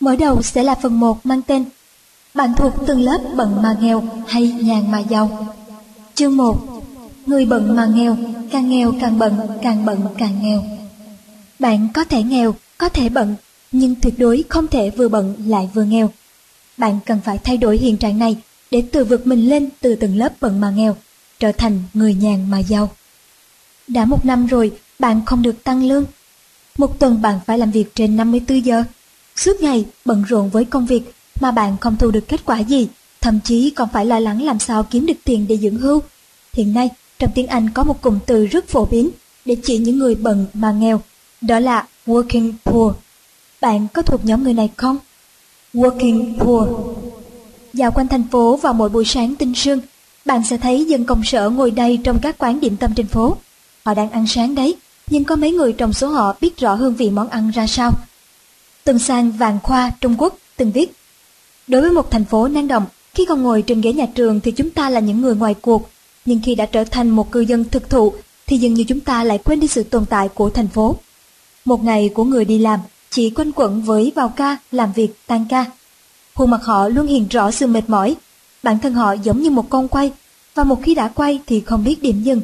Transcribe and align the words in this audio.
Mở 0.00 0.16
đầu 0.16 0.42
sẽ 0.42 0.62
là 0.62 0.74
phần 0.74 1.00
1 1.00 1.26
mang 1.26 1.42
tên 1.42 1.64
Bạn 2.34 2.54
thuộc 2.56 2.72
từng 2.86 3.00
lớp 3.00 3.18
bận 3.36 3.62
mà 3.62 3.76
nghèo 3.80 4.04
hay 4.26 4.52
nhàn 4.60 4.90
mà 4.90 4.98
giàu. 4.98 5.54
Chương 6.14 6.36
1 6.36 6.82
Người 7.26 7.46
bận 7.46 7.76
mà 7.76 7.86
nghèo, 7.86 8.16
càng 8.52 8.70
nghèo 8.70 8.92
càng 9.00 9.18
bận, 9.18 9.38
càng 9.62 9.84
bận 9.84 10.00
càng 10.18 10.42
nghèo. 10.42 10.64
Bạn 11.58 11.88
có 11.94 12.04
thể 12.04 12.22
nghèo, 12.22 12.54
có 12.78 12.88
thể 12.88 13.08
bận, 13.08 13.34
nhưng 13.72 13.94
tuyệt 13.94 14.14
đối 14.18 14.44
không 14.48 14.66
thể 14.66 14.90
vừa 14.90 15.08
bận 15.08 15.36
lại 15.46 15.70
vừa 15.74 15.84
nghèo. 15.84 16.10
Bạn 16.76 16.98
cần 17.06 17.20
phải 17.24 17.38
thay 17.38 17.56
đổi 17.56 17.78
hiện 17.78 17.96
trạng 17.96 18.18
này 18.18 18.36
để 18.70 18.82
tự 18.92 19.04
vượt 19.04 19.26
mình 19.26 19.48
lên 19.48 19.68
từ 19.80 19.94
từng 19.94 20.16
lớp 20.16 20.32
bận 20.40 20.60
mà 20.60 20.70
nghèo, 20.70 20.96
trở 21.38 21.52
thành 21.52 21.82
người 21.94 22.14
nhàn 22.14 22.50
mà 22.50 22.58
giàu. 22.58 22.90
Đã 23.88 24.04
một 24.04 24.24
năm 24.24 24.46
rồi, 24.46 24.72
bạn 24.98 25.20
không 25.26 25.42
được 25.42 25.64
tăng 25.64 25.88
lương. 25.88 26.04
Một 26.78 26.98
tuần 26.98 27.22
bạn 27.22 27.40
phải 27.46 27.58
làm 27.58 27.70
việc 27.70 27.94
trên 27.94 28.16
54 28.16 28.64
giờ. 28.64 28.84
Suốt 29.38 29.60
ngày 29.60 29.84
bận 30.04 30.24
rộn 30.28 30.50
với 30.50 30.64
công 30.64 30.86
việc 30.86 31.02
mà 31.40 31.50
bạn 31.50 31.76
không 31.80 31.96
thu 31.96 32.10
được 32.10 32.28
kết 32.28 32.44
quả 32.44 32.58
gì, 32.58 32.88
thậm 33.20 33.38
chí 33.44 33.70
còn 33.70 33.88
phải 33.92 34.06
lo 34.06 34.18
lắng 34.18 34.42
làm 34.42 34.58
sao 34.58 34.82
kiếm 34.82 35.06
được 35.06 35.14
tiền 35.24 35.46
để 35.48 35.56
dưỡng 35.56 35.76
hưu. 35.76 36.02
Hiện 36.52 36.74
nay, 36.74 36.90
trong 37.18 37.30
tiếng 37.34 37.46
Anh 37.46 37.70
có 37.70 37.84
một 37.84 38.02
cụm 38.02 38.18
từ 38.26 38.46
rất 38.46 38.68
phổ 38.68 38.84
biến 38.84 39.10
để 39.44 39.56
chỉ 39.64 39.78
những 39.78 39.98
người 39.98 40.14
bận 40.14 40.46
mà 40.54 40.72
nghèo, 40.72 41.00
đó 41.40 41.58
là 41.58 41.86
working 42.06 42.52
poor. 42.64 42.94
Bạn 43.60 43.86
có 43.94 44.02
thuộc 44.02 44.24
nhóm 44.24 44.44
người 44.44 44.54
này 44.54 44.70
không? 44.76 44.98
Working 45.74 46.38
poor. 46.38 46.68
Dạo 47.72 47.90
quanh 47.90 48.08
thành 48.08 48.24
phố 48.30 48.56
vào 48.56 48.72
mỗi 48.72 48.88
buổi 48.88 49.04
sáng 49.04 49.34
tinh 49.34 49.54
sương, 49.54 49.80
bạn 50.24 50.42
sẽ 50.44 50.56
thấy 50.56 50.84
dân 50.84 51.04
công 51.04 51.24
sở 51.24 51.50
ngồi 51.50 51.70
đây 51.70 51.98
trong 52.04 52.18
các 52.22 52.38
quán 52.38 52.60
điểm 52.60 52.76
tâm 52.76 52.94
trên 52.96 53.06
phố. 53.06 53.36
Họ 53.84 53.94
đang 53.94 54.10
ăn 54.10 54.26
sáng 54.26 54.54
đấy, 54.54 54.76
nhưng 55.06 55.24
có 55.24 55.36
mấy 55.36 55.52
người 55.52 55.72
trong 55.72 55.92
số 55.92 56.08
họ 56.08 56.36
biết 56.40 56.56
rõ 56.56 56.74
hương 56.74 56.94
vị 56.94 57.10
món 57.10 57.28
ăn 57.28 57.50
ra 57.50 57.66
sao. 57.66 57.92
Từng 58.88 58.98
sang 58.98 59.30
Vàng 59.30 59.58
Khoa, 59.62 59.92
Trung 60.00 60.14
Quốc, 60.18 60.38
từng 60.56 60.72
viết 60.72 60.92
Đối 61.66 61.82
với 61.82 61.90
một 61.90 62.10
thành 62.10 62.24
phố 62.24 62.48
năng 62.48 62.68
động, 62.68 62.86
khi 63.14 63.24
còn 63.24 63.42
ngồi 63.42 63.62
trên 63.62 63.80
ghế 63.80 63.92
nhà 63.92 64.06
trường 64.14 64.40
thì 64.40 64.50
chúng 64.50 64.70
ta 64.70 64.90
là 64.90 65.00
những 65.00 65.20
người 65.20 65.34
ngoài 65.34 65.54
cuộc, 65.54 65.90
nhưng 66.24 66.40
khi 66.44 66.54
đã 66.54 66.66
trở 66.66 66.84
thành 66.84 67.10
một 67.10 67.30
cư 67.32 67.40
dân 67.40 67.64
thực 67.64 67.90
thụ 67.90 68.12
thì 68.46 68.58
dường 68.58 68.74
như 68.74 68.84
chúng 68.84 69.00
ta 69.00 69.24
lại 69.24 69.38
quên 69.38 69.60
đi 69.60 69.68
sự 69.68 69.82
tồn 69.82 70.06
tại 70.06 70.28
của 70.28 70.50
thành 70.50 70.68
phố. 70.68 70.96
Một 71.64 71.84
ngày 71.84 72.10
của 72.14 72.24
người 72.24 72.44
đi 72.44 72.58
làm 72.58 72.80
chỉ 73.10 73.30
quanh 73.30 73.52
quẩn 73.52 73.82
với 73.82 74.12
vào 74.16 74.32
ca, 74.36 74.56
làm 74.72 74.92
việc, 74.92 75.10
tan 75.26 75.46
ca. 75.48 75.64
Khuôn 76.34 76.50
mặt 76.50 76.60
họ 76.64 76.88
luôn 76.88 77.06
hiện 77.06 77.26
rõ 77.30 77.50
sự 77.50 77.66
mệt 77.66 77.90
mỏi, 77.90 78.16
bản 78.62 78.78
thân 78.78 78.94
họ 78.94 79.12
giống 79.12 79.42
như 79.42 79.50
một 79.50 79.70
con 79.70 79.88
quay, 79.88 80.12
và 80.54 80.64
một 80.64 80.82
khi 80.82 80.94
đã 80.94 81.08
quay 81.08 81.40
thì 81.46 81.60
không 81.60 81.84
biết 81.84 82.02
điểm 82.02 82.22
dừng. 82.22 82.40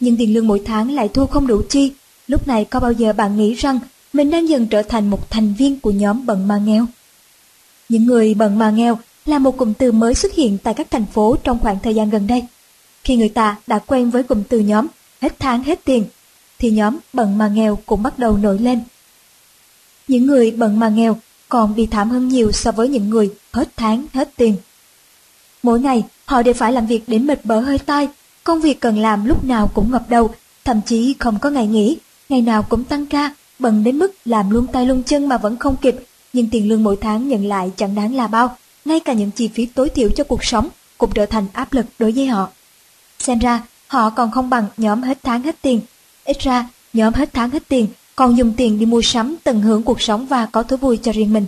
Nhưng 0.00 0.16
tiền 0.16 0.34
lương 0.34 0.46
mỗi 0.46 0.62
tháng 0.64 0.90
lại 0.90 1.08
thu 1.08 1.26
không 1.26 1.46
đủ 1.46 1.62
chi, 1.68 1.92
lúc 2.26 2.48
này 2.48 2.64
có 2.64 2.80
bao 2.80 2.92
giờ 2.92 3.12
bạn 3.12 3.36
nghĩ 3.36 3.54
rằng 3.54 3.78
mình 4.12 4.30
đang 4.30 4.48
dần 4.48 4.66
trở 4.66 4.82
thành 4.82 5.10
một 5.10 5.30
thành 5.30 5.54
viên 5.54 5.80
của 5.80 5.90
nhóm 5.90 6.26
bận 6.26 6.48
mà 6.48 6.58
nghèo? 6.58 6.86
Những 7.88 8.06
người 8.06 8.34
bận 8.34 8.58
mà 8.58 8.70
nghèo 8.70 8.98
là 9.26 9.38
một 9.38 9.56
cụm 9.56 9.72
từ 9.72 9.92
mới 9.92 10.14
xuất 10.14 10.34
hiện 10.34 10.58
tại 10.62 10.74
các 10.74 10.90
thành 10.90 11.06
phố 11.06 11.36
trong 11.44 11.58
khoảng 11.58 11.78
thời 11.82 11.94
gian 11.94 12.10
gần 12.10 12.26
đây. 12.26 12.44
Khi 13.04 13.16
người 13.16 13.28
ta 13.28 13.56
đã 13.66 13.78
quen 13.78 14.10
với 14.10 14.22
cụm 14.22 14.42
từ 14.48 14.58
nhóm 14.58 14.86
hết 15.20 15.38
tháng 15.38 15.62
hết 15.62 15.80
tiền, 15.84 16.04
thì 16.58 16.70
nhóm 16.70 16.98
bận 17.12 17.38
mà 17.38 17.48
nghèo 17.48 17.78
cũng 17.86 18.02
bắt 18.02 18.18
đầu 18.18 18.36
nổi 18.36 18.58
lên. 18.58 18.80
Những 20.08 20.26
người 20.26 20.50
bận 20.50 20.80
mà 20.80 20.88
nghèo 20.88 21.18
còn 21.48 21.74
bị 21.74 21.86
thảm 21.86 22.10
hơn 22.10 22.28
nhiều 22.28 22.52
so 22.52 22.72
với 22.72 22.88
những 22.88 23.10
người 23.10 23.30
hết 23.52 23.68
tháng 23.76 24.06
hết 24.12 24.30
tiền. 24.36 24.56
Mỗi 25.62 25.80
ngày, 25.80 26.04
họ 26.24 26.42
đều 26.42 26.54
phải 26.54 26.72
làm 26.72 26.86
việc 26.86 27.02
đến 27.06 27.26
mệt 27.26 27.44
bở 27.44 27.60
hơi 27.60 27.78
tai, 27.78 28.08
công 28.44 28.60
việc 28.60 28.80
cần 28.80 28.98
làm 28.98 29.24
lúc 29.24 29.44
nào 29.44 29.70
cũng 29.74 29.90
ngập 29.90 30.10
đầu, 30.10 30.34
thậm 30.64 30.80
chí 30.86 31.14
không 31.18 31.38
có 31.38 31.50
ngày 31.50 31.66
nghỉ, 31.66 31.96
ngày 32.28 32.42
nào 32.42 32.62
cũng 32.62 32.84
tăng 32.84 33.06
ca, 33.06 33.34
bận 33.58 33.84
đến 33.84 33.98
mức 33.98 34.12
làm 34.24 34.50
luôn 34.50 34.66
tay 34.66 34.86
luôn 34.86 35.02
chân 35.02 35.28
mà 35.28 35.38
vẫn 35.38 35.56
không 35.56 35.76
kịp, 35.76 35.96
nhưng 36.32 36.50
tiền 36.50 36.68
lương 36.68 36.82
mỗi 36.82 36.96
tháng 37.00 37.28
nhận 37.28 37.46
lại 37.46 37.72
chẳng 37.76 37.94
đáng 37.94 38.14
là 38.14 38.26
bao, 38.26 38.56
ngay 38.84 39.00
cả 39.00 39.12
những 39.12 39.30
chi 39.30 39.48
phí 39.48 39.66
tối 39.66 39.88
thiểu 39.88 40.08
cho 40.16 40.24
cuộc 40.24 40.44
sống 40.44 40.68
cũng 40.98 41.10
trở 41.14 41.26
thành 41.26 41.46
áp 41.52 41.72
lực 41.72 41.86
đối 41.98 42.12
với 42.12 42.26
họ. 42.26 42.48
Xem 43.18 43.38
ra, 43.38 43.62
họ 43.86 44.10
còn 44.10 44.30
không 44.30 44.50
bằng 44.50 44.66
nhóm 44.76 45.02
hết 45.02 45.18
tháng 45.22 45.42
hết 45.42 45.56
tiền. 45.62 45.80
Ít 46.24 46.40
ra, 46.40 46.68
nhóm 46.92 47.14
hết 47.14 47.30
tháng 47.32 47.50
hết 47.50 47.68
tiền 47.68 47.86
còn 48.16 48.36
dùng 48.36 48.52
tiền 48.56 48.78
đi 48.78 48.86
mua 48.86 49.02
sắm 49.02 49.36
tận 49.44 49.60
hưởng 49.60 49.82
cuộc 49.82 50.00
sống 50.00 50.26
và 50.26 50.46
có 50.46 50.62
thú 50.62 50.76
vui 50.76 50.98
cho 51.02 51.12
riêng 51.12 51.32
mình. 51.32 51.46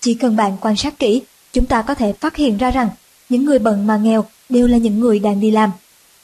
Chỉ 0.00 0.14
cần 0.14 0.36
bạn 0.36 0.56
quan 0.60 0.76
sát 0.76 0.98
kỹ, 0.98 1.22
chúng 1.52 1.66
ta 1.66 1.82
có 1.82 1.94
thể 1.94 2.12
phát 2.12 2.36
hiện 2.36 2.56
ra 2.56 2.70
rằng 2.70 2.88
những 3.28 3.44
người 3.44 3.58
bận 3.58 3.86
mà 3.86 3.96
nghèo 3.96 4.24
đều 4.48 4.66
là 4.66 4.78
những 4.78 5.00
người 5.00 5.18
đang 5.18 5.40
đi 5.40 5.50
làm. 5.50 5.70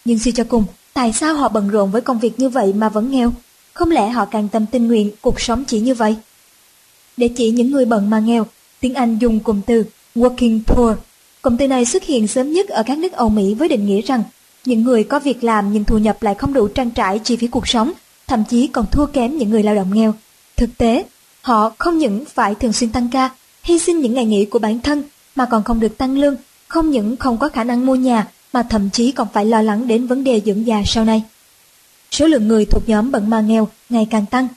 Nhưng 0.05 0.19
suy 0.19 0.33
cho 0.33 0.45
cùng, 0.45 0.65
tại 0.95 1.13
sao 1.13 1.35
họ 1.35 1.49
bận 1.49 1.69
rộn 1.69 1.91
với 1.91 2.01
công 2.01 2.19
việc 2.19 2.39
như 2.41 2.49
vậy 2.49 2.73
mà 2.73 2.89
vẫn 2.89 3.11
nghèo? 3.11 3.33
Không 3.73 3.91
lẽ 3.91 4.09
họ 4.09 4.25
càng 4.25 4.49
tâm 4.49 4.67
tình 4.67 4.89
nguyện 4.89 5.11
cuộc 5.21 5.41
sống 5.41 5.65
chỉ 5.65 5.81
như 5.81 5.95
vậy? 5.95 6.17
Để 7.17 7.29
chỉ 7.29 7.51
những 7.51 7.71
người 7.71 7.85
bận 7.85 8.11
mà 8.11 8.19
nghèo, 8.19 8.47
tiếng 8.81 8.95
Anh 8.95 9.19
dùng 9.19 9.41
cụm 9.41 9.61
từ 9.67 9.85
working 10.15 10.61
poor. 10.67 10.97
Cụm 11.43 11.57
từ 11.57 11.69
này 11.69 11.85
xuất 11.85 12.05
hiện 12.05 12.29
sớm 12.29 12.53
nhất 12.53 12.69
ở 12.69 12.83
các 12.83 12.99
nước 12.99 13.13
Âu 13.13 13.29
Mỹ 13.29 13.55
với 13.55 13.69
định 13.69 13.87
nghĩa 13.87 14.01
rằng 14.03 14.23
những 14.65 14.85
người 14.85 15.05
có 15.05 15.19
việc 15.19 15.45
làm 15.45 15.73
nhưng 15.73 15.85
thu 15.85 15.99
nhập 15.99 16.23
lại 16.23 16.35
không 16.35 16.53
đủ 16.53 16.69
trang 16.69 16.91
trải 16.91 17.19
chi 17.19 17.37
phí 17.37 17.47
cuộc 17.47 17.69
sống, 17.69 17.93
thậm 18.27 18.45
chí 18.51 18.67
còn 18.67 18.87
thua 18.91 19.07
kém 19.07 19.39
những 19.39 19.51
người 19.51 19.63
lao 19.63 19.75
động 19.75 19.95
nghèo. 19.95 20.15
Thực 20.57 20.79
tế, 20.79 21.05
họ 21.43 21.73
không 21.79 21.99
những 21.99 22.25
phải 22.35 22.55
thường 22.55 22.73
xuyên 22.73 22.93
tăng 22.93 23.09
ca, 23.13 23.31
hy 23.63 23.79
sinh 23.79 24.01
những 24.01 24.15
ngày 24.15 24.25
nghỉ 24.25 24.45
của 24.45 24.59
bản 24.59 24.81
thân 24.81 25.03
mà 25.35 25.47
còn 25.51 25.63
không 25.63 25.81
được 25.81 25.99
tăng 25.99 26.19
lương, 26.19 26.37
không 26.69 26.91
những 26.91 27.17
không 27.17 27.39
có 27.39 27.49
khả 27.49 27.65
năng 27.65 27.87
mua 27.87 27.95
nhà 27.95 28.29
mà 28.53 28.63
thậm 28.63 28.91
chí 28.91 29.13
còn 29.13 29.29
phải 29.33 29.45
lo 29.45 29.63
lắng 29.63 29.87
đến 29.87 30.07
vấn 30.07 30.25
đề 30.25 30.41
dưỡng 30.47 30.67
già 30.67 30.83
sau 30.87 31.05
này. 31.05 31.23
Số 32.13 32.27
lượng 32.27 32.49
người 32.49 32.65
thuộc 32.65 32.89
nhóm 32.89 33.11
bận 33.11 33.31
mà 33.31 33.41
nghèo 33.41 33.69
ngày 33.89 34.07
càng 34.11 34.27
tăng. 34.27 34.49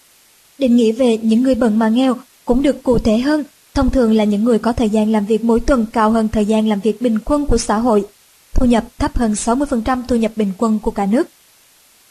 Định 0.58 0.76
nghĩa 0.76 0.92
về 0.92 1.18
những 1.18 1.44
người 1.44 1.56
bận 1.56 1.80
mà 1.80 1.90
nghèo 1.90 2.18
cũng 2.46 2.64
được 2.64 2.84
cụ 2.84 2.98
thể 2.98 3.18
hơn, 3.18 3.44
thông 3.74 3.90
thường 3.90 4.14
là 4.14 4.24
những 4.24 4.44
người 4.44 4.60
có 4.60 4.74
thời 4.74 4.90
gian 4.90 5.12
làm 5.12 5.26
việc 5.26 5.44
mỗi 5.44 5.60
tuần 5.60 5.86
cao 5.94 6.12
hơn 6.12 6.28
thời 6.28 6.46
gian 6.46 6.70
làm 6.70 6.80
việc 6.80 7.02
bình 7.02 7.20
quân 7.26 7.46
của 7.46 7.58
xã 7.58 7.78
hội, 7.78 8.06
thu 8.54 8.66
nhập 8.66 8.84
thấp 8.98 9.18
hơn 9.18 9.34
60% 9.34 10.02
thu 10.08 10.16
nhập 10.16 10.32
bình 10.36 10.52
quân 10.58 10.80
của 10.80 10.92
cả 10.92 11.06
nước. 11.06 11.28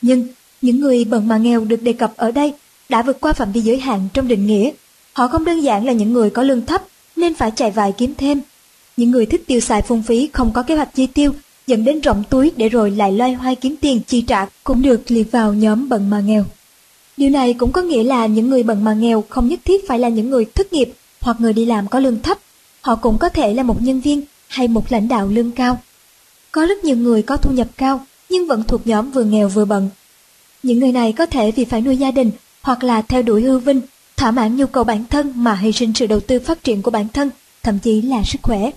Nhưng 0.03 0.28
những 0.62 0.81
người 0.81 1.05
bận 1.05 1.28
mà 1.28 1.37
nghèo 1.37 1.65
được 1.65 1.82
đề 1.82 1.93
cập 1.93 2.12
ở 2.16 2.31
đây 2.31 2.53
đã 2.88 3.03
vượt 3.03 3.21
qua 3.21 3.32
phạm 3.32 3.53
vi 3.53 3.61
giới 3.61 3.78
hạn 3.78 4.09
trong 4.15 4.28
định 4.28 4.47
nghĩa. 4.47 4.71
Họ 5.12 5.28
không 5.28 5.44
đơn 5.44 5.61
giản 5.61 5.87
là 5.87 5.93
những 5.93 6.12
người 6.12 6.31
có 6.31 6.43
lương 6.43 6.66
thấp 6.66 6.82
nên 7.16 7.34
phải 7.34 7.50
chạy 7.56 7.71
vài 7.71 7.93
kiếm 7.93 8.15
thêm. 8.19 8.41
Những 8.97 9.11
người 9.11 9.26
thích 9.26 9.43
tiêu 9.47 9.61
xài 9.61 9.82
phung 9.82 10.03
phí 10.03 10.31
không 10.32 10.53
có 10.53 10.62
kế 10.62 10.76
hoạch 10.76 10.94
chi 10.94 11.06
tiêu 11.06 11.32
dẫn 11.66 11.84
đến 11.84 12.00
rộng 12.00 12.25
túi 12.30 12.52
để 12.56 12.69
rồi 12.69 12.91
lại 12.91 13.12
loay 13.12 13.32
hoay 13.32 13.56
kiếm 13.56 13.76
tiền 13.80 14.00
chi 14.06 14.22
trả 14.22 14.47
cũng 14.64 14.82
được 14.82 15.10
liệt 15.10 15.32
vào 15.32 15.54
nhóm 15.54 15.88
bận 15.88 16.10
mà 16.10 16.20
nghèo. 16.20 16.44
Điều 17.16 17.30
này 17.30 17.54
cũng 17.54 17.72
có 17.72 17.82
nghĩa 17.82 18.02
là 18.02 18.26
những 18.26 18.50
người 18.50 18.62
bận 18.62 18.84
mà 18.84 18.94
nghèo 18.94 19.25
không 19.28 19.48
nhất 19.48 19.60
thiết 19.64 19.88
phải 19.88 19.98
là 19.98 20.08
những 20.08 20.30
người 20.30 20.44
thất 20.44 20.72
nghiệp 20.72 20.92
hoặc 21.20 21.41
người 21.41 21.52
đi 21.52 21.64
làm 21.64 21.88
có 21.88 21.98
lương 21.98 22.22
thấp. 22.22 22.38
Họ 22.80 22.94
cũng 22.97 23.19
có 23.19 23.28
thể 23.28 23.54
là 23.54 23.62
một 23.62 23.82
nhân 23.82 24.00
viên 24.00 24.22
hay 24.48 24.69
một 24.69 24.92
lãnh 24.92 25.08
đạo 25.08 25.28
lương 25.28 25.50
cao. 25.50 25.80
Có 26.52 26.66
rất 26.66 26.84
nhiều 26.84 26.97
người 26.97 27.22
có 27.22 27.36
thu 27.36 27.50
nhập 27.50 27.69
cao 27.76 28.06
nhưng 28.28 28.46
vẫn 28.46 28.62
thuộc 28.62 28.86
nhóm 28.86 29.10
vừa 29.10 29.25
nghèo 29.25 29.48
vừa 29.48 29.64
bận. 29.64 29.91
Những 30.62 30.78
người 30.78 30.92
này 30.92 31.12
có 31.12 31.26
thể 31.26 31.50
vì 31.50 31.64
phải 31.64 31.81
nuôi 31.81 31.96
gia 31.96 32.10
đình 32.10 32.31
hoặc 32.62 32.84
là 32.84 33.02
theo 33.02 33.22
đuổi 33.22 33.42
hư 33.42 33.58
vinh, 33.58 33.81
thỏa 34.16 34.31
mãn 34.31 34.56
nhu 34.56 34.66
cầu 34.66 34.84
bản 34.84 35.04
thân 35.10 35.32
mà 35.36 35.54
hy 35.54 35.72
sinh 35.72 35.92
sự 35.94 36.06
đầu 36.06 36.20
tư 36.20 36.41
phát 36.41 36.64
triển 36.64 36.82
của 36.82 36.91
bản 36.91 37.08
thân, 37.08 37.31
thậm 37.62 37.78
chí 37.78 38.02
là 38.02 38.22
sức 38.25 38.38
khỏe. 38.42 38.70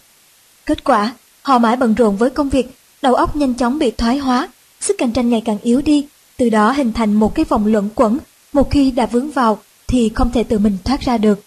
Kết 0.65 0.83
quả, 0.83 1.13
họ 1.47 1.59
mãi 1.59 1.75
bận 1.75 1.93
rộn 1.93 2.17
với 2.17 2.29
công 2.29 2.49
việc, 2.49 2.77
đầu 3.01 3.15
óc 3.15 3.35
nhanh 3.35 3.53
chóng 3.53 3.79
bị 3.79 3.91
thoái 3.91 4.17
hóa, 4.17 4.47
sức 4.81 4.95
cạnh 4.97 5.11
tranh 5.11 5.29
ngày 5.29 5.41
càng 5.45 5.57
yếu 5.63 5.81
đi, 5.81 6.05
từ 6.37 6.49
đó 6.49 6.71
hình 6.71 6.93
thành 6.93 7.13
một 7.13 7.35
cái 7.35 7.45
vòng 7.45 7.65
luẩn 7.65 7.89
quẩn, 7.95 8.17
một 8.53 8.71
khi 8.71 8.91
đã 8.91 9.05
vướng 9.05 9.31
vào 9.31 9.59
thì 9.87 10.11
không 10.15 10.31
thể 10.31 10.43
tự 10.43 10.59
mình 10.59 10.77
thoát 10.83 11.01
ra 11.01 11.17
được. 11.17 11.43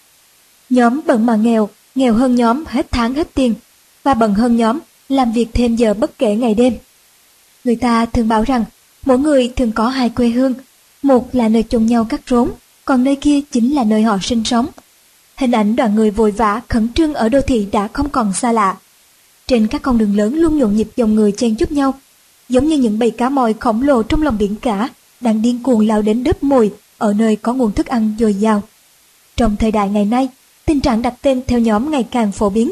Nhóm 0.69 1.01
bận 1.05 1.25
mà 1.25 1.35
nghèo, 1.35 1.69
nghèo 1.95 2.13
hơn 2.13 2.35
nhóm 2.35 2.63
hết 2.67 2.87
tháng 2.91 3.13
hết 3.13 3.33
tiền, 3.33 3.53
và 4.03 4.13
bận 4.13 4.33
hơn 4.33 4.57
nhóm 4.57 4.79
làm 5.09 5.31
việc 5.31 5.47
thêm 5.53 5.75
giờ 5.75 5.93
bất 5.93 6.17
kể 6.17 6.35
ngày 6.35 6.53
đêm. 6.53 6.73
Người 7.63 7.75
ta 7.75 8.05
thường 8.05 8.27
bảo 8.27 8.43
rằng 8.43 8.65
mỗi 9.05 9.19
người 9.19 9.53
thường 9.55 9.71
có 9.71 9.87
hai 9.87 10.09
quê 10.09 10.29
hương, 10.29 10.53
một 11.01 11.35
là 11.35 11.47
nơi 11.47 11.63
chôn 11.69 11.85
nhau 11.85 12.05
cắt 12.09 12.21
rốn, 12.27 12.51
còn 12.85 13.03
nơi 13.03 13.15
kia 13.15 13.41
chính 13.51 13.75
là 13.75 13.83
nơi 13.83 14.03
họ 14.03 14.17
sinh 14.21 14.43
sống. 14.43 14.67
Hình 15.35 15.51
ảnh 15.51 15.75
đoàn 15.75 15.95
người 15.95 16.11
vội 16.11 16.31
vã 16.31 16.61
khẩn 16.69 16.93
trương 16.93 17.13
ở 17.13 17.29
đô 17.29 17.41
thị 17.41 17.67
đã 17.71 17.87
không 17.93 18.09
còn 18.09 18.33
xa 18.33 18.51
lạ. 18.51 18.77
Trên 19.51 19.67
các 19.67 19.81
con 19.81 19.97
đường 19.97 20.17
lớn 20.17 20.35
luôn 20.35 20.57
nhộn 20.57 20.75
nhịp 20.75 20.87
dòng 20.95 21.15
người 21.15 21.31
chen 21.31 21.55
chúc 21.55 21.71
nhau, 21.71 21.93
giống 22.49 22.67
như 22.67 22.77
những 22.77 22.99
bầy 22.99 23.11
cá 23.11 23.29
mòi 23.29 23.53
khổng 23.53 23.81
lồ 23.81 24.03
trong 24.03 24.21
lòng 24.21 24.37
biển 24.37 24.55
cả 24.55 24.89
đang 25.21 25.41
điên 25.41 25.63
cuồng 25.63 25.87
lao 25.87 26.01
đến 26.01 26.23
đớp 26.23 26.43
mồi 26.43 26.71
ở 26.97 27.13
nơi 27.13 27.35
có 27.35 27.53
nguồn 27.53 27.71
thức 27.71 27.85
ăn 27.85 28.15
dồi 28.19 28.33
dào. 28.33 28.61
Trong 29.35 29.55
thời 29.55 29.71
đại 29.71 29.89
ngày 29.89 30.05
nay, 30.05 30.29
tình 30.65 30.79
trạng 30.79 31.01
đặt 31.01 31.13
tên 31.21 31.41
theo 31.47 31.59
nhóm 31.59 31.91
ngày 31.91 32.03
càng 32.11 32.31
phổ 32.31 32.49
biến. 32.49 32.71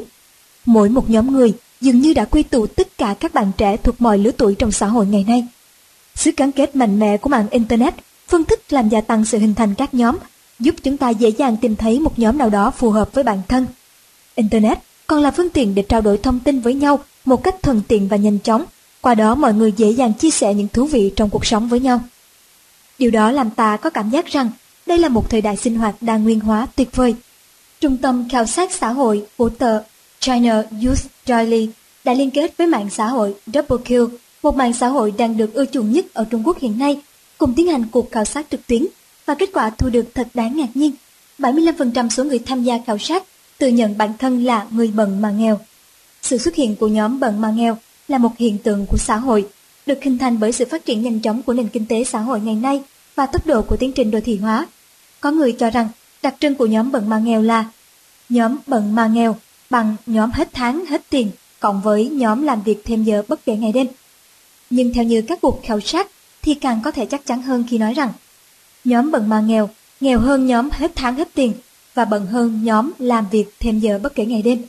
Mỗi 0.65 0.89
một 0.89 1.09
nhóm 1.09 1.31
người 1.31 1.53
dường 1.81 2.01
như 2.01 2.13
đã 2.13 2.25
quy 2.25 2.43
tụ 2.43 2.67
tất 2.67 2.97
cả 2.97 3.15
các 3.19 3.33
bạn 3.33 3.51
trẻ 3.57 3.77
thuộc 3.77 4.01
mọi 4.01 4.17
lứa 4.17 4.31
tuổi 4.31 4.55
trong 4.55 4.71
xã 4.71 4.87
hội 4.87 5.05
ngày 5.05 5.25
nay. 5.27 5.47
Sự 6.15 6.31
gắn 6.37 6.51
kết 6.51 6.75
mạnh 6.75 6.99
mẽ 6.99 7.17
của 7.17 7.29
mạng 7.29 7.47
Internet, 7.51 7.93
phương 8.27 8.45
thức 8.45 8.59
làm 8.69 8.89
gia 8.89 9.01
tăng 9.01 9.25
sự 9.25 9.37
hình 9.37 9.55
thành 9.55 9.75
các 9.75 9.93
nhóm, 9.93 10.17
giúp 10.59 10.75
chúng 10.83 10.97
ta 10.97 11.09
dễ 11.09 11.29
dàng 11.29 11.57
tìm 11.57 11.75
thấy 11.75 11.99
một 11.99 12.19
nhóm 12.19 12.37
nào 12.37 12.49
đó 12.49 12.71
phù 12.71 12.89
hợp 12.89 13.13
với 13.13 13.23
bản 13.23 13.41
thân. 13.47 13.65
Internet 14.35 14.88
còn 15.09 15.21
là 15.21 15.31
phương 15.31 15.49
tiện 15.49 15.75
để 15.75 15.81
trao 15.81 16.01
đổi 16.01 16.17
thông 16.17 16.39
tin 16.39 16.59
với 16.59 16.73
nhau 16.73 16.99
một 17.25 17.43
cách 17.43 17.55
thuận 17.61 17.81
tiện 17.87 18.07
và 18.07 18.17
nhanh 18.17 18.39
chóng, 18.39 18.65
qua 19.01 19.15
đó 19.15 19.35
mọi 19.35 19.53
người 19.53 19.71
dễ 19.77 19.89
dàng 19.89 20.13
chia 20.13 20.29
sẻ 20.29 20.53
những 20.53 20.67
thú 20.73 20.85
vị 20.85 21.11
trong 21.15 21.29
cuộc 21.29 21.45
sống 21.45 21.69
với 21.69 21.79
nhau. 21.79 22.01
Điều 22.99 23.11
đó 23.11 23.31
làm 23.31 23.49
ta 23.49 23.77
có 23.77 23.89
cảm 23.89 24.09
giác 24.09 24.25
rằng 24.25 24.49
đây 24.85 24.97
là 24.97 25.09
một 25.09 25.29
thời 25.29 25.41
đại 25.41 25.57
sinh 25.57 25.75
hoạt 25.75 25.95
đa 26.01 26.17
nguyên 26.17 26.39
hóa 26.39 26.67
tuyệt 26.75 26.95
vời. 26.95 27.15
Trung 27.81 27.97
tâm 27.97 28.27
khảo 28.31 28.45
sát 28.45 28.73
xã 28.73 28.89
hội 28.89 29.25
của 29.37 29.49
tờ 29.49 29.81
China 30.19 30.63
Youth 30.85 31.05
Daily 31.27 31.69
đã 32.03 32.13
liên 32.13 32.31
kết 32.31 32.57
với 32.57 32.67
mạng 32.67 32.89
xã 32.89 33.07
hội 33.07 33.35
DoubleQ, 33.47 34.07
một 34.43 34.55
mạng 34.55 34.73
xã 34.73 34.87
hội 34.87 35.13
đang 35.17 35.37
được 35.37 35.53
ưa 35.53 35.65
chuộng 35.65 35.91
nhất 35.91 36.05
ở 36.13 36.25
Trung 36.29 36.47
Quốc 36.47 36.59
hiện 36.59 36.79
nay, 36.79 37.01
cùng 37.37 37.53
tiến 37.53 37.67
hành 37.67 37.83
cuộc 37.91 38.11
khảo 38.11 38.25
sát 38.25 38.45
trực 38.51 38.67
tuyến 38.67 38.85
và 39.25 39.35
kết 39.35 39.49
quả 39.53 39.69
thu 39.69 39.89
được 39.89 40.05
thật 40.13 40.27
đáng 40.33 40.57
ngạc 40.57 40.69
nhiên. 40.73 40.91
75% 41.39 42.09
số 42.09 42.23
người 42.23 42.39
tham 42.39 42.63
gia 42.63 42.77
khảo 42.87 42.97
sát 42.97 43.23
tự 43.59 43.67
nhận 43.67 43.97
bản 43.97 44.13
thân 44.19 44.43
là 44.43 44.67
người 44.71 44.91
bận 44.95 45.21
mà 45.21 45.31
nghèo. 45.31 45.59
Sự 46.21 46.37
xuất 46.37 46.55
hiện 46.55 46.75
của 46.75 46.87
nhóm 46.87 47.19
bận 47.19 47.41
mà 47.41 47.51
nghèo 47.51 47.77
là 48.07 48.17
một 48.17 48.37
hiện 48.37 48.57
tượng 48.57 48.85
của 48.85 48.97
xã 48.97 49.17
hội, 49.17 49.47
được 49.85 50.03
hình 50.03 50.17
thành 50.17 50.39
bởi 50.39 50.51
sự 50.51 50.65
phát 50.65 50.85
triển 50.85 51.01
nhanh 51.01 51.19
chóng 51.19 51.41
của 51.41 51.53
nền 51.53 51.67
kinh 51.67 51.85
tế 51.85 52.03
xã 52.03 52.19
hội 52.19 52.39
ngày 52.39 52.55
nay 52.55 52.83
và 53.15 53.25
tốc 53.25 53.47
độ 53.47 53.61
của 53.61 53.77
tiến 53.77 53.91
trình 53.91 54.11
đô 54.11 54.19
thị 54.25 54.37
hóa. 54.37 54.67
Có 55.21 55.31
người 55.31 55.51
cho 55.51 55.69
rằng 55.69 55.87
đặc 56.21 56.35
trưng 56.39 56.55
của 56.55 56.65
nhóm 56.65 56.91
bận 56.91 57.09
mà 57.09 57.19
nghèo 57.19 57.41
là 57.41 57.65
nhóm 58.29 58.57
bận 58.67 58.95
mà 58.95 59.07
nghèo 59.07 59.35
bằng 59.69 59.95
nhóm 60.05 60.31
hết 60.31 60.49
tháng 60.53 60.85
hết 60.85 61.01
tiền 61.09 61.31
cộng 61.59 61.81
với 61.81 62.09
nhóm 62.09 62.41
làm 62.41 62.61
việc 62.63 62.81
thêm 62.85 63.03
giờ 63.03 63.23
bất 63.27 63.45
kể 63.45 63.55
ngày 63.55 63.71
đêm. 63.71 63.87
Nhưng 64.69 64.93
theo 64.93 65.03
như 65.03 65.21
các 65.21 65.41
cuộc 65.41 65.61
khảo 65.63 65.79
sát 65.79 66.07
thì 66.41 66.53
càng 66.53 66.81
có 66.83 66.91
thể 66.91 67.05
chắc 67.05 67.25
chắn 67.25 67.41
hơn 67.41 67.63
khi 67.69 67.77
nói 67.77 67.93
rằng 67.93 68.13
nhóm 68.83 69.11
bận 69.11 69.29
mà 69.29 69.41
nghèo 69.41 69.69
nghèo 69.99 70.19
hơn 70.19 70.47
nhóm 70.47 70.69
hết 70.71 70.91
tháng 70.95 71.15
hết 71.15 71.29
tiền 71.33 71.53
và 71.95 72.05
bận 72.05 72.25
hơn 72.25 72.63
nhóm 72.63 72.91
làm 72.99 73.25
việc 73.31 73.45
thêm 73.59 73.79
giờ 73.79 73.99
bất 74.03 74.15
kể 74.15 74.25
ngày 74.25 74.41
đêm. 74.41 74.61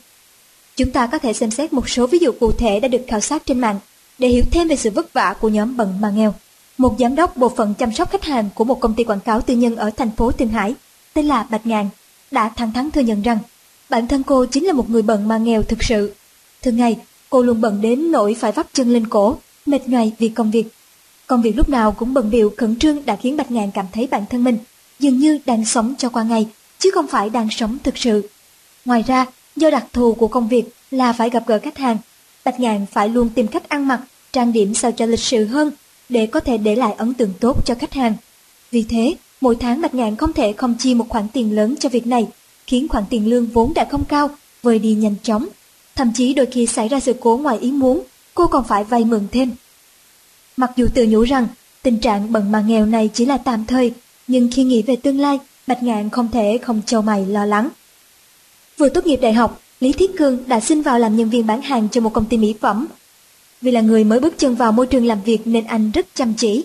Chúng 0.75 0.91
ta 0.91 1.07
có 1.07 1.17
thể 1.17 1.33
xem 1.33 1.51
xét 1.51 1.73
một 1.73 1.89
số 1.89 2.07
ví 2.07 2.19
dụ 2.19 2.31
cụ 2.39 2.51
thể 2.51 2.79
đã 2.79 2.87
được 2.87 3.01
khảo 3.07 3.19
sát 3.19 3.45
trên 3.45 3.59
mạng 3.59 3.79
để 4.17 4.27
hiểu 4.27 4.43
thêm 4.51 4.67
về 4.67 4.75
sự 4.75 4.89
vất 4.89 5.13
vả 5.13 5.35
của 5.39 5.49
nhóm 5.49 5.77
bận 5.77 6.01
mà 6.01 6.09
nghèo. 6.09 6.33
Một 6.77 6.95
giám 6.99 7.15
đốc 7.15 7.37
bộ 7.37 7.49
phận 7.49 7.73
chăm 7.73 7.93
sóc 7.93 8.11
khách 8.11 8.23
hàng 8.23 8.49
của 8.55 8.63
một 8.63 8.79
công 8.79 8.93
ty 8.93 9.03
quảng 9.03 9.19
cáo 9.19 9.41
tư 9.41 9.55
nhân 9.55 9.75
ở 9.75 9.89
thành 9.89 10.11
phố 10.17 10.31
thượng 10.31 10.49
Hải, 10.49 10.75
tên 11.13 11.25
là 11.25 11.47
Bạch 11.49 11.67
ngàn 11.67 11.89
đã 12.31 12.49
thẳng 12.49 12.73
thắn 12.73 12.91
thừa 12.91 13.01
nhận 13.01 13.21
rằng 13.21 13.37
bản 13.89 14.07
thân 14.07 14.23
cô 14.23 14.45
chính 14.45 14.65
là 14.65 14.73
một 14.73 14.89
người 14.89 15.01
bận 15.01 15.27
mà 15.27 15.37
nghèo 15.37 15.63
thực 15.63 15.83
sự. 15.83 16.13
Thường 16.61 16.77
ngày, 16.77 16.97
cô 17.29 17.41
luôn 17.41 17.61
bận 17.61 17.81
đến 17.81 18.11
nỗi 18.11 18.35
phải 18.39 18.51
vắt 18.51 18.67
chân 18.73 18.93
lên 18.93 19.07
cổ, 19.07 19.37
mệt 19.65 19.87
nhoài 19.87 20.11
vì 20.19 20.29
công 20.29 20.51
việc. 20.51 20.67
Công 21.27 21.41
việc 21.41 21.57
lúc 21.57 21.69
nào 21.69 21.91
cũng 21.91 22.13
bận 22.13 22.29
biệu 22.29 22.53
khẩn 22.57 22.79
trương 22.79 23.05
đã 23.05 23.15
khiến 23.15 23.37
Bạch 23.37 23.51
ngàn 23.51 23.71
cảm 23.71 23.85
thấy 23.93 24.07
bản 24.07 24.23
thân 24.29 24.43
mình 24.43 24.57
dường 24.99 25.17
như 25.17 25.39
đang 25.45 25.65
sống 25.65 25.93
cho 25.97 26.09
qua 26.09 26.23
ngày, 26.23 26.47
chứ 26.81 26.91
không 26.93 27.07
phải 27.07 27.29
đang 27.29 27.47
sống 27.51 27.77
thực 27.83 27.97
sự. 27.97 28.29
Ngoài 28.85 29.03
ra, 29.07 29.25
do 29.55 29.69
đặc 29.69 29.85
thù 29.93 30.13
của 30.13 30.27
công 30.27 30.47
việc 30.47 30.63
là 30.91 31.13
phải 31.13 31.29
gặp 31.29 31.43
gỡ 31.47 31.59
khách 31.63 31.77
hàng, 31.77 31.97
Bạch 32.45 32.59
Ngạn 32.59 32.85
phải 32.91 33.09
luôn 33.09 33.29
tìm 33.29 33.47
cách 33.47 33.69
ăn 33.69 33.87
mặc, 33.87 34.01
trang 34.33 34.53
điểm 34.53 34.73
sao 34.73 34.91
cho 34.91 35.05
lịch 35.05 35.19
sự 35.19 35.45
hơn 35.45 35.71
để 36.09 36.27
có 36.27 36.39
thể 36.39 36.57
để 36.57 36.75
lại 36.75 36.93
ấn 36.97 37.13
tượng 37.13 37.33
tốt 37.39 37.65
cho 37.65 37.75
khách 37.75 37.93
hàng. 37.93 38.13
Vì 38.71 38.83
thế, 38.83 39.15
mỗi 39.41 39.55
tháng 39.55 39.81
Bạch 39.81 39.93
Ngạn 39.93 40.15
không 40.15 40.33
thể 40.33 40.53
không 40.53 40.75
chi 40.79 40.95
một 40.95 41.09
khoản 41.09 41.27
tiền 41.33 41.55
lớn 41.55 41.75
cho 41.79 41.89
việc 41.89 42.07
này, 42.07 42.27
khiến 42.67 42.87
khoản 42.87 43.03
tiền 43.09 43.29
lương 43.29 43.47
vốn 43.47 43.73
đã 43.73 43.85
không 43.91 44.03
cao, 44.05 44.29
vơi 44.63 44.79
đi 44.79 44.93
nhanh 44.93 45.15
chóng. 45.23 45.47
Thậm 45.95 46.11
chí 46.15 46.33
đôi 46.33 46.45
khi 46.45 46.65
xảy 46.65 46.87
ra 46.87 46.99
sự 46.99 47.13
cố 47.19 47.37
ngoài 47.37 47.57
ý 47.57 47.71
muốn, 47.71 48.03
cô 48.33 48.47
còn 48.47 48.63
phải 48.63 48.83
vay 48.83 49.05
mượn 49.05 49.27
thêm. 49.31 49.51
Mặc 50.57 50.71
dù 50.75 50.87
tự 50.93 51.05
nhủ 51.09 51.23
rằng 51.23 51.47
tình 51.83 51.99
trạng 51.99 52.31
bận 52.31 52.51
mà 52.51 52.61
nghèo 52.61 52.85
này 52.85 53.09
chỉ 53.13 53.25
là 53.25 53.37
tạm 53.37 53.65
thời, 53.65 53.93
nhưng 54.27 54.49
khi 54.51 54.63
nghĩ 54.63 54.81
về 54.81 54.95
tương 54.95 55.19
lai, 55.19 55.39
Bạch 55.71 55.83
Ngạn 55.83 56.09
không 56.09 56.31
thể 56.31 56.57
không 56.57 56.81
châu 56.85 57.01
mày 57.01 57.25
lo 57.25 57.45
lắng. 57.45 57.69
Vừa 58.77 58.89
tốt 58.89 59.05
nghiệp 59.05 59.17
đại 59.17 59.33
học, 59.33 59.61
Lý 59.79 59.91
Thiết 59.91 60.17
Cương 60.17 60.37
đã 60.47 60.59
xin 60.59 60.81
vào 60.81 60.99
làm 60.99 61.15
nhân 61.15 61.29
viên 61.29 61.47
bán 61.47 61.61
hàng 61.61 61.87
cho 61.91 62.01
một 62.01 62.13
công 62.13 62.25
ty 62.25 62.37
mỹ 62.37 62.55
phẩm. 62.61 62.87
Vì 63.61 63.71
là 63.71 63.81
người 63.81 64.03
mới 64.03 64.19
bước 64.19 64.33
chân 64.37 64.55
vào 64.55 64.71
môi 64.71 64.87
trường 64.87 65.05
làm 65.05 65.21
việc 65.21 65.47
nên 65.47 65.65
anh 65.65 65.91
rất 65.91 66.07
chăm 66.15 66.33
chỉ. 66.33 66.63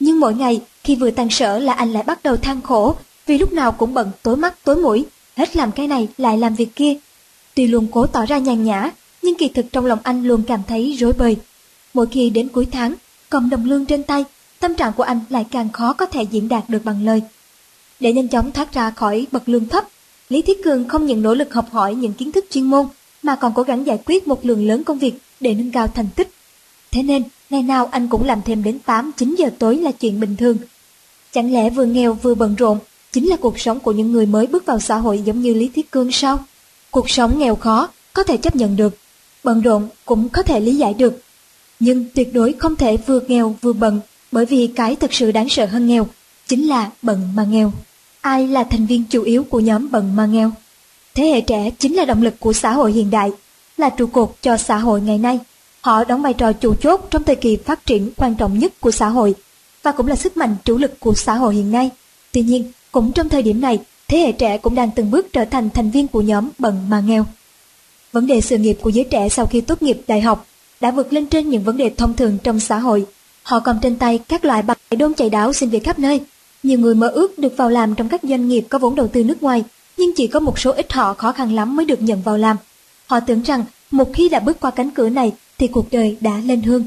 Nhưng 0.00 0.20
mỗi 0.20 0.34
ngày 0.34 0.60
khi 0.84 0.96
vừa 0.96 1.10
tan 1.10 1.30
sở 1.30 1.58
là 1.58 1.72
anh 1.72 1.92
lại 1.92 2.02
bắt 2.02 2.22
đầu 2.22 2.36
than 2.36 2.62
khổ 2.62 2.94
vì 3.26 3.38
lúc 3.38 3.52
nào 3.52 3.72
cũng 3.72 3.94
bận 3.94 4.10
tối 4.22 4.36
mắt 4.36 4.64
tối 4.64 4.76
mũi, 4.76 5.04
hết 5.36 5.56
làm 5.56 5.72
cái 5.72 5.88
này 5.88 6.08
lại 6.18 6.38
làm 6.38 6.54
việc 6.54 6.76
kia. 6.76 6.94
Tuy 7.54 7.66
luôn 7.66 7.86
cố 7.92 8.06
tỏ 8.06 8.26
ra 8.26 8.38
nhàn 8.38 8.64
nhã, 8.64 8.90
nhưng 9.22 9.34
kỳ 9.34 9.48
thực 9.48 9.66
trong 9.72 9.86
lòng 9.86 9.98
anh 10.02 10.24
luôn 10.24 10.42
cảm 10.48 10.62
thấy 10.68 10.96
rối 10.98 11.12
bời. 11.12 11.36
Mỗi 11.94 12.06
khi 12.06 12.30
đến 12.30 12.48
cuối 12.48 12.66
tháng, 12.72 12.94
cầm 13.30 13.50
đồng 13.50 13.64
lương 13.64 13.86
trên 13.86 14.02
tay, 14.02 14.24
tâm 14.60 14.74
trạng 14.74 14.92
của 14.92 15.02
anh 15.02 15.20
lại 15.28 15.44
càng 15.50 15.68
khó 15.72 15.92
có 15.92 16.06
thể 16.06 16.22
diễn 16.22 16.48
đạt 16.48 16.64
được 16.68 16.84
bằng 16.84 17.04
lời. 17.04 17.22
Để 18.00 18.12
nhanh 18.12 18.28
chóng 18.28 18.52
thoát 18.52 18.72
ra 18.72 18.90
khỏi 18.90 19.26
bậc 19.32 19.48
lương 19.48 19.68
thấp, 19.68 19.84
Lý 20.28 20.42
Thiết 20.42 20.64
Cường 20.64 20.88
không 20.88 21.06
những 21.06 21.22
nỗ 21.22 21.34
lực 21.34 21.54
học 21.54 21.66
hỏi 21.72 21.94
những 21.94 22.12
kiến 22.12 22.32
thức 22.32 22.44
chuyên 22.50 22.64
môn 22.64 22.86
mà 23.22 23.36
còn 23.36 23.52
cố 23.54 23.62
gắng 23.62 23.86
giải 23.86 23.98
quyết 24.06 24.28
một 24.28 24.44
lượng 24.44 24.66
lớn 24.66 24.84
công 24.84 24.98
việc 24.98 25.14
để 25.40 25.54
nâng 25.54 25.72
cao 25.72 25.86
thành 25.94 26.08
tích. 26.16 26.30
Thế 26.92 27.02
nên, 27.02 27.22
ngày 27.50 27.62
nào 27.62 27.88
anh 27.92 28.08
cũng 28.08 28.24
làm 28.24 28.42
thêm 28.44 28.62
đến 28.62 28.78
8-9 28.86 29.34
giờ 29.34 29.50
tối 29.58 29.76
là 29.76 29.92
chuyện 29.92 30.20
bình 30.20 30.36
thường. 30.36 30.56
Chẳng 31.32 31.52
lẽ 31.52 31.70
vừa 31.70 31.84
nghèo 31.84 32.12
vừa 32.14 32.34
bận 32.34 32.54
rộn 32.54 32.78
chính 33.12 33.28
là 33.28 33.36
cuộc 33.36 33.60
sống 33.60 33.80
của 33.80 33.92
những 33.92 34.12
người 34.12 34.26
mới 34.26 34.46
bước 34.46 34.66
vào 34.66 34.80
xã 34.80 34.96
hội 34.96 35.22
giống 35.24 35.40
như 35.40 35.54
Lý 35.54 35.68
Thiết 35.68 35.90
Cương 35.90 36.12
sao? 36.12 36.44
Cuộc 36.90 37.10
sống 37.10 37.38
nghèo 37.38 37.56
khó 37.56 37.88
có 38.12 38.22
thể 38.22 38.36
chấp 38.36 38.56
nhận 38.56 38.76
được, 38.76 38.96
bận 39.44 39.60
rộn 39.60 39.88
cũng 40.04 40.28
có 40.28 40.42
thể 40.42 40.60
lý 40.60 40.74
giải 40.74 40.94
được. 40.94 41.20
Nhưng 41.80 42.04
tuyệt 42.14 42.34
đối 42.34 42.52
không 42.52 42.76
thể 42.76 42.96
vừa 42.96 43.20
nghèo 43.28 43.56
vừa 43.60 43.72
bận 43.72 44.00
bởi 44.32 44.46
vì 44.46 44.66
cái 44.66 44.96
thực 44.96 45.14
sự 45.14 45.32
đáng 45.32 45.48
sợ 45.48 45.66
hơn 45.66 45.86
nghèo 45.86 46.06
chính 46.48 46.68
là 46.68 46.90
bận 47.02 47.28
mà 47.34 47.44
nghèo. 47.44 47.72
Ai 48.20 48.48
là 48.48 48.64
thành 48.64 48.86
viên 48.86 49.04
chủ 49.04 49.22
yếu 49.22 49.44
của 49.44 49.60
nhóm 49.60 49.90
bận 49.90 50.16
mà 50.16 50.26
nghèo? 50.26 50.50
Thế 51.14 51.24
hệ 51.24 51.40
trẻ 51.40 51.70
chính 51.78 51.94
là 51.94 52.04
động 52.04 52.22
lực 52.22 52.40
của 52.40 52.52
xã 52.52 52.72
hội 52.72 52.92
hiện 52.92 53.10
đại, 53.10 53.30
là 53.76 53.90
trụ 53.90 54.06
cột 54.06 54.34
cho 54.42 54.56
xã 54.56 54.78
hội 54.78 55.00
ngày 55.00 55.18
nay. 55.18 55.38
Họ 55.80 56.04
đóng 56.04 56.22
vai 56.22 56.34
trò 56.34 56.52
chủ 56.52 56.74
chốt 56.74 57.06
trong 57.10 57.22
thời 57.22 57.36
kỳ 57.36 57.56
phát 57.56 57.86
triển 57.86 58.10
quan 58.16 58.34
trọng 58.34 58.58
nhất 58.58 58.80
của 58.80 58.90
xã 58.90 59.08
hội 59.08 59.34
và 59.82 59.92
cũng 59.92 60.06
là 60.06 60.16
sức 60.16 60.36
mạnh 60.36 60.56
chủ 60.64 60.78
lực 60.78 61.00
của 61.00 61.14
xã 61.14 61.34
hội 61.34 61.54
hiện 61.54 61.70
nay. 61.70 61.90
Tuy 62.32 62.42
nhiên, 62.42 62.72
cũng 62.92 63.12
trong 63.12 63.28
thời 63.28 63.42
điểm 63.42 63.60
này, 63.60 63.78
thế 64.08 64.18
hệ 64.18 64.32
trẻ 64.32 64.58
cũng 64.58 64.74
đang 64.74 64.90
từng 64.90 65.10
bước 65.10 65.32
trở 65.32 65.44
thành 65.44 65.70
thành 65.70 65.90
viên 65.90 66.08
của 66.08 66.20
nhóm 66.20 66.48
bận 66.58 66.86
mà 66.88 67.00
nghèo. 67.00 67.26
Vấn 68.12 68.26
đề 68.26 68.40
sự 68.40 68.58
nghiệp 68.58 68.78
của 68.82 68.90
giới 68.90 69.04
trẻ 69.04 69.28
sau 69.28 69.46
khi 69.46 69.60
tốt 69.60 69.82
nghiệp 69.82 70.00
đại 70.06 70.20
học 70.20 70.46
đã 70.80 70.90
vượt 70.90 71.12
lên 71.12 71.26
trên 71.26 71.50
những 71.50 71.62
vấn 71.62 71.76
đề 71.76 71.90
thông 71.96 72.14
thường 72.16 72.38
trong 72.42 72.60
xã 72.60 72.78
hội. 72.78 73.06
Họ 73.42 73.60
cầm 73.60 73.78
trên 73.82 73.96
tay 73.96 74.18
các 74.28 74.44
loại 74.44 74.62
bài 74.62 74.76
đôn 74.98 75.14
chạy 75.14 75.30
đáo 75.30 75.52
xin 75.52 75.70
việc 75.70 75.84
khắp 75.84 75.98
nơi, 75.98 76.20
nhiều 76.62 76.78
người 76.78 76.94
mơ 76.94 77.08
ước 77.08 77.38
được 77.38 77.56
vào 77.56 77.70
làm 77.70 77.94
trong 77.94 78.08
các 78.08 78.20
doanh 78.22 78.48
nghiệp 78.48 78.66
có 78.68 78.78
vốn 78.78 78.94
đầu 78.94 79.08
tư 79.08 79.24
nước 79.24 79.42
ngoài, 79.42 79.64
nhưng 79.96 80.10
chỉ 80.16 80.26
có 80.26 80.40
một 80.40 80.58
số 80.58 80.72
ít 80.72 80.92
họ 80.92 81.14
khó 81.14 81.32
khăn 81.32 81.54
lắm 81.54 81.76
mới 81.76 81.86
được 81.86 82.02
nhận 82.02 82.22
vào 82.22 82.38
làm. 82.38 82.56
Họ 83.06 83.20
tưởng 83.20 83.42
rằng 83.42 83.64
một 83.90 84.08
khi 84.12 84.28
đã 84.28 84.40
bước 84.40 84.60
qua 84.60 84.70
cánh 84.70 84.90
cửa 84.90 85.08
này 85.08 85.32
thì 85.58 85.66
cuộc 85.66 85.86
đời 85.90 86.16
đã 86.20 86.38
lên 86.44 86.62
hương. 86.62 86.84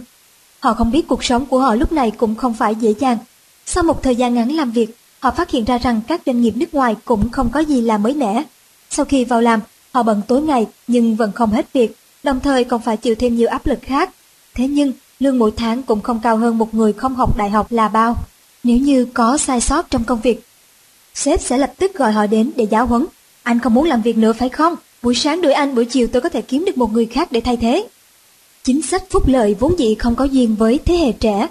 Họ 0.60 0.74
không 0.74 0.92
biết 0.92 1.08
cuộc 1.08 1.24
sống 1.24 1.46
của 1.46 1.60
họ 1.60 1.76
lúc 1.76 1.92
này 1.92 2.12
cũng 2.12 2.36
không 2.36 2.54
phải 2.54 2.76
dễ 2.76 2.94
dàng. 3.00 3.18
Sau 3.66 3.84
một 3.84 4.04
thời 4.04 4.16
gian 4.16 4.34
ngắn 4.34 4.52
làm 4.52 4.72
việc, 4.72 4.98
họ 5.20 5.32
phát 5.32 5.50
hiện 5.50 5.66
ra 5.66 5.78
rằng 5.78 6.02
các 6.08 6.22
doanh 6.26 6.42
nghiệp 6.42 6.54
nước 6.58 6.74
ngoài 6.74 6.96
cũng 7.06 7.30
không 7.30 7.50
có 7.50 7.60
gì 7.60 7.82
là 7.82 7.98
mới 7.98 8.14
mẻ. 8.14 8.44
Sau 8.90 9.06
khi 9.06 9.26
vào 9.26 9.42
làm, 9.42 9.60
họ 9.92 10.04
bận 10.04 10.22
tối 10.28 10.42
ngày 10.42 10.68
nhưng 10.88 11.16
vẫn 11.16 11.32
không 11.32 11.52
hết 11.52 11.74
việc, 11.74 11.96
đồng 12.24 12.40
thời 12.40 12.64
còn 12.64 12.82
phải 12.82 12.98
chịu 12.98 13.16
thêm 13.16 13.36
nhiều 13.36 13.48
áp 13.48 13.68
lực 13.68 13.80
khác. 13.82 14.10
Thế 14.54 14.68
nhưng, 14.68 14.94
lương 15.20 15.40
mỗi 15.40 15.52
tháng 15.58 15.84
cũng 15.84 16.02
không 16.02 16.20
cao 16.24 16.38
hơn 16.38 16.58
một 16.58 16.74
người 16.74 16.94
không 16.94 17.16
học 17.16 17.38
đại 17.38 17.50
học 17.50 17.72
là 17.72 17.88
bao. 17.88 18.16
Nếu 18.64 18.78
như 18.78 19.06
có 19.06 19.38
sai 19.38 19.62
sót 19.62 19.90
trong 19.90 20.04
công 20.04 20.22
việc, 20.22 20.44
sếp 21.14 21.42
sẽ 21.42 21.58
lập 21.58 21.74
tức 21.78 21.94
gọi 21.94 22.12
họ 22.12 22.28
đến 22.28 22.52
để 22.56 22.68
giáo 22.72 22.86
huấn. 22.86 23.06
Anh 23.44 23.60
không 23.60 23.74
muốn 23.74 23.86
làm 23.86 24.02
việc 24.02 24.18
nữa 24.18 24.34
phải 24.34 24.50
không? 24.50 24.76
Buổi 25.02 25.16
sáng 25.16 25.42
đuổi 25.42 25.54
anh, 25.54 25.76
buổi 25.76 25.86
chiều 25.86 26.08
tôi 26.08 26.22
có 26.22 26.30
thể 26.30 26.42
kiếm 26.42 26.66
được 26.66 26.78
một 26.78 26.94
người 26.94 27.06
khác 27.06 27.32
để 27.32 27.42
thay 27.42 27.58
thế. 27.58 27.88
Chính 28.64 28.82
sách 28.82 29.04
phúc 29.10 29.28
lợi 29.28 29.56
vốn 29.60 29.80
dĩ 29.80 29.96
không 29.96 30.16
có 30.16 30.26
duyên 30.26 30.56
với 30.56 30.80
thế 30.86 30.96
hệ 30.96 31.12
trẻ. 31.12 31.48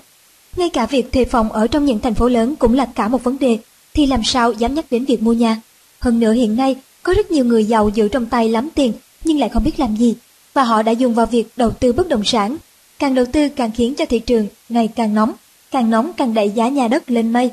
Ngay 0.57 0.69
cả 0.69 0.87
việc 0.87 1.13
thuê 1.13 1.25
phòng 1.25 1.53
ở 1.53 1.67
trong 1.67 1.85
những 1.85 2.01
thành 2.01 2.15
phố 2.15 2.29
lớn 2.29 2.57
cũng 2.57 2.75
là 2.75 2.87
cả 2.95 3.09
một 3.09 3.25
vấn 3.25 3.39
đề, 3.39 3.59
thì 3.95 4.07
làm 4.07 4.21
sao 4.25 4.53
dám 4.53 4.75
nhắc 4.75 4.85
đến 4.91 5.05
việc 5.05 5.23
mua 5.23 5.33
nhà. 5.33 5.61
Hơn 6.01 6.21
nữa 6.21 6.33
hiện 6.33 6.57
nay, 6.57 6.77
có 7.03 7.15
rất 7.15 7.31
nhiều 7.31 7.45
người 7.45 7.65
giàu 7.65 7.89
giữ 7.89 8.09
trong 8.09 8.27
tay 8.27 8.49
lắm 8.49 8.69
tiền 8.75 8.93
nhưng 9.25 9.39
lại 9.39 9.49
không 9.49 9.65
biết 9.65 9.81
làm 9.81 9.97
gì, 9.97 10.15
và 10.55 10.65
họ 10.65 10.83
đã 10.83 10.93
dùng 10.93 11.15
vào 11.15 11.27
việc 11.27 11.47
đầu 11.57 11.71
tư 11.71 11.93
bất 11.93 12.09
động 12.09 12.25
sản. 12.25 12.57
Càng 12.99 13.15
đầu 13.15 13.25
tư 13.33 13.49
càng 13.49 13.71
khiến 13.77 13.95
cho 13.95 14.05
thị 14.07 14.19
trường 14.19 14.47
ngày 14.69 14.89
càng 14.97 15.15
nóng 15.15 15.33
càng 15.71 15.91
nóng 15.91 16.13
càng 16.17 16.35
đẩy 16.35 16.51
giá 16.51 16.69
nhà 16.69 16.89
đất 16.89 17.11
lên 17.11 17.33
mây. 17.33 17.51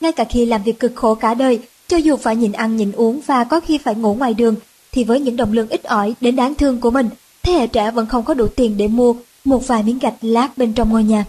Ngay 0.00 0.12
cả 0.12 0.24
khi 0.24 0.46
làm 0.46 0.62
việc 0.62 0.80
cực 0.80 0.92
khổ 0.94 1.14
cả 1.14 1.34
đời, 1.34 1.60
cho 1.88 1.96
dù 1.96 2.16
phải 2.16 2.36
nhịn 2.36 2.52
ăn 2.52 2.76
nhịn 2.76 2.92
uống 2.92 3.20
và 3.26 3.44
có 3.44 3.60
khi 3.60 3.78
phải 3.78 3.94
ngủ 3.94 4.14
ngoài 4.14 4.34
đường, 4.34 4.54
thì 4.92 5.04
với 5.04 5.20
những 5.20 5.36
đồng 5.36 5.52
lương 5.52 5.68
ít 5.68 5.84
ỏi 5.84 6.14
đến 6.20 6.36
đáng 6.36 6.54
thương 6.54 6.80
của 6.80 6.90
mình, 6.90 7.08
thế 7.42 7.52
hệ 7.52 7.66
trẻ 7.66 7.90
vẫn 7.90 8.06
không 8.06 8.24
có 8.24 8.34
đủ 8.34 8.46
tiền 8.46 8.76
để 8.76 8.88
mua 8.88 9.14
một 9.44 9.66
vài 9.66 9.82
miếng 9.82 9.98
gạch 9.98 10.14
lát 10.20 10.58
bên 10.58 10.72
trong 10.72 10.90
ngôi 10.90 11.04
nhà. 11.04 11.24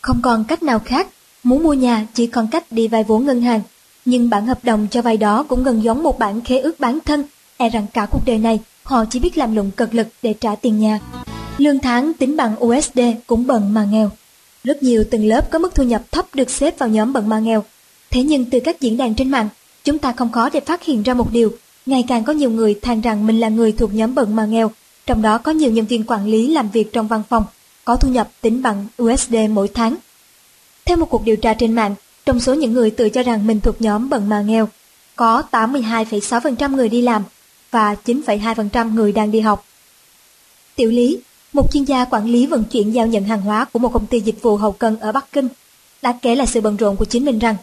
Không 0.00 0.22
còn 0.22 0.44
cách 0.44 0.62
nào 0.62 0.78
khác, 0.78 1.08
muốn 1.42 1.62
mua 1.62 1.74
nhà 1.74 2.06
chỉ 2.14 2.26
còn 2.26 2.46
cách 2.46 2.64
đi 2.70 2.88
vay 2.88 3.04
vốn 3.04 3.26
ngân 3.26 3.42
hàng. 3.42 3.60
Nhưng 4.04 4.30
bản 4.30 4.46
hợp 4.46 4.64
đồng 4.64 4.86
cho 4.90 5.02
vay 5.02 5.16
đó 5.16 5.42
cũng 5.42 5.64
gần 5.64 5.82
giống 5.82 6.02
một 6.02 6.18
bản 6.18 6.40
khế 6.40 6.58
ước 6.58 6.80
bán 6.80 6.98
thân, 7.04 7.24
e 7.56 7.68
rằng 7.68 7.86
cả 7.92 8.06
cuộc 8.10 8.20
đời 8.26 8.38
này 8.38 8.60
họ 8.82 9.04
chỉ 9.10 9.18
biết 9.18 9.38
làm 9.38 9.56
lụng 9.56 9.70
cực 9.70 9.94
lực 9.94 10.08
để 10.22 10.34
trả 10.40 10.54
tiền 10.54 10.80
nhà. 10.80 11.00
Lương 11.58 11.78
tháng 11.78 12.12
tính 12.14 12.36
bằng 12.36 12.64
USD 12.64 13.00
cũng 13.26 13.46
bận 13.46 13.74
mà 13.74 13.84
nghèo. 13.84 14.10
Rất 14.64 14.82
nhiều 14.82 15.04
tầng 15.04 15.24
lớp 15.24 15.50
có 15.50 15.58
mức 15.58 15.74
thu 15.74 15.84
nhập 15.84 16.02
thấp 16.10 16.34
được 16.34 16.50
xếp 16.50 16.78
vào 16.78 16.88
nhóm 16.88 17.12
bận 17.12 17.28
ma 17.28 17.38
nghèo. 17.38 17.64
Thế 18.10 18.22
nhưng 18.22 18.44
từ 18.44 18.60
các 18.60 18.80
diễn 18.80 18.96
đàn 18.96 19.14
trên 19.14 19.30
mạng, 19.30 19.48
chúng 19.84 19.98
ta 19.98 20.12
không 20.12 20.32
khó 20.32 20.50
để 20.52 20.60
phát 20.60 20.84
hiện 20.84 21.02
ra 21.02 21.14
một 21.14 21.32
điều, 21.32 21.52
ngày 21.86 22.04
càng 22.08 22.24
có 22.24 22.32
nhiều 22.32 22.50
người 22.50 22.74
than 22.82 23.00
rằng 23.00 23.26
mình 23.26 23.40
là 23.40 23.48
người 23.48 23.72
thuộc 23.72 23.94
nhóm 23.94 24.14
bận 24.14 24.36
mà 24.36 24.46
nghèo, 24.46 24.70
trong 25.06 25.22
đó 25.22 25.38
có 25.38 25.52
nhiều 25.52 25.70
nhân 25.70 25.86
viên 25.86 26.04
quản 26.06 26.26
lý 26.26 26.48
làm 26.48 26.70
việc 26.70 26.92
trong 26.92 27.08
văn 27.08 27.22
phòng, 27.28 27.44
có 27.84 27.96
thu 27.96 28.08
nhập 28.08 28.30
tính 28.40 28.62
bằng 28.62 28.86
USD 29.02 29.34
mỗi 29.50 29.68
tháng. 29.68 29.96
Theo 30.84 30.96
một 30.96 31.06
cuộc 31.10 31.24
điều 31.24 31.36
tra 31.36 31.54
trên 31.54 31.72
mạng, 31.72 31.94
trong 32.26 32.40
số 32.40 32.54
những 32.54 32.72
người 32.72 32.90
tự 32.90 33.08
cho 33.08 33.22
rằng 33.22 33.46
mình 33.46 33.60
thuộc 33.60 33.82
nhóm 33.82 34.08
bận 34.08 34.28
mà 34.28 34.40
nghèo, 34.40 34.68
có 35.16 35.42
82,6% 35.50 36.76
người 36.76 36.88
đi 36.88 37.02
làm 37.02 37.22
và 37.70 37.96
9,2% 38.04 38.94
người 38.94 39.12
đang 39.12 39.30
đi 39.30 39.40
học. 39.40 39.64
Tiểu 40.76 40.90
Lý, 40.90 41.18
một 41.52 41.72
chuyên 41.72 41.84
gia 41.84 42.04
quản 42.04 42.26
lý 42.26 42.46
vận 42.46 42.64
chuyển 42.64 42.90
giao 42.90 43.06
nhận 43.06 43.24
hàng 43.24 43.40
hóa 43.40 43.64
của 43.72 43.78
một 43.78 43.92
công 43.92 44.06
ty 44.06 44.20
dịch 44.20 44.42
vụ 44.42 44.56
hậu 44.56 44.72
cần 44.72 45.00
ở 45.00 45.12
Bắc 45.12 45.32
Kinh, 45.32 45.48
đã 46.02 46.12
kể 46.22 46.34
lại 46.34 46.46
sự 46.46 46.60
bận 46.60 46.76
rộn 46.76 46.96
của 46.96 47.04
chính 47.04 47.24
mình 47.24 47.38
rằng 47.38 47.56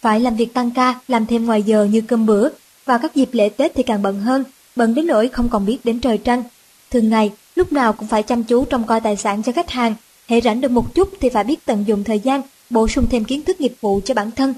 phải 0.00 0.20
làm 0.20 0.36
việc 0.36 0.54
tăng 0.54 0.70
ca, 0.70 1.00
làm 1.08 1.26
thêm 1.26 1.46
ngoài 1.46 1.62
giờ 1.62 1.84
như 1.84 2.00
cơm 2.00 2.26
bữa, 2.26 2.48
và 2.84 2.98
các 2.98 3.14
dịp 3.14 3.28
lễ 3.32 3.48
Tết 3.48 3.72
thì 3.74 3.82
càng 3.82 4.02
bận 4.02 4.20
hơn, 4.20 4.44
bận 4.76 4.94
đến 4.94 5.06
nỗi 5.06 5.28
không 5.28 5.48
còn 5.48 5.66
biết 5.66 5.78
đến 5.84 6.00
trời 6.00 6.18
trăng. 6.18 6.42
Thường 6.90 7.08
ngày, 7.08 7.30
lúc 7.54 7.72
nào 7.72 7.92
cũng 7.92 8.08
phải 8.08 8.22
chăm 8.22 8.44
chú 8.44 8.64
trông 8.64 8.84
coi 8.84 9.00
tài 9.00 9.16
sản 9.16 9.42
cho 9.42 9.52
khách 9.52 9.70
hàng, 9.70 9.94
hãy 10.28 10.40
rảnh 10.40 10.60
được 10.60 10.70
một 10.70 10.94
chút 10.94 11.08
thì 11.20 11.28
phải 11.28 11.44
biết 11.44 11.64
tận 11.64 11.84
dụng 11.86 12.04
thời 12.04 12.18
gian, 12.18 12.42
bổ 12.70 12.88
sung 12.88 13.06
thêm 13.10 13.24
kiến 13.24 13.42
thức 13.42 13.60
nghiệp 13.60 13.74
vụ 13.80 14.00
cho 14.04 14.14
bản 14.14 14.30
thân. 14.30 14.54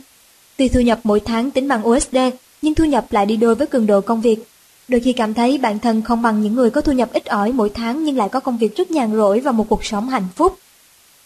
Tuy 0.56 0.68
thu 0.68 0.80
nhập 0.80 1.00
mỗi 1.04 1.20
tháng 1.20 1.50
tính 1.50 1.68
bằng 1.68 1.88
USD, 1.88 2.16
nhưng 2.62 2.74
thu 2.74 2.84
nhập 2.84 3.06
lại 3.10 3.26
đi 3.26 3.36
đôi 3.36 3.54
với 3.54 3.66
cường 3.66 3.86
độ 3.86 4.00
công 4.00 4.20
việc. 4.20 4.44
Đôi 4.88 5.00
khi 5.00 5.12
cảm 5.12 5.34
thấy 5.34 5.58
bản 5.58 5.78
thân 5.78 6.02
không 6.02 6.22
bằng 6.22 6.42
những 6.42 6.54
người 6.54 6.70
có 6.70 6.80
thu 6.80 6.92
nhập 6.92 7.08
ít 7.12 7.26
ỏi 7.26 7.52
mỗi 7.52 7.70
tháng 7.74 8.04
nhưng 8.04 8.16
lại 8.16 8.28
có 8.28 8.40
công 8.40 8.58
việc 8.58 8.76
rất 8.76 8.90
nhàn 8.90 9.16
rỗi 9.16 9.40
và 9.40 9.52
một 9.52 9.68
cuộc 9.68 9.84
sống 9.84 10.08
hạnh 10.08 10.28
phúc. 10.36 10.58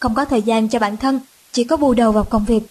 Không 0.00 0.14
có 0.14 0.24
thời 0.24 0.42
gian 0.42 0.68
cho 0.68 0.78
bản 0.78 0.96
thân, 0.96 1.20
chỉ 1.52 1.64
có 1.64 1.76
bù 1.76 1.94
đầu 1.94 2.12
vào 2.12 2.24
công 2.24 2.44
việc. 2.44 2.62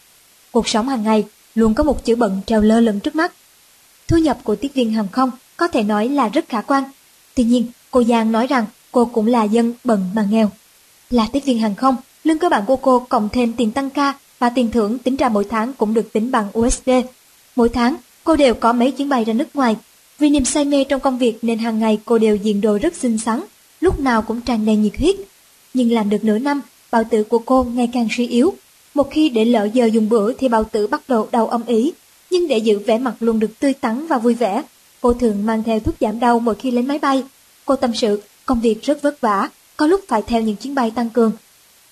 Cuộc 0.52 0.68
sống 0.68 0.90
hàng 0.90 1.04
ngày 1.04 1.26
luôn 1.56 1.74
có 1.74 1.84
một 1.84 2.06
chữ 2.06 2.16
bận 2.16 2.42
treo 2.46 2.62
lơ 2.62 2.80
lửng 2.80 3.00
trước 3.00 3.16
mắt. 3.16 3.34
Thu 4.08 4.18
nhập 4.18 4.38
của 4.44 4.56
tiếp 4.56 4.72
viên 4.74 4.94
hàng 4.94 5.08
không 5.12 5.32
có 5.58 5.68
thể 5.68 5.84
nói 5.84 6.10
là 6.10 6.30
rất 6.30 6.50
khả 6.50 6.62
quan. 6.62 6.84
Tuy 7.36 7.44
nhiên, 7.44 7.68
cô 7.92 8.04
Giang 8.04 8.32
nói 8.32 8.48
rằng 8.48 8.66
cô 8.92 9.06
cũng 9.06 9.28
là 9.28 9.44
dân 9.44 9.74
bận 9.84 10.10
mà 10.16 10.28
nghèo. 10.30 10.52
Là 11.10 11.28
tiếp 11.32 11.40
viên 11.40 11.60
hàng 11.60 11.76
không, 11.76 11.96
lương 12.24 12.38
cơ 12.38 12.50
bản 12.50 12.66
của 12.66 12.76
cô 12.76 13.00
cộng 13.00 13.30
thêm 13.30 13.54
tiền 13.54 13.72
tăng 13.72 13.90
ca 13.90 14.14
và 14.40 14.50
tiền 14.50 14.72
thưởng 14.72 15.00
tính 15.00 15.16
ra 15.16 15.30
mỗi 15.30 15.46
tháng 15.50 15.74
cũng 15.74 15.94
được 15.94 16.14
tính 16.14 16.32
bằng 16.32 16.48
USD. 16.60 16.90
Mỗi 17.56 17.70
tháng, 17.70 17.96
cô 18.24 18.36
đều 18.36 18.54
có 18.54 18.74
mấy 18.74 18.92
chuyến 18.92 19.10
bay 19.10 19.24
ra 19.24 19.34
nước 19.34 19.56
ngoài. 19.56 19.76
Vì 20.20 20.30
niềm 20.30 20.46
say 20.46 20.66
mê 20.66 20.84
trong 20.84 21.00
công 21.00 21.18
việc 21.18 21.38
nên 21.42 21.60
hàng 21.60 21.80
ngày 21.80 22.00
cô 22.06 22.18
đều 22.18 22.36
diện 22.36 22.62
đồ 22.62 22.78
rất 22.82 22.96
xinh 22.96 23.18
xắn, 23.18 23.44
lúc 23.82 24.00
nào 24.00 24.22
cũng 24.22 24.42
tràn 24.42 24.66
đầy 24.66 24.76
nhiệt 24.76 24.98
huyết. 24.98 25.16
Nhưng 25.74 25.92
làm 25.92 26.10
được 26.10 26.24
nửa 26.24 26.38
năm, 26.40 26.62
bào 26.92 27.04
tử 27.04 27.24
của 27.24 27.40
cô 27.40 27.64
ngày 27.64 27.90
càng 27.94 28.08
suy 28.12 28.28
yếu. 28.28 28.54
Một 28.94 29.12
khi 29.12 29.30
để 29.30 29.46
lỡ 29.46 29.70
giờ 29.74 29.86
dùng 29.86 30.10
bữa 30.10 30.34
thì 30.34 30.48
bào 30.48 30.64
tử 30.64 30.88
bắt 30.88 31.02
đầu 31.08 31.28
đau 31.32 31.48
âm 31.48 31.66
ý, 31.66 31.92
nhưng 32.32 32.48
để 32.48 32.58
giữ 32.58 32.80
vẻ 32.80 32.98
mặt 32.98 33.16
luôn 33.20 33.40
được 33.40 33.60
tươi 33.60 33.74
tắn 33.74 34.08
và 34.08 34.18
vui 34.18 34.34
vẻ, 34.34 34.64
cô 35.02 35.14
thường 35.14 35.46
mang 35.46 35.64
theo 35.64 35.80
thuốc 35.80 35.96
giảm 36.00 36.20
đau 36.20 36.40
mỗi 36.40 36.56
khi 36.56 36.72
lên 36.72 36.88
máy 36.88 37.00
bay. 37.00 37.24
Cô 37.66 37.76
tâm 37.76 37.96
sự, 37.96 38.22
công 38.46 38.62
việc 38.62 38.84
rất 38.84 39.02
vất 39.02 39.22
vả, 39.22 39.50
có 39.78 39.88
lúc 39.88 40.02
phải 40.08 40.22
theo 40.22 40.42
những 40.42 40.56
chuyến 40.56 40.76
bay 40.76 40.92
tăng 40.92 41.10
cường. 41.10 41.32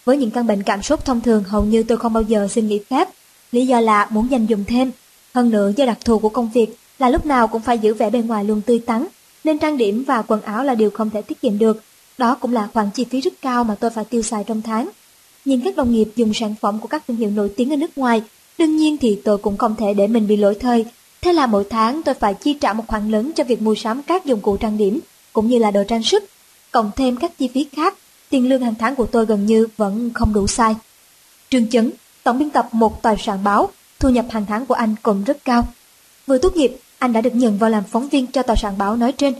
Với 0.06 0.18
những 0.18 0.32
căn 0.32 0.48
bệnh 0.48 0.64
cảm 0.64 0.84
sốt 0.84 1.06
thông 1.06 1.22
thường 1.22 1.44
hầu 1.44 1.66
như 1.66 1.84
tôi 1.84 1.98
không 1.98 2.14
bao 2.14 2.24
giờ 2.24 2.48
xin 2.52 2.68
nghỉ 2.68 2.80
phép, 2.90 3.08
lý 3.52 3.68
do 3.68 3.80
là 3.80 4.08
muốn 4.10 4.32
dành 4.32 4.46
dùng 4.46 4.64
thêm. 4.68 4.92
Hơn 5.34 5.50
nữa 5.50 5.72
do 5.78 5.86
đặc 5.86 5.98
thù 6.06 6.20
của 6.20 6.30
công 6.30 6.50
việc 6.54 6.76
là 7.00 7.10
lúc 7.10 7.26
nào 7.26 7.48
cũng 7.48 7.62
phải 7.62 7.80
giữ 7.80 7.94
vẻ 7.94 8.10
bề 8.10 8.20
ngoài 8.20 8.44
luôn 8.44 8.62
tươi 8.62 8.80
tắn, 8.80 9.06
nên 9.44 9.60
trang 9.60 9.78
điểm 9.78 10.04
và 10.08 10.22
quần 10.22 10.42
áo 10.42 10.64
là 10.64 10.76
điều 10.76 10.90
không 10.90 11.10
thể 11.10 11.22
tiết 11.22 11.42
kiệm 11.42 11.60
được. 11.60 11.84
Đó 12.18 12.36
cũng 12.36 12.54
là 12.54 12.68
khoản 12.74 12.90
chi 12.94 13.06
phí 13.10 13.22
rất 13.22 13.34
cao 13.42 13.64
mà 13.64 13.76
tôi 13.76 13.92
phải 13.92 14.06
tiêu 14.06 14.22
xài 14.22 14.44
trong 14.44 14.62
tháng. 14.62 14.90
Nhìn 15.46 15.62
các 15.62 15.76
đồng 15.76 15.92
nghiệp 15.92 16.08
dùng 16.16 16.34
sản 16.34 16.56
phẩm 16.62 16.80
của 16.80 16.88
các 16.88 17.04
thương 17.08 17.18
hiệu 17.18 17.30
nổi 17.30 17.52
tiếng 17.58 17.74
ở 17.74 17.76
nước 17.76 17.98
ngoài, 17.98 18.24
đương 18.58 18.78
nhiên 18.78 18.98
thì 18.98 19.22
tôi 19.24 19.38
cũng 19.38 19.58
không 19.58 19.76
thể 19.76 19.94
để 19.94 20.08
mình 20.08 20.28
bị 20.28 20.38
lỗi 20.38 20.56
thời. 20.60 20.86
Thế 21.22 21.34
là 21.34 21.48
mỗi 21.48 21.64
tháng 21.70 22.04
tôi 22.04 22.16
phải 22.16 22.34
chi 22.34 22.54
trả 22.54 22.74
một 22.74 22.84
khoản 22.88 23.12
lớn 23.12 23.32
cho 23.36 23.44
việc 23.44 23.62
mua 23.62 23.76
sắm 23.76 24.04
các 24.04 24.26
dụng 24.26 24.42
cụ 24.42 24.58
trang 24.58 24.78
điểm, 24.78 25.00
cũng 25.34 25.48
như 25.48 25.58
là 25.60 25.72
đồ 25.72 25.84
trang 25.88 26.04
sức, 26.04 26.24
cộng 26.72 26.92
thêm 26.96 27.16
các 27.18 27.38
chi 27.38 27.50
phí 27.54 27.68
khác. 27.72 27.98
Tiền 28.30 28.50
lương 28.50 28.62
hàng 28.62 28.76
tháng 28.80 28.96
của 28.96 29.06
tôi 29.06 29.26
gần 29.26 29.46
như 29.46 29.68
vẫn 29.78 30.10
không 30.14 30.34
đủ 30.34 30.48
sai. 30.48 30.76
Trương 31.50 31.70
Chấn, 31.70 31.92
tổng 32.24 32.40
biên 32.40 32.50
tập 32.50 32.70
một 32.72 33.02
tòa 33.02 33.16
soạn 33.20 33.44
báo, 33.44 33.70
thu 34.00 34.10
nhập 34.10 34.26
hàng 34.30 34.46
tháng 34.50 34.66
của 34.66 34.74
anh 34.74 34.96
cũng 35.04 35.24
rất 35.24 35.46
cao. 35.46 35.68
Vừa 36.28 36.38
tốt 36.38 36.56
nghiệp, 36.56 36.78
anh 37.06 37.14
đã 37.14 37.22
được 37.22 37.36
nhận 37.36 37.58
vào 37.58 37.70
làm 37.70 37.84
phóng 37.84 38.10
viên 38.10 38.28
cho 38.28 38.44
tòa 38.44 38.56
soạn 38.56 38.78
báo 38.78 38.96
nói 38.96 39.12
trên. 39.12 39.34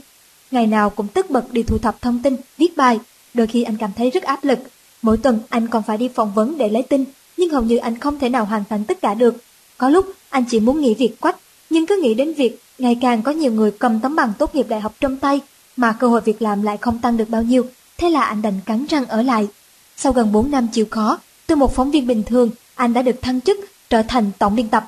Ngày 0.50 0.66
nào 0.66 0.90
cũng 0.90 1.08
tất 1.08 1.30
bật 1.30 1.52
đi 1.52 1.62
thu 1.62 1.78
thập 1.78 2.02
thông 2.02 2.22
tin, 2.22 2.36
viết 2.58 2.76
bài, 2.76 2.98
đôi 3.34 3.46
khi 3.46 3.62
anh 3.62 3.76
cảm 3.76 3.90
thấy 3.96 4.10
rất 4.10 4.22
áp 4.22 4.44
lực. 4.44 4.58
Mỗi 5.02 5.16
tuần 5.16 5.40
anh 5.48 5.68
còn 5.68 5.82
phải 5.82 5.98
đi 5.98 6.08
phỏng 6.08 6.34
vấn 6.34 6.58
để 6.58 6.68
lấy 6.68 6.82
tin, 6.82 7.04
nhưng 7.36 7.50
hầu 7.50 7.62
như 7.62 7.76
anh 7.76 7.98
không 7.98 8.18
thể 8.18 8.28
nào 8.28 8.44
hoàn 8.44 8.64
thành 8.70 8.84
tất 8.84 9.00
cả 9.00 9.14
được. 9.14 9.36
Có 9.78 9.88
lúc 9.88 10.06
anh 10.30 10.44
chỉ 10.50 10.60
muốn 10.60 10.80
nghỉ 10.80 10.94
việc 10.94 11.20
quách, 11.20 11.36
nhưng 11.70 11.86
cứ 11.86 12.00
nghĩ 12.02 12.14
đến 12.14 12.34
việc 12.34 12.60
ngày 12.78 12.98
càng 13.00 13.22
có 13.22 13.32
nhiều 13.32 13.52
người 13.52 13.70
cầm 13.70 14.00
tấm 14.00 14.16
bằng 14.16 14.32
tốt 14.38 14.54
nghiệp 14.54 14.66
đại 14.68 14.80
học 14.80 14.94
trong 15.00 15.16
tay 15.16 15.40
mà 15.76 15.92
cơ 15.92 16.08
hội 16.08 16.20
việc 16.20 16.42
làm 16.42 16.62
lại 16.62 16.76
không 16.76 16.98
tăng 16.98 17.16
được 17.16 17.28
bao 17.28 17.42
nhiêu, 17.42 17.66
thế 17.98 18.10
là 18.10 18.22
anh 18.22 18.42
đành 18.42 18.60
cắn 18.66 18.86
răng 18.86 19.06
ở 19.06 19.22
lại. 19.22 19.48
Sau 19.96 20.12
gần 20.12 20.32
4 20.32 20.50
năm 20.50 20.66
chịu 20.72 20.86
khó, 20.90 21.18
từ 21.46 21.56
một 21.56 21.74
phóng 21.74 21.90
viên 21.90 22.06
bình 22.06 22.22
thường, 22.22 22.50
anh 22.74 22.92
đã 22.92 23.02
được 23.02 23.22
thăng 23.22 23.40
chức 23.40 23.60
trở 23.90 24.02
thành 24.02 24.30
tổng 24.38 24.56
biên 24.56 24.68
tập. 24.68 24.86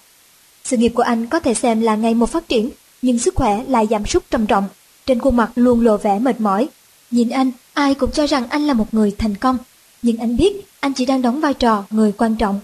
Sự 0.69 0.77
nghiệp 0.77 0.93
của 0.95 1.03
anh 1.03 1.27
có 1.27 1.41
thể 1.41 1.55
xem 1.55 1.81
là 1.81 1.97
ngày 1.97 2.15
một 2.15 2.31
phát 2.31 2.49
triển, 2.49 2.71
nhưng 3.03 3.19
sức 3.19 3.35
khỏe 3.35 3.65
lại 3.69 3.87
giảm 3.91 4.07
sút 4.07 4.31
trầm 4.31 4.47
trọng. 4.47 4.69
Trên 5.07 5.19
khuôn 5.19 5.37
mặt 5.37 5.51
luôn 5.55 5.81
lộ 5.81 5.97
vẻ 5.97 6.19
mệt 6.19 6.41
mỏi. 6.41 6.69
Nhìn 7.11 7.31
anh, 7.31 7.51
ai 7.73 7.95
cũng 7.95 8.11
cho 8.11 8.27
rằng 8.27 8.49
anh 8.49 8.67
là 8.67 8.75
một 8.75 8.95
người 8.95 9.15
thành 9.19 9.35
công. 9.35 9.59
Nhưng 10.03 10.17
anh 10.17 10.37
biết 10.37 10.67
anh 10.81 10.93
chỉ 10.93 11.07
đang 11.07 11.23
đóng 11.23 11.41
vai 11.41 11.55
trò 11.55 11.85
người 11.91 12.13
quan 12.13 12.37
trọng. 12.37 12.61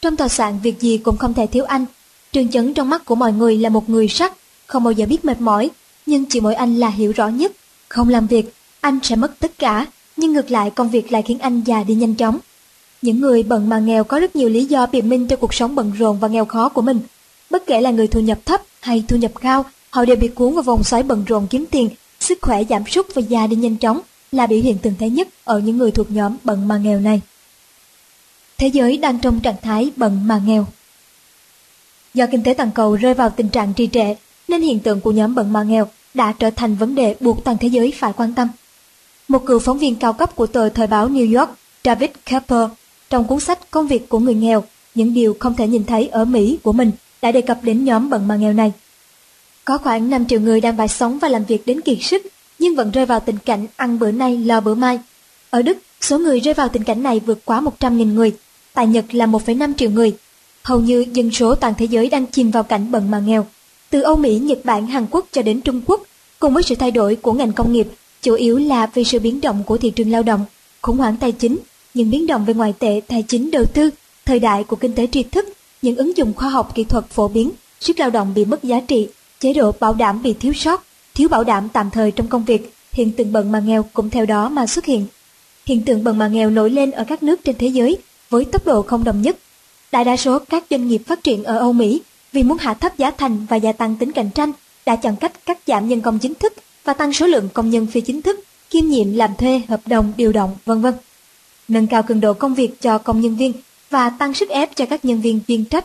Trong 0.00 0.16
tòa 0.16 0.28
soạn 0.28 0.58
việc 0.62 0.80
gì 0.80 0.98
cũng 0.98 1.16
không 1.16 1.34
thể 1.34 1.46
thiếu 1.46 1.64
anh. 1.64 1.84
Trường 2.32 2.48
chấn 2.48 2.74
trong 2.74 2.90
mắt 2.90 3.04
của 3.04 3.14
mọi 3.14 3.32
người 3.32 3.56
là 3.56 3.68
một 3.68 3.90
người 3.90 4.08
sắc, 4.08 4.32
không 4.66 4.84
bao 4.84 4.92
giờ 4.92 5.06
biết 5.06 5.24
mệt 5.24 5.40
mỏi. 5.40 5.70
Nhưng 6.06 6.24
chỉ 6.24 6.40
mỗi 6.40 6.54
anh 6.54 6.76
là 6.76 6.88
hiểu 6.88 7.12
rõ 7.12 7.28
nhất. 7.28 7.52
Không 7.88 8.08
làm 8.08 8.26
việc, 8.26 8.54
anh 8.80 8.98
sẽ 9.02 9.16
mất 9.16 9.38
tất 9.38 9.58
cả. 9.58 9.86
Nhưng 10.16 10.32
ngược 10.32 10.50
lại 10.50 10.70
công 10.70 10.90
việc 10.90 11.12
lại 11.12 11.22
khiến 11.22 11.38
anh 11.38 11.60
già 11.60 11.84
đi 11.84 11.94
nhanh 11.94 12.14
chóng. 12.14 12.38
Những 13.02 13.20
người 13.20 13.42
bận 13.42 13.68
mà 13.68 13.78
nghèo 13.78 14.04
có 14.04 14.20
rất 14.20 14.36
nhiều 14.36 14.48
lý 14.48 14.64
do 14.64 14.86
biện 14.86 15.08
minh 15.08 15.26
cho 15.26 15.36
cuộc 15.36 15.54
sống 15.54 15.74
bận 15.74 15.92
rộn 15.98 16.18
và 16.18 16.28
nghèo 16.28 16.44
khó 16.44 16.68
của 16.68 16.82
mình. 16.82 17.00
Bất 17.54 17.66
kể 17.66 17.80
là 17.80 17.90
người 17.90 18.08
thu 18.08 18.20
nhập 18.20 18.38
thấp 18.44 18.62
hay 18.80 19.04
thu 19.08 19.16
nhập 19.16 19.32
cao, 19.40 19.64
họ 19.90 20.04
đều 20.04 20.16
bị 20.16 20.28
cuốn 20.28 20.54
vào 20.54 20.62
vòng 20.62 20.84
xoáy 20.84 21.02
bận 21.02 21.24
rộn 21.24 21.46
kiếm 21.50 21.66
tiền, 21.70 21.88
sức 22.20 22.38
khỏe 22.42 22.64
giảm 22.64 22.86
sút 22.86 23.06
và 23.14 23.22
già 23.28 23.46
đi 23.46 23.56
nhanh 23.56 23.76
chóng 23.76 24.00
là 24.32 24.46
biểu 24.46 24.60
hiện 24.60 24.78
thường 24.82 24.94
thấy 24.98 25.10
nhất 25.10 25.28
ở 25.44 25.58
những 25.58 25.78
người 25.78 25.90
thuộc 25.90 26.10
nhóm 26.10 26.36
bận 26.44 26.68
mà 26.68 26.78
nghèo 26.78 27.00
này. 27.00 27.20
Thế 28.58 28.66
giới 28.66 28.96
đang 28.96 29.18
trong 29.18 29.40
trạng 29.40 29.56
thái 29.62 29.90
bận 29.96 30.20
mà 30.26 30.40
nghèo. 30.46 30.66
Do 32.14 32.26
kinh 32.26 32.42
tế 32.42 32.54
toàn 32.54 32.70
cầu 32.74 32.96
rơi 32.96 33.14
vào 33.14 33.30
tình 33.30 33.48
trạng 33.48 33.72
trì 33.72 33.88
trệ, 33.92 34.14
nên 34.48 34.62
hiện 34.62 34.78
tượng 34.78 35.00
của 35.00 35.12
nhóm 35.12 35.34
bận 35.34 35.52
mà 35.52 35.62
nghèo 35.62 35.88
đã 36.14 36.32
trở 36.38 36.50
thành 36.50 36.74
vấn 36.74 36.94
đề 36.94 37.16
buộc 37.20 37.44
toàn 37.44 37.56
thế 37.60 37.68
giới 37.68 37.92
phải 37.96 38.12
quan 38.16 38.34
tâm. 38.34 38.48
Một 39.28 39.46
cựu 39.46 39.58
phóng 39.58 39.78
viên 39.78 39.96
cao 39.96 40.12
cấp 40.12 40.36
của 40.36 40.46
tờ 40.46 40.68
thời 40.68 40.86
báo 40.86 41.08
New 41.08 41.38
York, 41.38 41.50
David 41.84 42.10
Kepper, 42.26 42.68
trong 43.10 43.24
cuốn 43.24 43.40
sách 43.40 43.70
Công 43.70 43.86
việc 43.86 44.08
của 44.08 44.18
người 44.18 44.34
nghèo, 44.34 44.64
những 44.94 45.14
điều 45.14 45.36
không 45.40 45.56
thể 45.56 45.68
nhìn 45.68 45.84
thấy 45.84 46.08
ở 46.08 46.24
Mỹ 46.24 46.58
của 46.62 46.72
mình 46.72 46.90
đã 47.24 47.32
đề 47.32 47.40
cập 47.40 47.58
đến 47.62 47.84
nhóm 47.84 48.10
bận 48.10 48.28
mà 48.28 48.36
nghèo 48.36 48.52
này. 48.52 48.72
Có 49.64 49.78
khoảng 49.78 50.10
5 50.10 50.26
triệu 50.26 50.40
người 50.40 50.60
đang 50.60 50.76
phải 50.76 50.88
sống 50.88 51.18
và 51.18 51.28
làm 51.28 51.44
việc 51.44 51.66
đến 51.66 51.80
kiệt 51.80 51.98
sức, 52.00 52.22
nhưng 52.58 52.76
vẫn 52.76 52.90
rơi 52.90 53.06
vào 53.06 53.20
tình 53.20 53.38
cảnh 53.38 53.66
ăn 53.76 53.98
bữa 53.98 54.10
nay 54.10 54.36
lo 54.38 54.60
bữa 54.60 54.74
mai. 54.74 54.98
Ở 55.50 55.62
Đức, 55.62 55.78
số 56.00 56.18
người 56.18 56.40
rơi 56.40 56.54
vào 56.54 56.68
tình 56.68 56.84
cảnh 56.84 57.02
này 57.02 57.20
vượt 57.20 57.38
quá 57.44 57.62
100.000 57.80 58.14
người, 58.14 58.32
tại 58.74 58.86
Nhật 58.86 59.14
là 59.14 59.26
1,5 59.26 59.72
triệu 59.76 59.90
người. 59.90 60.12
Hầu 60.62 60.80
như 60.80 61.06
dân 61.12 61.30
số 61.30 61.54
toàn 61.54 61.74
thế 61.78 61.84
giới 61.84 62.10
đang 62.10 62.26
chìm 62.26 62.50
vào 62.50 62.62
cảnh 62.62 62.90
bận 62.90 63.10
mà 63.10 63.18
nghèo. 63.18 63.46
Từ 63.90 64.00
Âu 64.00 64.16
Mỹ, 64.16 64.38
Nhật 64.38 64.58
Bản, 64.64 64.86
Hàn 64.86 65.06
Quốc 65.10 65.26
cho 65.32 65.42
đến 65.42 65.60
Trung 65.60 65.80
Quốc, 65.86 66.02
cùng 66.38 66.54
với 66.54 66.62
sự 66.62 66.74
thay 66.74 66.90
đổi 66.90 67.16
của 67.16 67.32
ngành 67.32 67.52
công 67.52 67.72
nghiệp, 67.72 67.88
chủ 68.22 68.34
yếu 68.34 68.58
là 68.58 68.86
vì 68.94 69.04
sự 69.04 69.18
biến 69.18 69.40
động 69.40 69.62
của 69.66 69.78
thị 69.78 69.90
trường 69.90 70.10
lao 70.10 70.22
động, 70.22 70.44
khủng 70.82 70.96
hoảng 70.96 71.16
tài 71.16 71.32
chính, 71.32 71.56
những 71.94 72.10
biến 72.10 72.26
động 72.26 72.44
về 72.44 72.54
ngoại 72.54 72.74
tệ, 72.78 73.00
tài 73.08 73.24
chính, 73.28 73.50
đầu 73.50 73.64
tư, 73.64 73.90
thời 74.24 74.38
đại 74.38 74.64
của 74.64 74.76
kinh 74.76 74.94
tế 74.94 75.06
tri 75.12 75.22
thức, 75.22 75.48
những 75.84 75.96
ứng 75.96 76.16
dụng 76.16 76.32
khoa 76.34 76.48
học 76.48 76.74
kỹ 76.74 76.84
thuật 76.84 77.04
phổ 77.10 77.28
biến, 77.28 77.50
sức 77.80 77.98
lao 77.98 78.10
động 78.10 78.34
bị 78.34 78.44
mất 78.44 78.64
giá 78.64 78.80
trị, 78.80 79.08
chế 79.40 79.52
độ 79.52 79.72
bảo 79.80 79.94
đảm 79.94 80.22
bị 80.22 80.34
thiếu 80.34 80.52
sót, 80.52 80.84
thiếu 81.14 81.28
bảo 81.28 81.44
đảm 81.44 81.68
tạm 81.72 81.90
thời 81.90 82.10
trong 82.10 82.26
công 82.26 82.44
việc, 82.44 82.74
hiện 82.92 83.12
tượng 83.12 83.32
bận 83.32 83.52
mà 83.52 83.60
nghèo 83.60 83.84
cũng 83.92 84.10
theo 84.10 84.26
đó 84.26 84.48
mà 84.48 84.66
xuất 84.66 84.84
hiện. 84.84 85.06
Hiện 85.66 85.84
tượng 85.84 86.04
bần 86.04 86.18
mà 86.18 86.28
nghèo 86.28 86.50
nổi 86.50 86.70
lên 86.70 86.90
ở 86.90 87.04
các 87.04 87.22
nước 87.22 87.44
trên 87.44 87.56
thế 87.58 87.66
giới 87.66 87.98
với 88.30 88.44
tốc 88.44 88.66
độ 88.66 88.82
không 88.82 89.04
đồng 89.04 89.22
nhất. 89.22 89.36
Đại 89.92 90.04
đa 90.04 90.16
số 90.16 90.38
các 90.38 90.64
doanh 90.70 90.88
nghiệp 90.88 91.02
phát 91.06 91.22
triển 91.22 91.44
ở 91.44 91.58
Âu 91.58 91.72
Mỹ 91.72 92.02
vì 92.32 92.42
muốn 92.42 92.58
hạ 92.58 92.74
thấp 92.74 92.98
giá 92.98 93.10
thành 93.10 93.46
và 93.50 93.56
gia 93.56 93.72
tăng 93.72 93.96
tính 93.96 94.12
cạnh 94.12 94.30
tranh 94.30 94.52
đã 94.86 94.96
chọn 94.96 95.16
cách 95.16 95.46
cắt 95.46 95.58
giảm 95.66 95.88
nhân 95.88 96.00
công 96.00 96.18
chính 96.18 96.34
thức 96.34 96.52
và 96.84 96.92
tăng 96.92 97.12
số 97.12 97.26
lượng 97.26 97.48
công 97.54 97.70
nhân 97.70 97.86
phi 97.86 98.00
chính 98.00 98.22
thức, 98.22 98.40
kiêm 98.70 98.86
nhiệm 98.86 99.12
làm 99.12 99.30
thuê, 99.38 99.62
hợp 99.68 99.80
đồng, 99.86 100.12
điều 100.16 100.32
động, 100.32 100.56
vân 100.64 100.80
vân. 100.80 100.94
Nâng 101.68 101.86
cao 101.86 102.02
cường 102.02 102.20
độ 102.20 102.34
công 102.34 102.54
việc 102.54 102.80
cho 102.80 102.98
công 102.98 103.20
nhân 103.20 103.36
viên 103.36 103.52
và 103.94 104.10
tăng 104.10 104.34
sức 104.34 104.48
ép 104.48 104.76
cho 104.76 104.86
các 104.86 105.04
nhân 105.04 105.20
viên 105.20 105.40
chuyên 105.48 105.64
trách. 105.64 105.84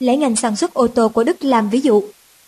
Lấy 0.00 0.16
ngành 0.16 0.36
sản 0.36 0.56
xuất 0.56 0.74
ô 0.74 0.86
tô 0.86 1.08
của 1.08 1.24
Đức 1.24 1.44
làm 1.44 1.70
ví 1.70 1.80
dụ, 1.80 2.02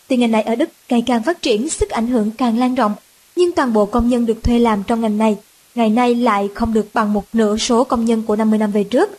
từ 0.08 0.16
ngành 0.16 0.30
này 0.30 0.42
ở 0.42 0.54
Đức 0.54 0.68
ngày 0.88 1.02
càng 1.06 1.22
phát 1.22 1.42
triển, 1.42 1.68
sức 1.68 1.90
ảnh 1.90 2.06
hưởng 2.06 2.30
càng 2.30 2.58
lan 2.58 2.74
rộng, 2.74 2.94
nhưng 3.36 3.52
toàn 3.52 3.72
bộ 3.72 3.86
công 3.86 4.08
nhân 4.08 4.26
được 4.26 4.42
thuê 4.42 4.58
làm 4.58 4.82
trong 4.82 5.00
ngành 5.00 5.18
này 5.18 5.36
ngày 5.74 5.90
nay 5.90 6.14
lại 6.14 6.48
không 6.54 6.74
được 6.74 6.86
bằng 6.94 7.12
một 7.12 7.24
nửa 7.32 7.56
số 7.56 7.84
công 7.84 8.04
nhân 8.04 8.22
của 8.22 8.36
50 8.36 8.58
năm 8.58 8.70
về 8.70 8.84
trước. 8.84 9.10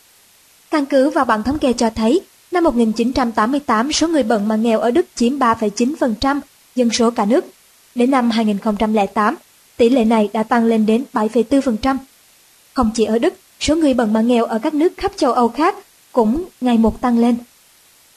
Căn 0.71 0.85
cứ 0.85 1.09
vào 1.09 1.25
bản 1.25 1.43
thống 1.43 1.59
kê 1.59 1.73
cho 1.73 1.89
thấy, 1.89 2.21
năm 2.51 2.63
1988 2.63 3.93
số 3.93 4.07
người 4.07 4.23
bận 4.23 4.47
mà 4.47 4.55
nghèo 4.55 4.79
ở 4.79 4.91
Đức 4.91 5.05
chiếm 5.15 5.39
3,9% 5.39 6.39
dân 6.75 6.89
số 6.89 7.11
cả 7.11 7.25
nước. 7.25 7.45
Đến 7.95 8.11
năm 8.11 8.31
2008, 8.31 9.35
tỷ 9.77 9.89
lệ 9.89 10.05
này 10.05 10.29
đã 10.33 10.43
tăng 10.43 10.65
lên 10.65 10.85
đến 10.85 11.03
7,4%. 11.13 11.97
Không 12.73 12.91
chỉ 12.95 13.03
ở 13.05 13.19
Đức, 13.19 13.33
số 13.63 13.75
người 13.75 13.93
bần 13.93 14.13
mà 14.13 14.21
nghèo 14.21 14.45
ở 14.45 14.59
các 14.59 14.73
nước 14.73 14.93
khắp 14.97 15.11
châu 15.17 15.33
Âu 15.33 15.47
khác 15.47 15.75
cũng 16.11 16.43
ngày 16.61 16.77
một 16.77 17.01
tăng 17.01 17.19
lên. 17.19 17.35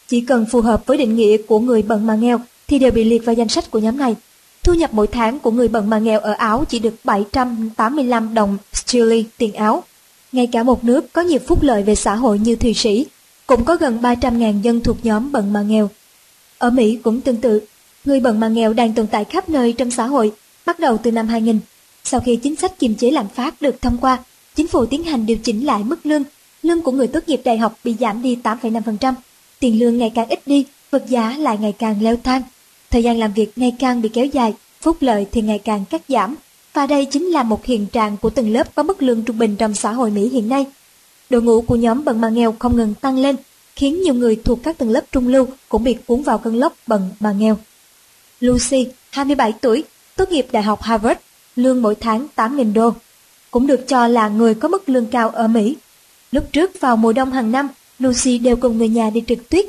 Chỉ 0.09 0.21
cần 0.21 0.47
phù 0.51 0.61
hợp 0.61 0.87
với 0.87 0.97
định 0.97 1.17
nghĩa 1.17 1.37
của 1.37 1.61
người 1.61 1.83
bần 1.83 2.07
mà 2.07 2.15
nghèo 2.15 2.41
thì 2.69 2.79
đều 2.79 2.91
bị 2.91 3.05
liệt 3.05 3.25
vào 3.25 3.35
danh 3.35 3.49
sách 3.49 3.71
của 3.71 3.79
nhóm 3.79 3.99
này. 3.99 4.17
Thu 4.63 4.75
nhập 4.75 4.91
mỗi 4.93 5.07
tháng 5.07 5.39
của 5.39 5.51
người 5.51 5.69
bần 5.69 5.91
mà 5.91 5.99
nghèo 5.99 6.21
ở 6.21 6.33
Áo 6.33 6.65
chỉ 6.69 6.79
được 6.79 6.95
785 7.05 8.35
đồng 8.35 8.59
sterling 8.73 9.27
tiền 9.39 9.55
Áo. 9.55 9.83
Ngay 10.33 10.47
cả 10.47 10.63
một 10.63 10.85
nước 10.85 11.13
có 11.13 11.23
nhiều 11.23 11.39
phúc 11.47 11.63
lợi 11.63 11.83
về 11.83 11.95
xã 11.95 12.15
hội 12.15 12.39
như 12.39 12.57
Thụy 12.57 12.75
Sĩ, 12.75 13.07
cũng 13.47 13.65
có 13.65 13.77
gần 13.77 13.99
300.000 14.03 14.63
dân 14.63 14.81
thuộc 14.81 14.97
nhóm 15.03 15.33
bận 15.33 15.53
mà 15.53 15.63
nghèo. 15.63 15.91
Ở 16.59 16.71
Mỹ 16.71 16.99
cũng 17.03 17.21
tương 17.21 17.41
tự, 17.41 17.61
người 18.05 18.21
bận 18.21 18.41
mà 18.41 18.49
nghèo 18.49 18.73
đang 18.73 18.95
tồn 18.95 19.07
tại 19.07 19.25
khắp 19.25 19.49
nơi 19.49 19.73
trong 19.73 19.91
xã 19.91 20.07
hội, 20.07 20.33
bắt 20.67 20.81
đầu 20.81 20.99
từ 21.03 21.11
năm 21.13 21.29
2000. 21.29 21.59
Sau 22.05 22.21
khi 22.21 22.37
chính 22.37 22.57
sách 22.57 22.79
kiềm 22.79 22.95
chế 22.95 23.11
lạm 23.11 23.29
phát 23.29 23.63
được 23.63 23.83
thông 23.83 23.99
qua, 23.99 24.19
chính 24.57 24.69
phủ 24.69 24.87
tiến 24.87 25.05
hành 25.05 25.27
điều 25.27 25.37
chỉnh 25.37 25.67
lại 25.67 25.85
mức 25.85 26.07
lương. 26.07 26.23
Lương 26.63 26.83
của 26.83 26.93
người 26.93 27.07
tốt 27.07 27.21
nghiệp 27.27 27.41
đại 27.45 27.59
học 27.59 27.79
bị 27.85 27.95
giảm 28.01 28.23
đi 28.23 28.39
8,5%. 28.45 29.15
Tiền 29.61 29.79
lương 29.79 29.99
ngày 29.99 30.13
càng 30.15 30.29
ít 30.29 30.41
đi, 30.47 30.67
vật 30.91 31.05
giá 31.09 31.37
lại 31.39 31.59
ngày 31.61 31.73
càng 31.73 32.03
leo 32.03 32.17
thang. 32.25 32.43
Thời 32.91 33.03
gian 33.03 33.19
làm 33.19 33.33
việc 33.33 33.53
ngày 33.57 33.73
càng 33.79 34.03
bị 34.03 34.09
kéo 34.09 34.27
dài, 34.27 34.55
phúc 34.81 34.97
lợi 35.01 35.27
thì 35.33 35.43
ngày 35.43 35.59
càng 35.59 35.85
cắt 35.91 36.03
giảm. 36.09 36.35
Và 36.73 36.87
đây 36.87 37.05
chính 37.05 37.27
là 37.27 37.43
một 37.43 37.65
hiện 37.65 37.87
trạng 37.87 38.17
của 38.17 38.31
từng 38.31 38.53
lớp 38.53 38.75
có 38.75 38.83
mức 38.83 39.03
lương 39.03 39.23
trung 39.23 39.39
bình 39.39 39.57
trong 39.57 39.75
xã 39.75 39.93
hội 39.93 40.11
Mỹ 40.11 40.29
hiện 40.29 40.49
nay. 40.49 40.67
Đội 41.31 41.43
ngũ 41.43 41.61
của 41.61 41.77
nhóm 41.77 42.05
bận 42.05 42.21
mà 42.21 42.29
nghèo 42.29 42.55
không 42.59 42.77
ngừng 42.77 42.95
tăng 42.95 43.19
lên, 43.19 43.37
khiến 43.77 44.03
nhiều 44.03 44.15
người 44.15 44.37
thuộc 44.45 44.59
các 44.63 44.79
tầng 44.79 44.91
lớp 44.91 45.05
trung 45.13 45.29
lưu 45.29 45.47
cũng 45.69 45.85
bị 45.85 45.97
cuốn 46.07 46.23
vào 46.23 46.39
cơn 46.39 46.57
lốc 46.57 46.77
bận 46.87 47.11
mà 47.21 47.33
nghèo. 47.33 47.59
Lucy, 48.41 48.87
27 49.11 49.53
tuổi, 49.53 49.85
tốt 50.17 50.31
nghiệp 50.31 50.47
Đại 50.53 50.63
học 50.63 50.83
Harvard, 50.83 51.21
lương 51.57 51.83
mỗi 51.83 51.95
tháng 51.95 52.27
8.000 52.37 52.73
đô. 52.73 52.93
Cũng 53.57 53.67
được 53.67 53.89
cho 53.89 54.07
là 54.07 54.29
người 54.29 54.55
có 54.55 54.69
mức 54.69 54.89
lương 54.89 55.07
cao 55.07 55.29
ở 55.29 55.49
Mỹ. 55.49 55.77
Lúc 56.33 56.45
trước 56.53 56.81
vào 56.81 56.97
mùa 56.97 57.13
đông 57.13 57.33
hàng 57.33 57.53
năm, 57.53 57.69
Lucy 57.99 58.39
đều 58.39 58.57
cùng 58.57 58.79
người 58.79 58.89
nhà 58.89 59.11
đi 59.11 59.23
trượt 59.27 59.39
tuyết. 59.49 59.67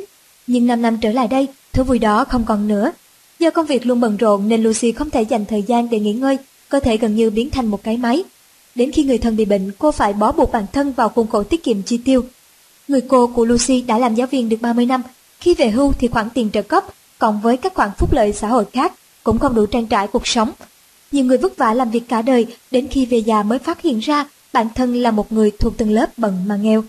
Nhưng 0.48 0.68
5 0.68 0.82
năm 0.82 0.98
trở 1.02 1.12
lại 1.12 1.28
đây, 1.28 1.48
thú 1.74 1.84
vui 1.84 2.00
đó 2.00 2.26
không 2.26 2.44
còn 2.46 2.68
nữa. 2.68 2.92
Do 3.40 3.50
công 3.50 3.66
việc 3.66 3.86
luôn 3.86 4.00
bận 4.00 4.18
rộn 4.18 4.50
nên 4.50 4.64
Lucy 4.64 4.92
không 4.92 5.10
thể 5.10 5.22
dành 5.22 5.46
thời 5.46 5.62
gian 5.62 5.90
để 5.90 6.00
nghỉ 6.00 6.14
ngơi, 6.14 6.38
cơ 6.70 6.80
thể 6.80 6.98
gần 6.98 7.16
như 7.16 7.30
biến 7.30 7.50
thành 7.50 7.66
một 7.66 7.84
cái 7.84 7.98
máy. 7.98 8.24
Đến 8.76 8.92
khi 8.92 9.04
người 9.04 9.18
thân 9.18 9.36
bị 9.38 9.46
bệnh, 9.46 9.72
cô 9.80 9.92
phải 9.92 10.14
bó 10.14 10.32
buộc 10.32 10.52
bản 10.52 10.66
thân 10.74 10.92
vào 10.92 11.10
khuôn 11.10 11.28
khổ 11.28 11.44
tiết 11.44 11.64
kiệm 11.64 11.84
chi 11.84 11.98
tiêu. 11.98 12.26
Người 12.88 13.02
cô 13.02 13.28
của 13.28 13.46
Lucy 13.46 13.82
đã 13.82 13.98
làm 13.98 14.16
giáo 14.16 14.28
viên 14.28 14.50
được 14.50 14.62
30 14.62 14.86
năm. 14.86 15.02
Khi 15.40 15.54
về 15.54 15.70
hưu 15.70 15.94
thì 16.00 16.08
khoản 16.08 16.30
tiền 16.30 16.50
trợ 16.54 16.62
cấp, 16.62 16.84
cộng 17.20 17.42
với 17.42 17.58
các 17.58 17.74
khoản 17.74 17.90
phúc 17.98 18.14
lợi 18.14 18.34
xã 18.34 18.48
hội 18.48 18.66
khác, 18.74 18.94
cũng 19.24 19.40
không 19.40 19.56
đủ 19.56 19.66
trang 19.66 19.88
trải 19.88 20.08
cuộc 20.08 20.28
sống. 20.28 20.52
Nhiều 21.12 21.26
người 21.26 21.38
vất 21.38 21.58
vả 21.58 21.74
làm 21.74 21.92
việc 21.92 22.04
cả 22.10 22.22
đời, 22.22 22.48
đến 22.72 22.88
khi 22.88 23.06
về 23.06 23.18
già 23.18 23.44
mới 23.44 23.60
phát 23.60 23.82
hiện 23.82 24.00
ra 24.00 24.26
bản 24.54 24.68
thân 24.76 24.96
là 24.96 25.12
một 25.12 25.32
người 25.32 25.52
thuộc 25.52 25.78
tầng 25.78 25.92
lớp 25.92 26.10
bận 26.18 26.44
mà 26.48 26.56
nghèo. 26.56 26.84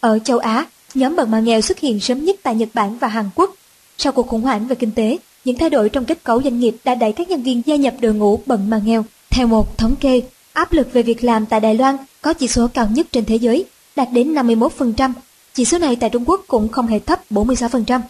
Ở 0.00 0.18
châu 0.18 0.38
Á, 0.38 0.66
nhóm 0.94 1.16
bận 1.16 1.30
mà 1.30 1.40
nghèo 1.40 1.60
xuất 1.60 1.78
hiện 1.78 2.00
sớm 2.00 2.24
nhất 2.24 2.36
tại 2.42 2.54
Nhật 2.54 2.68
Bản 2.74 2.98
và 2.98 3.08
Hàn 3.08 3.30
Quốc. 3.34 3.54
Sau 3.98 4.12
cuộc 4.12 4.28
khủng 4.28 4.42
hoảng 4.42 4.66
về 4.66 4.74
kinh 4.74 4.90
tế, 4.90 5.18
những 5.44 5.58
thay 5.58 5.70
đổi 5.70 5.88
trong 5.88 6.04
kết 6.04 6.24
cấu 6.24 6.42
doanh 6.42 6.60
nghiệp 6.60 6.76
đã 6.84 6.94
đẩy 6.94 7.12
các 7.12 7.28
nhân 7.28 7.42
viên 7.42 7.62
gia 7.66 7.76
nhập 7.76 7.94
đội 8.00 8.14
ngũ 8.14 8.40
bận 8.46 8.70
mà 8.70 8.80
nghèo. 8.84 9.04
Theo 9.30 9.46
một 9.46 9.78
thống 9.78 9.96
kê, 9.96 10.22
áp 10.52 10.72
lực 10.72 10.92
về 10.92 11.02
việc 11.02 11.24
làm 11.24 11.46
tại 11.46 11.60
Đài 11.60 11.74
Loan 11.74 11.96
có 12.22 12.32
chỉ 12.32 12.48
số 12.48 12.68
cao 12.74 12.88
nhất 12.94 13.06
trên 13.12 13.24
thế 13.24 13.36
giới, 13.36 13.64
đạt 13.96 14.08
đến 14.12 14.34
51%. 14.34 15.12
Chỉ 15.54 15.64
số 15.64 15.78
này 15.78 15.96
tại 15.96 16.10
Trung 16.10 16.24
Quốc 16.26 16.44
cũng 16.46 16.68
không 16.68 16.86
hề 16.86 16.98
thấp 16.98 17.20
46%. 17.30 18.00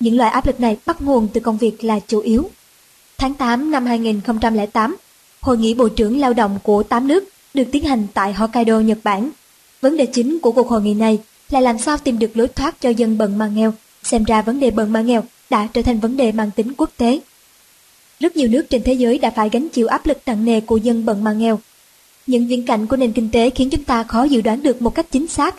Những 0.00 0.16
loại 0.16 0.30
áp 0.30 0.46
lực 0.46 0.60
này 0.60 0.76
bắt 0.86 1.02
nguồn 1.02 1.28
từ 1.32 1.40
công 1.40 1.58
việc 1.58 1.84
là 1.84 2.00
chủ 2.08 2.20
yếu. 2.20 2.50
Tháng 3.18 3.34
8 3.34 3.70
năm 3.70 3.86
2008, 3.86 4.96
Hội 5.40 5.58
nghị 5.58 5.74
Bộ 5.74 5.88
trưởng 5.88 6.20
Lao 6.20 6.32
động 6.32 6.58
của 6.62 6.82
8 6.82 7.08
nước 7.08 7.24
được 7.54 7.64
tiến 7.72 7.84
hành 7.84 8.06
tại 8.14 8.32
Hokkaido, 8.32 8.80
Nhật 8.80 8.98
Bản. 9.04 9.30
Vấn 9.80 9.96
đề 9.96 10.06
chính 10.06 10.38
của 10.38 10.52
cuộc 10.52 10.68
hội 10.68 10.82
nghị 10.82 10.94
này 10.94 11.18
là 11.50 11.60
làm 11.60 11.78
sao 11.78 11.98
tìm 11.98 12.18
được 12.18 12.36
lối 12.36 12.48
thoát 12.48 12.80
cho 12.80 12.90
dân 12.90 13.18
bận 13.18 13.38
mà 13.38 13.46
nghèo. 13.46 13.74
Xem 14.02 14.24
ra 14.24 14.42
vấn 14.42 14.60
đề 14.60 14.70
bận 14.70 14.92
mà 14.92 15.00
nghèo 15.00 15.24
đã 15.50 15.68
trở 15.72 15.82
thành 15.82 16.00
vấn 16.00 16.16
đề 16.16 16.32
mang 16.32 16.50
tính 16.56 16.72
quốc 16.76 16.90
tế. 16.96 17.20
Rất 18.20 18.36
nhiều 18.36 18.48
nước 18.48 18.66
trên 18.70 18.82
thế 18.82 18.92
giới 18.92 19.18
đã 19.18 19.30
phải 19.30 19.48
gánh 19.48 19.68
chịu 19.68 19.86
áp 19.86 20.06
lực 20.06 20.18
nặng 20.26 20.44
nề 20.44 20.60
của 20.60 20.76
dân 20.76 21.04
bận 21.04 21.24
mà 21.24 21.32
nghèo. 21.32 21.60
Những 22.26 22.46
viễn 22.46 22.66
cảnh 22.66 22.86
của 22.86 22.96
nền 22.96 23.12
kinh 23.12 23.30
tế 23.30 23.50
khiến 23.50 23.70
chúng 23.70 23.84
ta 23.84 24.02
khó 24.02 24.22
dự 24.22 24.40
đoán 24.40 24.62
được 24.62 24.82
một 24.82 24.94
cách 24.94 25.06
chính 25.10 25.26
xác. 25.26 25.54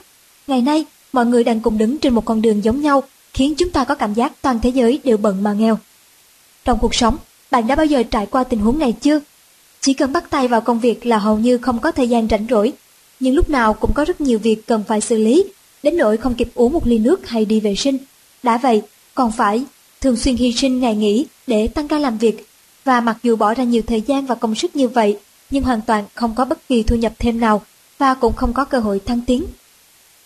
Ngày 0.47 0.61
nay, 0.61 0.85
mọi 1.13 1.25
người 1.25 1.43
đang 1.43 1.59
cùng 1.59 1.77
đứng 1.77 1.97
trên 1.97 2.13
một 2.13 2.25
con 2.25 2.41
đường 2.41 2.63
giống 2.63 2.81
nhau, 2.81 3.03
khiến 3.33 3.55
chúng 3.55 3.69
ta 3.69 3.83
có 3.83 3.95
cảm 3.95 4.13
giác 4.13 4.33
toàn 4.41 4.59
thế 4.63 4.69
giới 4.69 4.99
đều 5.03 5.17
bận 5.17 5.43
mà 5.43 5.53
nghèo. 5.53 5.77
Trong 6.65 6.79
cuộc 6.79 6.95
sống, 6.95 7.17
bạn 7.51 7.67
đã 7.67 7.75
bao 7.75 7.85
giờ 7.85 8.03
trải 8.03 8.25
qua 8.25 8.43
tình 8.43 8.59
huống 8.59 8.79
này 8.79 8.91
chưa? 8.91 9.19
Chỉ 9.81 9.93
cần 9.93 10.13
bắt 10.13 10.29
tay 10.29 10.47
vào 10.47 10.61
công 10.61 10.79
việc 10.79 11.05
là 11.05 11.17
hầu 11.17 11.37
như 11.37 11.57
không 11.57 11.79
có 11.79 11.91
thời 11.91 12.09
gian 12.09 12.27
rảnh 12.27 12.47
rỗi, 12.49 12.73
nhưng 13.19 13.35
lúc 13.35 13.49
nào 13.49 13.73
cũng 13.73 13.93
có 13.93 14.05
rất 14.05 14.21
nhiều 14.21 14.39
việc 14.39 14.67
cần 14.67 14.83
phải 14.87 15.01
xử 15.01 15.17
lý, 15.17 15.45
đến 15.83 15.97
nỗi 15.97 16.17
không 16.17 16.35
kịp 16.35 16.49
uống 16.55 16.73
một 16.73 16.87
ly 16.87 16.97
nước 16.97 17.27
hay 17.27 17.45
đi 17.45 17.59
vệ 17.59 17.75
sinh. 17.75 17.97
Đã 18.43 18.57
vậy, 18.57 18.81
còn 19.15 19.31
phải 19.31 19.63
thường 20.01 20.17
xuyên 20.17 20.35
hy 20.35 20.53
sinh 20.53 20.79
ngày 20.79 20.95
nghỉ 20.95 21.25
để 21.47 21.67
tăng 21.67 21.87
ca 21.87 21.99
làm 21.99 22.17
việc, 22.17 22.47
và 22.83 23.01
mặc 23.01 23.17
dù 23.23 23.35
bỏ 23.35 23.53
ra 23.53 23.63
nhiều 23.63 23.81
thời 23.87 24.01
gian 24.01 24.25
và 24.25 24.35
công 24.35 24.55
sức 24.55 24.75
như 24.75 24.87
vậy, 24.87 25.17
nhưng 25.49 25.63
hoàn 25.63 25.81
toàn 25.81 26.05
không 26.13 26.35
có 26.35 26.45
bất 26.45 26.67
kỳ 26.67 26.83
thu 26.83 26.95
nhập 26.95 27.13
thêm 27.19 27.39
nào 27.39 27.61
và 27.97 28.13
cũng 28.13 28.33
không 28.33 28.53
có 28.53 28.65
cơ 28.65 28.79
hội 28.79 29.01
thăng 29.05 29.21
tiến. 29.21 29.43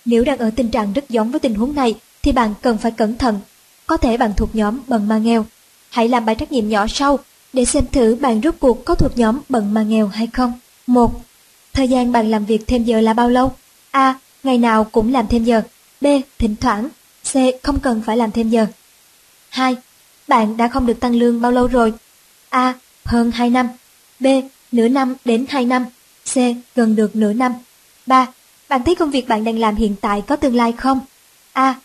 Nếu 0.05 0.23
đang 0.23 0.37
ở 0.37 0.51
tình 0.55 0.71
trạng 0.71 0.93
rất 0.93 1.09
giống 1.09 1.31
với 1.31 1.39
tình 1.39 1.55
huống 1.55 1.75
này 1.75 1.95
thì 2.23 2.31
bạn 2.31 2.53
cần 2.61 2.77
phải 2.77 2.91
cẩn 2.91 3.17
thận. 3.17 3.39
Có 3.87 3.97
thể 3.97 4.17
bạn 4.17 4.33
thuộc 4.37 4.55
nhóm 4.55 4.79
bần 4.87 5.07
ma 5.07 5.17
nghèo. 5.17 5.45
Hãy 5.91 6.09
làm 6.09 6.25
bài 6.25 6.35
trắc 6.39 6.51
nghiệm 6.51 6.69
nhỏ 6.69 6.87
sau 6.87 7.19
để 7.53 7.65
xem 7.65 7.83
thử 7.91 8.17
bạn 8.21 8.41
rốt 8.43 8.55
cuộc 8.59 8.85
có 8.85 8.95
thuộc 8.95 9.17
nhóm 9.17 9.39
bận 9.49 9.73
mà 9.73 9.83
nghèo 9.83 10.07
hay 10.07 10.27
không. 10.33 10.53
1. 10.87 11.21
Thời 11.73 11.87
gian 11.87 12.11
bạn 12.11 12.31
làm 12.31 12.45
việc 12.45 12.67
thêm 12.67 12.83
giờ 12.83 13.01
là 13.01 13.13
bao 13.13 13.29
lâu? 13.29 13.51
A. 13.91 14.15
Ngày 14.43 14.57
nào 14.57 14.83
cũng 14.83 15.13
làm 15.13 15.27
thêm 15.27 15.43
giờ. 15.43 15.61
B. 16.01 16.05
Thỉnh 16.39 16.55
thoảng. 16.61 16.89
C. 17.31 17.35
Không 17.63 17.79
cần 17.79 18.01
phải 18.05 18.17
làm 18.17 18.31
thêm 18.31 18.49
giờ. 18.49 18.65
2. 19.49 19.75
Bạn 20.27 20.57
đã 20.57 20.67
không 20.67 20.85
được 20.85 20.99
tăng 20.99 21.15
lương 21.15 21.41
bao 21.41 21.51
lâu 21.51 21.67
rồi? 21.67 21.93
A. 22.49 22.73
Hơn 23.05 23.31
2 23.31 23.49
năm. 23.49 23.67
B. 24.19 24.25
Nửa 24.71 24.87
năm 24.87 25.15
đến 25.25 25.45
2 25.49 25.65
năm. 25.65 25.85
C. 26.33 26.35
Gần 26.75 26.95
được 26.95 27.15
nửa 27.15 27.33
năm. 27.33 27.53
3. 28.05 28.27
Bạn 28.69 28.83
thấy 28.83 28.95
công 28.95 29.11
việc 29.11 29.27
bạn 29.27 29.43
đang 29.43 29.59
làm 29.59 29.75
hiện 29.75 29.95
tại 30.01 30.21
có 30.27 30.35
tương 30.35 30.55
lai 30.55 30.71
không? 30.71 30.99
A. 31.53 31.75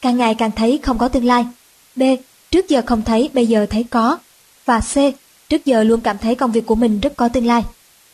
Càng 0.00 0.16
ngày 0.16 0.34
càng 0.34 0.50
thấy 0.50 0.80
không 0.82 0.98
có 0.98 1.08
tương 1.08 1.24
lai. 1.24 1.46
B. 1.96 2.02
Trước 2.54 2.68
giờ 2.68 2.82
không 2.86 3.02
thấy, 3.02 3.30
bây 3.32 3.46
giờ 3.46 3.66
thấy 3.70 3.84
có. 3.90 4.18
Và 4.64 4.80
C. 4.80 4.94
Trước 5.48 5.64
giờ 5.64 5.84
luôn 5.84 6.00
cảm 6.00 6.18
thấy 6.18 6.34
công 6.34 6.52
việc 6.52 6.66
của 6.66 6.74
mình 6.74 7.00
rất 7.00 7.16
có 7.16 7.28
tương 7.28 7.46
lai. 7.46 7.62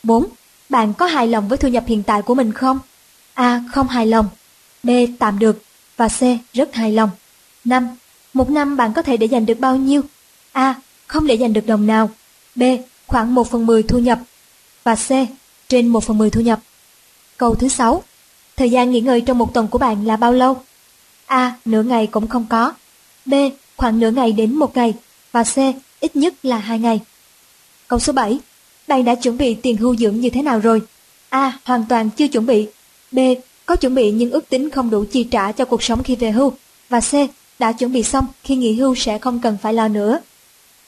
4. 0.03 0.27
Bạn 0.69 0.95
có 0.95 1.07
hài 1.07 1.29
lòng 1.29 1.49
với 1.49 1.59
thu 1.59 1.69
nhập 1.69 1.85
hiện 1.87 2.03
tại 2.03 2.23
của 2.23 2.35
mình 2.35 2.53
không? 2.53 2.79
A. 3.35 3.63
Không 3.73 3.89
hài 3.89 4.07
lòng. 4.07 4.29
B. 4.83 4.91
Tạm 5.19 5.39
được. 5.39 5.63
Và 5.97 6.09
C. 6.09 6.21
Rất 6.53 6.75
hài 6.75 6.93
lòng. 6.93 7.11
5. 7.65 7.89
Một 8.33 8.51
năm 8.51 8.77
bạn 8.77 8.93
có 8.93 9.03
thể 9.03 9.17
để 9.17 9.27
dành 9.27 9.47
được 9.47 9.61
bao 9.61 9.77
nhiêu? 9.77 10.03
A. 10.53 10.75
Không 11.07 11.27
để 11.27 11.35
dành 11.35 11.53
được 11.53 11.67
đồng 11.67 11.87
nào. 11.87 12.11
B. 12.55 12.63
Khoảng 13.07 13.35
1 13.35 13.51
phần 13.51 13.67
10 13.67 13.83
thu 13.83 13.99
nhập. 13.99 14.19
Và 14.85 14.95
C. 14.95 15.09
Trên 15.69 15.89
1 15.89 16.05
phần 16.05 16.19
10 16.19 16.31
thu 16.31 16.41
nhập. 16.41 16.61
Câu 17.37 17.55
thứ 17.55 17.69
6. 17.69 18.03
Thời 18.57 18.71
gian 18.71 18.91
nghỉ 18.91 19.01
ngơi 19.01 19.21
trong 19.21 19.39
một 19.39 19.55
tuần 19.55 19.69
của 19.69 19.79
bạn 19.79 20.07
là 20.07 20.17
bao 20.17 20.33
lâu? 20.33 20.63
A. 21.27 21.55
Nửa 21.65 21.83
ngày 21.83 22.07
cũng 22.07 22.29
không 22.29 22.47
có. 22.51 22.73
B. 23.27 23.35
Khoảng 23.81 24.01
nửa 24.01 24.11
ngày 24.11 24.33
đến 24.33 24.55
một 24.55 24.77
ngày. 24.77 24.95
Và 25.33 25.45
C. 25.45 25.57
Ít 26.01 26.17
nhất 26.17 26.35
là 26.43 26.59
hai 26.59 26.79
ngày. 26.79 27.01
Câu 27.89 27.99
số 27.99 28.13
7. 28.13 28.39
Bạn 28.89 29.05
đã 29.05 29.15
chuẩn 29.15 29.39
bị 29.39 29.55
tiền 29.55 29.77
hưu 29.77 29.97
dưỡng 29.97 30.21
như 30.21 30.31
thế 30.31 30.43
nào 30.43 30.59
rồi? 30.59 30.83
A. 31.29 31.59
Hoàn 31.65 31.85
toàn 31.89 32.11
chưa 32.11 32.29
chuẩn 32.29 32.47
bị. 32.47 32.67
B. 33.13 33.19
Có 33.67 33.77
chuẩn 33.77 33.95
bị 33.95 34.11
nhưng 34.11 34.31
ước 34.31 34.49
tính 34.49 34.71
không 34.71 34.91
đủ 34.91 35.05
chi 35.13 35.25
trả 35.25 35.53
cho 35.53 35.65
cuộc 35.65 35.83
sống 35.83 36.03
khi 36.03 36.17
về 36.17 36.31
hưu. 36.31 36.53
Và 36.89 37.01
C. 37.01 37.13
Đã 37.59 37.73
chuẩn 37.73 37.93
bị 37.93 38.03
xong 38.03 38.27
khi 38.45 38.57
nghỉ 38.57 38.75
hưu 38.75 38.95
sẽ 38.95 39.19
không 39.19 39.41
cần 39.41 39.57
phải 39.63 39.75
lo 39.75 39.89
nữa. 39.89 40.21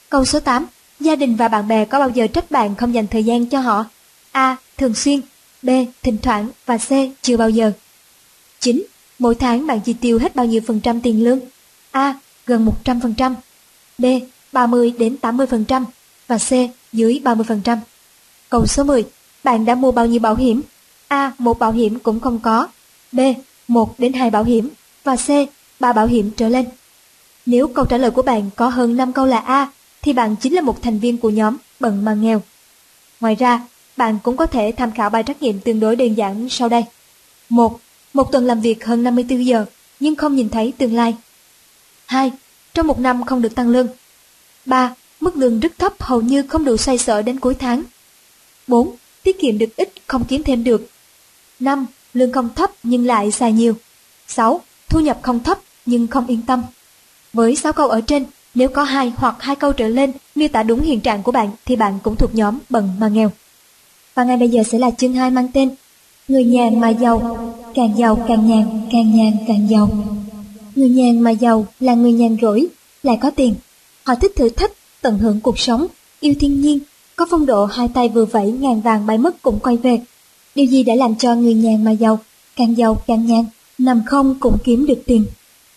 Câu 0.09 0.25
số 0.25 0.39
8. 0.39 0.65
Gia 0.99 1.15
đình 1.15 1.35
và 1.35 1.47
bạn 1.47 1.67
bè 1.67 1.85
có 1.85 1.99
bao 1.99 2.09
giờ 2.09 2.27
trách 2.27 2.51
bạn 2.51 2.75
không 2.75 2.93
dành 2.93 3.07
thời 3.07 3.23
gian 3.23 3.45
cho 3.45 3.59
họ? 3.59 3.85
A. 4.31 4.57
Thường 4.77 4.93
xuyên. 4.93 5.21
B. 5.61 5.69
Thỉnh 6.01 6.17
thoảng. 6.21 6.49
Và 6.65 6.77
C. 6.77 6.89
Chưa 7.21 7.37
bao 7.37 7.49
giờ. 7.49 7.71
9. 8.59 8.83
Mỗi 9.19 9.35
tháng 9.35 9.67
bạn 9.67 9.79
chi 9.79 9.93
tiêu 9.93 10.19
hết 10.19 10.35
bao 10.35 10.45
nhiêu 10.45 10.61
phần 10.67 10.79
trăm 10.79 11.01
tiền 11.01 11.23
lương? 11.23 11.39
A. 11.91 12.13
Gần 12.45 12.69
100%. 12.83 13.33
B. 13.97 14.05
30 14.51 14.93
đến 14.99 15.15
80% 15.21 15.83
và 16.27 16.37
C. 16.37 16.51
Dưới 16.93 17.21
30%. 17.23 17.77
Câu 18.49 18.65
số 18.65 18.83
10. 18.83 19.05
Bạn 19.43 19.65
đã 19.65 19.75
mua 19.75 19.91
bao 19.91 20.05
nhiêu 20.05 20.19
bảo 20.19 20.35
hiểm? 20.35 20.61
A. 21.07 21.31
Một 21.37 21.59
bảo 21.59 21.71
hiểm 21.71 21.99
cũng 21.99 22.19
không 22.19 22.39
có. 22.39 22.67
B. 23.11 23.19
Một 23.67 23.99
đến 23.99 24.13
hai 24.13 24.29
bảo 24.29 24.43
hiểm. 24.43 24.69
Và 25.03 25.15
C. 25.15 25.29
Ba 25.79 25.93
bảo 25.93 26.07
hiểm 26.07 26.31
trở 26.37 26.49
lên. 26.49 26.65
Nếu 27.45 27.67
câu 27.67 27.85
trả 27.85 27.97
lời 27.97 28.11
của 28.11 28.21
bạn 28.21 28.49
có 28.55 28.67
hơn 28.67 28.97
5 28.97 29.13
câu 29.13 29.25
là 29.25 29.37
A, 29.37 29.71
thì 30.01 30.13
bạn 30.13 30.35
chính 30.35 30.53
là 30.53 30.61
một 30.61 30.81
thành 30.81 30.99
viên 30.99 31.17
của 31.17 31.29
nhóm 31.29 31.57
bận 31.79 32.05
mà 32.05 32.13
nghèo. 32.13 32.41
Ngoài 33.19 33.35
ra, 33.35 33.61
bạn 33.97 34.19
cũng 34.23 34.37
có 34.37 34.45
thể 34.45 34.73
tham 34.77 34.91
khảo 34.91 35.09
bài 35.09 35.23
trắc 35.27 35.41
nghiệm 35.41 35.59
tương 35.59 35.79
đối 35.79 35.95
đơn 35.95 36.13
giản 36.13 36.49
sau 36.49 36.69
đây. 36.69 36.83
1. 37.49 37.79
Một 38.13 38.31
tuần 38.31 38.45
làm 38.45 38.61
việc 38.61 38.85
hơn 38.85 39.03
54 39.03 39.45
giờ, 39.45 39.65
nhưng 39.99 40.15
không 40.15 40.35
nhìn 40.35 40.49
thấy 40.49 40.73
tương 40.77 40.95
lai. 40.95 41.15
2. 42.05 42.31
Trong 42.73 42.87
một 42.87 42.99
năm 42.99 43.23
không 43.23 43.41
được 43.41 43.55
tăng 43.55 43.69
lương. 43.69 43.87
3. 44.65 44.93
Mức 45.19 45.35
lương 45.35 45.59
rất 45.59 45.71
thấp 45.77 45.93
hầu 45.99 46.21
như 46.21 46.43
không 46.43 46.65
đủ 46.65 46.77
xoay 46.77 46.97
sở 46.97 47.21
đến 47.21 47.39
cuối 47.39 47.55
tháng. 47.55 47.83
4. 48.67 48.95
Tiết 49.23 49.39
kiệm 49.39 49.57
được 49.57 49.75
ít 49.75 49.89
không 50.07 50.23
kiếm 50.25 50.43
thêm 50.43 50.63
được. 50.63 50.89
5. 51.59 51.85
Lương 52.13 52.31
không 52.31 52.49
thấp 52.55 52.71
nhưng 52.83 53.05
lại 53.05 53.31
xài 53.31 53.51
nhiều. 53.51 53.73
6. 54.27 54.61
Thu 54.89 54.99
nhập 54.99 55.19
không 55.21 55.43
thấp 55.43 55.59
nhưng 55.85 56.07
không 56.07 56.27
yên 56.27 56.41
tâm. 56.41 56.63
Với 57.33 57.55
6 57.55 57.73
câu 57.73 57.89
ở 57.89 58.01
trên, 58.01 58.25
Nếu 58.55 58.69
có 58.69 58.83
hai 58.83 59.13
hoặc 59.15 59.35
hai 59.39 59.55
câu 59.55 59.73
trở 59.73 59.87
lên 59.87 60.11
miêu 60.35 60.47
tả 60.47 60.63
đúng 60.63 60.81
hiện 60.81 61.01
trạng 61.01 61.23
của 61.23 61.31
bạn 61.31 61.51
thì 61.65 61.75
bạn 61.75 61.99
cũng 62.03 62.15
thuộc 62.15 62.35
nhóm 62.35 62.59
bận 62.69 62.89
mà 62.99 63.07
nghèo. 63.07 63.31
Và 64.15 64.23
ngay 64.23 64.37
bây 64.37 64.49
giờ 64.49 64.63
sẽ 64.63 64.79
là 64.79 64.91
chương 64.91 65.13
2 65.13 65.31
mang 65.31 65.47
tên 65.53 65.75
Người 66.27 66.43
nhàn 66.43 66.79
mà 66.79 66.89
giàu, 66.89 67.37
càng 67.75 67.93
giàu 67.97 68.25
càng 68.27 68.47
nhàn, 68.47 68.87
càng 68.91 69.15
nhàn 69.17 69.31
càng 69.47 69.69
giàu. 69.69 69.89
Người 70.75 70.89
nhàn 70.89 71.19
mà 71.19 71.31
giàu 71.31 71.67
là 71.79 71.93
người 71.93 72.11
nhàn 72.11 72.37
rỗi, 72.41 72.67
lại 73.03 73.17
có 73.21 73.29
tiền. 73.29 73.55
Họ 74.03 74.15
thích 74.15 74.31
thử 74.35 74.49
thách, 74.49 74.71
tận 75.01 75.17
hưởng 75.17 75.39
cuộc 75.39 75.59
sống, 75.59 75.87
yêu 76.19 76.33
thiên 76.39 76.61
nhiên, 76.61 76.79
có 77.15 77.25
phong 77.29 77.45
độ 77.45 77.65
hai 77.65 77.87
tay 77.93 78.09
vừa 78.09 78.25
vẫy 78.25 78.51
ngàn 78.51 78.81
vàng 78.81 79.05
bay 79.05 79.17
mất 79.17 79.41
cũng 79.41 79.59
quay 79.59 79.77
về. 79.77 79.99
Điều 80.55 80.65
gì 80.65 80.83
đã 80.83 80.95
làm 80.95 81.15
cho 81.15 81.35
người 81.35 81.53
nhàn 81.53 81.83
mà 81.83 81.91
giàu, 81.91 82.19
càng 82.55 82.77
giàu 82.77 83.01
càng 83.07 83.25
nhàn, 83.25 83.45
nằm 83.77 84.01
không 84.05 84.35
cũng 84.39 84.57
kiếm 84.63 84.85
được 84.85 85.03
tiền. 85.05 85.25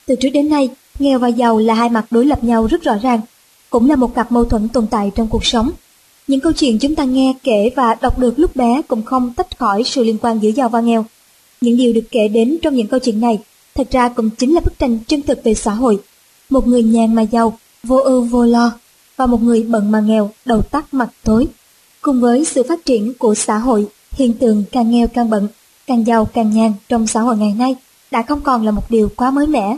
Từ 0.06 0.14
trước 0.16 0.28
đến 0.28 0.48
nay, 0.48 0.68
nghèo 0.98 1.18
và 1.18 1.28
giàu 1.28 1.58
là 1.58 1.74
hai 1.74 1.88
mặt 1.88 2.06
đối 2.10 2.26
lập 2.26 2.44
nhau 2.44 2.66
rất 2.66 2.82
rõ 2.82 2.94
ràng, 3.02 3.20
cũng 3.70 3.90
là 3.90 3.96
một 3.96 4.14
cặp 4.14 4.32
mâu 4.32 4.44
thuẫn 4.44 4.68
tồn 4.68 4.86
tại 4.86 5.10
trong 5.14 5.28
cuộc 5.28 5.44
sống. 5.44 5.70
Những 6.26 6.40
câu 6.40 6.52
chuyện 6.52 6.78
chúng 6.78 6.94
ta 6.94 7.04
nghe, 7.04 7.34
kể 7.42 7.70
và 7.76 7.94
đọc 7.94 8.18
được 8.18 8.38
lúc 8.38 8.56
bé 8.56 8.82
cũng 8.88 9.02
không 9.02 9.32
tách 9.36 9.58
khỏi 9.58 9.82
sự 9.84 10.04
liên 10.04 10.18
quan 10.22 10.38
giữa 10.38 10.50
giàu 10.50 10.68
và 10.68 10.80
nghèo. 10.80 11.04
Những 11.60 11.76
điều 11.76 11.92
được 11.92 12.04
kể 12.10 12.28
đến 12.28 12.56
trong 12.62 12.74
những 12.74 12.86
câu 12.86 13.00
chuyện 13.00 13.20
này 13.20 13.38
thật 13.76 13.90
ra 13.90 14.08
cũng 14.08 14.30
chính 14.30 14.54
là 14.54 14.60
bức 14.60 14.78
tranh 14.78 14.98
chân 15.06 15.22
thực 15.22 15.44
về 15.44 15.54
xã 15.54 15.72
hội. 15.72 15.98
Một 16.50 16.66
người 16.66 16.82
nhàn 16.82 17.14
mà 17.14 17.22
giàu, 17.22 17.58
vô 17.82 17.96
ưu 17.96 18.22
vô 18.22 18.44
lo, 18.44 18.72
và 19.16 19.26
một 19.26 19.42
người 19.42 19.62
bận 19.62 19.90
mà 19.90 20.00
nghèo, 20.00 20.30
đầu 20.44 20.62
tắt 20.62 20.94
mặt 20.94 21.08
tối. 21.24 21.48
Cùng 22.00 22.20
với 22.20 22.44
sự 22.44 22.62
phát 22.68 22.84
triển 22.84 23.12
của 23.18 23.34
xã 23.34 23.58
hội, 23.58 23.86
hiện 24.12 24.32
tượng 24.32 24.64
càng 24.72 24.90
nghèo 24.90 25.08
càng 25.08 25.30
bận, 25.30 25.48
càng 25.86 26.06
giàu 26.06 26.24
càng 26.24 26.50
nhàn 26.50 26.72
trong 26.88 27.06
xã 27.06 27.20
hội 27.20 27.36
ngày 27.36 27.54
nay 27.58 27.76
đã 28.10 28.22
không 28.22 28.40
còn 28.40 28.64
là 28.64 28.70
một 28.70 28.90
điều 28.90 29.08
quá 29.16 29.30
mới 29.30 29.46
mẻ. 29.46 29.76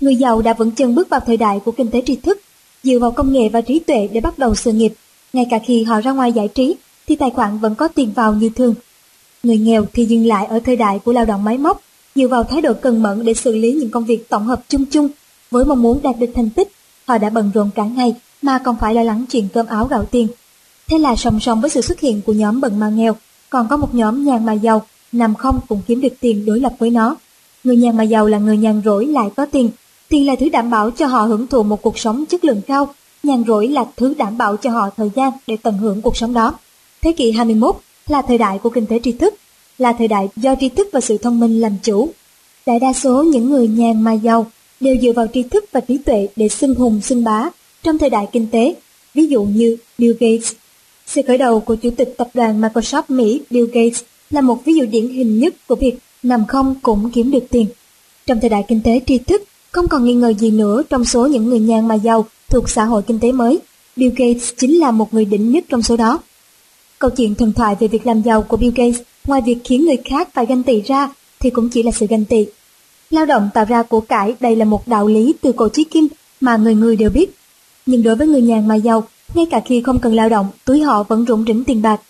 Người 0.00 0.16
giàu 0.16 0.42
đã 0.42 0.52
vững 0.52 0.70
chân 0.70 0.94
bước 0.94 1.08
vào 1.08 1.20
thời 1.26 1.36
đại 1.36 1.60
của 1.64 1.72
kinh 1.72 1.90
tế 1.90 2.02
tri 2.06 2.16
thức, 2.16 2.40
dựa 2.82 2.98
vào 2.98 3.10
công 3.10 3.32
nghệ 3.32 3.48
và 3.48 3.60
trí 3.60 3.78
tuệ 3.78 4.08
để 4.12 4.20
bắt 4.20 4.38
đầu 4.38 4.54
sự 4.54 4.72
nghiệp. 4.72 4.94
Ngay 5.32 5.46
cả 5.50 5.58
khi 5.66 5.82
họ 5.82 6.00
ra 6.00 6.12
ngoài 6.12 6.32
giải 6.32 6.48
trí, 6.48 6.76
thì 7.06 7.16
tài 7.16 7.30
khoản 7.30 7.58
vẫn 7.58 7.74
có 7.74 7.88
tiền 7.88 8.12
vào 8.12 8.34
như 8.34 8.48
thường. 8.48 8.74
Người 9.42 9.58
nghèo 9.58 9.86
thì 9.92 10.04
dừng 10.04 10.26
lại 10.26 10.46
ở 10.46 10.60
thời 10.60 10.76
đại 10.76 10.98
của 10.98 11.12
lao 11.12 11.24
động 11.24 11.44
máy 11.44 11.58
móc, 11.58 11.82
dựa 12.14 12.28
vào 12.28 12.44
thái 12.44 12.60
độ 12.60 12.72
cần 12.82 13.02
mẫn 13.02 13.24
để 13.24 13.34
xử 13.34 13.52
lý 13.52 13.72
những 13.72 13.90
công 13.90 14.04
việc 14.04 14.28
tổng 14.28 14.46
hợp 14.46 14.62
chung 14.68 14.84
chung. 14.84 15.08
Với 15.50 15.64
mong 15.64 15.82
muốn 15.82 16.02
đạt 16.02 16.18
được 16.18 16.30
thành 16.34 16.50
tích, 16.50 16.68
họ 17.06 17.18
đã 17.18 17.30
bận 17.30 17.50
rộn 17.54 17.70
cả 17.74 17.84
ngày 17.84 18.14
mà 18.42 18.58
còn 18.58 18.76
phải 18.80 18.94
lo 18.94 19.02
lắng 19.02 19.24
chuyện 19.30 19.48
cơm 19.54 19.66
áo 19.66 19.86
gạo 19.86 20.04
tiền. 20.04 20.28
Thế 20.88 20.98
là 20.98 21.16
song 21.16 21.40
song 21.40 21.60
với 21.60 21.70
sự 21.70 21.80
xuất 21.80 22.00
hiện 22.00 22.20
của 22.26 22.32
nhóm 22.32 22.60
bận 22.60 22.80
mà 22.80 22.88
nghèo, 22.88 23.16
còn 23.50 23.68
có 23.68 23.76
một 23.76 23.94
nhóm 23.94 24.24
nhàn 24.24 24.46
mà 24.46 24.52
giàu, 24.52 24.86
nằm 25.12 25.34
không 25.34 25.60
cũng 25.68 25.80
kiếm 25.86 26.00
được 26.00 26.12
tiền 26.20 26.46
đối 26.46 26.60
lập 26.60 26.72
với 26.78 26.90
nó. 26.90 27.16
Người 27.64 27.76
nhàn 27.76 27.96
mà 27.96 28.02
giàu 28.02 28.26
là 28.26 28.38
người 28.38 28.56
nhàn 28.56 28.82
rỗi 28.84 29.06
lại 29.06 29.30
có 29.36 29.46
tiền. 29.46 29.70
Tiền 30.08 30.26
là 30.26 30.34
thứ 30.40 30.48
đảm 30.48 30.70
bảo 30.70 30.90
cho 30.90 31.06
họ 31.06 31.22
hưởng 31.22 31.46
thụ 31.46 31.62
một 31.62 31.82
cuộc 31.82 31.98
sống 31.98 32.24
chất 32.26 32.44
lượng 32.44 32.60
cao. 32.66 32.94
Nhàn 33.22 33.44
rỗi 33.46 33.68
là 33.68 33.84
thứ 33.96 34.14
đảm 34.14 34.38
bảo 34.38 34.56
cho 34.56 34.70
họ 34.70 34.90
thời 34.96 35.10
gian 35.16 35.32
để 35.46 35.56
tận 35.62 35.78
hưởng 35.78 36.02
cuộc 36.02 36.16
sống 36.16 36.34
đó. 36.34 36.54
Thế 37.02 37.12
kỷ 37.12 37.32
21 37.32 37.76
là 38.08 38.22
thời 38.22 38.38
đại 38.38 38.58
của 38.58 38.70
kinh 38.70 38.86
tế 38.86 39.00
tri 39.04 39.12
thức, 39.12 39.34
là 39.78 39.92
thời 39.92 40.08
đại 40.08 40.28
do 40.36 40.54
tri 40.60 40.68
thức 40.68 40.88
và 40.92 41.00
sự 41.00 41.18
thông 41.18 41.40
minh 41.40 41.60
làm 41.60 41.72
chủ. 41.82 42.10
Đại 42.66 42.78
đa 42.78 42.92
số 42.92 43.22
những 43.22 43.50
người 43.50 43.68
nhàn 43.68 44.02
mà 44.02 44.12
giàu 44.12 44.46
đều 44.80 44.96
dựa 45.02 45.12
vào 45.12 45.26
tri 45.34 45.42
thức 45.42 45.64
và 45.72 45.80
trí 45.80 45.98
tuệ 45.98 46.28
để 46.36 46.48
xưng 46.48 46.74
hùng 46.74 47.00
xưng 47.00 47.24
bá 47.24 47.50
trong 47.82 47.98
thời 47.98 48.10
đại 48.10 48.26
kinh 48.32 48.46
tế, 48.50 48.74
ví 49.14 49.26
dụ 49.26 49.42
như 49.44 49.76
Bill 49.98 50.16
Gates. 50.20 50.52
Sự 51.06 51.22
khởi 51.26 51.38
đầu 51.38 51.60
của 51.60 51.74
chủ 51.74 51.90
tịch 51.90 52.14
tập 52.16 52.30
đoàn 52.34 52.60
Microsoft 52.60 53.02
Mỹ 53.08 53.40
Bill 53.50 53.66
Gates 53.66 54.02
là 54.30 54.40
một 54.40 54.64
ví 54.64 54.74
dụ 54.74 54.84
điển 54.84 55.08
hình 55.08 55.38
nhất 55.38 55.54
của 55.66 55.74
việc 55.74 55.98
nằm 56.22 56.46
không 56.46 56.74
cũng 56.82 57.10
kiếm 57.10 57.30
được 57.30 57.44
tiền. 57.50 57.66
Trong 58.26 58.40
thời 58.40 58.50
đại 58.50 58.64
kinh 58.68 58.80
tế 58.84 59.00
tri 59.06 59.18
thức, 59.18 59.42
không 59.72 59.88
còn 59.88 60.04
nghi 60.04 60.14
ngờ 60.14 60.32
gì 60.38 60.50
nữa 60.50 60.82
trong 60.90 61.04
số 61.04 61.26
những 61.26 61.44
người 61.44 61.60
nhàn 61.60 61.88
mà 61.88 61.94
giàu 61.94 62.26
thuộc 62.48 62.70
xã 62.70 62.84
hội 62.84 63.02
kinh 63.02 63.20
tế 63.20 63.32
mới, 63.32 63.58
Bill 63.96 64.14
Gates 64.16 64.52
chính 64.56 64.78
là 64.78 64.90
một 64.90 65.14
người 65.14 65.24
đỉnh 65.24 65.52
nhất 65.52 65.64
trong 65.68 65.82
số 65.82 65.96
đó. 65.96 66.20
Câu 66.98 67.10
chuyện 67.10 67.34
thần 67.34 67.52
thoại 67.52 67.76
về 67.80 67.88
việc 67.88 68.06
làm 68.06 68.22
giàu 68.22 68.42
của 68.42 68.56
Bill 68.56 68.72
Gates, 68.76 69.00
ngoài 69.28 69.42
việc 69.46 69.58
khiến 69.64 69.84
người 69.84 69.96
khác 70.04 70.28
phải 70.34 70.46
ganh 70.46 70.62
tị 70.62 70.80
ra, 70.80 71.08
thì 71.40 71.50
cũng 71.50 71.68
chỉ 71.68 71.82
là 71.82 71.90
sự 71.90 72.06
ganh 72.06 72.24
tị. 72.24 72.46
Lao 73.10 73.26
động 73.26 73.50
tạo 73.54 73.64
ra 73.64 73.82
của 73.82 74.00
cải 74.00 74.34
đây 74.40 74.56
là 74.56 74.64
một 74.64 74.88
đạo 74.88 75.06
lý 75.06 75.34
từ 75.40 75.52
cổ 75.52 75.68
chí 75.68 75.84
kim 75.84 76.08
mà 76.40 76.56
người 76.56 76.74
người 76.74 76.96
đều 76.96 77.10
biết. 77.10 77.34
Nhưng 77.86 78.02
đối 78.02 78.16
với 78.16 78.26
người 78.26 78.42
nhàn 78.42 78.68
mà 78.68 78.74
giàu, 78.74 79.04
ngay 79.34 79.46
cả 79.50 79.60
khi 79.64 79.82
không 79.82 79.98
cần 79.98 80.14
lao 80.14 80.28
động, 80.28 80.48
túi 80.64 80.80
họ 80.80 81.02
vẫn 81.02 81.24
rủng 81.28 81.44
rỉnh 81.46 81.64
tiền 81.64 81.82
bạc. 81.82 82.00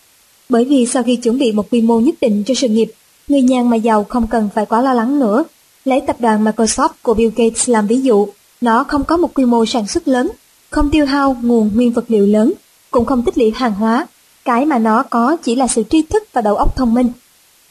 Bởi 0.49 0.65
vì 0.65 0.85
sau 0.85 1.03
khi 1.03 1.15
chuẩn 1.15 1.39
bị 1.39 1.51
một 1.51 1.69
quy 1.71 1.81
mô 1.81 1.99
nhất 1.99 2.15
định 2.21 2.43
cho 2.45 2.53
sự 2.53 2.67
nghiệp, 2.67 2.91
người 3.27 3.41
nhàn 3.41 3.69
mà 3.69 3.75
giàu 3.75 4.03
không 4.03 4.27
cần 4.27 4.49
phải 4.55 4.65
quá 4.65 4.81
lo 4.81 4.93
lắng 4.93 5.19
nữa. 5.19 5.43
Lấy 5.85 6.01
tập 6.01 6.15
đoàn 6.19 6.45
Microsoft 6.45 6.89
của 7.01 7.13
Bill 7.13 7.31
Gates 7.35 7.69
làm 7.69 7.87
ví 7.87 8.01
dụ, 8.01 8.27
nó 8.61 8.83
không 8.83 9.03
có 9.03 9.17
một 9.17 9.33
quy 9.33 9.45
mô 9.45 9.65
sản 9.65 9.87
xuất 9.87 10.07
lớn, 10.07 10.31
không 10.69 10.89
tiêu 10.89 11.05
hao 11.05 11.37
nguồn 11.41 11.71
nguyên 11.75 11.91
vật 11.91 12.05
liệu 12.07 12.25
lớn, 12.25 12.53
cũng 12.91 13.05
không 13.05 13.23
tích 13.23 13.37
lũy 13.37 13.51
hàng 13.55 13.73
hóa. 13.73 14.07
Cái 14.49 14.65
mà 14.65 14.79
nó 14.79 15.03
có 15.03 15.37
chỉ 15.43 15.55
là 15.55 15.67
sự 15.67 15.83
tri 15.89 16.01
thức 16.01 16.23
và 16.33 16.41
đầu 16.41 16.55
óc 16.55 16.75
thông 16.75 16.93
minh. 16.93 17.09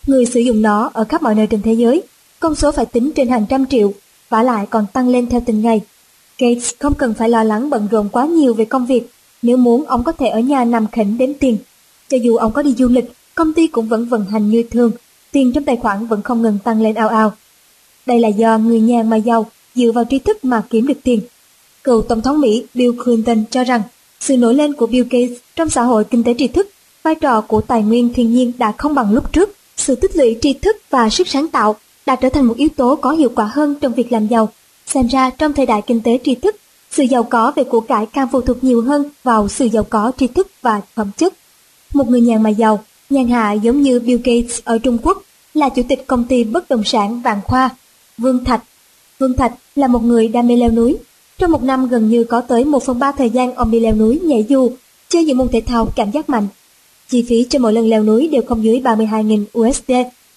Người 0.06 0.26
sử 0.26 0.40
dụng 0.40 0.62
nó 0.62 0.90
ở 0.92 1.04
khắp 1.04 1.22
mọi 1.22 1.34
nơi 1.34 1.46
trên 1.46 1.62
thế 1.62 1.72
giới, 1.72 2.02
con 2.40 2.54
số 2.54 2.72
phải 2.72 2.86
tính 2.86 3.12
trên 3.16 3.28
hàng 3.28 3.46
trăm 3.48 3.66
triệu, 3.66 3.92
và 4.28 4.42
lại 4.42 4.66
còn 4.70 4.86
tăng 4.92 5.08
lên 5.08 5.26
theo 5.26 5.42
từng 5.46 5.62
ngày. 5.62 5.80
Gates 6.38 6.72
không 6.78 6.94
cần 6.94 7.14
phải 7.14 7.28
lo 7.28 7.44
lắng 7.44 7.70
bận 7.70 7.88
rộn 7.90 8.08
quá 8.08 8.26
nhiều 8.26 8.54
về 8.54 8.64
công 8.64 8.86
việc, 8.86 9.10
nếu 9.42 9.56
muốn 9.56 9.84
ông 9.84 10.04
có 10.04 10.12
thể 10.12 10.28
ở 10.28 10.40
nhà 10.40 10.64
nằm 10.64 10.86
khỉnh 10.86 11.18
đếm 11.18 11.34
tiền. 11.34 11.58
Cho 12.08 12.16
dù 12.16 12.36
ông 12.36 12.52
có 12.52 12.62
đi 12.62 12.74
du 12.78 12.88
lịch, 12.88 13.12
công 13.34 13.52
ty 13.52 13.66
cũng 13.66 13.88
vẫn 13.88 14.04
vận 14.04 14.24
hành 14.24 14.50
như 14.50 14.62
thường, 14.70 14.90
tiền 15.30 15.52
trong 15.52 15.64
tài 15.64 15.76
khoản 15.76 16.06
vẫn 16.06 16.22
không 16.22 16.42
ngừng 16.42 16.58
tăng 16.64 16.82
lên 16.82 16.94
ao 16.94 17.08
ao. 17.08 17.32
Đây 18.06 18.20
là 18.20 18.28
do 18.28 18.58
người 18.58 18.80
nhà 18.80 19.02
mà 19.02 19.16
giàu 19.16 19.46
dựa 19.74 19.92
vào 19.92 20.04
tri 20.10 20.18
thức 20.18 20.44
mà 20.44 20.62
kiếm 20.70 20.86
được 20.86 20.98
tiền. 21.02 21.20
Cựu 21.84 22.02
Tổng 22.02 22.22
thống 22.22 22.40
Mỹ 22.40 22.64
Bill 22.74 23.02
Clinton 23.04 23.44
cho 23.50 23.64
rằng 23.64 23.82
sự 24.20 24.36
nổi 24.36 24.54
lên 24.54 24.72
của 24.72 24.86
Bill 24.86 25.06
Gates 25.10 25.38
trong 25.56 25.70
xã 25.70 25.82
hội 25.82 26.04
kinh 26.04 26.24
tế 26.24 26.34
tri 26.38 26.48
thức, 26.48 26.70
vai 27.02 27.14
trò 27.14 27.40
của 27.40 27.60
tài 27.60 27.82
nguyên 27.82 28.12
thiên 28.14 28.34
nhiên 28.34 28.52
đã 28.58 28.72
không 28.72 28.94
bằng 28.94 29.12
lúc 29.12 29.32
trước. 29.32 29.54
Sự 29.76 29.94
tích 29.94 30.16
lũy 30.16 30.36
tri 30.40 30.52
thức 30.52 30.76
và 30.90 31.08
sức 31.08 31.28
sáng 31.28 31.48
tạo 31.48 31.76
đã 32.06 32.16
trở 32.16 32.28
thành 32.28 32.44
một 32.44 32.56
yếu 32.56 32.68
tố 32.76 32.96
có 32.96 33.10
hiệu 33.10 33.30
quả 33.36 33.50
hơn 33.52 33.74
trong 33.80 33.92
việc 33.92 34.12
làm 34.12 34.26
giàu. 34.26 34.48
Xem 34.86 35.06
ra 35.06 35.30
trong 35.30 35.52
thời 35.52 35.66
đại 35.66 35.82
kinh 35.86 36.00
tế 36.00 36.18
tri 36.24 36.34
thức, 36.34 36.56
sự 36.90 37.02
giàu 37.02 37.22
có 37.22 37.52
về 37.56 37.64
của 37.64 37.80
cải 37.80 38.06
càng 38.06 38.28
phụ 38.32 38.40
thuộc 38.40 38.64
nhiều 38.64 38.82
hơn 38.82 39.10
vào 39.22 39.48
sự 39.48 39.64
giàu 39.64 39.84
có 39.90 40.12
tri 40.18 40.26
thức 40.26 40.50
và 40.62 40.80
phẩm 40.94 41.10
chất. 41.16 41.34
Một 41.92 42.08
người 42.08 42.20
nhàn 42.20 42.42
mà 42.42 42.50
giàu, 42.50 42.84
nhàn 43.10 43.28
hạ 43.28 43.52
giống 43.52 43.82
như 43.82 44.00
Bill 44.00 44.20
Gates 44.24 44.60
ở 44.64 44.78
Trung 44.78 44.98
Quốc, 45.02 45.22
là 45.54 45.68
chủ 45.68 45.82
tịch 45.88 46.06
công 46.06 46.24
ty 46.24 46.44
bất 46.44 46.68
động 46.68 46.84
sản 46.84 47.20
Vạn 47.20 47.40
Khoa, 47.44 47.70
Vương 48.18 48.44
Thạch. 48.44 48.62
Vương 49.18 49.36
Thạch 49.36 49.52
là 49.76 49.86
một 49.86 50.02
người 50.04 50.28
đam 50.28 50.46
mê 50.46 50.56
leo 50.56 50.70
núi. 50.70 50.96
Trong 51.38 51.52
một 51.52 51.62
năm 51.62 51.88
gần 51.88 52.08
như 52.08 52.24
có 52.24 52.40
tới 52.40 52.64
một 52.64 52.82
phần 52.82 52.98
ba 52.98 53.12
thời 53.12 53.30
gian 53.30 53.54
ông 53.54 53.70
đi 53.70 53.80
leo 53.80 53.94
núi 53.94 54.20
nhảy 54.24 54.44
dù, 54.48 54.70
chơi 55.08 55.24
những 55.24 55.36
môn 55.38 55.48
thể 55.48 55.60
thao 55.60 55.92
cảm 55.96 56.10
giác 56.10 56.28
mạnh. 56.28 56.46
Chi 57.08 57.24
phí 57.28 57.46
cho 57.50 57.58
mỗi 57.58 57.72
lần 57.72 57.88
leo 57.88 58.02
núi 58.02 58.28
đều 58.28 58.42
không 58.48 58.64
dưới 58.64 58.80
32.000 58.80 59.44
USD. 59.58 59.92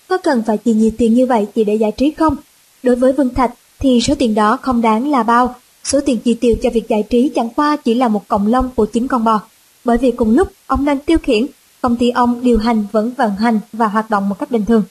Có 0.07 0.17
cần 0.17 0.43
phải 0.47 0.57
chi 0.57 0.73
nhiều 0.73 0.91
tiền 0.97 1.13
như 1.13 1.25
vậy 1.25 1.47
chỉ 1.55 1.63
để 1.63 1.75
giải 1.75 1.91
trí 1.91 2.11
không? 2.11 2.35
Đối 2.83 2.95
với 2.95 3.13
Vương 3.13 3.33
Thạch 3.33 3.51
thì 3.79 4.01
số 4.01 4.15
tiền 4.15 4.35
đó 4.35 4.57
không 4.61 4.81
đáng 4.81 5.11
là 5.11 5.23
bao. 5.23 5.55
Số 5.83 5.99
tiền 6.05 6.17
chi 6.17 6.33
tiêu 6.33 6.55
cho 6.61 6.69
việc 6.69 6.89
giải 6.89 7.03
trí 7.09 7.29
chẳng 7.29 7.49
qua 7.49 7.75
chỉ 7.75 7.93
là 7.93 8.07
một 8.07 8.27
cọng 8.27 8.47
lông 8.47 8.69
của 8.75 8.85
chính 8.85 9.07
con 9.07 9.23
bò. 9.23 9.41
Bởi 9.83 9.97
vì 9.97 10.11
cùng 10.11 10.35
lúc 10.35 10.47
ông 10.67 10.85
đang 10.85 10.99
tiêu 10.99 11.17
khiển, 11.23 11.45
công 11.81 11.95
ty 11.95 12.09
ông 12.09 12.43
điều 12.43 12.57
hành 12.57 12.85
vẫn 12.91 13.11
vận 13.17 13.35
hành 13.35 13.59
và 13.73 13.87
hoạt 13.87 14.09
động 14.09 14.29
một 14.29 14.35
cách 14.39 14.51
bình 14.51 14.65
thường. 14.67 14.83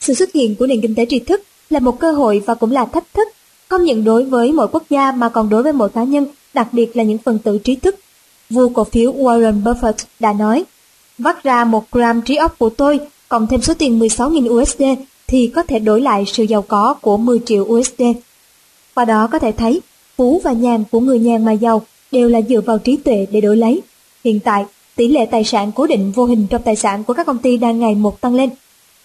Sự 0.00 0.14
xuất 0.14 0.32
hiện 0.32 0.54
của 0.54 0.66
nền 0.66 0.80
kinh 0.80 0.94
tế 0.94 1.06
tri 1.08 1.18
thức 1.18 1.42
là 1.70 1.80
một 1.80 1.98
cơ 2.00 2.12
hội 2.12 2.42
và 2.46 2.54
cũng 2.54 2.72
là 2.72 2.84
thách 2.84 3.14
thức, 3.14 3.28
không 3.68 3.84
những 3.84 4.04
đối 4.04 4.24
với 4.24 4.52
mỗi 4.52 4.68
quốc 4.72 4.82
gia 4.90 5.12
mà 5.12 5.28
còn 5.28 5.48
đối 5.48 5.62
với 5.62 5.72
mỗi 5.72 5.88
cá 5.88 6.04
nhân, 6.04 6.26
đặc 6.54 6.68
biệt 6.72 6.96
là 6.96 7.04
những 7.04 7.18
phần 7.18 7.38
tử 7.38 7.58
trí 7.58 7.74
thức. 7.76 7.96
Vua 8.50 8.68
cổ 8.68 8.84
phiếu 8.84 9.12
Warren 9.12 9.62
Buffett 9.62 9.92
đã 10.20 10.32
nói, 10.32 10.64
vắt 11.18 11.42
ra 11.42 11.64
một 11.64 11.90
gram 11.92 12.22
trí 12.22 12.36
óc 12.36 12.58
của 12.58 12.70
tôi, 12.70 13.00
cộng 13.28 13.46
thêm 13.46 13.62
số 13.62 13.74
tiền 13.74 14.00
16.000 14.00 14.62
USD 14.62 14.82
thì 15.26 15.46
có 15.54 15.62
thể 15.62 15.78
đổi 15.78 16.00
lại 16.00 16.24
sự 16.26 16.42
giàu 16.42 16.62
có 16.62 16.94
của 16.94 17.16
10 17.16 17.40
triệu 17.46 17.64
USD. 17.64 18.02
Qua 18.94 19.04
đó 19.04 19.28
có 19.32 19.38
thể 19.38 19.52
thấy, 19.52 19.80
phú 20.16 20.40
và 20.44 20.52
nhàn 20.52 20.84
của 20.90 21.00
người 21.00 21.18
nhàn 21.18 21.44
mà 21.44 21.52
giàu 21.52 21.82
đều 22.12 22.28
là 22.28 22.40
dựa 22.48 22.60
vào 22.60 22.78
trí 22.78 22.96
tuệ 22.96 23.26
để 23.30 23.40
đổi 23.40 23.56
lấy. 23.56 23.80
Hiện 24.24 24.40
tại, 24.40 24.64
tỷ 24.96 25.08
lệ 25.08 25.26
tài 25.26 25.44
sản 25.44 25.72
cố 25.72 25.86
định 25.86 26.12
vô 26.12 26.24
hình 26.24 26.46
trong 26.50 26.62
tài 26.62 26.76
sản 26.76 27.04
của 27.04 27.14
các 27.14 27.26
công 27.26 27.38
ty 27.38 27.56
đang 27.56 27.80
ngày 27.80 27.94
một 27.94 28.20
tăng 28.20 28.34
lên. 28.34 28.50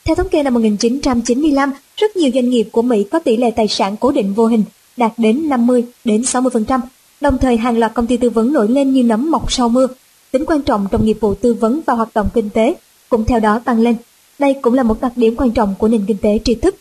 Theo 0.06 0.16
thống 0.16 0.30
kê 0.30 0.44
năm 0.44 0.54
1995, 0.54 1.72
rất 1.98 2.16
nhiều 2.16 2.32
doanh 2.34 2.50
nghiệp 2.50 2.68
của 2.72 2.82
Mỹ 2.82 3.04
có 3.04 3.20
tỷ 3.20 3.38
lệ 3.38 3.52
tài 3.52 3.68
sản 3.68 3.96
cố 3.98 4.12
định 4.12 4.34
vô 4.34 4.46
hình 4.46 4.64
đạt 4.98 5.12
đến 5.18 5.50
50 5.50 5.86
đến 6.04 6.22
60%. 6.22 6.80
Đồng 7.22 7.38
thời 7.38 7.58
hàng 7.58 7.78
loạt 7.78 7.94
công 7.94 8.08
ty 8.08 8.18
tư 8.18 8.30
vấn 8.30 8.54
nổi 8.54 8.70
lên 8.70 8.94
như 8.94 9.04
nấm 9.04 9.32
mọc 9.32 9.52
sau 9.52 9.70
mưa. 9.70 9.88
Tính 10.32 10.46
quan 10.46 10.62
trọng 10.62 10.88
trong 10.92 11.06
nghiệp 11.06 11.18
vụ 11.20 11.34
tư 11.34 11.54
vấn 11.54 11.82
và 11.86 11.94
hoạt 11.94 12.10
động 12.14 12.30
kinh 12.34 12.50
tế 12.50 12.76
cũng 13.10 13.26
theo 13.26 13.40
đó 13.40 13.60
tăng 13.60 13.80
lên. 13.80 13.96
Đây 14.40 14.54
cũng 14.62 14.74
là 14.74 14.84
một 14.84 15.02
đặc 15.02 15.12
điểm 15.16 15.36
quan 15.36 15.52
trọng 15.52 15.76
của 15.78 15.88
nền 15.88 16.06
kinh 16.08 16.18
tế 16.18 16.40
tri 16.44 16.56
thức. 16.56 16.76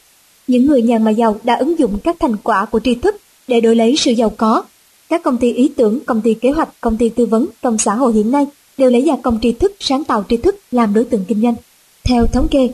Những 0.47 0.67
người 0.67 0.83
nhà 0.83 0.99
mà 0.99 1.11
giàu 1.11 1.37
đã 1.43 1.55
ứng 1.55 1.79
dụng 1.79 1.99
các 2.05 2.17
thành 2.21 2.37
quả 2.37 2.65
của 2.65 2.81
tri 2.81 2.95
thức 2.95 3.17
để 3.49 3.61
đổi 3.61 3.77
lấy 3.77 3.97
sự 3.97 4.13
giàu 4.13 4.33
có. 4.37 4.65
Các 5.09 5.23
công 5.23 5.37
ty 5.37 5.53
ý 5.53 5.69
tưởng, 5.77 6.01
công 6.01 6.21
ty 6.21 6.35
kế 6.35 6.51
hoạch, 6.51 6.69
công 6.81 6.97
ty 6.97 7.09
tư 7.09 7.27
vấn 7.27 7.47
trong 7.63 7.79
xã 7.79 7.95
hội 7.95 8.13
hiện 8.13 8.31
nay 8.31 8.47
đều 8.79 8.91
lấy 8.91 9.03
gia 9.03 9.17
công 9.17 9.39
tri 9.43 9.53
thức, 9.53 9.73
sáng 9.81 10.05
tạo 10.05 10.25
tri 10.29 10.37
thức 10.37 10.57
làm 10.71 10.95
đối 10.95 11.05
tượng 11.05 11.25
kinh 11.29 11.43
doanh. 11.43 11.55
Theo 12.05 12.27
thống 12.27 12.49
kê, 12.51 12.69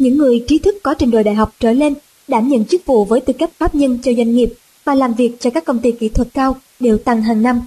những 0.00 0.18
người 0.18 0.44
trí 0.48 0.58
thức 0.58 0.74
có 0.82 0.94
trình 0.94 1.10
độ 1.10 1.22
đại 1.22 1.34
học 1.34 1.54
trở 1.60 1.72
lên 1.72 1.94
đảm 2.28 2.48
nhận 2.48 2.64
chức 2.64 2.86
vụ 2.86 3.04
với 3.04 3.20
tư 3.20 3.32
cách 3.32 3.50
pháp 3.58 3.74
nhân 3.74 3.98
cho 4.02 4.12
doanh 4.12 4.34
nghiệp 4.34 4.52
và 4.84 4.94
làm 4.94 5.14
việc 5.14 5.40
cho 5.40 5.50
các 5.50 5.64
công 5.64 5.78
ty 5.78 5.92
kỹ 5.92 6.08
thuật 6.08 6.28
cao 6.34 6.56
đều 6.80 6.98
tăng 6.98 7.22
hàng 7.22 7.42
năm. 7.42 7.60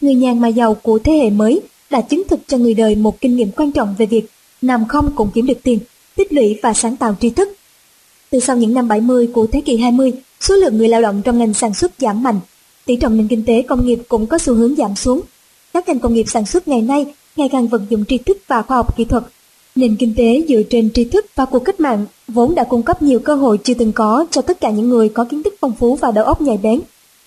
Người 0.00 0.14
nhàn 0.14 0.40
mà 0.40 0.48
giàu 0.48 0.74
của 0.74 0.98
thế 0.98 1.12
hệ 1.12 1.30
mới 1.30 1.60
đã 1.90 2.00
chứng 2.00 2.22
thực 2.28 2.40
cho 2.46 2.56
người 2.56 2.74
đời 2.74 2.94
một 2.94 3.20
kinh 3.20 3.36
nghiệm 3.36 3.50
quan 3.50 3.72
trọng 3.72 3.94
về 3.98 4.06
việc 4.06 4.26
nằm 4.62 4.88
không 4.88 5.12
cũng 5.16 5.30
kiếm 5.34 5.46
được 5.46 5.58
tiền, 5.62 5.78
tích 6.16 6.32
lũy 6.32 6.58
và 6.62 6.74
sáng 6.74 6.96
tạo 6.96 7.16
tri 7.20 7.30
thức. 7.30 7.48
Từ 8.30 8.40
sau 8.40 8.56
những 8.56 8.74
năm 8.74 8.88
70 8.88 9.26
của 9.26 9.46
thế 9.46 9.60
kỷ 9.60 9.76
20, 9.76 10.12
số 10.40 10.54
lượng 10.54 10.78
người 10.78 10.88
lao 10.88 11.02
động 11.02 11.22
trong 11.24 11.38
ngành 11.38 11.54
sản 11.54 11.74
xuất 11.74 11.92
giảm 11.98 12.22
mạnh. 12.22 12.40
Tỷ 12.84 12.96
trọng 12.96 13.16
nền 13.16 13.28
kinh 13.28 13.44
tế 13.44 13.62
công 13.62 13.86
nghiệp 13.86 13.98
cũng 14.08 14.26
có 14.26 14.38
xu 14.38 14.54
hướng 14.54 14.74
giảm 14.76 14.96
xuống. 14.96 15.20
Các 15.72 15.88
ngành 15.88 15.98
công 15.98 16.14
nghiệp 16.14 16.24
sản 16.28 16.46
xuất 16.46 16.68
ngày 16.68 16.82
nay 16.82 17.06
ngày 17.36 17.48
càng 17.52 17.68
vận 17.68 17.86
dụng 17.90 18.04
tri 18.08 18.18
thức 18.18 18.38
và 18.46 18.62
khoa 18.62 18.76
học 18.76 18.96
kỹ 18.96 19.04
thuật. 19.04 19.24
Nền 19.76 19.96
kinh 19.96 20.14
tế 20.16 20.44
dựa 20.48 20.62
trên 20.62 20.90
tri 20.90 21.04
thức 21.04 21.26
và 21.34 21.44
cuộc 21.44 21.58
cách 21.58 21.80
mạng 21.80 22.06
vốn 22.28 22.54
đã 22.54 22.64
cung 22.64 22.82
cấp 22.82 23.02
nhiều 23.02 23.18
cơ 23.18 23.34
hội 23.34 23.58
chưa 23.64 23.74
từng 23.74 23.92
có 23.92 24.26
cho 24.30 24.42
tất 24.42 24.60
cả 24.60 24.70
những 24.70 24.88
người 24.88 25.08
có 25.08 25.24
kiến 25.24 25.42
thức 25.42 25.54
phong 25.60 25.72
phú 25.78 25.96
và 25.96 26.10
đầu 26.10 26.24
óc 26.24 26.40
nhạy 26.40 26.58
bén. 26.62 26.80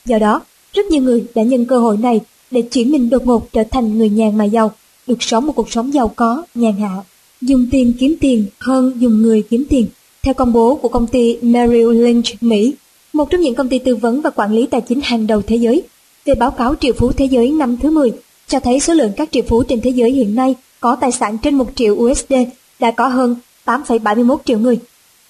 Do 0.05 0.19
đó, 0.19 0.41
rất 0.73 0.85
nhiều 0.85 1.01
người 1.01 1.23
đã 1.35 1.43
nhân 1.43 1.65
cơ 1.65 1.79
hội 1.79 1.97
này 1.97 2.19
để 2.51 2.61
chuyển 2.61 2.91
mình 2.91 3.09
đột 3.09 3.25
ngột 3.27 3.53
trở 3.53 3.63
thành 3.71 3.97
người 3.97 4.09
nhàn 4.09 4.37
mà 4.37 4.43
giàu, 4.43 4.71
được 5.07 5.23
sống 5.23 5.45
một 5.45 5.53
cuộc 5.55 5.71
sống 5.71 5.93
giàu 5.93 6.11
có, 6.15 6.43
nhàn 6.55 6.73
hạ. 6.73 6.97
Dùng 7.41 7.67
tiền 7.71 7.93
kiếm 7.99 8.15
tiền 8.19 8.45
hơn 8.59 8.93
dùng 8.99 9.21
người 9.21 9.43
kiếm 9.49 9.63
tiền. 9.69 9.87
Theo 10.23 10.33
công 10.33 10.53
bố 10.53 10.75
của 10.75 10.89
công 10.89 11.07
ty 11.07 11.37
Merrill 11.41 12.05
Lynch 12.05 12.43
Mỹ, 12.43 12.73
một 13.13 13.29
trong 13.29 13.41
những 13.41 13.55
công 13.55 13.69
ty 13.69 13.79
tư 13.79 13.95
vấn 13.95 14.21
và 14.21 14.29
quản 14.29 14.53
lý 14.53 14.65
tài 14.65 14.81
chính 14.81 15.01
hàng 15.03 15.27
đầu 15.27 15.41
thế 15.47 15.55
giới, 15.55 15.83
về 16.25 16.35
báo 16.35 16.51
cáo 16.51 16.75
triệu 16.79 16.93
phú 16.93 17.11
thế 17.11 17.25
giới 17.25 17.51
năm 17.51 17.77
thứ 17.77 17.91
10, 17.91 18.11
cho 18.47 18.59
thấy 18.59 18.79
số 18.79 18.93
lượng 18.93 19.11
các 19.17 19.29
triệu 19.31 19.43
phú 19.47 19.63
trên 19.63 19.81
thế 19.81 19.89
giới 19.89 20.11
hiện 20.11 20.35
nay 20.35 20.55
có 20.79 20.95
tài 20.95 21.11
sản 21.11 21.37
trên 21.37 21.55
1 21.55 21.65
triệu 21.75 21.95
USD 21.95 22.33
đã 22.79 22.91
có 22.91 23.07
hơn 23.07 23.35
8,71 23.65 24.37
triệu 24.45 24.59
người. 24.59 24.79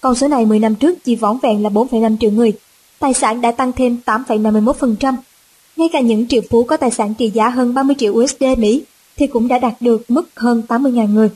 Con 0.00 0.14
số 0.14 0.28
này 0.28 0.46
10 0.46 0.58
năm 0.58 0.74
trước 0.74 1.04
chỉ 1.04 1.14
vỏn 1.14 1.38
vẹn 1.42 1.62
là 1.62 1.70
4,5 1.70 2.16
triệu 2.20 2.30
người. 2.30 2.52
Tài 2.98 3.14
sản 3.14 3.40
đã 3.40 3.50
tăng 3.50 3.72
thêm 3.72 3.96
8,51%. 4.06 5.14
Ngay 5.76 5.88
cả 5.92 6.00
những 6.00 6.28
triệu 6.28 6.40
phú 6.50 6.64
có 6.64 6.76
tài 6.76 6.90
sản 6.90 7.14
trị 7.14 7.30
giá 7.30 7.48
hơn 7.48 7.74
30 7.74 7.96
triệu 7.98 8.12
USD 8.12 8.44
Mỹ 8.58 8.82
thì 9.16 9.26
cũng 9.26 9.48
đã 9.48 9.58
đạt 9.58 9.74
được 9.80 10.10
mức 10.10 10.28
hơn 10.36 10.62
80.000 10.68 11.06
người. 11.06 11.30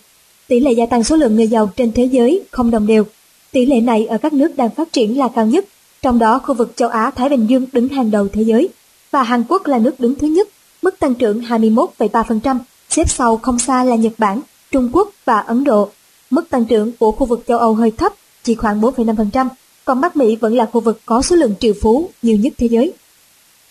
Tỷ 0.48 0.60
lệ 0.60 0.72
gia 0.72 0.86
tăng 0.86 1.04
số 1.04 1.16
lượng 1.16 1.36
người 1.36 1.48
giàu 1.48 1.70
trên 1.76 1.92
thế 1.92 2.04
giới 2.04 2.42
không 2.50 2.70
đồng 2.70 2.86
đều. 2.86 3.04
Tỷ 3.52 3.66
lệ 3.66 3.80
này 3.80 4.06
ở 4.06 4.18
các 4.18 4.32
nước 4.32 4.56
đang 4.56 4.70
phát 4.70 4.92
triển 4.92 5.18
là 5.18 5.28
cao 5.28 5.46
nhất, 5.46 5.64
trong 6.02 6.18
đó 6.18 6.38
khu 6.38 6.54
vực 6.54 6.72
châu 6.76 6.88
Á 6.88 7.10
Thái 7.10 7.28
Bình 7.28 7.46
Dương 7.46 7.66
đứng 7.72 7.88
hàng 7.88 8.10
đầu 8.10 8.28
thế 8.32 8.42
giới 8.42 8.68
và 9.10 9.22
Hàn 9.22 9.44
Quốc 9.48 9.66
là 9.66 9.78
nước 9.78 10.00
đứng 10.00 10.14
thứ 10.14 10.26
nhất, 10.26 10.48
mức 10.82 10.98
tăng 10.98 11.14
trưởng 11.14 11.40
21,3%, 11.40 12.58
xếp 12.94 13.08
sau 13.08 13.36
không 13.36 13.58
xa 13.58 13.84
là 13.84 13.96
Nhật 13.96 14.12
Bản, 14.18 14.40
Trung 14.70 14.90
Quốc 14.92 15.10
và 15.24 15.38
Ấn 15.38 15.64
Độ. 15.64 15.90
Mức 16.30 16.50
tăng 16.50 16.64
trưởng 16.64 16.92
của 16.92 17.12
khu 17.12 17.26
vực 17.26 17.44
châu 17.48 17.58
Âu 17.58 17.74
hơi 17.74 17.90
thấp, 17.90 18.12
chỉ 18.42 18.54
khoảng 18.54 18.80
4,5%, 18.80 19.48
còn 19.84 20.00
Bắc 20.00 20.16
Mỹ 20.16 20.36
vẫn 20.36 20.56
là 20.56 20.66
khu 20.72 20.80
vực 20.80 21.00
có 21.06 21.22
số 21.22 21.36
lượng 21.36 21.54
triệu 21.60 21.72
phú 21.82 22.10
nhiều 22.22 22.36
nhất 22.36 22.52
thế 22.58 22.66
giới. 22.66 22.92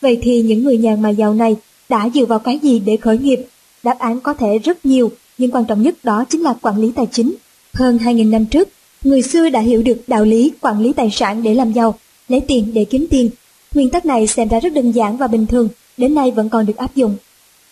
Vậy 0.02 0.20
thì 0.22 0.42
những 0.42 0.64
người 0.64 0.78
nhà 0.78 0.96
mà 1.00 1.10
giàu 1.10 1.34
này 1.34 1.56
đã 1.90 2.10
dựa 2.14 2.26
vào 2.26 2.40
cái 2.40 2.60
gì 2.64 2.80
để 2.80 2.98
khởi 2.98 3.18
nghiệp? 3.18 3.46
Đáp 3.84 4.00
án 4.00 4.20
có 4.20 4.34
thể 4.34 4.58
rất 4.58 4.86
nhiều, 4.86 5.12
nhưng 5.38 5.52
quan 5.52 5.66
trọng 5.66 5.82
nhất 5.82 5.96
đó 6.04 6.26
chính 6.30 6.42
là 6.42 6.54
quản 6.62 6.78
lý 6.78 6.92
tài 6.96 7.08
chính. 7.12 7.36
Hơn 7.74 7.98
2.000 7.98 8.30
năm 8.30 8.46
trước, 8.46 8.70
người 9.04 9.22
xưa 9.22 9.50
đã 9.50 9.60
hiểu 9.60 9.82
được 9.82 10.02
đạo 10.08 10.26
lý 10.26 10.52
quản 10.62 10.82
lý 10.82 10.94
tài 10.94 11.10
sản 11.12 11.44
để 11.44 11.54
làm 11.54 11.72
giàu, 11.72 11.96
lấy 12.30 12.40
tiền 12.40 12.74
để 12.74 12.86
kiếm 12.86 13.08
tiền. 13.10 13.30
Nguyên 13.74 13.90
tắc 13.90 14.06
này 14.06 14.28
xem 14.28 14.48
ra 14.48 14.60
rất 14.60 14.74
đơn 14.74 14.92
giản 14.92 15.18
và 15.18 15.28
bình 15.28 15.46
thường, 15.46 15.70
đến 15.98 16.16
nay 16.16 16.32
vẫn 16.32 16.50
còn 16.50 16.66
được 16.66 16.78
áp 16.78 16.96
dụng. 16.96 17.18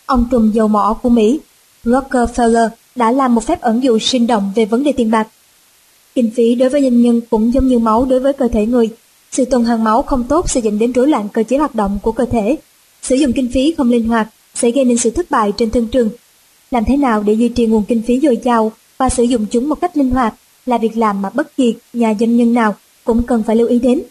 Ông 0.06 0.28
trùm 0.32 0.52
dầu 0.52 0.68
mỏ 0.68 0.98
của 1.04 1.10
Mỹ, 1.10 1.40
Rockefeller, 1.84 2.70
đã 2.96 3.12
làm 3.12 3.36
một 3.36 3.44
phép 3.44 3.62
ẩn 3.62 3.84
dụ 3.84 4.00
sinh 4.00 4.28
động 4.28 4.52
về 4.56 4.66
vấn 4.66 4.84
đề 4.84 4.92
tiền 4.92 5.12
bạc. 5.12 5.28
Kinh 6.16 6.32
phí 6.36 6.56
đối 6.56 6.70
với 6.70 6.82
doanh 6.82 7.02
nhân 7.02 7.22
cũng 7.30 7.54
giống 7.54 7.68
như 7.68 7.80
máu 7.80 8.06
đối 8.06 8.20
với 8.20 8.34
cơ 8.34 8.48
thể 8.48 8.66
người. 8.66 8.90
Sự 9.32 9.46
tuần 9.46 9.66
hoàn 9.66 9.84
máu 9.84 10.02
không 10.02 10.24
tốt 10.24 10.50
sẽ 10.50 10.62
dẫn 10.62 10.80
đến 10.80 10.92
rối 10.92 11.08
loạn 11.08 11.28
cơ 11.34 11.44
chế 11.44 11.58
hoạt 11.58 11.76
động 11.76 12.00
của 12.02 12.12
cơ 12.12 12.26
thể. 12.26 12.58
Sử 13.02 13.16
dụng 13.16 13.34
kinh 13.34 13.52
phí 13.54 13.74
không 13.78 13.90
linh 13.92 14.08
hoạt 14.08 14.28
sẽ 14.56 14.72
gây 14.72 14.86
nên 14.86 14.98
sự 14.98 15.10
thất 15.10 15.32
bại 15.32 15.52
trên 15.58 15.72
thương 15.72 15.88
trường. 15.88 16.10
Làm 16.72 16.86
thế 16.86 16.98
nào 16.98 17.24
để 17.24 17.34
duy 17.34 17.50
trì 17.50 17.66
nguồn 17.66 17.84
kinh 17.84 18.02
phí 18.08 18.20
dồi 18.20 18.38
dào 18.44 18.72
và 18.98 19.10
sử 19.10 19.24
dụng 19.24 19.46
chúng 19.46 19.70
một 19.70 19.82
cách 19.82 19.98
linh 19.98 20.10
hoạt 20.10 20.34
là 20.66 20.78
việc 20.78 20.98
làm 20.98 21.22
mà 21.22 21.30
bất 21.30 21.58
kỳ 21.58 21.76
nhà 21.94 22.14
doanh 22.20 22.38
nhân 22.38 22.54
nào 22.54 22.76
cũng 23.04 23.24
cần 23.24 23.44
phải 23.44 23.56
lưu 23.56 23.68
ý 23.68 23.80
đến. 23.80 24.02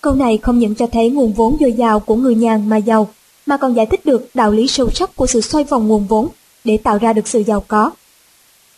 Câu 0.00 0.14
này 0.14 0.38
không 0.38 0.58
những 0.58 0.74
cho 0.74 0.86
thấy 0.86 1.10
nguồn 1.10 1.32
vốn 1.32 1.56
dồi 1.60 1.72
dào 1.72 2.00
của 2.00 2.16
người 2.16 2.34
nhàn 2.34 2.68
mà 2.68 2.76
giàu, 2.76 3.08
mà 3.46 3.56
còn 3.56 3.74
giải 3.74 3.86
thích 3.86 4.06
được 4.06 4.28
đạo 4.34 4.52
lý 4.52 4.68
sâu 4.68 4.90
sắc 4.90 5.16
của 5.16 5.26
sự 5.26 5.40
xoay 5.40 5.64
vòng 5.64 5.88
nguồn 5.88 6.06
vốn 6.06 6.28
để 6.64 6.76
tạo 6.76 6.98
ra 6.98 7.12
được 7.12 7.28
sự 7.28 7.42
giàu 7.46 7.64
có. 7.68 7.90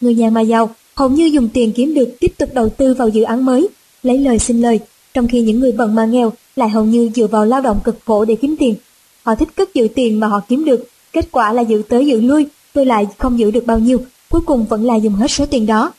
Người 0.00 0.14
nhà 0.14 0.30
mà 0.30 0.40
giàu 0.40 0.70
hầu 0.94 1.08
như 1.08 1.24
dùng 1.24 1.48
tiền 1.48 1.72
kiếm 1.72 1.94
được 1.94 2.16
tiếp 2.20 2.32
tục 2.38 2.48
đầu 2.52 2.68
tư 2.68 2.94
vào 2.94 3.08
dự 3.08 3.22
án 3.22 3.44
mới, 3.44 3.68
lấy 4.02 4.18
lời 4.18 4.38
xin 4.38 4.62
lời, 4.62 4.80
trong 5.14 5.28
khi 5.28 5.42
những 5.42 5.60
người 5.60 5.72
bận 5.72 5.94
mà 5.94 6.04
nghèo 6.04 6.32
lại 6.56 6.68
hầu 6.68 6.84
như 6.84 7.10
dựa 7.14 7.26
vào 7.26 7.44
lao 7.44 7.60
động 7.60 7.80
cực 7.84 7.98
khổ 8.04 8.24
để 8.24 8.34
kiếm 8.34 8.56
tiền. 8.58 8.74
Họ 9.22 9.34
thích 9.34 9.48
cất 9.56 9.74
giữ 9.74 9.88
tiền 9.94 10.20
mà 10.20 10.26
họ 10.26 10.40
kiếm 10.48 10.64
được, 10.64 10.88
kết 11.12 11.28
quả 11.32 11.52
là 11.52 11.62
giữ 11.62 11.82
tới 11.88 12.06
giữ 12.06 12.20
lui, 12.20 12.46
tôi 12.72 12.86
lại 12.86 13.06
không 13.18 13.38
giữ 13.38 13.50
được 13.50 13.66
bao 13.66 13.78
nhiêu, 13.78 13.98
cuối 14.30 14.40
cùng 14.46 14.64
vẫn 14.64 14.84
là 14.84 14.96
dùng 14.96 15.14
hết 15.14 15.30
số 15.30 15.46
tiền 15.46 15.66
đó. 15.66 15.92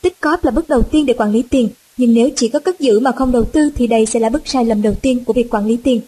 Tích 0.00 0.20
cóp 0.20 0.44
là 0.44 0.50
bước 0.50 0.68
đầu 0.68 0.82
tiên 0.82 1.06
để 1.06 1.14
quản 1.14 1.32
lý 1.32 1.42
tiền, 1.42 1.68
nhưng 1.96 2.14
nếu 2.14 2.28
chỉ 2.36 2.48
có 2.48 2.58
cất 2.58 2.80
giữ 2.80 3.00
mà 3.00 3.12
không 3.12 3.32
đầu 3.32 3.44
tư 3.44 3.70
thì 3.74 3.86
đây 3.86 4.06
sẽ 4.06 4.20
là 4.20 4.28
bước 4.28 4.42
sai 4.44 4.64
lầm 4.64 4.82
đầu 4.82 4.94
tiên 5.02 5.24
của 5.24 5.32
việc 5.32 5.54
quản 5.54 5.66
lý 5.66 5.76
tiền. 5.76 6.00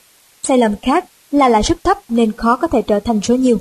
Sai 0.43 0.59
lầm 0.59 0.73
khác 0.83 1.05
là 1.39 1.49
lãi 1.49 1.63
suất 1.63 1.85
thấp 1.85 1.99
nên 2.09 2.33
khó 2.33 2.57
có 2.57 2.69
thể 2.69 2.83
trở 2.83 3.01
thành 3.01 3.21
số 3.23 3.35
nhiều. 3.35 3.59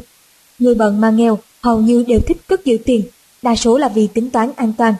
Người 0.59 0.75
bận 0.75 1.01
mà 1.01 1.09
nghèo 1.09 1.39
hầu 1.61 1.81
như 1.81 2.03
đều 2.07 2.19
thích 2.19 2.37
cất 2.47 2.65
giữ 2.65 2.77
tiền, 2.85 3.03
đa 3.41 3.55
số 3.55 3.77
là 3.77 3.87
vì 3.87 4.07
tính 4.07 4.29
toán 4.29 4.51
an 4.55 4.73
toàn. 4.77 4.93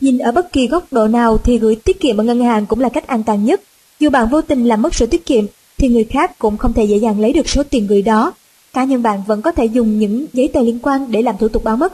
Nhìn 0.00 0.18
ở 0.18 0.32
bất 0.32 0.52
kỳ 0.52 0.66
góc 0.66 0.86
độ 0.90 1.08
nào 1.08 1.38
thì 1.38 1.58
gửi 1.58 1.76
tiết 1.76 2.00
kiệm 2.00 2.16
ở 2.16 2.24
ngân 2.24 2.40
hàng 2.40 2.66
cũng 2.66 2.80
là 2.80 2.88
cách 2.88 3.06
an 3.06 3.22
toàn 3.22 3.44
nhất. 3.44 3.60
Dù 4.00 4.10
bạn 4.10 4.28
vô 4.28 4.42
tình 4.42 4.64
làm 4.64 4.82
mất 4.82 4.94
sổ 4.94 5.06
tiết 5.06 5.26
kiệm 5.26 5.44
thì 5.78 5.88
người 5.88 6.04
khác 6.04 6.38
cũng 6.38 6.56
không 6.56 6.72
thể 6.72 6.84
dễ 6.84 6.96
dàng 6.96 7.20
lấy 7.20 7.32
được 7.32 7.48
số 7.48 7.62
tiền 7.62 7.86
gửi 7.86 8.02
đó. 8.02 8.32
Cá 8.72 8.84
nhân 8.84 9.02
bạn 9.02 9.22
vẫn 9.26 9.42
có 9.42 9.52
thể 9.52 9.64
dùng 9.64 9.98
những 9.98 10.26
giấy 10.32 10.48
tờ 10.48 10.62
liên 10.62 10.78
quan 10.82 11.10
để 11.10 11.22
làm 11.22 11.38
thủ 11.38 11.48
tục 11.48 11.64
báo 11.64 11.76
mất. 11.76 11.92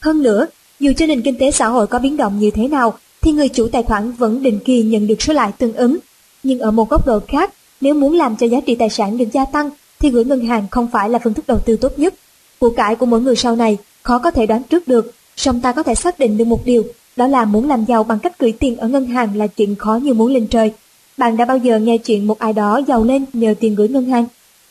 Hơn 0.00 0.22
nữa, 0.22 0.46
dù 0.80 0.92
cho 0.96 1.06
nền 1.06 1.22
kinh 1.22 1.38
tế 1.38 1.50
xã 1.50 1.66
hội 1.66 1.86
có 1.86 1.98
biến 1.98 2.16
động 2.16 2.38
như 2.38 2.50
thế 2.50 2.68
nào 2.68 2.98
thì 3.20 3.32
người 3.32 3.48
chủ 3.48 3.68
tài 3.68 3.82
khoản 3.82 4.12
vẫn 4.12 4.42
định 4.42 4.58
kỳ 4.64 4.82
nhận 4.82 5.06
được 5.06 5.22
số 5.22 5.32
lãi 5.32 5.52
tương 5.52 5.72
ứng. 5.72 5.96
Nhưng 6.42 6.58
ở 6.58 6.70
một 6.70 6.90
góc 6.90 7.06
độ 7.06 7.20
khác, 7.28 7.52
nếu 7.80 7.94
muốn 7.94 8.14
làm 8.14 8.36
cho 8.36 8.46
giá 8.46 8.60
trị 8.66 8.74
tài 8.74 8.90
sản 8.90 9.18
được 9.18 9.28
gia 9.32 9.44
tăng 9.44 9.70
thì 10.00 10.10
gửi 10.10 10.24
ngân 10.24 10.44
hàng 10.44 10.66
không 10.70 10.88
phải 10.92 11.10
là 11.10 11.18
phương 11.24 11.34
thức 11.34 11.46
đầu 11.46 11.58
tư 11.58 11.76
tốt 11.76 11.98
nhất. 11.98 12.14
Của 12.58 12.70
cải 12.70 12.94
của 12.96 13.06
mỗi 13.06 13.20
người 13.20 13.36
sau 13.36 13.56
này 13.56 13.78
khó 14.02 14.18
có 14.18 14.30
thể 14.30 14.46
đoán 14.46 14.62
trước 14.62 14.88
được, 14.88 15.12
song 15.36 15.60
ta 15.60 15.72
có 15.72 15.82
thể 15.82 15.94
xác 15.94 16.18
định 16.18 16.36
được 16.36 16.44
một 16.44 16.64
điều, 16.64 16.84
đó 17.16 17.26
là 17.26 17.44
muốn 17.44 17.68
làm 17.68 17.84
giàu 17.84 18.04
bằng 18.04 18.18
cách 18.18 18.38
gửi 18.38 18.52
tiền 18.52 18.76
ở 18.76 18.88
ngân 18.88 19.06
hàng 19.06 19.36
là 19.36 19.46
chuyện 19.46 19.74
khó 19.74 19.94
như 20.02 20.14
muốn 20.14 20.32
lên 20.32 20.46
trời. 20.46 20.72
Bạn 21.16 21.36
đã 21.36 21.44
bao 21.44 21.58
giờ 21.58 21.78
nghe 21.78 21.98
chuyện 21.98 22.26
một 22.26 22.38
ai 22.38 22.52
đó 22.52 22.80
giàu 22.88 23.04
lên 23.04 23.24
nhờ 23.32 23.54
tiền 23.60 23.74
gửi 23.74 23.88
ngân 23.88 24.06
hàng? 24.06 24.24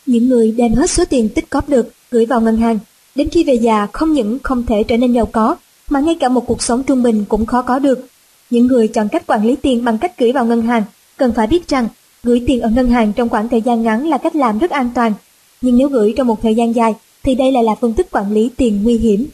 Những 0.06 0.28
người 0.28 0.52
đem 0.52 0.74
hết 0.74 0.90
số 0.90 1.04
tiền 1.04 1.28
tích 1.28 1.50
cóp 1.50 1.68
được 1.68 1.92
gửi 2.10 2.26
vào 2.26 2.40
ngân 2.40 2.56
hàng, 2.56 2.78
đến 3.14 3.28
khi 3.28 3.44
về 3.44 3.54
già 3.54 3.86
không 3.92 4.12
những 4.12 4.38
không 4.42 4.66
thể 4.66 4.82
trở 4.82 4.96
nên 4.96 5.12
giàu 5.12 5.26
có, 5.26 5.56
mà 5.88 6.00
ngay 6.00 6.16
cả 6.20 6.28
một 6.28 6.46
cuộc 6.46 6.62
sống 6.62 6.82
trung 6.82 7.02
bình 7.02 7.24
cũng 7.28 7.46
khó 7.46 7.62
có 7.62 7.78
được. 7.78 8.08
Những 8.50 8.66
người 8.66 8.88
chọn 8.88 9.08
cách 9.08 9.26
quản 9.26 9.46
lý 9.46 9.56
tiền 9.56 9.84
bằng 9.84 9.98
cách 9.98 10.18
gửi 10.18 10.32
vào 10.32 10.46
ngân 10.46 10.62
hàng 10.62 10.82
cần 11.16 11.32
phải 11.32 11.46
biết 11.46 11.68
rằng 11.68 11.88
gửi 12.22 12.42
tiền 12.46 12.60
ở 12.60 12.68
ngân 12.70 12.90
hàng 12.90 13.12
trong 13.12 13.28
khoảng 13.28 13.48
thời 13.48 13.60
gian 13.60 13.82
ngắn 13.82 14.08
là 14.08 14.18
cách 14.18 14.36
làm 14.36 14.58
rất 14.58 14.70
an 14.70 14.90
toàn, 14.94 15.12
nhưng 15.60 15.78
nếu 15.78 15.88
gửi 15.88 16.14
trong 16.16 16.26
một 16.26 16.42
thời 16.42 16.54
gian 16.54 16.74
dài 16.74 16.94
thì 17.22 17.34
đây 17.34 17.52
lại 17.52 17.64
là 17.64 17.74
phương 17.80 17.94
thức 17.94 18.06
quản 18.10 18.32
lý 18.32 18.50
tiền 18.56 18.82
nguy 18.82 18.98
hiểm. 18.98 19.26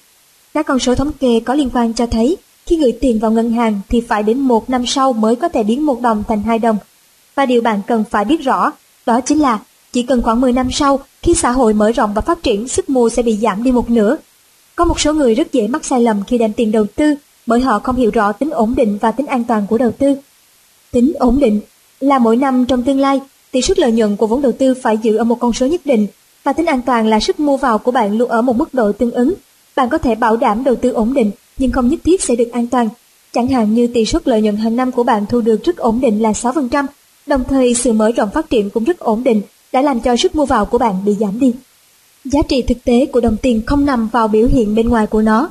Các 0.55 0.66
con 0.66 0.79
số 0.79 0.95
thống 0.95 1.12
kê 1.21 1.40
có 1.40 1.55
liên 1.55 1.71
quan 1.73 1.95
cho 1.95 2.07
thấy 2.07 2.37
khi 2.66 2.77
gửi 2.77 2.92
tiền 3.01 3.18
vào 3.18 3.31
ngân 3.31 3.51
hàng 3.51 3.81
thì 3.88 4.01
phải 4.01 4.23
đến 4.23 4.38
một 4.38 4.71
năm 4.71 4.87
sau 4.87 5.12
mới 5.12 5.37
có 5.37 5.49
thể 5.49 5.62
biến 5.62 5.87
một 5.87 6.01
đồng 6.01 6.25
thành 6.29 6.42
hai 6.42 6.59
đồng. 6.59 6.77
Và 7.35 7.47
điều 7.47 7.62
bạn 7.62 7.81
cần 7.87 8.05
phải 8.11 8.25
biết 8.25 8.40
rõ 8.40 8.73
đó 9.07 9.21
chính 9.21 9.38
là 9.38 9.59
chỉ 9.92 10.03
cần 10.03 10.23
khoảng 10.23 10.40
10 10.40 10.53
năm 10.53 10.68
sau 10.73 11.01
khi 11.23 11.35
xã 11.35 11.51
hội 11.51 11.75
mở 11.75 11.92
rộng 11.92 12.14
và 12.14 12.21
phát 12.21 12.42
triển 12.42 12.68
sức 12.68 12.90
mua 12.90 13.09
sẽ 13.09 13.23
bị 13.23 13.37
giảm 13.37 13.62
đi 13.62 13.73
một 13.73 13.90
nửa. 13.90 14.16
Có 14.77 14.85
một 14.85 15.01
số 15.01 15.12
người 15.12 15.35
rất 15.35 15.53
dễ 15.53 15.66
mắc 15.66 15.85
sai 15.85 16.01
lầm 16.01 16.25
khi 16.27 16.38
đem 16.38 16.53
tiền 16.53 16.73
đầu 16.73 16.87
tư 16.97 17.14
bởi 17.47 17.61
họ 17.61 17.79
không 17.79 17.97
hiểu 17.97 18.11
rõ 18.11 18.33
tính 18.33 18.51
ổn 18.51 18.75
định 18.75 18.99
và 19.01 19.12
tính 19.12 19.27
an 19.27 19.45
toàn 19.45 19.66
của 19.66 19.79
đầu 19.79 19.90
tư. 19.90 20.14
Tính 20.90 21.12
ổn 21.18 21.40
định 21.40 21.61
là 22.03 22.19
mỗi 22.19 22.37
năm 22.37 22.67
trong 22.67 22.83
tương 22.83 23.01
lai, 23.01 23.21
tỷ 23.51 23.62
suất 23.62 23.79
lợi 23.79 23.93
nhuận 23.93 24.17
của 24.17 24.27
vốn 24.27 24.43
đầu 24.43 24.53
tư 24.53 24.75
phải 24.75 24.99
giữ 25.03 25.17
ở 25.17 25.25
một 25.25 25.41
con 25.41 25.53
số 25.53 25.67
nhất 25.67 25.81
định 25.85 26.07
và 26.45 26.53
tính 26.53 26.67
an 26.67 26.83
toàn 26.83 27.07
là 27.07 27.21
sức 27.21 27.41
mua 27.41 27.57
vào 27.57 27.79
của 27.79 27.91
bạn 27.91 28.19
luôn 28.19 28.29
ở 28.29 28.43
một 28.43 28.57
mức 28.57 28.75
độ 28.75 28.93
tương 28.93 29.11
ứng. 29.11 29.35
Bạn 29.77 29.88
có 29.88 29.99
thể 29.99 30.15
bảo 30.15 30.37
đảm 30.37 30.65
đầu 30.65 30.75
tư 30.75 30.91
ổn 30.91 31.15
định 31.15 31.31
nhưng 31.59 31.71
không 31.71 31.88
nhất 31.88 32.01
thiết 32.05 32.23
sẽ 32.23 32.37
được 32.37 32.53
an 32.53 32.67
toàn. 32.67 32.88
Chẳng 33.33 33.49
hạn 33.49 33.75
như 33.75 33.87
tỷ 33.87 34.05
suất 34.05 34.29
lợi 34.29 34.43
nhuận 34.43 34.57
hàng 34.57 34.77
năm 34.77 34.93
của 34.93 35.03
bạn 35.03 35.27
thu 35.29 35.41
được 35.41 35.65
rất 35.65 35.77
ổn 35.77 36.01
định 36.01 36.23
là 36.23 36.33
6%, 36.33 36.87
đồng 37.27 37.45
thời 37.49 37.75
sự 37.75 37.93
mở 37.93 38.12
rộng 38.12 38.31
phát 38.35 38.51
triển 38.51 38.71
cũng 38.71 38.85
rất 38.85 38.99
ổn 38.99 39.25
định 39.25 39.43
đã 39.73 39.83
làm 39.83 40.01
cho 40.01 40.17
sức 40.17 40.35
mua 40.35 40.47
vào 40.47 40.67
của 40.67 40.79
bạn 40.79 41.05
bị 41.05 41.15
giảm 41.21 41.41
đi. 41.41 41.53
Giá 42.25 42.41
trị 42.49 42.62
thực 42.62 42.85
tế 42.85 43.07
của 43.07 43.21
đồng 43.21 43.37
tiền 43.37 43.62
không 43.67 43.87
nằm 43.87 44.09
vào 44.09 44.29
biểu 44.29 44.49
hiện 44.53 44.75
bên 44.75 44.88
ngoài 44.88 45.07
của 45.07 45.23
nó. 45.23 45.51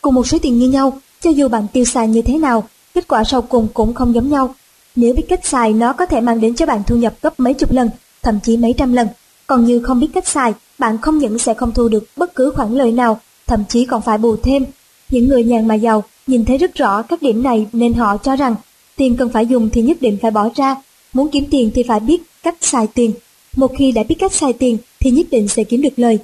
Cùng 0.00 0.14
một 0.14 0.26
số 0.26 0.38
tiền 0.38 0.58
như 0.58 0.68
nhau, 0.68 0.98
cho 1.20 1.30
dù 1.30 1.48
bạn 1.48 1.66
tiêu 1.72 1.84
xài 1.84 2.08
như 2.08 2.22
thế 2.22 2.38
nào, 2.38 2.68
kết 2.94 3.08
quả 3.08 3.24
sau 3.24 3.42
cùng 3.42 3.68
cũng 3.74 3.94
không 3.94 4.14
giống 4.14 4.30
nhau. 4.30 4.54
Nếu 4.96 5.14
biết 5.14 5.22
cách 5.28 5.46
xài 5.46 5.72
nó 5.72 5.92
có 5.92 6.06
thể 6.06 6.20
mang 6.20 6.40
đến 6.40 6.54
cho 6.54 6.66
bạn 6.66 6.82
thu 6.86 6.96
nhập 6.96 7.14
gấp 7.22 7.40
mấy 7.40 7.54
chục 7.54 7.72
lần, 7.72 7.90
thậm 8.22 8.38
chí 8.42 8.56
mấy 8.56 8.74
trăm 8.78 8.92
lần. 8.92 9.08
Còn 9.46 9.64
như 9.64 9.80
không 9.80 10.00
biết 10.00 10.08
cách 10.14 10.28
xài, 10.28 10.54
bạn 10.78 10.98
không 10.98 11.18
những 11.18 11.38
sẽ 11.38 11.54
không 11.54 11.72
thu 11.74 11.88
được 11.88 12.04
bất 12.16 12.34
cứ 12.34 12.52
khoản 12.56 12.74
lời 12.74 12.92
nào, 12.92 13.20
thậm 13.46 13.64
chí 13.68 13.84
còn 13.84 14.02
phải 14.02 14.18
bù 14.18 14.36
thêm. 14.36 14.64
Những 15.10 15.28
người 15.28 15.44
nhàn 15.44 15.68
mà 15.68 15.74
giàu 15.74 16.04
nhìn 16.26 16.44
thấy 16.44 16.58
rất 16.58 16.74
rõ 16.74 17.02
các 17.02 17.22
điểm 17.22 17.42
này 17.42 17.66
nên 17.72 17.94
họ 17.94 18.16
cho 18.16 18.36
rằng 18.36 18.54
tiền 18.96 19.16
cần 19.16 19.28
phải 19.28 19.46
dùng 19.46 19.70
thì 19.70 19.82
nhất 19.82 19.96
định 20.00 20.18
phải 20.22 20.30
bỏ 20.30 20.48
ra, 20.54 20.76
muốn 21.12 21.28
kiếm 21.28 21.44
tiền 21.50 21.70
thì 21.74 21.82
phải 21.82 22.00
biết 22.00 22.22
cách 22.42 22.56
xài 22.60 22.86
tiền. 22.86 23.12
Một 23.56 23.72
khi 23.78 23.92
đã 23.92 24.02
biết 24.02 24.16
cách 24.18 24.32
xài 24.32 24.52
tiền 24.52 24.78
thì 25.00 25.06
thì 25.06 25.12
nhất 25.12 25.26
định 25.30 25.48
sẽ 25.48 25.64
kiếm 25.64 25.82
được 25.82 25.98
lời. 25.98 26.18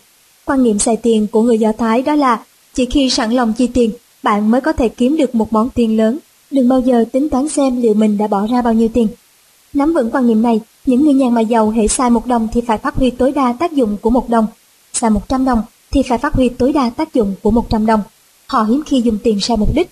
Quan 0.44 0.62
niệm 0.62 0.78
xài 0.78 0.96
tiền 0.96 1.26
của 1.26 1.42
người 1.42 1.58
Do 1.58 1.72
Thái 1.72 2.02
đó 2.02 2.14
là 2.14 2.44
chỉ 2.74 2.86
khi 2.86 3.10
sẵn 3.10 3.32
lòng 3.32 3.52
chi 3.52 3.66
tiền, 3.66 3.90
bạn 4.22 4.50
mới 4.50 4.60
có 4.60 4.72
thể 4.72 4.88
kiếm 4.88 5.16
được 5.16 5.34
một 5.34 5.52
món 5.52 5.70
tiền 5.70 5.96
lớn. 5.96 6.18
Đừng 6.52 6.68
bao 6.68 6.80
giờ 6.80 7.04
tính 7.12 7.28
toán 7.28 7.48
xem 7.48 7.82
liệu 7.82 7.94
mình 7.94 8.18
đã 8.18 8.26
bỏ 8.26 8.46
ra 8.46 8.62
bao 8.62 8.72
nhiêu 8.72 8.88
tiền. 8.88 9.08
Nắm 9.72 9.92
vững 9.92 10.10
quan 10.10 10.26
niệm 10.26 10.42
này, 10.42 10.60
những 10.86 11.04
người 11.04 11.14
nhà 11.14 11.28
mà 11.30 11.40
giàu 11.40 11.70
hệ 11.70 11.88
xài 11.88 12.10
một 12.10 12.26
đồng 12.26 12.48
thì 12.52 12.60
phải 12.60 12.78
phát 12.78 12.94
huy 12.94 13.10
tối 13.10 13.32
đa 13.32 13.52
tác 13.52 13.72
dụng 13.72 13.96
của 14.00 14.10
một 14.10 14.28
đồng. 14.28 14.46
Xài 14.92 15.10
100 15.10 15.44
đồng 15.44 15.62
thì 15.90 16.02
phải 16.02 16.18
phát 16.18 16.34
huy 16.34 16.48
tối 16.48 16.72
đa 16.72 16.90
tác 16.90 17.14
dụng 17.14 17.34
của 17.42 17.50
100 17.50 17.86
đồng. 17.86 18.00
Họ 18.46 18.62
hiếm 18.62 18.82
khi 18.86 19.00
dùng 19.00 19.18
tiền 19.24 19.40
sai 19.40 19.56
mục 19.56 19.74
đích. 19.74 19.90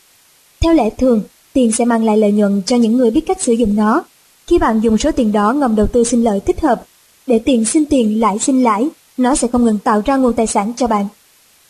Theo 0.61 0.75
lẽ 0.75 0.91
thường, 0.91 1.23
tiền 1.53 1.73
sẽ 1.73 1.85
mang 1.85 2.05
lại 2.05 2.17
lợi 2.17 2.33
nhuận 2.33 2.63
cho 2.67 2.77
những 2.77 2.97
người 2.97 3.11
biết 3.11 3.27
cách 3.27 3.43
sử 3.43 3.53
dụng 3.53 3.77
nó. 3.77 4.05
Khi 4.47 4.59
bạn 4.59 4.81
dùng 4.81 4.99
số 4.99 5.13
tiền 5.13 5.33
đó 5.33 5.53
ngầm 5.53 5.77
đầu 5.77 5.87
tư 5.87 6.05
sinh 6.05 6.25
lợi 6.25 6.41
thích 6.41 6.61
hợp, 6.61 6.85
để 7.27 7.39
tiền 7.39 7.65
sinh 7.65 7.85
tiền 7.85 8.21
lãi 8.21 8.39
sinh 8.39 8.63
lãi, 8.63 8.89
nó 9.17 9.35
sẽ 9.35 9.49
không 9.49 9.65
ngừng 9.65 9.79
tạo 9.79 10.03
ra 10.07 10.17
nguồn 10.17 10.33
tài 10.33 10.47
sản 10.47 10.73
cho 10.77 10.87
bạn. 10.87 11.07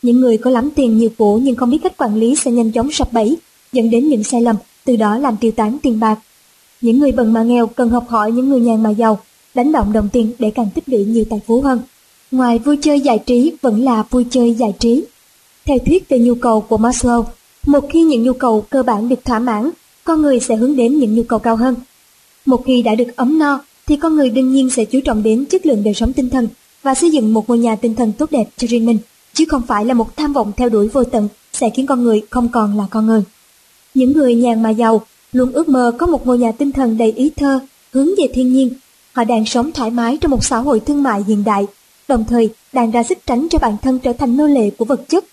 Những 0.02 0.20
người 0.20 0.38
có 0.38 0.50
lắm 0.50 0.70
tiền 0.74 0.98
nhiều 0.98 1.10
của 1.18 1.38
nhưng 1.38 1.56
không 1.56 1.70
biết 1.70 1.78
cách 1.82 1.96
quản 1.96 2.16
lý 2.16 2.36
sẽ 2.36 2.50
nhanh 2.50 2.72
chóng 2.72 2.90
sập 2.92 3.12
bẫy, 3.12 3.36
dẫn 3.72 3.90
đến 3.90 4.08
những 4.08 4.24
sai 4.24 4.40
lầm, 4.40 4.56
từ 4.84 4.96
đó 4.96 5.18
làm 5.18 5.36
tiêu 5.36 5.52
tán 5.56 5.78
tiền 5.82 6.00
bạc. 6.00 6.18
Những 6.80 6.98
người 6.98 7.12
bần 7.12 7.32
mà 7.32 7.42
nghèo 7.42 7.66
cần 7.66 7.90
học 7.90 8.08
hỏi 8.08 8.32
những 8.32 8.48
người 8.48 8.60
nhàn 8.60 8.82
mà 8.82 8.90
giàu, 8.90 9.18
đánh 9.54 9.72
động 9.72 9.92
đồng 9.92 10.08
tiền 10.12 10.32
để 10.38 10.50
càng 10.50 10.68
tích 10.74 10.88
lũy 10.88 11.04
nhiều 11.04 11.24
tài 11.30 11.40
phú 11.46 11.60
hơn. 11.60 11.80
Ngoài 12.30 12.58
vui 12.58 12.76
chơi 12.82 13.00
giải 13.00 13.18
trí 13.26 13.52
vẫn 13.62 13.84
là 13.84 14.04
vui 14.10 14.26
chơi 14.30 14.54
giải 14.54 14.74
trí. 14.78 15.04
Theo 15.64 15.78
thuyết 15.86 16.08
về 16.08 16.18
nhu 16.18 16.34
cầu 16.34 16.60
của 16.60 16.78
Maslow, 16.78 17.24
một 17.66 17.84
khi 17.90 18.02
những 18.02 18.22
nhu 18.22 18.32
cầu 18.32 18.64
cơ 18.70 18.82
bản 18.82 19.08
được 19.08 19.24
thỏa 19.24 19.38
mãn, 19.38 19.70
con 20.04 20.22
người 20.22 20.40
sẽ 20.40 20.56
hướng 20.56 20.76
đến 20.76 20.98
những 20.98 21.14
nhu 21.14 21.22
cầu 21.22 21.38
cao 21.38 21.56
hơn. 21.56 21.74
Một 22.46 22.62
khi 22.66 22.82
đã 22.82 22.94
được 22.94 23.16
ấm 23.16 23.38
no, 23.38 23.60
thì 23.86 23.96
con 23.96 24.16
người 24.16 24.30
đương 24.30 24.52
nhiên 24.52 24.70
sẽ 24.70 24.84
chú 24.84 25.00
trọng 25.04 25.22
đến 25.22 25.44
chất 25.44 25.66
lượng 25.66 25.84
đời 25.84 25.94
sống 25.94 26.12
tinh 26.12 26.30
thần 26.30 26.48
và 26.82 26.94
xây 26.94 27.10
dựng 27.10 27.34
một 27.34 27.48
ngôi 27.48 27.58
nhà 27.58 27.76
tinh 27.76 27.94
thần 27.94 28.12
tốt 28.12 28.30
đẹp 28.30 28.48
cho 28.56 28.66
riêng 28.66 28.86
mình, 28.86 28.98
chứ 29.34 29.44
không 29.48 29.62
phải 29.62 29.84
là 29.84 29.94
một 29.94 30.16
tham 30.16 30.32
vọng 30.32 30.52
theo 30.56 30.68
đuổi 30.68 30.88
vô 30.88 31.04
tận 31.04 31.28
sẽ 31.52 31.70
khiến 31.70 31.86
con 31.86 32.02
người 32.02 32.22
không 32.30 32.48
còn 32.48 32.78
là 32.78 32.84
con 32.90 33.06
người. 33.06 33.22
Những 33.94 34.12
người 34.12 34.34
nhàn 34.34 34.62
mà 34.62 34.70
giàu 34.70 35.02
luôn 35.32 35.52
ước 35.52 35.68
mơ 35.68 35.92
có 35.98 36.06
một 36.06 36.26
ngôi 36.26 36.38
nhà 36.38 36.52
tinh 36.52 36.72
thần 36.72 36.98
đầy 36.98 37.12
ý 37.12 37.30
thơ, 37.36 37.60
hướng 37.92 38.08
về 38.18 38.28
thiên 38.34 38.52
nhiên. 38.52 38.70
Họ 39.12 39.24
đang 39.24 39.46
sống 39.46 39.72
thoải 39.72 39.90
mái 39.90 40.18
trong 40.20 40.30
một 40.30 40.44
xã 40.44 40.58
hội 40.58 40.80
thương 40.80 41.02
mại 41.02 41.24
hiện 41.26 41.44
đại, 41.44 41.66
đồng 42.08 42.24
thời 42.28 42.48
đang 42.72 42.90
ra 42.90 43.02
sức 43.02 43.18
tránh 43.26 43.46
cho 43.50 43.58
bản 43.58 43.76
thân 43.82 43.98
trở 43.98 44.12
thành 44.12 44.36
nô 44.36 44.46
lệ 44.46 44.70
của 44.70 44.84
vật 44.84 45.08
chất. 45.08 45.24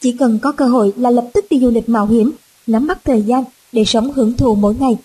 Chỉ 0.00 0.12
cần 0.12 0.38
có 0.38 0.52
cơ 0.52 0.66
hội 0.66 0.92
là 0.96 1.10
lập 1.10 1.24
tức 1.34 1.44
đi 1.50 1.60
du 1.60 1.70
lịch 1.70 1.88
mạo 1.88 2.06
hiểm, 2.06 2.32
nắm 2.66 2.86
bắt 2.86 2.98
thời 3.04 3.22
gian 3.22 3.44
để 3.72 3.84
sống 3.84 4.12
hưởng 4.12 4.32
thụ 4.32 4.54
mỗi 4.54 4.74
ngày. 4.80 4.96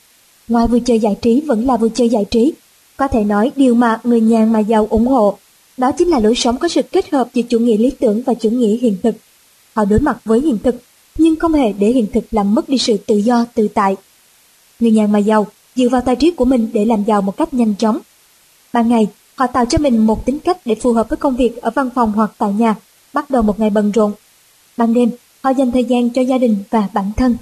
Ngoài 0.47 0.67
vui 0.67 0.79
chơi 0.79 0.99
giải 0.99 1.17
trí 1.21 1.41
vẫn 1.41 1.65
là 1.65 1.77
vui 1.77 1.89
chơi 1.93 2.09
giải 2.09 2.25
trí, 2.25 2.53
có 2.97 3.07
thể 3.07 3.23
nói 3.23 3.51
điều 3.55 3.75
mà 3.75 3.99
người 4.03 4.21
nhàn 4.21 4.53
mà 4.53 4.59
giàu 4.59 4.87
ủng 4.89 5.07
hộ, 5.07 5.37
đó 5.77 5.91
chính 5.91 6.07
là 6.07 6.19
lối 6.19 6.35
sống 6.35 6.57
có 6.57 6.67
sự 6.67 6.81
kết 6.81 7.11
hợp 7.11 7.27
giữa 7.33 7.41
chủ 7.41 7.59
nghĩa 7.59 7.77
lý 7.77 7.91
tưởng 7.99 8.21
và 8.25 8.33
chủ 8.33 8.49
nghĩa 8.49 8.77
hiện 8.77 8.97
thực. 9.03 9.15
Họ 9.73 9.85
đối 9.85 9.99
mặt 9.99 10.17
với 10.25 10.41
hiện 10.41 10.57
thực, 10.63 10.75
nhưng 11.17 11.35
không 11.35 11.53
hề 11.53 11.73
để 11.73 11.87
hiện 11.87 12.07
thực 12.13 12.23
làm 12.31 12.55
mất 12.55 12.69
đi 12.69 12.77
sự 12.77 12.97
tự 12.97 13.17
do, 13.17 13.45
tự 13.55 13.67
tại. 13.67 13.95
Người 14.79 14.91
nhàn 14.91 15.11
mà 15.11 15.19
giàu 15.19 15.47
dựa 15.75 15.89
vào 15.89 16.01
tài 16.01 16.15
trí 16.15 16.31
của 16.31 16.45
mình 16.45 16.69
để 16.73 16.85
làm 16.85 17.03
giàu 17.03 17.21
một 17.21 17.37
cách 17.37 17.53
nhanh 17.53 17.75
chóng. 17.75 17.99
Ban 18.73 18.89
ngày, 18.89 19.07
họ 19.35 19.47
tạo 19.47 19.65
cho 19.65 19.77
mình 19.77 20.07
một 20.07 20.25
tính 20.25 20.39
cách 20.39 20.57
để 20.65 20.75
phù 20.75 20.93
hợp 20.93 21.09
với 21.09 21.17
công 21.17 21.35
việc 21.35 21.61
ở 21.61 21.71
văn 21.75 21.89
phòng 21.95 22.11
hoặc 22.11 22.31
tại 22.37 22.53
nhà, 22.53 22.75
bắt 23.13 23.29
đầu 23.29 23.41
một 23.41 23.59
ngày 23.59 23.69
bận 23.69 23.91
rộn. 23.91 24.11
Ban 24.77 24.93
đêm, 24.93 25.09
họ 25.41 25.49
dành 25.49 25.71
thời 25.71 25.83
gian 25.83 26.09
cho 26.09 26.21
gia 26.21 26.37
đình 26.37 26.57
và 26.69 26.89
bản 26.93 27.11
thân. 27.17 27.37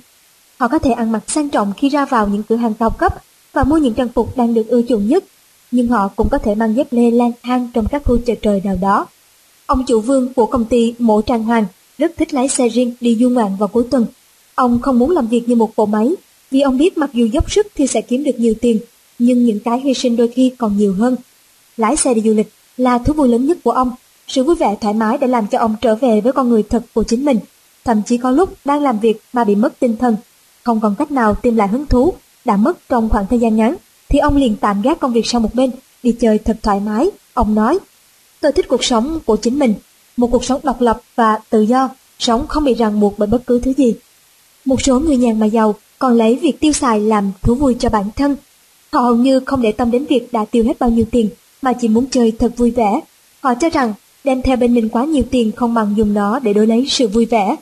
Họ 0.58 0.68
có 0.68 0.80
thể 0.80 0.92
ăn 0.92 1.12
mặc 1.12 1.24
sang 1.28 1.50
trọng 1.50 1.74
khi 1.78 1.90
ra 1.90 2.06
vào 2.06 2.28
những 2.28 2.44
cửa 2.44 2.56
hàng 2.56 2.74
cao 2.74 2.90
cấp 2.90 3.14
và 3.54 3.64
mua 3.64 3.78
những 3.78 3.94
trang 3.94 4.10
phục 4.16 4.38
đang 4.38 4.54
được 4.54 4.68
ưa 4.68 4.82
chuộng 4.90 5.08
nhất, 5.08 5.24
nhưng 5.72 5.88
họ 5.88 6.08
cũng 6.08 6.30
có 6.30 6.38
thể 6.38 6.56
mang 6.56 6.76
dép 6.76 6.88
lê 6.92 7.12
lang 7.12 7.32
thang 7.44 7.70
trong 7.74 7.88
các 7.92 8.02
khu 8.06 8.18
chợ 8.26 8.34
trời 8.42 8.62
nào 8.64 8.78
đó. 8.82 9.08
Ông 9.66 9.86
chủ 9.86 10.02
vương 10.02 10.34
của 10.34 10.46
công 10.46 10.66
ty 10.66 10.94
Mộ 11.00 11.22
Trang 11.22 11.44
Hoàng 11.44 11.66
rất 11.97 12.12
thích 12.17 12.34
lái 12.34 12.47
xe 12.47 12.67
riêng 12.67 12.93
đi 13.01 13.17
du 13.19 13.29
ngoạn 13.29 13.56
vào 13.60 13.67
cuối 13.67 13.84
tuần. 13.91 14.06
Ông 14.56 14.82
không 14.82 14.99
muốn 14.99 15.12
làm 15.12 15.27
việc 15.27 15.49
như 15.49 15.56
một 15.56 15.71
bộ 15.75 15.86
máy, 15.86 16.12
vì 16.51 16.62
ông 16.62 16.77
biết 16.77 16.97
mặc 16.97 17.10
dù 17.13 17.25
dốc 17.25 17.51
sức 17.51 17.67
thì 17.75 17.88
sẽ 17.88 18.01
kiếm 18.01 18.23
được 18.23 18.39
nhiều 18.39 18.53
tiền, 18.62 18.79
nhưng 19.19 19.45
những 19.45 19.60
cái 19.60 19.79
hy 19.79 19.93
sinh 19.93 20.15
đôi 20.15 20.27
khi 20.27 20.51
còn 20.58 20.77
nhiều 20.77 20.93
hơn. 20.93 21.15
Lái 21.77 21.95
xe 21.95 22.13
đi 22.13 22.21
du 22.21 22.34
lịch 22.34 22.49
là 22.77 22.97
thú 22.97 23.13
vui 23.13 23.29
lớn 23.29 23.45
nhất 23.45 23.58
của 23.63 23.71
ông. 23.71 23.91
Sự 24.27 24.43
vui 24.43 24.56
vẻ 24.56 24.77
thoải 24.82 24.93
mái 24.93 25.17
đã 25.17 25.27
làm 25.27 25.47
cho 25.47 25.60
ông 25.60 25.75
trở 25.82 25.95
về 25.95 26.21
với 26.21 26.34
con 26.34 26.49
người 26.49 26.63
thật 26.63 26.84
của 26.93 27.03
chính 27.03 27.25
mình. 27.25 27.39
Thậm 27.86 28.01
chí 28.06 28.17
có 28.17 28.32
lúc 28.32 28.56
đang 28.65 28.82
làm 28.82 28.99
việc 28.99 29.21
mà 29.34 29.43
bị 29.43 29.56
mất 29.56 29.79
tinh 29.79 29.97
thần, 29.97 30.15
không 30.63 30.79
còn 30.79 30.95
cách 30.97 31.12
nào 31.12 31.36
tìm 31.36 31.56
lại 31.56 31.67
hứng 31.67 31.86
thú, 31.86 32.13
đã 32.45 32.58
mất 32.58 32.77
trong 32.89 33.10
khoảng 33.10 33.27
thời 33.29 33.39
gian 33.39 33.56
ngắn, 33.56 33.75
thì 34.10 34.19
ông 34.19 34.38
liền 34.38 34.56
tạm 34.56 34.82
gác 34.82 34.99
công 34.99 35.13
việc 35.13 35.27
sang 35.27 35.43
một 35.43 35.56
bên, 35.56 35.71
đi 36.03 36.15
chơi 36.19 36.38
thật 36.38 36.58
thoải 36.63 36.79
mái. 36.79 37.10
Ông 37.34 37.56
nói, 37.56 37.79
tôi 38.41 38.51
thích 38.51 38.67
cuộc 38.67 38.84
sống 38.84 39.19
của 39.25 39.36
chính 39.36 39.60
mình, 39.60 39.73
một 40.17 40.28
cuộc 40.32 40.45
sống 40.45 40.62
độc 40.63 40.82
lập 40.82 41.02
và 41.15 41.39
tự 41.49 41.62
do, 41.62 41.89
sống 42.19 42.47
không 42.47 42.63
bị 42.63 42.73
ràng 42.73 42.99
buộc 42.99 43.13
bởi 43.19 43.28
bất 43.28 43.47
cứ 43.47 43.60
thứ 43.60 43.73
gì. 43.78 43.93
Một 44.65 44.82
số 44.82 44.99
người 44.99 45.17
nhàn 45.17 45.39
mà 45.39 45.45
giàu 45.45 45.76
còn 45.99 46.17
lấy 46.17 46.36
việc 46.36 46.60
tiêu 46.60 46.73
xài 46.73 46.99
làm 46.99 47.32
thú 47.41 47.56
vui 47.56 47.76
cho 47.80 47.89
bản 47.89 48.10
thân. 48.15 48.36
Họ 48.91 48.99
hầu 48.99 49.15
như 49.15 49.39
không 49.39 49.62
để 49.62 49.71
tâm 49.71 49.91
đến 49.91 50.06
việc 50.06 50.34
đã 50.34 50.45
tiêu 50.45 50.63
hết 50.63 50.80
bao 50.80 50.89
nhiêu 50.89 51.06
tiền, 51.12 51.30
mà 51.62 51.73
chỉ 51.73 51.88
muốn 51.88 52.06
chơi 52.12 52.32
thật 52.32 52.52
vui 52.58 52.71
vẻ. 52.71 52.99
Họ 53.41 53.54
cho 53.56 53.69
rằng 53.69 53.93
đem 54.23 54.41
theo 54.41 54.58
bên 54.58 54.73
mình 54.73 54.89
quá 54.89 55.06
nhiều 55.06 55.23
tiền 55.32 55.52
không 55.52 55.73
bằng 55.73 55.93
dùng 55.97 56.13
nó 56.13 56.39
để 56.39 56.54
đổi 56.54 56.67
lấy 56.67 56.86
sự 56.89 57.08
vui 57.08 57.26
vẻ. 57.26 57.56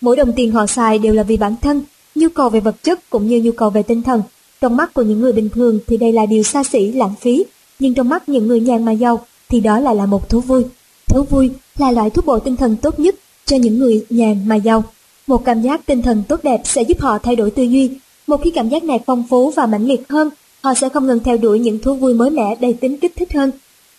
Mỗi 0.00 0.16
đồng 0.16 0.32
tiền 0.32 0.52
họ 0.52 0.66
xài 0.66 0.98
đều 0.98 1.14
là 1.14 1.22
vì 1.22 1.36
bản 1.36 1.54
thân, 1.62 1.82
nhu 2.14 2.28
cầu 2.28 2.48
về 2.48 2.60
vật 2.60 2.82
chất 2.82 3.10
cũng 3.10 3.26
như 3.26 3.40
nhu 3.40 3.52
cầu 3.52 3.70
về 3.70 3.82
tinh 3.82 4.02
thần. 4.02 4.22
Trong 4.60 4.76
mắt 4.76 4.94
của 4.94 5.02
những 5.02 5.20
người 5.20 5.32
bình 5.32 5.48
thường 5.54 5.78
thì 5.86 5.96
đây 5.96 6.12
là 6.12 6.26
điều 6.26 6.42
xa 6.42 6.64
xỉ, 6.64 6.92
lãng 6.92 7.14
phí, 7.20 7.44
nhưng 7.78 7.94
trong 7.94 8.08
mắt 8.08 8.28
những 8.28 8.46
người 8.46 8.60
nhàn 8.60 8.84
mà 8.84 8.92
giàu 8.92 9.26
thì 9.48 9.60
đó 9.60 9.80
lại 9.80 9.96
là 9.96 10.06
một 10.06 10.28
thú 10.28 10.40
vui. 10.40 10.64
Thú 11.08 11.22
vui 11.22 11.50
là 11.78 11.90
loại 11.90 12.10
thuốc 12.10 12.26
bổ 12.26 12.38
tinh 12.38 12.56
thần 12.56 12.76
tốt 12.76 13.00
nhất 13.00 13.14
cho 13.46 13.56
những 13.56 13.78
người 13.78 14.04
nhàn 14.10 14.48
mà 14.48 14.56
giàu. 14.56 14.84
Một 15.26 15.44
cảm 15.44 15.62
giác 15.62 15.86
tinh 15.86 16.02
thần 16.02 16.22
tốt 16.28 16.40
đẹp 16.42 16.60
sẽ 16.64 16.82
giúp 16.82 17.00
họ 17.00 17.18
thay 17.18 17.36
đổi 17.36 17.50
tư 17.50 17.62
duy. 17.62 17.90
Một 18.26 18.40
khi 18.44 18.50
cảm 18.50 18.68
giác 18.68 18.84
này 18.84 19.00
phong 19.06 19.24
phú 19.30 19.50
và 19.50 19.66
mãnh 19.66 19.86
liệt 19.86 20.08
hơn, 20.08 20.30
họ 20.62 20.74
sẽ 20.74 20.88
không 20.88 21.06
ngừng 21.06 21.20
theo 21.24 21.36
đuổi 21.36 21.58
những 21.58 21.78
thú 21.78 21.94
vui 21.94 22.14
mới 22.14 22.30
mẻ 22.30 22.56
đầy 22.60 22.72
tính 22.72 22.96
kích 22.96 23.12
thích 23.16 23.32
hơn. 23.32 23.50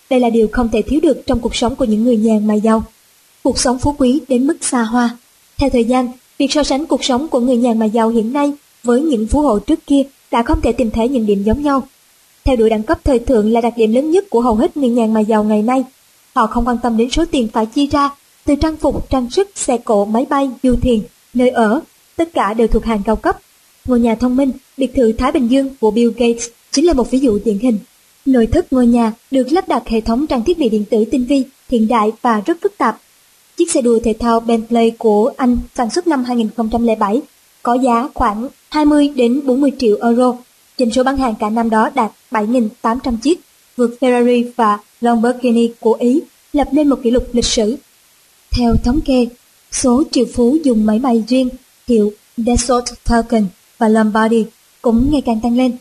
Đây 0.10 0.20
là 0.20 0.30
điều 0.30 0.48
không 0.52 0.70
thể 0.70 0.82
thiếu 0.82 1.00
được 1.04 1.26
trong 1.26 1.40
cuộc 1.40 1.56
sống 1.56 1.76
của 1.76 1.86
những 1.86 2.04
người 2.04 2.18
nhàn 2.18 2.48
mà 2.48 2.54
giàu. 2.54 2.84
Cuộc 3.44 3.60
sống 3.60 3.80
phú 3.80 3.96
quý 3.98 4.22
đến 4.28 4.48
mức 4.48 4.58
xa 4.62 4.82
hoa. 4.82 5.18
Theo 5.58 5.70
thời 5.70 5.86
gian, 5.86 6.08
việc 6.38 6.52
so 6.52 6.64
sánh 6.64 6.86
cuộc 6.86 7.04
sống 7.04 7.28
của 7.28 7.40
người 7.40 7.58
nhàn 7.58 7.80
mà 7.80 7.86
giàu 7.86 8.10
hiện 8.10 8.34
nay 8.34 8.54
với 8.84 9.02
những 9.02 9.28
phú 9.28 9.42
hộ 9.42 9.60
trước 9.60 9.80
kia 9.88 10.04
đã 10.32 10.44
không 10.44 10.62
thể 10.62 10.72
tìm 10.72 10.92
thấy 10.92 11.10
những 11.10 11.26
điểm 11.26 11.44
giống 11.44 11.64
nhau. 11.64 11.88
Theo 12.44 12.56
đuổi 12.56 12.70
đẳng 12.70 12.84
cấp 12.84 13.00
thời 13.04 13.20
thượng 13.20 13.52
là 13.52 13.62
đặc 13.62 13.74
điểm 13.78 13.94
lớn 13.94 14.12
nhất 14.12 14.26
của 14.30 14.42
hầu 14.42 14.56
hết 14.56 14.78
người 14.78 14.90
nhàn 14.90 15.14
mà 15.14 15.20
giàu 15.20 15.44
ngày 15.44 15.62
nay. 15.62 15.84
Họ 16.40 16.48
không 16.48 16.68
quan 16.68 16.78
tâm 16.78 16.98
đến 16.98 17.10
số 17.10 17.26
tiền 17.32 17.48
phải 17.54 17.66
chi 17.66 17.88
ra, 17.92 18.10
từ 18.46 18.56
trang 18.56 18.78
phục, 18.78 19.10
trang 19.10 19.30
sức, 19.30 19.50
xe 19.56 19.78
cộ, 19.78 20.06
máy 20.06 20.26
bay, 20.30 20.50
du 20.64 20.76
thuyền, 20.82 21.04
nơi 21.34 21.50
ở, 21.50 21.82
tất 22.16 22.34
cả 22.34 22.54
đều 22.54 22.68
thuộc 22.68 22.86
hàng 22.86 23.02
cao 23.06 23.16
cấp. 23.16 23.38
Ngôi 23.86 24.00
nhà 24.00 24.16
thông 24.16 24.36
minh, 24.36 24.52
biệt 24.78 24.92
thự 24.96 25.12
Thái 25.12 25.32
Bình 25.32 25.48
Dương 25.48 25.70
của 25.80 25.92
Bill 25.92 26.12
Gates 26.18 26.48
chính 26.72 26.86
là 26.86 26.94
một 26.94 27.12
ví 27.12 27.20
dụ 27.20 27.40
điển 27.46 27.58
hình. 27.60 27.80
Nội 28.26 28.48
thất 28.48 28.74
ngôi 28.74 28.88
nhà 28.88 29.14
được 29.32 29.52
lắp 29.52 29.68
đặt 29.68 29.88
hệ 29.88 30.02
thống 30.02 30.28
trang 30.28 30.44
thiết 30.44 30.58
bị 30.60 30.70
điện 30.70 30.86
tử 30.90 31.06
tinh 31.12 31.26
vi, 31.26 31.44
hiện 31.70 31.88
đại 31.88 32.12
và 32.22 32.42
rất 32.46 32.58
phức 32.62 32.78
tạp. 32.78 33.00
Chiếc 33.58 33.72
xe 33.72 33.82
đua 33.82 34.00
thể 34.00 34.14
thao 34.20 34.40
Bentley 34.40 34.92
của 34.92 35.32
Anh 35.38 35.58
sản 35.76 35.90
xuất 35.90 36.08
năm 36.08 36.24
2007 36.24 37.22
có 37.64 37.74
giá 37.74 38.10
khoảng 38.14 38.48
20 38.70 39.10
đến 39.16 39.42
40 39.46 39.72
triệu 39.80 39.98
euro. 40.02 40.34
Doanh 40.78 40.92
số 40.92 41.04
bán 41.04 41.18
hàng 41.18 41.36
cả 41.40 41.50
năm 41.50 41.70
đó 41.70 41.90
đạt 41.96 42.12
7.800 42.32 43.18
chiếc, 43.18 43.40
vượt 43.80 43.98
Ferrari 44.00 44.46
và 44.56 44.80
Lamborghini 45.02 45.72
của 45.80 45.94
Ý, 45.94 46.22
lập 46.54 46.68
lên 46.72 46.90
một 46.90 47.00
kỷ 47.04 47.12
lục 47.12 47.28
lịch 47.34 47.46
sử. 47.46 47.76
Theo 48.52 48.76
thống 48.84 49.02
kê, 49.02 49.28
số 49.72 50.04
triệu 50.12 50.26
phú 50.34 50.58
dùng 50.64 50.86
máy 50.86 51.00
bay 51.00 51.24
riêng 51.28 51.50
hiệu 51.88 52.14
Dassault 52.38 52.86
Falcon 53.06 53.46
và 53.78 53.88
Lombardi 53.88 54.46
cũng 54.82 55.12
ngày 55.12 55.22
càng 55.22 55.40
tăng 55.44 55.58
lên. 55.58 55.72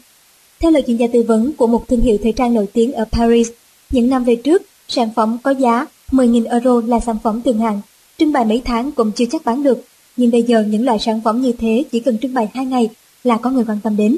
Theo 0.60 0.70
lời 0.70 0.82
chuyên 0.86 0.96
gia 0.96 1.06
tư 1.12 1.22
vấn 1.22 1.52
của 1.52 1.66
một 1.66 1.88
thương 1.88 2.00
hiệu 2.00 2.18
thời 2.22 2.32
trang 2.32 2.54
nổi 2.54 2.66
tiếng 2.72 2.92
ở 2.92 3.04
Paris, 3.12 3.50
những 3.90 4.10
năm 4.10 4.24
về 4.24 4.36
trước, 4.36 4.62
sản 4.88 5.10
phẩm 5.16 5.38
có 5.42 5.50
giá 5.50 5.86
10.000 6.10 6.50
euro 6.50 6.80
là 6.86 7.00
sản 7.00 7.16
phẩm 7.22 7.42
thường 7.44 7.58
hàng, 7.58 7.80
trưng 8.18 8.32
bày 8.32 8.44
mấy 8.44 8.62
tháng 8.64 8.92
cũng 8.92 9.12
chưa 9.12 9.24
chắc 9.32 9.44
bán 9.44 9.62
được, 9.62 9.84
nhưng 10.16 10.30
bây 10.30 10.42
giờ 10.42 10.64
những 10.68 10.84
loại 10.84 10.98
sản 10.98 11.20
phẩm 11.24 11.42
như 11.42 11.52
thế 11.52 11.84
chỉ 11.92 12.00
cần 12.00 12.18
trưng 12.18 12.34
bày 12.34 12.48
2 12.54 12.66
ngày 12.66 12.88
là 13.24 13.36
có 13.36 13.50
người 13.50 13.64
quan 13.68 13.78
tâm 13.82 13.96
đến. 13.96 14.16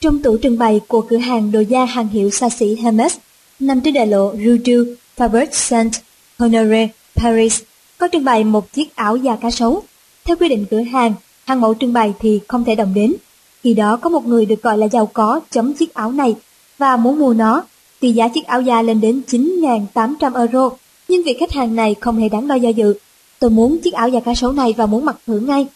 Trong 0.00 0.22
tủ 0.22 0.36
trưng 0.42 0.58
bày 0.58 0.80
của 0.88 1.00
cửa 1.00 1.16
hàng 1.16 1.52
đồ 1.52 1.60
da 1.60 1.84
hàng 1.84 2.08
hiệu 2.08 2.30
xa 2.30 2.48
xỉ 2.48 2.76
Hermes, 2.76 3.16
nằm 3.60 3.80
trên 3.80 3.94
đại 3.94 4.06
lộ 4.06 4.32
Rue 4.32 4.56
du 4.66 4.84
Faubourg 5.16 5.46
Saint-Honoré, 5.50 6.88
Paris, 7.16 7.62
có 7.98 8.08
trưng 8.12 8.24
bày 8.24 8.44
một 8.44 8.72
chiếc 8.72 8.96
áo 8.96 9.16
da 9.16 9.36
cá 9.36 9.50
sấu. 9.50 9.82
Theo 10.24 10.36
quy 10.36 10.48
định 10.48 10.66
cửa 10.70 10.80
hàng, 10.80 11.14
hàng 11.44 11.60
mẫu 11.60 11.74
trưng 11.74 11.92
bày 11.92 12.14
thì 12.18 12.40
không 12.48 12.64
thể 12.64 12.74
đồng 12.74 12.94
đến. 12.94 13.14
Khi 13.62 13.74
đó 13.74 13.96
có 13.96 14.10
một 14.10 14.26
người 14.26 14.46
được 14.46 14.62
gọi 14.62 14.78
là 14.78 14.88
giàu 14.88 15.06
có 15.06 15.40
chấm 15.50 15.74
chiếc 15.74 15.94
áo 15.94 16.12
này 16.12 16.34
và 16.78 16.96
muốn 16.96 17.18
mua 17.18 17.34
nó. 17.34 17.64
Tuy 18.00 18.12
giá 18.12 18.28
chiếc 18.28 18.46
áo 18.46 18.60
da 18.60 18.82
lên 18.82 19.00
đến 19.00 19.22
9.800 19.28 20.38
euro, 20.38 20.70
nhưng 21.08 21.22
vị 21.22 21.36
khách 21.40 21.52
hàng 21.52 21.76
này 21.76 21.94
không 22.00 22.18
hề 22.18 22.28
đáng 22.28 22.46
lo 22.46 22.54
do 22.54 22.68
dự. 22.68 22.94
Tôi 23.38 23.50
muốn 23.50 23.78
chiếc 23.78 23.94
áo 23.94 24.08
da 24.08 24.20
cá 24.20 24.34
sấu 24.34 24.52
này 24.52 24.74
và 24.76 24.86
muốn 24.86 25.04
mặc 25.04 25.16
thử 25.26 25.38
ngay. 25.38 25.66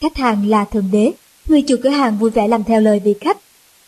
Khách 0.00 0.16
hàng 0.16 0.48
là 0.48 0.64
thượng 0.64 0.88
đế, 0.92 1.12
người 1.48 1.62
chủ 1.62 1.76
cửa 1.82 1.90
hàng 1.90 2.18
vui 2.18 2.30
vẻ 2.30 2.48
làm 2.48 2.64
theo 2.64 2.80
lời 2.80 3.00
vị 3.04 3.14
khách. 3.20 3.38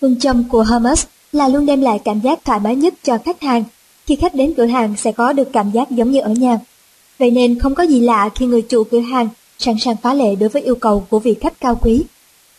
Phương 0.01 0.19
châm 0.19 0.45
của 0.45 0.63
Hermes 0.63 1.05
là 1.33 1.49
luôn 1.49 1.67
đem 1.67 1.81
lại 1.81 2.01
cảm 2.05 2.21
giác 2.21 2.45
thoải 2.45 2.61
mái 2.61 2.77
nhất 2.77 2.95
cho 3.03 3.19
khách 3.25 3.43
hàng. 3.43 3.65
Khi 4.07 4.17
khách 4.17 4.35
đến 4.35 4.55
cửa 4.57 4.67
hàng 4.67 4.95
sẽ 4.97 5.13
có 5.13 5.33
được 5.33 5.53
cảm 5.53 5.71
giác 5.71 5.91
giống 5.91 6.11
như 6.11 6.21
ở 6.21 6.31
nhà. 6.31 6.59
Vậy 7.19 7.31
nên 7.31 7.59
không 7.59 7.75
có 7.75 7.83
gì 7.83 8.01
lạ 8.01 8.29
khi 8.35 8.47
người 8.47 8.63
chủ 8.63 8.85
cửa 8.85 9.01
hàng 9.01 9.29
sẵn 9.59 9.79
sàng 9.79 9.97
phá 10.03 10.15
lệ 10.15 10.35
đối 10.35 10.49
với 10.49 10.63
yêu 10.63 10.75
cầu 10.75 11.07
của 11.11 11.19
vị 11.19 11.35
khách 11.41 11.61
cao 11.61 11.79
quý. 11.83 12.05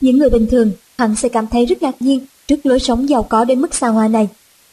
Những 0.01 0.17
người 0.17 0.29
bình 0.29 0.47
thường 0.51 0.71
hẳn 0.97 1.15
sẽ 1.15 1.29
cảm 1.29 1.47
thấy 1.47 1.65
rất 1.65 1.81
ngạc 1.81 1.95
nhiên 1.99 2.25
trước 2.47 2.65
lối 2.65 2.79
sống 2.79 3.09
giàu 3.09 3.23
có 3.23 3.45
đến 3.45 3.61
mức 3.61 3.75
xa 3.75 3.87
hoa 3.87 4.07
này. 4.07 4.27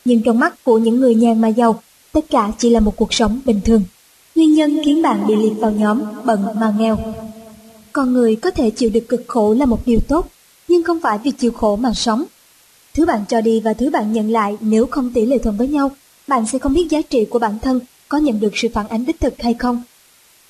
Nhưng 0.05 0.23
trong 0.23 0.39
mắt 0.39 0.65
của 0.65 0.79
những 0.79 1.01
người 1.01 1.15
nhàn 1.15 1.41
mà 1.41 1.49
giàu, 1.49 1.81
tất 2.13 2.25
cả 2.31 2.53
chỉ 2.59 2.71
là 2.71 2.81
một 2.81 2.97
cuộc 2.97 3.15
sống 3.15 3.41
bình 3.45 3.61
thường. 3.65 3.83
Nguyên 4.35 4.55
nhân 4.55 4.79
khiến 4.85 5.03
bạn 5.03 5.27
bị 5.27 5.37
liệt 5.37 5.55
vào 5.59 5.71
nhóm 5.71 6.03
bận 6.25 6.45
mà 6.61 6.75
nghèo. 6.79 6.99
Con 7.93 8.13
người 8.13 8.37
có 8.37 8.51
thể 8.51 8.71
chịu 8.71 8.91
được 8.91 9.09
cực 9.09 9.25
khổ 9.27 9.55
là 9.55 9.67
một 9.67 9.81
điều 9.87 9.99
tốt, 10.09 10.27
nhưng 10.69 10.83
không 10.83 11.01
phải 11.01 11.19
vì 11.25 11.31
chịu 11.31 11.53
khổ 11.53 11.77
mà 11.77 11.95
sống. 11.95 12.25
Thứ 12.97 13.07
bạn 13.07 13.25
cho 13.29 13.41
đi 13.41 13.61
và 13.61 13.73
thứ 13.73 13.91
bạn 13.91 14.13
nhận 14.13 14.31
lại 14.31 14.57
nếu 14.61 14.87
không 14.87 15.11
tỷ 15.11 15.27
lệ 15.27 15.39
thuận 15.39 15.57
với 15.57 15.69
nhau, 15.69 15.91
bạn 16.27 16.47
sẽ 16.47 16.59
không 16.59 16.75
biết 16.75 16.87
giá 16.91 17.03
trị 17.03 17.25
của 17.25 17.39
bản 17.39 17.59
thân 17.59 17.81
có 18.09 18.19
nhận 18.19 18.41
được 18.41 18.57
sự 18.57 18.69
phản 18.75 18.89
ánh 18.89 19.05
đích 19.05 19.21
thực 19.21 19.43
hay 19.43 19.55
không. 19.55 19.83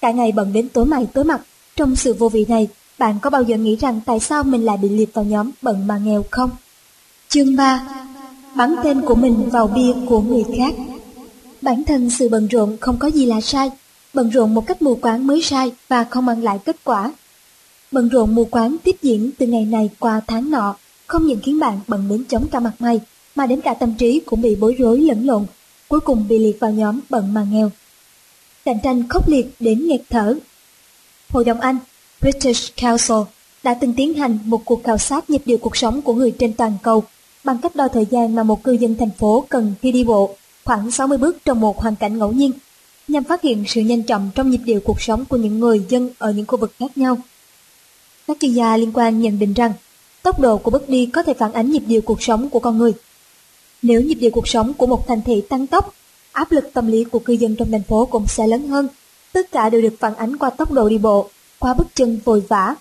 Cả 0.00 0.10
ngày 0.10 0.32
bận 0.32 0.52
đến 0.52 0.68
tối 0.68 0.84
mày 0.84 1.06
tối 1.12 1.24
mặt, 1.24 1.40
trong 1.76 1.96
sự 1.96 2.14
vô 2.14 2.28
vị 2.28 2.44
này, 2.48 2.68
bạn 2.98 3.18
có 3.22 3.30
bao 3.30 3.42
giờ 3.42 3.56
nghĩ 3.56 3.76
rằng 3.76 4.00
tại 4.06 4.20
sao 4.20 4.42
mình 4.42 4.64
lại 4.64 4.76
bị 4.76 4.88
liệt 4.88 5.14
vào 5.14 5.24
nhóm 5.24 5.50
bận 5.62 5.86
mà 5.86 5.98
nghèo 5.98 6.24
không? 6.30 6.50
Chương 7.28 7.56
3 7.56 7.88
Bắn 8.56 8.74
tên 8.84 9.02
của 9.02 9.14
mình 9.14 9.48
vào 9.50 9.66
bia 9.66 9.92
của 10.08 10.20
người 10.20 10.44
khác 10.58 10.74
Bản 11.62 11.84
thân 11.84 12.10
sự 12.10 12.28
bận 12.28 12.46
rộn 12.46 12.76
không 12.80 12.98
có 12.98 13.10
gì 13.10 13.26
là 13.26 13.40
sai, 13.40 13.70
bận 14.14 14.30
rộn 14.30 14.54
một 14.54 14.66
cách 14.66 14.82
mù 14.82 14.94
quáng 14.94 15.26
mới 15.26 15.42
sai 15.42 15.72
và 15.88 16.04
không 16.04 16.26
mang 16.26 16.42
lại 16.42 16.58
kết 16.64 16.76
quả. 16.84 17.12
Bận 17.92 18.08
rộn 18.08 18.34
mù 18.34 18.44
quáng 18.44 18.76
tiếp 18.84 18.96
diễn 19.02 19.30
từ 19.38 19.46
ngày 19.46 19.64
này 19.64 19.90
qua 19.98 20.20
tháng 20.26 20.50
nọ, 20.50 20.76
không 21.06 21.26
những 21.26 21.40
khiến 21.42 21.58
bạn 21.58 21.80
bận 21.88 22.08
đến 22.08 22.24
chống 22.28 22.48
cả 22.48 22.60
mặt 22.60 22.72
mày, 22.78 23.00
mà 23.34 23.46
đến 23.46 23.60
cả 23.60 23.74
tâm 23.74 23.94
trí 23.94 24.20
cũng 24.26 24.42
bị 24.42 24.54
bối 24.54 24.74
rối 24.78 24.98
lẫn 24.98 25.26
lộn, 25.26 25.46
cuối 25.88 26.00
cùng 26.00 26.28
bị 26.28 26.38
liệt 26.38 26.60
vào 26.60 26.70
nhóm 26.70 27.00
bận 27.10 27.34
mà 27.34 27.46
nghèo. 27.50 27.70
Cạnh 28.64 28.78
tranh 28.82 29.08
khốc 29.08 29.28
liệt 29.28 29.46
đến 29.60 29.86
nghẹt 29.88 30.00
thở. 30.10 30.34
Hội 31.28 31.44
đồng 31.44 31.60
Anh, 31.60 31.78
British 32.20 32.76
Council, 32.82 33.16
đã 33.62 33.74
từng 33.74 33.92
tiến 33.92 34.14
hành 34.14 34.38
một 34.44 34.64
cuộc 34.64 34.84
khảo 34.84 34.98
sát 34.98 35.30
nhịp 35.30 35.42
điệu 35.44 35.58
cuộc 35.58 35.76
sống 35.76 36.02
của 36.02 36.14
người 36.14 36.30
trên 36.30 36.52
toàn 36.52 36.76
cầu 36.82 37.04
bằng 37.44 37.58
cách 37.58 37.76
đo 37.76 37.88
thời 37.88 38.06
gian 38.10 38.34
mà 38.34 38.42
một 38.42 38.62
cư 38.62 38.72
dân 38.72 38.94
thành 38.98 39.10
phố 39.18 39.44
cần 39.48 39.74
khi 39.82 39.92
đi 39.92 40.04
bộ 40.04 40.36
khoảng 40.64 40.90
60 40.90 41.18
bước 41.18 41.36
trong 41.44 41.60
một 41.60 41.78
hoàn 41.78 41.96
cảnh 41.96 42.18
ngẫu 42.18 42.32
nhiên, 42.32 42.52
nhằm 43.08 43.24
phát 43.24 43.42
hiện 43.42 43.64
sự 43.66 43.80
nhanh 43.80 44.02
chậm 44.02 44.30
trong 44.34 44.50
nhịp 44.50 44.60
điệu 44.64 44.80
cuộc 44.84 45.00
sống 45.00 45.24
của 45.24 45.36
những 45.36 45.60
người 45.60 45.82
dân 45.88 46.10
ở 46.18 46.30
những 46.32 46.46
khu 46.46 46.58
vực 46.58 46.72
khác 46.78 46.98
nhau. 46.98 47.18
Các 48.26 48.36
chuyên 48.40 48.52
gia 48.52 48.76
liên 48.76 48.92
quan 48.94 49.20
nhận 49.20 49.38
định 49.38 49.54
rằng, 49.54 49.72
tốc 50.26 50.40
độ 50.40 50.58
của 50.58 50.70
bước 50.70 50.88
đi 50.88 51.06
có 51.06 51.22
thể 51.22 51.34
phản 51.34 51.52
ánh 51.52 51.70
nhịp 51.70 51.82
điệu 51.86 52.00
cuộc 52.00 52.22
sống 52.22 52.50
của 52.50 52.58
con 52.58 52.78
người. 52.78 52.92
Nếu 53.82 54.00
nhịp 54.00 54.14
điệu 54.14 54.30
cuộc 54.30 54.48
sống 54.48 54.74
của 54.74 54.86
một 54.86 55.06
thành 55.06 55.22
thị 55.22 55.40
tăng 55.48 55.66
tốc, 55.66 55.94
áp 56.32 56.52
lực 56.52 56.70
tâm 56.74 56.86
lý 56.86 57.04
của 57.04 57.18
cư 57.18 57.32
dân 57.32 57.56
trong 57.56 57.70
thành 57.70 57.82
phố 57.82 58.06
cũng 58.06 58.26
sẽ 58.26 58.46
lớn 58.46 58.68
hơn. 58.68 58.88
Tất 59.32 59.52
cả 59.52 59.70
đều 59.70 59.82
được 59.82 59.94
phản 60.00 60.14
ánh 60.14 60.36
qua 60.36 60.50
tốc 60.50 60.72
độ 60.72 60.88
đi 60.88 60.98
bộ, 60.98 61.28
qua 61.58 61.74
bước 61.74 61.86
chân 61.94 62.20
vội 62.24 62.42
vã. 62.48 62.74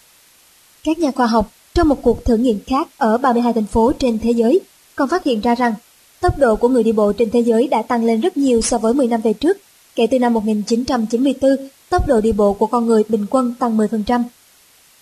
Các 0.84 1.00
nhà 1.00 1.12
khoa 1.12 1.28
học 1.28 1.52
trong 1.74 1.88
một 1.88 2.02
cuộc 2.02 2.26
thử 2.26 2.38
nghiệm 2.38 2.60
khác 2.68 2.88
ở 2.98 3.18
32 3.18 3.54
thành 3.54 3.66
phố 3.66 3.92
trên 4.00 4.20
thế 4.20 4.32
giới 4.32 4.60
còn 4.96 5.10
phát 5.10 5.24
hiện 5.24 5.42
ra 5.42 5.56
rằng 5.56 5.74
tốc 6.22 6.38
độ 6.38 6.56
của 6.56 6.70
người 6.70 6.84
đi 6.84 6.92
bộ 6.92 7.14
trên 7.14 7.30
thế 7.32 7.40
giới 7.40 7.68
đã 7.68 7.82
tăng 7.82 8.06
lên 8.06 8.22
rất 8.22 8.38
nhiều 8.38 8.62
so 8.62 8.78
với 8.78 8.94
10 8.94 9.08
năm 9.08 9.22
về 9.22 9.34
trước. 9.34 9.58
Kể 9.96 10.08
từ 10.08 10.20
năm 10.20 10.34
1994, 10.34 11.70
tốc 11.90 12.08
độ 12.08 12.22
đi 12.22 12.32
bộ 12.32 12.54
của 12.54 12.66
con 12.66 12.86
người 12.86 13.04
bình 13.10 13.26
quân 13.30 13.54
tăng 13.60 13.78
10%. 13.78 14.24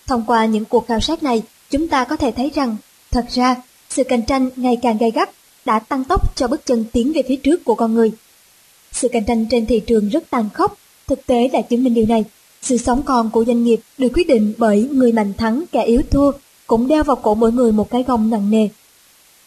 Thông 0.06 0.24
qua 0.26 0.44
những 0.44 0.64
cuộc 0.64 0.86
khảo 0.86 1.00
sát 1.00 1.22
này, 1.22 1.42
chúng 1.70 1.88
ta 1.88 2.04
có 2.04 2.16
thể 2.16 2.30
thấy 2.30 2.50
rằng, 2.54 2.76
thật 3.10 3.26
ra, 3.30 3.56
sự 3.90 4.04
cạnh 4.04 4.22
tranh 4.22 4.50
ngày 4.56 4.78
càng 4.82 4.98
gay 4.98 5.10
gắt 5.10 5.30
đã 5.64 5.78
tăng 5.78 6.04
tốc 6.04 6.36
cho 6.36 6.48
bước 6.48 6.66
chân 6.66 6.84
tiến 6.92 7.12
về 7.12 7.22
phía 7.28 7.36
trước 7.36 7.64
của 7.64 7.74
con 7.74 7.94
người. 7.94 8.12
Sự 8.92 9.08
cạnh 9.08 9.24
tranh 9.24 9.46
trên 9.50 9.66
thị 9.66 9.80
trường 9.80 10.08
rất 10.08 10.30
tàn 10.30 10.48
khốc, 10.54 10.78
thực 11.06 11.26
tế 11.26 11.48
đã 11.48 11.60
chứng 11.60 11.84
minh 11.84 11.94
điều 11.94 12.06
này. 12.06 12.24
Sự 12.62 12.76
sống 12.76 13.02
còn 13.02 13.30
của 13.30 13.44
doanh 13.44 13.64
nghiệp 13.64 13.80
được 13.98 14.08
quyết 14.14 14.28
định 14.28 14.52
bởi 14.58 14.88
người 14.92 15.12
mạnh 15.12 15.32
thắng 15.38 15.64
kẻ 15.72 15.84
yếu 15.84 16.02
thua, 16.10 16.32
cũng 16.66 16.88
đeo 16.88 17.04
vào 17.04 17.16
cổ 17.16 17.34
mỗi 17.34 17.52
người 17.52 17.72
một 17.72 17.90
cái 17.90 18.02
gông 18.02 18.30
nặng 18.30 18.50
nề. 18.50 18.68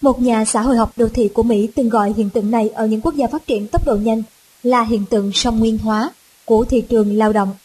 Một 0.01 0.21
nhà 0.21 0.45
xã 0.45 0.61
hội 0.61 0.77
học 0.77 0.91
đô 0.97 1.07
thị 1.07 1.27
của 1.27 1.43
Mỹ 1.43 1.67
từng 1.75 1.89
gọi 1.89 2.13
hiện 2.17 2.29
tượng 2.29 2.51
này 2.51 2.69
ở 2.69 2.87
những 2.87 3.01
quốc 3.01 3.15
gia 3.15 3.27
phát 3.27 3.47
triển 3.47 3.67
tốc 3.67 3.85
độ 3.85 3.95
nhanh 3.95 4.23
là 4.63 4.83
hiện 4.83 5.05
tượng 5.09 5.31
song 5.33 5.59
nguyên 5.59 5.77
hóa 5.77 6.11
của 6.45 6.65
thị 6.65 6.81
trường 6.81 7.17
lao 7.17 7.33
động. 7.33 7.55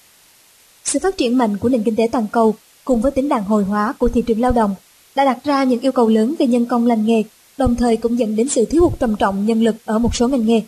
Sự 0.85 0.99
phát 0.99 1.17
triển 1.17 1.39
mạnh 1.39 1.57
của 1.57 1.69
nền 1.69 1.83
kinh 1.83 1.97
tế 1.97 2.09
toàn 2.13 2.27
cầu 2.33 2.55
cùng 2.85 3.01
với 3.01 3.12
tính 3.12 3.28
đàn 3.28 3.45
hồi 3.45 3.64
hóa 3.64 3.95
của 3.99 4.09
thị 4.09 4.22
trường 4.22 4.41
lao 4.41 4.53
động 4.53 4.74
đã 5.14 5.24
đặt 5.24 5.39
ra 5.45 5.64
những 5.64 5.80
yêu 5.80 5.93
cầu 5.93 6.09
lớn 6.09 6.35
về 6.39 6.47
nhân 6.47 6.66
công 6.66 6.87
lành 6.87 7.07
nghề, 7.07 7.22
đồng 7.59 7.74
thời 7.74 7.97
cũng 7.97 8.18
dẫn 8.18 8.37
đến 8.37 8.49
sự 8.49 8.64
thiếu 8.64 8.83
hụt 8.83 9.01
trầm 9.01 9.16
trọng 9.16 9.47
nhân 9.47 9.62
lực 9.62 9.76
ở 9.85 9.99
một 9.99 10.14
số 10.16 10.28
ngành 10.28 10.47
nghề. 10.47 10.62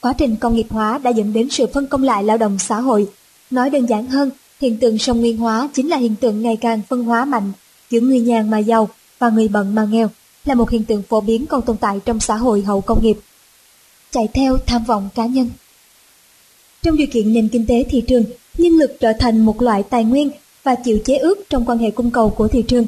Quá 0.00 0.12
trình 0.18 0.36
công 0.36 0.54
nghiệp 0.56 0.66
hóa 0.70 0.98
đã 0.98 1.10
dẫn 1.10 1.32
đến 1.32 1.50
sự 1.50 1.66
phân 1.66 1.86
công 1.86 2.02
lại 2.02 2.24
lao 2.24 2.38
động 2.38 2.58
xã 2.58 2.80
hội. 2.80 3.08
Nói 3.50 3.70
đơn 3.70 3.86
giản 3.86 4.06
hơn, 4.06 4.30
hiện 4.60 4.76
tượng 4.76 4.98
song 4.98 5.20
nguyên 5.20 5.36
hóa 5.36 5.68
chính 5.74 5.88
là 5.88 5.96
hiện 5.96 6.16
tượng 6.16 6.42
ngày 6.42 6.56
càng 6.56 6.80
phân 6.88 7.04
hóa 7.04 7.24
mạnh 7.24 7.52
giữa 7.90 8.00
người 8.00 8.20
nhàn 8.20 8.50
mà 8.50 8.58
giàu 8.58 8.88
và 9.18 9.28
người 9.28 9.48
bận 9.48 9.74
mà 9.74 9.84
nghèo 9.84 10.10
là 10.44 10.54
một 10.54 10.70
hiện 10.70 10.84
tượng 10.84 11.02
phổ 11.02 11.20
biến 11.20 11.46
còn 11.46 11.62
tồn 11.62 11.76
tại 11.76 12.00
trong 12.04 12.20
xã 12.20 12.36
hội 12.36 12.62
hậu 12.62 12.80
công 12.80 13.02
nghiệp. 13.02 13.18
Chạy 14.10 14.28
theo 14.34 14.58
tham 14.66 14.84
vọng 14.84 15.08
cá 15.14 15.26
nhân 15.26 15.50
Trong 16.82 16.96
điều 16.96 17.06
kiện 17.12 17.32
nền 17.32 17.48
kinh 17.48 17.66
tế 17.66 17.84
thị 17.90 18.00
trường, 18.08 18.24
nhân 18.58 18.72
lực 18.72 18.96
trở 19.00 19.12
thành 19.12 19.44
một 19.44 19.62
loại 19.62 19.82
tài 19.82 20.04
nguyên 20.04 20.30
và 20.62 20.74
chịu 20.74 20.98
chế 21.04 21.16
ước 21.16 21.38
trong 21.50 21.64
quan 21.64 21.78
hệ 21.78 21.90
cung 21.90 22.10
cầu 22.10 22.30
của 22.30 22.48
thị 22.48 22.62
trường. 22.62 22.86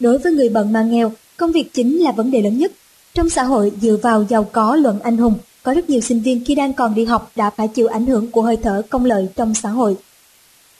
Đối 0.00 0.18
với 0.18 0.32
người 0.32 0.48
bận 0.48 0.72
mà 0.72 0.82
nghèo, 0.82 1.12
công 1.36 1.52
việc 1.52 1.74
chính 1.74 1.98
là 1.98 2.12
vấn 2.12 2.30
đề 2.30 2.42
lớn 2.42 2.58
nhất. 2.58 2.72
Trong 3.14 3.30
xã 3.30 3.42
hội 3.42 3.72
dựa 3.80 3.96
vào 4.02 4.26
giàu 4.28 4.44
có 4.44 4.76
luận 4.76 5.00
anh 5.00 5.16
hùng, 5.16 5.34
có 5.62 5.74
rất 5.74 5.90
nhiều 5.90 6.00
sinh 6.00 6.20
viên 6.20 6.44
khi 6.44 6.54
đang 6.54 6.72
còn 6.72 6.94
đi 6.94 7.04
học 7.04 7.32
đã 7.36 7.50
phải 7.50 7.68
chịu 7.68 7.86
ảnh 7.86 8.06
hưởng 8.06 8.30
của 8.30 8.42
hơi 8.42 8.56
thở 8.56 8.82
công 8.90 9.04
lợi 9.04 9.28
trong 9.36 9.54
xã 9.54 9.68
hội. 9.68 9.96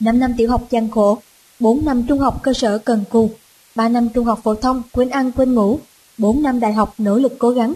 5 0.00 0.18
năm 0.18 0.34
tiểu 0.36 0.50
học 0.50 0.66
gian 0.70 0.90
khổ, 0.90 1.18
4 1.60 1.84
năm 1.84 2.02
trung 2.08 2.18
học 2.18 2.40
cơ 2.42 2.52
sở 2.52 2.78
cần 2.78 3.04
cù, 3.10 3.30
3 3.74 3.88
năm 3.88 4.08
trung 4.08 4.24
học 4.24 4.40
phổ 4.42 4.54
thông 4.54 4.82
quên 4.92 5.08
ăn 5.08 5.32
quên 5.32 5.54
ngủ, 5.54 5.78
4 6.18 6.42
năm 6.42 6.60
đại 6.60 6.72
học 6.72 6.94
nỗ 6.98 7.16
lực 7.16 7.32
cố 7.38 7.50
gắng. 7.50 7.74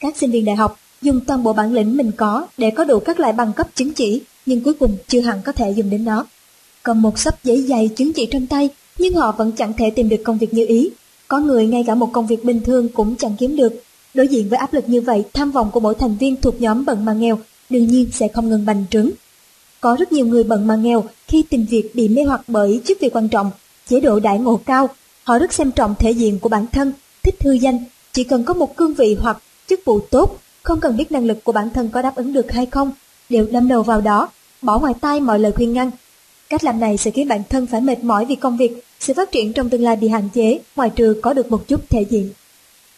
Các 0.00 0.16
sinh 0.16 0.30
viên 0.30 0.44
đại 0.44 0.56
học 0.56 0.78
dùng 1.02 1.20
toàn 1.20 1.42
bộ 1.42 1.52
bản 1.52 1.72
lĩnh 1.72 1.96
mình 1.96 2.12
có 2.16 2.46
để 2.58 2.70
có 2.70 2.84
đủ 2.84 2.98
các 2.98 3.20
loại 3.20 3.32
bằng 3.32 3.52
cấp 3.52 3.68
chứng 3.74 3.92
chỉ, 3.92 4.22
nhưng 4.46 4.64
cuối 4.64 4.74
cùng 4.74 4.96
chưa 5.08 5.20
hẳn 5.20 5.40
có 5.44 5.52
thể 5.52 5.70
dùng 5.70 5.90
đến 5.90 6.04
nó. 6.04 6.26
Còn 6.88 7.02
một 7.02 7.18
sấp 7.18 7.44
giấy 7.44 7.62
dày 7.68 7.88
chứng 7.88 8.12
chỉ 8.12 8.26
trong 8.26 8.46
tay, 8.46 8.68
nhưng 8.98 9.14
họ 9.14 9.32
vẫn 9.32 9.52
chẳng 9.52 9.72
thể 9.72 9.90
tìm 9.90 10.08
được 10.08 10.16
công 10.24 10.38
việc 10.38 10.54
như 10.54 10.66
ý. 10.66 10.90
Có 11.28 11.38
người 11.38 11.66
ngay 11.66 11.84
cả 11.86 11.94
một 11.94 12.10
công 12.12 12.26
việc 12.26 12.44
bình 12.44 12.60
thường 12.60 12.88
cũng 12.88 13.16
chẳng 13.16 13.36
kiếm 13.38 13.56
được. 13.56 13.82
Đối 14.14 14.28
diện 14.28 14.48
với 14.48 14.58
áp 14.58 14.74
lực 14.74 14.88
như 14.88 15.00
vậy, 15.00 15.24
tham 15.32 15.50
vọng 15.50 15.70
của 15.72 15.80
mỗi 15.80 15.94
thành 15.94 16.16
viên 16.16 16.36
thuộc 16.40 16.60
nhóm 16.60 16.84
bận 16.84 17.04
mà 17.04 17.12
nghèo 17.12 17.38
đương 17.70 17.86
nhiên 17.86 18.08
sẽ 18.12 18.28
không 18.28 18.50
ngừng 18.50 18.66
bành 18.66 18.84
trướng. 18.90 19.10
Có 19.80 19.96
rất 19.98 20.12
nhiều 20.12 20.26
người 20.26 20.44
bận 20.44 20.66
mà 20.66 20.76
nghèo 20.76 21.04
khi 21.26 21.42
tìm 21.42 21.66
việc 21.70 21.94
bị 21.94 22.08
mê 22.08 22.22
hoặc 22.22 22.40
bởi 22.46 22.80
chức 22.84 23.00
việc 23.00 23.16
quan 23.16 23.28
trọng, 23.28 23.50
chế 23.88 24.00
độ 24.00 24.20
đại 24.20 24.38
ngộ 24.38 24.60
cao, 24.66 24.88
họ 25.24 25.38
rất 25.38 25.52
xem 25.52 25.70
trọng 25.70 25.94
thể 25.98 26.10
diện 26.10 26.38
của 26.38 26.48
bản 26.48 26.66
thân 26.72 26.92
thích 27.22 27.34
thư 27.40 27.52
danh, 27.52 27.78
chỉ 28.12 28.24
cần 28.24 28.44
có 28.44 28.54
một 28.54 28.76
cương 28.76 28.94
vị 28.94 29.16
hoặc 29.20 29.42
chức 29.68 29.80
vụ 29.84 30.00
tốt, 30.00 30.38
không 30.62 30.80
cần 30.80 30.96
biết 30.96 31.12
năng 31.12 31.26
lực 31.26 31.44
của 31.44 31.52
bản 31.52 31.70
thân 31.70 31.88
có 31.88 32.02
đáp 32.02 32.16
ứng 32.16 32.32
được 32.32 32.52
hay 32.52 32.66
không, 32.66 32.92
đều 33.28 33.46
đâm 33.50 33.68
đầu 33.68 33.82
vào 33.82 34.00
đó, 34.00 34.28
bỏ 34.62 34.78
ngoài 34.78 34.94
tai 35.00 35.20
mọi 35.20 35.38
lời 35.38 35.52
khuyên 35.52 35.72
ngăn. 35.72 35.90
Cách 36.48 36.64
làm 36.64 36.80
này 36.80 36.96
sẽ 36.96 37.10
khiến 37.10 37.28
bản 37.28 37.42
thân 37.48 37.66
phải 37.66 37.80
mệt 37.80 38.04
mỏi 38.04 38.24
vì 38.24 38.34
công 38.34 38.56
việc, 38.56 38.72
sự 39.00 39.14
phát 39.14 39.32
triển 39.32 39.52
trong 39.52 39.70
tương 39.70 39.82
lai 39.82 39.96
bị 39.96 40.08
hạn 40.08 40.28
chế, 40.34 40.58
ngoài 40.76 40.90
trừ 40.96 41.20
có 41.22 41.32
được 41.32 41.50
một 41.50 41.68
chút 41.68 41.90
thể 41.90 42.04
diện. 42.10 42.30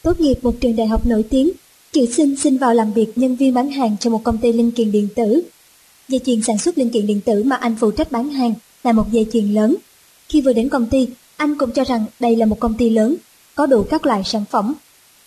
Tốt 0.03 0.21
nghiệp 0.21 0.39
một 0.43 0.55
trường 0.61 0.77
đại 0.77 0.87
học 0.87 1.07
nổi 1.07 1.25
tiếng, 1.31 1.51
chữ 1.93 2.07
sinh 2.07 2.37
xin 2.37 2.57
vào 2.57 2.75
làm 2.75 2.93
việc 2.93 3.19
nhân 3.19 3.37
viên 3.37 3.55
bán 3.55 3.71
hàng 3.71 3.97
cho 4.01 4.11
một 4.11 4.21
công 4.25 4.39
ty 4.39 4.53
linh 4.53 4.71
kiện 4.71 4.93
điện 4.93 5.09
tử. 5.15 5.43
Dây 6.09 6.21
chuyền 6.27 6.43
sản 6.43 6.59
xuất 6.59 6.79
linh 6.79 6.91
kiện 6.91 7.07
điện 7.07 7.21
tử 7.21 7.43
mà 7.45 7.57
anh 7.57 7.77
phụ 7.81 7.91
trách 7.91 8.13
bán 8.13 8.31
hàng 8.31 8.55
là 8.85 8.93
một 8.93 9.13
dây 9.13 9.27
chuyền 9.33 9.55
lớn. 9.55 9.77
Khi 10.29 10.41
vừa 10.41 10.53
đến 10.53 10.69
công 10.69 10.87
ty, 10.87 11.09
anh 11.37 11.59
cũng 11.59 11.71
cho 11.71 11.85
rằng 11.85 12.05
đây 12.21 12.37
là 12.37 12.47
một 12.47 12.61
công 12.61 12.75
ty 12.75 12.91
lớn 12.91 13.17
có 13.55 13.67
đủ 13.67 13.83
các 13.83 14.07
loại 14.07 14.23
sản 14.25 14.45
phẩm. 14.51 14.75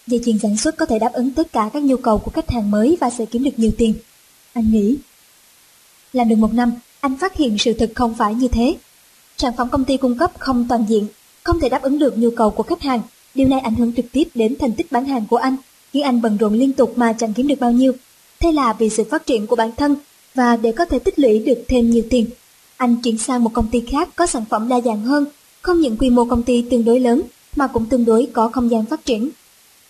Dây 0.08 0.22
chuyền 0.26 0.40
sản 0.40 0.58
xuất 0.58 0.78
có 0.78 0.86
thể 0.86 1.00
đáp 1.00 1.14
ứng 1.14 1.32
tất 1.32 1.54
cả 1.54 1.70
các 1.74 1.84
nhu 1.84 1.98
cầu 1.98 2.18
của 2.18 2.32
khách 2.32 2.50
hàng 2.50 2.72
mới 2.72 2.98
và 3.02 3.10
sẽ 3.10 3.26
kiếm 3.26 3.44
được 3.44 3.60
nhiều 3.60 3.72
tiền. 3.78 3.94
Anh 4.54 4.72
nghĩ. 4.72 4.96
Làm 6.14 6.30
được 6.30 6.36
một 6.36 6.54
năm, 6.54 6.72
anh 7.04 7.18
phát 7.18 7.36
hiện 7.36 7.58
sự 7.58 7.74
thực 7.74 7.92
không 7.96 8.14
phải 8.14 8.36
như 8.36 8.48
thế. 8.48 8.76
Sản 9.38 9.54
phẩm 9.58 9.70
công 9.70 9.86
ty 9.86 9.98
cung 9.98 10.18
cấp 10.18 10.32
không 10.40 10.66
toàn 10.70 10.86
diện, 10.90 11.08
không 11.44 11.60
thể 11.60 11.70
đáp 11.70 11.82
ứng 11.82 12.00
được 12.00 12.18
nhu 12.18 12.30
cầu 12.30 12.50
của 12.50 12.64
khách 12.64 12.82
hàng. 12.82 13.02
Điều 13.36 13.48
này 13.48 13.60
ảnh 13.60 13.76
hưởng 13.76 13.94
trực 13.94 14.06
tiếp 14.12 14.28
đến 14.36 14.56
thành 14.60 14.72
tích 14.74 14.92
bán 14.92 15.06
hàng 15.06 15.26
của 15.30 15.38
anh, 15.38 15.56
khiến 15.94 16.04
anh 16.04 16.22
bận 16.22 16.38
rộn 16.38 16.54
liên 16.54 16.74
tục 16.74 16.98
mà 16.98 17.14
chẳng 17.14 17.34
kiếm 17.34 17.48
được 17.48 17.60
bao 17.60 17.72
nhiêu. 17.72 17.92
Thế 18.40 18.52
là 18.52 18.74
vì 18.74 18.90
sự 18.90 19.04
phát 19.04 19.26
triển 19.26 19.48
của 19.48 19.56
bản 19.56 19.72
thân 19.78 19.96
và 20.36 20.56
để 20.56 20.72
có 20.72 20.86
thể 20.86 21.00
tích 21.00 21.20
lũy 21.20 21.40
được 21.40 21.64
thêm 21.68 21.90
nhiều 21.90 22.04
tiền, 22.10 22.26
anh 22.78 22.96
chuyển 23.04 23.18
sang 23.18 23.44
một 23.44 23.54
công 23.54 23.68
ty 23.72 23.84
khác 23.92 24.10
có 24.16 24.26
sản 24.26 24.46
phẩm 24.50 24.68
đa 24.70 24.82
dạng 24.82 25.02
hơn, 25.02 25.26
không 25.62 25.80
những 25.80 25.98
quy 25.98 26.10
mô 26.10 26.26
công 26.26 26.44
ty 26.44 26.66
tương 26.72 26.86
đối 26.86 27.00
lớn 27.00 27.22
mà 27.56 27.68
cũng 27.68 27.86
tương 27.86 28.06
đối 28.06 28.28
có 28.34 28.50
không 28.50 28.72
gian 28.72 28.86
phát 28.86 29.06
triển. 29.06 29.30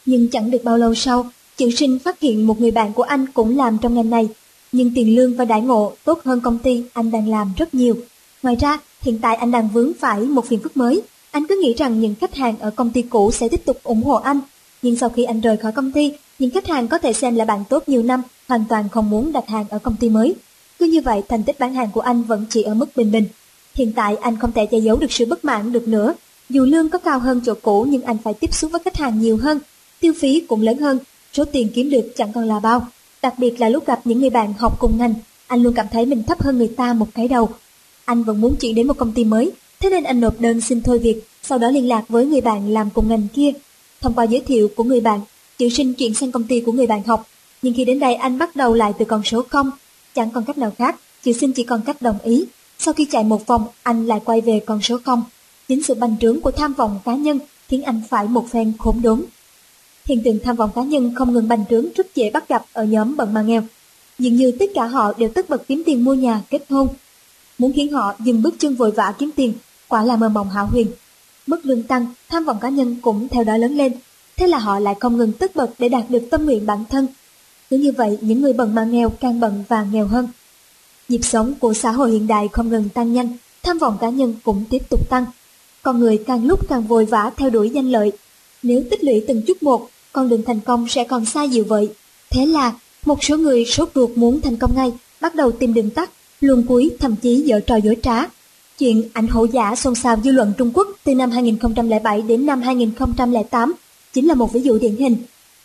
Nhưng 0.06 0.30
chẳng 0.30 0.52
được 0.52 0.64
bao 0.64 0.78
lâu 0.78 0.96
sau, 0.96 1.30
chữ 1.58 1.72
sinh 1.72 2.00
phát 2.00 2.20
hiện 2.20 2.48
một 2.48 2.62
người 2.62 2.72
bạn 2.72 2.94
của 2.94 3.04
anh 3.04 3.26
cũng 3.34 3.58
làm 3.58 3.78
trong 3.82 3.96
ngành 3.96 4.10
này, 4.10 4.28
nhưng 4.74 4.92
tiền 4.96 5.16
lương 5.16 5.36
và 5.36 5.46
đại 5.46 5.62
ngộ 5.62 5.94
tốt 6.04 6.22
hơn 6.26 6.42
công 6.42 6.60
ty 6.60 6.84
anh 6.94 7.12
đang 7.12 7.30
làm 7.30 7.54
rất 7.58 7.74
nhiều. 7.74 7.96
Ngoài 8.44 8.56
ra, 8.56 8.80
hiện 9.02 9.20
tại 9.22 9.36
anh 9.36 9.52
đang 9.52 9.70
vướng 9.70 9.92
phải 10.00 10.20
một 10.20 10.46
phiền 10.46 10.60
phức 10.60 10.78
mới. 10.78 11.02
Anh 11.32 11.48
cứ 11.48 11.60
nghĩ 11.62 11.74
rằng 11.74 12.00
những 12.00 12.16
khách 12.16 12.36
hàng 12.36 12.60
ở 12.60 12.70
công 12.70 12.92
ty 12.92 13.02
cũ 13.02 13.32
sẽ 13.32 13.48
tiếp 13.48 13.66
tục 13.66 13.78
ủng 13.84 14.04
hộ 14.04 14.16
anh, 14.16 14.40
nhưng 14.82 14.96
sau 14.96 15.10
khi 15.10 15.24
anh 15.24 15.42
rời 15.42 15.58
khỏi 15.58 15.72
công 15.72 15.92
ty, 15.92 16.12
những 16.40 16.52
khách 16.52 16.68
hàng 16.68 16.88
có 16.88 16.98
thể 16.98 17.14
xem 17.14 17.36
là 17.36 17.46
bạn 17.46 17.64
tốt 17.70 17.84
nhiều 17.88 18.04
năm 18.04 18.22
hoàn 18.48 18.64
toàn 18.70 18.90
không 18.90 19.10
muốn 19.10 19.32
đặt 19.32 19.48
hàng 19.48 19.66
ở 19.70 19.80
công 19.80 19.96
ty 20.00 20.10
mới. 20.10 20.36
Cứ 20.80 20.86
như 20.86 21.02
vậy 21.02 21.22
thành 21.30 21.44
tích 21.44 21.60
bán 21.60 21.74
hàng 21.74 21.90
của 21.94 22.02
anh 22.02 22.24
vẫn 22.24 22.46
chỉ 22.50 22.64
ở 22.64 22.74
mức 22.74 22.86
bình 22.96 23.12
bình. 23.12 23.26
Hiện 23.76 23.94
tại 23.96 24.16
anh 24.16 24.40
không 24.40 24.52
thể 24.52 24.66
che 24.66 24.78
giấu 24.78 24.98
được 24.98 25.12
sự 25.12 25.26
bất 25.26 25.46
mãn 25.46 25.72
được 25.72 25.88
nữa. 25.88 26.14
Dù 26.50 26.66
lương 26.66 26.90
có 26.90 26.98
cao 26.98 27.20
hơn 27.20 27.42
chỗ 27.46 27.54
cũ 27.62 27.86
nhưng 27.90 28.02
anh 28.02 28.18
phải 28.24 28.34
tiếp 28.34 28.54
xúc 28.54 28.72
với 28.72 28.82
khách 28.86 28.98
hàng 28.98 29.22
nhiều 29.22 29.38
hơn, 29.38 29.60
tiêu 30.00 30.14
phí 30.20 30.40
cũng 30.40 30.62
lớn 30.62 30.78
hơn, 30.78 31.00
số 31.34 31.46
tiền 31.46 31.70
kiếm 31.76 31.90
được 31.90 32.14
chẳng 32.16 32.34
còn 32.34 32.48
là 32.48 32.60
bao. 32.60 32.88
Đặc 33.24 33.40
biệt 33.40 33.62
là 33.62 33.70
lúc 33.70 33.86
gặp 33.86 34.00
những 34.04 34.20
người 34.20 34.30
bạn 34.30 34.54
học 34.60 34.80
cùng 34.80 34.98
ngành, 34.98 35.14
anh 35.48 35.64
luôn 35.64 35.74
cảm 35.74 35.86
thấy 35.92 36.06
mình 36.06 36.24
thấp 36.24 36.42
hơn 36.42 36.58
người 36.58 36.68
ta 36.68 36.94
một 36.94 37.08
cái 37.14 37.28
đầu. 37.28 37.50
Anh 38.06 38.24
vẫn 38.24 38.42
muốn 38.42 38.56
chuyển 38.56 38.76
đến 38.76 38.88
một 38.88 38.98
công 38.98 39.12
ty 39.12 39.24
mới, 39.24 39.52
thế 39.80 39.90
nên 39.90 40.04
anh 40.04 40.20
nộp 40.20 40.40
đơn 40.40 40.62
xin 40.62 40.82
thôi 40.82 41.00
việc, 41.00 41.24
sau 41.44 41.58
đó 41.58 41.70
liên 41.70 41.88
lạc 41.88 42.04
với 42.10 42.26
người 42.26 42.42
bạn 42.42 42.74
làm 42.74 42.90
cùng 42.90 43.10
ngành 43.10 43.28
kia. 43.34 43.52
Thông 44.02 44.14
qua 44.14 44.24
giới 44.24 44.40
thiệu 44.40 44.70
của 44.76 44.84
người 44.84 45.02
bạn, 45.02 45.22
chữ 45.58 45.70
sinh 45.70 45.94
chuyển 45.94 46.14
sang 46.14 46.32
công 46.32 46.44
ty 46.44 46.62
của 46.62 46.72
người 46.72 46.88
bạn 46.88 47.04
học, 47.04 47.28
nhưng 47.62 47.74
khi 47.74 47.86
đến 47.86 48.00
đây 48.00 48.16
anh 48.16 48.38
bắt 48.38 48.56
đầu 48.56 48.74
lại 48.74 48.94
từ 49.00 49.06
con 49.06 49.24
số 49.24 49.44
0, 49.50 49.72
chẳng 50.16 50.32
còn 50.32 50.46
cách 50.46 50.58
nào 50.58 50.72
khác, 50.78 50.96
chữ 51.24 51.34
sinh 51.34 51.52
chỉ 51.54 51.64
còn 51.64 51.82
cách 51.86 52.02
đồng 52.02 52.20
ý. 52.24 52.46
Sau 52.80 52.94
khi 52.94 53.08
chạy 53.12 53.24
một 53.24 53.48
vòng, 53.48 53.68
anh 53.84 54.08
lại 54.08 54.20
quay 54.26 54.42
về 54.42 54.60
con 54.66 54.82
số 54.82 54.98
0. 55.06 55.24
Chính 55.68 55.84
sự 55.84 55.94
bành 55.94 56.16
trướng 56.22 56.42
của 56.42 56.52
tham 56.52 56.74
vọng 56.74 57.00
cá 57.06 57.16
nhân 57.16 57.40
khiến 57.68 57.84
anh 57.84 58.02
phải 58.10 58.28
một 58.28 58.46
phen 58.50 58.74
khốn 58.80 59.02
đốn. 59.02 59.24
Hiện 60.06 60.24
tượng 60.24 60.40
tham 60.44 60.56
vọng 60.56 60.70
cá 60.76 60.84
nhân 60.84 61.16
không 61.16 61.34
ngừng 61.34 61.48
bành 61.48 61.66
trướng 61.70 61.86
rất 61.96 62.16
dễ 62.16 62.30
bắt 62.30 62.50
gặp 62.50 62.66
ở 62.74 62.84
nhóm 62.84 63.18
bận 63.18 63.34
mà 63.34 63.42
nghèo. 63.42 63.62
Dường 64.20 64.36
như 64.36 64.52
tất 64.60 64.66
cả 64.76 64.86
họ 64.86 65.14
đều 65.18 65.30
tất 65.30 65.50
bật 65.50 65.68
kiếm 65.68 65.84
tiền 65.86 66.04
mua 66.04 66.14
nhà, 66.14 66.42
kết 66.50 66.66
hôn. 66.70 66.88
Muốn 67.58 67.74
khiến 67.76 67.92
họ 67.92 68.14
dừng 68.20 68.42
bước 68.42 68.56
chân 68.60 68.76
vội 68.76 68.92
vã 68.92 69.14
kiếm 69.20 69.32
tiền, 69.36 69.54
quả 69.88 70.04
là 70.04 70.16
mơ 70.16 70.30
mộng 70.30 70.50
hảo 70.50 70.68
huyền. 70.68 70.88
Mức 71.48 71.66
lương 71.66 71.84
tăng, 71.84 72.06
tham 72.30 72.46
vọng 72.46 72.58
cá 72.62 72.70
nhân 72.70 72.96
cũng 73.02 73.28
theo 73.28 73.44
đó 73.44 73.58
lớn 73.58 73.78
lên. 73.78 73.94
Thế 74.38 74.48
là 74.48 74.58
họ 74.58 74.80
lại 74.80 74.96
không 75.00 75.18
ngừng 75.18 75.34
tất 75.34 75.56
bật 75.56 75.70
để 75.80 75.90
đạt 75.90 76.04
được 76.10 76.24
tâm 76.32 76.46
nguyện 76.46 76.66
bản 76.66 76.84
thân. 76.90 77.08
Cứ 77.70 77.78
như 77.78 77.92
vậy, 77.92 78.18
những 78.22 78.42
người 78.42 78.54
bận 78.54 78.76
mà 78.76 78.84
nghèo 78.84 79.10
càng 79.10 79.40
bận 79.40 79.64
và 79.68 79.84
nghèo 79.84 80.08
hơn. 80.08 80.28
Nhịp 81.10 81.22
sống 81.24 81.54
của 81.60 81.74
xã 81.74 81.92
hội 81.92 82.12
hiện 82.12 82.28
đại 82.28 82.48
không 82.48 82.70
ngừng 82.70 82.90
tăng 82.90 83.14
nhanh, 83.14 83.38
tham 83.64 83.78
vọng 83.78 83.98
cá 84.02 84.10
nhân 84.10 84.34
cũng 84.44 84.64
tiếp 84.70 84.90
tục 84.90 85.10
tăng. 85.10 85.26
Con 85.82 86.00
người 86.00 86.24
càng 86.28 86.46
lúc 86.46 86.70
càng 86.70 86.88
vội 86.88 87.06
vã 87.06 87.32
theo 87.38 87.50
đuổi 87.50 87.70
danh 87.70 87.92
lợi. 87.92 88.12
Nếu 88.64 88.84
tích 88.92 89.04
lũy 89.04 89.24
từng 89.28 89.42
chút 89.48 89.64
một, 89.64 89.90
con 90.14 90.30
đường 90.30 90.44
thành 90.46 90.60
công 90.60 90.88
sẽ 90.88 91.04
còn 91.04 91.26
xa 91.26 91.44
dịu 91.44 91.64
vậy. 91.64 91.90
Thế 92.30 92.46
là, 92.46 92.74
một 93.06 93.24
số 93.24 93.38
người 93.38 93.66
sốt 93.66 93.90
ruột 93.96 94.10
muốn 94.16 94.42
thành 94.42 94.58
công 94.58 94.76
ngay, 94.76 94.92
bắt 95.22 95.36
đầu 95.36 95.52
tìm 95.52 95.74
đường 95.74 95.90
tắt, 95.90 96.10
luồn 96.42 96.66
cuối 96.68 96.92
thậm 97.00 97.16
chí 97.16 97.36
dở 97.36 97.60
trò 97.60 97.76
dối 97.76 97.98
trá. 98.04 98.26
Chuyện 98.78 99.04
ảnh 99.14 99.28
hổ 99.28 99.46
giả 99.46 99.76
xôn 99.76 99.96
xao 99.96 100.18
dư 100.24 100.32
luận 100.32 100.54
Trung 100.58 100.72
Quốc 100.74 100.88
từ 101.04 101.16
năm 101.16 101.32
2007 101.32 102.22
đến 102.22 102.46
năm 102.46 102.62
2008 102.62 103.74
chính 104.14 104.28
là 104.28 104.34
một 104.34 104.54
ví 104.54 104.62
dụ 104.62 104.80
điển 104.80 104.96
hình. 104.96 105.18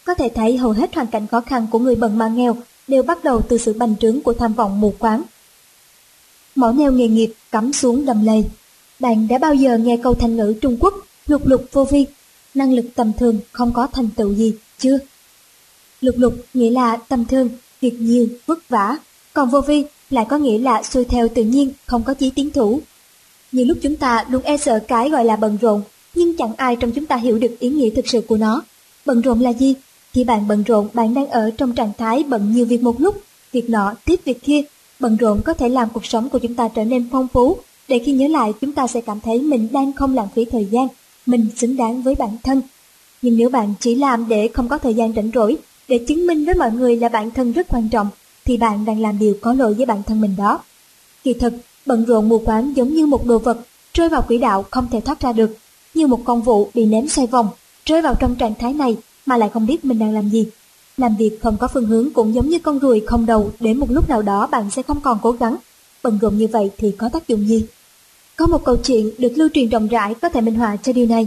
Có 0.04 0.14
thể 0.14 0.28
thấy 0.34 0.56
hầu 0.56 0.70
hết 0.70 0.94
hoàn 0.94 1.06
cảnh 1.06 1.26
khó 1.26 1.40
khăn 1.40 1.66
của 1.70 1.78
người 1.78 1.94
bần 1.94 2.18
mà 2.18 2.28
nghèo 2.28 2.56
đều 2.88 3.02
bắt 3.02 3.24
đầu 3.24 3.42
từ 3.48 3.58
sự 3.58 3.72
bành 3.72 3.94
trướng 4.00 4.20
của 4.20 4.32
tham 4.32 4.54
vọng 4.54 4.80
mù 4.80 4.94
quáng. 4.98 5.22
Mỏ 6.54 6.72
neo 6.72 6.92
nghề 6.92 7.08
nghiệp 7.08 7.32
cắm 7.52 7.72
xuống 7.72 8.06
đầm 8.06 8.24
lầy. 8.24 8.44
Bạn 9.00 9.28
đã 9.28 9.38
bao 9.38 9.54
giờ 9.54 9.78
nghe 9.78 9.96
câu 9.96 10.14
thành 10.14 10.36
ngữ 10.36 10.54
Trung 10.60 10.76
Quốc 10.80 10.94
lục 11.26 11.46
lục 11.46 11.64
vô 11.72 11.84
vi, 11.84 12.06
năng 12.54 12.72
lực 12.72 12.86
tầm 12.94 13.12
thường 13.18 13.40
không 13.52 13.72
có 13.72 13.86
thành 13.86 14.08
tựu 14.16 14.34
gì, 14.34 14.54
chưa? 14.78 14.98
Lục 16.00 16.14
lục 16.18 16.34
nghĩa 16.54 16.70
là 16.70 16.96
tầm 16.96 17.24
thường, 17.24 17.48
việc 17.80 18.00
nhiều, 18.00 18.28
vất 18.46 18.68
vả, 18.68 18.96
còn 19.32 19.50
vô 19.50 19.60
vi 19.60 19.84
lại 20.10 20.26
có 20.28 20.38
nghĩa 20.38 20.58
là 20.58 20.82
xuôi 20.82 21.04
theo 21.04 21.28
tự 21.28 21.44
nhiên, 21.44 21.72
không 21.86 22.02
có 22.02 22.14
chí 22.14 22.30
tiến 22.30 22.50
thủ. 22.50 22.80
Nhiều 23.52 23.66
lúc 23.66 23.78
chúng 23.82 23.96
ta 23.96 24.24
luôn 24.28 24.42
e 24.42 24.56
sợ 24.56 24.78
cái 24.88 25.10
gọi 25.10 25.24
là 25.24 25.36
bận 25.36 25.58
rộn, 25.60 25.82
nhưng 26.14 26.36
chẳng 26.36 26.52
ai 26.56 26.76
trong 26.76 26.92
chúng 26.92 27.06
ta 27.06 27.16
hiểu 27.16 27.38
được 27.38 27.58
ý 27.58 27.68
nghĩa 27.68 27.90
thực 27.90 28.08
sự 28.08 28.20
của 28.20 28.36
nó. 28.36 28.62
Bận 29.06 29.20
rộn 29.20 29.40
là 29.40 29.52
gì? 29.52 29.74
Khi 30.12 30.24
bạn 30.24 30.48
bận 30.48 30.62
rộn, 30.62 30.88
bạn 30.94 31.14
đang 31.14 31.26
ở 31.26 31.50
trong 31.50 31.74
trạng 31.74 31.92
thái 31.98 32.22
bận 32.22 32.52
nhiều 32.52 32.64
việc 32.66 32.82
một 32.82 33.00
lúc, 33.00 33.22
việc 33.52 33.70
nọ 33.70 33.94
tiếp 34.04 34.20
việc 34.24 34.42
kia. 34.42 34.62
Bận 35.00 35.16
rộn 35.16 35.40
có 35.44 35.52
thể 35.52 35.68
làm 35.68 35.88
cuộc 35.94 36.06
sống 36.06 36.28
của 36.28 36.38
chúng 36.38 36.54
ta 36.54 36.68
trở 36.68 36.84
nên 36.84 37.08
phong 37.12 37.28
phú, 37.28 37.56
để 37.88 37.98
khi 37.98 38.12
nhớ 38.12 38.28
lại 38.28 38.52
chúng 38.60 38.72
ta 38.72 38.86
sẽ 38.86 39.00
cảm 39.00 39.20
thấy 39.20 39.38
mình 39.38 39.68
đang 39.72 39.92
không 39.92 40.14
lãng 40.14 40.28
phí 40.34 40.44
thời 40.44 40.64
gian, 40.64 40.88
mình 41.28 41.46
xứng 41.56 41.76
đáng 41.76 42.02
với 42.02 42.14
bản 42.14 42.36
thân. 42.42 42.62
Nhưng 43.22 43.36
nếu 43.36 43.48
bạn 43.48 43.74
chỉ 43.80 43.94
làm 43.94 44.28
để 44.28 44.48
không 44.54 44.68
có 44.68 44.78
thời 44.78 44.94
gian 44.94 45.12
rảnh 45.12 45.30
rỗi, 45.34 45.56
để 45.88 45.98
chứng 46.08 46.26
minh 46.26 46.44
với 46.44 46.54
mọi 46.54 46.70
người 46.72 46.96
là 46.96 47.08
bản 47.08 47.30
thân 47.30 47.52
rất 47.52 47.66
quan 47.68 47.88
trọng, 47.88 48.08
thì 48.44 48.56
bạn 48.56 48.84
đang 48.84 49.00
làm 49.00 49.18
điều 49.18 49.34
có 49.40 49.52
lỗi 49.52 49.74
với 49.74 49.86
bản 49.86 50.02
thân 50.02 50.20
mình 50.20 50.34
đó. 50.38 50.60
Kỳ 51.24 51.32
thực, 51.32 51.52
bận 51.86 52.04
rộn 52.04 52.28
mù 52.28 52.38
quáng 52.38 52.76
giống 52.76 52.94
như 52.94 53.06
một 53.06 53.26
đồ 53.26 53.38
vật, 53.38 53.58
rơi 53.94 54.08
vào 54.08 54.22
quỹ 54.22 54.38
đạo 54.38 54.64
không 54.70 54.86
thể 54.90 55.00
thoát 55.00 55.20
ra 55.20 55.32
được, 55.32 55.56
như 55.94 56.06
một 56.06 56.20
con 56.24 56.42
vụ 56.42 56.70
bị 56.74 56.86
ném 56.86 57.08
xoay 57.08 57.26
vòng, 57.26 57.48
rơi 57.84 58.02
vào 58.02 58.14
trong 58.14 58.36
trạng 58.36 58.54
thái 58.54 58.72
này 58.72 58.96
mà 59.26 59.36
lại 59.36 59.50
không 59.52 59.66
biết 59.66 59.84
mình 59.84 59.98
đang 59.98 60.14
làm 60.14 60.28
gì. 60.28 60.46
Làm 60.96 61.16
việc 61.16 61.38
không 61.42 61.56
có 61.56 61.68
phương 61.68 61.86
hướng 61.86 62.10
cũng 62.10 62.34
giống 62.34 62.48
như 62.48 62.58
con 62.58 62.78
ruồi 62.78 63.02
không 63.06 63.26
đầu, 63.26 63.50
đến 63.60 63.78
một 63.78 63.90
lúc 63.90 64.08
nào 64.08 64.22
đó 64.22 64.46
bạn 64.46 64.70
sẽ 64.70 64.82
không 64.82 65.00
còn 65.00 65.18
cố 65.22 65.32
gắng. 65.32 65.56
Bận 66.02 66.18
rộn 66.22 66.38
như 66.38 66.46
vậy 66.52 66.70
thì 66.78 66.90
có 66.90 67.08
tác 67.08 67.28
dụng 67.28 67.48
gì? 67.48 67.64
Có 68.38 68.46
một 68.46 68.64
câu 68.64 68.76
chuyện 68.76 69.10
được 69.18 69.32
lưu 69.36 69.48
truyền 69.54 69.68
rộng 69.68 69.88
rãi 69.88 70.14
có 70.14 70.28
thể 70.28 70.40
minh 70.40 70.54
họa 70.54 70.76
cho 70.76 70.92
điều 70.92 71.06
này. 71.06 71.26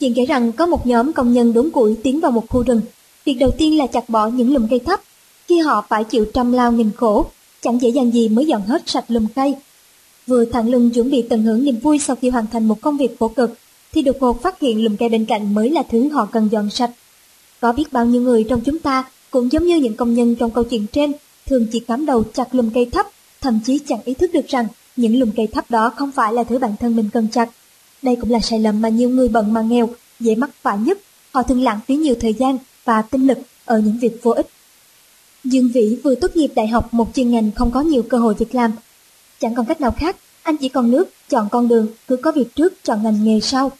Chuyện 0.00 0.14
kể 0.14 0.26
rằng 0.26 0.52
có 0.52 0.66
một 0.66 0.86
nhóm 0.86 1.12
công 1.12 1.32
nhân 1.32 1.52
đốn 1.52 1.70
củi 1.70 1.96
tiến 2.02 2.20
vào 2.20 2.30
một 2.30 2.44
khu 2.48 2.62
rừng. 2.62 2.80
Việc 3.24 3.34
đầu 3.34 3.50
tiên 3.58 3.78
là 3.78 3.86
chặt 3.86 4.08
bỏ 4.08 4.26
những 4.26 4.54
lùm 4.54 4.66
cây 4.70 4.78
thấp. 4.78 5.00
Khi 5.48 5.58
họ 5.58 5.86
phải 5.88 6.04
chịu 6.04 6.24
trăm 6.34 6.52
lao 6.52 6.72
nghìn 6.72 6.90
khổ, 6.96 7.26
chẳng 7.62 7.82
dễ 7.82 7.88
dàng 7.88 8.10
gì 8.10 8.28
mới 8.28 8.46
dọn 8.46 8.62
hết 8.62 8.82
sạch 8.86 9.04
lùm 9.08 9.26
cây. 9.34 9.54
Vừa 10.26 10.44
thẳng 10.44 10.68
lưng 10.70 10.90
chuẩn 10.90 11.10
bị 11.10 11.22
tận 11.22 11.42
hưởng 11.42 11.64
niềm 11.64 11.78
vui 11.78 11.98
sau 11.98 12.16
khi 12.16 12.28
hoàn 12.28 12.46
thành 12.52 12.68
một 12.68 12.80
công 12.80 12.96
việc 12.96 13.16
khổ 13.20 13.28
cực, 13.28 13.54
thì 13.92 14.02
đột 14.02 14.16
ngột 14.20 14.42
phát 14.42 14.60
hiện 14.60 14.84
lùm 14.84 14.96
cây 14.96 15.08
bên 15.08 15.24
cạnh 15.24 15.54
mới 15.54 15.70
là 15.70 15.82
thứ 15.90 16.08
họ 16.08 16.28
cần 16.32 16.48
dọn 16.52 16.70
sạch. 16.70 16.90
Có 17.60 17.72
biết 17.72 17.92
bao 17.92 18.06
nhiêu 18.06 18.22
người 18.22 18.44
trong 18.48 18.60
chúng 18.60 18.78
ta 18.78 19.04
cũng 19.30 19.52
giống 19.52 19.66
như 19.66 19.76
những 19.76 19.96
công 19.96 20.14
nhân 20.14 20.34
trong 20.34 20.50
câu 20.50 20.64
chuyện 20.64 20.86
trên, 20.92 21.12
thường 21.46 21.66
chỉ 21.72 21.80
cắm 21.80 22.06
đầu 22.06 22.24
chặt 22.34 22.54
lùm 22.54 22.70
cây 22.70 22.86
thấp, 22.92 23.06
thậm 23.40 23.60
chí 23.66 23.78
chẳng 23.78 24.00
ý 24.04 24.14
thức 24.14 24.30
được 24.32 24.48
rằng 24.48 24.66
những 24.96 25.18
lùm 25.20 25.30
cây 25.36 25.46
thấp 25.46 25.70
đó 25.70 25.90
không 25.96 26.12
phải 26.12 26.32
là 26.32 26.44
thứ 26.44 26.58
bản 26.58 26.74
thân 26.80 26.96
mình 26.96 27.08
cần 27.12 27.28
chặt. 27.32 27.48
Đây 28.02 28.16
cũng 28.20 28.30
là 28.30 28.40
sai 28.40 28.58
lầm 28.58 28.82
mà 28.82 28.88
nhiều 28.88 29.08
người 29.08 29.28
bận 29.28 29.52
mà 29.52 29.62
nghèo 29.62 29.88
dễ 30.20 30.34
mắc 30.34 30.50
phải 30.62 30.78
nhất. 30.78 30.98
Họ 31.32 31.42
thường 31.42 31.62
lãng 31.62 31.80
phí 31.86 31.96
nhiều 31.96 32.14
thời 32.20 32.34
gian 32.34 32.58
và 32.84 33.02
tinh 33.02 33.26
lực 33.26 33.38
ở 33.64 33.78
những 33.78 33.98
việc 33.98 34.22
vô 34.22 34.30
ích. 34.30 34.46
Dương 35.44 35.68
Vĩ 35.74 35.98
vừa 36.04 36.14
tốt 36.14 36.36
nghiệp 36.36 36.52
đại 36.56 36.68
học 36.68 36.94
một 36.94 37.08
chuyên 37.14 37.30
ngành 37.30 37.50
không 37.50 37.70
có 37.70 37.80
nhiều 37.80 38.02
cơ 38.02 38.18
hội 38.18 38.34
việc 38.34 38.54
làm. 38.54 38.72
Chẳng 39.40 39.54
còn 39.54 39.66
cách 39.66 39.80
nào 39.80 39.90
khác, 39.90 40.16
anh 40.42 40.56
chỉ 40.56 40.68
còn 40.68 40.90
nước, 40.90 41.08
chọn 41.28 41.48
con 41.52 41.68
đường, 41.68 41.86
cứ 42.08 42.16
có 42.16 42.32
việc 42.32 42.54
trước, 42.54 42.84
chọn 42.84 43.02
ngành 43.02 43.24
nghề 43.24 43.40
sau. 43.40 43.72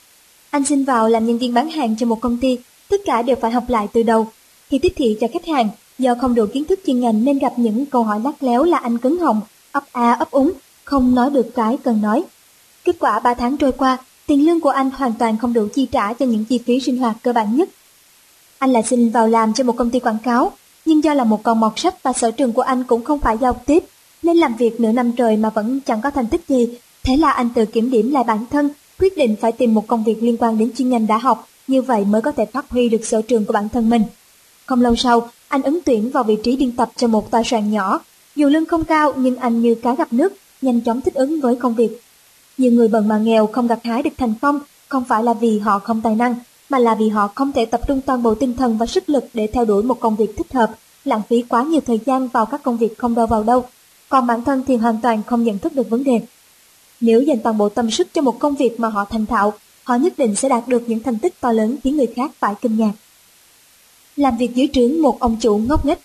Anh 0.51 0.65
xin 0.65 0.85
vào 0.85 1.09
làm 1.09 1.27
nhân 1.27 1.39
viên 1.39 1.55
bán 1.55 1.71
hàng 1.71 1.97
cho 1.97 2.07
một 2.07 2.21
công 2.21 2.39
ty, 2.39 2.59
tất 2.89 3.01
cả 3.05 3.23
đều 3.23 3.37
phải 3.41 3.51
học 3.51 3.65
lại 3.69 3.89
từ 3.93 4.03
đầu. 4.03 4.29
Khi 4.69 4.79
tiếp 4.79 4.93
thị 4.97 5.17
cho 5.21 5.27
khách 5.33 5.47
hàng, 5.47 5.69
do 5.99 6.15
không 6.21 6.35
đủ 6.35 6.47
kiến 6.53 6.65
thức 6.65 6.81
chuyên 6.87 7.01
ngành 7.01 7.25
nên 7.25 7.39
gặp 7.39 7.53
những 7.57 7.87
câu 7.87 8.03
hỏi 8.03 8.21
lắc 8.25 8.43
léo 8.43 8.65
là 8.65 8.79
anh 8.79 8.99
cứng 8.99 9.19
họng, 9.19 9.41
ấp 9.73 9.85
a 9.93 10.13
ấp 10.13 10.31
úng, 10.31 10.53
không 10.85 11.15
nói 11.15 11.31
được 11.31 11.55
cái 11.55 11.79
cần 11.85 12.03
nói. 12.03 12.25
Kết 12.85 12.97
quả 12.99 13.19
3 13.19 13.35
tháng 13.35 13.57
trôi 13.57 13.73
qua, 13.73 13.97
tiền 14.27 14.47
lương 14.47 14.61
của 14.61 14.71
anh 14.71 14.91
hoàn 14.91 15.13
toàn 15.19 15.39
không 15.39 15.53
đủ 15.53 15.69
chi 15.75 15.87
trả 15.87 16.13
cho 16.13 16.27
những 16.27 16.45
chi 16.45 16.59
phí 16.67 16.81
sinh 16.81 16.99
hoạt 16.99 17.17
cơ 17.23 17.33
bản 17.33 17.57
nhất. 17.57 17.69
Anh 18.59 18.73
lại 18.73 18.83
xin 18.83 19.11
vào 19.11 19.29
làm 19.29 19.53
cho 19.53 19.65
một 19.65 19.77
công 19.77 19.91
ty 19.91 20.01
quảng 20.01 20.19
cáo, 20.25 20.53
nhưng 20.85 21.05
do 21.05 21.15
là 21.15 21.25
một 21.25 21.43
con 21.43 21.61
mọt 21.61 21.73
sách 21.77 22.03
và 22.03 22.13
sở 22.13 22.31
trường 22.31 22.53
của 22.53 22.63
anh 22.63 22.85
cũng 22.85 23.05
không 23.05 23.21
phải 23.21 23.39
giao 23.41 23.53
tiếp, 23.67 23.85
nên 24.23 24.37
làm 24.37 24.55
việc 24.55 24.81
nửa 24.81 24.93
năm 24.93 25.13
trời 25.13 25.37
mà 25.37 25.51
vẫn 25.51 25.81
chẳng 25.81 26.01
có 26.01 26.11
thành 26.11 26.27
tích 26.27 26.41
gì. 26.49 26.69
Thế 27.03 27.17
là 27.17 27.31
anh 27.31 27.49
tự 27.55 27.65
kiểm 27.65 27.91
điểm 27.91 28.13
lại 28.13 28.25
bản 28.25 28.47
thân, 28.51 28.71
quyết 28.99 29.17
định 29.17 29.37
phải 29.41 29.53
tìm 29.53 29.75
một 29.75 29.87
công 29.87 30.05
việc 30.05 30.23
liên 30.23 30.37
quan 30.37 30.59
đến 30.59 30.71
chuyên 30.77 30.91
ngành 30.91 31.07
đã 31.07 31.19
học, 31.19 31.49
như 31.67 31.83
vậy 31.83 32.05
mới 32.05 32.23
có 32.23 32.33
thể 32.33 32.47
phát 32.47 32.71
huy 32.71 32.89
được 32.89 33.05
sở 33.05 33.23
trường 33.23 33.45
của 33.45 33.53
bản 33.53 33.69
thân 33.69 33.91
mình. 33.91 34.03
Không 34.67 34.83
lâu 34.83 34.97
sau, 34.97 35.29
anh 35.49 35.63
ứng 35.63 35.79
tuyển 35.85 36.11
vào 36.11 36.25
vị 36.25 36.37
trí 36.43 36.57
biên 36.57 36.73
tập 36.73 36.91
cho 36.97 37.07
một 37.07 37.31
tòa 37.31 37.43
soạn 37.45 37.71
nhỏ. 37.71 38.01
Dù 38.37 38.49
lương 38.49 38.67
không 38.67 38.85
cao 38.85 39.13
nhưng 39.17 39.37
anh 39.37 39.63
như 39.63 39.75
cá 39.75 39.95
gặp 39.95 40.13
nước, 40.13 40.33
nhanh 40.63 40.81
chóng 40.81 41.01
thích 41.01 41.15
ứng 41.15 41.41
với 41.41 41.57
công 41.57 41.75
việc. 41.75 42.03
Nhiều 42.59 42.73
người 42.73 42.89
bần 42.89 43.09
mà 43.09 43.19
nghèo 43.19 43.47
không 43.47 43.67
gặt 43.67 43.79
hái 43.85 44.03
được 44.03 44.11
thành 44.19 44.35
công 44.43 44.61
không 44.89 45.05
phải 45.05 45.25
là 45.25 45.35
vì 45.35 45.59
họ 45.59 45.79
không 45.79 46.01
tài 46.01 46.15
năng, 46.15 46.35
mà 46.69 46.79
là 46.79 46.95
vì 46.95 47.09
họ 47.09 47.29
không 47.35 47.53
thể 47.53 47.65
tập 47.65 47.81
trung 47.89 48.01
toàn 48.01 48.23
bộ 48.23 48.35
tinh 48.35 48.57
thần 48.57 48.79
và 48.79 48.87
sức 48.87 49.09
lực 49.09 49.25
để 49.35 49.47
theo 49.47 49.65
đuổi 49.65 49.83
một 49.83 50.01
công 50.01 50.17
việc 50.17 50.37
thích 50.37 50.53
hợp, 50.53 50.71
lãng 51.05 51.23
phí 51.29 51.43
quá 51.43 51.63
nhiều 51.63 51.81
thời 51.87 52.01
gian 52.07 52.29
vào 52.29 52.47
các 52.47 52.63
công 52.63 52.77
việc 52.77 52.99
không 52.99 53.15
đâu 53.15 53.27
vào 53.27 53.43
đâu, 53.43 53.65
còn 54.09 54.27
bản 54.27 54.45
thân 54.45 54.63
thì 54.67 54.77
hoàn 54.77 55.01
toàn 55.03 55.23
không 55.27 55.45
nhận 55.45 55.59
thức 55.59 55.73
được 55.75 55.91
vấn 55.91 56.05
đề. 56.05 56.21
Nếu 57.01 57.23
dành 57.23 57.39
toàn 57.39 57.59
bộ 57.59 57.69
tâm 57.69 57.91
sức 57.91 58.09
cho 58.15 58.23
một 58.23 58.39
công 58.39 58.55
việc 58.55 58.81
mà 58.81 58.89
họ 58.89 59.05
thành 59.05 59.27
thạo, 59.27 59.53
họ 59.85 59.95
nhất 59.95 60.19
định 60.19 60.35
sẽ 60.35 60.49
đạt 60.49 60.69
được 60.69 60.83
những 60.87 61.03
thành 61.03 61.19
tích 61.19 61.41
to 61.41 61.53
lớn 61.53 61.77
khiến 61.85 61.97
người 61.97 62.13
khác 62.17 62.31
phải 62.39 62.55
kinh 62.61 62.77
ngạc. 62.77 62.93
Làm 64.17 64.37
việc 64.37 64.55
dưới 64.55 64.69
trướng 64.73 65.03
một 65.03 65.21
ông 65.21 65.37
chủ 65.41 65.59
ngốc 65.59 65.87
nghếch 65.87 65.99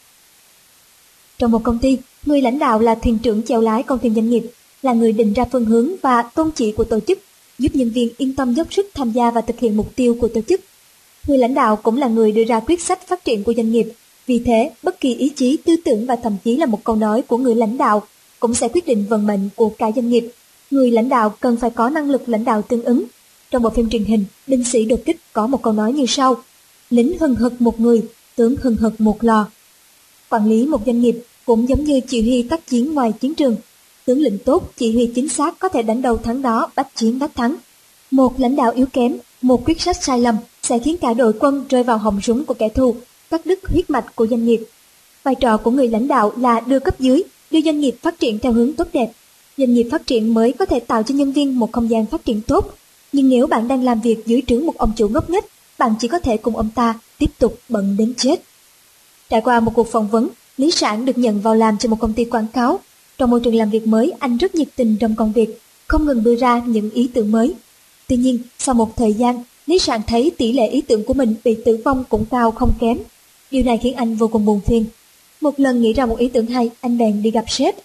Trong 1.38 1.52
một 1.52 1.64
công 1.64 1.80
ty, 1.80 1.98
người 2.28 2.42
lãnh 2.42 2.60
đạo 2.60 2.80
là 2.80 2.96
thuyền 2.96 3.18
trưởng 3.18 3.44
chèo 3.44 3.62
lái 3.62 3.84
con 3.84 4.00
thuyền 4.00 4.16
doanh 4.16 4.30
nghiệp, 4.30 4.44
là 4.82 4.94
người 4.94 5.12
định 5.12 5.34
ra 5.34 5.46
phương 5.52 5.66
hướng 5.66 5.92
và 6.02 6.22
tôn 6.22 6.52
chỉ 6.52 6.72
của 6.72 6.84
tổ 6.84 7.00
chức, 7.00 7.20
giúp 7.60 7.76
nhân 7.76 7.90
viên 7.90 8.10
yên 8.18 8.36
tâm 8.36 8.54
dốc 8.54 8.74
sức 8.74 8.90
tham 8.94 9.12
gia 9.12 9.32
và 9.32 9.42
thực 9.42 9.60
hiện 9.60 9.78
mục 9.78 9.96
tiêu 9.96 10.18
của 10.22 10.28
tổ 10.28 10.42
chức. 10.42 10.62
Người 11.28 11.38
lãnh 11.38 11.54
đạo 11.54 11.76
cũng 11.76 11.98
là 11.98 12.08
người 12.08 12.32
đưa 12.32 12.44
ra 12.44 12.60
quyết 12.60 12.82
sách 12.82 13.08
phát 13.08 13.26
triển 13.26 13.44
của 13.44 13.54
doanh 13.54 13.72
nghiệp, 13.72 13.88
vì 14.26 14.40
thế 14.40 14.72
bất 14.84 15.00
kỳ 15.00 15.16
ý 15.16 15.30
chí, 15.30 15.58
tư 15.58 15.76
tưởng 15.86 16.06
và 16.06 16.16
thậm 16.16 16.38
chí 16.44 16.58
là 16.58 16.66
một 16.66 16.84
câu 16.84 16.96
nói 16.96 17.22
của 17.22 17.38
người 17.38 17.56
lãnh 17.56 17.78
đạo 17.78 18.04
cũng 18.40 18.54
sẽ 18.54 18.68
quyết 18.68 18.88
định 18.88 19.06
vận 19.10 19.28
mệnh 19.28 19.50
của 19.56 19.70
cả 19.70 19.92
doanh 19.96 20.10
nghiệp. 20.10 20.32
Người 20.72 20.92
lãnh 20.92 21.10
đạo 21.10 21.34
cần 21.40 21.58
phải 21.58 21.70
có 21.70 21.90
năng 21.90 22.10
lực 22.10 22.30
lãnh 22.30 22.46
đạo 22.46 22.62
tương 22.62 22.84
ứng. 22.84 23.04
Trong 23.52 23.62
bộ 23.62 23.70
phim 23.70 23.90
truyền 23.90 24.04
hình, 24.04 24.26
binh 24.48 24.64
sĩ 24.64 24.86
đột 24.86 25.00
kích 25.06 25.18
có 25.34 25.48
một 25.48 25.62
câu 25.62 25.74
nói 25.74 25.94
như 25.94 26.06
sau: 26.06 26.36
lính 26.90 27.18
hừng 27.20 27.36
hực 27.36 27.62
một 27.62 27.80
người, 27.80 28.02
tướng 28.36 28.56
hừng 28.62 28.76
hực 28.76 29.02
một 29.02 29.24
lò. 29.24 29.50
quản 30.30 30.50
lý 30.50 30.66
một 30.66 30.82
doanh 30.86 31.02
nghiệp 31.02 31.24
cũng 31.48 31.70
giống 31.70 31.84
như 31.84 32.00
chỉ 32.08 32.22
huy 32.22 32.44
tác 32.44 32.68
chiến 32.68 32.94
ngoài 32.94 33.12
chiến 33.20 33.36
trường. 33.36 33.56
Tướng 34.06 34.20
lĩnh 34.20 34.38
tốt, 34.46 34.72
chỉ 34.78 34.94
huy 34.94 35.12
chính 35.16 35.30
xác 35.30 35.60
có 35.60 35.68
thể 35.68 35.82
đánh 35.82 36.02
đầu 36.02 36.18
thắng 36.18 36.42
đó, 36.42 36.72
bách 36.76 36.96
chiến 36.96 37.20
bách 37.20 37.36
thắng. 37.36 37.56
Một 38.12 38.40
lãnh 38.40 38.56
đạo 38.56 38.72
yếu 38.76 38.86
kém, 38.86 39.18
một 39.42 39.66
quyết 39.66 39.82
sách 39.82 40.04
sai 40.04 40.20
lầm 40.20 40.36
sẽ 40.64 40.80
khiến 40.80 40.98
cả 40.98 41.14
đội 41.14 41.34
quân 41.40 41.66
rơi 41.70 41.84
vào 41.84 41.98
họng 41.98 42.22
súng 42.22 42.46
của 42.46 42.54
kẻ 42.54 42.70
thù, 42.70 42.96
cắt 43.30 43.46
đứt 43.46 43.60
huyết 43.68 43.90
mạch 43.90 44.16
của 44.16 44.28
doanh 44.28 44.46
nghiệp. 44.46 44.62
Vai 45.24 45.36
trò 45.36 45.58
của 45.58 45.72
người 45.72 45.88
lãnh 45.88 46.08
đạo 46.08 46.34
là 46.38 46.60
đưa 46.60 46.80
cấp 46.80 47.00
dưới, 47.00 47.24
đưa 47.52 47.62
doanh 47.62 47.80
nghiệp 47.80 47.96
phát 48.02 48.20
triển 48.20 48.40
theo 48.40 48.52
hướng 48.52 48.74
tốt 48.74 48.88
đẹp. 48.94 49.12
Doanh 49.58 49.74
nghiệp 49.74 49.88
phát 49.92 50.08
triển 50.08 50.34
mới 50.34 50.52
có 50.52 50.66
thể 50.66 50.80
tạo 50.80 51.04
cho 51.04 51.16
nhân 51.16 51.32
viên 51.32 51.60
một 51.60 51.72
không 51.72 51.90
gian 51.90 52.06
phát 52.06 52.26
triển 52.26 52.42
tốt. 52.42 52.76
Nhưng 53.12 53.30
nếu 53.30 53.48
bạn 53.48 53.68
đang 53.68 53.84
làm 53.84 54.02
việc 54.02 54.26
dưới 54.26 54.42
trướng 54.48 54.66
một 54.66 54.78
ông 54.78 54.92
chủ 54.96 55.08
ngốc 55.08 55.30
nghếch, 55.30 55.46
bạn 55.78 55.94
chỉ 56.00 56.08
có 56.08 56.20
thể 56.20 56.38
cùng 56.38 56.56
ông 56.56 56.70
ta 56.76 57.00
tiếp 57.18 57.30
tục 57.40 57.60
bận 57.70 57.96
đến 57.98 58.14
chết. 58.18 58.36
Trải 59.30 59.42
qua 59.42 59.60
một 59.60 59.72
cuộc 59.76 59.92
phỏng 59.92 60.08
vấn, 60.08 60.30
Lý 60.58 60.72
Sản 60.72 61.06
được 61.06 61.18
nhận 61.18 61.42
vào 61.42 61.56
làm 61.56 61.78
cho 61.78 61.90
một 61.90 61.98
công 62.00 62.14
ty 62.14 62.26
quảng 62.26 62.48
cáo. 62.54 62.80
Trong 63.18 63.30
môi 63.30 63.40
trường 63.40 63.56
làm 63.56 63.70
việc 63.70 63.88
mới, 63.88 64.14
anh 64.20 64.38
rất 64.38 64.56
nhiệt 64.56 64.68
tình 64.76 64.98
trong 65.00 65.16
công 65.16 65.32
việc, 65.32 65.62
không 65.88 66.06
ngừng 66.06 66.24
đưa 66.24 66.36
ra 66.36 66.62
những 66.66 66.90
ý 66.90 67.10
tưởng 67.14 67.32
mới. 67.32 67.54
Tuy 68.08 68.18
nhiên, 68.18 68.40
sau 68.58 68.76
một 68.76 68.96
thời 68.96 69.14
gian, 69.14 69.44
Lý 69.68 69.80
Sản 69.80 70.02
thấy 70.08 70.32
tỷ 70.38 70.52
lệ 70.52 70.68
ý 70.68 70.82
tưởng 70.82 71.04
của 71.04 71.14
mình 71.14 71.36
bị 71.44 71.58
tử 71.66 71.82
vong 71.86 72.04
cũng 72.10 72.26
cao 72.26 72.52
không 72.52 72.74
kém. 72.80 72.98
Điều 73.52 73.64
này 73.64 73.80
khiến 73.84 73.94
anh 73.94 74.16
vô 74.16 74.28
cùng 74.28 74.46
buồn 74.46 74.60
phiền. 74.66 74.86
Một 75.42 75.60
lần 75.60 75.82
nghĩ 75.82 75.94
ra 75.94 76.06
một 76.06 76.20
ý 76.20 76.28
tưởng 76.28 76.48
hay, 76.48 76.70
anh 76.82 76.98
bèn 76.98 77.22
đi 77.22 77.32
gặp 77.32 77.46
sếp. 77.48 77.76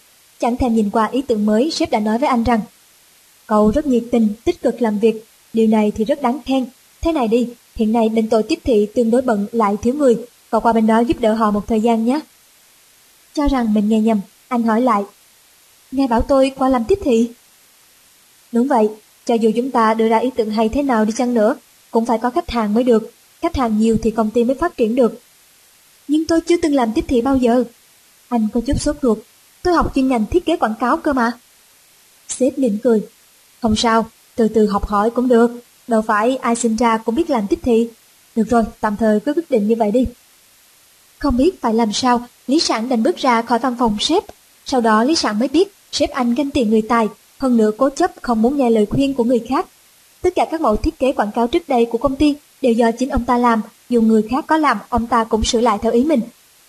Chẳng 0.40 0.56
thèm 0.56 0.74
nhìn 0.74 0.90
qua 0.90 1.08
ý 1.12 1.22
tưởng 1.22 1.46
mới, 1.46 1.70
sếp 1.70 1.90
đã 1.90 2.00
nói 2.00 2.18
với 2.18 2.28
anh 2.28 2.44
rằng 2.44 2.60
Cậu 3.46 3.70
rất 3.70 3.86
nhiệt 3.86 4.02
tình, 4.12 4.28
tích 4.44 4.62
cực 4.62 4.82
làm 4.82 4.98
việc, 4.98 5.24
điều 5.52 5.66
này 5.66 5.92
thì 5.96 6.04
rất 6.04 6.22
đáng 6.22 6.40
khen. 6.46 6.66
Thế 7.00 7.12
này 7.12 7.28
đi, 7.28 7.48
hiện 7.76 7.92
nay 7.92 8.08
bên 8.08 8.28
tôi 8.28 8.42
tiếp 8.42 8.58
thị 8.64 8.86
tương 8.94 9.10
đối 9.10 9.22
bận 9.22 9.46
lại 9.52 9.76
thiếu 9.82 9.94
người, 9.94 10.16
cậu 10.50 10.60
qua 10.60 10.72
bên 10.72 10.86
đó 10.86 11.00
giúp 11.00 11.20
đỡ 11.20 11.34
họ 11.34 11.50
một 11.50 11.66
thời 11.66 11.80
gian 11.80 12.06
nhé. 12.06 12.20
Cho 13.34 13.48
rằng 13.48 13.74
mình 13.74 13.88
nghe 13.88 14.00
nhầm, 14.00 14.20
anh 14.48 14.62
hỏi 14.62 14.80
lại. 14.80 15.02
Nghe 15.90 16.06
bảo 16.06 16.22
tôi 16.22 16.52
qua 16.56 16.68
làm 16.68 16.84
tiếp 16.84 16.98
thị. 17.04 17.30
Đúng 18.52 18.68
vậy, 18.68 18.88
cho 19.26 19.34
dù 19.34 19.50
chúng 19.56 19.70
ta 19.70 19.94
đưa 19.94 20.08
ra 20.08 20.18
ý 20.18 20.30
tưởng 20.36 20.50
hay 20.50 20.68
thế 20.68 20.82
nào 20.82 21.04
đi 21.04 21.12
chăng 21.16 21.34
nữa, 21.34 21.56
cũng 21.90 22.06
phải 22.06 22.18
có 22.18 22.30
khách 22.30 22.50
hàng 22.50 22.74
mới 22.74 22.84
được. 22.84 23.12
Khách 23.42 23.56
hàng 23.56 23.78
nhiều 23.78 23.96
thì 24.02 24.10
công 24.10 24.30
ty 24.30 24.44
mới 24.44 24.56
phát 24.56 24.76
triển 24.76 24.94
được. 24.94 25.20
Nhưng 26.08 26.24
tôi 26.24 26.40
chưa 26.40 26.56
từng 26.62 26.74
làm 26.74 26.92
tiếp 26.92 27.04
thị 27.08 27.20
bao 27.20 27.36
giờ. 27.36 27.64
Anh 28.28 28.48
có 28.54 28.60
chút 28.66 28.80
sốt 28.80 28.96
ruột. 29.02 29.18
Tôi 29.62 29.74
học 29.74 29.92
chuyên 29.94 30.08
ngành 30.08 30.26
thiết 30.26 30.46
kế 30.46 30.56
quảng 30.56 30.74
cáo 30.80 30.96
cơ 30.96 31.12
mà. 31.12 31.32
Sếp 32.28 32.58
mỉm 32.58 32.78
cười. 32.82 33.06
Không 33.62 33.76
sao, 33.76 34.06
từ 34.34 34.48
từ 34.48 34.66
học 34.66 34.86
hỏi 34.86 35.10
cũng 35.10 35.28
được. 35.28 35.50
Đâu 35.88 36.02
phải 36.02 36.36
ai 36.36 36.56
sinh 36.56 36.76
ra 36.76 36.98
cũng 36.98 37.14
biết 37.14 37.30
làm 37.30 37.46
tiếp 37.46 37.58
thị. 37.62 37.88
Được 38.36 38.48
rồi, 38.48 38.64
tạm 38.80 38.96
thời 38.96 39.20
cứ 39.20 39.34
quyết 39.34 39.50
định 39.50 39.68
như 39.68 39.74
vậy 39.78 39.90
đi. 39.90 40.06
Không 41.22 41.36
biết 41.36 41.60
phải 41.60 41.74
làm 41.74 41.92
sao, 41.92 42.26
Lý 42.46 42.60
Sản 42.60 42.88
đành 42.88 43.02
bước 43.02 43.16
ra 43.16 43.42
khỏi 43.42 43.58
văn 43.58 43.76
phòng 43.78 43.96
sếp. 44.00 44.24
Sau 44.66 44.80
đó 44.80 45.04
Lý 45.04 45.14
Sản 45.14 45.38
mới 45.38 45.48
biết 45.48 45.72
sếp 45.92 46.10
anh 46.10 46.34
ganh 46.34 46.50
tiền 46.50 46.70
người 46.70 46.82
tài, 46.82 47.08
hơn 47.38 47.56
nữa 47.56 47.70
cố 47.76 47.90
chấp 47.90 48.10
không 48.22 48.42
muốn 48.42 48.56
nghe 48.56 48.70
lời 48.70 48.86
khuyên 48.86 49.14
của 49.14 49.24
người 49.24 49.38
khác. 49.48 49.66
Tất 50.22 50.34
cả 50.34 50.46
các 50.50 50.60
mẫu 50.60 50.76
thiết 50.76 50.98
kế 50.98 51.12
quảng 51.12 51.30
cáo 51.34 51.46
trước 51.46 51.68
đây 51.68 51.84
của 51.84 51.98
công 51.98 52.16
ty 52.16 52.34
đều 52.62 52.72
do 52.72 52.90
chính 52.90 53.08
ông 53.08 53.24
ta 53.24 53.38
làm, 53.38 53.62
dù 53.88 54.00
người 54.00 54.22
khác 54.30 54.44
có 54.46 54.56
làm, 54.56 54.78
ông 54.88 55.06
ta 55.06 55.24
cũng 55.24 55.44
sửa 55.44 55.60
lại 55.60 55.78
theo 55.82 55.92
ý 55.92 56.04
mình. 56.04 56.20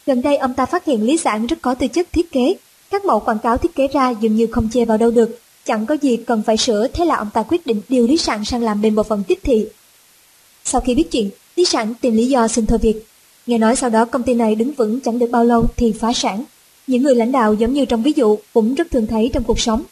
Gần 0.06 0.22
đây 0.22 0.38
ông 0.38 0.54
ta 0.54 0.66
phát 0.66 0.86
hiện 0.86 1.04
Lý 1.04 1.18
Sản 1.18 1.48
rất 1.48 1.62
có 1.62 1.74
tư 1.74 1.88
chất 1.88 2.08
thiết 2.12 2.32
kế, 2.32 2.56
các 2.90 3.06
mẫu 3.06 3.20
quảng 3.20 3.40
cáo 3.40 3.58
thiết 3.58 3.76
kế 3.76 3.88
ra 3.88 4.10
dường 4.10 4.36
như 4.36 4.48
không 4.48 4.70
chê 4.74 4.86
vào 4.86 4.98
đâu 4.98 5.12
được, 5.12 5.40
chẳng 5.66 5.86
có 5.86 5.98
gì 6.02 6.18
cần 6.18 6.44
phải 6.46 6.58
sửa, 6.58 6.88
thế 6.88 7.06
là 7.06 7.16
ông 7.16 7.30
ta 7.34 7.44
quyết 7.44 7.68
định 7.68 7.82
điều 7.90 8.08
Lý 8.08 8.18
Sản 8.18 8.46
sang 8.46 8.62
làm 8.62 8.82
bên 8.82 8.96
bộ 8.96 9.04
phận 9.04 9.24
tiếp 9.28 9.40
thị. 9.44 9.66
Sau 10.64 10.82
khi 10.82 10.96
biết 10.96 11.12
chuyện, 11.12 11.30
Lý 11.56 11.66
Sản 11.66 11.94
tìm 12.02 12.16
lý 12.16 12.26
do 12.26 12.48
xin 12.48 12.66
thôi 12.66 12.80
việc. 12.82 13.06
Nghe 13.48 13.58
nói 13.58 13.76
sau 13.76 13.90
đó 13.90 14.06
công 14.06 14.24
ty 14.24 14.34
này 14.34 14.56
đứng 14.56 14.72
vững 14.74 15.00
chẳng 15.00 15.20
được 15.20 15.32
bao 15.32 15.44
lâu 15.44 15.66
thì 15.78 15.92
phá 15.92 16.14
sản. 16.14 16.44
Những 16.88 17.04
người 17.04 17.16
lãnh 17.16 17.32
đạo 17.32 17.54
giống 17.54 17.74
như 17.74 17.86
trong 17.86 18.04
ví 18.04 18.14
dụ 18.16 18.38
cũng 18.54 18.76
rất 18.76 18.92
thường 18.92 19.08
thấy 19.08 19.30
trong 19.34 19.44
cuộc 19.44 19.60
sống. 19.60 19.84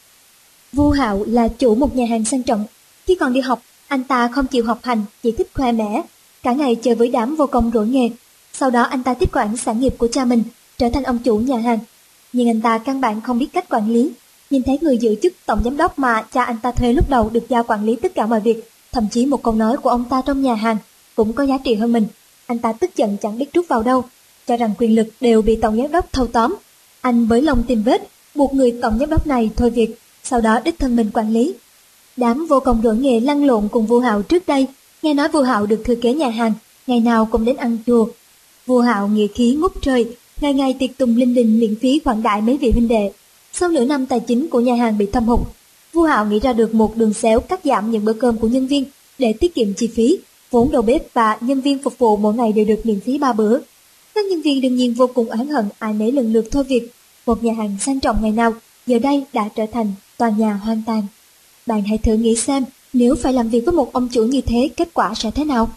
Vu 0.74 0.90
Hạo 0.90 1.24
là 1.28 1.48
chủ 1.48 1.76
một 1.76 1.96
nhà 1.96 2.06
hàng 2.10 2.26
sang 2.26 2.44
trọng. 2.44 2.66
Khi 3.08 3.16
còn 3.16 3.34
đi 3.34 3.40
học, 3.40 3.62
anh 3.88 4.04
ta 4.04 4.28
không 4.28 4.48
chịu 4.48 4.66
học 4.66 4.80
hành, 4.84 5.04
chỉ 5.24 5.32
thích 5.32 5.50
khoe 5.54 5.72
mẽ. 5.72 6.02
Cả 6.44 6.54
ngày 6.54 6.76
chơi 6.76 6.96
với 6.96 7.08
đám 7.08 7.36
vô 7.36 7.46
công 7.46 7.72
rỗi 7.74 7.88
nghề. 7.88 8.10
Sau 8.54 8.70
đó 8.70 8.82
anh 8.82 9.04
ta 9.04 9.14
tiếp 9.14 9.30
quản 9.34 9.58
sản 9.58 9.80
nghiệp 9.80 9.96
của 9.98 10.08
cha 10.12 10.26
mình, 10.26 10.44
trở 10.78 10.90
thành 10.90 11.04
ông 11.04 11.20
chủ 11.20 11.38
nhà 11.38 11.58
hàng. 11.58 11.80
Nhưng 12.34 12.50
anh 12.50 12.62
ta 12.62 12.78
căn 12.78 13.02
bản 13.02 13.22
không 13.22 13.40
biết 13.40 13.48
cách 13.54 13.70
quản 13.70 13.94
lý. 13.94 14.12
Nhìn 14.50 14.64
thấy 14.64 14.78
người 14.82 14.98
giữ 14.98 15.16
chức 15.22 15.34
tổng 15.46 15.62
giám 15.64 15.78
đốc 15.78 16.00
mà 16.00 16.22
cha 16.22 16.44
anh 16.44 16.58
ta 16.62 16.72
thuê 16.72 16.94
lúc 16.94 17.10
đầu 17.10 17.30
được 17.30 17.50
giao 17.50 17.64
quản 17.64 17.86
lý 17.86 17.96
tất 17.96 18.16
cả 18.16 18.26
mọi 18.26 18.40
việc, 18.40 18.70
thậm 18.92 19.08
chí 19.12 19.26
một 19.26 19.44
câu 19.44 19.54
nói 19.54 19.78
của 19.78 19.90
ông 19.90 20.06
ta 20.10 20.22
trong 20.26 20.42
nhà 20.42 20.56
hàng 20.56 20.78
cũng 21.16 21.34
có 21.34 21.44
giá 21.44 21.58
trị 21.58 21.76
hơn 21.76 21.94
mình. 21.94 22.08
Anh 22.52 22.60
ta 22.60 22.74
tức 22.74 22.96
giận 22.96 23.18
chẳng 23.22 23.38
biết 23.38 23.54
rút 23.54 23.68
vào 23.68 23.84
đâu, 23.84 24.04
cho 24.48 24.58
rằng 24.58 24.74
quyền 24.78 24.96
lực 24.96 25.08
đều 25.22 25.42
bị 25.42 25.56
tổng 25.56 25.78
giám 25.78 25.92
đốc 25.92 26.14
thâu 26.14 26.28
tóm. 26.28 26.56
Anh 27.02 27.28
bới 27.28 27.42
lông 27.42 27.64
tìm 27.64 27.84
vết, 27.84 28.08
buộc 28.36 28.54
người 28.54 28.80
tổng 28.82 29.00
giám 29.00 29.10
đốc 29.10 29.28
này 29.28 29.50
thôi 29.56 29.70
việc, 29.70 30.00
sau 30.24 30.42
đó 30.42 30.60
đích 30.66 30.80
thân 30.80 30.96
mình 30.96 31.10
quản 31.14 31.34
lý. 31.34 31.54
Đám 32.18 32.46
vô 32.46 32.60
công 32.60 32.82
rỗi 32.84 32.98
nghề 32.98 33.20
lăn 33.20 33.46
lộn 33.46 33.68
cùng 33.68 33.86
vua 33.86 34.00
hạo 34.00 34.22
trước 34.22 34.48
đây, 34.48 34.68
nghe 35.02 35.14
nói 35.14 35.28
vua 35.28 35.42
hạo 35.42 35.66
được 35.66 35.82
thừa 35.86 35.96
kế 35.96 36.14
nhà 36.14 36.30
hàng, 36.30 36.54
ngày 36.88 37.00
nào 37.00 37.26
cũng 37.32 37.46
đến 37.46 37.56
ăn 37.56 37.78
chùa. 37.88 38.08
Vua 38.66 38.82
hạo 38.82 39.08
nghĩa 39.08 39.28
khí 39.28 39.58
ngút 39.60 39.74
trời, 39.82 40.06
ngày 40.42 40.54
ngày 40.54 40.76
tiệc 40.80 40.98
tùng 40.98 41.16
linh 41.16 41.34
đình 41.34 41.60
miễn 41.60 41.76
phí 41.76 42.02
khoản 42.04 42.24
đại 42.24 42.42
mấy 42.42 42.58
vị 42.58 42.72
huynh 42.72 42.88
đệ. 42.88 43.12
Sau 43.54 43.70
nửa 43.70 43.86
năm 43.86 44.06
tài 44.06 44.20
chính 44.20 44.48
của 44.48 44.60
nhà 44.60 44.76
hàng 44.76 44.98
bị 44.98 45.06
thâm 45.06 45.26
hụt, 45.26 45.40
vua 45.94 46.04
hạo 46.04 46.26
nghĩ 46.26 46.40
ra 46.40 46.54
được 46.54 46.74
một 46.74 46.98
đường 46.98 47.14
xéo 47.14 47.40
cắt 47.40 47.60
giảm 47.64 47.92
những 47.92 48.06
bữa 48.06 48.14
cơm 48.14 48.38
của 48.38 48.48
nhân 48.48 48.68
viên 48.68 48.86
để 49.20 49.34
tiết 49.34 49.56
kiệm 49.56 49.74
chi 49.74 49.88
phí, 49.88 50.18
vốn 50.52 50.72
đầu 50.72 50.82
bếp 50.82 51.14
và 51.14 51.38
nhân 51.42 51.62
viên 51.62 51.84
phục 51.84 51.98
vụ 51.98 52.18
mỗi 52.18 52.34
ngày 52.34 52.52
đều 52.52 52.66
được 52.66 52.82
miễn 52.84 53.00
phí 53.00 53.18
ba 53.18 53.34
bữa. 53.34 53.60
Các 54.16 54.26
nhân 54.26 54.42
viên 54.42 54.62
đương 54.62 54.76
nhiên 54.76 54.94
vô 54.94 55.08
cùng 55.08 55.30
oán 55.30 55.48
hận 55.48 55.66
ai 55.80 55.94
nấy 55.94 56.12
lần 56.12 56.34
lượt 56.34 56.46
thôi 56.52 56.64
việc. 56.64 56.92
Một 57.26 57.44
nhà 57.44 57.54
hàng 57.54 57.78
sang 57.80 58.00
trọng 58.00 58.22
ngày 58.22 58.32
nào, 58.32 58.54
giờ 58.88 59.00
đây 59.00 59.26
đã 59.34 59.50
trở 59.56 59.66
thành 59.72 59.94
tòa 60.18 60.30
nhà 60.30 60.54
hoang 60.54 60.82
tàn. 60.86 61.04
Bạn 61.66 61.84
hãy 61.84 61.98
thử 61.98 62.14
nghĩ 62.14 62.36
xem, 62.36 62.66
nếu 62.94 63.16
phải 63.16 63.34
làm 63.34 63.50
việc 63.50 63.66
với 63.66 63.74
một 63.76 63.94
ông 63.94 64.08
chủ 64.10 64.24
như 64.24 64.42
thế, 64.42 64.70
kết 64.78 64.90
quả 64.94 65.14
sẽ 65.16 65.32
thế 65.32 65.46
nào? 65.46 65.70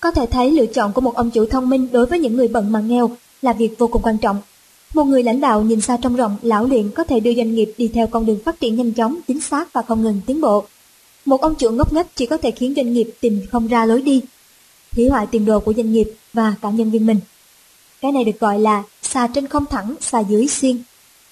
Có 0.00 0.10
thể 0.10 0.26
thấy 0.26 0.50
lựa 0.50 0.66
chọn 0.66 0.92
của 0.92 1.00
một 1.00 1.14
ông 1.14 1.30
chủ 1.30 1.46
thông 1.46 1.70
minh 1.70 1.88
đối 1.92 2.06
với 2.06 2.18
những 2.18 2.36
người 2.36 2.48
bận 2.48 2.72
mà 2.72 2.80
nghèo 2.80 3.10
là 3.42 3.52
việc 3.52 3.78
vô 3.78 3.86
cùng 3.86 4.02
quan 4.02 4.18
trọng. 4.18 4.40
Một 4.94 5.04
người 5.04 5.22
lãnh 5.22 5.40
đạo 5.40 5.62
nhìn 5.62 5.80
xa 5.80 5.96
trong 6.02 6.16
rộng, 6.16 6.36
lão 6.42 6.64
luyện 6.64 6.90
có 6.90 7.04
thể 7.04 7.20
đưa 7.20 7.34
doanh 7.34 7.54
nghiệp 7.54 7.74
đi 7.78 7.88
theo 7.88 8.06
con 8.06 8.26
đường 8.26 8.38
phát 8.44 8.60
triển 8.60 8.76
nhanh 8.76 8.92
chóng, 8.92 9.18
chính 9.28 9.40
xác 9.40 9.72
và 9.72 9.82
không 9.82 10.02
ngừng 10.02 10.20
tiến 10.26 10.40
bộ. 10.40 10.64
Một 11.24 11.40
ông 11.40 11.54
chủ 11.54 11.70
ngốc 11.70 11.92
nghếch 11.92 12.06
chỉ 12.16 12.26
có 12.26 12.36
thể 12.36 12.50
khiến 12.50 12.74
doanh 12.76 12.92
nghiệp 12.92 13.14
tìm 13.20 13.40
không 13.50 13.68
ra 13.68 13.84
lối 13.84 14.02
đi, 14.02 14.22
hủy 14.96 15.08
hoại 15.08 15.26
tiền 15.26 15.44
đồ 15.44 15.60
của 15.60 15.74
doanh 15.74 15.92
nghiệp 15.92 16.14
và 16.32 16.54
cả 16.62 16.70
nhân 16.70 16.90
viên 16.90 17.06
mình. 17.06 17.20
Cái 18.00 18.12
này 18.12 18.24
được 18.24 18.40
gọi 18.40 18.58
là 18.58 18.82
xà 19.02 19.26
trên 19.26 19.46
không 19.46 19.64
thẳng, 19.66 19.94
xà 20.00 20.20
dưới 20.20 20.46
xiên. 20.46 20.82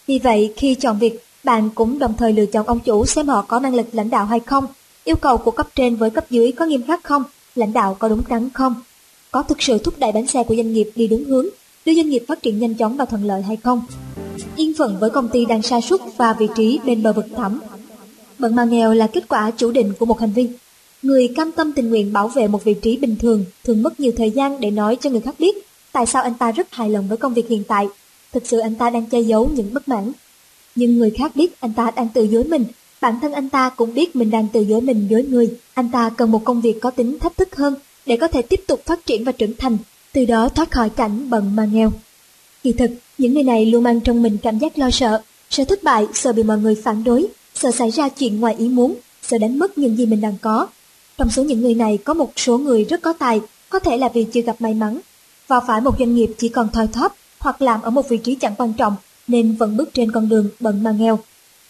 Vì 0.06 0.18
vậy, 0.18 0.52
khi 0.56 0.74
chọn 0.74 0.98
việc, 0.98 1.24
bạn 1.44 1.70
cũng 1.74 1.98
đồng 1.98 2.14
thời 2.16 2.32
lựa 2.32 2.46
chọn 2.46 2.66
ông 2.66 2.80
chủ 2.80 3.06
xem 3.06 3.28
họ 3.28 3.42
có 3.42 3.60
năng 3.60 3.74
lực 3.74 3.86
lãnh 3.92 4.10
đạo 4.10 4.26
hay 4.26 4.40
không, 4.40 4.66
yêu 5.04 5.16
cầu 5.16 5.36
của 5.38 5.50
cấp 5.50 5.68
trên 5.74 5.96
với 5.96 6.10
cấp 6.10 6.30
dưới 6.30 6.52
có 6.52 6.64
nghiêm 6.64 6.86
khắc 6.86 7.04
không, 7.04 7.24
lãnh 7.54 7.72
đạo 7.72 7.96
có 7.98 8.08
đúng 8.08 8.22
đắn 8.28 8.50
không, 8.50 8.74
có 9.30 9.42
thực 9.42 9.62
sự 9.62 9.78
thúc 9.78 9.94
đẩy 9.98 10.12
bánh 10.12 10.26
xe 10.26 10.44
của 10.44 10.56
doanh 10.56 10.72
nghiệp 10.72 10.90
đi 10.94 11.06
đúng 11.06 11.24
hướng, 11.24 11.46
đưa 11.84 11.94
doanh 11.94 12.08
nghiệp 12.10 12.24
phát 12.28 12.42
triển 12.42 12.58
nhanh 12.58 12.74
chóng 12.74 12.96
và 12.96 13.04
thuận 13.04 13.24
lợi 13.24 13.42
hay 13.42 13.56
không. 13.56 13.82
Yên 14.56 14.72
phận 14.78 14.96
với 15.00 15.10
công 15.10 15.28
ty 15.28 15.44
đang 15.44 15.62
sa 15.62 15.80
sút 15.80 16.00
và 16.16 16.32
vị 16.32 16.48
trí 16.56 16.78
bên 16.84 17.02
bờ 17.02 17.12
vực 17.12 17.26
thẳm. 17.36 17.60
Bận 18.40 18.54
mà 18.54 18.64
nghèo 18.64 18.94
là 18.94 19.06
kết 19.06 19.28
quả 19.28 19.50
chủ 19.50 19.70
định 19.70 19.92
của 19.98 20.06
một 20.06 20.20
hành 20.20 20.32
vi. 20.32 20.48
Người 21.02 21.28
cam 21.36 21.52
tâm 21.52 21.72
tình 21.72 21.90
nguyện 21.90 22.12
bảo 22.12 22.28
vệ 22.28 22.48
một 22.48 22.64
vị 22.64 22.74
trí 22.74 22.96
bình 22.96 23.16
thường 23.16 23.44
thường 23.64 23.82
mất 23.82 24.00
nhiều 24.00 24.12
thời 24.16 24.30
gian 24.30 24.60
để 24.60 24.70
nói 24.70 24.96
cho 25.00 25.10
người 25.10 25.20
khác 25.20 25.34
biết 25.38 25.66
tại 25.92 26.06
sao 26.06 26.22
anh 26.22 26.34
ta 26.34 26.52
rất 26.52 26.74
hài 26.74 26.90
lòng 26.90 27.08
với 27.08 27.16
công 27.16 27.34
việc 27.34 27.48
hiện 27.48 27.64
tại. 27.64 27.88
Thực 28.32 28.46
sự 28.46 28.58
anh 28.58 28.74
ta 28.74 28.90
đang 28.90 29.06
che 29.06 29.20
giấu 29.20 29.50
những 29.54 29.74
bất 29.74 29.88
mãn. 29.88 30.12
Nhưng 30.74 30.98
người 30.98 31.10
khác 31.10 31.36
biết 31.36 31.60
anh 31.60 31.72
ta 31.72 31.90
đang 31.96 32.08
tự 32.08 32.22
dối 32.22 32.44
mình, 32.44 32.64
bản 33.00 33.18
thân 33.22 33.32
anh 33.32 33.48
ta 33.48 33.68
cũng 33.68 33.94
biết 33.94 34.16
mình 34.16 34.30
đang 34.30 34.48
tự 34.52 34.60
dối 34.60 34.80
mình 34.80 35.06
dối 35.10 35.22
người. 35.22 35.56
Anh 35.74 35.90
ta 35.92 36.10
cần 36.16 36.30
một 36.30 36.44
công 36.44 36.60
việc 36.60 36.80
có 36.80 36.90
tính 36.90 37.18
thách 37.18 37.36
thức 37.36 37.56
hơn 37.56 37.74
để 38.06 38.16
có 38.16 38.28
thể 38.28 38.42
tiếp 38.42 38.60
tục 38.66 38.82
phát 38.86 39.06
triển 39.06 39.24
và 39.24 39.32
trưởng 39.32 39.56
thành, 39.58 39.78
từ 40.12 40.24
đó 40.24 40.48
thoát 40.48 40.70
khỏi 40.70 40.90
cảnh 40.90 41.30
bận 41.30 41.56
mà 41.56 41.64
nghèo. 41.64 41.92
Kỳ 42.62 42.72
thực, 42.72 42.90
những 43.18 43.34
người 43.34 43.42
này 43.42 43.66
luôn 43.66 43.82
mang 43.82 44.00
trong 44.00 44.22
mình 44.22 44.36
cảm 44.42 44.58
giác 44.58 44.78
lo 44.78 44.90
sợ, 44.90 45.22
sợ 45.50 45.64
thất 45.64 45.82
bại, 45.82 46.06
sợ 46.14 46.32
bị 46.32 46.42
mọi 46.42 46.58
người 46.58 46.74
phản 46.74 47.04
đối, 47.04 47.28
sợ 47.60 47.70
xảy 47.70 47.90
ra 47.90 48.08
chuyện 48.08 48.40
ngoài 48.40 48.54
ý 48.58 48.68
muốn, 48.68 48.94
sợ 49.22 49.38
đánh 49.38 49.58
mất 49.58 49.78
những 49.78 49.96
gì 49.96 50.06
mình 50.06 50.20
đang 50.20 50.36
có. 50.42 50.66
Trong 51.18 51.30
số 51.30 51.44
những 51.44 51.60
người 51.60 51.74
này 51.74 51.98
có 52.04 52.14
một 52.14 52.32
số 52.36 52.58
người 52.58 52.84
rất 52.84 53.02
có 53.02 53.12
tài, 53.12 53.40
có 53.68 53.78
thể 53.78 53.96
là 53.96 54.08
vì 54.08 54.24
chưa 54.24 54.40
gặp 54.40 54.56
may 54.60 54.74
mắn, 54.74 54.98
vào 55.48 55.62
phải 55.66 55.80
một 55.80 55.98
doanh 55.98 56.14
nghiệp 56.14 56.30
chỉ 56.38 56.48
còn 56.48 56.68
thoi 56.72 56.86
thóp 56.86 57.16
hoặc 57.38 57.62
làm 57.62 57.82
ở 57.82 57.90
một 57.90 58.08
vị 58.08 58.18
trí 58.18 58.34
chẳng 58.34 58.54
quan 58.58 58.72
trọng 58.72 58.96
nên 59.28 59.56
vẫn 59.56 59.76
bước 59.76 59.94
trên 59.94 60.12
con 60.12 60.28
đường 60.28 60.48
bận 60.60 60.82
mà 60.82 60.90
nghèo. 60.90 61.18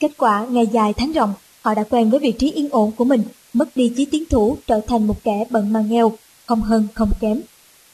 Kết 0.00 0.12
quả 0.16 0.46
ngày 0.50 0.66
dài 0.66 0.92
tháng 0.92 1.12
rộng, 1.12 1.34
họ 1.62 1.74
đã 1.74 1.84
quen 1.90 2.10
với 2.10 2.20
vị 2.20 2.32
trí 2.32 2.52
yên 2.52 2.68
ổn 2.70 2.92
của 2.96 3.04
mình, 3.04 3.22
mất 3.52 3.76
đi 3.76 3.92
chí 3.96 4.04
tiến 4.04 4.24
thủ 4.30 4.56
trở 4.66 4.80
thành 4.86 5.06
một 5.06 5.24
kẻ 5.24 5.44
bận 5.50 5.72
mà 5.72 5.80
nghèo, 5.80 6.12
không 6.46 6.62
hơn 6.62 6.88
không 6.94 7.10
kém. 7.20 7.40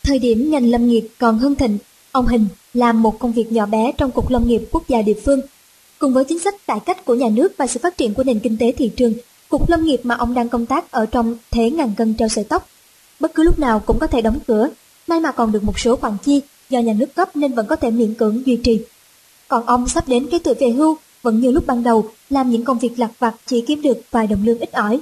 Thời 0.03 0.19
điểm 0.19 0.51
ngành 0.51 0.71
lâm 0.71 0.89
nghiệp 0.89 1.09
còn 1.19 1.39
hưng 1.39 1.55
thịnh, 1.55 1.79
ông 2.13 2.27
Hình 2.27 2.47
làm 2.75 3.03
một 3.03 3.19
công 3.19 3.33
việc 3.33 3.53
nhỏ 3.53 3.67
bé 3.67 3.93
trong 3.93 4.11
Cục 4.11 4.31
Lâm 4.31 4.49
nghiệp 4.49 4.63
Quốc 4.73 4.89
gia 4.89 5.03
địa 5.03 5.21
phương. 5.25 5.41
Cùng 5.99 6.13
với 6.13 6.25
chính 6.25 6.39
sách 6.39 6.67
cải 6.67 6.81
cách 6.81 7.05
của 7.05 7.15
nhà 7.15 7.29
nước 7.29 7.53
và 7.57 7.67
sự 7.67 7.81
phát 7.83 7.97
triển 7.97 8.15
của 8.15 8.25
nền 8.25 8.39
kinh 8.39 8.57
tế 8.59 8.73
thị 8.73 8.91
trường, 8.97 9.15
Cục 9.49 9.69
Lâm 9.69 9.85
nghiệp 9.85 10.01
mà 10.03 10.15
ông 10.15 10.35
đang 10.35 10.49
công 10.49 10.67
tác 10.67 10.91
ở 10.91 11.07
trong 11.07 11.37
thế 11.51 11.71
ngàn 11.71 11.93
cân 11.97 12.15
treo 12.15 12.29
sợi 12.29 12.45
tóc. 12.45 12.69
Bất 13.21 13.35
cứ 13.35 13.43
lúc 13.43 13.59
nào 13.59 13.83
cũng 13.87 13.99
có 13.99 14.07
thể 14.07 14.21
đóng 14.21 14.39
cửa, 14.47 14.69
may 15.07 15.21
mà 15.21 15.33
còn 15.33 15.53
được 15.53 15.65
một 15.65 15.79
số 15.79 15.97
khoản 15.97 16.17
chi 16.25 16.41
do 16.71 16.79
nhà 16.79 16.93
nước 16.93 17.15
cấp 17.15 17.37
nên 17.37 17.53
vẫn 17.53 17.67
có 17.67 17.77
thể 17.77 17.91
miễn 17.91 18.15
cưỡng 18.15 18.47
duy 18.47 18.57
trì. 18.57 18.81
Còn 19.49 19.67
ông 19.67 19.89
sắp 19.89 20.09
đến 20.09 20.27
cái 20.31 20.41
tuổi 20.41 20.55
về 20.55 20.71
hưu, 20.71 20.97
vẫn 21.23 21.41
như 21.41 21.51
lúc 21.51 21.67
ban 21.67 21.83
đầu, 21.83 22.11
làm 22.31 22.51
những 22.51 22.65
công 22.65 22.79
việc 22.79 22.99
lặt 22.99 23.11
vặt 23.19 23.35
chỉ 23.47 23.61
kiếm 23.61 23.83
được 23.83 24.01
vài 24.11 24.27
đồng 24.27 24.45
lương 24.45 24.59
ít 24.59 24.73
ỏi. 24.73 25.01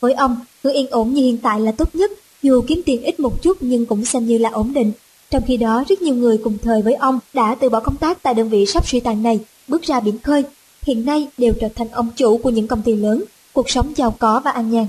Với 0.00 0.12
ông, 0.12 0.36
cứ 0.62 0.72
yên 0.72 0.86
ổn 0.90 1.14
như 1.14 1.22
hiện 1.22 1.38
tại 1.38 1.60
là 1.60 1.72
tốt 1.72 1.94
nhất, 1.94 2.10
dù 2.42 2.62
kiếm 2.66 2.82
tiền 2.86 3.02
ít 3.02 3.20
một 3.20 3.42
chút 3.42 3.56
nhưng 3.60 3.86
cũng 3.86 4.04
xem 4.04 4.26
như 4.26 4.38
là 4.38 4.50
ổn 4.50 4.72
định. 4.74 4.92
Trong 5.30 5.42
khi 5.46 5.56
đó, 5.56 5.84
rất 5.88 6.02
nhiều 6.02 6.14
người 6.14 6.38
cùng 6.38 6.58
thời 6.62 6.82
với 6.82 6.94
ông 6.94 7.18
đã 7.32 7.54
từ 7.54 7.68
bỏ 7.68 7.80
công 7.80 7.96
tác 7.96 8.22
tại 8.22 8.34
đơn 8.34 8.48
vị 8.48 8.66
sắp 8.66 8.88
suy 8.88 9.00
tàn 9.00 9.22
này, 9.22 9.40
bước 9.70 9.82
ra 9.82 10.00
biển 10.00 10.18
khơi. 10.18 10.44
Hiện 10.82 11.06
nay 11.06 11.28
đều 11.38 11.52
trở 11.60 11.68
thành 11.74 11.88
ông 11.88 12.08
chủ 12.16 12.38
của 12.38 12.50
những 12.50 12.66
công 12.66 12.82
ty 12.82 12.96
lớn, 12.96 13.24
cuộc 13.52 13.70
sống 13.70 13.92
giàu 13.96 14.16
có 14.18 14.40
và 14.44 14.50
an 14.50 14.70
nhàn. 14.70 14.86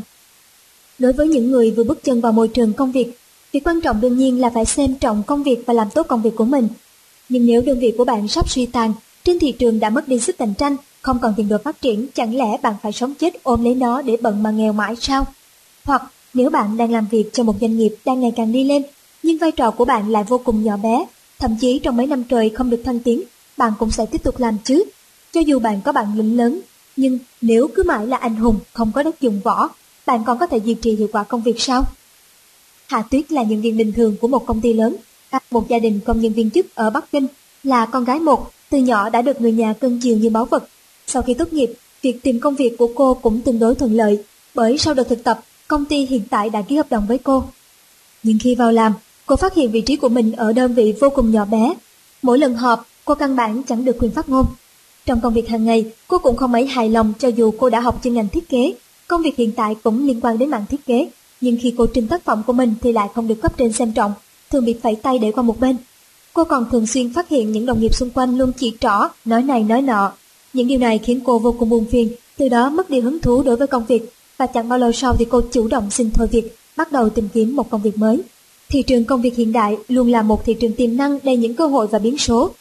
Đối 1.00 1.14
với 1.14 1.28
những 1.28 1.52
người 1.52 1.72
vừa 1.72 1.84
bước 1.84 2.04
chân 2.04 2.22
vào 2.22 2.32
môi 2.32 2.48
trường 2.48 2.74
công 2.74 2.92
việc, 2.92 3.18
việc 3.52 3.68
quan 3.68 3.82
trọng 3.82 4.02
đương 4.02 4.18
nhiên 4.18 4.42
là 4.42 4.50
phải 4.50 4.66
xem 4.66 4.96
trọng 4.96 5.24
công 5.24 5.44
việc 5.44 5.64
và 5.66 5.74
làm 5.74 5.90
tốt 5.90 6.06
công 6.10 6.22
việc 6.22 6.36
của 6.36 6.46
mình. 6.46 6.68
Nhưng 7.30 7.46
nếu 7.46 7.62
đơn 7.62 7.80
vị 7.80 7.94
của 7.98 8.06
bạn 8.06 8.28
sắp 8.28 8.50
suy 8.50 8.66
tàn, 8.66 8.94
trên 9.24 9.40
thị 9.40 9.52
trường 9.52 9.80
đã 9.80 9.90
mất 9.90 10.08
đi 10.08 10.20
sức 10.20 10.38
cạnh 10.38 10.54
tranh, 10.54 10.76
không 11.02 11.20
còn 11.22 11.34
tiền 11.38 11.48
đồ 11.48 11.58
phát 11.64 11.82
triển, 11.82 12.08
chẳng 12.14 12.36
lẽ 12.36 12.58
bạn 12.62 12.76
phải 12.84 12.92
sống 12.92 13.14
chết 13.14 13.44
ôm 13.44 13.64
lấy 13.64 13.76
nó 13.76 14.02
để 14.02 14.18
bận 14.22 14.44
mà 14.44 14.52
nghèo 14.52 14.74
mãi 14.74 14.96
sao? 15.02 15.26
Hoặc 15.84 16.04
nếu 16.34 16.50
bạn 16.50 16.78
đang 16.78 16.92
làm 16.92 17.08
việc 17.12 17.34
cho 17.34 17.44
một 17.44 17.56
doanh 17.62 17.78
nghiệp 17.78 17.96
đang 18.06 18.22
ngày 18.22 18.34
càng 18.36 18.52
đi 18.52 18.64
lên, 18.64 18.84
nhưng 19.24 19.38
vai 19.38 19.52
trò 19.52 19.72
của 19.72 19.86
bạn 19.86 20.10
lại 20.10 20.24
vô 20.24 20.38
cùng 20.38 20.64
nhỏ 20.64 20.78
bé, 20.78 21.06
thậm 21.40 21.56
chí 21.62 21.80
trong 21.80 21.98
mấy 21.98 22.08
năm 22.08 22.24
trời 22.24 22.50
không 22.50 22.70
được 22.70 22.82
thăng 22.86 23.00
tiến, 23.00 23.22
bạn 23.58 23.74
cũng 23.80 23.92
sẽ 23.92 24.06
tiếp 24.06 24.24
tục 24.24 24.40
làm 24.40 24.58
chứ. 24.64 24.84
Cho 25.34 25.42
dù 25.42 25.60
bạn 25.60 25.82
có 25.82 25.92
bản 25.92 26.18
lĩnh 26.18 26.38
lớn, 26.38 26.62
nhưng 26.96 27.20
nếu 27.42 27.68
cứ 27.76 27.84
mãi 27.84 28.08
là 28.08 28.18
anh 28.18 28.36
hùng, 28.36 28.60
không 28.74 28.92
có 28.92 29.04
đất 29.04 29.22
dùng 29.22 29.42
võ, 29.44 29.70
bạn 30.06 30.24
còn 30.26 30.38
có 30.40 30.48
thể 30.48 30.58
duy 30.58 30.74
trì 30.74 30.96
hiệu 30.96 31.08
quả 31.12 31.24
công 31.24 31.44
việc 31.44 31.62
sao? 31.62 31.84
Hạ 32.88 33.02
Tuyết 33.02 33.32
là 33.32 33.44
nhân 33.44 33.62
viên 33.62 33.78
bình 33.78 33.94
thường 33.94 34.16
của 34.22 34.28
một 34.28 34.46
công 34.46 34.62
ty 34.62 34.74
lớn, 34.74 34.96
một 35.52 35.68
gia 35.68 35.80
đình 35.80 36.00
công 36.06 36.22
nhân 36.22 36.34
viên 36.34 36.50
chức 36.50 36.76
ở 36.76 36.90
Bắc 36.90 37.12
Kinh, 37.12 37.28
là 37.64 37.86
con 37.86 38.04
gái 38.04 38.20
một, 38.20 38.52
từ 38.70 38.78
nhỏ 38.78 39.10
đã 39.10 39.22
được 39.22 39.42
người 39.42 39.52
nhà 39.52 39.74
cưng 39.74 40.00
chiều 40.02 40.18
như 40.18 40.30
báu 40.30 40.46
vật. 40.46 40.68
Sau 41.08 41.22
khi 41.22 41.34
tốt 41.34 41.54
nghiệp, 41.54 41.74
việc 42.02 42.24
tìm 42.24 42.40
công 42.40 42.56
việc 42.56 42.78
của 42.78 42.90
cô 42.96 43.14
cũng 43.14 43.42
tương 43.42 43.60
đối 43.60 43.76
thuận 43.76 43.94
lợi, 43.94 44.24
bởi 44.56 44.78
sau 44.78 44.94
đợt 44.94 45.04
thực 45.04 45.24
tập, 45.24 45.44
công 45.68 45.86
ty 45.86 46.06
hiện 46.06 46.22
tại 46.30 46.50
đã 46.50 46.62
ký 46.62 46.76
hợp 46.76 46.90
đồng 46.90 47.08
với 47.08 47.18
cô. 47.18 47.44
Nhưng 48.24 48.38
khi 48.42 48.56
vào 48.56 48.72
làm, 48.72 48.94
cô 49.26 49.36
phát 49.36 49.54
hiện 49.54 49.72
vị 49.72 49.82
trí 49.82 49.96
của 49.96 50.10
mình 50.10 50.32
ở 50.32 50.54
đơn 50.54 50.74
vị 50.74 50.94
vô 51.00 51.10
cùng 51.10 51.32
nhỏ 51.32 51.46
bé. 51.46 51.74
Mỗi 52.22 52.38
lần 52.38 52.56
họp, 52.56 52.88
cô 53.06 53.16
căn 53.16 53.36
bản 53.36 53.64
chẳng 53.64 53.86
được 53.86 53.96
quyền 54.00 54.12
phát 54.12 54.30
ngôn. 54.30 54.46
Trong 55.06 55.22
công 55.22 55.34
việc 55.34 55.50
hàng 55.50 55.66
ngày, 55.66 55.86
cô 56.08 56.18
cũng 56.18 56.38
không 56.38 56.52
mấy 56.52 56.66
hài 56.66 56.90
lòng 56.90 57.14
cho 57.20 57.28
dù 57.28 57.52
cô 57.60 57.70
đã 57.70 57.80
học 57.80 58.00
chuyên 58.04 58.14
ngành 58.14 58.28
thiết 58.28 58.50
kế. 58.50 58.74
Công 59.08 59.22
việc 59.22 59.36
hiện 59.36 59.52
tại 59.52 59.76
cũng 59.84 60.08
liên 60.08 60.22
quan 60.22 60.38
đến 60.38 60.50
mảng 60.50 60.66
thiết 60.70 60.86
kế, 60.86 61.10
nhưng 61.42 61.58
khi 61.62 61.74
cô 61.78 61.86
trình 61.86 62.08
tác 62.08 62.24
phẩm 62.24 62.44
của 62.48 62.54
mình 62.54 62.74
thì 62.82 62.92
lại 62.92 63.08
không 63.16 63.28
được 63.28 63.42
cấp 63.42 63.58
trên 63.58 63.74
xem 63.74 63.92
trọng, 63.94 64.14
thường 64.50 64.66
bị 64.66 64.76
phẩy 64.84 64.96
tay 64.96 65.20
để 65.20 65.32
qua 65.32 65.44
một 65.44 65.60
bên. 65.60 65.76
Cô 66.34 66.44
còn 66.44 66.66
thường 66.72 66.88
xuyên 66.88 67.14
phát 67.14 67.30
hiện 67.30 67.52
những 67.52 67.66
đồng 67.66 67.82
nghiệp 67.82 67.96
xung 67.96 68.10
quanh 68.10 68.38
luôn 68.38 68.52
chỉ 68.58 68.74
trỏ, 68.80 69.10
nói 69.26 69.44
này 69.44 69.64
nói 69.64 69.82
nọ. 69.82 70.12
Những 70.54 70.68
điều 70.68 70.80
này 70.80 70.98
khiến 70.98 71.20
cô 71.24 71.40
vô 71.40 71.56
cùng 71.60 71.70
buồn 71.70 71.86
phiền, 71.92 72.12
từ 72.38 72.50
đó 72.50 72.70
mất 72.70 72.90
đi 72.90 73.00
hứng 73.00 73.20
thú 73.20 73.44
đối 73.44 73.56
với 73.56 73.68
công 73.68 73.86
việc 73.86 74.14
và 74.38 74.48
chẳng 74.48 74.70
bao 74.70 74.80
lâu 74.80 74.92
sau 74.92 75.16
thì 75.16 75.26
cô 75.26 75.42
chủ 75.52 75.68
động 75.68 75.92
xin 75.92 76.12
thôi 76.12 76.28
việc, 76.32 76.56
bắt 76.78 76.92
đầu 76.92 77.10
tìm 77.10 77.28
kiếm 77.34 77.56
một 77.56 77.70
công 77.70 77.82
việc 77.82 77.98
mới. 77.98 78.22
Thị 78.70 78.84
trường 78.84 79.06
công 79.06 79.22
việc 79.22 79.36
hiện 79.36 79.52
đại 79.52 79.78
luôn 79.88 80.12
là 80.12 80.22
một 80.22 80.46
thị 80.46 80.54
trường 80.54 80.74
tiềm 80.74 80.98
năng 80.98 81.20
đầy 81.24 81.38
những 81.38 81.56
cơ 81.56 81.68
hội 81.68 81.88
và 81.88 82.00
biến 82.00 82.18
số. 82.18 82.52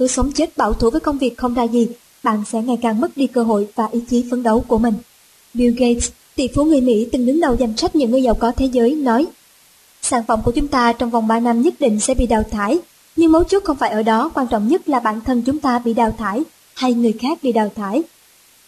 Cứ 0.00 0.06
sống 0.06 0.32
chết 0.32 0.56
bảo 0.56 0.72
thủ 0.72 0.90
với 0.90 1.00
công 1.00 1.18
việc 1.18 1.38
không 1.38 1.54
ra 1.54 1.62
gì, 1.62 1.88
bạn 2.22 2.42
sẽ 2.50 2.62
ngày 2.62 2.78
càng 2.82 3.00
mất 3.00 3.16
đi 3.16 3.26
cơ 3.26 3.42
hội 3.42 3.68
và 3.74 3.88
ý 3.92 4.00
chí 4.10 4.24
phấn 4.30 4.42
đấu 4.42 4.64
của 4.68 4.78
mình. 4.78 4.94
Bill 5.54 5.74
Gates, 5.76 6.10
tỷ 6.36 6.48
phú 6.54 6.64
người 6.64 6.80
Mỹ 6.80 7.08
từng 7.12 7.26
đứng 7.26 7.40
đầu 7.40 7.56
danh 7.58 7.76
sách 7.76 7.96
những 7.96 8.10
người 8.10 8.22
giàu 8.22 8.34
có 8.34 8.52
thế 8.56 8.66
giới, 8.66 8.94
nói 8.94 9.26
Sản 10.02 10.22
phẩm 10.28 10.40
của 10.44 10.52
chúng 10.52 10.68
ta 10.68 10.92
trong 10.92 11.10
vòng 11.10 11.28
3 11.28 11.40
năm 11.40 11.62
nhất 11.62 11.74
định 11.80 12.00
sẽ 12.00 12.14
bị 12.14 12.26
đào 12.26 12.42
thải, 12.50 12.78
nhưng 13.16 13.32
mấu 13.32 13.44
chốt 13.44 13.64
không 13.64 13.76
phải 13.76 13.90
ở 13.90 14.02
đó, 14.02 14.30
quan 14.34 14.46
trọng 14.46 14.68
nhất 14.68 14.88
là 14.88 15.00
bản 15.00 15.20
thân 15.20 15.42
chúng 15.42 15.58
ta 15.58 15.78
bị 15.78 15.94
đào 15.94 16.14
thải 16.18 16.42
hay 16.74 16.94
người 16.94 17.12
khác 17.12 17.38
bị 17.42 17.52
đào 17.52 17.70
thải. 17.76 18.02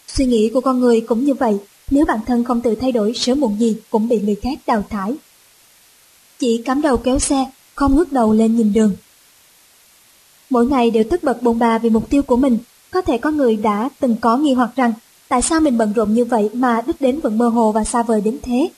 Suy 0.08 0.26
nghĩ 0.26 0.50
của 0.54 0.60
con 0.60 0.80
người 0.80 1.00
cũng 1.00 1.24
như 1.24 1.34
vậy, 1.34 1.58
nếu 1.90 2.04
bản 2.04 2.18
thân 2.26 2.44
không 2.44 2.60
tự 2.60 2.74
thay 2.74 2.92
đổi 2.92 3.12
sớm 3.14 3.40
muộn 3.40 3.56
gì 3.60 3.76
cũng 3.90 4.08
bị 4.08 4.20
người 4.20 4.36
khác 4.42 4.58
đào 4.66 4.84
thải. 4.90 5.14
Chỉ 6.38 6.62
cắm 6.64 6.82
đầu 6.82 6.96
kéo 6.96 7.18
xe, 7.18 7.46
không 7.74 7.96
ngước 7.96 8.12
đầu 8.12 8.32
lên 8.32 8.56
nhìn 8.56 8.72
đường. 8.72 8.96
Mỗi 10.52 10.66
ngày 10.66 10.90
đều 10.90 11.04
tức 11.10 11.22
bật 11.22 11.42
bồn 11.42 11.58
bà 11.58 11.78
vì 11.78 11.90
mục 11.90 12.10
tiêu 12.10 12.22
của 12.22 12.36
mình, 12.36 12.58
có 12.90 13.02
thể 13.02 13.18
có 13.18 13.30
người 13.30 13.56
đã 13.56 13.88
từng 14.00 14.16
có 14.20 14.36
nghi 14.36 14.52
hoặc 14.52 14.70
rằng 14.76 14.92
tại 15.28 15.42
sao 15.42 15.60
mình 15.60 15.78
bận 15.78 15.92
rộn 15.92 16.14
như 16.14 16.24
vậy 16.24 16.50
mà 16.52 16.80
đích 16.86 17.00
đến 17.00 17.20
vẫn 17.20 17.38
mơ 17.38 17.48
hồ 17.48 17.72
và 17.72 17.84
xa 17.84 18.02
vời 18.02 18.20
đến 18.20 18.38
thế. 18.42 18.70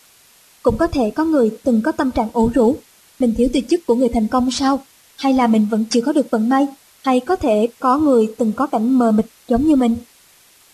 Cũng 0.62 0.76
có 0.76 0.86
thể 0.86 1.10
có 1.10 1.24
người 1.24 1.50
từng 1.64 1.80
có 1.84 1.92
tâm 1.92 2.10
trạng 2.10 2.28
ủ 2.32 2.50
rũ, 2.54 2.76
mình 3.18 3.34
thiếu 3.36 3.48
tư 3.52 3.60
chất 3.60 3.80
của 3.86 3.94
người 3.94 4.08
thành 4.08 4.28
công 4.28 4.50
sao, 4.50 4.80
hay 5.16 5.32
là 5.32 5.46
mình 5.46 5.66
vẫn 5.70 5.84
chưa 5.90 6.00
có 6.00 6.12
được 6.12 6.30
vận 6.30 6.48
may, 6.48 6.66
hay 7.02 7.20
có 7.20 7.36
thể 7.36 7.68
có 7.78 7.98
người 7.98 8.34
từng 8.38 8.52
có 8.52 8.66
cảnh 8.66 8.98
mờ 8.98 9.12
mịt 9.12 9.26
giống 9.48 9.68
như 9.68 9.76
mình. 9.76 9.96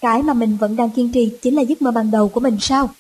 Cái 0.01 0.23
mà 0.23 0.35
mình 0.35 0.57
vẫn 0.61 0.77
đang 0.77 0.91
kiên 0.91 1.13
trì 1.13 1.31
chính 1.43 1.55
là 1.55 1.63
giấc 1.63 1.83
mơ 1.83 1.91
ban 1.91 2.11
đầu 2.11 2.29
của 2.29 2.41
mình 2.41 2.57
sao? 2.61 2.91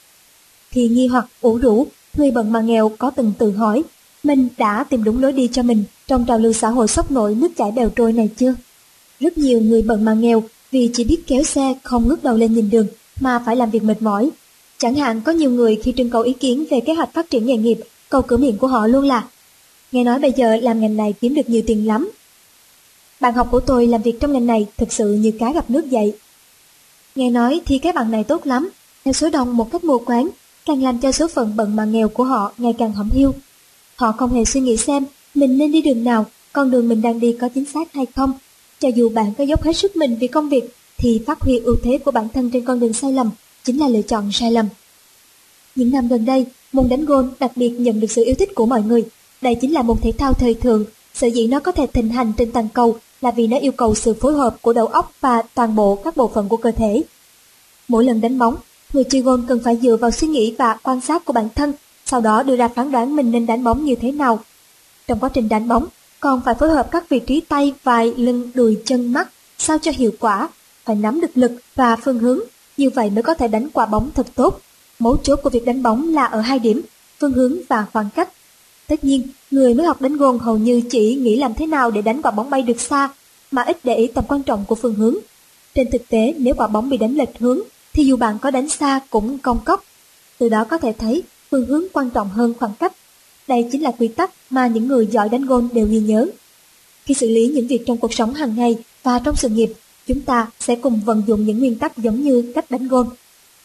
Thì 0.70 0.88
nghi 0.88 1.07
hoặc 1.07 1.26
ủ 1.40 1.59
rũ, 1.59 1.86
người 2.14 2.30
bận 2.30 2.53
mà 2.53 2.61
nghèo 2.61 2.88
có 2.98 3.11
từng 3.11 3.32
tự 3.38 3.51
hỏi, 3.51 3.82
mình 4.22 4.48
đã 4.59 4.84
tìm 4.84 5.05
đúng 5.05 5.22
lối 5.22 5.32
đi 5.32 5.48
cho 5.53 5.62
mình 5.62 5.84
trong 6.11 6.25
trào 6.25 6.39
lưu 6.39 6.53
xã 6.53 6.69
hội 6.69 6.89
sốc 6.89 7.11
nổi 7.11 7.35
nước 7.35 7.57
chảy 7.57 7.71
bèo 7.71 7.89
trôi 7.89 8.13
này 8.13 8.29
chưa? 8.37 8.55
Rất 9.21 9.39
nhiều 9.39 9.61
người 9.61 9.83
bận 9.83 10.05
mà 10.05 10.15
nghèo 10.15 10.43
vì 10.71 10.91
chỉ 10.93 11.05
biết 11.05 11.21
kéo 11.27 11.43
xe 11.43 11.75
không 11.83 12.09
ngước 12.09 12.25
đầu 12.25 12.37
lên 12.37 12.55
nhìn 12.55 12.71
đường 12.71 12.87
mà 13.21 13.43
phải 13.47 13.57
làm 13.57 13.71
việc 13.71 13.83
mệt 13.83 14.03
mỏi. 14.03 14.31
Chẳng 14.79 14.95
hạn 14.95 15.21
có 15.21 15.33
nhiều 15.33 15.51
người 15.51 15.81
khi 15.83 15.95
trưng 15.97 16.11
cầu 16.11 16.23
ý 16.23 16.33
kiến 16.33 16.65
về 16.71 16.81
kế 16.81 16.95
hoạch 16.95 17.13
phát 17.13 17.31
triển 17.31 17.47
nghề 17.47 17.57
nghiệp, 17.57 17.79
câu 18.09 18.23
cửa 18.23 18.37
miệng 18.37 18.59
của 18.59 18.67
họ 18.67 18.87
luôn 18.87 19.05
là 19.05 19.25
Nghe 19.93 20.05
nói 20.05 20.19
bây 20.19 20.33
giờ 20.37 20.57
làm 20.57 20.81
ngành 20.81 20.97
này 20.97 21.15
kiếm 21.21 21.35
được 21.35 21.49
nhiều 21.49 21.63
tiền 21.67 21.87
lắm. 21.87 22.11
Bạn 23.21 23.35
học 23.35 23.49
của 23.51 23.61
tôi 23.61 23.87
làm 23.87 24.03
việc 24.03 24.21
trong 24.21 24.33
ngành 24.33 24.47
này 24.47 24.67
thực 24.77 24.93
sự 24.93 25.13
như 25.13 25.33
cá 25.39 25.53
gặp 25.53 25.71
nước 25.71 25.85
vậy. 25.91 26.17
Nghe 27.15 27.31
nói 27.31 27.61
thì 27.67 27.79
cái 27.79 27.93
bằng 27.93 28.11
này 28.11 28.25
tốt 28.25 28.47
lắm, 28.47 28.71
theo 29.05 29.13
số 29.13 29.31
đông 29.31 29.57
một 29.57 29.73
cách 29.73 29.85
mù 29.85 29.99
quáng, 29.99 30.29
càng 30.67 30.83
làm 30.83 30.99
cho 30.99 31.13
số 31.13 31.29
phận 31.29 31.57
bận 31.57 31.77
mà 31.77 31.85
nghèo 31.85 32.09
của 32.09 32.25
họ 32.25 32.53
ngày 32.59 32.75
càng 32.79 32.93
hỏng 32.93 33.11
hiu. 33.11 33.35
Họ 33.97 34.13
không 34.13 34.33
hề 34.33 34.45
suy 34.45 34.61
nghĩ 34.61 34.77
xem 34.77 35.05
mình 35.35 35.59
nên 35.59 35.72
đi 35.72 35.83
đường 35.83 36.05
nào, 36.05 36.26
con 36.53 36.70
đường 36.70 36.89
mình 36.89 37.03
đang 37.03 37.20
đi 37.20 37.37
có 37.41 37.49
chính 37.55 37.64
xác 37.64 37.93
hay 37.93 38.07
không. 38.16 38.33
Cho 38.81 38.89
dù 38.89 39.09
bạn 39.09 39.33
có 39.39 39.45
dốc 39.45 39.62
hết 39.62 39.76
sức 39.76 39.97
mình 39.97 40.16
vì 40.20 40.26
công 40.26 40.49
việc, 40.49 40.74
thì 40.99 41.20
phát 41.26 41.41
huy 41.41 41.59
ưu 41.59 41.76
thế 41.83 41.99
của 41.99 42.11
bản 42.11 42.28
thân 42.35 42.51
trên 42.51 42.64
con 42.64 42.81
đường 42.81 42.93
sai 42.93 43.12
lầm 43.12 43.31
chính 43.64 43.81
là 43.81 43.89
lựa 43.89 44.03
chọn 44.03 44.33
sai 44.33 44.53
lầm. 44.53 44.66
Những 45.74 45.91
năm 45.91 46.09
gần 46.09 46.24
đây, 46.24 46.47
môn 46.72 46.89
đánh 46.89 47.05
gôn 47.05 47.31
đặc 47.41 47.53
biệt 47.57 47.68
nhận 47.68 48.01
được 48.01 48.11
sự 48.11 48.24
yêu 48.24 48.35
thích 48.39 48.55
của 48.55 48.66
mọi 48.66 48.83
người. 48.83 49.05
Đây 49.41 49.55
chính 49.55 49.72
là 49.72 49.83
môn 49.83 49.97
thể 50.03 50.12
thao 50.18 50.33
thời 50.33 50.55
thượng, 50.55 50.85
sở 51.14 51.26
dĩ 51.26 51.47
nó 51.47 51.61
có 51.61 51.72
thể 51.72 51.87
thịnh 51.87 52.09
hành 52.09 52.33
trên 52.39 52.53
toàn 52.53 52.68
cầu 52.74 52.99
là 53.20 53.31
vì 53.31 53.47
nó 53.47 53.59
yêu 53.59 53.72
cầu 53.72 53.95
sự 53.95 54.14
phối 54.14 54.33
hợp 54.35 54.57
của 54.62 54.72
đầu 54.72 54.87
óc 54.87 55.12
và 55.20 55.43
toàn 55.55 55.76
bộ 55.76 55.95
các 55.95 56.16
bộ 56.16 56.31
phận 56.35 56.49
của 56.49 56.57
cơ 56.57 56.70
thể. 56.70 57.03
Mỗi 57.89 58.05
lần 58.05 58.20
đánh 58.20 58.39
bóng, 58.39 58.57
người 58.93 59.05
chơi 59.05 59.22
gôn 59.22 59.45
cần 59.49 59.61
phải 59.64 59.76
dựa 59.83 59.97
vào 59.97 60.11
suy 60.11 60.28
nghĩ 60.28 60.55
và 60.59 60.76
quan 60.83 61.01
sát 61.01 61.24
của 61.24 61.33
bản 61.33 61.49
thân, 61.55 61.72
sau 62.07 62.20
đó 62.20 62.43
đưa 62.43 62.57
ra 62.57 62.68
phán 62.68 62.93
đoán 62.93 63.16
mình 63.16 63.31
nên 63.31 63.47
đánh 63.47 63.64
bóng 63.64 63.85
như 63.85 63.95
thế 63.95 64.12
nào. 64.12 64.41
Trong 65.07 65.20
quá 65.20 65.30
trình 65.34 65.48
đánh 65.48 65.68
bóng, 65.68 65.86
còn 66.20 66.40
phải 66.44 66.55
phối 66.55 66.68
hợp 66.70 66.88
các 66.90 67.09
vị 67.09 67.18
trí 67.18 67.40
tay, 67.40 67.74
vai, 67.82 68.14
lưng, 68.16 68.51
đùi, 68.55 68.78
chân, 68.84 69.12
mắt, 69.12 69.28
sao 69.59 69.78
cho 69.78 69.92
hiệu 69.94 70.11
quả, 70.20 70.48
phải 70.84 70.96
nắm 70.96 71.20
được 71.20 71.30
lực 71.34 71.53
và 71.74 71.96
phương 71.96 72.18
hướng, 72.18 72.38
như 72.76 72.90
vậy 72.90 73.11
mới 73.11 73.22
có 73.22 73.34
thể 73.34 73.48
đánh 73.48 73.68
quả 73.72 73.86
bóng 73.86 74.11
thật 74.14 74.26
tốt. 74.34 74.61
Mấu 74.98 75.16
chốt 75.16 75.36
của 75.36 75.51
việc 75.51 75.64
đánh 75.64 75.82
bóng 75.82 76.14
là 76.14 76.24
ở 76.24 76.40
hai 76.40 76.59
điểm, 76.59 76.82
phương 77.18 77.32
hướng 77.32 77.57
và 77.68 77.86
khoảng 77.92 78.09
cách. 78.14 78.28
Tất 78.86 79.05
nhiên, 79.05 79.28
người 79.51 79.74
mới 79.74 79.86
học 79.86 80.01
đánh 80.01 80.16
gôn 80.16 80.38
hầu 80.38 80.59
như 80.59 80.82
chỉ 80.90 81.14
nghĩ 81.14 81.36
làm 81.36 81.55
thế 81.55 81.66
nào 81.66 81.90
để 81.90 82.03
đánh 82.03 82.22
quả 82.22 82.30
bóng 82.30 82.51
bay 82.51 82.62
được 82.62 82.80
xa, 82.80 83.09
mà 83.51 83.62
ít 83.62 83.78
để 83.84 83.94
ý 83.94 84.07
tầm 84.07 84.24
quan 84.28 84.42
trọng 84.42 84.64
của 84.64 84.74
phương 84.74 84.94
hướng. 84.94 85.14
Trên 85.74 85.90
thực 85.90 86.09
tế, 86.09 86.34
nếu 86.38 86.55
quả 86.55 86.66
bóng 86.66 86.90
bị 86.90 86.96
đánh 86.96 87.14
lệch 87.14 87.38
hướng, 87.38 87.61
thì 87.92 88.05
dù 88.05 88.16
bạn 88.16 88.38
có 88.38 88.51
đánh 88.51 88.68
xa 88.68 89.01
cũng 89.11 89.38
cong 89.38 89.59
cốc. 89.64 89.84
Từ 90.38 90.48
đó 90.48 90.64
có 90.64 90.78
thể 90.78 90.92
thấy, 90.98 91.22
phương 91.51 91.66
hướng 91.66 91.84
quan 91.92 92.11
trọng 92.11 92.28
hơn 92.28 92.55
khoảng 92.61 92.74
cách. 92.78 92.92
Đây 93.51 93.66
chính 93.72 93.82
là 93.82 93.90
quy 93.98 94.09
tắc 94.09 94.30
mà 94.51 94.66
những 94.66 94.88
người 94.88 95.07
giỏi 95.07 95.28
đánh 95.28 95.44
gôn 95.44 95.68
đều 95.72 95.86
ghi 95.86 95.98
nhớ. 95.98 96.26
Khi 97.05 97.14
xử 97.14 97.28
lý 97.28 97.48
những 97.48 97.66
việc 97.66 97.82
trong 97.86 97.96
cuộc 97.96 98.14
sống 98.14 98.34
hàng 98.34 98.55
ngày 98.57 98.76
và 99.03 99.18
trong 99.18 99.36
sự 99.36 99.48
nghiệp, 99.48 99.72
chúng 100.07 100.20
ta 100.20 100.51
sẽ 100.61 100.76
cùng 100.76 101.01
vận 101.05 101.22
dụng 101.26 101.46
những 101.46 101.59
nguyên 101.59 101.78
tắc 101.78 101.98
giống 101.98 102.22
như 102.24 102.53
cách 102.55 102.70
đánh 102.70 102.88
gôn. 102.88 103.07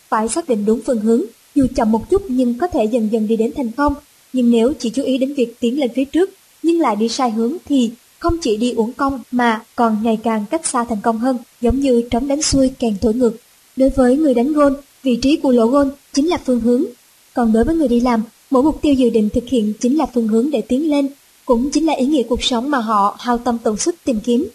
Phải 0.09 0.29
xác 0.29 0.49
định 0.49 0.65
đúng 0.65 0.81
phương 0.85 0.99
hướng, 0.99 1.21
dù 1.55 1.65
chậm 1.75 1.91
một 1.91 2.09
chút 2.09 2.21
nhưng 2.27 2.57
có 2.57 2.67
thể 2.67 2.85
dần 2.85 3.09
dần 3.11 3.27
đi 3.27 3.35
đến 3.35 3.51
thành 3.57 3.71
công. 3.71 3.93
Nhưng 4.33 4.51
nếu 4.51 4.73
chỉ 4.79 4.89
chú 4.89 5.03
ý 5.03 5.17
đến 5.17 5.33
việc 5.33 5.59
tiến 5.59 5.79
lên 5.79 5.91
phía 5.95 6.05
trước, 6.05 6.29
nhưng 6.63 6.79
lại 6.79 6.95
đi 6.95 7.09
sai 7.09 7.31
hướng 7.31 7.57
thì 7.65 7.91
không 8.19 8.37
chỉ 8.41 8.57
đi 8.57 8.73
uổng 8.73 8.93
công 8.93 9.23
mà 9.31 9.63
còn 9.75 9.97
ngày 10.03 10.17
càng 10.23 10.45
cách 10.49 10.65
xa 10.65 10.83
thành 10.83 11.01
công 11.01 11.19
hơn, 11.19 11.37
giống 11.61 11.79
như 11.79 12.03
trống 12.11 12.27
đánh 12.27 12.41
xuôi 12.41 12.71
càng 12.79 12.95
thổi 13.01 13.13
ngược. 13.13 13.37
Đối 13.75 13.89
với 13.89 14.17
người 14.17 14.33
đánh 14.33 14.53
gôn, 14.53 14.75
vị 15.03 15.19
trí 15.21 15.37
của 15.37 15.51
lỗ 15.51 15.67
gôn 15.67 15.91
chính 16.13 16.27
là 16.27 16.37
phương 16.45 16.59
hướng. 16.59 16.83
Còn 17.33 17.53
đối 17.53 17.63
với 17.63 17.75
người 17.75 17.87
đi 17.87 17.99
làm, 17.99 18.23
mỗi 18.49 18.63
mục 18.63 18.81
tiêu 18.81 18.93
dự 18.93 19.09
định 19.09 19.29
thực 19.29 19.47
hiện 19.47 19.73
chính 19.79 19.97
là 19.97 20.05
phương 20.13 20.27
hướng 20.27 20.51
để 20.51 20.61
tiến 20.61 20.89
lên, 20.89 21.07
cũng 21.45 21.71
chính 21.71 21.85
là 21.85 21.93
ý 21.93 22.05
nghĩa 22.05 22.23
cuộc 22.23 22.43
sống 22.43 22.71
mà 22.71 22.77
họ 22.77 23.15
hao 23.19 23.37
tâm 23.37 23.57
tổn 23.57 23.77
sức 23.77 23.95
tìm 24.03 24.19
kiếm. 24.19 24.47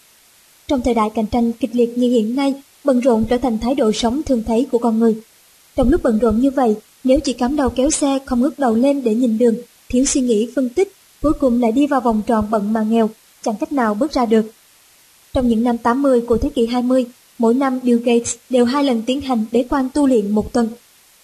Trong 0.68 0.80
thời 0.82 0.94
đại 0.94 1.10
cạnh 1.14 1.26
tranh 1.26 1.52
kịch 1.52 1.70
liệt 1.72 1.98
như 1.98 2.10
hiện 2.10 2.36
nay, 2.36 2.54
bận 2.84 3.00
rộn 3.00 3.24
trở 3.30 3.38
thành 3.38 3.58
thái 3.58 3.74
độ 3.74 3.92
sống 3.92 4.22
thường 4.22 4.42
thấy 4.46 4.66
của 4.72 4.78
con 4.78 4.98
người. 4.98 5.16
Trong 5.76 5.88
lúc 5.88 6.02
bận 6.02 6.18
rộn 6.18 6.40
như 6.40 6.50
vậy, 6.50 6.74
nếu 7.04 7.20
chỉ 7.20 7.32
cắm 7.32 7.56
đầu 7.56 7.68
kéo 7.68 7.90
xe 7.90 8.18
không 8.26 8.40
ngước 8.40 8.58
đầu 8.58 8.74
lên 8.74 9.04
để 9.04 9.14
nhìn 9.14 9.38
đường, 9.38 9.54
thiếu 9.88 10.04
suy 10.04 10.20
nghĩ 10.20 10.48
phân 10.54 10.68
tích, 10.68 10.92
cuối 11.22 11.32
cùng 11.32 11.62
lại 11.62 11.72
đi 11.72 11.86
vào 11.86 12.00
vòng 12.00 12.22
tròn 12.26 12.46
bận 12.50 12.72
mà 12.72 12.82
nghèo, 12.82 13.10
chẳng 13.42 13.56
cách 13.60 13.72
nào 13.72 13.94
bước 13.94 14.12
ra 14.12 14.26
được. 14.26 14.52
Trong 15.32 15.48
những 15.48 15.62
năm 15.62 15.78
80 15.78 16.20
của 16.20 16.38
thế 16.38 16.48
kỷ 16.48 16.66
20, 16.66 17.06
mỗi 17.38 17.54
năm 17.54 17.80
Bill 17.82 17.98
Gates 17.98 18.34
đều 18.50 18.64
hai 18.64 18.84
lần 18.84 19.02
tiến 19.02 19.20
hành 19.20 19.44
bế 19.52 19.64
quan 19.68 19.88
tu 19.94 20.06
luyện 20.06 20.30
một 20.30 20.52
tuần. 20.52 20.68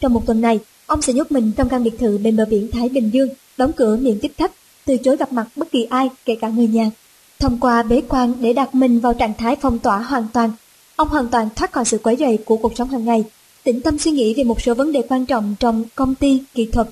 Trong 0.01 0.13
một 0.13 0.27
tuần 0.27 0.41
này, 0.41 0.61
ông 0.87 1.03
sẽ 1.03 1.13
nhốt 1.13 1.33
mình 1.33 1.53
trong 1.57 1.69
căn 1.69 1.85
biệt 1.85 1.99
thự 1.99 2.19
bên 2.19 2.37
bờ 2.37 2.45
biển 2.45 2.71
Thái 2.73 2.89
Bình 2.89 3.11
Dương, 3.13 3.29
đóng 3.57 3.73
cửa 3.73 3.97
miệng 3.97 4.19
tiếp 4.23 4.33
khách, 4.37 4.53
từ 4.85 4.97
chối 4.97 5.17
gặp 5.17 5.33
mặt 5.33 5.47
bất 5.57 5.71
kỳ 5.71 5.85
ai, 5.85 6.11
kể 6.25 6.37
cả 6.41 6.49
người 6.49 6.67
nhà. 6.67 6.91
Thông 7.39 7.59
qua 7.61 7.83
bế 7.83 8.03
quan 8.09 8.33
để 8.41 8.53
đặt 8.53 8.75
mình 8.75 9.01
vào 9.01 9.15
trạng 9.15 9.35
thái 9.39 9.57
phong 9.61 9.79
tỏa 9.79 9.99
hoàn 9.99 10.27
toàn, 10.33 10.51
ông 10.97 11.09
hoàn 11.09 11.29
toàn 11.29 11.49
thoát 11.57 11.73
khỏi 11.73 11.85
sự 11.85 11.99
quấy 11.99 12.17
rầy 12.17 12.39
của 12.45 12.57
cuộc 12.57 12.77
sống 12.77 12.89
hàng 12.89 13.05
ngày, 13.05 13.25
tĩnh 13.65 13.81
tâm 13.81 13.99
suy 13.99 14.11
nghĩ 14.11 14.35
về 14.35 14.45
một 14.45 14.63
số 14.63 14.75
vấn 14.75 14.93
đề 14.93 15.03
quan 15.09 15.27
trọng 15.27 15.55
trong 15.61 15.85
công 15.95 16.15
ty, 16.15 16.43
kỹ 16.55 16.67
thuật. 16.73 16.89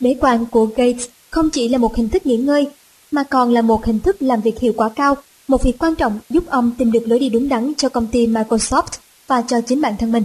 Bế 0.00 0.16
quan 0.20 0.46
của 0.46 0.66
Gates 0.76 1.06
không 1.30 1.50
chỉ 1.50 1.68
là 1.68 1.78
một 1.78 1.96
hình 1.96 2.08
thức 2.08 2.26
nghỉ 2.26 2.36
ngơi, 2.36 2.66
mà 3.10 3.22
còn 3.22 3.52
là 3.52 3.62
một 3.62 3.84
hình 3.84 4.00
thức 4.00 4.22
làm 4.22 4.40
việc 4.40 4.60
hiệu 4.60 4.72
quả 4.76 4.88
cao, 4.88 5.16
một 5.48 5.62
việc 5.62 5.78
quan 5.78 5.94
trọng 5.94 6.18
giúp 6.30 6.44
ông 6.46 6.70
tìm 6.78 6.92
được 6.92 7.08
lối 7.08 7.18
đi 7.18 7.28
đúng 7.28 7.48
đắn 7.48 7.72
cho 7.76 7.88
công 7.88 8.06
ty 8.06 8.26
Microsoft 8.26 8.98
và 9.26 9.42
cho 9.42 9.60
chính 9.60 9.80
bản 9.80 9.94
thân 9.98 10.12
mình. 10.12 10.24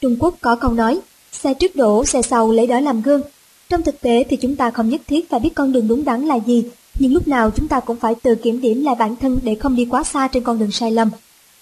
Trung 0.00 0.16
Quốc 0.20 0.34
có 0.40 0.56
câu 0.56 0.72
nói, 0.72 1.00
xe 1.42 1.54
trước 1.54 1.76
đổ, 1.76 2.04
xe 2.04 2.22
sau 2.22 2.50
lấy 2.50 2.66
đó 2.66 2.80
làm 2.80 3.02
gương. 3.02 3.22
Trong 3.68 3.82
thực 3.82 4.00
tế 4.00 4.24
thì 4.30 4.36
chúng 4.36 4.56
ta 4.56 4.70
không 4.70 4.88
nhất 4.88 5.00
thiết 5.06 5.30
phải 5.30 5.40
biết 5.40 5.54
con 5.54 5.72
đường 5.72 5.88
đúng 5.88 6.04
đắn 6.04 6.22
là 6.22 6.38
gì, 6.46 6.64
nhưng 6.98 7.12
lúc 7.12 7.28
nào 7.28 7.50
chúng 7.50 7.68
ta 7.68 7.80
cũng 7.80 7.96
phải 7.96 8.14
tự 8.14 8.34
kiểm 8.34 8.60
điểm 8.60 8.84
lại 8.84 8.94
bản 8.94 9.16
thân 9.16 9.38
để 9.42 9.54
không 9.54 9.76
đi 9.76 9.84
quá 9.84 10.04
xa 10.04 10.28
trên 10.28 10.44
con 10.44 10.58
đường 10.58 10.70
sai 10.70 10.90
lầm. 10.90 11.10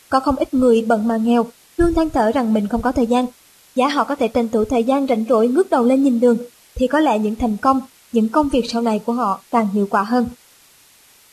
Có 0.08 0.20
không 0.20 0.36
ít 0.36 0.54
người 0.54 0.82
bận 0.82 1.08
mà 1.08 1.16
nghèo, 1.16 1.46
luôn 1.76 1.94
than 1.94 2.10
thở 2.10 2.32
rằng 2.32 2.54
mình 2.54 2.68
không 2.68 2.82
có 2.82 2.92
thời 2.92 3.06
gian. 3.06 3.26
Giả 3.74 3.88
họ 3.88 4.04
có 4.04 4.14
thể 4.14 4.28
tranh 4.28 4.48
thủ 4.48 4.64
thời 4.64 4.84
gian 4.84 5.06
rảnh 5.06 5.24
rỗi 5.28 5.48
ngước 5.48 5.70
đầu 5.70 5.84
lên 5.84 6.04
nhìn 6.04 6.20
đường, 6.20 6.38
thì 6.74 6.86
có 6.86 7.00
lẽ 7.00 7.18
những 7.18 7.34
thành 7.34 7.56
công, 7.56 7.80
những 8.12 8.28
công 8.28 8.48
việc 8.48 8.70
sau 8.70 8.82
này 8.82 8.98
của 8.98 9.12
họ 9.12 9.40
càng 9.50 9.68
hiệu 9.68 9.86
quả 9.90 10.02
hơn. 10.02 10.26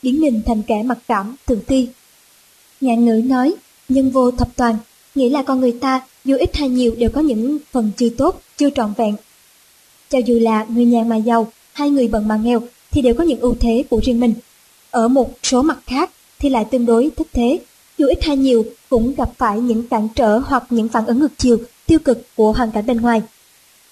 Biến 0.04 0.22
mình 0.22 0.42
thành 0.46 0.64
kẻ 0.64 0.84
mặc 0.84 0.98
cảm, 1.08 1.36
tự 1.46 1.56
ti. 1.68 1.88
Ngạn 2.82 3.06
ngữ 3.06 3.22
nói, 3.26 3.56
nhân 3.90 4.12
vô 4.12 4.32
thập 4.32 4.56
toàn, 4.56 4.78
nghĩa 5.16 5.30
là 5.30 5.44
con 5.44 5.60
người 5.60 5.72
ta 5.72 6.02
dù 6.26 6.36
ít 6.38 6.56
hay 6.56 6.70
nhiều 6.70 6.96
đều 6.98 7.10
có 7.10 7.22
những 7.22 7.58
phần 7.72 7.92
chưa 7.98 8.10
tốt, 8.10 8.42
chưa 8.58 8.70
trọn 8.70 8.94
vẹn. 8.98 9.16
Cho 10.10 10.20
dù 10.26 10.40
là 10.40 10.66
người 10.70 10.86
nhà 10.86 11.04
mà 11.04 11.16
giàu 11.16 11.52
hay 11.74 11.90
người 11.90 12.08
bận 12.08 12.28
mà 12.28 12.36
nghèo 12.36 12.62
thì 12.92 13.02
đều 13.02 13.14
có 13.14 13.24
những 13.24 13.40
ưu 13.40 13.56
thế 13.60 13.84
của 13.90 14.00
riêng 14.04 14.20
mình. 14.20 14.34
Ở 14.92 15.08
một 15.08 15.32
số 15.44 15.62
mặt 15.62 15.80
khác 15.86 16.12
thì 16.40 16.50
lại 16.50 16.66
tương 16.66 16.86
đối 16.86 17.10
thất 17.16 17.28
thế, 17.34 17.60
dù 17.98 18.08
ít 18.08 18.24
hay 18.24 18.38
nhiều 18.38 18.66
cũng 18.90 19.16
gặp 19.16 19.32
phải 19.38 19.60
những 19.60 19.88
cản 19.88 20.08
trở 20.16 20.38
hoặc 20.38 20.64
những 20.70 20.90
phản 20.90 21.06
ứng 21.06 21.20
ngược 21.20 21.38
chiều, 21.38 21.58
tiêu 21.86 22.00
cực 22.00 22.36
của 22.36 22.52
hoàn 22.52 22.72
cảnh 22.72 22.86
bên 22.86 23.02
ngoài. 23.02 23.22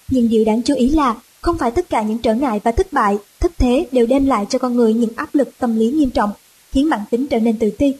Nhưng 0.08 0.28
điều 0.28 0.44
đáng 0.44 0.62
chú 0.62 0.74
ý 0.74 0.88
là 0.88 1.14
không 1.40 1.58
phải 1.58 1.70
tất 1.70 1.90
cả 1.90 2.02
những 2.02 2.18
trở 2.18 2.34
ngại 2.34 2.60
và 2.64 2.72
thất 2.72 2.92
bại, 2.92 3.16
thất 3.40 3.52
thế 3.58 3.86
đều 3.92 4.06
đem 4.06 4.26
lại 4.26 4.46
cho 4.50 4.58
con 4.58 4.76
người 4.76 4.94
những 4.94 5.10
áp 5.16 5.34
lực 5.34 5.58
tâm 5.58 5.78
lý 5.78 5.90
nghiêm 5.90 6.10
trọng, 6.10 6.30
khiến 6.72 6.90
bản 6.90 7.00
tính 7.10 7.26
trở 7.26 7.38
nên 7.40 7.58
tự 7.58 7.70
ti. 7.70 7.94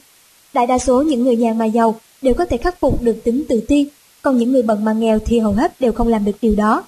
Đại 0.52 0.66
đa 0.66 0.78
số 0.78 1.02
những 1.02 1.24
người 1.24 1.36
nhà 1.36 1.52
mà 1.52 1.64
giàu 1.64 2.00
đều 2.22 2.34
có 2.34 2.44
thể 2.44 2.56
khắc 2.56 2.80
phục 2.80 3.02
được 3.02 3.24
tính 3.24 3.44
tự 3.48 3.60
ti, 3.60 3.86
còn 4.22 4.38
những 4.38 4.52
người 4.52 4.62
bận 4.62 4.84
mà 4.84 4.92
nghèo 4.92 5.18
thì 5.18 5.38
hầu 5.38 5.52
hết 5.52 5.80
đều 5.80 5.92
không 5.92 6.08
làm 6.08 6.24
được 6.24 6.36
điều 6.42 6.54
đó. 6.54 6.84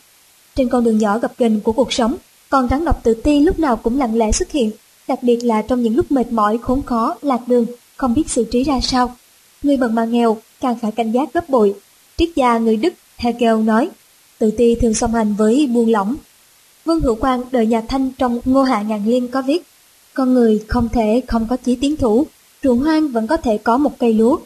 Trên 0.56 0.68
con 0.68 0.84
đường 0.84 0.98
nhỏ 0.98 1.18
gập 1.18 1.38
ghềnh 1.38 1.60
của 1.60 1.72
cuộc 1.72 1.92
sống, 1.92 2.16
con 2.48 2.68
rắn 2.68 2.84
độc 2.84 3.00
tự 3.02 3.14
ti 3.14 3.40
lúc 3.40 3.58
nào 3.58 3.76
cũng 3.76 3.98
lặng 3.98 4.18
lẽ 4.18 4.32
xuất 4.32 4.50
hiện, 4.50 4.70
đặc 5.08 5.22
biệt 5.22 5.44
là 5.44 5.62
trong 5.62 5.82
những 5.82 5.96
lúc 5.96 6.12
mệt 6.12 6.32
mỏi, 6.32 6.58
khốn 6.58 6.82
khó, 6.82 7.16
lạc 7.22 7.48
đường, 7.48 7.66
không 7.96 8.14
biết 8.14 8.30
xử 8.30 8.44
trí 8.44 8.62
ra 8.64 8.80
sao. 8.82 9.16
Người 9.62 9.76
bận 9.76 9.94
mà 9.94 10.04
nghèo 10.04 10.36
càng 10.60 10.78
phải 10.82 10.92
cảnh 10.92 11.12
giác 11.12 11.32
gấp 11.32 11.48
bội. 11.48 11.74
Triết 12.16 12.28
gia 12.36 12.58
người 12.58 12.76
Đức 12.76 12.94
Hegel 13.16 13.62
nói, 13.62 13.88
tự 14.38 14.50
ti 14.50 14.74
thường 14.74 14.94
song 14.94 15.14
hành 15.14 15.34
với 15.34 15.66
buông 15.66 15.90
lỏng. 15.90 16.16
Vương 16.84 17.00
Hữu 17.00 17.14
Quang 17.14 17.42
đời 17.50 17.66
nhà 17.66 17.80
Thanh 17.88 18.10
trong 18.18 18.40
Ngô 18.44 18.62
Hạ 18.62 18.82
Ngàn 18.82 19.06
Liên 19.06 19.28
có 19.28 19.42
viết, 19.42 19.62
con 20.14 20.34
người 20.34 20.64
không 20.68 20.88
thể 20.88 21.22
không 21.28 21.46
có 21.50 21.56
chí 21.56 21.76
tiến 21.76 21.96
thủ, 21.96 22.26
ruộng 22.62 22.78
hoang 22.78 23.08
vẫn 23.08 23.26
có 23.26 23.36
thể 23.36 23.58
có 23.58 23.78
một 23.78 23.98
cây 23.98 24.14
lúa. 24.14 24.38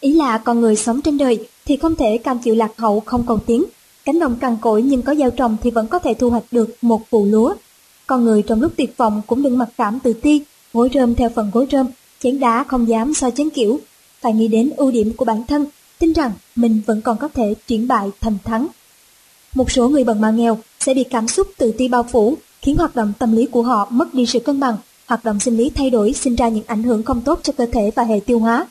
Ý 0.00 0.12
là 0.12 0.38
con 0.38 0.60
người 0.60 0.76
sống 0.76 1.02
trên 1.02 1.18
đời 1.18 1.48
thì 1.66 1.76
không 1.76 1.94
thể 1.94 2.18
cam 2.18 2.38
chịu 2.38 2.54
lạc 2.54 2.72
hậu 2.76 3.00
không 3.00 3.26
cầu 3.26 3.38
tiến. 3.46 3.64
Cánh 4.04 4.18
đồng 4.18 4.36
cằn 4.36 4.56
cỗi 4.60 4.82
nhưng 4.82 5.02
có 5.02 5.14
gieo 5.14 5.30
trồng 5.30 5.56
thì 5.62 5.70
vẫn 5.70 5.86
có 5.86 5.98
thể 5.98 6.14
thu 6.14 6.30
hoạch 6.30 6.44
được 6.50 6.76
một 6.82 7.10
vụ 7.10 7.24
lúa. 7.26 7.54
Con 8.06 8.24
người 8.24 8.42
trong 8.42 8.60
lúc 8.60 8.72
tuyệt 8.76 8.96
vọng 8.96 9.22
cũng 9.26 9.42
đừng 9.42 9.58
mặc 9.58 9.68
cảm 9.78 9.98
tự 10.00 10.12
ti, 10.12 10.42
gối 10.72 10.90
rơm 10.94 11.14
theo 11.14 11.30
phần 11.34 11.50
gối 11.54 11.66
rơm, 11.72 11.86
chén 12.20 12.40
đá 12.40 12.64
không 12.64 12.88
dám 12.88 13.14
so 13.14 13.30
chén 13.30 13.50
kiểu. 13.50 13.80
Phải 14.20 14.32
nghĩ 14.32 14.48
đến 14.48 14.70
ưu 14.76 14.90
điểm 14.90 15.12
của 15.16 15.24
bản 15.24 15.44
thân, 15.46 15.66
tin 15.98 16.12
rằng 16.12 16.32
mình 16.56 16.80
vẫn 16.86 17.00
còn 17.00 17.16
có 17.18 17.28
thể 17.28 17.54
chuyển 17.66 17.88
bại 17.88 18.10
thành 18.20 18.38
thắng. 18.44 18.66
Một 19.54 19.70
số 19.70 19.88
người 19.88 20.04
bần 20.04 20.20
mà 20.20 20.30
nghèo 20.30 20.58
sẽ 20.80 20.94
bị 20.94 21.04
cảm 21.04 21.28
xúc 21.28 21.48
tự 21.58 21.72
ti 21.72 21.88
bao 21.88 22.02
phủ, 22.02 22.36
khiến 22.62 22.76
hoạt 22.76 22.96
động 22.96 23.12
tâm 23.18 23.36
lý 23.36 23.46
của 23.46 23.62
họ 23.62 23.86
mất 23.90 24.14
đi 24.14 24.26
sự 24.26 24.38
cân 24.38 24.60
bằng, 24.60 24.76
hoạt 25.06 25.24
động 25.24 25.40
sinh 25.40 25.56
lý 25.56 25.70
thay 25.70 25.90
đổi 25.90 26.12
sinh 26.12 26.34
ra 26.34 26.48
những 26.48 26.64
ảnh 26.66 26.82
hưởng 26.82 27.02
không 27.02 27.20
tốt 27.20 27.40
cho 27.42 27.52
cơ 27.52 27.66
thể 27.66 27.90
và 27.96 28.02
hệ 28.02 28.20
tiêu 28.26 28.38
hóa. 28.38 28.66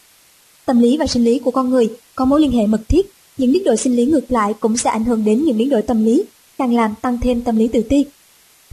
Tâm 0.68 0.80
lý 0.80 0.98
và 0.98 1.08
sinh 1.08 1.24
lý 1.24 1.40
của 1.40 1.52
con 1.52 1.70
người 1.70 1.90
có 2.16 2.26
mối 2.26 2.42
liên 2.42 2.52
hệ 2.52 2.68
mật 2.68 2.82
thiết, 2.88 3.12
những 3.38 3.52
biến 3.52 3.64
đổi 3.64 3.78
sinh 3.78 3.96
lý 3.96 4.06
ngược 4.06 4.32
lại 4.32 4.54
cũng 4.60 4.78
sẽ 4.78 4.90
ảnh 4.90 5.04
hưởng 5.04 5.26
đến 5.26 5.46
những 5.46 5.58
biến 5.58 5.70
đổi 5.70 5.82
tâm 5.82 6.06
lý, 6.06 6.24
càng 6.58 6.76
làm 6.76 6.94
tăng 7.02 7.20
thêm 7.22 7.42
tâm 7.42 7.58
lý 7.58 7.68
tự 7.68 7.82
ti. 7.82 8.06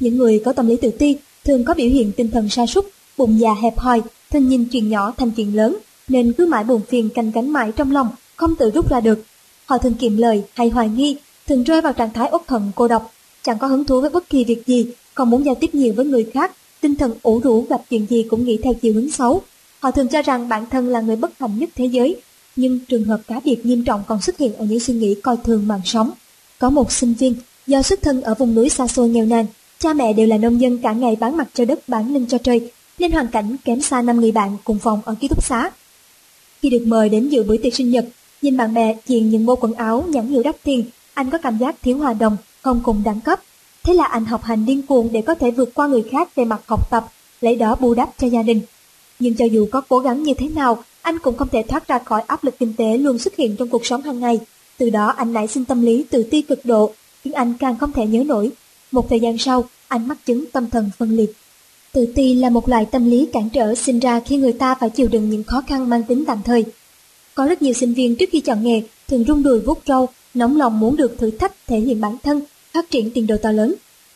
Những 0.01 0.17
người 0.19 0.43
có 0.45 0.53
tâm 0.53 0.67
lý 0.67 0.77
tự 0.77 0.91
ti 0.91 1.17
thường 1.45 1.65
có 1.65 1.75
biểu 1.75 1.89
hiện 1.89 2.13
tinh 2.13 2.31
thần 2.31 2.49
sa 2.49 2.67
sút, 2.67 2.87
bụng 3.17 3.41
già 3.41 3.55
hẹp 3.55 3.79
hòi, 3.79 4.03
thân 4.31 4.49
nhìn 4.49 4.65
chuyện 4.65 4.89
nhỏ 4.89 5.13
thành 5.17 5.31
chuyện 5.31 5.57
lớn, 5.57 5.77
nên 6.09 6.33
cứ 6.33 6.47
mãi 6.47 6.65
buồn 6.65 6.81
phiền 6.89 7.09
canh 7.09 7.33
cánh 7.33 7.53
mãi 7.53 7.73
trong 7.77 7.93
lòng, 7.93 8.09
không 8.37 8.57
tự 8.57 8.71
rút 8.71 8.91
ra 8.91 9.01
được. 9.01 9.25
Họ 9.67 9.79
thường 9.79 9.95
kiệm 9.95 10.17
lời 10.17 10.43
hay 10.55 10.69
hoài 10.69 10.89
nghi, 10.89 11.17
thường 11.47 11.65
rơi 11.65 11.81
vào 11.81 11.93
trạng 11.93 12.13
thái 12.13 12.29
uất 12.33 12.43
thần 12.47 12.73
cô 12.75 12.89
độc, 12.89 13.13
chẳng 13.43 13.59
có 13.59 13.67
hứng 13.67 13.85
thú 13.85 14.01
với 14.01 14.11
bất 14.11 14.31
kỳ 14.31 14.45
việc 14.45 14.67
gì, 14.67 14.87
còn 15.15 15.31
muốn 15.31 15.45
giao 15.45 15.55
tiếp 15.55 15.75
nhiều 15.75 15.95
với 15.97 16.07
người 16.07 16.25
khác, 16.35 16.53
tinh 16.81 16.95
thần 16.95 17.15
ủ 17.23 17.41
rũ 17.45 17.67
gặp 17.69 17.83
chuyện 17.91 18.07
gì 18.11 18.23
cũng 18.31 18.45
nghĩ 18.45 18.59
theo 18.63 18.75
chiều 18.75 18.95
hướng 18.95 19.11
xấu. 19.11 19.43
Họ 19.85 19.91
thường 19.91 20.09
cho 20.09 20.23
rằng 20.23 20.49
bản 20.49 20.67
thân 20.71 20.89
là 20.89 21.01
người 21.01 21.17
bất 21.17 21.39
hạnh 21.39 21.59
nhất 21.59 21.71
thế 21.75 21.85
giới, 21.85 22.17
nhưng 22.57 22.79
trường 22.89 23.05
hợp 23.05 23.21
cá 23.27 23.41
biệt 23.45 23.67
nghiêm 23.67 23.85
trọng 23.85 24.03
còn 24.07 24.21
xuất 24.21 24.39
hiện 24.39 24.55
ở 24.55 24.65
những 24.65 24.81
suy 24.81 24.95
nghĩ 24.95 25.15
coi 25.15 25.37
thường 25.45 25.69
mạng 25.69 25.81
sống. 25.85 26.11
Có 26.59 26.71
một 26.71 26.93
sinh 26.93 27.15
viên, 27.15 27.35
do 27.67 27.83
xuất 27.83 28.03
thân 28.03 28.23
ở 28.23 28.35
vùng 28.35 28.55
núi 28.55 28.69
xa 28.69 28.87
xôi 28.87 29.09
nghèo 29.09 29.27
nàn, 29.27 29.47
cha 29.79 29.93
mẹ 29.93 30.13
đều 30.13 30.27
là 30.27 30.39
nông 30.39 30.61
dân 30.61 30.79
cả 30.79 30.93
ngày 30.93 31.17
bán 31.17 31.37
mặt 31.37 31.49
cho 31.55 31.65
đất 31.65 31.89
bán 31.89 32.15
lưng 32.15 32.27
cho 32.29 32.39
trời, 32.39 32.71
nên 32.99 33.13
hoàn 33.13 33.27
cảnh 33.27 33.57
kém 33.65 33.81
xa 33.81 34.03
năm 34.03 34.21
người 34.21 34.33
bạn 34.33 34.57
cùng 34.65 34.79
phòng 34.79 35.01
ở 35.05 35.15
ký 35.21 35.29
túc 35.29 35.45
xá. 35.45 35.71
Khi 36.63 36.71
được 36.71 36.85
mời 36.87 37.09
đến 37.09 37.29
dự 37.29 37.43
buổi 37.43 37.59
tiệc 37.59 37.75
sinh 37.75 37.91
nhật, 37.91 38.05
nhìn 38.43 38.57
bạn 38.57 38.75
bè 38.75 38.95
diện 39.07 39.31
những 39.31 39.47
bộ 39.47 39.57
quần 39.57 39.75
áo 39.75 40.05
nhãn 40.09 40.29
hiệu 40.29 40.43
đắt 40.43 40.57
tiền, 40.63 40.85
anh 41.15 41.31
có 41.31 41.39
cảm 41.39 41.59
giác 41.59 41.77
thiếu 41.83 41.99
hòa 41.99 42.13
đồng, 42.13 42.37
không 42.63 42.81
cùng 42.85 43.03
đẳng 43.05 43.21
cấp. 43.21 43.41
Thế 43.83 43.95
là 43.95 44.05
anh 44.05 44.25
học 44.25 44.43
hành 44.45 44.67
điên 44.67 44.83
cuồng 44.83 45.13
để 45.13 45.23
có 45.23 45.35
thể 45.35 45.51
vượt 45.51 45.75
qua 45.75 45.87
người 45.87 46.03
khác 46.11 46.35
về 46.35 46.45
mặt 46.45 46.61
học 46.67 46.91
tập, 46.91 47.07
lấy 47.41 47.57
đó 47.57 47.77
bù 47.81 47.95
đắp 47.95 48.11
cho 48.19 48.27
gia 48.27 48.43
đình. 48.43 48.61
Nhưng 49.25 49.35
cho 49.35 49.45
dù 49.45 49.67
có 49.71 49.81
cố 49.89 49.99
gắng 49.99 50.23
như 50.23 50.35
thế 50.35 50.49
nào, 50.49 50.85
anh 51.03 51.19
cũng 51.19 51.37
không 51.37 51.49
thể 51.49 51.63
thoát 51.69 51.89
ra 51.89 51.99
khỏi 51.99 52.23
áp 52.27 52.45
lực 52.45 52.59
kinh 52.59 52.73
tế 52.77 52.99
luôn 52.99 53.19
xuất 53.19 53.37
hiện 53.37 53.57
trong 53.57 53.69
cuộc 53.69 53.87
sống 53.87 54.03
hàng 54.03 54.21
ngày. 54.21 54.41
Từ 54.79 54.91
đó 54.91 55.07
anh 55.07 55.33
nảy 55.33 55.49
sinh 55.49 55.65
tâm 55.65 55.83
lý 55.83 56.05
tự 56.11 56.23
ti 56.23 56.43
cực 56.43 56.65
độ, 56.65 56.93
khiến 57.23 57.33
anh 57.33 57.55
càng 57.59 57.79
không 57.79 57.93
thể 57.93 58.07
nhớ 58.07 58.25
nổi. 58.27 58.51
Một 58.93 59.09
thời 59.09 59.21
gian 59.21 59.39
sau, 59.39 59.65
anh 59.89 60.09
mắc 60.09 60.19
chứng 60.27 60.45
tâm 60.53 60.71
thần 60.71 60.91
phân 60.99 61.17
liệt. 61.17 61.33
Tự 61.93 62.07
ti 62.07 62.35
là 62.35 62.51
một 62.51 62.69
loại 62.69 62.87
tâm 62.91 63.11
lý 63.11 63.27
cản 63.33 63.49
trở 63.51 63.75
sinh 63.75 63.99
ra 63.99 64.21
khi 64.21 64.37
người 64.37 64.53
ta 64.53 64.75
phải 64.75 64.91
chịu 64.91 65.09
đựng 65.09 65.31
những 65.31 65.45
khó 65.45 65.63
khăn 65.67 65.91
mang 65.91 66.03
tính 66.03 66.25
tạm 66.25 66.39
thời. 66.45 66.65
Có 67.35 67.47
rất 67.47 67.63
nhiều 67.63 67.73
sinh 67.73 67.95
viên 67.95 68.17
trước 68.17 68.29
khi 68.33 68.41
chọn 68.41 68.63
nghề 68.63 68.83
thường 69.09 69.25
rung 69.29 69.43
đùi 69.43 69.61
vuốt 69.61 69.83
râu, 69.87 70.09
nóng 70.35 70.57
lòng 70.57 70.81
muốn 70.81 70.97
được 70.97 71.19
thử 71.19 71.31
thách 71.31 71.53
thể 71.67 71.79
hiện 71.79 72.01
bản 72.01 72.17
thân, 72.23 72.41
phát 72.73 72.91
triển 72.91 73.11
tiền 73.11 73.27
đồ 73.27 73.37
to 73.43 73.51
lớn. 73.53 73.75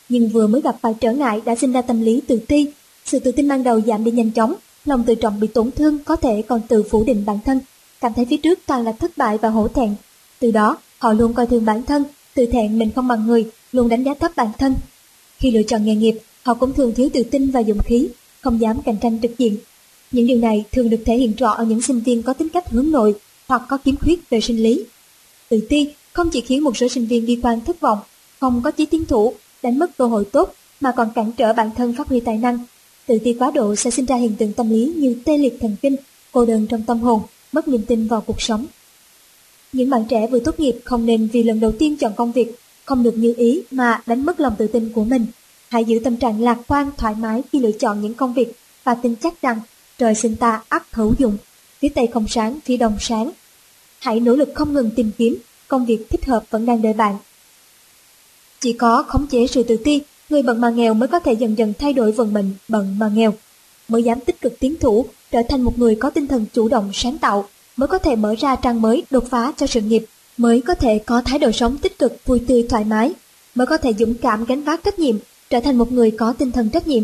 Nhưng 0.09 0.29
vừa 0.29 0.47
mới 0.47 0.61
gặp 0.61 0.75
phải 0.81 0.93
trở 1.01 1.11
ngại 1.11 1.41
đã 1.45 1.55
sinh 1.55 1.71
ra 1.71 1.81
tâm 1.81 2.01
lý 2.01 2.21
tự 2.27 2.39
ti, 2.47 2.67
sự 3.05 3.19
tự 3.19 3.31
tin 3.31 3.47
ban 3.47 3.63
đầu 3.63 3.81
giảm 3.81 4.03
đi 4.03 4.11
nhanh 4.11 4.31
chóng, 4.31 4.55
lòng 4.85 5.03
tự 5.03 5.15
trọng 5.15 5.39
bị 5.39 5.47
tổn 5.47 5.71
thương 5.71 5.99
có 6.03 6.15
thể 6.15 6.41
còn 6.41 6.61
tự 6.67 6.83
phủ 6.83 7.03
định 7.03 7.25
bản 7.25 7.39
thân, 7.45 7.59
cảm 8.01 8.13
thấy 8.13 8.25
phía 8.25 8.37
trước 8.37 8.59
toàn 8.65 8.83
là 8.83 8.91
thất 8.91 9.17
bại 9.17 9.37
và 9.37 9.49
hổ 9.49 9.67
thẹn. 9.67 9.95
Từ 10.39 10.51
đó, 10.51 10.77
họ 10.99 11.13
luôn 11.13 11.33
coi 11.33 11.47
thường 11.47 11.65
bản 11.65 11.83
thân, 11.83 12.03
tự 12.33 12.45
thẹn 12.45 12.79
mình 12.79 12.91
không 12.95 13.07
bằng 13.07 13.27
người, 13.27 13.45
luôn 13.71 13.89
đánh 13.89 14.03
giá 14.03 14.13
thấp 14.13 14.31
bản 14.35 14.47
thân. 14.57 14.75
Khi 15.37 15.51
lựa 15.51 15.63
chọn 15.63 15.85
nghề 15.85 15.95
nghiệp, 15.95 16.19
họ 16.43 16.53
cũng 16.53 16.73
thường 16.73 16.93
thiếu 16.95 17.09
tự 17.13 17.23
tin 17.23 17.51
và 17.51 17.63
dũng 17.63 17.83
khí, 17.83 18.09
không 18.41 18.61
dám 18.61 18.81
cạnh 18.81 18.97
tranh 19.01 19.19
trực 19.21 19.37
diện. 19.37 19.57
Những 20.11 20.27
điều 20.27 20.37
này 20.37 20.63
thường 20.71 20.89
được 20.89 21.03
thể 21.05 21.17
hiện 21.17 21.33
rõ 21.37 21.51
ở 21.51 21.63
những 21.63 21.81
sinh 21.81 21.99
viên 21.99 22.23
có 22.23 22.33
tính 22.33 22.49
cách 22.49 22.69
hướng 22.69 22.91
nội 22.91 23.15
hoặc 23.47 23.61
có 23.69 23.77
khiếm 23.77 23.95
khuyết 23.95 24.29
về 24.29 24.41
sinh 24.41 24.63
lý. 24.63 24.83
Tự 25.49 25.59
ti 25.69 25.87
không 26.13 26.29
chỉ 26.29 26.41
khiến 26.41 26.63
một 26.63 26.77
số 26.77 26.87
sinh 26.87 27.05
viên 27.05 27.25
đi 27.25 27.39
quan 27.43 27.61
thất 27.61 27.79
vọng, 27.79 27.99
không 28.39 28.61
có 28.63 28.71
chí 28.71 28.85
tiến 28.85 29.05
thủ, 29.05 29.33
đánh 29.63 29.79
mất 29.79 29.97
cơ 29.97 30.05
hội 30.05 30.25
tốt 30.25 30.53
mà 30.79 30.91
còn 30.91 31.11
cản 31.15 31.31
trở 31.31 31.53
bản 31.53 31.69
thân 31.77 31.93
phát 31.93 32.07
huy 32.07 32.19
tài 32.19 32.37
năng 32.37 32.59
Tự 33.09 33.19
ti 33.23 33.33
quá 33.33 33.51
độ 33.51 33.75
sẽ 33.75 33.91
sinh 33.91 34.05
ra 34.05 34.15
hiện 34.15 34.35
tượng 34.35 34.53
tâm 34.53 34.69
lý 34.69 34.93
như 34.95 35.15
tê 35.25 35.37
liệt 35.37 35.57
thần 35.61 35.75
kinh, 35.81 35.95
cô 36.31 36.45
đơn 36.45 36.67
trong 36.67 36.81
tâm 36.81 36.99
hồn, 36.99 37.21
mất 37.51 37.67
niềm 37.67 37.81
tin 37.87 38.07
vào 38.07 38.21
cuộc 38.21 38.41
sống. 38.41 38.65
Những 39.73 39.89
bạn 39.89 40.05
trẻ 40.09 40.27
vừa 40.27 40.39
tốt 40.39 40.59
nghiệp 40.59 40.75
không 40.85 41.05
nên 41.05 41.27
vì 41.27 41.43
lần 41.43 41.59
đầu 41.59 41.71
tiên 41.71 41.97
chọn 41.97 42.13
công 42.15 42.31
việc 42.31 42.59
không 42.85 43.03
được 43.03 43.17
như 43.17 43.33
ý 43.37 43.61
mà 43.71 44.01
đánh 44.05 44.25
mất 44.25 44.39
lòng 44.39 44.55
tự 44.57 44.67
tin 44.67 44.91
của 44.95 45.03
mình. 45.03 45.25
Hãy 45.69 45.85
giữ 45.85 45.99
tâm 46.03 46.17
trạng 46.17 46.41
lạc 46.41 46.57
quan, 46.67 46.91
thoải 46.97 47.15
mái 47.15 47.41
khi 47.51 47.59
lựa 47.59 47.71
chọn 47.71 48.01
những 48.01 48.13
công 48.13 48.33
việc 48.33 48.53
và 48.83 48.95
tin 48.95 49.15
chắc 49.15 49.41
rằng 49.41 49.59
trời 49.97 50.15
sinh 50.15 50.35
ta 50.35 50.63
ắt 50.69 50.83
hữu 50.91 51.13
dụng, 51.19 51.37
phía 51.79 51.89
tây 51.89 52.07
không 52.13 52.27
sáng, 52.27 52.59
phía 52.65 52.77
đông 52.77 52.97
sáng. 52.99 53.31
Hãy 53.99 54.19
nỗ 54.19 54.35
lực 54.35 54.49
không 54.55 54.73
ngừng 54.73 54.91
tìm 54.95 55.11
kiếm, 55.17 55.37
công 55.67 55.85
việc 55.85 56.09
thích 56.09 56.25
hợp 56.25 56.43
vẫn 56.49 56.65
đang 56.65 56.81
đợi 56.81 56.93
bạn. 56.93 57.17
Chỉ 58.59 58.73
có 58.73 59.03
khống 59.07 59.27
chế 59.27 59.47
sự 59.47 59.63
tự 59.63 59.77
ti 59.77 60.01
Người 60.29 60.41
bận 60.41 60.61
mà 60.61 60.69
nghèo 60.69 60.93
mới 60.93 61.07
có 61.07 61.19
thể 61.19 61.33
dần 61.33 61.57
dần 61.57 61.73
thay 61.79 61.93
đổi 61.93 62.11
vận 62.11 62.33
mệnh 62.33 62.51
bận 62.67 62.95
mà 62.99 63.11
nghèo. 63.13 63.33
mới 63.87 64.03
dám 64.03 64.19
tích 64.19 64.41
cực 64.41 64.59
tiến 64.59 64.75
thủ, 64.79 65.05
trở 65.31 65.41
thành 65.49 65.61
một 65.61 65.79
người 65.79 65.95
có 65.95 66.09
tinh 66.09 66.27
thần 66.27 66.45
chủ 66.53 66.67
động 66.67 66.89
sáng 66.93 67.17
tạo, 67.17 67.47
mới 67.75 67.87
có 67.87 67.97
thể 67.97 68.15
mở 68.15 68.35
ra 68.39 68.55
trang 68.55 68.81
mới 68.81 69.03
đột 69.09 69.23
phá 69.29 69.53
cho 69.57 69.67
sự 69.67 69.81
nghiệp, 69.81 70.05
mới 70.37 70.61
có 70.61 70.75
thể 70.75 70.99
có 70.99 71.21
thái 71.25 71.39
độ 71.39 71.51
sống 71.51 71.77
tích 71.77 71.99
cực, 71.99 72.25
vui 72.25 72.39
tươi 72.47 72.65
thoải 72.69 72.83
mái, 72.83 73.13
mới 73.55 73.67
có 73.67 73.77
thể 73.77 73.93
dũng 73.99 74.13
cảm 74.13 74.45
gánh 74.45 74.63
vác 74.63 74.83
trách 74.83 74.99
nhiệm, 74.99 75.15
trở 75.49 75.59
thành 75.59 75.77
một 75.77 75.91
người 75.91 76.11
có 76.11 76.33
tinh 76.33 76.51
thần 76.51 76.69
trách 76.69 76.87
nhiệm. 76.87 77.03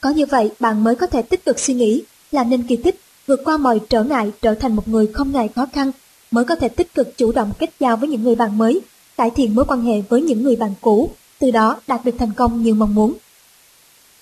Có 0.00 0.10
như 0.10 0.26
vậy, 0.26 0.50
bạn 0.60 0.84
mới 0.84 0.96
có 0.96 1.06
thể 1.06 1.22
tích 1.22 1.44
cực 1.44 1.58
suy 1.58 1.74
nghĩ, 1.74 2.02
làm 2.32 2.50
nên 2.50 2.62
kỳ 2.62 2.76
tích, 2.76 3.00
vượt 3.26 3.40
qua 3.44 3.56
mọi 3.56 3.80
trở 3.88 4.04
ngại 4.04 4.32
trở 4.42 4.54
thành 4.54 4.76
một 4.76 4.88
người 4.88 5.06
không 5.06 5.32
ngại 5.32 5.48
khó 5.54 5.66
khăn, 5.72 5.92
mới 6.30 6.44
có 6.44 6.54
thể 6.54 6.68
tích 6.68 6.94
cực 6.94 7.16
chủ 7.16 7.32
động 7.32 7.52
kết 7.58 7.70
giao 7.80 7.96
với 7.96 8.08
những 8.08 8.22
người 8.22 8.34
bạn 8.34 8.58
mới, 8.58 8.80
cải 9.16 9.30
thiện 9.30 9.54
mối 9.54 9.64
quan 9.64 9.82
hệ 9.82 10.00
với 10.08 10.22
những 10.22 10.42
người 10.42 10.56
bạn 10.56 10.74
cũ, 10.80 11.10
từ 11.38 11.50
đó 11.50 11.80
đạt 11.86 12.04
được 12.04 12.14
thành 12.18 12.32
công 12.36 12.62
như 12.62 12.74
mong 12.74 12.94
muốn. 12.94 13.14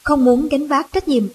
Không 0.02 0.24
muốn 0.24 0.48
gánh 0.48 0.66
vác 0.66 0.92
trách 0.92 1.08
nhiệm 1.08 1.28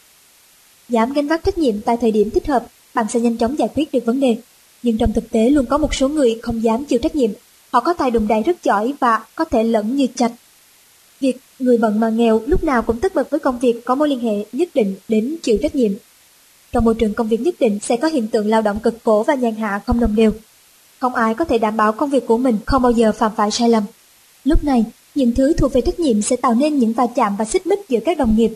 Dám 0.92 1.14
gánh 1.14 1.28
vác 1.28 1.44
trách 1.44 1.58
nhiệm 1.58 1.82
tại 1.82 1.98
thời 2.02 2.12
điểm 2.12 2.30
thích 2.30 2.48
hợp, 2.48 2.66
bạn 2.94 3.06
sẽ 3.10 3.20
nhanh 3.20 3.38
chóng 3.38 3.60
giải 3.60 3.70
quyết 3.76 3.92
được 3.92 4.06
vấn 4.06 4.20
đề. 4.20 4.38
Nhưng 4.84 4.98
trong 4.98 5.14
thực 5.14 5.30
tế 5.30 5.50
luôn 5.50 5.66
có 5.66 5.78
một 5.78 5.96
số 5.96 6.08
người 6.08 6.40
không 6.42 6.64
dám 6.64 6.86
chịu 6.86 7.00
trách 7.00 7.16
nhiệm. 7.16 7.30
Họ 7.72 7.80
có 7.80 7.94
tài 7.94 8.12
đùng 8.12 8.28
đại 8.28 8.44
rất 8.44 8.64
giỏi 8.64 8.94
và 9.00 9.26
có 9.36 9.46
thể 9.46 9.64
lẫn 9.64 9.96
như 9.96 10.08
chạch. 10.16 10.32
Việc 11.20 11.38
người 11.60 11.78
bận 11.78 12.00
mà 12.00 12.10
nghèo 12.10 12.42
lúc 12.48 12.64
nào 12.64 12.82
cũng 12.82 13.00
tất 13.00 13.16
bật 13.16 13.30
với 13.30 13.40
công 13.40 13.60
việc 13.60 13.86
có 13.86 13.96
mối 13.96 14.10
liên 14.10 14.20
hệ 14.20 14.46
nhất 14.52 14.70
định 14.74 14.96
đến 15.08 15.38
chịu 15.44 15.58
trách 15.62 15.76
nhiệm. 15.76 15.92
Trong 16.72 16.86
môi 16.86 16.96
trường 16.96 17.14
công 17.14 17.28
việc 17.28 17.42
nhất 17.42 17.56
định 17.60 17.80
sẽ 17.82 17.98
có 17.98 18.08
hiện 18.08 18.28
tượng 18.28 18.50
lao 18.50 18.62
động 18.62 18.80
cực 18.80 18.98
khổ 19.04 19.24
và 19.28 19.34
nhàn 19.34 19.56
hạ 19.56 19.82
không 19.86 20.00
đồng 20.00 20.16
đều. 20.16 20.32
Không 21.00 21.16
ai 21.16 21.34
có 21.34 21.46
thể 21.46 21.58
đảm 21.58 21.78
bảo 21.78 21.92
công 21.92 22.10
việc 22.10 22.28
của 22.28 22.38
mình 22.38 22.58
không 22.66 22.82
bao 22.82 22.92
giờ 22.92 23.12
phạm 23.12 23.32
phải 23.36 23.52
sai 23.52 23.70
lầm. 23.70 23.84
Lúc 24.44 24.64
này, 24.64 24.86
những 25.16 25.32
thứ 25.36 25.54
thuộc 25.54 25.74
về 25.74 25.82
trách 25.82 26.00
nhiệm 26.00 26.22
sẽ 26.22 26.36
tạo 26.36 26.54
nên 26.54 26.78
những 26.78 26.94
va 26.94 27.08
chạm 27.16 27.36
và 27.38 27.46
xích 27.46 27.68
mích 27.68 27.80
giữa 27.90 28.00
các 28.06 28.18
đồng 28.18 28.36
nghiệp. 28.38 28.54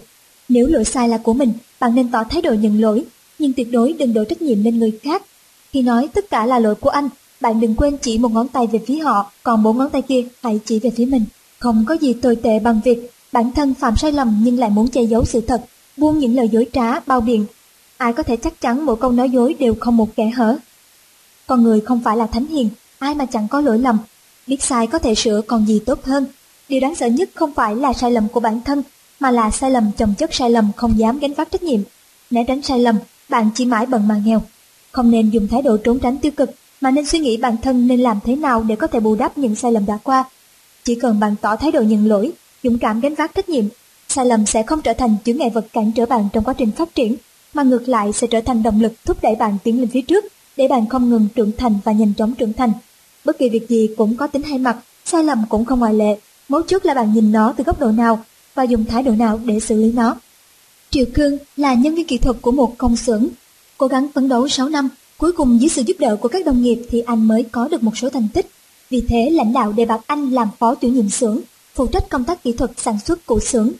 Nếu 0.50 0.68
lỗi 0.68 0.84
sai 0.84 1.10
là 1.10 1.18
của 1.18 1.34
mình, 1.34 1.54
bạn 1.80 1.96
nên 1.96 2.12
tỏ 2.12 2.24
thái 2.24 2.42
độ 2.42 2.54
nhận 2.54 2.82
lỗi, 2.82 3.04
nhưng 3.40 3.54
tuyệt 3.54 3.72
đối 3.72 3.94
đừng 3.94 4.14
đổ 4.14 4.24
trách 4.24 4.42
nhiệm 4.42 4.64
lên 4.64 4.80
người 4.80 5.00
khác. 5.04 5.24
Khi 5.72 5.82
nói 5.82 6.10
tất 6.14 6.30
cả 6.30 6.46
là 6.46 6.60
lỗi 6.60 6.76
của 6.76 6.90
anh, 6.90 7.10
bạn 7.42 7.60
đừng 7.60 7.76
quên 7.76 7.98
chỉ 7.98 8.18
một 8.18 8.32
ngón 8.32 8.48
tay 8.48 8.68
về 8.68 8.80
phía 8.88 8.98
họ, 8.98 9.32
còn 9.44 9.64
bốn 9.64 9.78
ngón 9.78 9.90
tay 9.90 10.02
kia 10.02 10.24
hãy 10.42 10.60
chỉ 10.66 10.80
về 10.80 10.90
phía 10.90 11.06
mình. 11.06 11.26
Không 11.60 11.86
có 11.88 11.94
gì 11.94 12.14
tồi 12.14 12.36
tệ 12.36 12.60
bằng 12.60 12.82
việc 12.86 13.12
bản 13.32 13.52
thân 13.52 13.74
phạm 13.74 13.98
sai 13.98 14.12
lầm 14.12 14.42
nhưng 14.44 14.60
lại 14.60 14.70
muốn 14.70 14.88
che 14.88 15.04
giấu 15.04 15.26
sự 15.26 15.42
thật, 15.42 15.66
buông 15.98 16.20
những 16.20 16.36
lời 16.36 16.50
dối 16.52 16.68
trá, 16.74 17.00
bao 17.00 17.22
biện. 17.22 17.46
Ai 17.98 18.14
có 18.14 18.24
thể 18.24 18.38
chắc 18.38 18.62
chắn 18.62 18.86
mỗi 18.86 18.96
câu 18.96 19.12
nói 19.12 19.30
dối 19.30 19.56
đều 19.60 19.76
không 19.80 19.98
một 19.98 20.16
kẻ 20.16 20.30
hở. 20.30 20.58
Con 21.48 21.64
người 21.64 21.82
không 21.82 22.02
phải 22.04 22.18
là 22.18 22.28
thánh 22.28 22.46
hiền, 22.46 22.70
ai 23.00 23.16
mà 23.16 23.26
chẳng 23.26 23.48
có 23.48 23.62
lỗi 23.62 23.80
lầm. 23.80 23.98
Biết 24.48 24.64
sai 24.64 24.88
có 24.88 25.00
thể 25.00 25.16
sửa 25.16 25.42
còn 25.42 25.66
gì 25.66 25.80
tốt 25.80 26.04
hơn. 26.04 26.26
Điều 26.70 26.80
đáng 26.80 26.96
sợ 26.96 27.08
nhất 27.08 27.30
không 27.36 27.54
phải 27.54 27.76
là 27.76 27.94
sai 27.94 28.12
lầm 28.12 28.28
của 28.28 28.40
bản 28.40 28.62
thân, 28.66 28.84
mà 29.20 29.32
là 29.32 29.52
sai 29.52 29.72
lầm 29.72 29.92
chồng 29.98 30.14
chất 30.18 30.34
sai 30.34 30.50
lầm 30.50 30.72
không 30.76 31.00
dám 31.00 31.20
gánh 31.20 31.34
vác 31.34 31.52
trách 31.52 31.64
nhiệm. 31.64 31.80
Né 32.30 32.44
tránh 32.48 32.62
sai 32.62 32.80
lầm, 32.80 32.96
bạn 33.30 33.50
chỉ 33.56 33.66
mãi 33.66 33.86
bận 33.86 34.08
mà 34.08 34.22
nghèo. 34.26 34.42
Không 34.92 35.12
nên 35.12 35.30
dùng 35.30 35.48
thái 35.48 35.62
độ 35.62 35.78
trốn 35.78 36.00
tránh 36.00 36.18
tiêu 36.18 36.32
cực, 36.32 36.52
mà 36.82 36.92
nên 36.92 37.06
suy 37.06 37.20
nghĩ 37.20 37.38
bản 37.38 37.58
thân 37.62 37.88
nên 37.88 38.00
làm 38.00 38.20
thế 38.24 38.36
nào 38.36 38.64
để 38.64 38.76
có 38.76 38.88
thể 38.88 39.00
bù 39.00 39.16
đắp 39.16 39.38
những 39.38 39.56
sai 39.56 39.72
lầm 39.72 39.86
đã 39.86 39.98
qua. 40.04 40.24
Chỉ 40.84 40.96
cần 40.96 41.20
bạn 41.20 41.36
tỏ 41.42 41.56
thái 41.56 41.72
độ 41.72 41.82
nhận 41.82 42.08
lỗi, 42.08 42.32
dũng 42.64 42.78
cảm 42.78 43.00
gánh 43.00 43.16
vác 43.16 43.36
trách 43.36 43.50
nhiệm, 43.50 43.66
sai 44.08 44.26
lầm 44.26 44.46
sẽ 44.46 44.64
không 44.64 44.82
trở 44.82 44.94
thành 44.94 45.16
chướng 45.26 45.38
ngại 45.38 45.50
vật 45.50 45.66
cản 45.74 45.92
trở 45.92 46.06
bạn 46.06 46.28
trong 46.34 46.44
quá 46.44 46.54
trình 46.58 46.72
phát 46.72 46.96
triển, 46.96 47.16
mà 47.54 47.64
ngược 47.64 47.90
lại 47.90 48.14
sẽ 48.14 48.28
trở 48.28 48.42
thành 48.42 48.64
động 48.64 48.82
lực 48.82 48.94
thúc 49.06 49.18
đẩy 49.22 49.36
bạn 49.36 49.58
tiến 49.64 49.80
lên 49.80 49.90
phía 49.94 50.02
trước, 50.02 50.26
để 50.58 50.68
bạn 50.68 50.90
không 50.90 51.10
ngừng 51.10 51.28
trưởng 51.36 51.52
thành 51.58 51.78
và 51.84 51.92
nhanh 51.92 52.14
chóng 52.18 52.34
trưởng 52.34 52.54
thành. 52.54 52.72
Bất 53.26 53.38
kỳ 53.40 53.50
việc 53.50 53.70
gì 53.70 53.90
cũng 53.98 54.18
có 54.18 54.28
tính 54.28 54.44
hai 54.44 54.58
mặt, 54.58 54.78
sai 55.06 55.24
lầm 55.24 55.44
cũng 55.50 55.66
không 55.66 55.80
ngoại 55.80 55.94
lệ. 55.94 56.18
Mấu 56.50 56.62
chốt 56.62 56.86
là 56.86 56.94
bạn 56.94 57.14
nhìn 57.14 57.32
nó 57.32 57.54
từ 57.58 57.64
góc 57.64 57.80
độ 57.80 57.92
nào 57.92 58.26
và 58.56 58.64
dùng 58.64 58.86
thái 58.86 59.04
độ 59.04 59.12
nào 59.12 59.40
để 59.46 59.60
xử 59.60 59.76
lý 59.76 59.92
nó. 59.92 60.16
Triệu 60.90 61.06
Cương 61.14 61.38
là 61.58 61.74
nhân 61.74 61.96
viên 61.96 62.08
kỹ 62.08 62.18
thuật 62.18 62.38
của 62.42 62.52
một 62.52 62.78
công 62.78 62.98
xưởng, 62.98 63.28
cố 63.78 63.88
gắng 63.88 64.08
phấn 64.14 64.30
đấu 64.30 64.48
6 64.48 64.70
năm, 64.70 64.90
cuối 65.18 65.32
cùng 65.32 65.62
dưới 65.62 65.70
sự 65.70 65.82
giúp 65.82 65.98
đỡ 66.00 66.16
của 66.16 66.28
các 66.28 66.46
đồng 66.46 66.62
nghiệp 66.62 66.82
thì 66.90 67.02
anh 67.02 67.28
mới 67.28 67.44
có 67.44 67.68
được 67.68 67.84
một 67.84 67.98
số 67.98 68.10
thành 68.10 68.28
tích. 68.34 68.48
Vì 68.90 69.02
thế 69.02 69.30
lãnh 69.32 69.54
đạo 69.54 69.72
đề 69.72 69.86
bạt 69.86 70.02
anh 70.08 70.32
làm 70.32 70.48
phó 70.60 70.76
chủ 70.76 70.88
nhiệm 70.88 71.10
xưởng, 71.10 71.42
phụ 71.76 71.88
trách 71.88 72.10
công 72.10 72.24
tác 72.24 72.44
kỹ 72.44 72.52
thuật 72.52 72.72
sản 72.78 73.00
xuất 73.06 73.26
của 73.26 73.40
xưởng. 73.40 73.72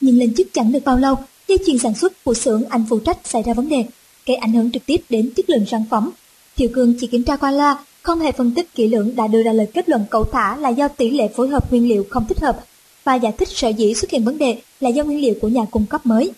Nhưng 0.00 0.18
lên 0.18 0.34
chức 0.34 0.46
chẳng 0.52 0.72
được 0.72 0.84
bao 0.84 0.98
lâu, 0.98 1.16
dây 1.48 1.58
chuyền 1.66 1.78
sản 1.78 1.94
xuất 1.94 2.24
của 2.24 2.34
xưởng 2.34 2.64
anh 2.68 2.84
phụ 2.90 2.98
trách 2.98 3.18
xảy 3.24 3.42
ra 3.42 3.54
vấn 3.54 3.68
đề, 3.68 3.84
gây 4.26 4.36
ảnh 4.36 4.52
hưởng 4.52 4.70
trực 4.70 4.86
tiếp 4.86 4.96
đến 5.08 5.30
chất 5.36 5.50
lượng 5.50 5.66
sản 5.66 5.84
phẩm. 5.90 6.10
Thiệu 6.56 6.68
Cương 6.74 6.94
chỉ 7.00 7.06
kiểm 7.06 7.24
tra 7.24 7.36
qua 7.36 7.50
loa, 7.50 7.84
không 8.02 8.20
hề 8.20 8.32
phân 8.32 8.50
tích 8.50 8.74
kỹ 8.74 8.88
lưỡng 8.88 9.16
đã 9.16 9.26
đưa 9.26 9.42
ra 9.42 9.52
lời 9.52 9.66
kết 9.74 9.88
luận 9.88 10.04
cậu 10.10 10.24
thả 10.24 10.56
là 10.56 10.68
do 10.68 10.88
tỷ 10.88 11.10
lệ 11.10 11.28
phối 11.36 11.48
hợp 11.48 11.70
nguyên 11.70 11.88
liệu 11.88 12.06
không 12.10 12.26
thích 12.28 12.40
hợp 12.40 12.64
và 13.04 13.14
giải 13.14 13.32
thích 13.38 13.48
sở 13.48 13.68
dĩ 13.68 13.94
xuất 13.94 14.10
hiện 14.10 14.24
vấn 14.24 14.38
đề 14.38 14.60
là 14.80 14.88
do 14.88 15.04
nguyên 15.04 15.20
liệu 15.20 15.34
của 15.40 15.48
nhà 15.48 15.64
cung 15.70 15.86
cấp 15.86 16.06
mới. 16.06 16.32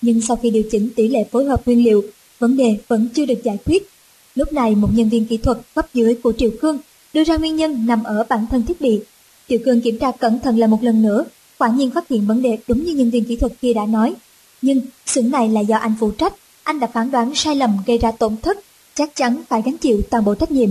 Nhưng 0.00 0.20
sau 0.20 0.36
khi 0.36 0.50
điều 0.50 0.62
chỉnh 0.70 0.88
tỷ 0.96 1.08
lệ 1.08 1.24
phối 1.30 1.44
hợp 1.44 1.66
nguyên 1.66 1.84
liệu, 1.84 2.04
vấn 2.38 2.56
đề 2.56 2.76
vẫn 2.88 3.08
chưa 3.14 3.26
được 3.26 3.42
giải 3.44 3.58
quyết. 3.64 3.88
Lúc 4.34 4.52
này 4.52 4.74
một 4.74 4.88
nhân 4.94 5.08
viên 5.08 5.26
kỹ 5.26 5.36
thuật 5.36 5.58
cấp 5.74 5.86
dưới 5.94 6.14
của 6.14 6.32
Triều 6.38 6.50
Cương 6.60 6.78
đưa 7.12 7.24
ra 7.24 7.36
nguyên 7.36 7.56
nhân 7.56 7.86
nằm 7.86 8.04
ở 8.04 8.24
bản 8.28 8.46
thân 8.50 8.66
thiết 8.66 8.80
bị. 8.80 9.00
Triều 9.48 9.58
Cương 9.64 9.80
kiểm 9.80 9.98
tra 9.98 10.10
cẩn 10.10 10.40
thận 10.40 10.58
lại 10.58 10.68
một 10.68 10.82
lần 10.82 11.02
nữa, 11.02 11.24
quả 11.58 11.68
nhiên 11.68 11.90
phát 11.90 12.08
hiện 12.08 12.26
vấn 12.26 12.42
đề 12.42 12.58
đúng 12.68 12.84
như 12.84 12.92
nhân 12.92 13.10
viên 13.10 13.24
kỹ 13.24 13.36
thuật 13.36 13.52
kia 13.60 13.72
đã 13.72 13.86
nói. 13.86 14.14
Nhưng 14.62 14.80
xưởng 15.06 15.30
này 15.30 15.48
là 15.48 15.60
do 15.60 15.76
anh 15.76 15.94
phụ 16.00 16.10
trách, 16.10 16.34
anh 16.62 16.80
đã 16.80 16.86
phán 16.86 17.10
đoán 17.10 17.34
sai 17.34 17.56
lầm 17.56 17.78
gây 17.86 17.98
ra 17.98 18.10
tổn 18.10 18.36
thất, 18.42 18.58
chắc 18.94 19.16
chắn 19.16 19.42
phải 19.48 19.62
gánh 19.64 19.76
chịu 19.76 20.00
toàn 20.10 20.24
bộ 20.24 20.34
trách 20.34 20.52
nhiệm. 20.52 20.70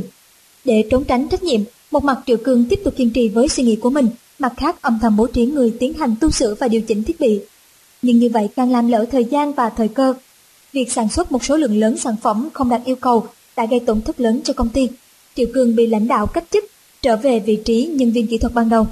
Để 0.65 0.88
trốn 0.91 1.03
tránh 1.03 1.28
trách 1.30 1.43
nhiệm, 1.43 1.61
một 1.91 2.03
mặt 2.03 2.19
Triệu 2.26 2.38
Cương 2.38 2.65
tiếp 2.69 2.80
tục 2.84 2.93
kiên 2.97 3.09
trì 3.09 3.30
với 3.30 3.47
suy 3.47 3.63
nghĩ 3.63 3.76
của 3.76 3.89
mình, 3.89 4.07
mặt 4.39 4.53
khác 4.57 4.82
âm 4.82 4.99
thầm 5.01 5.17
bố 5.17 5.28
trí 5.28 5.45
người 5.45 5.74
tiến 5.80 5.93
hành 5.93 6.15
tu 6.21 6.32
sửa 6.32 6.55
và 6.59 6.67
điều 6.67 6.82
chỉnh 6.82 7.03
thiết 7.03 7.19
bị. 7.19 7.39
Nhưng 8.01 8.19
như 8.19 8.30
vậy 8.34 8.49
càng 8.55 8.71
làm 8.71 8.88
lỡ 8.88 9.05
thời 9.11 9.26
gian 9.26 9.53
và 9.53 9.69
thời 9.69 9.88
cơ. 9.88 10.13
Việc 10.74 10.91
sản 10.91 11.09
xuất 11.09 11.32
một 11.32 11.43
số 11.43 11.57
lượng 11.57 11.80
lớn 11.80 11.97
sản 11.97 12.15
phẩm 12.21 12.49
không 12.53 12.69
đạt 12.69 12.82
yêu 12.86 12.95
cầu 12.95 13.28
đã 13.55 13.65
gây 13.65 13.80
tổn 13.80 14.01
thất 14.01 14.19
lớn 14.19 14.41
cho 14.43 14.53
công 14.53 14.69
ty. 14.69 14.89
Triệu 15.36 15.47
cương 15.53 15.76
bị 15.76 15.88
lãnh 15.88 16.07
đạo 16.07 16.28
cách 16.28 16.43
chức, 16.51 16.65
trở 17.01 17.17
về 17.17 17.39
vị 17.39 17.55
trí 17.65 17.86
nhân 17.86 18.11
viên 18.11 18.28
kỹ 18.28 18.38
thuật 18.38 18.53
ban 18.53 18.69
đầu. 18.69 18.88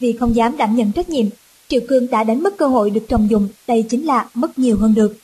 Vì 0.00 0.12
không 0.12 0.36
dám 0.36 0.56
đảm 0.56 0.76
nhận 0.76 0.92
trách 0.92 1.10
nhiệm, 1.10 1.26
Triệu 1.68 1.80
Cương 1.88 2.10
đã 2.10 2.24
đánh 2.24 2.42
mất 2.42 2.56
cơ 2.56 2.66
hội 2.66 2.90
được 2.90 3.04
trọng 3.08 3.30
dụng, 3.30 3.48
đây 3.66 3.82
chính 3.82 4.06
là 4.06 4.28
mất 4.34 4.58
nhiều 4.58 4.76
hơn 4.76 4.94
được. 4.94 5.16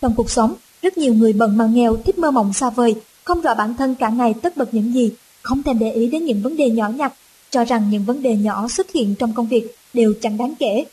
Trong 0.00 0.14
cuộc 0.16 0.30
sống, 0.30 0.54
rất 0.84 0.98
nhiều 0.98 1.14
người 1.14 1.32
bận 1.32 1.56
mà 1.56 1.66
nghèo 1.66 1.96
thích 1.96 2.18
mơ 2.18 2.30
mộng 2.30 2.52
xa 2.52 2.70
vời, 2.70 2.94
không 3.24 3.40
rõ 3.40 3.54
bản 3.54 3.74
thân 3.74 3.94
cả 3.94 4.08
ngày 4.08 4.34
tất 4.42 4.56
bật 4.56 4.74
những 4.74 4.94
gì, 4.94 5.12
không 5.42 5.62
thèm 5.62 5.78
để 5.78 5.92
ý 5.92 6.06
đến 6.08 6.24
những 6.24 6.42
vấn 6.42 6.56
đề 6.56 6.70
nhỏ 6.70 6.88
nhặt 6.88 7.12
cho 7.50 7.64
rằng 7.64 7.90
những 7.90 8.04
vấn 8.04 8.22
đề 8.22 8.36
nhỏ 8.36 8.68
xuất 8.68 8.92
hiện 8.92 9.14
trong 9.14 9.34
công 9.34 9.46
việc 9.46 9.76
đều 9.94 10.14
chẳng 10.22 10.36
đáng 10.36 10.54
kể. 10.58 10.84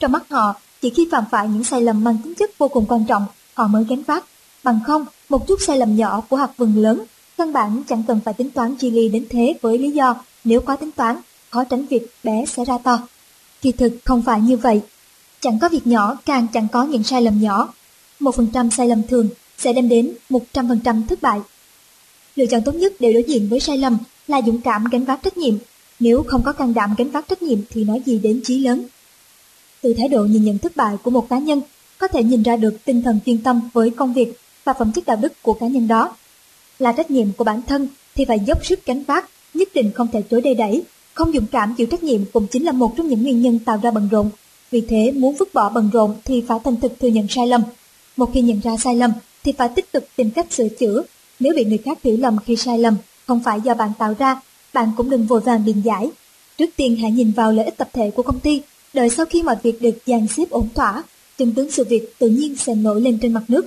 Trong 0.00 0.12
mắt 0.12 0.28
họ, 0.30 0.54
chỉ 0.80 0.90
khi 0.90 1.08
phạm 1.10 1.24
phải 1.30 1.48
những 1.48 1.64
sai 1.64 1.80
lầm 1.80 2.04
mang 2.04 2.18
tính 2.24 2.34
chất 2.34 2.58
vô 2.58 2.68
cùng 2.68 2.86
quan 2.88 3.04
trọng, 3.08 3.26
họ 3.54 3.66
mới 3.66 3.84
gánh 3.88 4.02
vác. 4.02 4.24
Bằng 4.62 4.80
không, 4.86 5.04
một 5.28 5.46
chút 5.46 5.56
sai 5.66 5.78
lầm 5.78 5.96
nhỏ 5.96 6.20
của 6.28 6.36
hạt 6.36 6.50
vừng 6.56 6.76
lớn, 6.76 7.04
căn 7.36 7.52
bản 7.52 7.82
chẳng 7.88 8.02
cần 8.08 8.20
phải 8.24 8.34
tính 8.34 8.50
toán 8.50 8.76
chi 8.76 8.90
ly 8.90 9.08
đến 9.08 9.26
thế 9.30 9.54
với 9.62 9.78
lý 9.78 9.90
do 9.90 10.14
nếu 10.44 10.60
có 10.60 10.76
tính 10.76 10.92
toán, 10.92 11.16
khó 11.50 11.64
tránh 11.64 11.86
việc 11.86 12.06
bé 12.24 12.44
sẽ 12.46 12.64
ra 12.64 12.78
to. 12.78 12.98
Kỳ 13.60 13.72
thực 13.72 13.92
không 14.04 14.22
phải 14.22 14.40
như 14.40 14.56
vậy. 14.56 14.80
Chẳng 15.40 15.58
có 15.58 15.68
việc 15.68 15.86
nhỏ 15.86 16.16
càng 16.26 16.46
chẳng 16.52 16.68
có 16.72 16.84
những 16.84 17.02
sai 17.02 17.22
lầm 17.22 17.40
nhỏ. 17.40 17.68
Một 18.20 18.34
phần 18.34 18.46
trăm 18.52 18.70
sai 18.70 18.88
lầm 18.88 19.02
thường 19.02 19.28
sẽ 19.58 19.72
đem 19.72 19.88
đến 19.88 20.12
một 20.28 20.42
trăm 20.52 20.68
phần 20.68 20.80
trăm 20.84 21.06
thất 21.06 21.22
bại. 21.22 21.40
Lựa 22.36 22.46
chọn 22.46 22.62
tốt 22.64 22.74
nhất 22.74 22.92
để 22.98 23.12
đối 23.12 23.22
diện 23.22 23.48
với 23.48 23.60
sai 23.60 23.78
lầm 23.78 23.98
là 24.28 24.40
dũng 24.46 24.60
cảm 24.60 24.84
gánh 24.90 25.04
vác 25.04 25.22
trách 25.22 25.36
nhiệm 25.36 25.54
nếu 26.00 26.22
không 26.22 26.42
có 26.42 26.52
can 26.52 26.74
đảm 26.74 26.94
gánh 26.98 27.10
vác 27.10 27.28
trách 27.28 27.42
nhiệm 27.42 27.58
thì 27.70 27.84
nói 27.84 28.02
gì 28.06 28.18
đến 28.18 28.40
chí 28.44 28.58
lớn. 28.58 28.82
Từ 29.82 29.94
thái 29.94 30.08
độ 30.08 30.24
nhìn 30.24 30.44
nhận 30.44 30.58
thất 30.58 30.76
bại 30.76 30.96
của 31.02 31.10
một 31.10 31.28
cá 31.28 31.38
nhân, 31.38 31.60
có 31.98 32.08
thể 32.08 32.22
nhìn 32.22 32.42
ra 32.42 32.56
được 32.56 32.84
tinh 32.84 33.02
thần 33.02 33.18
chuyên 33.26 33.42
tâm 33.42 33.60
với 33.72 33.90
công 33.90 34.14
việc 34.14 34.32
và 34.64 34.72
phẩm 34.72 34.92
chất 34.92 35.06
đạo 35.06 35.16
đức 35.16 35.32
của 35.42 35.52
cá 35.52 35.66
nhân 35.66 35.88
đó. 35.88 36.16
Là 36.78 36.92
trách 36.92 37.10
nhiệm 37.10 37.32
của 37.32 37.44
bản 37.44 37.62
thân 37.66 37.88
thì 38.14 38.24
phải 38.24 38.40
dốc 38.46 38.66
sức 38.66 38.86
gánh 38.86 39.04
vác, 39.04 39.30
nhất 39.54 39.68
định 39.74 39.92
không 39.94 40.08
thể 40.12 40.22
chối 40.30 40.40
đầy 40.40 40.54
đẩy. 40.54 40.82
Không 41.14 41.32
dũng 41.32 41.46
cảm 41.46 41.74
chịu 41.74 41.86
trách 41.86 42.02
nhiệm 42.02 42.24
cũng 42.32 42.46
chính 42.46 42.64
là 42.64 42.72
một 42.72 42.94
trong 42.96 43.08
những 43.08 43.22
nguyên 43.22 43.42
nhân 43.42 43.58
tạo 43.58 43.80
ra 43.82 43.90
bận 43.90 44.08
rộn. 44.10 44.30
Vì 44.70 44.80
thế 44.80 45.12
muốn 45.12 45.34
vứt 45.34 45.54
bỏ 45.54 45.70
bận 45.70 45.90
rộn 45.92 46.14
thì 46.24 46.44
phải 46.48 46.58
thành 46.64 46.80
thực 46.80 47.00
thừa 47.00 47.08
nhận 47.08 47.28
sai 47.28 47.46
lầm. 47.46 47.62
Một 48.18 48.30
khi 48.34 48.40
nhận 48.40 48.60
ra 48.60 48.76
sai 48.76 48.94
lầm 48.94 49.12
thì 49.44 49.52
phải 49.52 49.68
tích 49.68 49.92
cực 49.92 50.08
tìm 50.16 50.30
cách 50.30 50.52
sửa 50.52 50.68
chữa. 50.68 51.02
Nếu 51.40 51.52
bị 51.56 51.64
người 51.64 51.78
khác 51.78 51.98
hiểu 52.04 52.16
lầm 52.16 52.36
khi 52.46 52.56
sai 52.56 52.78
lầm, 52.78 52.96
không 53.26 53.40
phải 53.44 53.60
do 53.60 53.74
bạn 53.74 53.92
tạo 53.98 54.14
ra 54.18 54.40
bạn 54.72 54.92
cũng 54.96 55.10
đừng 55.10 55.26
vội 55.26 55.40
vàng 55.40 55.64
biện 55.64 55.82
giải. 55.84 56.10
Trước 56.58 56.70
tiên 56.76 56.96
hãy 56.96 57.10
nhìn 57.10 57.30
vào 57.30 57.52
lợi 57.52 57.64
ích 57.64 57.76
tập 57.76 57.88
thể 57.92 58.10
của 58.10 58.22
công 58.22 58.40
ty, 58.40 58.62
đợi 58.94 59.10
sau 59.10 59.26
khi 59.26 59.42
mọi 59.42 59.56
việc 59.62 59.82
được 59.82 59.98
dàn 60.06 60.26
xếp 60.26 60.50
ổn 60.50 60.68
thỏa, 60.74 61.02
chân 61.38 61.52
tướng 61.54 61.70
sự 61.70 61.84
việc 61.84 62.18
tự 62.18 62.28
nhiên 62.28 62.56
sẽ 62.56 62.74
nổi 62.74 63.00
lên 63.00 63.18
trên 63.22 63.32
mặt 63.32 63.42
nước. 63.48 63.66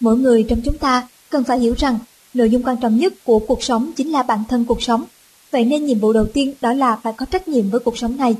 Mỗi 0.00 0.16
người 0.18 0.46
trong 0.48 0.60
chúng 0.64 0.78
ta 0.78 1.08
cần 1.30 1.44
phải 1.44 1.58
hiểu 1.58 1.74
rằng 1.78 1.98
nội 2.34 2.50
dung 2.50 2.62
quan 2.62 2.76
trọng 2.82 2.96
nhất 2.96 3.14
của 3.24 3.38
cuộc 3.38 3.62
sống 3.62 3.92
chính 3.96 4.12
là 4.12 4.22
bản 4.22 4.44
thân 4.48 4.64
cuộc 4.64 4.82
sống. 4.82 5.04
Vậy 5.50 5.64
nên 5.64 5.86
nhiệm 5.86 5.98
vụ 5.98 6.12
đầu 6.12 6.26
tiên 6.26 6.54
đó 6.60 6.72
là 6.72 6.96
phải 7.02 7.12
có 7.12 7.26
trách 7.26 7.48
nhiệm 7.48 7.70
với 7.70 7.80
cuộc 7.80 7.98
sống 7.98 8.16
này. 8.16 8.36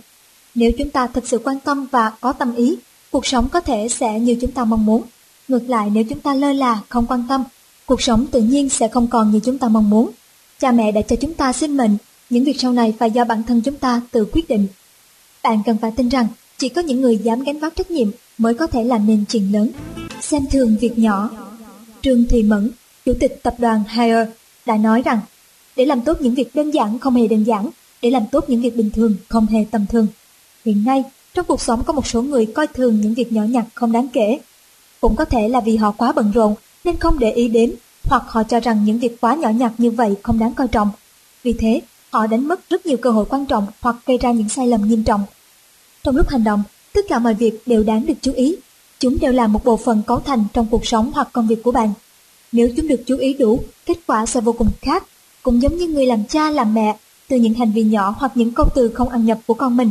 Nếu 0.55 0.71
chúng 0.79 0.91
ta 0.91 1.07
thực 1.07 1.29
sự 1.29 1.39
quan 1.45 1.61
tâm 1.61 1.87
và 1.91 2.13
có 2.21 2.33
tâm 2.33 2.57
ý, 2.57 2.77
cuộc 3.11 3.27
sống 3.27 3.49
có 3.49 3.61
thể 3.61 3.89
sẽ 3.89 4.21
như 4.21 4.37
chúng 4.41 4.51
ta 4.51 4.65
mong 4.65 4.87
muốn. 4.87 5.03
Ngược 5.49 5.69
lại 5.69 5.91
nếu 5.91 6.05
chúng 6.05 6.21
ta 6.21 6.35
lơ 6.35 6.53
là, 6.53 6.81
không 6.89 7.07
quan 7.07 7.25
tâm, 7.29 7.45
cuộc 7.87 8.03
sống 8.03 8.27
tự 8.27 8.41
nhiên 8.41 8.69
sẽ 8.69 8.89
không 8.89 9.09
còn 9.09 9.31
như 9.31 9.41
chúng 9.41 9.59
ta 9.59 9.69
mong 9.69 9.91
muốn. 9.91 10.11
Cha 10.59 10.73
mẹ 10.73 10.93
đã 10.93 11.01
cho 11.03 11.17
chúng 11.17 11.35
ta 11.35 11.53
sinh 11.53 11.77
mệnh, 11.77 11.97
những 12.31 12.45
việc 12.45 12.61
sau 12.61 12.73
này 12.73 12.95
phải 12.99 13.11
do 13.11 13.25
bản 13.25 13.43
thân 13.43 13.61
chúng 13.61 13.77
ta 13.77 14.01
tự 14.11 14.27
quyết 14.33 14.49
định. 14.49 14.67
Bạn 15.43 15.63
cần 15.67 15.77
phải 15.83 15.93
tin 15.97 16.09
rằng 16.09 16.27
Chỉ 16.59 16.69
có 16.69 16.83
những 16.83 17.01
người 17.01 17.19
dám 17.19 17.43
gánh 17.43 17.59
vác 17.59 17.77
trách 17.77 17.91
nhiệm 17.91 18.11
mới 18.39 18.55
có 18.55 18.67
thể 18.67 18.85
làm 18.85 19.07
nên 19.07 19.25
chuyện 19.29 19.53
lớn. 19.53 19.71
Xem 20.21 20.43
thường 20.51 20.77
việc 20.81 20.99
nhỏ. 20.99 21.31
Trương 22.03 22.25
thị 22.25 22.43
Mẫn, 22.43 22.71
chủ 23.05 23.13
tịch 23.21 23.41
tập 23.43 23.55
đoàn 23.59 23.83
Hire, 23.89 24.27
đã 24.67 24.77
nói 24.77 25.03
rằng 25.03 25.21
để 25.77 25.85
làm 25.85 26.01
tốt 26.01 26.21
những 26.21 26.35
việc 26.35 26.55
đơn 26.55 26.71
giản 26.71 26.99
không 26.99 27.15
hề 27.15 27.29
đơn 27.29 27.45
giản, 27.45 27.71
để 28.03 28.11
làm 28.11 28.23
tốt 28.33 28.45
những 28.49 28.63
việc 28.63 28.77
bình 28.77 28.91
thường 28.91 29.17
không 29.29 29.47
hề 29.47 29.65
tầm 29.71 29.87
thường. 29.87 30.07
Hiện 30.65 30.85
nay, 30.85 31.05
trong 31.41 31.47
cuộc 31.47 31.61
sống 31.61 31.85
có 31.85 31.93
một 31.93 32.07
số 32.07 32.23
người 32.23 32.47
coi 32.47 32.67
thường 32.67 33.01
những 33.01 33.15
việc 33.15 33.33
nhỏ 33.33 33.43
nhặt 33.43 33.65
không 33.75 33.93
đáng 33.93 34.09
kể. 34.09 34.39
Cũng 35.01 35.17
có 35.17 35.25
thể 35.25 35.49
là 35.49 35.61
vì 35.61 35.77
họ 35.77 35.91
quá 35.91 36.13
bận 36.13 36.33
rộn 36.35 36.55
nên 36.85 36.97
không 36.97 37.19
để 37.19 37.31
ý 37.33 37.49
đến, 37.49 37.75
hoặc 38.05 38.23
họ 38.27 38.43
cho 38.43 38.61
rằng 38.61 38.85
những 38.85 38.99
việc 38.99 39.21
quá 39.21 39.35
nhỏ 39.35 39.49
nhặt 39.49 39.73
như 39.79 39.91
vậy 39.91 40.15
không 40.23 40.39
đáng 40.39 40.55
coi 40.55 40.69
trọng. 40.69 40.91
Vì 41.43 41.53
thế, 41.53 41.81
họ 42.11 42.27
đánh 42.27 42.49
mất 42.49 42.61
rất 42.71 42.87
nhiều 42.87 42.97
cơ 42.97 43.11
hội 43.11 43.25
quan 43.29 43.47
trọng 43.47 43.67
hoặc 43.81 43.97
gây 44.07 44.19
ra 44.19 44.33
những 44.33 44.49
sai 44.49 44.67
lầm 44.67 44.89
nghiêm 44.89 45.05
trọng. 45.05 45.23
Trong 46.03 46.17
lúc 46.17 46.29
hành 46.29 46.45
động, 46.45 46.63
tất 46.93 47.01
cả 47.09 47.19
mọi 47.19 47.35
việc 47.35 47.63
đều 47.67 47.83
đáng 47.83 48.07
được 48.07 48.15
chú 48.23 48.33
ý. 48.33 48.57
Chúng 48.99 49.19
đều 49.21 49.33
là 49.33 49.47
một 49.47 49.65
bộ 49.65 49.77
phận 49.77 50.03
cấu 50.07 50.21
thành 50.21 50.45
trong 50.53 50.67
cuộc 50.71 50.87
sống 50.87 51.11
hoặc 51.15 51.29
công 51.33 51.47
việc 51.47 51.63
của 51.63 51.73
bạn. 51.73 51.93
Nếu 52.53 52.69
chúng 52.77 52.89
được 52.89 53.01
chú 53.07 53.17
ý 53.17 53.35
đủ, 53.35 53.61
kết 53.87 53.99
quả 54.07 54.27
sẽ 54.27 54.41
vô 54.41 54.53
cùng 54.53 54.71
khác. 54.83 55.05
Cũng 55.43 55.63
giống 55.63 55.77
như 55.77 55.89
người 55.89 56.07
làm 56.07 56.25
cha 56.25 56.51
làm 56.51 56.75
mẹ, 56.75 56.97
từ 57.29 57.37
những 57.37 57.55
hành 57.55 57.73
vi 57.73 57.83
nhỏ 57.83 58.15
hoặc 58.19 58.33
những 58.35 58.53
câu 58.53 58.69
từ 58.75 58.89
không 58.95 59.09
ăn 59.09 59.27
nhập 59.27 59.39
của 59.47 59.55
con 59.55 59.77
mình, 59.77 59.91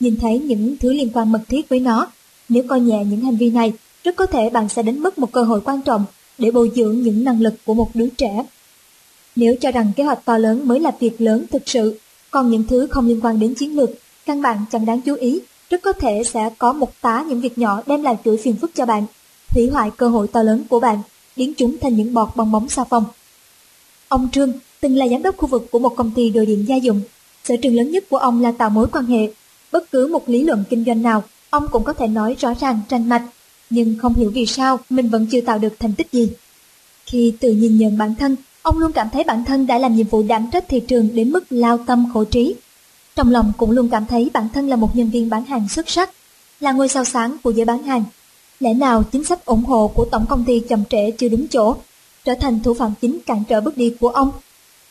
nhìn 0.00 0.16
thấy 0.16 0.38
những 0.38 0.76
thứ 0.80 0.92
liên 0.92 1.10
quan 1.14 1.32
mật 1.32 1.40
thiết 1.48 1.68
với 1.68 1.80
nó. 1.80 2.06
Nếu 2.48 2.62
coi 2.68 2.80
nhẹ 2.80 3.04
những 3.04 3.20
hành 3.20 3.36
vi 3.36 3.50
này, 3.50 3.72
rất 4.04 4.16
có 4.16 4.26
thể 4.26 4.50
bạn 4.50 4.68
sẽ 4.68 4.82
đánh 4.82 5.02
mất 5.02 5.18
một 5.18 5.32
cơ 5.32 5.42
hội 5.42 5.60
quan 5.60 5.82
trọng 5.82 6.04
để 6.38 6.50
bồi 6.50 6.72
dưỡng 6.76 7.02
những 7.02 7.24
năng 7.24 7.40
lực 7.40 7.54
của 7.64 7.74
một 7.74 7.90
đứa 7.94 8.08
trẻ. 8.08 8.44
Nếu 9.36 9.54
cho 9.60 9.70
rằng 9.70 9.92
kế 9.96 10.04
hoạch 10.04 10.24
to 10.24 10.38
lớn 10.38 10.68
mới 10.68 10.80
là 10.80 10.90
việc 11.00 11.20
lớn 11.20 11.44
thực 11.50 11.62
sự, 11.68 11.98
còn 12.30 12.50
những 12.50 12.64
thứ 12.68 12.86
không 12.90 13.06
liên 13.06 13.20
quan 13.20 13.40
đến 13.40 13.54
chiến 13.54 13.76
lược, 13.76 13.90
căn 14.26 14.42
bản 14.42 14.64
chẳng 14.72 14.86
đáng 14.86 15.00
chú 15.00 15.14
ý, 15.14 15.40
rất 15.70 15.82
có 15.82 15.92
thể 15.92 16.22
sẽ 16.24 16.50
có 16.58 16.72
một 16.72 16.92
tá 17.00 17.24
những 17.28 17.40
việc 17.40 17.58
nhỏ 17.58 17.82
đem 17.86 18.02
lại 18.02 18.16
chuỗi 18.24 18.36
phiền 18.36 18.56
phức 18.56 18.70
cho 18.74 18.86
bạn, 18.86 19.06
hủy 19.48 19.68
hoại 19.68 19.90
cơ 19.96 20.08
hội 20.08 20.28
to 20.28 20.42
lớn 20.42 20.64
của 20.68 20.80
bạn, 20.80 20.98
biến 21.36 21.52
chúng 21.56 21.76
thành 21.80 21.96
những 21.96 22.14
bọt 22.14 22.28
bong 22.36 22.52
bóng 22.52 22.68
xa 22.68 22.84
phong. 22.90 23.04
Ông 24.08 24.28
Trương 24.32 24.52
từng 24.80 24.96
là 24.96 25.08
giám 25.08 25.22
đốc 25.22 25.36
khu 25.36 25.48
vực 25.48 25.66
của 25.70 25.78
một 25.78 25.96
công 25.96 26.10
ty 26.10 26.30
đồ 26.30 26.44
điện 26.44 26.64
gia 26.68 26.76
dụng. 26.76 27.00
Sở 27.44 27.56
trường 27.62 27.76
lớn 27.76 27.90
nhất 27.90 28.04
của 28.10 28.16
ông 28.16 28.42
là 28.42 28.52
tạo 28.52 28.70
mối 28.70 28.86
quan 28.92 29.06
hệ. 29.06 29.30
Bất 29.72 29.90
cứ 29.90 30.06
một 30.06 30.28
lý 30.28 30.42
luận 30.42 30.64
kinh 30.70 30.84
doanh 30.84 31.02
nào, 31.02 31.24
ông 31.50 31.68
cũng 31.70 31.84
có 31.84 31.92
thể 31.92 32.06
nói 32.06 32.36
rõ 32.40 32.54
ràng 32.60 32.80
tranh 32.88 33.08
mạch, 33.08 33.22
nhưng 33.70 33.98
không 33.98 34.14
hiểu 34.14 34.30
vì 34.34 34.46
sao 34.46 34.80
mình 34.90 35.08
vẫn 35.08 35.26
chưa 35.26 35.40
tạo 35.40 35.58
được 35.58 35.72
thành 35.78 35.92
tích 35.92 36.12
gì. 36.12 36.30
Khi 37.06 37.34
tự 37.40 37.52
nhìn 37.52 37.78
nhận 37.78 37.98
bản 37.98 38.14
thân, 38.14 38.36
ông 38.62 38.78
luôn 38.78 38.92
cảm 38.92 39.08
thấy 39.12 39.24
bản 39.24 39.44
thân 39.44 39.66
đã 39.66 39.78
làm 39.78 39.96
nhiệm 39.96 40.06
vụ 40.06 40.22
đảm 40.22 40.48
trách 40.52 40.64
thị 40.68 40.80
trường 40.80 41.14
đến 41.14 41.30
mức 41.30 41.44
lao 41.50 41.78
tâm 41.78 42.10
khổ 42.14 42.24
trí. 42.24 42.54
Trong 43.16 43.30
lòng 43.30 43.52
cũng 43.56 43.70
luôn 43.70 43.88
cảm 43.88 44.06
thấy 44.06 44.30
bản 44.32 44.48
thân 44.54 44.68
là 44.68 44.76
một 44.76 44.96
nhân 44.96 45.10
viên 45.10 45.30
bán 45.30 45.44
hàng 45.44 45.68
xuất 45.68 45.90
sắc, 45.90 46.10
là 46.60 46.72
ngôi 46.72 46.88
sao 46.88 47.04
sáng 47.04 47.36
của 47.42 47.50
giới 47.50 47.64
bán 47.64 47.82
hàng. 47.82 48.04
Lẽ 48.60 48.74
nào 48.74 49.02
chính 49.02 49.24
sách 49.24 49.44
ủng 49.44 49.64
hộ 49.64 49.88
của 49.88 50.04
tổng 50.04 50.26
công 50.28 50.44
ty 50.44 50.60
chậm 50.60 50.84
trễ 50.90 51.10
chưa 51.10 51.28
đúng 51.28 51.48
chỗ, 51.48 51.76
trở 52.24 52.34
thành 52.34 52.60
thủ 52.62 52.74
phạm 52.74 52.94
chính 53.00 53.18
cản 53.26 53.42
trở 53.48 53.60
bước 53.60 53.76
đi 53.76 53.94
của 54.00 54.08
ông? 54.08 54.30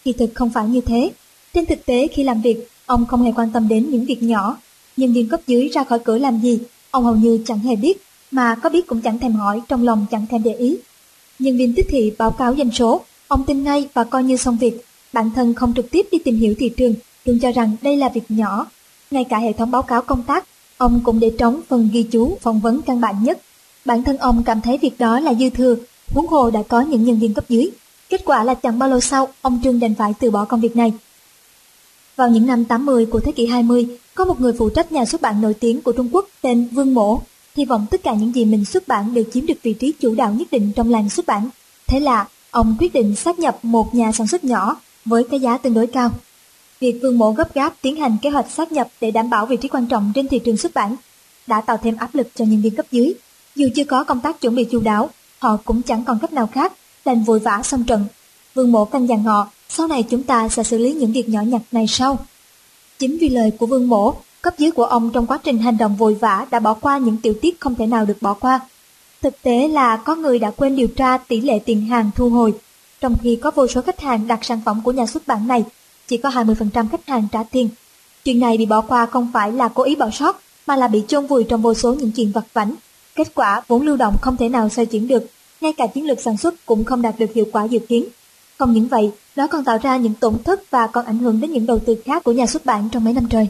Kỳ 0.03 0.13
thực 0.13 0.30
không 0.36 0.49
phải 0.49 0.67
như 0.67 0.82
thế. 0.82 1.11
Trên 1.53 1.65
thực 1.65 1.86
tế 1.86 2.07
khi 2.07 2.23
làm 2.23 2.41
việc, 2.41 2.67
ông 2.86 3.05
không 3.05 3.23
hề 3.23 3.32
quan 3.36 3.51
tâm 3.51 3.67
đến 3.67 3.91
những 3.91 4.05
việc 4.05 4.23
nhỏ. 4.23 4.57
Nhân 4.97 5.13
viên 5.13 5.29
cấp 5.29 5.39
dưới 5.47 5.69
ra 5.73 5.83
khỏi 5.83 5.99
cửa 5.99 6.17
làm 6.17 6.39
gì, 6.39 6.59
ông 6.91 7.03
hầu 7.03 7.15
như 7.15 7.43
chẳng 7.45 7.59
hề 7.59 7.75
biết, 7.75 7.97
mà 8.31 8.55
có 8.55 8.69
biết 8.69 8.87
cũng 8.87 9.01
chẳng 9.01 9.19
thèm 9.19 9.33
hỏi, 9.33 9.61
trong 9.67 9.85
lòng 9.85 10.05
chẳng 10.11 10.25
thèm 10.29 10.43
để 10.43 10.53
ý. 10.53 10.77
Nhân 11.39 11.57
viên 11.57 11.73
tiếp 11.73 11.85
thị 11.89 12.11
báo 12.17 12.31
cáo 12.31 12.55
doanh 12.55 12.71
số, 12.71 13.01
ông 13.27 13.43
tin 13.47 13.63
ngay 13.63 13.87
và 13.93 14.03
coi 14.03 14.23
như 14.23 14.37
xong 14.37 14.57
việc. 14.57 14.85
Bản 15.13 15.31
thân 15.35 15.53
không 15.53 15.73
trực 15.75 15.91
tiếp 15.91 16.07
đi 16.11 16.17
tìm 16.19 16.37
hiểu 16.37 16.53
thị 16.59 16.69
trường, 16.69 16.93
luôn 17.25 17.39
cho 17.39 17.51
rằng 17.51 17.75
đây 17.81 17.97
là 17.97 18.09
việc 18.09 18.23
nhỏ. 18.29 18.67
Ngay 19.11 19.23
cả 19.23 19.37
hệ 19.37 19.53
thống 19.53 19.71
báo 19.71 19.81
cáo 19.81 20.01
công 20.01 20.23
tác, 20.23 20.47
ông 20.77 21.01
cũng 21.03 21.19
để 21.19 21.31
trống 21.37 21.61
phần 21.67 21.89
ghi 21.93 22.03
chú 22.03 22.37
phỏng 22.41 22.59
vấn 22.59 22.81
căn 22.81 23.01
bản 23.01 23.23
nhất. 23.23 23.39
Bản 23.85 24.03
thân 24.03 24.17
ông 24.17 24.43
cảm 24.43 24.61
thấy 24.61 24.77
việc 24.77 24.99
đó 24.99 25.19
là 25.19 25.33
dư 25.33 25.49
thừa, 25.49 25.75
huống 26.13 26.27
hồ 26.27 26.49
đã 26.49 26.63
có 26.67 26.81
những 26.81 27.03
nhân 27.03 27.19
viên 27.19 27.33
cấp 27.33 27.45
dưới. 27.49 27.69
Kết 28.09 28.21
quả 28.25 28.43
là 28.43 28.53
chẳng 28.53 28.79
bao 28.79 28.89
lâu 28.89 28.99
sau, 28.99 29.27
ông 29.41 29.59
Trương 29.63 29.79
đành 29.79 29.95
phải 29.95 30.13
từ 30.19 30.31
bỏ 30.31 30.45
công 30.45 30.61
việc 30.61 30.75
này. 30.75 30.93
Vào 32.18 32.30
những 32.30 32.45
năm 32.45 32.65
80 32.65 33.05
của 33.05 33.20
thế 33.20 33.32
kỷ 33.32 33.45
20, 33.45 33.88
có 34.15 34.26
một 34.26 34.41
người 34.41 34.53
phụ 34.53 34.70
trách 34.70 34.91
nhà 34.91 35.05
xuất 35.05 35.22
bản 35.22 35.41
nổi 35.41 35.53
tiếng 35.53 35.82
của 35.82 35.91
Trung 35.91 36.09
Quốc 36.11 36.28
tên 36.41 36.68
Vương 36.72 36.93
Mổ, 36.93 37.22
hy 37.55 37.65
vọng 37.65 37.86
tất 37.91 38.03
cả 38.03 38.13
những 38.13 38.36
gì 38.36 38.45
mình 38.45 38.65
xuất 38.65 38.88
bản 38.88 39.13
đều 39.13 39.24
chiếm 39.34 39.45
được 39.45 39.53
vị 39.63 39.74
trí 39.74 39.93
chủ 39.99 40.15
đạo 40.15 40.34
nhất 40.34 40.47
định 40.51 40.72
trong 40.76 40.91
làng 40.91 41.09
xuất 41.09 41.26
bản. 41.26 41.49
Thế 41.88 41.99
là, 41.99 42.28
ông 42.51 42.76
quyết 42.80 42.93
định 42.93 43.15
sát 43.15 43.39
nhập 43.39 43.59
một 43.63 43.95
nhà 43.95 44.11
sản 44.11 44.28
xuất 44.28 44.43
nhỏ 44.43 44.82
với 45.05 45.24
cái 45.32 45.39
giá 45.39 45.57
tương 45.57 45.74
đối 45.74 45.88
cao. 45.88 46.11
Việc 46.80 46.99
Vương 47.01 47.18
Mổ 47.18 47.32
gấp 47.32 47.53
gáp 47.53 47.74
tiến 47.82 47.95
hành 47.95 48.18
kế 48.22 48.30
hoạch 48.30 48.51
sát 48.51 48.72
nhập 48.72 48.88
để 49.01 49.11
đảm 49.11 49.30
bảo 49.30 49.45
vị 49.45 49.57
trí 49.57 49.68
quan 49.68 49.88
trọng 49.88 50.11
trên 50.15 50.28
thị 50.28 50.39
trường 50.39 50.57
xuất 50.57 50.74
bản 50.74 50.95
đã 51.47 51.61
tạo 51.61 51.78
thêm 51.84 51.95
áp 51.97 52.15
lực 52.15 52.28
cho 52.36 52.45
nhân 52.45 52.61
viên 52.61 52.76
cấp 52.76 52.86
dưới. 52.91 53.13
Dù 53.55 53.68
chưa 53.76 53.86
có 53.86 54.03
công 54.03 54.20
tác 54.20 54.41
chuẩn 54.41 54.55
bị 54.55 54.63
chu 54.72 54.80
đáo, 54.80 55.09
họ 55.39 55.57
cũng 55.65 55.82
chẳng 55.82 56.03
còn 56.05 56.20
cách 56.20 56.34
nào 56.34 56.47
khác 56.47 56.74
đành 57.05 57.24
vội 57.24 57.39
vã 57.39 57.61
xong 57.63 57.84
trận. 57.84 58.05
Vương 58.53 58.72
Mổ 58.72 58.86
căn 58.86 59.05
dặn 59.05 59.24
họ, 59.24 59.47
sau 59.70 59.88
này 59.88 60.03
chúng 60.03 60.24
ta 60.24 60.49
sẽ 60.49 60.63
xử 60.63 60.78
lý 60.78 60.93
những 60.93 61.11
việc 61.11 61.30
nhỏ 61.30 61.41
nhặt 61.41 61.61
này 61.72 61.88
sau. 61.88 62.26
Chính 62.99 63.18
vì 63.18 63.30
lời 63.30 63.51
của 63.59 63.65
vương 63.65 63.88
mổ, 63.88 64.13
cấp 64.41 64.53
dưới 64.57 64.72
của 64.72 64.86
ông 64.86 65.09
trong 65.13 65.28
quá 65.28 65.39
trình 65.43 65.57
hành 65.57 65.78
động 65.78 65.95
vội 65.95 66.13
vã 66.13 66.45
đã 66.51 66.59
bỏ 66.59 66.74
qua 66.74 66.97
những 66.97 67.18
tiểu 67.18 67.34
tiết 67.41 67.59
không 67.59 67.76
thể 67.76 67.88
nào 67.88 68.05
được 68.05 68.22
bỏ 68.22 68.34
qua. 68.34 68.59
Thực 69.22 69.41
tế 69.41 69.68
là 69.68 69.97
có 69.97 70.15
người 70.15 70.39
đã 70.39 70.51
quên 70.51 70.76
điều 70.76 70.88
tra 70.88 71.18
tỷ 71.18 71.41
lệ 71.41 71.59
tiền 71.59 71.82
hàng 71.82 72.11
thu 72.15 72.30
hồi, 72.30 72.53
trong 73.01 73.15
khi 73.24 73.36
có 73.36 73.51
vô 73.51 73.68
số 73.68 73.82
khách 73.82 73.99
hàng 73.99 74.28
đặt 74.28 74.45
sản 74.45 74.61
phẩm 74.65 74.82
của 74.84 74.91
nhà 74.91 75.05
xuất 75.05 75.28
bản 75.28 75.47
này, 75.47 75.63
chỉ 76.07 76.18
có 76.18 76.30
20% 76.30 76.88
khách 76.91 77.07
hàng 77.07 77.28
trả 77.32 77.43
tiền. 77.43 77.70
Chuyện 78.24 78.39
này 78.39 78.57
bị 78.57 78.65
bỏ 78.65 78.82
qua 78.82 79.05
không 79.05 79.30
phải 79.34 79.51
là 79.51 79.68
cố 79.68 79.84
ý 79.84 79.95
bỏ 79.95 80.09
sót, 80.09 80.41
mà 80.68 80.76
là 80.76 80.88
bị 80.88 81.03
chôn 81.07 81.28
vùi 81.28 81.43
trong 81.43 81.61
vô 81.61 81.74
số 81.74 81.93
những 81.93 82.11
chuyện 82.11 82.32
vặt 82.32 82.45
vảnh. 82.53 82.76
Kết 83.15 83.36
quả 83.36 83.61
vốn 83.68 83.82
lưu 83.82 83.97
động 83.97 84.18
không 84.22 84.38
thể 84.38 84.49
nào 84.49 84.70
xoay 84.70 84.86
chuyển 84.86 85.07
được, 85.07 85.26
ngay 85.61 85.74
cả 85.74 85.88
chiến 85.88 86.07
lược 86.07 86.20
sản 86.20 86.38
xuất 86.38 86.65
cũng 86.65 86.84
không 86.84 87.01
đạt 87.01 87.20
được 87.20 87.34
hiệu 87.34 87.45
quả 87.51 87.63
dự 87.63 87.80
kiến. 87.80 88.05
Không 88.57 88.73
những 88.73 88.87
vậy, 88.87 89.11
nó 89.35 89.47
còn 89.47 89.63
tạo 89.63 89.77
ra 89.81 89.97
những 89.97 90.13
tổn 90.13 90.43
thất 90.43 90.71
và 90.71 90.87
còn 90.87 91.05
ảnh 91.05 91.17
hưởng 91.17 91.41
đến 91.41 91.51
những 91.51 91.65
đầu 91.65 91.79
tư 91.79 91.95
khác 92.05 92.23
của 92.23 92.31
nhà 92.31 92.45
xuất 92.45 92.65
bản 92.65 92.89
trong 92.91 93.03
mấy 93.03 93.13
năm 93.13 93.27
trời. 93.29 93.47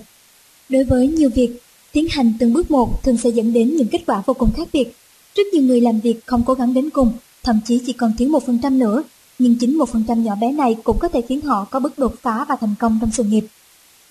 Đối 0.69 0.83
với 0.83 1.07
nhiều 1.07 1.29
việc, 1.35 1.61
tiến 1.91 2.07
hành 2.09 2.33
từng 2.39 2.53
bước 2.53 2.71
một 2.71 3.03
thường 3.03 3.17
sẽ 3.17 3.29
dẫn 3.29 3.53
đến 3.53 3.75
những 3.75 3.87
kết 3.87 4.01
quả 4.07 4.23
vô 4.25 4.33
cùng 4.33 4.53
khác 4.57 4.67
biệt. 4.73 4.95
Rất 5.35 5.43
nhiều 5.53 5.63
người 5.63 5.81
làm 5.81 5.99
việc 5.99 6.25
không 6.25 6.43
cố 6.45 6.53
gắng 6.53 6.73
đến 6.73 6.89
cùng, 6.89 7.11
thậm 7.43 7.59
chí 7.65 7.81
chỉ 7.85 7.93
còn 7.93 8.13
thiếu 8.17 8.29
một 8.29 8.45
phần 8.45 8.59
trăm 8.63 8.79
nữa, 8.79 9.03
nhưng 9.39 9.55
chính 9.59 9.77
một 9.77 9.89
phần 9.89 10.03
trăm 10.07 10.23
nhỏ 10.23 10.35
bé 10.35 10.51
này 10.51 10.75
cũng 10.83 10.99
có 10.99 11.07
thể 11.07 11.21
khiến 11.21 11.41
họ 11.41 11.65
có 11.71 11.79
bước 11.79 11.99
đột 11.99 12.15
phá 12.21 12.45
và 12.49 12.55
thành 12.55 12.75
công 12.79 12.97
trong 13.01 13.11
sự 13.13 13.23
nghiệp. 13.23 13.45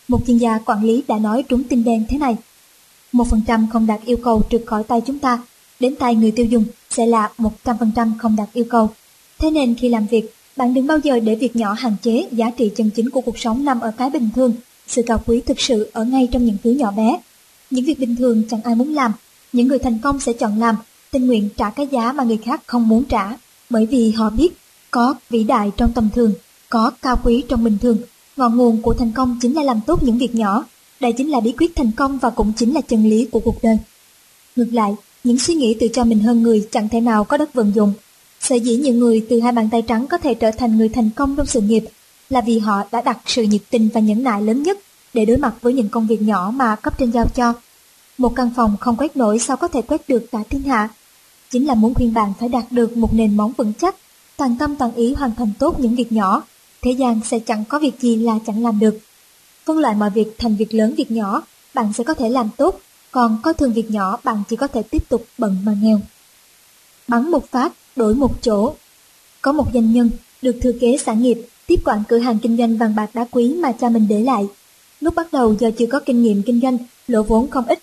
Một 0.08 0.26
chuyên 0.26 0.38
gia 0.38 0.58
quản 0.58 0.84
lý 0.84 1.02
đã 1.08 1.18
nói 1.18 1.42
trúng 1.42 1.64
tin 1.64 1.84
đen 1.84 2.04
thế 2.08 2.18
này. 2.18 2.36
Một 3.12 3.28
phần 3.30 3.42
trăm 3.46 3.66
không 3.72 3.86
đạt 3.86 4.00
yêu 4.04 4.16
cầu 4.16 4.42
trượt 4.50 4.62
khỏi 4.66 4.84
tay 4.84 5.00
chúng 5.06 5.18
ta 5.18 5.42
đến 5.80 5.96
tay 5.96 6.14
người 6.14 6.30
tiêu 6.30 6.46
dùng 6.46 6.64
sẽ 6.90 7.06
là 7.06 7.30
100% 7.38 8.10
không 8.18 8.36
đạt 8.36 8.48
yêu 8.52 8.64
cầu. 8.70 8.90
Thế 9.38 9.50
nên 9.50 9.74
khi 9.74 9.88
làm 9.88 10.06
việc, 10.06 10.35
bạn 10.56 10.74
đừng 10.74 10.86
bao 10.86 10.98
giờ 10.98 11.20
để 11.20 11.34
việc 11.34 11.56
nhỏ 11.56 11.72
hạn 11.72 11.96
chế 12.02 12.28
giá 12.32 12.50
trị 12.50 12.70
chân 12.76 12.90
chính 12.90 13.10
của 13.10 13.20
cuộc 13.20 13.38
sống 13.38 13.64
nằm 13.64 13.80
ở 13.80 13.92
cái 13.98 14.10
bình 14.10 14.28
thường. 14.34 14.54
Sự 14.88 15.02
cao 15.06 15.22
quý 15.26 15.40
thực 15.40 15.60
sự 15.60 15.90
ở 15.92 16.04
ngay 16.04 16.28
trong 16.32 16.44
những 16.46 16.56
thứ 16.64 16.70
nhỏ 16.70 16.90
bé. 16.90 17.20
Những 17.70 17.84
việc 17.84 17.98
bình 17.98 18.16
thường 18.16 18.42
chẳng 18.50 18.62
ai 18.64 18.74
muốn 18.74 18.94
làm, 18.94 19.12
những 19.52 19.68
người 19.68 19.78
thành 19.78 19.98
công 19.98 20.20
sẽ 20.20 20.32
chọn 20.32 20.60
làm, 20.60 20.76
tình 21.10 21.26
nguyện 21.26 21.48
trả 21.56 21.70
cái 21.70 21.88
giá 21.92 22.12
mà 22.12 22.24
người 22.24 22.36
khác 22.36 22.62
không 22.66 22.88
muốn 22.88 23.04
trả, 23.04 23.36
bởi 23.70 23.86
vì 23.86 24.10
họ 24.10 24.30
biết 24.30 24.48
có 24.90 25.14
vĩ 25.30 25.44
đại 25.44 25.70
trong 25.76 25.92
tầm 25.92 26.08
thường, 26.14 26.32
có 26.68 26.90
cao 27.02 27.20
quý 27.24 27.44
trong 27.48 27.64
bình 27.64 27.78
thường. 27.82 27.98
Ngọn 28.36 28.56
nguồn 28.56 28.82
của 28.82 28.94
thành 28.94 29.12
công 29.12 29.38
chính 29.40 29.54
là 29.54 29.62
làm 29.62 29.80
tốt 29.86 30.02
những 30.02 30.18
việc 30.18 30.34
nhỏ. 30.34 30.64
Đây 31.00 31.12
chính 31.12 31.30
là 31.30 31.40
bí 31.40 31.52
quyết 31.52 31.76
thành 31.76 31.90
công 31.96 32.18
và 32.18 32.30
cũng 32.30 32.52
chính 32.56 32.74
là 32.74 32.80
chân 32.80 33.08
lý 33.10 33.24
của 33.24 33.40
cuộc 33.40 33.62
đời. 33.62 33.78
Ngược 34.56 34.68
lại, 34.72 34.94
những 35.24 35.38
suy 35.38 35.54
nghĩ 35.54 35.76
tự 35.80 35.88
cho 35.92 36.04
mình 36.04 36.18
hơn 36.18 36.42
người 36.42 36.68
chẳng 36.70 36.88
thể 36.88 37.00
nào 37.00 37.24
có 37.24 37.36
đất 37.36 37.54
vận 37.54 37.72
dụng. 37.74 37.92
Sở 38.48 38.56
dĩ 38.56 38.76
những 38.76 38.98
người 38.98 39.26
từ 39.30 39.40
hai 39.40 39.52
bàn 39.52 39.68
tay 39.72 39.82
trắng 39.82 40.06
có 40.06 40.18
thể 40.18 40.34
trở 40.34 40.50
thành 40.50 40.78
người 40.78 40.88
thành 40.88 41.10
công 41.16 41.36
trong 41.36 41.46
sự 41.46 41.60
nghiệp 41.60 41.84
là 42.30 42.40
vì 42.40 42.58
họ 42.58 42.82
đã 42.92 43.00
đặt 43.00 43.18
sự 43.26 43.42
nhiệt 43.42 43.60
tình 43.70 43.88
và 43.94 44.00
nhẫn 44.00 44.22
nại 44.22 44.42
lớn 44.42 44.62
nhất 44.62 44.78
để 45.14 45.24
đối 45.24 45.36
mặt 45.36 45.54
với 45.62 45.72
những 45.72 45.88
công 45.88 46.06
việc 46.06 46.22
nhỏ 46.22 46.52
mà 46.54 46.76
cấp 46.76 46.98
trên 46.98 47.10
giao 47.10 47.26
cho. 47.34 47.54
Một 48.18 48.32
căn 48.36 48.50
phòng 48.56 48.76
không 48.80 48.96
quét 48.96 49.16
nổi 49.16 49.38
sao 49.38 49.56
có 49.56 49.68
thể 49.68 49.82
quét 49.82 50.08
được 50.08 50.26
cả 50.32 50.38
thiên 50.50 50.62
hạ. 50.62 50.88
Chính 51.50 51.66
là 51.66 51.74
muốn 51.74 51.94
khuyên 51.94 52.14
bạn 52.14 52.32
phải 52.40 52.48
đạt 52.48 52.64
được 52.70 52.96
một 52.96 53.14
nền 53.14 53.36
móng 53.36 53.52
vững 53.56 53.72
chắc, 53.80 53.96
toàn 54.36 54.56
tâm 54.58 54.76
toàn 54.76 54.94
ý 54.94 55.14
hoàn 55.14 55.34
thành 55.34 55.52
tốt 55.58 55.80
những 55.80 55.94
việc 55.94 56.12
nhỏ. 56.12 56.42
Thế 56.82 56.90
gian 56.90 57.20
sẽ 57.24 57.38
chẳng 57.38 57.64
có 57.64 57.78
việc 57.78 58.00
gì 58.00 58.16
là 58.16 58.38
chẳng 58.46 58.62
làm 58.62 58.78
được. 58.78 58.98
Phân 59.64 59.78
loại 59.78 59.94
mọi 59.94 60.10
việc 60.10 60.38
thành 60.38 60.56
việc 60.56 60.74
lớn 60.74 60.94
việc 60.96 61.10
nhỏ, 61.10 61.42
bạn 61.74 61.92
sẽ 61.92 62.04
có 62.04 62.14
thể 62.14 62.28
làm 62.28 62.48
tốt 62.56 62.80
còn 63.10 63.38
có 63.42 63.52
thường 63.52 63.72
việc 63.72 63.90
nhỏ 63.90 64.18
bạn 64.24 64.42
chỉ 64.48 64.56
có 64.56 64.66
thể 64.66 64.82
tiếp 64.82 65.08
tục 65.08 65.24
bận 65.38 65.56
mà 65.64 65.76
nghèo. 65.82 66.00
Bắn 67.08 67.30
một 67.30 67.50
phát, 67.50 67.72
đổi 67.96 68.14
một 68.14 68.42
chỗ. 68.42 68.74
Có 69.42 69.52
một 69.52 69.66
doanh 69.74 69.92
nhân 69.92 70.10
được 70.42 70.56
thừa 70.62 70.72
kế 70.80 70.96
sản 70.96 71.22
nghiệp 71.22 71.38
tiếp 71.66 71.80
quản 71.84 72.02
cửa 72.08 72.18
hàng 72.18 72.38
kinh 72.38 72.56
doanh 72.56 72.78
vàng 72.78 72.94
bạc 72.94 73.10
đá 73.14 73.26
quý 73.30 73.54
mà 73.54 73.72
cha 73.72 73.88
mình 73.88 74.06
để 74.08 74.20
lại. 74.20 74.46
Lúc 75.00 75.14
bắt 75.14 75.32
đầu 75.32 75.54
do 75.60 75.70
chưa 75.70 75.86
có 75.86 76.00
kinh 76.00 76.22
nghiệm 76.22 76.42
kinh 76.42 76.60
doanh, 76.60 76.78
lỗ 77.08 77.22
vốn 77.22 77.50
không 77.50 77.64
ít. 77.68 77.78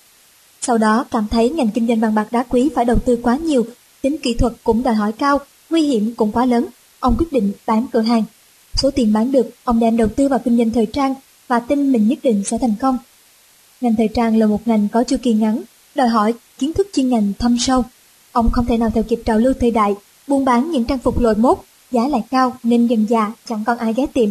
Sau 0.62 0.78
đó 0.78 1.06
cảm 1.12 1.28
thấy 1.32 1.50
ngành 1.50 1.70
kinh 1.74 1.88
doanh 1.88 2.00
vàng 2.00 2.16
bạc 2.16 2.28
đá 2.32 2.44
quý 2.44 2.70
phải 2.76 2.86
đầu 2.86 2.98
tư 3.06 3.20
quá 3.24 3.38
nhiều, 3.38 3.66
tính 4.02 4.18
kỹ 4.18 4.34
thuật 4.34 4.54
cũng 4.64 4.84
đòi 4.84 4.94
hỏi 4.94 5.12
cao, 5.12 5.40
nguy 5.70 5.88
hiểm 5.88 6.16
cũng 6.16 6.32
quá 6.32 6.46
lớn. 6.46 6.66
Ông 7.00 7.16
quyết 7.18 7.32
định 7.32 7.52
bán 7.68 7.88
cửa 7.94 8.02
hàng. 8.02 8.24
Số 8.76 8.92
tiền 8.92 9.14
bán 9.14 9.32
được, 9.32 9.50
ông 9.64 9.80
đem 9.80 9.98
đầu 9.98 10.08
tư 10.08 10.28
vào 10.28 10.40
kinh 10.40 10.58
doanh 10.58 10.70
thời 10.70 10.86
trang 10.86 11.16
và 11.48 11.60
tin 11.60 11.92
mình 11.92 12.08
nhất 12.08 12.20
định 12.24 12.44
sẽ 12.46 12.58
thành 12.58 12.74
công. 12.82 12.98
Ngành 13.82 13.96
thời 13.96 14.08
trang 14.08 14.38
là 14.38 14.46
một 14.46 14.68
ngành 14.68 14.88
có 14.92 15.04
chu 15.04 15.18
kỳ 15.22 15.34
ngắn, 15.34 15.62
đòi 15.96 16.08
hỏi 16.08 16.34
kiến 16.58 16.74
thức 16.74 16.88
chuyên 16.94 17.10
ngành 17.10 17.34
thâm 17.40 17.58
sâu. 17.60 17.84
Ông 18.34 18.52
không 18.52 18.66
thể 18.66 18.78
nào 18.78 18.90
theo 18.94 19.04
kịp 19.04 19.22
trào 19.26 19.38
lưu 19.38 19.54
thời 19.60 19.72
đại, 19.72 19.96
buôn 20.28 20.46
bán 20.46 20.72
những 20.72 20.86
trang 20.86 20.98
phục 20.98 21.20
lồi 21.20 21.36
mốt, 21.36 21.58
giá 21.92 22.08
lại 22.08 22.22
cao 22.32 22.56
nên 22.64 22.88
dần 22.88 23.06
già 23.10 23.32
chẳng 23.46 23.64
còn 23.66 23.78
ai 23.78 23.94
ghé 23.94 24.06
tiệm. 24.14 24.30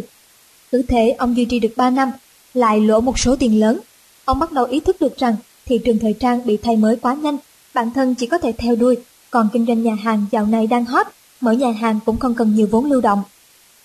Cứ 0.73 0.83
thế 0.83 1.11
ông 1.19 1.37
duy 1.37 1.45
trì 1.45 1.59
được 1.59 1.73
3 1.77 1.91
năm, 1.91 2.11
lại 2.55 2.81
lỗ 2.81 3.01
một 3.01 3.19
số 3.19 3.37
tiền 3.37 3.61
lớn. 3.61 3.81
Ông 4.25 4.39
bắt 4.39 4.53
đầu 4.53 4.65
ý 4.65 4.81
thức 4.81 4.97
được 5.01 5.19
rằng 5.19 5.37
thị 5.67 5.81
trường 5.85 5.99
thời 5.99 6.13
trang 6.13 6.47
bị 6.47 6.57
thay 6.57 6.77
mới 6.77 6.97
quá 6.97 7.15
nhanh, 7.15 7.37
bản 7.75 7.91
thân 7.95 8.15
chỉ 8.15 8.27
có 8.27 8.39
thể 8.39 8.53
theo 8.53 8.77
đuôi, 8.77 8.97
còn 9.31 9.49
kinh 9.53 9.67
doanh 9.67 9.83
nhà 9.83 9.95
hàng 9.95 10.27
dạo 10.33 10.47
này 10.47 10.67
đang 10.67 10.85
hot, 10.85 11.07
mở 11.41 11.53
nhà 11.53 11.71
hàng 11.71 11.99
cũng 12.07 12.19
không 12.19 12.35
cần 12.35 12.55
nhiều 12.55 12.69
vốn 12.71 12.85
lưu 12.85 13.01
động. 13.01 13.23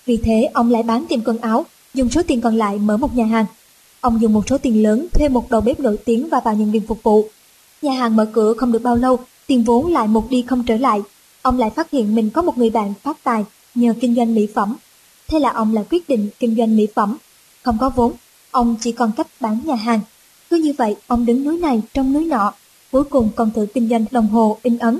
Vì 0.06 0.16
thế 0.16 0.50
ông 0.54 0.70
lại 0.70 0.82
bán 0.82 1.06
tiệm 1.08 1.20
quần 1.24 1.38
áo, 1.38 1.66
dùng 1.94 2.10
số 2.10 2.22
tiền 2.26 2.40
còn 2.40 2.56
lại 2.56 2.78
mở 2.78 2.96
một 2.96 3.16
nhà 3.16 3.24
hàng. 3.24 3.46
Ông 4.00 4.20
dùng 4.20 4.32
một 4.32 4.48
số 4.48 4.58
tiền 4.58 4.82
lớn 4.82 5.06
thuê 5.12 5.28
một 5.28 5.50
đầu 5.50 5.60
bếp 5.60 5.80
nổi 5.80 5.96
tiếng 6.04 6.28
và 6.28 6.40
vào 6.44 6.54
nhân 6.54 6.70
viên 6.70 6.86
phục 6.86 7.02
vụ. 7.02 7.28
Nhà 7.82 7.92
hàng 7.92 8.16
mở 8.16 8.26
cửa 8.32 8.54
không 8.54 8.72
được 8.72 8.82
bao 8.82 8.96
lâu, 8.96 9.18
tiền 9.48 9.64
vốn 9.64 9.92
lại 9.92 10.08
một 10.08 10.30
đi 10.30 10.42
không 10.42 10.64
trở 10.64 10.76
lại. 10.76 11.02
Ông 11.42 11.58
lại 11.58 11.70
phát 11.70 11.90
hiện 11.90 12.14
mình 12.14 12.30
có 12.30 12.42
một 12.42 12.58
người 12.58 12.70
bạn 12.70 12.94
phát 13.02 13.24
tài 13.24 13.44
nhờ 13.74 13.94
kinh 14.00 14.14
doanh 14.14 14.34
mỹ 14.34 14.46
phẩm. 14.54 14.76
Thế 15.28 15.38
là 15.38 15.50
ông 15.50 15.74
lại 15.74 15.84
quyết 15.90 16.08
định 16.08 16.28
kinh 16.38 16.56
doanh 16.56 16.76
mỹ 16.76 16.86
phẩm. 16.94 17.16
Không 17.62 17.78
có 17.80 17.90
vốn, 17.90 18.12
ông 18.50 18.76
chỉ 18.80 18.92
còn 18.92 19.12
cách 19.16 19.26
bán 19.40 19.60
nhà 19.64 19.74
hàng. 19.74 20.00
Cứ 20.50 20.56
như 20.56 20.72
vậy, 20.78 20.96
ông 21.06 21.26
đứng 21.26 21.44
núi 21.44 21.58
này 21.58 21.82
trong 21.94 22.12
núi 22.12 22.24
nọ, 22.24 22.52
cuối 22.92 23.04
cùng 23.04 23.30
còn 23.36 23.50
thử 23.50 23.66
kinh 23.74 23.88
doanh 23.88 24.04
đồng 24.10 24.28
hồ 24.28 24.58
in 24.62 24.78
ấn. 24.78 24.98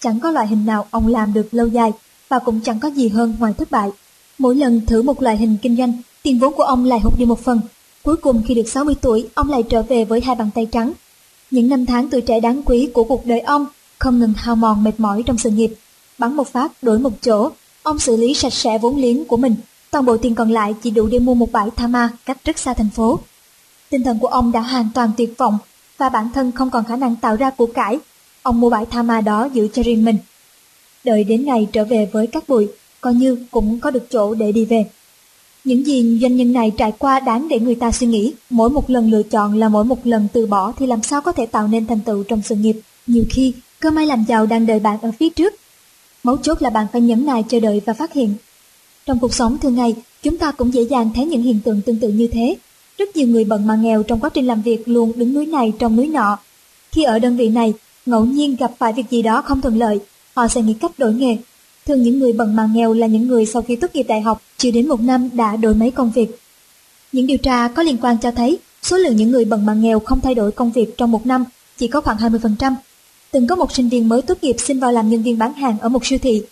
Chẳng 0.00 0.20
có 0.20 0.30
loại 0.30 0.46
hình 0.46 0.66
nào 0.66 0.86
ông 0.90 1.06
làm 1.06 1.34
được 1.34 1.48
lâu 1.50 1.66
dài 1.66 1.92
và 2.28 2.38
cũng 2.38 2.60
chẳng 2.64 2.80
có 2.80 2.88
gì 2.88 3.08
hơn 3.08 3.36
ngoài 3.38 3.52
thất 3.58 3.70
bại. 3.70 3.90
Mỗi 4.38 4.56
lần 4.56 4.86
thử 4.86 5.02
một 5.02 5.22
loại 5.22 5.36
hình 5.36 5.56
kinh 5.62 5.76
doanh, 5.76 5.92
tiền 6.22 6.38
vốn 6.38 6.52
của 6.52 6.62
ông 6.62 6.84
lại 6.84 7.00
hụt 7.00 7.18
đi 7.18 7.24
một 7.24 7.40
phần. 7.44 7.60
Cuối 8.02 8.16
cùng 8.16 8.42
khi 8.46 8.54
được 8.54 8.68
60 8.68 8.94
tuổi, 9.00 9.28
ông 9.34 9.50
lại 9.50 9.62
trở 9.62 9.82
về 9.82 10.04
với 10.04 10.20
hai 10.20 10.36
bàn 10.36 10.50
tay 10.54 10.66
trắng. 10.72 10.92
Những 11.50 11.68
năm 11.68 11.86
tháng 11.86 12.10
tuổi 12.10 12.20
trẻ 12.20 12.40
đáng 12.40 12.62
quý 12.62 12.88
của 12.94 13.04
cuộc 13.04 13.26
đời 13.26 13.40
ông 13.40 13.66
không 13.98 14.18
ngừng 14.18 14.32
hao 14.36 14.56
mòn 14.56 14.84
mệt 14.84 15.00
mỏi 15.00 15.22
trong 15.26 15.38
sự 15.38 15.50
nghiệp. 15.50 15.74
Bắn 16.18 16.36
một 16.36 16.48
phát 16.48 16.82
đổi 16.82 16.98
một 16.98 17.12
chỗ, 17.22 17.50
ông 17.82 17.98
xử 17.98 18.16
lý 18.16 18.34
sạch 18.34 18.52
sẽ 18.52 18.78
vốn 18.78 18.96
liếng 18.96 19.24
của 19.24 19.36
mình. 19.36 19.54
Toàn 19.90 20.04
bộ 20.04 20.16
tiền 20.16 20.34
còn 20.34 20.50
lại 20.50 20.74
chỉ 20.82 20.90
đủ 20.90 21.06
để 21.06 21.18
mua 21.18 21.34
một 21.34 21.52
bãi 21.52 21.70
tha 21.76 21.86
ma 21.86 22.10
cách 22.26 22.44
rất 22.44 22.58
xa 22.58 22.74
thành 22.74 22.90
phố. 22.90 23.18
Tinh 23.90 24.02
thần 24.02 24.18
của 24.18 24.28
ông 24.28 24.52
đã 24.52 24.60
hoàn 24.60 24.88
toàn 24.94 25.10
tuyệt 25.16 25.38
vọng 25.38 25.58
và 25.98 26.08
bản 26.08 26.28
thân 26.34 26.52
không 26.52 26.70
còn 26.70 26.84
khả 26.84 26.96
năng 26.96 27.16
tạo 27.16 27.36
ra 27.36 27.50
của 27.50 27.66
cải. 27.66 27.98
Ông 28.42 28.60
mua 28.60 28.70
bãi 28.70 28.86
tha 28.86 29.02
ma 29.02 29.20
đó 29.20 29.48
giữ 29.52 29.68
cho 29.72 29.82
riêng 29.82 30.04
mình. 30.04 30.16
Đợi 31.04 31.24
đến 31.24 31.44
ngày 31.44 31.68
trở 31.72 31.84
về 31.84 32.08
với 32.12 32.26
các 32.26 32.48
bụi, 32.48 32.68
coi 33.00 33.14
như 33.14 33.46
cũng 33.50 33.80
có 33.80 33.90
được 33.90 34.10
chỗ 34.10 34.34
để 34.34 34.52
đi 34.52 34.64
về. 34.64 34.86
Những 35.64 35.86
gì 35.86 36.18
doanh 36.22 36.36
nhân 36.36 36.52
này 36.52 36.72
trải 36.76 36.92
qua 36.98 37.20
đáng 37.20 37.48
để 37.48 37.60
người 37.60 37.74
ta 37.74 37.92
suy 37.92 38.06
nghĩ, 38.06 38.34
mỗi 38.50 38.70
một 38.70 38.90
lần 38.90 39.10
lựa 39.10 39.22
chọn 39.22 39.58
là 39.58 39.68
mỗi 39.68 39.84
một 39.84 40.06
lần 40.06 40.28
từ 40.32 40.46
bỏ 40.46 40.72
thì 40.78 40.86
làm 40.86 41.02
sao 41.02 41.20
có 41.20 41.32
thể 41.32 41.46
tạo 41.46 41.68
nên 41.68 41.86
thành 41.86 42.00
tựu 42.00 42.24
trong 42.24 42.42
sự 42.44 42.54
nghiệp. 42.54 42.80
Nhiều 43.06 43.24
khi, 43.30 43.52
cơ 43.80 43.90
may 43.90 44.06
làm 44.06 44.24
giàu 44.28 44.46
đang 44.46 44.66
đợi 44.66 44.80
bạn 44.80 44.98
ở 45.02 45.12
phía 45.18 45.28
trước. 45.28 45.54
Mấu 46.22 46.36
chốt 46.36 46.62
là 46.62 46.70
bạn 46.70 46.86
phải 46.92 47.00
nhẫn 47.00 47.26
nại 47.26 47.44
chờ 47.48 47.60
đợi 47.60 47.80
và 47.86 47.92
phát 47.92 48.12
hiện. 48.12 48.34
Trong 49.06 49.18
cuộc 49.18 49.34
sống 49.34 49.58
thường 49.58 49.74
ngày, 49.74 49.94
chúng 50.22 50.38
ta 50.38 50.52
cũng 50.52 50.74
dễ 50.74 50.82
dàng 50.82 51.10
thấy 51.14 51.24
những 51.24 51.42
hiện 51.42 51.60
tượng 51.64 51.80
tương 51.82 52.00
tự 52.00 52.08
như 52.08 52.28
thế. 52.32 52.56
Rất 52.98 53.16
nhiều 53.16 53.28
người 53.28 53.44
bận 53.44 53.66
mà 53.66 53.76
nghèo 53.76 54.02
trong 54.02 54.20
quá 54.20 54.30
trình 54.34 54.46
làm 54.46 54.62
việc 54.62 54.88
luôn 54.88 55.12
đứng 55.16 55.34
núi 55.34 55.46
này 55.46 55.72
trong 55.78 55.96
núi 55.96 56.06
nọ. 56.06 56.38
Khi 56.92 57.02
ở 57.02 57.18
đơn 57.18 57.36
vị 57.36 57.48
này, 57.48 57.74
ngẫu 58.06 58.24
nhiên 58.24 58.56
gặp 58.56 58.70
phải 58.78 58.92
việc 58.92 59.10
gì 59.10 59.22
đó 59.22 59.42
không 59.42 59.60
thuận 59.60 59.78
lợi, 59.78 60.00
họ 60.34 60.48
sẽ 60.48 60.62
nghĩ 60.62 60.74
cách 60.74 60.98
đổi 60.98 61.14
nghề. 61.14 61.36
Thường 61.86 62.02
những 62.02 62.18
người 62.18 62.32
bận 62.32 62.56
mà 62.56 62.68
nghèo 62.74 62.92
là 62.92 63.06
những 63.06 63.28
người 63.28 63.46
sau 63.46 63.62
khi 63.62 63.76
tốt 63.76 63.88
nghiệp 63.94 64.02
đại 64.02 64.20
học 64.20 64.42
chưa 64.56 64.70
đến 64.70 64.88
một 64.88 65.00
năm 65.00 65.30
đã 65.32 65.56
đổi 65.56 65.74
mấy 65.74 65.90
công 65.90 66.10
việc. 66.10 66.38
Những 67.12 67.26
điều 67.26 67.38
tra 67.38 67.68
có 67.68 67.82
liên 67.82 67.96
quan 68.02 68.18
cho 68.18 68.30
thấy 68.30 68.58
số 68.82 68.96
lượng 68.96 69.16
những 69.16 69.30
người 69.30 69.44
bận 69.44 69.66
mà 69.66 69.74
nghèo 69.74 70.00
không 70.00 70.20
thay 70.20 70.34
đổi 70.34 70.52
công 70.52 70.72
việc 70.72 70.96
trong 70.96 71.10
một 71.10 71.26
năm 71.26 71.44
chỉ 71.78 71.88
có 71.88 72.00
khoảng 72.00 72.16
20%. 72.16 72.74
Từng 73.30 73.46
có 73.46 73.56
một 73.56 73.72
sinh 73.72 73.88
viên 73.88 74.08
mới 74.08 74.22
tốt 74.22 74.38
nghiệp 74.42 74.56
xin 74.58 74.80
vào 74.80 74.92
làm 74.92 75.10
nhân 75.10 75.22
viên 75.22 75.38
bán 75.38 75.52
hàng 75.54 75.78
ở 75.80 75.88
một 75.88 76.06
siêu 76.06 76.18
thị. 76.22 76.42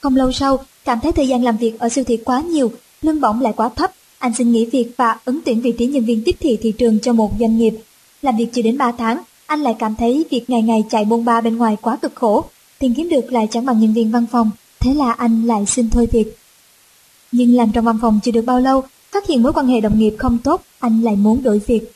Không 0.00 0.16
lâu 0.16 0.32
sau, 0.32 0.64
cảm 0.84 0.98
thấy 1.02 1.12
thời 1.12 1.28
gian 1.28 1.44
làm 1.44 1.56
việc 1.56 1.78
ở 1.78 1.88
siêu 1.88 2.04
thị 2.04 2.16
quá 2.16 2.40
nhiều, 2.40 2.72
lương 3.02 3.20
bổng 3.20 3.40
lại 3.40 3.52
quá 3.56 3.68
thấp, 3.68 3.92
anh 4.18 4.32
xin 4.34 4.52
nghỉ 4.52 4.66
việc 4.66 4.92
và 4.96 5.18
ứng 5.24 5.40
tuyển 5.44 5.60
vị 5.60 5.72
trí 5.72 5.86
nhân 5.86 6.04
viên 6.04 6.22
tiếp 6.24 6.36
thị 6.40 6.58
thị 6.62 6.72
trường 6.78 6.98
cho 7.00 7.12
một 7.12 7.32
doanh 7.40 7.58
nghiệp. 7.58 7.74
Làm 8.22 8.36
việc 8.36 8.48
chưa 8.52 8.62
đến 8.62 8.78
3 8.78 8.92
tháng, 8.92 9.22
anh 9.46 9.62
lại 9.62 9.74
cảm 9.78 9.94
thấy 9.94 10.24
việc 10.30 10.50
ngày 10.50 10.62
ngày 10.62 10.84
chạy 10.90 11.04
bôn 11.04 11.24
ba 11.24 11.40
bên 11.40 11.56
ngoài 11.56 11.76
quá 11.82 11.96
cực 11.96 12.14
khổ, 12.14 12.44
tiền 12.78 12.94
kiếm 12.94 13.08
được 13.08 13.32
lại 13.32 13.48
chẳng 13.50 13.66
bằng 13.66 13.80
nhân 13.80 13.92
viên 13.94 14.10
văn 14.10 14.26
phòng, 14.32 14.50
thế 14.80 14.94
là 14.94 15.12
anh 15.12 15.46
lại 15.46 15.66
xin 15.66 15.90
thôi 15.90 16.08
việc. 16.12 16.36
Nhưng 17.32 17.56
làm 17.56 17.72
trong 17.72 17.84
văn 17.84 17.98
phòng 18.02 18.20
chưa 18.22 18.32
được 18.32 18.42
bao 18.42 18.60
lâu, 18.60 18.82
phát 19.12 19.26
hiện 19.26 19.42
mối 19.42 19.52
quan 19.52 19.66
hệ 19.66 19.80
đồng 19.80 19.98
nghiệp 19.98 20.14
không 20.18 20.38
tốt, 20.38 20.62
anh 20.78 21.02
lại 21.02 21.16
muốn 21.16 21.42
đổi 21.42 21.60
việc. 21.66 21.92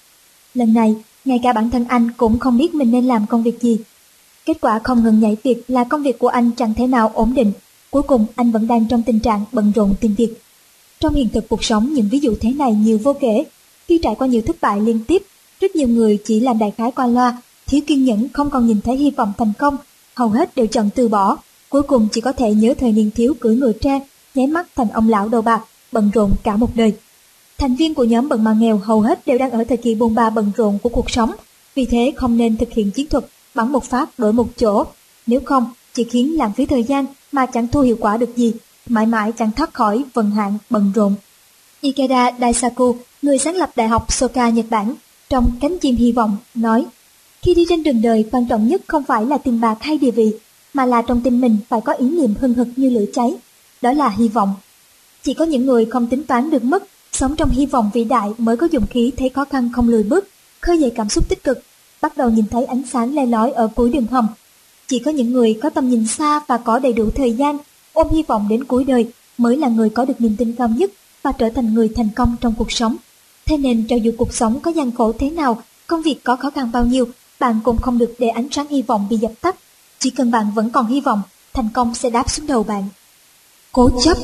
Lần 0.55 0.75
này, 0.75 0.95
ngay 1.25 1.41
cả 1.43 1.53
bản 1.53 1.71
thân 1.71 1.85
anh 1.89 2.11
cũng 2.17 2.39
không 2.39 2.59
biết 2.59 2.75
mình 2.75 2.91
nên 2.91 3.05
làm 3.05 3.27
công 3.27 3.43
việc 3.43 3.63
gì. 3.63 3.79
Kết 4.45 4.61
quả 4.61 4.79
không 4.85 5.05
ngừng 5.05 5.21
nhảy 5.21 5.37
việc 5.43 5.65
là 5.69 5.85
công 5.85 6.03
việc 6.03 6.19
của 6.19 6.29
anh 6.29 6.51
chẳng 6.57 6.75
thể 6.75 6.87
nào 6.87 7.13
ổn 7.15 7.35
định. 7.35 7.53
Cuối 7.91 8.03
cùng 8.03 8.27
anh 8.37 8.51
vẫn 8.51 8.67
đang 8.67 8.89
trong 8.89 9.03
tình 9.03 9.21
trạng 9.21 9.45
bận 9.53 9.73
rộn 9.75 9.95
tìm 10.01 10.15
việc. 10.15 10.43
Trong 11.01 11.15
hiện 11.15 11.29
thực 11.29 11.49
cuộc 11.49 11.65
sống 11.65 11.95
những 11.95 12.09
ví 12.09 12.19
dụ 12.19 12.35
thế 12.41 12.53
này 12.53 12.75
nhiều 12.75 12.99
vô 13.03 13.13
kể. 13.21 13.45
Khi 13.89 14.01
trải 14.03 14.15
qua 14.15 14.27
nhiều 14.27 14.43
thất 14.47 14.57
bại 14.61 14.81
liên 14.81 15.01
tiếp, 15.09 15.23
rất 15.61 15.77
nhiều 15.77 15.89
người 15.89 16.19
chỉ 16.25 16.41
làm 16.41 16.59
đại 16.59 16.73
khái 16.77 16.93
qua 16.93 17.07
loa, 17.07 17.43
thiếu 17.67 17.81
kiên 17.87 18.05
nhẫn 18.05 18.29
không 18.29 18.51
còn 18.51 18.67
nhìn 18.67 18.81
thấy 18.81 18.97
hy 18.97 19.11
vọng 19.11 19.33
thành 19.39 19.53
công, 19.59 19.77
hầu 20.15 20.29
hết 20.29 20.57
đều 20.57 20.67
chọn 20.67 20.91
từ 20.95 21.09
bỏ, 21.09 21.37
cuối 21.69 21.83
cùng 21.83 22.09
chỉ 22.13 22.21
có 22.21 22.33
thể 22.33 22.55
nhớ 22.55 22.75
thời 22.81 22.93
niên 22.93 23.11
thiếu 23.11 23.35
cưỡi 23.41 23.57
ngựa 23.57 23.73
tre, 23.73 24.01
nháy 24.35 24.47
mắt 24.47 24.67
thành 24.77 24.91
ông 24.91 25.09
lão 25.09 25.29
đầu 25.29 25.43
bạc, 25.43 25.65
bận 25.93 26.11
rộn 26.15 26.33
cả 26.43 26.57
một 26.57 26.77
đời. 26.77 26.93
Thành 27.59 27.77
viên 27.77 27.95
của 27.95 28.05
nhóm 28.05 28.29
bận 28.29 28.45
mà 28.45 28.53
nghèo 28.53 28.79
hầu 28.79 29.01
hết 29.01 29.27
đều 29.27 29.39
đang 29.39 29.51
ở 29.51 29.65
thời 29.65 29.77
kỳ 29.77 29.95
bôn 29.95 30.15
ba 30.15 30.31
bận 30.31 30.53
rộn 30.57 30.79
của 30.83 30.89
cuộc 30.89 31.11
sống, 31.11 31.31
vì 31.75 31.85
thế 31.85 32.13
không 32.17 32.37
nên 32.37 32.57
thực 32.57 32.73
hiện 32.73 32.91
chiến 32.91 33.07
thuật 33.07 33.25
bắn 33.55 33.73
một 33.73 33.85
phát 33.85 34.19
đổi 34.19 34.33
một 34.33 34.49
chỗ, 34.59 34.85
nếu 35.27 35.41
không 35.45 35.71
chỉ 35.95 36.05
khiến 36.05 36.39
lãng 36.39 36.53
phí 36.53 36.67
thời 36.67 36.83
gian 36.83 37.07
mà 37.33 37.47
chẳng 37.47 37.69
thu 37.69 37.81
hiệu 37.81 37.97
quả 38.01 38.17
được 38.17 38.37
gì, 38.37 38.55
mãi 38.87 39.07
mãi 39.07 39.33
chẳng 39.39 39.51
thoát 39.57 39.75
khỏi 39.75 40.05
vận 40.15 40.31
hạn 40.31 40.59
bận 40.71 40.93
rộn. 40.95 41.15
Ikeda 41.81 42.31
Daisaku, 42.41 42.97
người 43.23 43.39
sáng 43.39 43.57
lập 43.57 43.71
Đại 43.77 43.89
học 43.89 44.13
Soka 44.13 44.49
Nhật 44.49 44.67
Bản, 44.71 44.95
trong 45.29 45.51
cánh 45.61 45.79
chim 45.79 45.97
hy 45.97 46.13
vọng, 46.13 46.37
nói 46.55 46.87
Khi 47.43 47.55
đi 47.55 47.67
trên 47.69 47.83
đường 47.83 48.03
đời, 48.03 48.25
quan 48.33 48.47
trọng 48.49 48.69
nhất 48.69 48.83
không 48.87 49.05
phải 49.05 49.27
là 49.27 49.39
tiền 49.39 49.61
bạc 49.61 49.77
hay 49.81 49.99
địa 49.99 50.11
vị, 50.11 50.33
mà 50.75 50.87
là 50.87 51.03
trong 51.03 51.21
tim 51.21 51.41
mình 51.41 51.57
phải 51.69 51.81
có 51.81 51.93
ý 51.93 52.09
niệm 52.09 52.35
hưng 52.41 52.55
hực 52.55 52.69
như 52.77 52.91
lửa 52.91 53.05
cháy. 53.15 53.35
Đó 53.83 53.93
là 53.93 54.09
hy 54.09 54.29
vọng. 54.29 54.55
Chỉ 55.23 55.35
có 55.35 55.45
những 55.45 55.67
người 55.67 55.85
không 55.85 56.07
tính 56.07 56.25
toán 56.25 56.51
được 56.51 56.65
mất, 56.65 56.85
sống 57.13 57.37
trong 57.37 57.51
hy 57.51 57.67
vọng 57.67 57.91
vĩ 57.95 58.05
đại 58.05 58.31
mới 58.39 58.57
có 58.57 58.69
dụng 58.73 58.87
khí 58.87 59.13
thấy 59.17 59.29
khó 59.29 59.45
khăn 59.45 59.71
không 59.75 59.89
lùi 59.89 60.03
bước, 60.03 60.29
khơi 60.61 60.79
dậy 60.79 60.93
cảm 60.97 61.09
xúc 61.09 61.29
tích 61.29 61.45
cực, 61.45 61.63
bắt 62.03 62.17
đầu 62.17 62.31
nhìn 62.31 62.45
thấy 62.51 62.65
ánh 62.65 62.83
sáng 62.93 63.15
le 63.15 63.27
lói 63.27 63.51
ở 63.51 63.69
cuối 63.75 63.91
đường 63.91 64.07
hầm. 64.07 64.27
Chỉ 64.87 64.99
có 64.99 65.11
những 65.11 65.33
người 65.33 65.59
có 65.63 65.71
tầm 65.71 65.91
nhìn 65.91 66.07
xa 66.07 66.41
và 66.47 66.57
có 66.57 66.79
đầy 66.79 66.93
đủ 66.93 67.11
thời 67.11 67.33
gian, 67.33 67.59
ôm 67.93 68.09
hy 68.13 68.23
vọng 68.23 68.47
đến 68.49 68.65
cuối 68.65 68.85
đời 68.85 69.07
mới 69.39 69.57
là 69.57 69.69
người 69.69 69.91
có 69.91 70.05
được 70.05 70.21
niềm 70.21 70.37
tin 70.39 70.53
cao 70.53 70.69
nhất 70.69 70.91
và 71.23 71.33
trở 71.33 71.51
thành 71.51 71.75
người 71.75 71.89
thành 71.97 72.09
công 72.17 72.37
trong 72.41 72.55
cuộc 72.59 72.73
sống. 72.73 72.97
Thế 73.47 73.57
nên 73.57 73.87
cho 73.89 73.97
dù 73.97 74.13
cuộc 74.19 74.35
sống 74.35 74.61
có 74.61 74.71
gian 74.71 74.91
khổ 74.93 75.13
thế 75.19 75.31
nào, 75.31 75.63
công 75.87 76.03
việc 76.03 76.25
có 76.25 76.37
khó 76.37 76.51
khăn 76.51 76.73
bao 76.73 76.85
nhiêu, 76.85 77.09
bạn 77.41 77.61
cũng 77.65 77.79
không 77.79 77.99
được 77.99 78.15
để 78.19 78.29
ánh 78.29 78.49
sáng 78.51 78.67
hy 78.69 78.83
vọng 78.83 79.07
bị 79.11 79.17
dập 79.17 79.33
tắt. 79.41 79.57
Chỉ 79.99 80.11
cần 80.11 80.31
bạn 80.31 80.47
vẫn 80.55 80.71
còn 80.71 80.87
hy 80.87 81.01
vọng, 81.01 81.23
thành 81.53 81.69
công 81.75 81.95
sẽ 81.95 82.11
đáp 82.11 82.31
xuống 82.31 82.47
đầu 82.47 82.63
bạn. 82.63 82.89
Cố 83.73 83.91
chấp 84.05 84.19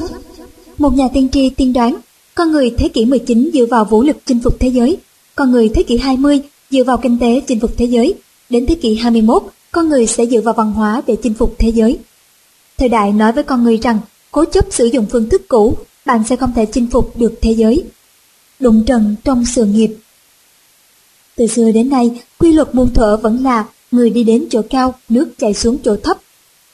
Một 0.78 0.94
nhà 0.94 1.08
tiên 1.14 1.28
tri 1.32 1.50
tiên 1.50 1.72
đoán, 1.72 1.96
con 2.34 2.52
người 2.52 2.74
thế 2.78 2.88
kỷ 2.88 3.04
19 3.04 3.50
dựa 3.54 3.66
vào 3.66 3.84
vũ 3.84 4.02
lực 4.02 4.16
chinh 4.26 4.40
phục 4.42 4.56
thế 4.60 4.68
giới, 4.68 4.96
con 5.34 5.50
người 5.50 5.68
thế 5.68 5.82
kỷ 5.82 5.98
20 5.98 6.40
dựa 6.70 6.84
vào 6.84 6.98
kinh 6.98 7.18
tế 7.18 7.42
chinh 7.46 7.60
phục 7.60 7.70
thế 7.76 7.84
giới, 7.84 8.14
đến 8.50 8.66
thế 8.66 8.74
kỷ 8.74 8.94
21, 8.94 9.42
con 9.72 9.88
người 9.88 10.06
sẽ 10.06 10.26
dựa 10.26 10.40
vào 10.40 10.54
văn 10.54 10.72
hóa 10.72 11.02
để 11.06 11.16
chinh 11.22 11.34
phục 11.34 11.54
thế 11.58 11.68
giới. 11.68 11.98
Thời 12.78 12.88
đại 12.88 13.12
nói 13.12 13.32
với 13.32 13.44
con 13.44 13.64
người 13.64 13.76
rằng, 13.76 13.98
cố 14.30 14.44
chấp 14.44 14.64
sử 14.70 14.86
dụng 14.86 15.06
phương 15.10 15.28
thức 15.28 15.42
cũ, 15.48 15.76
bạn 16.06 16.22
sẽ 16.28 16.36
không 16.36 16.52
thể 16.56 16.66
chinh 16.66 16.86
phục 16.90 17.16
được 17.16 17.34
thế 17.42 17.52
giới. 17.52 17.84
Đụng 18.60 18.84
trần 18.86 19.16
trong 19.24 19.44
sự 19.44 19.64
nghiệp 19.64 19.96
Từ 21.36 21.46
xưa 21.46 21.72
đến 21.72 21.90
nay, 21.90 22.10
quy 22.38 22.52
luật 22.52 22.74
muôn 22.74 22.94
thuở 22.94 23.16
vẫn 23.16 23.44
là 23.44 23.66
người 23.90 24.10
đi 24.10 24.24
đến 24.24 24.46
chỗ 24.50 24.62
cao, 24.70 24.94
nước 25.08 25.28
chảy 25.38 25.54
xuống 25.54 25.78
chỗ 25.84 25.96
thấp. 25.96 26.18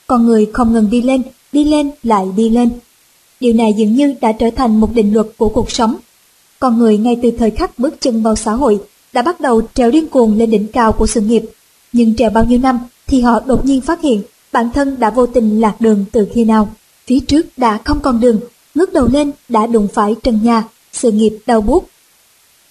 Con 0.07 0.25
người 0.25 0.49
không 0.53 0.73
ngừng 0.73 0.89
đi 0.89 1.01
lên, 1.01 1.21
đi 1.51 1.63
lên 1.63 1.91
lại 2.03 2.25
đi 2.37 2.49
lên. 2.49 2.69
Điều 3.39 3.53
này 3.53 3.73
dường 3.77 3.95
như 3.95 4.15
đã 4.21 4.31
trở 4.31 4.49
thành 4.55 4.79
một 4.79 4.93
định 4.93 5.13
luật 5.13 5.27
của 5.37 5.49
cuộc 5.49 5.71
sống. 5.71 5.95
Con 6.59 6.79
người 6.79 6.97
ngay 6.97 7.19
từ 7.23 7.31
thời 7.31 7.51
khắc 7.51 7.79
bước 7.79 7.95
chân 7.99 8.23
vào 8.23 8.35
xã 8.35 8.51
hội 8.51 8.79
đã 9.13 9.21
bắt 9.21 9.41
đầu 9.41 9.61
trèo 9.73 9.91
điên 9.91 10.07
cuồng 10.07 10.37
lên 10.37 10.51
đỉnh 10.51 10.67
cao 10.67 10.91
của 10.91 11.07
sự 11.07 11.21
nghiệp. 11.21 11.43
Nhưng 11.91 12.15
trèo 12.15 12.29
bao 12.29 12.45
nhiêu 12.45 12.59
năm 12.59 12.79
thì 13.07 13.21
họ 13.21 13.39
đột 13.45 13.65
nhiên 13.65 13.81
phát 13.81 14.01
hiện 14.01 14.21
bản 14.51 14.69
thân 14.73 14.99
đã 14.99 15.09
vô 15.09 15.25
tình 15.25 15.61
lạc 15.61 15.75
đường 15.81 16.05
từ 16.11 16.27
khi 16.33 16.45
nào. 16.45 16.69
Phía 17.07 17.19
trước 17.19 17.45
đã 17.57 17.79
không 17.85 17.99
còn 17.99 18.19
đường, 18.19 18.39
ngước 18.75 18.93
đầu 18.93 19.07
lên 19.07 19.31
đã 19.49 19.67
đụng 19.67 19.87
phải 19.93 20.15
trần 20.23 20.39
nhà, 20.43 20.63
sự 20.93 21.11
nghiệp 21.11 21.39
đau 21.45 21.61
buốt. 21.61 21.87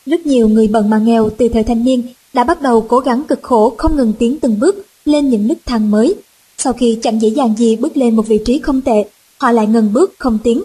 Rất 0.06 0.26
nhiều 0.26 0.48
người 0.48 0.68
bận 0.68 0.90
mà 0.90 0.98
nghèo 0.98 1.30
từ 1.30 1.48
thời 1.48 1.64
thanh 1.64 1.84
niên 1.84 2.02
đã 2.32 2.44
bắt 2.44 2.62
đầu 2.62 2.86
cố 2.88 2.98
gắng 2.98 3.24
cực 3.28 3.42
khổ 3.42 3.74
không 3.78 3.96
ngừng 3.96 4.12
tiến 4.18 4.40
từng 4.40 4.60
bước 4.60 4.86
lên 5.04 5.28
những 5.28 5.48
nức 5.48 5.58
thang 5.66 5.90
mới. 5.90 6.14
Sau 6.58 6.72
khi 6.72 6.98
chẳng 7.02 7.22
dễ 7.22 7.28
dàng 7.28 7.54
gì 7.58 7.76
bước 7.76 7.96
lên 7.96 8.16
một 8.16 8.26
vị 8.26 8.38
trí 8.44 8.58
không 8.58 8.80
tệ, 8.80 9.04
họ 9.38 9.52
lại 9.52 9.66
ngừng 9.66 9.92
bước 9.92 10.14
không 10.18 10.38
tiến. 10.44 10.62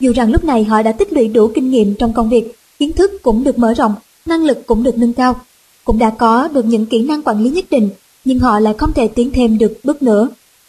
Dù 0.00 0.12
rằng 0.12 0.32
lúc 0.32 0.44
này 0.44 0.64
họ 0.64 0.82
đã 0.82 0.92
tích 0.92 1.12
lũy 1.12 1.28
đủ 1.28 1.48
kinh 1.54 1.70
nghiệm 1.70 1.94
trong 1.94 2.12
công 2.12 2.28
việc, 2.28 2.56
kiến 2.78 2.92
thức 2.92 3.22
cũng 3.22 3.44
được 3.44 3.58
mở 3.58 3.74
rộng, 3.74 3.94
năng 4.28 4.44
lực 4.44 4.66
cũng 4.66 4.82
được 4.82 4.98
nâng 4.98 5.12
cao, 5.12 5.40
cũng 5.84 5.98
đã 5.98 6.10
có 6.10 6.48
được 6.48 6.64
những 6.64 6.86
kỹ 6.86 7.02
năng 7.02 7.22
quản 7.22 7.42
lý 7.42 7.50
nhất 7.50 7.64
định, 7.70 7.90
nhưng 8.24 8.38
họ 8.38 8.60
lại 8.60 8.74
không 8.78 8.92
thể 8.92 9.08
tiến 9.08 9.30
thêm 9.34 9.58
được 9.58 9.72
bước 9.84 10.02
nữa. 10.02 10.28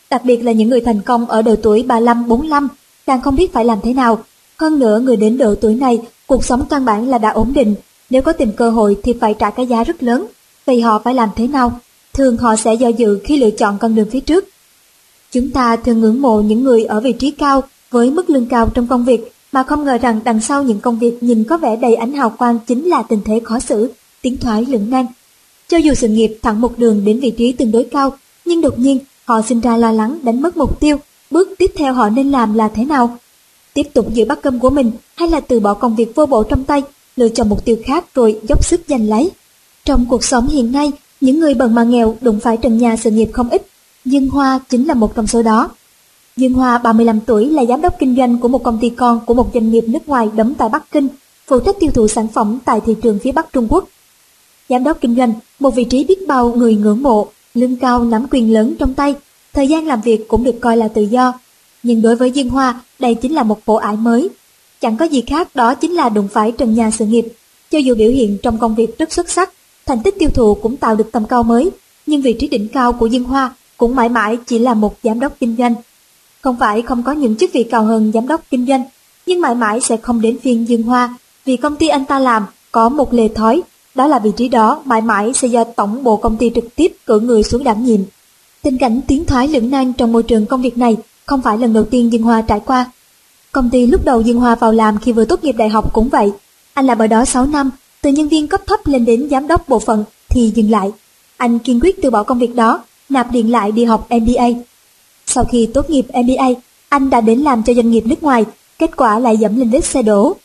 Đặc 0.09 0.25
biệt 0.25 0.37
là 0.37 0.51
những 0.51 0.69
người 0.69 0.81
thành 0.81 1.01
công 1.01 1.25
ở 1.25 1.41
độ 1.41 1.55
tuổi 1.63 1.85
35-45, 1.87 2.67
càng 3.05 3.21
không 3.21 3.35
biết 3.35 3.53
phải 3.53 3.65
làm 3.65 3.79
thế 3.83 3.93
nào. 3.93 4.23
Hơn 4.57 4.79
nữa 4.79 4.99
người 4.99 5.15
đến 5.15 5.37
độ 5.37 5.55
tuổi 5.55 5.75
này, 5.75 5.99
cuộc 6.27 6.45
sống 6.45 6.65
căn 6.69 6.85
bản 6.85 7.09
là 7.09 7.17
đã 7.17 7.29
ổn 7.29 7.53
định, 7.53 7.75
nếu 8.09 8.21
có 8.21 8.33
tìm 8.33 8.51
cơ 8.51 8.69
hội 8.69 8.97
thì 9.03 9.13
phải 9.21 9.33
trả 9.33 9.49
cái 9.49 9.65
giá 9.65 9.83
rất 9.83 10.03
lớn. 10.03 10.25
Vậy 10.65 10.81
họ 10.81 10.99
phải 10.99 11.13
làm 11.13 11.29
thế 11.35 11.47
nào? 11.47 11.79
Thường 12.13 12.37
họ 12.37 12.55
sẽ 12.55 12.73
do 12.73 12.87
dự 12.87 13.19
khi 13.23 13.37
lựa 13.37 13.49
chọn 13.49 13.77
con 13.77 13.95
đường 13.95 14.09
phía 14.11 14.19
trước. 14.19 14.45
Chúng 15.31 15.51
ta 15.51 15.75
thường 15.75 16.01
ngưỡng 16.01 16.21
mộ 16.21 16.41
những 16.41 16.63
người 16.63 16.83
ở 16.83 16.99
vị 16.99 17.13
trí 17.13 17.31
cao 17.31 17.63
với 17.91 18.11
mức 18.11 18.29
lương 18.29 18.45
cao 18.45 18.69
trong 18.73 18.87
công 18.87 19.05
việc 19.05 19.31
mà 19.57 19.63
không 19.63 19.85
ngờ 19.85 19.97
rằng 19.97 20.19
đằng 20.23 20.41
sau 20.41 20.63
những 20.63 20.79
công 20.79 20.99
việc 20.99 21.23
nhìn 21.23 21.43
có 21.43 21.57
vẻ 21.57 21.75
đầy 21.75 21.95
ánh 21.95 22.13
hào 22.13 22.29
quang 22.29 22.59
chính 22.67 22.85
là 22.85 23.01
tình 23.01 23.21
thế 23.25 23.41
khó 23.43 23.59
xử, 23.59 23.91
tiếng 24.21 24.37
thoái 24.37 24.65
lưỡng 24.65 24.89
nan. 24.89 25.05
Cho 25.67 25.77
dù 25.77 25.93
sự 25.93 26.07
nghiệp 26.07 26.39
thẳng 26.41 26.61
một 26.61 26.79
đường 26.79 27.05
đến 27.05 27.19
vị 27.19 27.31
trí 27.31 27.51
tương 27.51 27.71
đối 27.71 27.83
cao, 27.83 28.13
nhưng 28.45 28.61
đột 28.61 28.79
nhiên 28.79 28.99
họ 29.25 29.41
sinh 29.41 29.59
ra 29.59 29.77
lo 29.77 29.91
lắng 29.91 30.19
đánh 30.23 30.41
mất 30.41 30.57
mục 30.57 30.79
tiêu, 30.79 30.97
bước 31.31 31.49
tiếp 31.57 31.71
theo 31.77 31.93
họ 31.93 32.09
nên 32.09 32.31
làm 32.31 32.53
là 32.53 32.67
thế 32.67 32.85
nào? 32.85 33.17
Tiếp 33.73 33.83
tục 33.93 34.13
giữ 34.13 34.25
bắt 34.25 34.39
cơm 34.41 34.59
của 34.59 34.69
mình 34.69 34.91
hay 35.15 35.29
là 35.29 35.39
từ 35.39 35.59
bỏ 35.59 35.73
công 35.73 35.95
việc 35.95 36.15
vô 36.15 36.25
bổ 36.25 36.43
trong 36.43 36.63
tay, 36.63 36.83
lựa 37.15 37.29
chọn 37.29 37.49
mục 37.49 37.65
tiêu 37.65 37.77
khác 37.85 38.05
rồi 38.15 38.39
dốc 38.49 38.65
sức 38.65 38.81
giành 38.87 39.09
lấy? 39.09 39.31
Trong 39.85 40.05
cuộc 40.09 40.23
sống 40.23 40.47
hiện 40.47 40.71
nay, 40.71 40.91
những 41.21 41.39
người 41.39 41.53
bần 41.53 41.75
mà 41.75 41.83
nghèo 41.83 42.15
đụng 42.21 42.39
phải 42.39 42.57
trần 42.57 42.77
nhà 42.77 42.95
sự 42.97 43.11
nghiệp 43.11 43.29
không 43.33 43.49
ít, 43.49 43.67
nhưng 44.05 44.29
Hoa 44.29 44.59
chính 44.69 44.87
là 44.87 44.93
một 44.93 45.15
trong 45.15 45.27
số 45.27 45.41
đó. 45.43 45.69
Dương 46.37 46.53
Hoa 46.53 46.77
35 46.77 47.19
tuổi 47.19 47.49
là 47.49 47.65
giám 47.65 47.81
đốc 47.81 47.99
kinh 47.99 48.15
doanh 48.15 48.37
của 48.37 48.47
một 48.47 48.63
công 48.63 48.77
ty 48.81 48.89
con 48.89 49.19
của 49.25 49.33
một 49.33 49.49
doanh 49.53 49.71
nghiệp 49.71 49.83
nước 49.87 50.09
ngoài 50.09 50.29
đóng 50.35 50.53
tại 50.57 50.69
Bắc 50.69 50.91
Kinh, 50.91 51.07
phụ 51.47 51.59
trách 51.59 51.75
tiêu 51.79 51.91
thụ 51.93 52.07
sản 52.07 52.27
phẩm 52.27 52.59
tại 52.65 52.81
thị 52.85 52.95
trường 53.03 53.19
phía 53.19 53.31
Bắc 53.31 53.53
Trung 53.53 53.67
Quốc. 53.69 53.87
Giám 54.69 54.83
đốc 54.83 55.01
kinh 55.01 55.15
doanh, 55.15 55.33
một 55.59 55.75
vị 55.75 55.83
trí 55.83 56.03
biết 56.03 56.27
bao 56.27 56.53
người 56.55 56.75
ngưỡng 56.75 57.03
mộ, 57.03 57.27
lương 57.53 57.75
cao 57.75 58.03
nắm 58.03 58.25
quyền 58.31 58.53
lớn 58.53 58.75
trong 58.79 58.93
tay, 58.93 59.15
thời 59.53 59.67
gian 59.67 59.87
làm 59.87 60.01
việc 60.01 60.27
cũng 60.27 60.43
được 60.43 60.55
coi 60.61 60.77
là 60.77 60.87
tự 60.87 61.01
do. 61.01 61.33
Nhưng 61.83 62.01
đối 62.01 62.15
với 62.15 62.31
Dương 62.31 62.49
Hoa, 62.49 62.81
đây 62.99 63.15
chính 63.15 63.33
là 63.35 63.43
một 63.43 63.59
bộ 63.65 63.75
ải 63.75 63.95
mới. 63.97 64.29
Chẳng 64.81 64.97
có 64.97 65.05
gì 65.05 65.21
khác 65.21 65.55
đó 65.55 65.75
chính 65.75 65.91
là 65.91 66.09
đụng 66.09 66.27
phải 66.27 66.51
trần 66.51 66.73
nhà 66.73 66.91
sự 66.91 67.05
nghiệp. 67.05 67.25
Cho 67.71 67.77
dù 67.77 67.95
biểu 67.95 68.11
hiện 68.11 68.37
trong 68.43 68.57
công 68.57 68.75
việc 68.75 68.97
rất 68.97 69.13
xuất 69.13 69.29
sắc, 69.29 69.51
thành 69.85 70.03
tích 70.03 70.15
tiêu 70.19 70.29
thụ 70.33 70.55
cũng 70.55 70.77
tạo 70.77 70.95
được 70.95 71.11
tầm 71.11 71.25
cao 71.25 71.43
mới, 71.43 71.69
nhưng 72.05 72.21
vị 72.21 72.33
trí 72.33 72.47
đỉnh 72.47 72.67
cao 72.67 72.93
của 72.93 73.05
Dương 73.05 73.23
Hoa 73.23 73.55
cũng 73.77 73.95
mãi 73.95 74.09
mãi 74.09 74.37
chỉ 74.45 74.59
là 74.59 74.73
một 74.73 74.95
giám 75.03 75.19
đốc 75.19 75.39
kinh 75.39 75.55
doanh. 75.57 75.75
Không 76.41 76.55
phải 76.59 76.81
không 76.81 77.03
có 77.03 77.11
những 77.11 77.35
chức 77.35 77.49
vị 77.53 77.63
cao 77.63 77.83
hơn 77.83 78.11
giám 78.13 78.27
đốc 78.27 78.41
kinh 78.49 78.65
doanh, 78.65 78.83
nhưng 79.25 79.41
mãi 79.41 79.55
mãi 79.55 79.81
sẽ 79.81 79.97
không 79.97 80.21
đến 80.21 80.37
phiên 80.43 80.67
Dương 80.67 80.83
Hoa, 80.83 81.15
vì 81.45 81.57
công 81.57 81.75
ty 81.75 81.87
anh 81.87 82.05
ta 82.05 82.19
làm 82.19 82.45
có 82.71 82.89
một 82.89 83.13
lề 83.13 83.27
thói, 83.27 83.61
đó 83.95 84.07
là 84.07 84.19
vị 84.19 84.31
trí 84.37 84.47
đó 84.47 84.81
mãi 84.85 85.01
mãi 85.01 85.31
sẽ 85.33 85.47
do 85.47 85.63
tổng 85.63 86.03
bộ 86.03 86.17
công 86.17 86.37
ty 86.37 86.51
trực 86.55 86.75
tiếp 86.75 86.95
cử 87.05 87.19
người 87.19 87.43
xuống 87.43 87.63
đảm 87.63 87.85
nhiệm. 87.85 87.99
Tình 88.61 88.77
cảnh 88.77 89.01
tiến 89.07 89.25
thoái 89.25 89.47
lưỡng 89.47 89.69
nan 89.69 89.93
trong 89.93 90.11
môi 90.11 90.23
trường 90.23 90.45
công 90.45 90.61
việc 90.61 90.77
này 90.77 90.97
không 91.25 91.41
phải 91.41 91.57
lần 91.57 91.73
đầu 91.73 91.83
tiên 91.83 92.13
Dương 92.13 92.23
Hoa 92.23 92.41
trải 92.41 92.59
qua. 92.65 92.91
Công 93.51 93.69
ty 93.69 93.85
lúc 93.85 94.05
đầu 94.05 94.21
Dương 94.21 94.39
Hoa 94.39 94.55
vào 94.55 94.71
làm 94.71 94.97
khi 94.97 95.11
vừa 95.11 95.25
tốt 95.25 95.43
nghiệp 95.43 95.55
đại 95.57 95.69
học 95.69 95.93
cũng 95.93 96.09
vậy. 96.09 96.31
Anh 96.73 96.85
làm 96.85 96.97
ở 96.97 97.07
đó 97.07 97.25
6 97.25 97.45
năm, 97.45 97.69
từ 98.01 98.09
nhân 98.09 98.27
viên 98.27 98.47
cấp 98.47 98.61
thấp 98.67 98.79
lên 98.87 99.05
đến 99.05 99.27
giám 99.31 99.47
đốc 99.47 99.69
bộ 99.69 99.79
phận 99.79 100.03
thì 100.29 100.51
dừng 100.55 100.71
lại. 100.71 100.91
Anh 101.37 101.59
kiên 101.59 101.79
quyết 101.79 102.01
từ 102.01 102.09
bỏ 102.09 102.23
công 102.23 102.39
việc 102.39 102.55
đó, 102.55 102.83
nạp 103.09 103.31
điện 103.31 103.51
lại 103.51 103.71
đi 103.71 103.85
học 103.85 104.07
MBA. 104.09 104.47
Sau 105.27 105.45
khi 105.45 105.65
tốt 105.73 105.89
nghiệp 105.89 106.05
MBA, 106.13 106.47
anh 106.89 107.09
đã 107.09 107.21
đến 107.21 107.39
làm 107.39 107.63
cho 107.63 107.73
doanh 107.73 107.91
nghiệp 107.91 108.03
nước 108.05 108.23
ngoài, 108.23 108.45
kết 108.79 108.97
quả 108.97 109.19
lại 109.19 109.37
dẫm 109.37 109.59
lên 109.59 109.69
vết 109.69 109.85
xe 109.85 110.01
đổ. 110.01 110.35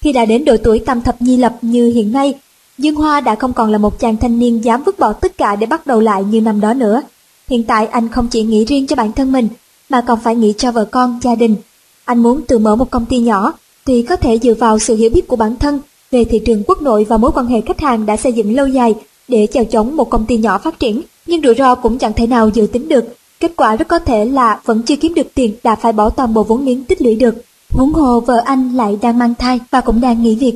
Khi 0.00 0.12
đã 0.12 0.24
đến 0.24 0.44
độ 0.44 0.56
tuổi 0.64 0.78
tam 0.78 1.02
thập 1.02 1.22
nhi 1.22 1.36
lập 1.36 1.56
như 1.62 1.92
hiện 1.94 2.12
nay, 2.12 2.34
Dương 2.78 2.94
Hoa 2.94 3.20
đã 3.20 3.34
không 3.34 3.52
còn 3.52 3.72
là 3.72 3.78
một 3.78 4.00
chàng 4.00 4.16
thanh 4.16 4.38
niên 4.38 4.64
dám 4.64 4.82
vứt 4.82 4.98
bỏ 4.98 5.12
tất 5.12 5.38
cả 5.38 5.56
để 5.56 5.66
bắt 5.66 5.86
đầu 5.86 6.00
lại 6.00 6.24
như 6.24 6.40
năm 6.40 6.60
đó 6.60 6.74
nữa. 6.74 7.02
Hiện 7.48 7.64
tại 7.64 7.86
anh 7.86 8.08
không 8.08 8.28
chỉ 8.28 8.42
nghĩ 8.42 8.64
riêng 8.64 8.86
cho 8.86 8.96
bản 8.96 9.12
thân 9.12 9.32
mình, 9.32 9.48
mà 9.88 10.00
còn 10.00 10.18
phải 10.24 10.36
nghĩ 10.36 10.52
cho 10.58 10.72
vợ 10.72 10.84
con, 10.84 11.18
gia 11.22 11.34
đình. 11.34 11.56
Anh 12.04 12.22
muốn 12.22 12.42
tự 12.42 12.58
mở 12.58 12.76
một 12.76 12.90
công 12.90 13.06
ty 13.06 13.18
nhỏ, 13.18 13.52
tuy 13.84 14.02
có 14.02 14.16
thể 14.16 14.38
dựa 14.42 14.54
vào 14.54 14.78
sự 14.78 14.96
hiểu 14.96 15.10
biết 15.10 15.28
của 15.28 15.36
bản 15.36 15.56
thân 15.56 15.80
về 16.10 16.24
thị 16.24 16.38
trường 16.38 16.62
quốc 16.66 16.82
nội 16.82 17.06
và 17.08 17.16
mối 17.16 17.30
quan 17.34 17.46
hệ 17.46 17.60
khách 17.60 17.80
hàng 17.80 18.06
đã 18.06 18.16
xây 18.16 18.32
dựng 18.32 18.56
lâu 18.56 18.66
dài 18.66 18.94
để 19.28 19.46
chào 19.52 19.64
chống 19.64 19.96
một 19.96 20.10
công 20.10 20.26
ty 20.26 20.36
nhỏ 20.36 20.58
phát 20.58 20.78
triển, 20.78 21.02
nhưng 21.26 21.42
rủi 21.42 21.54
ro 21.54 21.74
cũng 21.74 21.98
chẳng 21.98 22.12
thể 22.12 22.26
nào 22.26 22.50
dự 22.54 22.66
tính 22.66 22.88
được. 22.88 23.04
Kết 23.44 23.52
quả 23.56 23.76
rất 23.76 23.88
có 23.88 23.98
thể 23.98 24.24
là 24.24 24.60
vẫn 24.64 24.82
chưa 24.82 24.96
kiếm 24.96 25.14
được 25.14 25.26
tiền 25.34 25.54
đã 25.64 25.76
phải 25.76 25.92
bỏ 25.92 26.10
toàn 26.10 26.34
bộ 26.34 26.42
vốn 26.42 26.64
liếng 26.64 26.84
tích 26.84 27.02
lũy 27.02 27.14
được. 27.14 27.34
Huống 27.70 27.92
hồ 27.92 28.20
vợ 28.20 28.42
anh 28.44 28.76
lại 28.76 28.98
đang 29.02 29.18
mang 29.18 29.34
thai 29.34 29.60
và 29.70 29.80
cũng 29.80 30.00
đang 30.00 30.22
nghỉ 30.22 30.34
việc. 30.34 30.54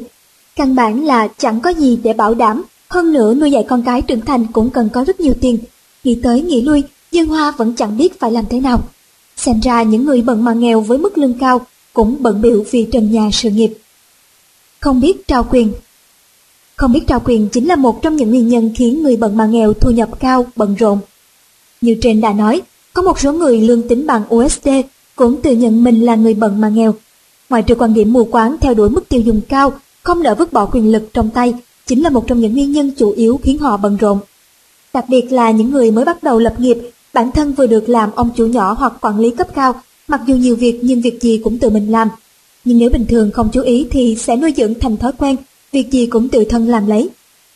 Căn 0.56 0.74
bản 0.74 1.04
là 1.04 1.28
chẳng 1.38 1.60
có 1.60 1.70
gì 1.70 1.98
để 2.02 2.12
bảo 2.12 2.34
đảm, 2.34 2.64
hơn 2.88 3.12
nữa 3.12 3.34
nuôi 3.34 3.50
dạy 3.50 3.64
con 3.68 3.82
cái 3.82 4.02
trưởng 4.02 4.20
thành 4.20 4.46
cũng 4.52 4.70
cần 4.70 4.88
có 4.88 5.04
rất 5.04 5.20
nhiều 5.20 5.34
tiền. 5.40 5.58
Nghĩ 6.04 6.18
tới 6.22 6.42
nghĩ 6.42 6.62
lui, 6.62 6.82
Dương 7.12 7.28
Hoa 7.28 7.50
vẫn 7.50 7.74
chẳng 7.76 7.98
biết 7.98 8.20
phải 8.20 8.32
làm 8.32 8.44
thế 8.50 8.60
nào. 8.60 8.82
Xem 9.36 9.60
ra 9.60 9.82
những 9.82 10.04
người 10.04 10.22
bận 10.22 10.44
mà 10.44 10.52
nghèo 10.52 10.80
với 10.80 10.98
mức 10.98 11.18
lương 11.18 11.38
cao 11.38 11.66
cũng 11.92 12.16
bận 12.20 12.42
biểu 12.42 12.64
vì 12.70 12.86
trần 12.92 13.12
nhà 13.12 13.30
sự 13.32 13.50
nghiệp. 13.50 13.78
Không 14.80 15.00
biết 15.00 15.26
trao 15.26 15.46
quyền 15.50 15.72
Không 16.76 16.92
biết 16.92 17.06
trao 17.06 17.20
quyền 17.24 17.48
chính 17.48 17.68
là 17.68 17.76
một 17.76 18.02
trong 18.02 18.16
những 18.16 18.30
nguyên 18.30 18.48
nhân 18.48 18.70
khiến 18.76 19.02
người 19.02 19.16
bận 19.16 19.36
mà 19.36 19.46
nghèo 19.46 19.72
thu 19.72 19.90
nhập 19.90 20.08
cao, 20.20 20.46
bận 20.56 20.74
rộn. 20.74 20.98
Như 21.80 21.96
trên 22.02 22.20
đã 22.20 22.32
nói, 22.32 22.62
có 22.92 23.02
một 23.02 23.20
số 23.20 23.32
người 23.32 23.60
lương 23.60 23.88
tính 23.88 24.06
bằng 24.06 24.34
USD 24.34 24.68
cũng 25.16 25.42
tự 25.42 25.52
nhận 25.52 25.84
mình 25.84 26.04
là 26.04 26.14
người 26.14 26.34
bận 26.34 26.60
mà 26.60 26.68
nghèo. 26.68 26.94
Ngoài 27.48 27.62
trừ 27.62 27.74
quan 27.74 27.94
điểm 27.94 28.12
mù 28.12 28.24
quáng 28.24 28.56
theo 28.60 28.74
đuổi 28.74 28.90
mức 28.90 29.08
tiêu 29.08 29.20
dùng 29.20 29.40
cao, 29.48 29.72
không 30.02 30.22
nỡ 30.22 30.34
vứt 30.34 30.52
bỏ 30.52 30.66
quyền 30.66 30.92
lực 30.92 31.08
trong 31.12 31.30
tay, 31.30 31.54
chính 31.86 32.02
là 32.02 32.10
một 32.10 32.26
trong 32.26 32.40
những 32.40 32.52
nguyên 32.52 32.72
nhân 32.72 32.92
chủ 32.98 33.10
yếu 33.10 33.40
khiến 33.42 33.58
họ 33.58 33.76
bận 33.76 33.96
rộn. 33.96 34.18
Đặc 34.92 35.04
biệt 35.08 35.32
là 35.32 35.50
những 35.50 35.70
người 35.70 35.90
mới 35.90 36.04
bắt 36.04 36.22
đầu 36.22 36.38
lập 36.38 36.54
nghiệp, 36.58 36.78
bản 37.12 37.32
thân 37.32 37.52
vừa 37.52 37.66
được 37.66 37.88
làm 37.88 38.10
ông 38.14 38.30
chủ 38.36 38.46
nhỏ 38.46 38.76
hoặc 38.78 38.92
quản 39.00 39.20
lý 39.20 39.30
cấp 39.30 39.48
cao, 39.54 39.80
mặc 40.08 40.20
dù 40.26 40.34
nhiều 40.34 40.56
việc 40.56 40.78
nhưng 40.82 41.00
việc 41.00 41.22
gì 41.22 41.40
cũng 41.44 41.58
tự 41.58 41.70
mình 41.70 41.92
làm. 41.92 42.08
Nhưng 42.64 42.78
nếu 42.78 42.90
bình 42.90 43.06
thường 43.08 43.30
không 43.30 43.48
chú 43.52 43.62
ý 43.62 43.86
thì 43.90 44.16
sẽ 44.18 44.36
nuôi 44.36 44.54
dưỡng 44.56 44.74
thành 44.74 44.96
thói 44.96 45.12
quen, 45.18 45.36
việc 45.72 45.90
gì 45.90 46.06
cũng 46.06 46.28
tự 46.28 46.44
thân 46.44 46.68
làm 46.68 46.86
lấy. 46.86 47.08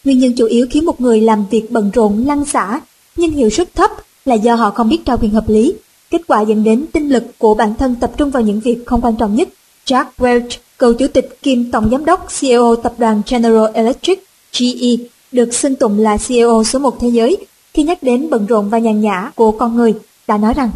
Nguyên 0.05 0.19
nhân 0.19 0.33
chủ 0.37 0.47
yếu 0.47 0.67
khiến 0.71 0.85
một 0.85 1.01
người 1.01 1.21
làm 1.21 1.45
việc 1.51 1.71
bận 1.71 1.91
rộn 1.95 2.25
lăn 2.27 2.45
xả, 2.45 2.81
nhưng 3.17 3.31
hiệu 3.31 3.51
suất 3.51 3.75
thấp 3.75 3.91
là 4.25 4.35
do 4.35 4.55
họ 4.55 4.71
không 4.71 4.89
biết 4.89 5.05
trao 5.05 5.19
quyền 5.19 5.31
hợp 5.31 5.49
lý. 5.49 5.75
Kết 6.11 6.23
quả 6.27 6.41
dẫn 6.41 6.65
đến 6.65 6.87
tinh 6.93 7.09
lực 7.09 7.25
của 7.39 7.55
bản 7.55 7.75
thân 7.79 7.95
tập 8.01 8.13
trung 8.17 8.31
vào 8.31 8.43
những 8.43 8.61
việc 8.61 8.87
không 8.87 9.01
quan 9.01 9.17
trọng 9.17 9.35
nhất. 9.35 9.49
Jack 9.87 10.05
Welch, 10.19 10.49
cựu 10.79 10.95
chủ 10.95 11.07
tịch 11.07 11.39
kiêm 11.43 11.71
tổng 11.71 11.91
giám 11.91 12.05
đốc 12.05 12.27
CEO 12.41 12.77
tập 12.77 12.95
đoàn 12.99 13.23
General 13.31 13.71
Electric 13.75 14.25
GE, 14.59 14.97
được 15.33 15.55
xưng 15.55 15.77
tụng 15.77 15.99
là 15.99 16.17
CEO 16.29 16.65
số 16.65 16.79
1 16.79 17.01
thế 17.01 17.09
giới, 17.09 17.37
khi 17.75 17.83
nhắc 17.83 18.03
đến 18.03 18.31
bận 18.31 18.47
rộn 18.47 18.69
và 18.69 18.79
nhàn 18.79 19.01
nhã 19.01 19.31
của 19.35 19.51
con 19.51 19.77
người, 19.77 19.95
đã 20.27 20.39
nói 20.39 20.55
rằng 20.55 20.71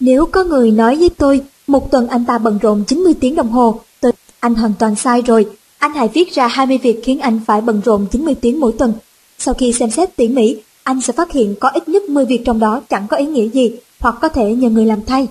Nếu 0.00 0.26
có 0.26 0.44
người 0.44 0.70
nói 0.70 0.96
với 0.96 1.08
tôi 1.08 1.40
một 1.66 1.90
tuần 1.90 2.08
anh 2.08 2.24
ta 2.24 2.38
bận 2.38 2.58
rộn 2.58 2.84
90 2.84 3.14
tiếng 3.20 3.34
đồng 3.34 3.48
hồ, 3.48 3.80
tôi 4.00 4.12
anh 4.40 4.54
hoàn 4.54 4.72
toàn 4.78 4.96
sai 4.96 5.22
rồi. 5.22 5.46
Anh 5.78 5.94
hãy 5.94 6.08
viết 6.08 6.34
ra 6.34 6.46
20 6.46 6.78
việc 6.78 7.00
khiến 7.04 7.18
anh 7.18 7.40
phải 7.46 7.60
bận 7.60 7.80
rộn 7.84 8.06
90 8.10 8.34
tiếng 8.34 8.60
mỗi 8.60 8.72
tuần. 8.78 8.92
Sau 9.38 9.54
khi 9.54 9.72
xem 9.72 9.90
xét 9.90 10.16
tỉ 10.16 10.28
mỉ, 10.28 10.56
anh 10.88 11.00
sẽ 11.00 11.12
phát 11.12 11.32
hiện 11.32 11.54
có 11.60 11.68
ít 11.68 11.88
nhất 11.88 12.08
10 12.08 12.24
việc 12.24 12.42
trong 12.44 12.58
đó 12.58 12.80
chẳng 12.88 13.06
có 13.08 13.16
ý 13.16 13.26
nghĩa 13.26 13.48
gì 13.48 13.72
hoặc 14.00 14.14
có 14.20 14.28
thể 14.28 14.54
nhờ 14.54 14.68
người 14.70 14.86
làm 14.86 15.04
thay. 15.06 15.28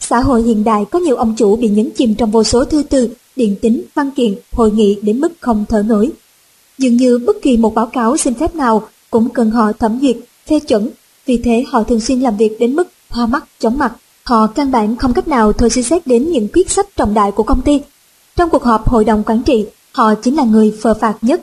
Xã 0.00 0.20
hội 0.20 0.42
hiện 0.42 0.64
đại 0.64 0.84
có 0.90 0.98
nhiều 0.98 1.16
ông 1.16 1.34
chủ 1.36 1.56
bị 1.56 1.68
nhấn 1.68 1.90
chìm 1.90 2.14
trong 2.14 2.30
vô 2.30 2.44
số 2.44 2.64
thư 2.64 2.82
từ, 2.82 3.08
điện 3.36 3.56
tính, 3.62 3.82
văn 3.94 4.10
kiện, 4.10 4.34
hội 4.52 4.70
nghị 4.70 4.98
đến 5.02 5.20
mức 5.20 5.32
không 5.40 5.64
thở 5.68 5.82
nổi. 5.82 6.10
Dường 6.78 6.96
như 6.96 7.18
bất 7.18 7.36
kỳ 7.42 7.56
một 7.56 7.74
báo 7.74 7.86
cáo 7.86 8.16
xin 8.16 8.34
phép 8.34 8.54
nào 8.54 8.88
cũng 9.10 9.28
cần 9.28 9.50
họ 9.50 9.72
thẩm 9.72 9.98
duyệt, 10.00 10.16
phê 10.46 10.60
chuẩn, 10.60 10.90
vì 11.26 11.38
thế 11.38 11.64
họ 11.68 11.82
thường 11.82 12.00
xuyên 12.00 12.20
làm 12.20 12.36
việc 12.36 12.56
đến 12.60 12.76
mức 12.76 12.88
hoa 13.08 13.26
mắt, 13.26 13.44
chóng 13.58 13.78
mặt. 13.78 13.92
Họ 14.24 14.46
căn 14.46 14.70
bản 14.70 14.96
không 14.96 15.14
cách 15.14 15.28
nào 15.28 15.52
thôi 15.52 15.70
suy 15.70 15.82
xét 15.82 16.06
đến 16.06 16.30
những 16.30 16.48
quyết 16.52 16.70
sách 16.70 16.96
trọng 16.96 17.14
đại 17.14 17.32
của 17.32 17.42
công 17.42 17.62
ty. 17.62 17.80
Trong 18.36 18.50
cuộc 18.50 18.64
họp 18.64 18.88
hội 18.88 19.04
đồng 19.04 19.22
quản 19.26 19.42
trị, 19.42 19.66
họ 19.92 20.14
chính 20.14 20.36
là 20.36 20.44
người 20.44 20.74
phờ 20.82 20.94
phạt 20.94 21.14
nhất. 21.22 21.42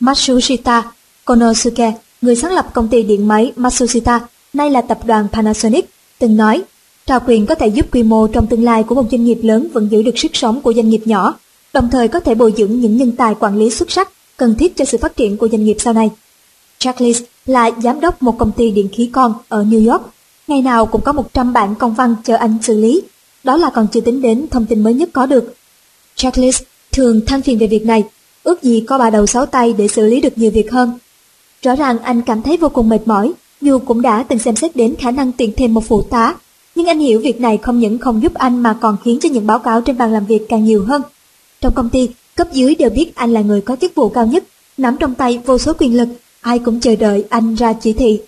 Matsushita 0.00 0.92
Konosuke, 1.30 1.92
người 2.22 2.36
sáng 2.36 2.52
lập 2.52 2.66
công 2.72 2.88
ty 2.88 3.02
điện 3.02 3.28
máy 3.28 3.52
Matsushita, 3.56 4.20
nay 4.52 4.70
là 4.70 4.80
tập 4.80 4.98
đoàn 5.04 5.26
Panasonic, 5.32 5.90
từng 6.18 6.36
nói, 6.36 6.62
trao 7.06 7.20
quyền 7.26 7.46
có 7.46 7.54
thể 7.54 7.68
giúp 7.68 7.86
quy 7.92 8.02
mô 8.02 8.26
trong 8.26 8.46
tương 8.46 8.64
lai 8.64 8.82
của 8.82 8.94
một 8.94 9.06
doanh 9.10 9.24
nghiệp 9.24 9.38
lớn 9.42 9.68
vẫn 9.72 9.88
giữ 9.90 10.02
được 10.02 10.18
sức 10.18 10.36
sống 10.36 10.60
của 10.60 10.72
doanh 10.72 10.88
nghiệp 10.88 11.00
nhỏ, 11.04 11.34
đồng 11.72 11.88
thời 11.92 12.08
có 12.08 12.20
thể 12.20 12.34
bồi 12.34 12.54
dưỡng 12.56 12.80
những 12.80 12.96
nhân 12.96 13.12
tài 13.12 13.34
quản 13.40 13.58
lý 13.58 13.70
xuất 13.70 13.90
sắc 13.90 14.12
cần 14.36 14.54
thiết 14.54 14.76
cho 14.76 14.84
sự 14.84 14.98
phát 14.98 15.16
triển 15.16 15.36
của 15.36 15.48
doanh 15.48 15.64
nghiệp 15.64 15.76
sau 15.78 15.92
này. 15.92 16.10
Charles 16.78 17.22
là 17.46 17.70
giám 17.82 18.00
đốc 18.00 18.22
một 18.22 18.38
công 18.38 18.52
ty 18.52 18.70
điện 18.70 18.88
khí 18.92 19.10
con 19.12 19.34
ở 19.48 19.64
New 19.64 19.92
York. 19.92 20.02
Ngày 20.48 20.62
nào 20.62 20.86
cũng 20.86 21.00
có 21.00 21.12
100 21.12 21.52
bản 21.52 21.74
công 21.74 21.94
văn 21.94 22.14
chờ 22.24 22.36
anh 22.36 22.56
xử 22.62 22.80
lý. 22.80 23.02
Đó 23.44 23.56
là 23.56 23.70
còn 23.70 23.86
chưa 23.92 24.00
tính 24.00 24.22
đến 24.22 24.46
thông 24.50 24.66
tin 24.66 24.82
mới 24.82 24.94
nhất 24.94 25.08
có 25.12 25.26
được. 25.26 25.54
Charles 26.14 26.62
thường 26.92 27.20
than 27.26 27.42
phiền 27.42 27.58
về 27.58 27.66
việc 27.66 27.86
này, 27.86 28.04
ước 28.42 28.62
gì 28.62 28.84
có 28.86 28.98
bà 28.98 29.10
đầu 29.10 29.26
sáu 29.26 29.46
tay 29.46 29.74
để 29.78 29.88
xử 29.88 30.06
lý 30.06 30.20
được 30.20 30.38
nhiều 30.38 30.50
việc 30.50 30.72
hơn. 30.72 30.98
Rõ 31.62 31.74
ràng 31.76 31.98
anh 31.98 32.22
cảm 32.22 32.42
thấy 32.42 32.56
vô 32.56 32.68
cùng 32.68 32.88
mệt 32.88 33.00
mỏi, 33.06 33.32
dù 33.60 33.78
cũng 33.78 34.02
đã 34.02 34.22
từng 34.22 34.38
xem 34.38 34.56
xét 34.56 34.76
đến 34.76 34.94
khả 34.98 35.10
năng 35.10 35.32
tuyển 35.32 35.52
thêm 35.56 35.74
một 35.74 35.84
phụ 35.88 36.02
tá. 36.02 36.34
Nhưng 36.74 36.86
anh 36.86 36.98
hiểu 36.98 37.20
việc 37.20 37.40
này 37.40 37.58
không 37.58 37.80
những 37.80 37.98
không 37.98 38.22
giúp 38.22 38.34
anh 38.34 38.62
mà 38.62 38.78
còn 38.80 38.96
khiến 39.04 39.18
cho 39.20 39.28
những 39.28 39.46
báo 39.46 39.58
cáo 39.58 39.80
trên 39.80 39.98
bàn 39.98 40.12
làm 40.12 40.26
việc 40.26 40.48
càng 40.48 40.64
nhiều 40.64 40.84
hơn. 40.84 41.02
Trong 41.60 41.74
công 41.74 41.88
ty, 41.88 42.08
cấp 42.34 42.48
dưới 42.52 42.74
đều 42.74 42.90
biết 42.90 43.14
anh 43.14 43.32
là 43.32 43.40
người 43.40 43.60
có 43.60 43.76
chức 43.76 43.94
vụ 43.94 44.08
cao 44.08 44.26
nhất, 44.26 44.44
nắm 44.76 44.96
trong 45.00 45.14
tay 45.14 45.40
vô 45.46 45.58
số 45.58 45.72
quyền 45.78 45.96
lực, 45.96 46.08
ai 46.40 46.58
cũng 46.58 46.80
chờ 46.80 46.96
đợi 46.96 47.24
anh 47.30 47.54
ra 47.54 47.72
chỉ 47.72 47.92
thị. 47.92 48.20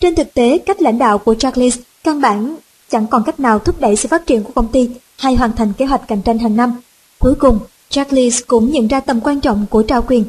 Trên 0.00 0.14
thực 0.14 0.34
tế, 0.34 0.58
cách 0.58 0.82
lãnh 0.82 0.98
đạo 0.98 1.18
của 1.18 1.34
Charles 1.34 1.78
căn 2.04 2.20
bản 2.20 2.56
chẳng 2.90 3.06
còn 3.06 3.24
cách 3.24 3.40
nào 3.40 3.58
thúc 3.58 3.80
đẩy 3.80 3.96
sự 3.96 4.08
phát 4.08 4.26
triển 4.26 4.44
của 4.44 4.52
công 4.54 4.68
ty 4.68 4.88
hay 5.18 5.34
hoàn 5.34 5.52
thành 5.56 5.72
kế 5.78 5.84
hoạch 5.84 6.08
cạnh 6.08 6.22
tranh 6.22 6.38
hàng 6.38 6.56
năm. 6.56 6.72
Cuối 7.18 7.34
cùng, 7.34 7.58
Charles 7.90 8.40
cũng 8.46 8.70
nhận 8.70 8.88
ra 8.88 9.00
tầm 9.00 9.20
quan 9.20 9.40
trọng 9.40 9.66
của 9.70 9.82
trao 9.82 10.02
quyền. 10.02 10.24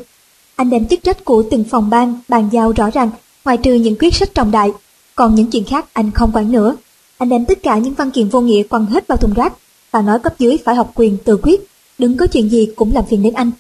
Anh 0.55 0.69
đem 0.69 0.87
chức 0.87 1.03
trách 1.03 1.25
của 1.25 1.43
từng 1.51 1.63
phòng 1.63 1.89
ban 1.89 2.19
bàn 2.27 2.49
giao 2.51 2.71
rõ 2.71 2.89
ràng, 2.89 3.09
ngoài 3.45 3.57
trừ 3.57 3.73
những 3.73 3.95
quyết 3.99 4.15
sách 4.15 4.33
trọng 4.33 4.51
đại, 4.51 4.71
còn 5.15 5.35
những 5.35 5.51
chuyện 5.51 5.63
khác 5.63 5.85
anh 5.93 6.11
không 6.11 6.31
quản 6.33 6.51
nữa. 6.51 6.75
Anh 7.17 7.29
đem 7.29 7.45
tất 7.45 7.63
cả 7.63 7.77
những 7.77 7.93
văn 7.93 8.11
kiện 8.11 8.29
vô 8.29 8.41
nghĩa 8.41 8.63
quăng 8.63 8.85
hết 8.85 9.07
vào 9.07 9.17
thùng 9.17 9.33
rác 9.33 9.53
và 9.91 10.01
nói 10.01 10.19
cấp 10.19 10.33
dưới 10.39 10.57
phải 10.65 10.75
học 10.75 10.91
quyền 10.95 11.17
tự 11.17 11.37
quyết, 11.37 11.61
đừng 11.97 12.17
có 12.17 12.27
chuyện 12.27 12.49
gì 12.49 12.67
cũng 12.75 12.93
làm 12.93 13.05
phiền 13.05 13.23
đến 13.23 13.33
anh. 13.33 13.51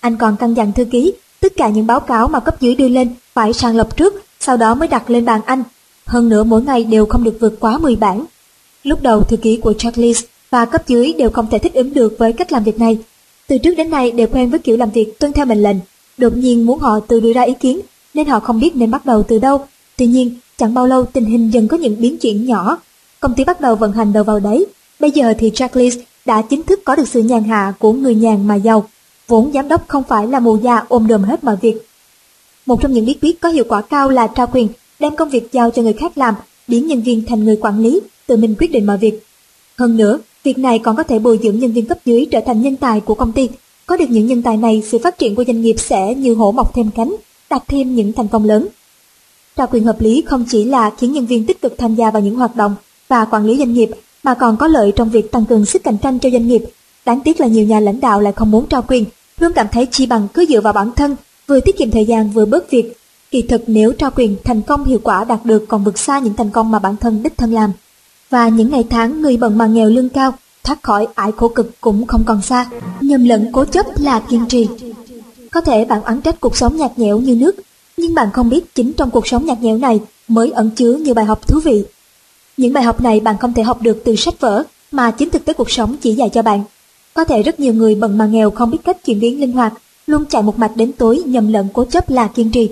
Anh 0.00 0.16
còn 0.16 0.36
căn 0.36 0.54
dặn 0.54 0.72
thư 0.72 0.84
ký, 0.84 1.12
tất 1.40 1.52
cả 1.56 1.68
những 1.68 1.86
báo 1.86 2.00
cáo 2.00 2.28
mà 2.28 2.40
cấp 2.40 2.60
dưới 2.60 2.74
đưa 2.74 2.88
lên 2.88 3.14
phải 3.32 3.52
sàng 3.52 3.76
lọc 3.76 3.96
trước, 3.96 4.24
sau 4.40 4.56
đó 4.56 4.74
mới 4.74 4.88
đặt 4.88 5.10
lên 5.10 5.24
bàn 5.24 5.40
anh. 5.46 5.62
Hơn 6.06 6.28
nữa 6.28 6.44
mỗi 6.44 6.62
ngày 6.62 6.84
đều 6.84 7.06
không 7.06 7.24
được 7.24 7.36
vượt 7.40 7.60
quá 7.60 7.78
10 7.78 7.96
bản. 7.96 8.24
Lúc 8.82 9.02
đầu 9.02 9.22
thư 9.22 9.36
ký 9.36 9.56
của 9.56 9.72
Charles 9.72 10.24
và 10.50 10.64
cấp 10.64 10.88
dưới 10.88 11.12
đều 11.12 11.30
không 11.30 11.46
thể 11.50 11.58
thích 11.58 11.74
ứng 11.74 11.94
được 11.94 12.16
với 12.18 12.32
cách 12.32 12.52
làm 12.52 12.64
việc 12.64 12.78
này. 12.78 12.98
Từ 13.46 13.58
trước 13.58 13.74
đến 13.74 13.90
nay 13.90 14.10
đều 14.10 14.26
quen 14.26 14.50
với 14.50 14.58
kiểu 14.58 14.76
làm 14.76 14.90
việc 14.90 15.18
tuân 15.18 15.32
theo 15.32 15.46
mệnh 15.46 15.62
lệnh, 15.62 15.76
đột 16.18 16.36
nhiên 16.36 16.66
muốn 16.66 16.78
họ 16.78 17.00
tự 17.00 17.20
đưa 17.20 17.32
ra 17.32 17.42
ý 17.42 17.54
kiến 17.60 17.80
nên 18.14 18.26
họ 18.26 18.40
không 18.40 18.60
biết 18.60 18.76
nên 18.76 18.90
bắt 18.90 19.06
đầu 19.06 19.22
từ 19.22 19.38
đâu. 19.38 19.66
Tuy 19.96 20.06
nhiên, 20.06 20.34
chẳng 20.56 20.74
bao 20.74 20.86
lâu 20.86 21.04
tình 21.04 21.24
hình 21.24 21.50
dần 21.50 21.68
có 21.68 21.76
những 21.76 22.00
biến 22.00 22.18
chuyển 22.18 22.46
nhỏ. 22.46 22.78
Công 23.20 23.34
ty 23.34 23.44
bắt 23.44 23.60
đầu 23.60 23.74
vận 23.74 23.92
hành 23.92 24.12
đầu 24.12 24.24
vào 24.24 24.40
đấy. 24.40 24.66
Bây 25.00 25.10
giờ 25.10 25.34
thì 25.38 25.50
Jacklist 25.50 26.00
đã 26.24 26.42
chính 26.42 26.62
thức 26.62 26.80
có 26.84 26.96
được 26.96 27.08
sự 27.08 27.22
nhàn 27.22 27.44
hạ 27.44 27.72
của 27.78 27.92
người 27.92 28.14
nhàn 28.14 28.48
mà 28.48 28.54
giàu. 28.54 28.88
Vốn 29.28 29.50
giám 29.54 29.68
đốc 29.68 29.88
không 29.88 30.02
phải 30.02 30.26
là 30.26 30.40
mù 30.40 30.58
già 30.58 30.82
ôm 30.88 31.06
đồm 31.06 31.22
hết 31.22 31.44
mọi 31.44 31.56
việc. 31.56 31.88
Một 32.66 32.80
trong 32.80 32.92
những 32.92 33.06
bí 33.06 33.16
quyết 33.22 33.40
có 33.40 33.48
hiệu 33.48 33.64
quả 33.68 33.82
cao 33.82 34.10
là 34.10 34.26
trao 34.26 34.46
quyền, 34.52 34.68
đem 35.00 35.16
công 35.16 35.30
việc 35.30 35.52
giao 35.52 35.70
cho 35.70 35.82
người 35.82 35.92
khác 35.92 36.18
làm, 36.18 36.34
biến 36.68 36.86
nhân 36.86 37.02
viên 37.02 37.24
thành 37.26 37.44
người 37.44 37.56
quản 37.60 37.80
lý, 37.80 38.00
tự 38.26 38.36
mình 38.36 38.54
quyết 38.58 38.72
định 38.72 38.86
mọi 38.86 38.98
việc. 38.98 39.26
Hơn 39.76 39.96
nữa, 39.96 40.18
việc 40.44 40.58
này 40.58 40.78
còn 40.78 40.96
có 40.96 41.02
thể 41.02 41.18
bồi 41.18 41.38
dưỡng 41.42 41.58
nhân 41.58 41.72
viên 41.72 41.86
cấp 41.86 41.98
dưới 42.04 42.26
trở 42.30 42.40
thành 42.46 42.62
nhân 42.62 42.76
tài 42.76 43.00
của 43.00 43.14
công 43.14 43.32
ty. 43.32 43.48
Có 43.86 43.96
được 43.96 44.10
những 44.10 44.26
nhân 44.26 44.42
tài 44.42 44.56
này, 44.56 44.82
sự 44.86 44.98
phát 44.98 45.18
triển 45.18 45.34
của 45.34 45.44
doanh 45.46 45.60
nghiệp 45.60 45.76
sẽ 45.78 46.14
như 46.14 46.34
hổ 46.34 46.52
mọc 46.52 46.74
thêm 46.74 46.90
cánh, 46.94 47.16
đạt 47.50 47.62
thêm 47.68 47.94
những 47.94 48.12
thành 48.12 48.28
công 48.28 48.44
lớn. 48.44 48.68
Trao 49.56 49.66
quyền 49.66 49.84
hợp 49.84 50.00
lý 50.00 50.22
không 50.26 50.44
chỉ 50.48 50.64
là 50.64 50.90
khiến 50.98 51.12
nhân 51.12 51.26
viên 51.26 51.46
tích 51.46 51.62
cực 51.62 51.78
tham 51.78 51.94
gia 51.94 52.10
vào 52.10 52.22
những 52.22 52.36
hoạt 52.36 52.56
động 52.56 52.74
và 53.08 53.24
quản 53.24 53.46
lý 53.46 53.58
doanh 53.58 53.72
nghiệp, 53.72 53.90
mà 54.22 54.34
còn 54.34 54.56
có 54.56 54.66
lợi 54.66 54.92
trong 54.96 55.10
việc 55.10 55.32
tăng 55.32 55.44
cường 55.44 55.66
sức 55.66 55.84
cạnh 55.84 55.98
tranh 55.98 56.18
cho 56.18 56.30
doanh 56.30 56.48
nghiệp. 56.48 56.64
Đáng 57.04 57.20
tiếc 57.20 57.40
là 57.40 57.46
nhiều 57.46 57.66
nhà 57.66 57.80
lãnh 57.80 58.00
đạo 58.00 58.20
lại 58.20 58.32
không 58.32 58.50
muốn 58.50 58.66
trao 58.66 58.82
quyền, 58.88 59.04
luôn 59.38 59.52
cảm 59.52 59.66
thấy 59.72 59.86
chi 59.86 60.06
bằng 60.06 60.28
cứ 60.34 60.46
dựa 60.48 60.60
vào 60.60 60.72
bản 60.72 60.90
thân, 60.96 61.16
vừa 61.46 61.60
tiết 61.60 61.76
kiệm 61.78 61.90
thời 61.90 62.04
gian 62.04 62.30
vừa 62.30 62.44
bớt 62.44 62.70
việc. 62.70 62.96
Kỳ 63.30 63.42
thực 63.42 63.62
nếu 63.66 63.92
trao 63.92 64.10
quyền 64.16 64.36
thành 64.44 64.62
công 64.62 64.84
hiệu 64.84 65.00
quả 65.02 65.24
đạt 65.24 65.40
được 65.44 65.64
còn 65.68 65.84
vượt 65.84 65.98
xa 65.98 66.18
những 66.18 66.34
thành 66.34 66.50
công 66.50 66.70
mà 66.70 66.78
bản 66.78 66.96
thân 66.96 67.22
đích 67.22 67.36
thân 67.36 67.52
làm. 67.52 67.72
Và 68.30 68.48
những 68.48 68.70
ngày 68.70 68.84
tháng 68.90 69.22
người 69.22 69.36
bận 69.36 69.58
mà 69.58 69.66
nghèo 69.66 69.88
lương 69.88 70.08
cao, 70.08 70.32
thoát 70.64 70.82
khỏi 70.82 71.06
ải 71.14 71.32
khổ 71.36 71.48
cực 71.48 71.80
cũng 71.80 72.06
không 72.06 72.24
còn 72.24 72.42
xa. 72.42 72.66
Nhầm 73.00 73.24
lẫn 73.24 73.48
cố 73.52 73.64
chấp 73.64 73.86
là 74.00 74.20
kiên 74.20 74.46
trì. 74.48 74.68
Có 75.50 75.60
thể 75.60 75.84
bạn 75.84 76.02
oán 76.02 76.20
trách 76.20 76.40
cuộc 76.40 76.56
sống 76.56 76.76
nhạt 76.76 76.98
nhẽo 76.98 77.18
như 77.18 77.34
nước, 77.34 77.56
nhưng 77.96 78.14
bạn 78.14 78.28
không 78.32 78.48
biết 78.48 78.74
chính 78.74 78.92
trong 78.92 79.10
cuộc 79.10 79.26
sống 79.26 79.46
nhạt 79.46 79.62
nhẽo 79.62 79.78
này 79.78 80.00
mới 80.28 80.50
ẩn 80.50 80.70
chứa 80.70 80.96
nhiều 80.96 81.14
bài 81.14 81.24
học 81.24 81.48
thú 81.48 81.60
vị. 81.64 81.84
Những 82.56 82.72
bài 82.72 82.84
học 82.84 83.00
này 83.00 83.20
bạn 83.20 83.38
không 83.38 83.54
thể 83.54 83.62
học 83.62 83.82
được 83.82 84.02
từ 84.04 84.16
sách 84.16 84.40
vở, 84.40 84.62
mà 84.92 85.10
chính 85.10 85.30
thực 85.30 85.44
tế 85.44 85.52
cuộc 85.52 85.70
sống 85.70 85.96
chỉ 85.96 86.14
dạy 86.14 86.28
cho 86.32 86.42
bạn. 86.42 86.62
Có 87.14 87.24
thể 87.24 87.42
rất 87.42 87.60
nhiều 87.60 87.74
người 87.74 87.94
bận 87.94 88.18
mà 88.18 88.26
nghèo 88.26 88.50
không 88.50 88.70
biết 88.70 88.78
cách 88.84 89.04
chuyển 89.04 89.20
biến 89.20 89.40
linh 89.40 89.52
hoạt, 89.52 89.72
luôn 90.06 90.24
chạy 90.26 90.42
một 90.42 90.58
mạch 90.58 90.76
đến 90.76 90.92
tối 90.92 91.22
nhầm 91.26 91.52
lẫn 91.52 91.68
cố 91.72 91.84
chấp 91.84 92.10
là 92.10 92.26
kiên 92.26 92.50
trì. 92.50 92.70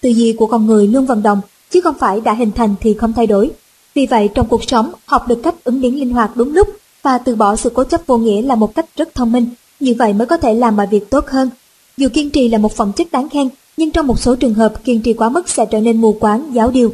Tư 0.00 0.08
duy 0.08 0.32
của 0.32 0.46
con 0.46 0.66
người 0.66 0.86
luôn 0.86 1.06
vận 1.06 1.22
động, 1.22 1.40
chứ 1.70 1.80
không 1.80 1.94
phải 1.98 2.20
đã 2.20 2.34
hình 2.34 2.50
thành 2.52 2.74
thì 2.80 2.94
không 2.94 3.12
thay 3.12 3.26
đổi. 3.26 3.50
Vì 3.94 4.06
vậy 4.06 4.28
trong 4.34 4.48
cuộc 4.48 4.64
sống, 4.64 4.92
học 5.06 5.28
được 5.28 5.40
cách 5.42 5.54
ứng 5.64 5.80
biến 5.80 6.00
linh 6.00 6.10
hoạt 6.10 6.36
đúng 6.36 6.54
lúc 6.54 6.68
và 7.02 7.18
từ 7.18 7.36
bỏ 7.36 7.56
sự 7.56 7.70
cố 7.74 7.84
chấp 7.84 8.00
vô 8.06 8.16
nghĩa 8.16 8.42
là 8.42 8.54
một 8.54 8.74
cách 8.74 8.86
rất 8.96 9.14
thông 9.14 9.32
minh, 9.32 9.46
như 9.80 9.94
vậy 9.98 10.12
mới 10.12 10.26
có 10.26 10.36
thể 10.36 10.54
làm 10.54 10.76
mọi 10.76 10.86
việc 10.86 11.10
tốt 11.10 11.26
hơn. 11.26 11.50
Dù 11.96 12.08
kiên 12.12 12.30
trì 12.30 12.48
là 12.48 12.58
một 12.58 12.72
phẩm 12.72 12.92
chất 12.92 13.12
đáng 13.12 13.28
khen, 13.28 13.48
nhưng 13.76 13.90
trong 13.90 14.06
một 14.06 14.18
số 14.18 14.36
trường 14.36 14.54
hợp 14.54 14.84
kiên 14.84 15.02
trì 15.02 15.12
quá 15.12 15.28
mức 15.28 15.48
sẽ 15.48 15.66
trở 15.66 15.80
nên 15.80 16.00
mù 16.00 16.12
quáng, 16.12 16.54
giáo 16.54 16.70
điều. 16.70 16.92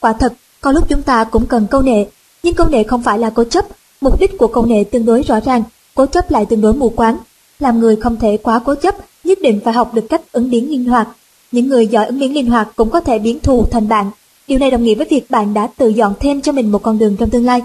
Quả 0.00 0.12
thật, 0.12 0.32
có 0.60 0.72
lúc 0.72 0.88
chúng 0.88 1.02
ta 1.02 1.24
cũng 1.24 1.46
cần 1.46 1.66
câu 1.70 1.82
nệ, 1.82 2.06
nhưng 2.42 2.54
câu 2.54 2.68
nệ 2.68 2.82
không 2.82 3.02
phải 3.02 3.18
là 3.18 3.30
cố 3.30 3.44
chấp, 3.44 3.64
mục 4.00 4.20
đích 4.20 4.38
của 4.38 4.46
câu 4.46 4.66
nệ 4.66 4.84
tương 4.84 5.06
đối 5.06 5.22
rõ 5.22 5.40
ràng, 5.40 5.62
cố 5.94 6.06
chấp 6.06 6.30
lại 6.30 6.46
tương 6.46 6.60
đối 6.60 6.74
mù 6.74 6.88
quáng. 6.88 7.16
Làm 7.60 7.80
người 7.80 7.96
không 7.96 8.16
thể 8.16 8.36
quá 8.36 8.60
cố 8.64 8.74
chấp, 8.74 8.94
nhất 9.24 9.38
định 9.42 9.60
phải 9.64 9.74
học 9.74 9.94
được 9.94 10.04
cách 10.08 10.32
ứng 10.32 10.50
biến 10.50 10.70
linh 10.70 10.84
hoạt. 10.84 11.08
Những 11.52 11.68
người 11.68 11.86
giỏi 11.86 12.06
ứng 12.06 12.18
biến 12.18 12.34
linh 12.34 12.46
hoạt 12.46 12.68
cũng 12.76 12.90
có 12.90 13.00
thể 13.00 13.18
biến 13.18 13.40
thù 13.40 13.66
thành 13.70 13.88
bạn. 13.88 14.10
Điều 14.48 14.58
này 14.58 14.70
đồng 14.70 14.84
nghĩa 14.84 14.94
với 14.94 15.06
việc 15.10 15.30
bạn 15.30 15.54
đã 15.54 15.66
tự 15.66 15.88
dọn 15.88 16.14
thêm 16.20 16.40
cho 16.40 16.52
mình 16.52 16.72
một 16.72 16.82
con 16.82 16.98
đường 16.98 17.16
trong 17.16 17.30
tương 17.30 17.44
lai. 17.44 17.62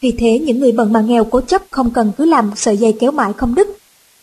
Vì 0.00 0.12
thế 0.12 0.38
những 0.38 0.60
người 0.60 0.72
bận 0.72 0.92
mà 0.92 1.00
nghèo 1.00 1.24
cố 1.24 1.40
chấp 1.40 1.62
không 1.70 1.90
cần 1.90 2.12
cứ 2.18 2.24
làm 2.24 2.50
sợi 2.56 2.76
dây 2.76 2.96
kéo 3.00 3.10
mãi 3.10 3.32
không 3.36 3.54
đứt, 3.54 3.68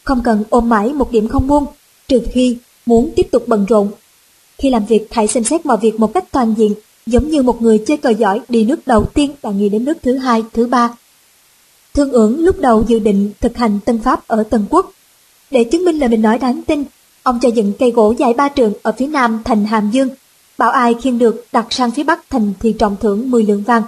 không 0.04 0.22
cần 0.24 0.44
ôm 0.50 0.70
mãi 0.70 0.94
một 0.94 1.12
điểm 1.12 1.28
không 1.28 1.48
buông, 1.48 1.66
trừ 2.08 2.22
khi 2.32 2.58
muốn 2.86 3.12
tiếp 3.16 3.28
tục 3.32 3.44
bận 3.48 3.66
rộn. 3.66 3.92
Khi 4.58 4.70
làm 4.70 4.86
việc 4.86 5.08
hãy 5.12 5.28
xem 5.28 5.44
xét 5.44 5.66
mọi 5.66 5.78
việc 5.78 6.00
một 6.00 6.14
cách 6.14 6.26
toàn 6.32 6.54
diện, 6.58 6.74
giống 7.06 7.30
như 7.30 7.42
một 7.42 7.62
người 7.62 7.78
chơi 7.88 7.98
cờ 7.98 8.10
giỏi 8.10 8.42
đi 8.50 8.64
nước 8.64 8.88
đầu 8.88 9.06
tiên 9.06 9.32
và 9.42 9.52
nghĩ 9.52 9.70
đến 9.70 9.86
nước 9.86 9.98
thứ 10.04 10.18
hai, 10.18 10.44
thứ 10.54 10.68
ba. 10.68 10.90
Thương 11.94 12.12
ưởng 12.12 12.40
lúc 12.40 12.60
đầu 12.60 12.84
dự 12.88 13.00
định 13.00 13.32
thực 13.42 13.58
hành 13.58 13.80
tân 13.86 14.00
pháp 14.00 14.28
ở 14.28 14.44
Tân 14.44 14.66
Quốc. 14.70 14.92
Để 15.52 15.64
chứng 15.64 15.86
minh 15.86 16.00
lời 16.00 16.10
mình 16.10 16.22
nói 16.22 16.38
đáng 16.38 16.62
tin, 16.64 16.84
ông 17.24 17.40
cho 17.42 17.50
dựng 17.50 17.74
cây 17.80 17.92
gỗ 17.92 18.14
dài 18.18 18.34
ba 18.34 18.50
trường 18.50 18.74
ở 18.82 18.92
phía 18.98 19.08
nam 19.08 19.42
thành 19.46 19.66
Hàm 19.66 19.92
Dương, 19.92 20.10
bảo 20.58 20.72
ai 20.72 20.96
khiêng 21.02 21.20
được 21.20 21.46
đặt 21.52 21.66
sang 21.70 21.92
phía 21.92 22.04
bắc 22.04 22.30
thành 22.30 22.54
thì 22.60 22.74
trọng 22.74 22.96
thưởng 23.02 23.32
10 23.32 23.44
lượng 23.44 23.64
vàng. 23.64 23.84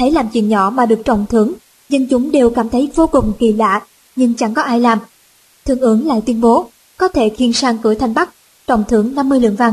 Thấy 0.00 0.10
làm 0.10 0.28
chuyện 0.28 0.48
nhỏ 0.48 0.72
mà 0.74 0.86
được 0.86 1.00
trọng 1.04 1.26
thưởng, 1.26 1.52
dân 1.88 2.06
chúng 2.10 2.32
đều 2.32 2.50
cảm 2.50 2.68
thấy 2.68 2.90
vô 2.94 3.06
cùng 3.06 3.32
kỳ 3.38 3.52
lạ, 3.52 3.82
nhưng 4.16 4.34
chẳng 4.34 4.54
có 4.54 4.62
ai 4.62 4.80
làm. 4.80 4.98
Thương 5.64 5.80
ứng 5.80 6.06
lại 6.06 6.22
tuyên 6.26 6.40
bố, 6.40 6.70
có 6.96 7.08
thể 7.08 7.28
khiên 7.28 7.52
sang 7.52 7.78
cửa 7.78 7.94
thành 7.94 8.14
Bắc, 8.14 8.30
trọng 8.66 8.84
thưởng 8.88 9.14
50 9.14 9.40
lượng 9.40 9.56
vàng. 9.56 9.72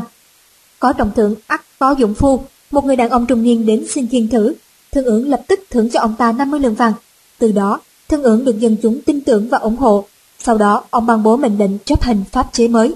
Có 0.80 0.94
trọng 0.94 1.12
thưởng 1.16 1.36
ắt 1.48 1.62
có 1.80 1.96
dụng 1.98 2.14
phu, 2.14 2.44
một 2.72 2.86
người 2.86 2.96
đàn 2.96 3.10
ông 3.10 3.26
trung 3.26 3.44
niên 3.44 3.66
đến 3.66 3.86
xin 3.90 4.08
khiên 4.08 4.30
thử, 4.30 4.54
thương 4.92 5.06
ứng 5.06 5.30
lập 5.30 5.42
tức 5.48 5.60
thưởng 5.70 5.90
cho 5.90 6.00
ông 6.00 6.16
ta 6.18 6.32
50 6.32 6.60
lượng 6.60 6.76
vàng. 6.76 6.94
Từ 7.38 7.52
đó, 7.52 7.80
thương 8.10 8.24
ứng 8.24 8.46
được 8.46 8.60
dân 8.60 8.76
chúng 8.82 9.02
tin 9.02 9.22
tưởng 9.22 9.50
và 9.50 9.58
ủng 9.58 9.78
hộ. 9.78 10.06
Sau 10.40 10.58
đó, 10.58 10.84
ông 10.90 11.06
ban 11.06 11.24
bố 11.24 11.38
mệnh 11.38 11.58
lệnh 11.58 11.80
chấp 11.80 12.02
hành 12.02 12.24
pháp 12.32 12.50
chế 12.54 12.68
mới. 12.68 12.94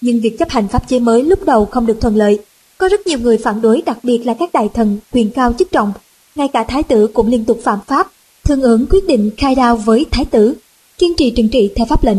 Nhưng 0.00 0.20
việc 0.20 0.36
chấp 0.38 0.50
hành 0.50 0.68
pháp 0.68 0.88
chế 0.88 0.98
mới 0.98 1.24
lúc 1.24 1.44
đầu 1.44 1.66
không 1.66 1.86
được 1.86 2.00
thuận 2.00 2.16
lợi. 2.16 2.38
Có 2.78 2.88
rất 2.88 3.06
nhiều 3.06 3.18
người 3.18 3.38
phản 3.38 3.60
đối 3.60 3.82
đặc 3.86 3.98
biệt 4.02 4.18
là 4.18 4.34
các 4.34 4.52
đại 4.52 4.68
thần, 4.74 4.98
quyền 5.12 5.30
cao 5.30 5.52
chức 5.58 5.70
trọng. 5.70 5.92
Ngay 6.34 6.48
cả 6.48 6.64
thái 6.64 6.82
tử 6.82 7.06
cũng 7.06 7.28
liên 7.28 7.44
tục 7.44 7.60
phạm 7.64 7.78
pháp. 7.86 8.10
Thương 8.44 8.62
ưởng 8.62 8.86
quyết 8.90 9.06
định 9.06 9.30
khai 9.36 9.54
đao 9.54 9.76
với 9.76 10.06
thái 10.10 10.24
tử, 10.24 10.54
kiên 10.98 11.14
trì 11.16 11.30
trừng 11.30 11.48
trị 11.48 11.70
theo 11.76 11.86
pháp 11.86 12.04
lệnh. 12.04 12.18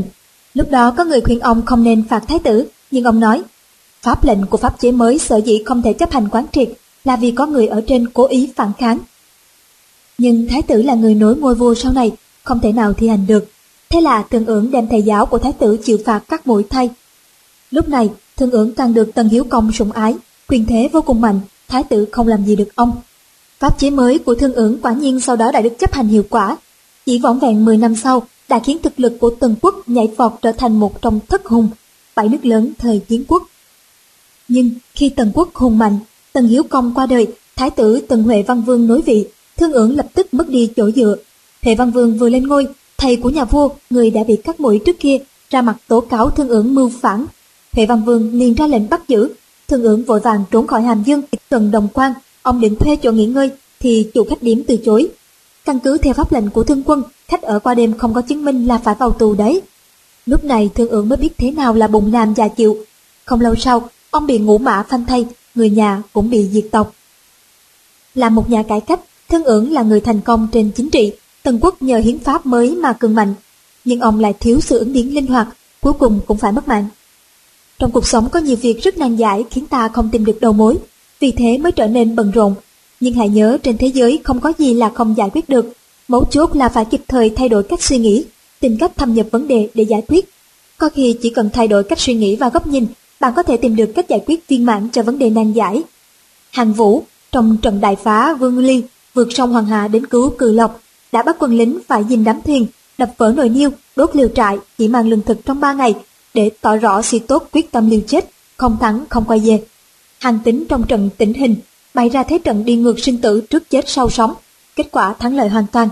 Lúc 0.53 0.71
đó 0.71 0.93
có 0.97 1.05
người 1.05 1.21
khuyên 1.21 1.39
ông 1.39 1.65
không 1.65 1.83
nên 1.83 2.03
phạt 2.09 2.23
thái 2.27 2.39
tử, 2.39 2.67
nhưng 2.91 3.03
ông 3.03 3.19
nói, 3.19 3.41
pháp 4.01 4.23
lệnh 4.23 4.45
của 4.45 4.57
pháp 4.57 4.79
chế 4.79 4.91
mới 4.91 5.19
sở 5.19 5.37
dĩ 5.37 5.63
không 5.65 5.81
thể 5.81 5.93
chấp 5.93 6.11
hành 6.11 6.29
quán 6.29 6.45
triệt 6.51 6.69
là 7.03 7.15
vì 7.15 7.31
có 7.31 7.45
người 7.45 7.67
ở 7.67 7.81
trên 7.87 8.09
cố 8.09 8.27
ý 8.27 8.49
phản 8.55 8.71
kháng. 8.77 8.99
Nhưng 10.17 10.47
thái 10.47 10.61
tử 10.61 10.81
là 10.81 10.93
người 10.93 11.15
nối 11.15 11.35
ngôi 11.35 11.55
vua 11.55 11.75
sau 11.75 11.91
này, 11.91 12.11
không 12.43 12.59
thể 12.59 12.71
nào 12.71 12.93
thi 12.93 13.07
hành 13.07 13.27
được. 13.27 13.45
Thế 13.89 14.01
là 14.01 14.23
thương 14.29 14.45
ưởng 14.45 14.71
đem 14.71 14.87
thầy 14.87 15.01
giáo 15.01 15.25
của 15.25 15.37
thái 15.37 15.53
tử 15.53 15.77
chịu 15.77 15.97
phạt 16.05 16.23
các 16.29 16.47
mũi 16.47 16.63
thay. 16.69 16.89
Lúc 17.71 17.89
này, 17.89 18.09
thương 18.37 18.51
ưởng 18.51 18.73
càng 18.73 18.93
được 18.93 19.11
Tần 19.15 19.29
Hiếu 19.29 19.43
Công 19.43 19.71
sủng 19.71 19.91
ái, 19.91 20.15
quyền 20.47 20.65
thế 20.65 20.89
vô 20.93 21.01
cùng 21.01 21.21
mạnh, 21.21 21.39
thái 21.67 21.83
tử 21.83 22.05
không 22.11 22.27
làm 22.27 22.45
gì 22.45 22.55
được 22.55 22.75
ông. 22.75 23.01
Pháp 23.61 23.79
chế 23.79 23.89
mới 23.89 24.19
của 24.19 24.35
thương 24.35 24.53
ứng 24.53 24.81
quả 24.81 24.93
nhiên 24.93 25.19
sau 25.19 25.35
đó 25.35 25.51
đã 25.51 25.61
được 25.61 25.79
chấp 25.79 25.93
hành 25.93 26.07
hiệu 26.07 26.23
quả. 26.29 26.57
Chỉ 27.05 27.19
vỏn 27.19 27.39
vẹn 27.39 27.65
10 27.65 27.77
năm 27.77 27.95
sau, 27.95 28.27
đã 28.49 28.59
khiến 28.59 28.77
thực 28.83 28.99
lực 28.99 29.13
của 29.19 29.29
Tần 29.29 29.55
quốc 29.61 29.75
nhảy 29.87 30.07
vọt 30.17 30.31
trở 30.41 30.51
thành 30.51 30.79
một 30.79 31.01
trong 31.01 31.19
thất 31.29 31.45
hùng, 31.45 31.69
bảy 32.15 32.29
nước 32.29 32.45
lớn 32.45 32.73
thời 32.77 32.99
chiến 32.99 33.23
quốc. 33.27 33.43
Nhưng 34.47 34.69
khi 34.93 35.09
Tần 35.09 35.31
quốc 35.33 35.55
hùng 35.55 35.77
mạnh, 35.77 35.99
Tần 36.33 36.47
Hiếu 36.47 36.63
Công 36.63 36.93
qua 36.93 37.05
đời, 37.05 37.27
Thái 37.55 37.69
tử 37.69 38.01
Tần 38.07 38.23
Huệ 38.23 38.43
Văn 38.43 38.61
Vương 38.61 38.87
nối 38.87 39.01
vị, 39.01 39.27
thương 39.57 39.73
ứng 39.73 39.95
lập 39.97 40.07
tức 40.13 40.33
mất 40.33 40.49
đi 40.49 40.69
chỗ 40.75 40.91
dựa. 40.91 41.15
Huệ 41.63 41.75
Văn 41.75 41.91
Vương 41.91 42.17
vừa 42.17 42.29
lên 42.29 42.47
ngôi, 42.47 42.67
thầy 42.97 43.15
của 43.15 43.29
nhà 43.29 43.45
vua, 43.45 43.69
người 43.89 44.09
đã 44.09 44.23
bị 44.27 44.35
cắt 44.35 44.59
mũi 44.59 44.79
trước 44.85 44.99
kia, 44.99 45.17
ra 45.49 45.61
mặt 45.61 45.77
tố 45.87 46.01
cáo 46.01 46.29
thương 46.29 46.49
ứng 46.49 46.75
mưu 46.75 46.91
phản. 47.01 47.25
Huệ 47.73 47.85
Văn 47.85 48.03
Vương 48.05 48.39
liền 48.39 48.53
ra 48.53 48.67
lệnh 48.67 48.89
bắt 48.89 49.07
giữ, 49.07 49.29
thương 49.67 49.83
ứng 49.83 50.03
vội 50.03 50.19
vàng 50.19 50.43
trốn 50.51 50.67
khỏi 50.67 50.81
Hàm 50.81 51.03
Dương, 51.03 51.21
Tần 51.49 51.71
Đồng 51.71 51.87
Quan, 51.93 52.13
ông 52.41 52.61
định 52.61 52.75
thuê 52.75 52.95
chỗ 52.95 53.11
nghỉ 53.11 53.25
ngơi, 53.25 53.49
thì 53.79 54.07
chủ 54.13 54.23
khách 54.29 54.43
điểm 54.43 54.63
từ 54.67 54.77
chối. 54.85 55.07
Căn 55.65 55.79
cứ 55.79 55.97
theo 55.97 56.13
pháp 56.13 56.31
lệnh 56.31 56.49
của 56.49 56.63
thương 56.63 56.83
quân, 56.85 57.03
khách 57.27 57.41
ở 57.41 57.59
qua 57.59 57.73
đêm 57.73 57.97
không 57.97 58.13
có 58.13 58.21
chứng 58.21 58.45
minh 58.45 58.67
là 58.67 58.77
phải 58.77 58.95
vào 58.99 59.11
tù 59.11 59.33
đấy. 59.33 59.61
Lúc 60.25 60.43
này 60.43 60.69
thương 60.75 60.89
ưởng 60.89 61.09
mới 61.09 61.17
biết 61.17 61.37
thế 61.37 61.51
nào 61.51 61.73
là 61.73 61.87
bụng 61.87 62.13
làm 62.13 62.33
già 62.33 62.47
chịu. 62.47 62.77
Không 63.25 63.41
lâu 63.41 63.55
sau, 63.55 63.89
ông 64.11 64.27
bị 64.27 64.37
ngũ 64.37 64.57
mã 64.57 64.83
phanh 64.89 65.05
thay, 65.05 65.25
người 65.55 65.69
nhà 65.69 66.03
cũng 66.13 66.29
bị 66.29 66.49
diệt 66.51 66.65
tộc. 66.71 66.93
Là 68.15 68.29
một 68.29 68.49
nhà 68.49 68.63
cải 68.63 68.81
cách, 68.81 68.99
thương 69.29 69.43
ưởng 69.43 69.71
là 69.71 69.81
người 69.81 70.01
thành 70.01 70.21
công 70.21 70.47
trên 70.51 70.71
chính 70.75 70.89
trị, 70.89 71.11
Tần 71.43 71.59
quốc 71.61 71.81
nhờ 71.81 71.97
hiến 71.97 72.19
pháp 72.19 72.45
mới 72.45 72.75
mà 72.75 72.93
cường 72.93 73.15
mạnh. 73.15 73.33
Nhưng 73.85 73.99
ông 73.99 74.19
lại 74.19 74.33
thiếu 74.39 74.59
sự 74.61 74.79
ứng 74.79 74.93
biến 74.93 75.15
linh 75.15 75.27
hoạt, 75.27 75.47
cuối 75.81 75.93
cùng 75.93 76.19
cũng 76.27 76.37
phải 76.37 76.51
mất 76.51 76.67
mạng. 76.67 76.87
Trong 77.79 77.91
cuộc 77.91 78.07
sống 78.07 78.29
có 78.29 78.39
nhiều 78.39 78.55
việc 78.55 78.83
rất 78.83 78.97
nan 78.97 79.15
giải 79.15 79.43
khiến 79.51 79.67
ta 79.67 79.87
không 79.87 80.09
tìm 80.11 80.25
được 80.25 80.37
đầu 80.41 80.53
mối, 80.53 80.77
vì 81.21 81.31
thế 81.31 81.57
mới 81.57 81.71
trở 81.71 81.87
nên 81.87 82.15
bận 82.15 82.31
rộn. 82.31 82.55
Nhưng 82.99 83.13
hãy 83.13 83.29
nhớ 83.29 83.57
trên 83.63 83.77
thế 83.77 83.87
giới 83.87 84.19
không 84.23 84.39
có 84.39 84.53
gì 84.57 84.73
là 84.73 84.89
không 84.89 85.17
giải 85.17 85.29
quyết 85.33 85.49
được. 85.49 85.73
Mấu 86.07 86.25
chốt 86.25 86.55
là 86.55 86.69
phải 86.69 86.85
kịp 86.85 87.01
thời 87.07 87.29
thay 87.29 87.49
đổi 87.49 87.63
cách 87.63 87.81
suy 87.81 87.97
nghĩ, 87.97 88.25
tìm 88.59 88.77
cách 88.79 88.91
thâm 88.97 89.13
nhập 89.13 89.25
vấn 89.31 89.47
đề 89.47 89.69
để 89.73 89.83
giải 89.83 90.01
quyết. 90.07 90.29
Có 90.77 90.89
khi 90.89 91.17
chỉ 91.21 91.29
cần 91.29 91.49
thay 91.53 91.67
đổi 91.67 91.83
cách 91.83 91.99
suy 91.99 92.13
nghĩ 92.13 92.35
và 92.35 92.49
góc 92.49 92.67
nhìn, 92.67 92.87
bạn 93.19 93.33
có 93.35 93.43
thể 93.43 93.57
tìm 93.57 93.75
được 93.75 93.91
cách 93.95 94.09
giải 94.09 94.23
quyết 94.25 94.47
viên 94.47 94.65
mãn 94.65 94.89
cho 94.89 95.03
vấn 95.03 95.19
đề 95.19 95.29
nan 95.29 95.53
giải. 95.53 95.83
Hàng 96.51 96.73
Vũ, 96.73 97.03
trong 97.31 97.57
trận 97.61 97.81
đại 97.81 97.95
phá 97.95 98.33
Vương 98.33 98.59
Ly, 98.59 98.83
vượt 99.13 99.27
sông 99.31 99.51
Hoàng 99.51 99.65
Hà 99.65 99.87
đến 99.87 100.05
cứu 100.05 100.29
Cừ 100.37 100.51
Lộc, 100.51 100.81
đã 101.11 101.23
bắt 101.23 101.35
quân 101.39 101.57
lính 101.57 101.79
phải 101.87 102.03
dìm 102.09 102.23
đám 102.23 102.41
thuyền, 102.45 102.65
đập 102.97 103.11
vỡ 103.17 103.33
nồi 103.37 103.49
niêu, 103.49 103.69
đốt 103.95 104.15
liều 104.15 104.27
trại, 104.27 104.57
chỉ 104.77 104.87
mang 104.87 105.09
lương 105.09 105.21
thực 105.21 105.45
trong 105.45 105.59
ba 105.59 105.73
ngày, 105.73 105.93
để 106.33 106.49
tỏ 106.61 106.75
rõ 106.75 107.01
si 107.01 107.19
tốt 107.19 107.47
quyết 107.51 107.71
tâm 107.71 107.89
liều 107.89 107.99
chết, 108.07 108.29
không 108.57 108.77
thắng 108.79 109.05
không 109.09 109.25
quay 109.25 109.39
về. 109.39 109.61
Hàng 110.21 110.39
tính 110.43 110.65
trong 110.69 110.87
trận 110.87 111.09
tỉnh 111.17 111.33
hình, 111.33 111.55
bày 111.93 112.09
ra 112.09 112.23
thế 112.23 112.37
trận 112.37 112.65
đi 112.65 112.75
ngược 112.75 112.99
sinh 112.99 113.21
tử 113.21 113.41
trước 113.49 113.69
chết 113.69 113.89
sau 113.89 114.09
sống, 114.09 114.33
kết 114.75 114.87
quả 114.91 115.13
thắng 115.13 115.35
lợi 115.35 115.49
hoàn 115.49 115.65
toàn. 115.71 115.89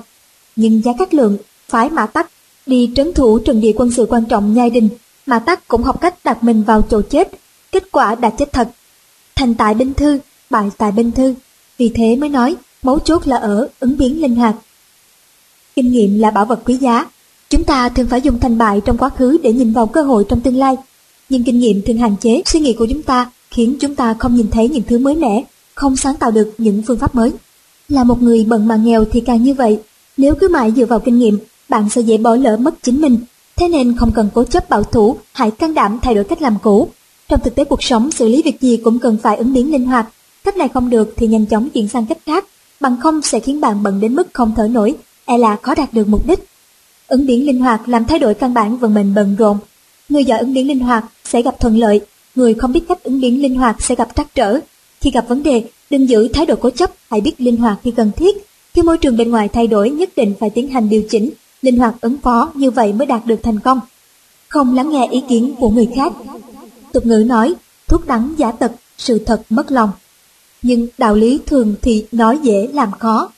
Nhưng 0.55 0.81
giá 0.81 0.91
cát 0.99 1.13
lượng, 1.13 1.37
phái 1.69 1.89
mã 1.89 2.05
tắc, 2.05 2.31
đi 2.65 2.91
trấn 2.95 3.13
thủ 3.13 3.39
trận 3.39 3.61
địa 3.61 3.71
quân 3.75 3.91
sự 3.91 4.05
quan 4.09 4.25
trọng 4.25 4.53
nhai 4.53 4.69
đình, 4.69 4.89
mã 5.25 5.39
tắc 5.39 5.67
cũng 5.67 5.83
học 5.83 6.01
cách 6.01 6.15
đặt 6.23 6.43
mình 6.43 6.63
vào 6.63 6.81
chỗ 6.89 7.01
chết, 7.01 7.31
kết 7.71 7.91
quả 7.91 8.15
đã 8.15 8.29
chết 8.29 8.51
thật. 8.53 8.69
Thành 9.35 9.55
tại 9.55 9.73
binh 9.73 9.93
thư, 9.93 10.19
bại 10.49 10.69
tại 10.77 10.91
binh 10.91 11.11
thư, 11.11 11.33
vì 11.77 11.89
thế 11.89 12.15
mới 12.15 12.29
nói 12.29 12.55
mấu 12.83 12.99
chốt 12.99 13.27
là 13.27 13.37
ở 13.37 13.67
ứng 13.79 13.97
biến 13.97 14.21
linh 14.21 14.35
hoạt. 14.35 14.55
Kinh 15.75 15.91
nghiệm 15.91 16.19
là 16.19 16.31
bảo 16.31 16.45
vật 16.45 16.59
quý 16.65 16.77
giá, 16.77 17.05
chúng 17.49 17.63
ta 17.63 17.89
thường 17.89 18.07
phải 18.09 18.21
dùng 18.21 18.39
thành 18.39 18.57
bại 18.57 18.81
trong 18.85 18.97
quá 18.97 19.09
khứ 19.09 19.37
để 19.43 19.53
nhìn 19.53 19.73
vào 19.73 19.87
cơ 19.87 20.01
hội 20.01 20.25
trong 20.29 20.41
tương 20.41 20.57
lai, 20.57 20.75
nhưng 21.29 21.43
kinh 21.43 21.59
nghiệm 21.59 21.81
thường 21.81 21.97
hạn 21.97 22.15
chế 22.21 22.41
suy 22.45 22.59
nghĩ 22.59 22.73
của 22.73 22.87
chúng 22.89 23.03
ta 23.03 23.29
khiến 23.51 23.75
chúng 23.79 23.95
ta 23.95 24.15
không 24.19 24.35
nhìn 24.35 24.51
thấy 24.51 24.69
những 24.69 24.83
thứ 24.87 24.97
mới 24.97 25.15
mẻ, 25.15 25.43
không 25.75 25.95
sáng 25.95 26.15
tạo 26.15 26.31
được 26.31 26.53
những 26.57 26.83
phương 26.87 26.99
pháp 26.99 27.15
mới. 27.15 27.31
Là 27.89 28.03
một 28.03 28.21
người 28.21 28.45
bận 28.49 28.67
mà 28.67 28.75
nghèo 28.75 29.05
thì 29.05 29.19
càng 29.19 29.43
như 29.43 29.53
vậy, 29.53 29.79
nếu 30.17 30.35
cứ 30.35 30.47
mãi 30.49 30.73
dựa 30.75 30.85
vào 30.85 30.99
kinh 30.99 31.19
nghiệm, 31.19 31.39
bạn 31.69 31.89
sẽ 31.89 32.01
dễ 32.01 32.17
bỏ 32.17 32.35
lỡ 32.35 32.57
mất 32.57 32.83
chính 32.83 33.01
mình. 33.01 33.17
Thế 33.55 33.67
nên 33.67 33.95
không 33.97 34.11
cần 34.11 34.29
cố 34.33 34.43
chấp 34.43 34.69
bảo 34.69 34.83
thủ, 34.83 35.17
hãy 35.33 35.51
can 35.51 35.73
đảm 35.73 35.99
thay 36.01 36.15
đổi 36.15 36.23
cách 36.23 36.41
làm 36.41 36.57
cũ. 36.63 36.89
Trong 37.27 37.39
thực 37.43 37.55
tế 37.55 37.63
cuộc 37.63 37.83
sống, 37.83 38.11
xử 38.11 38.27
lý 38.27 38.41
việc 38.45 38.61
gì 38.61 38.77
cũng 38.77 38.99
cần 38.99 39.17
phải 39.23 39.37
ứng 39.37 39.53
biến 39.53 39.71
linh 39.71 39.85
hoạt. 39.85 40.09
Cách 40.43 40.57
này 40.57 40.67
không 40.73 40.89
được 40.89 41.13
thì 41.17 41.27
nhanh 41.27 41.45
chóng 41.45 41.69
chuyển 41.69 41.87
sang 41.87 42.05
cách 42.05 42.17
khác, 42.25 42.45
bằng 42.79 42.97
không 43.01 43.21
sẽ 43.21 43.39
khiến 43.39 43.61
bạn 43.61 43.83
bận 43.83 43.99
đến 43.99 44.15
mức 44.15 44.27
không 44.33 44.53
thở 44.55 44.67
nổi, 44.67 44.95
e 45.25 45.37
là 45.37 45.55
khó 45.55 45.75
đạt 45.75 45.93
được 45.93 46.07
mục 46.07 46.27
đích. 46.27 46.39
Ứng 47.07 47.25
biến 47.25 47.45
linh 47.45 47.59
hoạt 47.59 47.89
làm 47.89 48.05
thay 48.05 48.19
đổi 48.19 48.33
căn 48.33 48.53
bản 48.53 48.77
vận 48.77 48.93
mệnh 48.93 49.13
bận 49.13 49.35
rộn. 49.35 49.57
Người 50.09 50.25
giỏi 50.25 50.39
ứng 50.39 50.53
biến 50.53 50.67
linh 50.67 50.79
hoạt 50.79 51.05
sẽ 51.23 51.41
gặp 51.41 51.59
thuận 51.59 51.77
lợi, 51.77 52.01
người 52.35 52.53
không 52.53 52.71
biết 52.71 52.83
cách 52.87 53.03
ứng 53.03 53.21
biến 53.21 53.41
linh 53.41 53.55
hoạt 53.55 53.81
sẽ 53.81 53.95
gặp 53.95 54.09
trắc 54.15 54.35
trở. 54.35 54.59
Khi 55.01 55.11
gặp 55.11 55.25
vấn 55.27 55.43
đề, 55.43 55.63
đừng 55.89 56.09
giữ 56.09 56.27
thái 56.27 56.45
độ 56.45 56.55
cố 56.55 56.69
chấp, 56.69 56.91
hãy 57.09 57.21
biết 57.21 57.41
linh 57.41 57.57
hoạt 57.57 57.77
khi 57.83 57.91
cần 57.91 58.11
thiết. 58.15 58.37
Khi 58.73 58.81
môi 58.81 58.97
trường 58.97 59.17
bên 59.17 59.31
ngoài 59.31 59.47
thay 59.47 59.67
đổi 59.67 59.89
nhất 59.89 60.09
định 60.15 60.33
phải 60.39 60.49
tiến 60.49 60.69
hành 60.69 60.89
điều 60.89 61.03
chỉnh, 61.09 61.29
linh 61.61 61.77
hoạt 61.77 61.95
ứng 62.01 62.17
phó 62.17 62.51
như 62.53 62.71
vậy 62.71 62.93
mới 62.93 63.05
đạt 63.05 63.25
được 63.25 63.39
thành 63.43 63.59
công. 63.59 63.79
Không 64.47 64.75
lắng 64.75 64.89
nghe 64.89 65.07
ý 65.11 65.23
kiến 65.29 65.55
của 65.59 65.69
người 65.69 65.87
khác. 65.95 66.13
Tục 66.91 67.05
ngữ 67.05 67.23
nói, 67.27 67.53
thuốc 67.87 68.07
đắng 68.07 68.33
giả 68.37 68.51
tật, 68.51 68.71
sự 68.97 69.19
thật 69.19 69.41
mất 69.49 69.71
lòng. 69.71 69.89
Nhưng 70.61 70.87
đạo 70.97 71.15
lý 71.15 71.39
thường 71.45 71.75
thì 71.81 72.05
nói 72.11 72.39
dễ 72.43 72.67
làm 72.73 72.91
khó. 72.91 73.31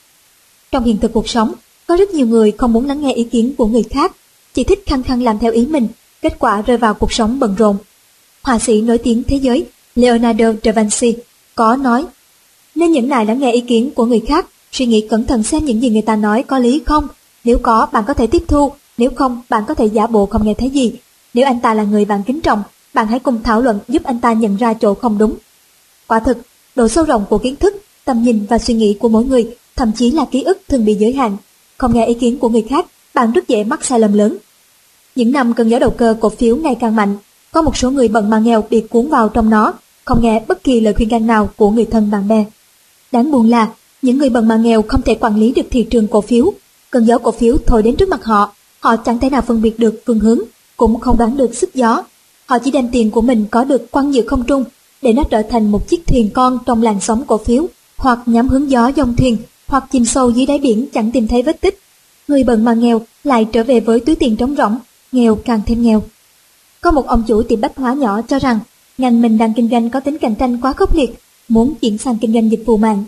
Trong 0.71 0.83
hiện 0.83 0.97
thực 0.97 1.13
cuộc 1.13 1.29
sống, 1.29 1.53
có 1.87 1.95
rất 1.97 2.09
nhiều 2.09 2.27
người 2.27 2.51
không 2.51 2.73
muốn 2.73 2.87
lắng 2.87 3.01
nghe 3.01 3.13
ý 3.13 3.23
kiến 3.23 3.53
của 3.57 3.65
người 3.65 3.83
khác, 3.83 4.15
chỉ 4.53 4.63
thích 4.63 4.83
khăng 4.85 5.03
khăng 5.03 5.23
làm 5.23 5.39
theo 5.39 5.51
ý 5.51 5.65
mình, 5.65 5.87
kết 6.21 6.39
quả 6.39 6.61
rơi 6.61 6.77
vào 6.77 6.93
cuộc 6.93 7.13
sống 7.13 7.39
bận 7.39 7.55
rộn. 7.55 7.77
Họa 8.43 8.59
sĩ 8.59 8.81
nổi 8.81 8.97
tiếng 8.97 9.23
thế 9.23 9.35
giới 9.35 9.65
Leonardo 9.95 10.45
da 10.63 10.71
Vinci 10.71 11.15
có 11.55 11.75
nói 11.75 12.05
nên 12.75 12.91
những 12.91 13.09
này 13.09 13.25
lắng 13.25 13.39
nghe 13.39 13.51
ý 13.51 13.61
kiến 13.61 13.91
của 13.95 14.05
người 14.05 14.19
khác, 14.27 14.45
suy 14.71 14.85
nghĩ 14.85 15.07
cẩn 15.09 15.27
thận 15.27 15.43
xem 15.43 15.65
những 15.65 15.81
gì 15.81 15.89
người 15.89 16.01
ta 16.01 16.15
nói 16.15 16.43
có 16.43 16.59
lý 16.59 16.81
không. 16.85 17.07
Nếu 17.43 17.57
có, 17.57 17.87
bạn 17.91 18.03
có 18.07 18.13
thể 18.13 18.27
tiếp 18.27 18.43
thu, 18.47 18.71
nếu 18.97 19.09
không, 19.15 19.41
bạn 19.49 19.63
có 19.67 19.73
thể 19.73 19.85
giả 19.85 20.07
bộ 20.07 20.25
không 20.25 20.45
nghe 20.45 20.53
thấy 20.53 20.69
gì. 20.69 20.93
Nếu 21.33 21.45
anh 21.45 21.59
ta 21.59 21.73
là 21.73 21.83
người 21.83 22.05
bạn 22.05 22.23
kính 22.23 22.41
trọng, 22.41 22.63
bạn 22.93 23.07
hãy 23.07 23.19
cùng 23.19 23.43
thảo 23.43 23.61
luận 23.61 23.79
giúp 23.87 24.03
anh 24.03 24.19
ta 24.19 24.33
nhận 24.33 24.55
ra 24.55 24.73
chỗ 24.73 24.93
không 24.93 25.17
đúng. 25.17 25.35
Quả 26.07 26.19
thực, 26.19 26.37
độ 26.75 26.87
sâu 26.87 27.03
rộng 27.03 27.25
của 27.29 27.37
kiến 27.37 27.55
thức, 27.55 27.83
tầm 28.05 28.23
nhìn 28.23 28.45
và 28.49 28.57
suy 28.57 28.73
nghĩ 28.73 28.97
của 28.99 29.09
mỗi 29.09 29.23
người, 29.23 29.55
thậm 29.75 29.91
chí 29.95 30.11
là 30.11 30.25
ký 30.31 30.43
ức 30.43 30.61
thường 30.69 30.85
bị 30.85 30.93
giới 30.93 31.13
hạn. 31.13 31.37
Không 31.77 31.93
nghe 31.93 32.05
ý 32.05 32.13
kiến 32.13 32.37
của 32.37 32.49
người 32.49 32.65
khác, 32.69 32.85
bạn 33.13 33.31
rất 33.31 33.47
dễ 33.47 33.63
mắc 33.63 33.85
sai 33.85 33.99
lầm 33.99 34.13
lớn. 34.13 34.37
Những 35.15 35.31
năm 35.31 35.53
cơn 35.53 35.69
gió 35.69 35.79
đầu 35.79 35.89
cơ 35.89 36.15
cổ 36.19 36.29
phiếu 36.29 36.55
ngày 36.55 36.75
càng 36.79 36.95
mạnh, 36.95 37.17
có 37.51 37.61
một 37.61 37.77
số 37.77 37.91
người 37.91 38.07
bận 38.07 38.29
mà 38.29 38.39
nghèo 38.39 38.63
bị 38.69 38.81
cuốn 38.89 39.07
vào 39.07 39.29
trong 39.29 39.49
nó, 39.49 39.73
không 40.05 40.21
nghe 40.21 40.41
bất 40.47 40.63
kỳ 40.63 40.79
lời 40.79 40.93
khuyên 40.93 41.09
can 41.09 41.27
nào 41.27 41.49
của 41.55 41.69
người 41.69 41.85
thân 41.85 42.11
bạn 42.11 42.27
bè. 42.27 42.45
Đáng 43.11 43.31
buồn 43.31 43.49
là, 43.49 43.69
những 44.01 44.17
người 44.17 44.29
bận 44.29 44.47
mà 44.47 44.55
nghèo 44.55 44.81
không 44.81 45.01
thể 45.01 45.15
quản 45.15 45.35
lý 45.35 45.51
được 45.51 45.67
thị 45.71 45.83
trường 45.83 46.07
cổ 46.07 46.21
phiếu. 46.21 46.53
Cơn 46.89 47.05
gió 47.05 47.17
cổ 47.17 47.31
phiếu 47.31 47.57
thổi 47.67 47.83
đến 47.83 47.95
trước 47.95 48.09
mặt 48.09 48.23
họ, 48.23 48.53
họ 48.79 48.95
chẳng 48.95 49.19
thể 49.19 49.29
nào 49.29 49.41
phân 49.41 49.61
biệt 49.61 49.79
được 49.79 50.03
phương 50.05 50.19
hướng, 50.19 50.39
cũng 50.77 50.99
không 50.99 51.17
đoán 51.17 51.37
được 51.37 51.55
sức 51.55 51.75
gió. 51.75 52.03
Họ 52.45 52.59
chỉ 52.59 52.71
đem 52.71 52.89
tiền 52.91 53.11
của 53.11 53.21
mình 53.21 53.45
có 53.51 53.63
được 53.63 53.91
quăng 53.91 54.13
giữa 54.13 54.21
không 54.27 54.43
trung, 54.43 54.63
để 55.01 55.13
nó 55.13 55.23
trở 55.23 55.41
thành 55.41 55.71
một 55.71 55.87
chiếc 55.87 56.07
thuyền 56.07 56.29
con 56.33 56.59
trong 56.65 56.83
làn 56.83 56.99
sóng 57.01 57.23
cổ 57.27 57.37
phiếu, 57.37 57.67
hoặc 57.97 58.19
nhắm 58.25 58.49
hướng 58.49 58.71
gió 58.71 58.87
dòng 58.87 59.15
thuyền, 59.15 59.37
hoặc 59.67 59.83
chìm 59.91 60.05
sâu 60.05 60.29
dưới 60.31 60.45
đáy 60.45 60.59
biển 60.59 60.87
chẳng 60.93 61.11
tìm 61.11 61.27
thấy 61.27 61.41
vết 61.41 61.61
tích. 61.61 61.79
Người 62.27 62.43
bận 62.43 62.63
mà 62.63 62.73
nghèo 62.73 63.01
lại 63.23 63.45
trở 63.45 63.63
về 63.63 63.79
với 63.79 63.99
túi 63.99 64.15
tiền 64.15 64.35
trống 64.35 64.55
rỗng, 64.55 64.77
nghèo 65.11 65.35
càng 65.35 65.61
thêm 65.65 65.81
nghèo. 65.81 66.03
Có 66.81 66.91
một 66.91 67.07
ông 67.07 67.23
chủ 67.27 67.43
tiệm 67.43 67.61
bách 67.61 67.77
hóa 67.77 67.93
nhỏ 67.93 68.21
cho 68.21 68.39
rằng 68.39 68.59
ngành 68.97 69.21
mình 69.21 69.37
đang 69.37 69.53
kinh 69.53 69.69
doanh 69.69 69.89
có 69.89 69.99
tính 69.99 70.17
cạnh 70.17 70.35
tranh 70.35 70.61
quá 70.61 70.73
khốc 70.73 70.95
liệt, 70.95 71.09
muốn 71.47 71.73
chuyển 71.75 71.97
sang 71.97 72.17
kinh 72.17 72.33
doanh 72.33 72.51
dịch 72.51 72.63
vụ 72.65 72.77
mạng. 72.77 73.03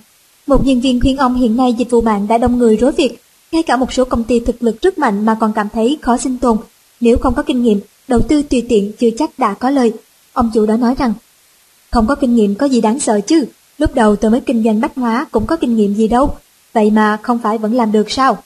Một 0.47 0.65
nhân 0.65 0.81
viên 0.81 1.01
khuyên 1.01 1.17
ông 1.17 1.35
hiện 1.35 1.57
nay 1.57 1.73
dịch 1.73 1.89
vụ 1.89 2.01
mạng 2.01 2.27
đã 2.27 2.37
đông 2.37 2.57
người 2.57 2.75
rối 2.75 2.91
việc, 2.91 3.21
ngay 3.51 3.63
cả 3.63 3.77
một 3.77 3.93
số 3.93 4.05
công 4.05 4.23
ty 4.23 4.39
thực 4.39 4.63
lực 4.63 4.81
rất 4.81 4.97
mạnh 4.97 5.25
mà 5.25 5.37
còn 5.39 5.53
cảm 5.53 5.69
thấy 5.73 5.97
khó 6.01 6.17
sinh 6.17 6.37
tồn. 6.37 6.57
Nếu 6.99 7.17
không 7.17 7.33
có 7.33 7.43
kinh 7.43 7.63
nghiệm, 7.63 7.79
đầu 8.07 8.21
tư 8.21 8.41
tùy 8.43 8.65
tiện 8.69 8.91
chưa 8.99 9.09
chắc 9.17 9.39
đã 9.39 9.53
có 9.53 9.69
lời. 9.69 9.93
Ông 10.33 10.51
chủ 10.53 10.65
đã 10.65 10.77
nói 10.77 10.95
rằng, 10.97 11.13
không 11.91 12.07
có 12.07 12.15
kinh 12.15 12.35
nghiệm 12.35 12.55
có 12.55 12.65
gì 12.65 12.81
đáng 12.81 12.99
sợ 12.99 13.21
chứ, 13.21 13.45
lúc 13.77 13.95
đầu 13.95 14.15
tôi 14.15 14.31
mới 14.31 14.41
kinh 14.41 14.63
doanh 14.63 14.81
bách 14.81 14.95
hóa 14.95 15.25
cũng 15.31 15.45
có 15.45 15.55
kinh 15.55 15.75
nghiệm 15.75 15.95
gì 15.95 16.07
đâu, 16.07 16.35
vậy 16.73 16.91
mà 16.91 17.17
không 17.21 17.39
phải 17.39 17.57
vẫn 17.57 17.73
làm 17.73 17.91
được 17.91 18.11
sao? 18.11 18.37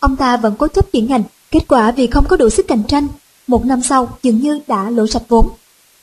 Ông 0.00 0.16
ta 0.16 0.36
vẫn 0.36 0.54
cố 0.58 0.68
chấp 0.68 0.92
chuyển 0.92 1.06
ngành, 1.06 1.22
kết 1.50 1.68
quả 1.68 1.90
vì 1.90 2.06
không 2.06 2.24
có 2.28 2.36
đủ 2.36 2.50
sức 2.50 2.68
cạnh 2.68 2.82
tranh, 2.88 3.06
một 3.46 3.64
năm 3.64 3.82
sau 3.82 4.18
dường 4.22 4.40
như 4.40 4.60
đã 4.66 4.90
lỗ 4.90 5.06
sạch 5.06 5.22
vốn. 5.28 5.48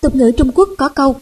Tục 0.01 0.15
ngữ 0.15 0.31
Trung 0.37 0.51
Quốc 0.55 0.69
có 0.77 0.89
câu, 0.89 1.15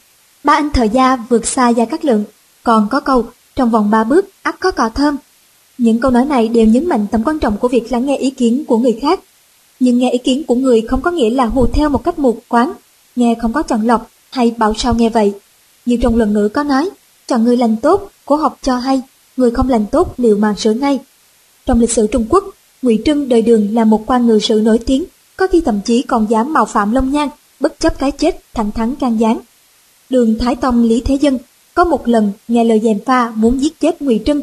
ba 0.44 0.54
anh 0.54 0.70
thời 0.74 0.90
gia 0.90 1.16
vượt 1.16 1.48
xa 1.48 1.70
gia 1.70 1.86
cát 1.86 2.06
lượng, 2.06 2.24
còn 2.64 2.88
có 2.91 3.00
câu, 3.00 3.26
trong 3.56 3.70
vòng 3.70 3.90
ba 3.90 4.04
bước 4.04 4.30
ắt 4.41 4.60
có 4.60 4.72
cỏ 4.72 4.90
thơm. 4.96 5.18
Những 5.78 6.00
câu 6.00 6.12
nói 6.12 6.26
này 6.26 6.48
đều 6.48 6.66
nhấn 6.66 6.90
mạnh 6.90 7.08
tầm 7.12 7.24
quan 7.24 7.40
trọng 7.40 7.58
của 7.58 7.68
việc 7.68 7.91
lắng 7.91 8.06
nghe 8.06 8.18
ý 8.18 8.30
kiến 8.30 8.66
của 8.68 8.78
người 8.78 9.00
khác. 9.02 9.20
Nhưng 9.80 9.98
nghe 9.98 10.12
ý 10.12 10.18
kiến 10.18 10.44
của 10.48 10.56
người 10.56 10.82
không 10.82 11.02
có 11.02 11.12
nghĩa 11.12 11.30
là 11.30 11.46
hù 11.46 11.68
theo 11.68 11.90
một 11.90 12.04
cách 12.04 12.20
mù 12.20 12.38
quáng, 12.48 12.74
nghe 13.16 13.36
không 13.41 13.54
có 13.54 13.64
chọn 13.64 13.88
lọc 13.88 14.10
hay 14.32 14.52
bảo 14.58 14.74
sao 14.78 14.94
nghe 14.94 15.10
vậy. 15.10 15.34
Như 15.86 15.98
trong 16.02 16.18
luận 16.18 16.34
ngữ 16.34 16.50
có 16.50 16.64
nói, 16.64 16.90
chọn 17.28 17.44
người 17.44 17.58
lành 17.58 17.76
tốt, 17.78 18.12
cố 18.26 18.36
học 18.36 18.58
cho 18.62 18.78
hay, 18.78 19.02
người 19.38 19.52
không 19.52 19.70
lành 19.70 19.86
tốt 19.91 20.14
liệu 20.18 20.38
mà 20.38 20.56
sửa 20.58 20.74
ngay. 20.74 21.00
Trong 21.66 21.80
lịch 21.80 21.91
sử 21.91 22.08
Trung 22.08 22.26
Quốc, 22.30 22.44
Ngụy 22.82 23.02
Trưng 23.06 23.30
đời 23.30 23.41
Đường 23.41 23.76
là 23.76 23.86
một 23.86 24.04
quan 24.06 24.28
ngự 24.28 24.40
sự 24.40 24.62
nổi 24.64 24.80
tiếng, 24.86 25.06
có 25.40 25.48
khi 25.48 25.61
thậm 25.61 25.80
chí 25.86 26.02
còn 26.02 26.28
dám 26.30 26.53
mạo 26.53 26.66
phạm 26.66 26.91
Long 26.91 27.11
Nhan, 27.11 27.30
bất 27.60 27.80
chấp 27.80 27.99
cái 27.99 28.11
chết, 28.11 28.44
thẳng 28.53 28.72
thắn 28.72 28.95
can 28.95 29.20
gián. 29.20 29.40
Đường 30.10 30.38
Thái 30.40 30.56
Tông 30.56 30.84
Lý 30.84 31.02
Thế 31.06 31.16
Dân 31.16 31.38
có 31.74 31.84
một 31.84 32.07
lần 32.07 32.32
nghe 32.48 32.64
lời 32.64 32.82
dèm 32.84 32.99
pha 33.06 33.30
muốn 33.36 33.61
giết 33.61 33.80
chết 33.80 34.02
Ngụy 34.02 34.22
Trưng, 34.26 34.41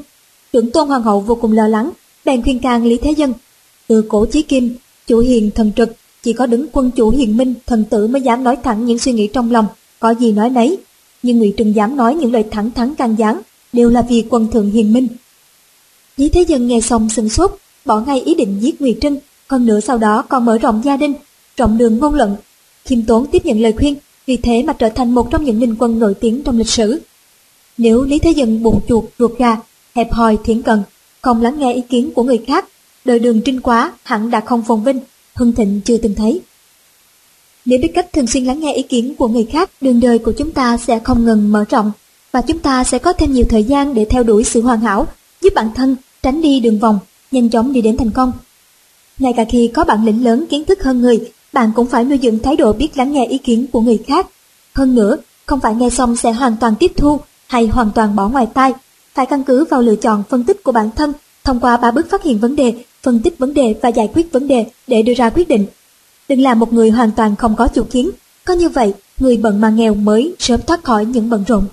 trưởng 0.53 0.71
tôn 0.71 0.89
hoàng 0.89 1.03
hậu 1.03 1.21
vô 1.21 1.35
cùng 1.35 1.53
lo 1.53 1.69
lắng, 1.69 1.91
bèn 2.25 2.43
khuyên 2.43 2.59
can 2.59 2.85
Lý 2.85 2.97
Thế 2.97 3.11
Dân. 3.11 3.33
Từ 3.89 4.03
cổ 4.09 4.27
chí 4.27 4.43
kim, 4.43 4.75
chủ 5.07 5.19
hiền 5.19 5.51
thần 5.55 5.73
trực, 5.77 5.93
chỉ 6.23 6.33
có 6.33 6.47
đứng 6.47 6.67
quân 6.73 6.91
chủ 6.91 7.11
hiền 7.11 7.37
minh, 7.37 7.55
thần 7.67 7.85
tử 7.85 8.07
mới 8.07 8.23
dám 8.23 8.45
nói 8.45 8.57
thẳng 8.65 8.85
những 8.85 8.99
suy 8.99 9.13
nghĩ 9.13 9.27
trong 9.27 9.51
lòng, 9.51 9.67
có 10.01 10.11
gì 10.11 10.33
nói 10.33 10.51
nấy. 10.51 10.79
Nhưng 11.23 11.39
Ngụy 11.39 11.55
Trưng 11.57 11.75
dám 11.75 11.97
nói 11.97 12.15
những 12.15 12.33
lời 12.33 12.45
thẳng 12.51 12.71
thắn 12.71 12.95
can 12.95 13.15
gián, 13.19 13.41
đều 13.73 13.91
là 13.91 14.03
vì 14.03 14.25
quân 14.31 14.51
thượng 14.51 14.71
hiền 14.71 14.93
minh. 14.93 15.09
Lý 16.17 16.29
Thế 16.29 16.43
Dân 16.43 16.67
nghe 16.67 16.81
xong 16.81 17.09
sừng 17.11 17.29
sốt, 17.29 17.59
bỏ 17.85 18.01
ngay 18.01 18.21
ý 18.21 18.35
định 18.35 18.59
giết 18.61 18.81
Ngụy 18.81 18.97
Trưng, 19.01 19.19
còn 19.49 19.67
nữa 19.67 19.81
sau 19.81 19.99
đó 19.99 20.23
còn 20.29 20.45
mở 20.45 20.59
rộng 20.59 20.83
gia 20.85 20.97
đình, 20.97 21.15
rộng 21.57 21.79
đường 21.79 21.99
ngôn 21.99 22.15
luận. 22.15 22.37
Khiêm 22.85 23.03
tốn 23.03 23.27
tiếp 23.27 23.47
nhận 23.47 23.61
lời 23.61 23.73
khuyên, 23.73 23.95
vì 24.27 24.37
thế 24.37 24.63
mà 24.63 24.73
trở 24.73 24.89
thành 24.89 25.15
một 25.15 25.31
trong 25.31 25.45
những 25.45 25.61
ninh 25.61 25.77
quân 25.79 25.99
nổi 25.99 26.15
tiếng 26.15 26.43
trong 26.43 26.59
lịch 26.59 26.69
sử. 26.69 27.01
Nếu 27.79 28.03
Lý 28.03 28.19
Thế 28.19 28.31
Dân 28.31 28.63
bụng 28.63 28.81
chuột 28.89 29.05
ruột 29.19 29.39
gà, 29.39 29.57
hẹp 29.95 30.13
hòi 30.13 30.39
thiển 30.45 30.63
cần, 30.63 30.83
không 31.23 31.43
lắng 31.43 31.59
nghe 31.59 31.75
ý 31.75 31.81
kiến 31.81 32.11
của 32.15 32.23
người 32.23 32.39
khác, 32.47 32.69
đời 33.05 33.19
đường 33.19 33.41
trinh 33.41 33.61
quá 33.61 33.93
hẳn 34.03 34.31
đã 34.31 34.41
không 34.41 34.63
phồn 34.63 34.83
vinh, 34.83 35.01
hưng 35.35 35.53
thịnh 35.53 35.81
chưa 35.85 35.97
từng 35.97 36.15
thấy. 36.15 36.41
Nếu 37.65 37.79
biết 37.83 37.91
cách 37.95 38.13
thường 38.13 38.27
xuyên 38.27 38.45
lắng 38.45 38.61
nghe 38.61 38.75
ý 38.75 38.83
kiến 38.83 39.15
của 39.15 39.29
người 39.29 39.47
khác, 39.53 39.71
đường 39.81 40.01
đời 40.01 40.19
của 40.19 40.33
chúng 40.33 40.53
ta 40.53 40.77
sẽ 40.77 40.99
không 40.99 41.25
ngừng 41.25 41.53
mở 41.53 41.65
rộng, 41.71 41.93
và 42.33 42.41
chúng 42.41 42.59
ta 42.59 42.85
sẽ 42.85 42.99
có 42.99 43.13
thêm 43.13 43.33
nhiều 43.33 43.45
thời 43.49 43.65
gian 43.65 43.95
để 43.95 44.05
theo 44.05 44.23
đuổi 44.23 44.45
sự 44.45 44.63
hoàn 44.63 44.81
hảo, 44.81 45.07
giúp 45.43 45.53
bản 45.55 45.71
thân 45.75 45.97
tránh 46.23 46.43
đi 46.43 46.61
đường 46.61 46.79
vòng, 46.79 46.99
nhanh 47.31 47.49
chóng 47.49 47.73
đi 47.73 47.81
đến 47.81 47.97
thành 47.97 48.11
công. 48.11 48.33
Ngay 49.19 49.33
cả 49.37 49.45
khi 49.49 49.71
có 49.75 49.85
bản 49.85 50.05
lĩnh 50.05 50.25
lớn 50.25 50.45
kiến 50.51 50.65
thức 50.65 50.83
hơn 50.83 51.03
người, 51.03 51.33
bạn 51.53 51.73
cũng 51.77 51.87
phải 51.87 52.05
nuôi 52.05 52.19
dưỡng 52.23 52.39
thái 52.39 52.57
độ 52.57 52.73
biết 52.73 52.97
lắng 52.97 53.13
nghe 53.13 53.27
ý 53.27 53.39
kiến 53.39 53.67
của 53.73 53.81
người 53.81 53.99
khác. 54.07 54.27
Hơn 54.75 54.95
nữa, 54.95 55.17
không 55.47 55.61
phải 55.61 55.75
nghe 55.75 55.91
xong 55.91 56.17
sẽ 56.17 56.33
hoàn 56.33 56.57
toàn 56.61 56.75
tiếp 56.79 56.93
thu 56.97 57.21
hay 57.47 57.67
hoàn 57.67 57.91
toàn 57.95 58.17
bỏ 58.17 58.29
ngoài 58.29 58.47
tai, 58.55 58.73
phải 59.15 59.27
căn 59.27 59.45
cứ 59.45 59.65
vào 59.65 59.83
lựa 59.83 59.97
chọn 59.97 60.23
phân 60.29 60.45
tích 60.45 60.65
của 60.65 60.73
bản 60.73 60.91
thân 60.97 61.13
thông 61.45 61.61
qua 61.61 61.77
ba 61.77 61.91
bước 61.91 62.11
phát 62.11 62.23
hiện 62.23 62.39
vấn 62.39 62.57
đề, 62.57 62.75
phân 63.03 63.21
tích 63.21 63.39
vấn 63.39 63.55
đề 63.55 63.75
và 63.83 63.89
giải 63.89 64.11
quyết 64.15 64.33
vấn 64.33 64.49
đề 64.49 64.67
để 64.87 65.03
đưa 65.03 65.15
ra 65.15 65.31
quyết 65.31 65.49
định. 65.49 65.67
Đừng 66.29 66.41
là 66.41 66.55
một 66.55 66.73
người 66.73 66.91
hoàn 66.91 67.11
toàn 67.11 67.37
không 67.37 67.57
có 67.57 67.69
chủ 67.69 67.85
kiến, 67.91 68.11
có 68.45 68.55
như 68.55 68.69
vậy 68.69 68.95
người 69.19 69.37
bận 69.37 69.61
mà 69.61 69.71
nghèo 69.71 69.95
mới 69.95 70.35
sớm 70.39 70.61
thoát 70.67 70.85
khỏi 70.85 71.05
những 71.05 71.31
bận 71.31 71.45
rộn. 71.49 71.65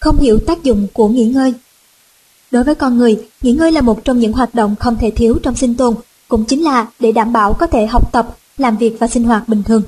Không 0.00 0.18
hiểu 0.18 0.38
tác 0.38 0.62
dụng 0.62 0.86
của 0.92 1.08
nghỉ 1.08 1.24
ngơi. 1.24 1.54
Đối 2.50 2.64
với 2.64 2.74
con 2.74 2.98
người, 2.98 3.22
nghỉ 3.42 3.52
ngơi 3.52 3.72
là 3.72 3.80
một 3.80 4.04
trong 4.04 4.18
những 4.18 4.32
hoạt 4.32 4.54
động 4.54 4.74
không 4.80 4.96
thể 5.00 5.10
thiếu 5.10 5.38
trong 5.42 5.56
sinh 5.56 5.74
tồn, 5.74 5.94
cũng 6.28 6.44
chính 6.44 6.62
là 6.62 6.86
để 7.00 7.12
đảm 7.12 7.32
bảo 7.32 7.54
có 7.54 7.66
thể 7.66 7.86
học 7.86 8.12
tập, 8.12 8.36
làm 8.58 8.76
việc 8.76 8.96
và 9.00 9.06
sinh 9.06 9.24
hoạt 9.24 9.48
bình 9.48 9.62
thường. 9.62 9.82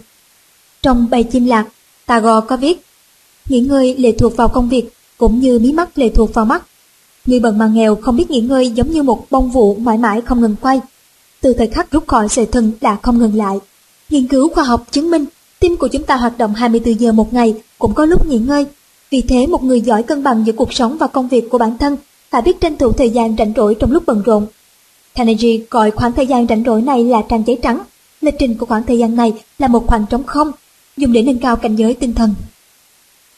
Trong 0.83 1.11
bài 1.11 1.23
chim 1.23 1.47
lạc, 1.47 1.67
Tagore 2.07 2.47
có 2.49 2.57
viết, 2.57 2.83
nghỉ 3.49 3.61
ngơi 3.61 3.95
lệ 3.99 4.13
thuộc 4.13 4.37
vào 4.37 4.49
công 4.49 4.69
việc, 4.69 4.85
cũng 5.19 5.41
như 5.41 5.59
mí 5.59 5.73
mắt 5.73 5.99
lệ 5.99 6.09
thuộc 6.09 6.35
vào 6.35 6.45
mắt. 6.45 6.63
Người 7.27 7.41
bận 7.41 7.59
mà 7.59 7.67
nghèo 7.67 7.97
không 7.97 8.17
biết 8.17 8.31
nghỉ 8.31 8.41
ngơi 8.41 8.71
giống 8.71 8.91
như 8.91 9.03
một 9.03 9.27
bông 9.31 9.51
vụ 9.51 9.75
mãi 9.75 9.99
mãi 9.99 10.21
không 10.21 10.41
ngừng 10.41 10.57
quay. 10.61 10.81
Từ 11.41 11.53
thời 11.53 11.67
khắc 11.67 11.91
rút 11.91 12.07
khỏi 12.07 12.29
sợi 12.29 12.47
thân 12.47 12.73
đã 12.81 12.97
không 13.03 13.19
ngừng 13.19 13.35
lại. 13.35 13.59
Nghiên 14.11 14.29
cứu 14.29 14.49
khoa 14.49 14.65
học 14.65 14.87
chứng 14.91 15.11
minh, 15.11 15.25
tim 15.61 15.77
của 15.77 15.89
chúng 15.89 16.03
ta 16.03 16.17
hoạt 16.17 16.39
động 16.39 16.55
24 16.55 17.01
giờ 17.01 17.13
một 17.13 17.33
ngày, 17.33 17.55
cũng 17.79 17.95
có 17.95 18.05
lúc 18.05 18.27
nghỉ 18.27 18.39
ngơi. 18.39 18.67
Vì 19.11 19.21
thế 19.21 19.47
một 19.47 19.65
người 19.65 19.81
giỏi 19.81 20.03
cân 20.03 20.23
bằng 20.23 20.47
giữa 20.47 20.53
cuộc 20.53 20.73
sống 20.73 20.99
và 20.99 21.07
công 21.07 21.29
việc 21.29 21.51
của 21.51 21.59
bản 21.59 21.79
thân 21.79 21.97
phải 22.31 22.43
biết 22.43 22.61
tranh 22.61 22.77
thủ 22.77 22.93
thời 22.93 23.11
gian 23.11 23.37
rảnh 23.39 23.53
rỗi 23.57 23.77
trong 23.81 23.93
lúc 23.93 24.03
bận 24.07 24.23
rộn. 24.23 24.47
Carnegie 25.17 25.59
gọi 25.71 25.91
khoảng 25.91 26.13
thời 26.13 26.27
gian 26.27 26.47
rảnh 26.47 26.63
rỗi 26.67 26.83
này 26.83 27.05
là 27.05 27.23
trang 27.29 27.43
giấy 27.47 27.59
trắng. 27.63 27.81
Lịch 28.21 28.35
trình 28.39 28.55
của 28.59 28.67
khoảng 28.67 28.83
thời 28.83 28.99
gian 28.99 29.17
này 29.17 29.33
là 29.59 29.69
một 29.69 29.87
khoảng 29.87 30.07
trống 30.11 30.25
không, 30.25 30.53
dùng 30.97 31.13
để 31.13 31.23
nâng 31.23 31.39
cao 31.39 31.57
cảnh 31.57 31.77
giới 31.77 31.95
tinh 31.95 32.15
thần. 32.15 32.35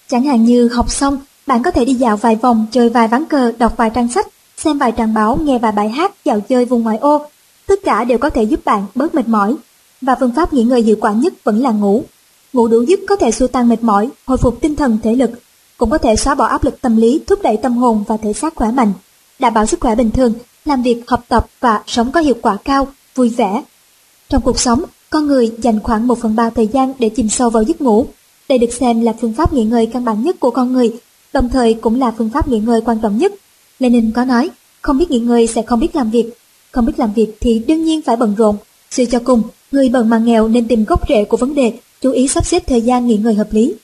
Chẳng 0.09 0.24
hạn 0.24 0.44
như 0.44 0.68
học 0.68 0.90
xong, 0.90 1.18
bạn 1.46 1.62
có 1.62 1.70
thể 1.70 1.84
đi 1.84 1.94
dạo 1.94 2.16
vài 2.16 2.36
vòng, 2.36 2.66
chơi 2.72 2.88
vài 2.88 3.09
ván 3.09 3.24
cờ, 3.24 3.52
đọc 3.59 3.74
vài 3.76 3.90
trang 3.94 4.09
sách, 4.09 4.26
xem 4.56 4.78
vài 4.78 4.92
trang 4.92 5.14
báo, 5.14 5.38
nghe 5.42 5.59
vài 5.59 5.72
bài 5.72 5.88
hát, 5.88 6.12
dạo 6.24 6.40
chơi 6.40 6.64
vùng 6.64 6.82
ngoại 6.82 6.98
ô. 6.98 7.26
Tất 7.66 7.80
cả 7.84 8.05
đều 8.05 8.18
có 8.18 8.30
thể 8.30 8.42
giúp 8.42 8.64
bạn 8.64 8.86
bớt 8.94 9.14
mệt 9.14 9.28
mỏi. 9.28 9.55
Và 10.00 10.16
phương 10.20 10.34
pháp 10.36 10.52
nghỉ 10.52 10.62
ngơi 10.62 10.82
hiệu 10.82 10.96
quả 11.00 11.12
nhất 11.12 11.34
vẫn 11.44 11.62
là 11.62 11.70
ngủ. 11.70 12.05
Ngủ 12.52 12.68
đủ 12.68 12.82
giấc 12.82 13.00
có 13.09 13.16
thể 13.16 13.30
xua 13.30 13.46
tan 13.46 13.68
mệt 13.68 13.82
mỏi, 13.82 14.09
hồi 14.26 14.38
phục 14.38 14.60
tinh 14.60 14.76
thần 14.76 14.98
thể 15.02 15.14
lực, 15.14 15.30
cũng 15.76 15.90
có 15.90 15.98
thể 15.98 16.16
xóa 16.16 16.34
bỏ 16.34 16.44
áp 16.44 16.64
lực 16.64 16.80
tâm 16.80 16.96
lý, 16.96 17.20
thúc 17.26 17.38
đẩy 17.42 17.56
tâm 17.56 17.76
hồn 17.76 18.05
và 18.09 18.16
thể 18.16 18.32
xác 18.32 18.55
khỏe 18.55 18.70
mạnh, 18.70 18.92
đảm 19.38 19.55
bảo 19.55 19.66
sức 19.66 19.80
khỏe 19.80 19.94
bình 19.94 20.10
thường, 20.10 20.32
làm 20.69 20.82
việc, 20.82 21.03
học 21.07 21.24
tập 21.28 21.47
và 21.61 21.82
sống 21.86 22.12
có 22.12 22.20
hiệu 22.20 22.35
quả 22.43 22.57
cao, 22.65 22.89
vui 23.15 23.28
vẻ. 23.28 23.62
Trong 24.28 24.43
cuộc 24.43 24.61
sống, 24.61 24.85
con 25.11 25.27
người 25.27 25.53
dành 25.59 25.81
khoảng 25.81 26.07
1 26.07 26.19
phần 26.19 26.36
3 26.36 26.51
thời 26.51 26.66
gian 26.66 26.93
để 26.99 27.09
chìm 27.09 27.28
sâu 27.28 27.51
vào 27.51 27.62
giấc 27.62 27.81
ngủ. 27.81 28.07
Đây 28.49 28.59
được 28.59 28.73
xem 28.73 29.01
là 29.01 29.15
phương 29.20 29.32
pháp 29.32 29.53
nghỉ 29.53 29.65
ngơi 29.65 29.86
căn 29.86 30.05
bản 30.05 30.23
nhất 30.23 30.40
của 30.40 30.51
con 30.51 30.73
người, 30.73 30.93
đồng 31.32 31.49
thời 31.49 31.74
cũng 31.74 32.01
là 32.01 32.15
phương 32.19 32.31
pháp 32.31 32.49
nghỉ 32.49 32.59
ngơi 32.59 32.81
quan 32.81 32.99
trọng 33.03 33.19
nhất. 33.19 33.32
Lenin 33.78 34.12
có 34.12 34.24
nói, 34.24 34.51
không 34.82 34.99
biết 34.99 35.11
nghỉ 35.11 35.19
ngơi 35.19 35.47
sẽ 35.47 35.62
không 35.62 35.81
biết 35.81 35.97
làm 35.97 36.11
việc, 36.11 36.27
không 36.73 36.86
biết 36.86 36.99
làm 36.99 37.12
việc 37.12 37.36
thì 37.40 37.59
đương 37.59 37.85
nhiên 37.85 38.03
phải 38.03 38.16
bận 38.16 38.35
rộn. 38.35 38.57
Suy 38.90 39.07
cho 39.07 39.19
cùng, 39.24 39.43
người 39.73 39.89
bận 39.89 40.09
mà 40.09 40.19
nghèo 40.19 40.49
nên 40.49 40.69
tìm 40.69 40.85
gốc 40.85 41.09
rễ 41.09 41.24
của 41.24 41.36
vấn 41.36 41.55
đề, 41.55 41.73
chú 42.01 42.11
ý 42.11 42.28
sắp 42.28 42.47
xếp 42.47 42.62
thời 42.66 42.82
gian 42.82 43.07
nghỉ 43.07 43.16
ngơi 43.16 43.35
hợp 43.35 43.49
lý. 43.51 43.74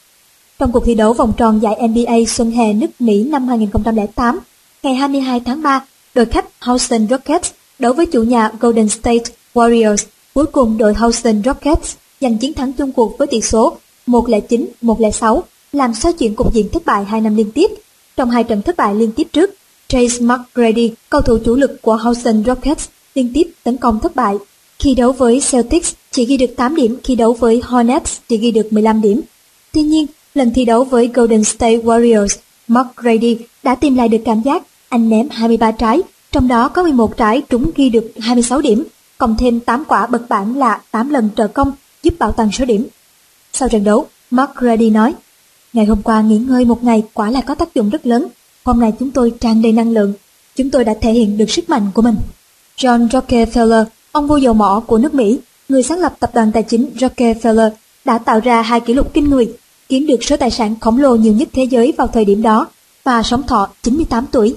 Trong 0.59 0.73
cuộc 0.73 0.85
thi 0.85 0.95
đấu 0.95 1.13
vòng 1.13 1.33
tròn 1.37 1.63
giải 1.63 1.89
NBA 1.89 2.15
Xuân 2.29 2.51
Hè 2.51 2.73
nước 2.73 2.87
Mỹ 2.99 3.25
năm 3.25 3.49
2008, 3.49 4.41
ngày 4.83 4.95
22 4.95 5.41
tháng 5.41 5.63
3, 5.63 5.85
đội 6.15 6.27
khách 6.27 6.45
Houston 6.61 7.07
Rockets 7.11 7.51
đấu 7.79 7.93
với 7.93 8.07
chủ 8.07 8.23
nhà 8.23 8.51
Golden 8.61 8.89
State 8.89 9.25
Warriors. 9.55 10.07
Cuối 10.35 10.47
cùng 10.47 10.79
đội 10.79 10.95
Houston 10.95 11.43
Rockets 11.45 11.95
giành 12.21 12.39
chiến 12.39 12.55
thắng 12.55 12.73
chung 12.73 12.93
cuộc 12.93 13.19
với 13.19 13.27
tỷ 13.27 13.41
số 13.41 13.77
109-106, 14.07 15.43
làm 15.73 15.95
xoay 15.95 16.13
chuyển 16.13 16.35
cục 16.35 16.55
diện 16.55 16.69
thất 16.73 16.85
bại 16.85 17.05
hai 17.05 17.21
năm 17.21 17.37
liên 17.37 17.51
tiếp. 17.51 17.71
Trong 18.17 18.31
hai 18.31 18.45
trận 18.45 18.63
thất 18.63 18.77
bại 18.77 18.95
liên 18.95 19.13
tiếp 19.13 19.29
trước, 19.33 19.55
Trace 19.89 20.19
McGrady, 20.21 20.93
cầu 21.11 21.21
thủ 21.21 21.39
chủ 21.45 21.55
lực 21.55 21.83
của 21.83 21.97
Houston 21.97 22.45
Rockets, 22.45 22.89
liên 23.15 23.31
tiếp 23.35 23.51
tấn 23.65 23.77
công 23.77 24.01
thất 24.01 24.17
bại. 24.17 24.37
Khi 24.79 24.95
đấu 24.95 25.13
với 25.13 25.43
Celtics, 25.51 25.95
chỉ 26.11 26.25
ghi 26.25 26.37
được 26.37 26.57
8 26.57 26.77
điểm, 26.77 26.97
khi 27.05 27.15
đấu 27.15 27.33
với 27.33 27.61
Hornets 27.65 28.17
chỉ 28.29 28.37
ghi 28.37 28.51
được 28.51 28.73
15 28.73 29.01
điểm. 29.01 29.21
Tuy 29.73 29.83
nhiên, 29.83 30.07
lần 30.35 30.53
thi 30.55 30.65
đấu 30.65 30.85
với 30.85 31.11
Golden 31.15 31.45
State 31.45 31.77
Warriors, 31.77 32.37
McGrady 32.69 33.39
đã 33.63 33.75
tìm 33.75 33.97
lại 33.97 34.09
được 34.09 34.21
cảm 34.25 34.43
giác 34.43 34.63
anh 34.89 35.09
ném 35.09 35.29
23 35.31 35.71
trái, 35.71 36.03
trong 36.33 36.49
đó 36.49 36.69
có 36.69 36.83
11 36.83 37.17
trái 37.17 37.43
trúng 37.49 37.71
ghi 37.77 37.89
được 37.89 38.13
26 38.21 38.61
điểm, 38.61 38.85
cộng 39.19 39.37
thêm 39.37 39.61
8 39.61 39.85
quả 39.85 40.07
bật 40.07 40.29
bản 40.29 40.57
là 40.57 40.81
8 40.91 41.11
lần 41.11 41.29
trợ 41.37 41.49
công 41.49 41.73
giúp 42.03 42.15
bảo 42.19 42.33
toàn 42.33 42.53
số 42.53 42.65
điểm. 42.65 42.87
Sau 43.53 43.69
trận 43.69 43.85
đấu, 43.85 44.07
Mark 44.31 44.55
Grady 44.55 44.91
nói, 44.91 45.15
Ngày 45.75 45.87
hôm 45.87 46.03
qua 46.03 46.21
nghỉ 46.21 46.39
ngơi 46.39 46.65
một 46.65 46.85
ngày 46.85 47.03
quả 47.15 47.31
là 47.31 47.41
có 47.41 47.55
tác 47.55 47.75
dụng 47.75 47.91
rất 47.91 48.07
lớn. 48.07 48.29
Hôm 48.65 48.81
nay 48.81 48.93
chúng 48.99 49.11
tôi 49.11 49.33
tràn 49.41 49.63
đầy 49.63 49.73
năng 49.73 49.93
lượng. 49.93 50.13
Chúng 50.57 50.71
tôi 50.71 50.85
đã 50.85 50.95
thể 51.01 51.13
hiện 51.13 51.39
được 51.39 51.51
sức 51.51 51.71
mạnh 51.71 51.91
của 51.95 52.03
mình. 52.03 52.17
John 52.77 53.09
Rockefeller, 53.09 53.85
ông 54.13 54.27
vua 54.27 54.37
dầu 54.37 54.55
mỏ 54.55 54.83
của 54.87 54.99
nước 54.99 55.15
Mỹ, 55.15 55.39
người 55.69 55.83
sáng 55.83 55.99
lập 55.99 56.17
tập 56.21 56.31
đoàn 56.35 56.53
tài 56.53 56.63
chính 56.63 56.91
Rockefeller, 56.99 57.71
đã 58.05 58.19
tạo 58.19 58.41
ra 58.41 58.63
hai 58.63 58.81
kỷ 58.81 58.95
lục 58.95 59.15
kinh 59.15 59.31
người 59.31 59.53
kiếm 59.89 60.07
được 60.07 60.25
số 60.25 60.37
tài 60.37 60.51
sản 60.51 60.75
khổng 60.81 60.99
lồ 60.99 61.17
nhiều 61.17 61.33
nhất 61.33 61.49
thế 61.53 61.65
giới 61.65 61.93
vào 61.97 62.07
thời 62.07 62.25
điểm 62.25 62.43
đó 62.43 62.67
và 63.05 63.23
sống 63.23 63.43
thọ 63.43 63.69
98 63.83 64.27
tuổi. 64.33 64.55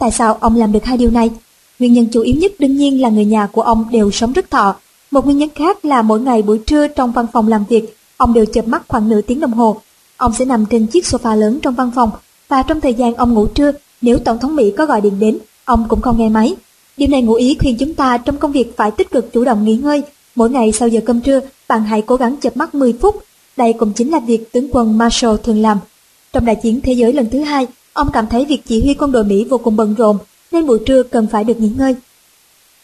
Tại 0.00 0.10
sao 0.10 0.38
ông 0.40 0.56
làm 0.56 0.72
được 0.72 0.84
hai 0.84 0.96
điều 0.96 1.10
này? 1.10 1.30
Nguyên 1.78 1.92
nhân 1.92 2.06
chủ 2.12 2.20
yếu 2.20 2.36
nhất 2.36 2.52
đương 2.58 2.76
nhiên 2.76 3.00
là 3.00 3.08
người 3.08 3.24
nhà 3.24 3.46
của 3.46 3.62
ông 3.62 3.84
đều 3.90 4.10
sống 4.10 4.32
rất 4.32 4.50
thọ. 4.50 4.76
Một 5.10 5.24
nguyên 5.24 5.38
nhân 5.38 5.48
khác 5.54 5.84
là 5.84 6.02
mỗi 6.02 6.20
ngày 6.20 6.42
buổi 6.42 6.58
trưa 6.58 6.86
trong 6.88 7.12
văn 7.12 7.26
phòng 7.32 7.48
làm 7.48 7.64
việc, 7.68 7.96
ông 8.16 8.34
đều 8.34 8.44
chợp 8.44 8.68
mắt 8.68 8.82
khoảng 8.88 9.08
nửa 9.08 9.20
tiếng 9.20 9.40
đồng 9.40 9.52
hồ. 9.52 9.76
Ông 10.16 10.32
sẽ 10.32 10.44
nằm 10.44 10.66
trên 10.66 10.86
chiếc 10.86 11.04
sofa 11.04 11.36
lớn 11.36 11.58
trong 11.62 11.74
văn 11.74 11.90
phòng 11.94 12.10
và 12.48 12.62
trong 12.62 12.80
thời 12.80 12.94
gian 12.94 13.14
ông 13.14 13.34
ngủ 13.34 13.46
trưa, 13.46 13.72
nếu 14.00 14.18
Tổng 14.18 14.38
thống 14.38 14.56
Mỹ 14.56 14.72
có 14.76 14.86
gọi 14.86 15.00
điện 15.00 15.18
đến, 15.18 15.38
ông 15.64 15.86
cũng 15.88 16.00
không 16.00 16.18
nghe 16.18 16.28
máy. 16.28 16.56
Điều 16.96 17.08
này 17.08 17.22
ngụ 17.22 17.34
ý 17.34 17.56
khuyên 17.60 17.76
chúng 17.78 17.94
ta 17.94 18.18
trong 18.18 18.36
công 18.36 18.52
việc 18.52 18.76
phải 18.76 18.90
tích 18.90 19.10
cực 19.10 19.32
chủ 19.32 19.44
động 19.44 19.64
nghỉ 19.64 19.76
ngơi. 19.76 20.02
Mỗi 20.34 20.50
ngày 20.50 20.72
sau 20.72 20.88
giờ 20.88 21.00
cơm 21.04 21.20
trưa, 21.20 21.40
bạn 21.68 21.84
hãy 21.84 22.02
cố 22.02 22.16
gắng 22.16 22.36
chợp 22.36 22.56
mắt 22.56 22.74
10 22.74 22.92
phút 22.92 23.24
đây 23.56 23.72
cũng 23.72 23.92
chính 23.92 24.10
là 24.10 24.20
việc 24.20 24.52
tướng 24.52 24.68
quân 24.72 24.98
Marshall 24.98 25.36
thường 25.42 25.62
làm. 25.62 25.78
Trong 26.32 26.44
đại 26.44 26.56
chiến 26.56 26.80
thế 26.80 26.92
giới 26.92 27.12
lần 27.12 27.30
thứ 27.30 27.40
hai, 27.40 27.66
ông 27.92 28.10
cảm 28.12 28.26
thấy 28.26 28.44
việc 28.44 28.60
chỉ 28.66 28.82
huy 28.82 28.94
quân 28.94 29.12
đội 29.12 29.24
Mỹ 29.24 29.44
vô 29.44 29.58
cùng 29.58 29.76
bận 29.76 29.94
rộn, 29.94 30.18
nên 30.52 30.66
buổi 30.66 30.78
trưa 30.86 31.02
cần 31.02 31.26
phải 31.26 31.44
được 31.44 31.60
nghỉ 31.60 31.70
ngơi. 31.78 31.94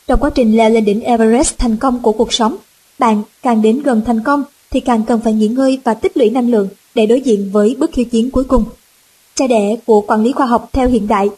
Trong 0.07 0.21
quá 0.21 0.31
trình 0.35 0.57
leo 0.57 0.71
lên 0.71 0.85
đỉnh 0.85 1.01
Everest 1.01 1.59
thành 1.59 1.77
công 1.77 2.03
của 2.03 2.13
cuộc 2.13 2.33
sống, 2.33 2.57
bạn 2.99 3.23
càng 3.43 3.63
đến 3.63 3.83
gần 3.83 4.03
thành 4.07 4.23
công 4.23 4.45
thì 4.71 4.81
càng 4.81 5.03
cần 5.03 5.21
phải 5.25 5.33
nghỉ 5.33 5.49
ngơi 5.49 5.79
và 5.85 5.95
tích 5.95 6.17
lũy 6.17 6.31
năng 6.31 6.51
lượng 6.51 6.69
để 6.95 7.07
đối 7.07 7.21
diện 7.21 7.51
với 7.53 7.77
bước 7.79 7.91
khiêu 7.93 8.05
chiến 8.05 8.31
cuối 8.31 8.45
cùng. 8.45 8.65
Cha 9.35 9.47
đẻ 9.47 9.77
của 9.87 10.01
quản 10.01 10.23
lý 10.23 10.33
khoa 10.33 10.47
học 10.47 10.69
theo 10.73 10.89
hiện 10.89 11.09
đại, 11.09 11.29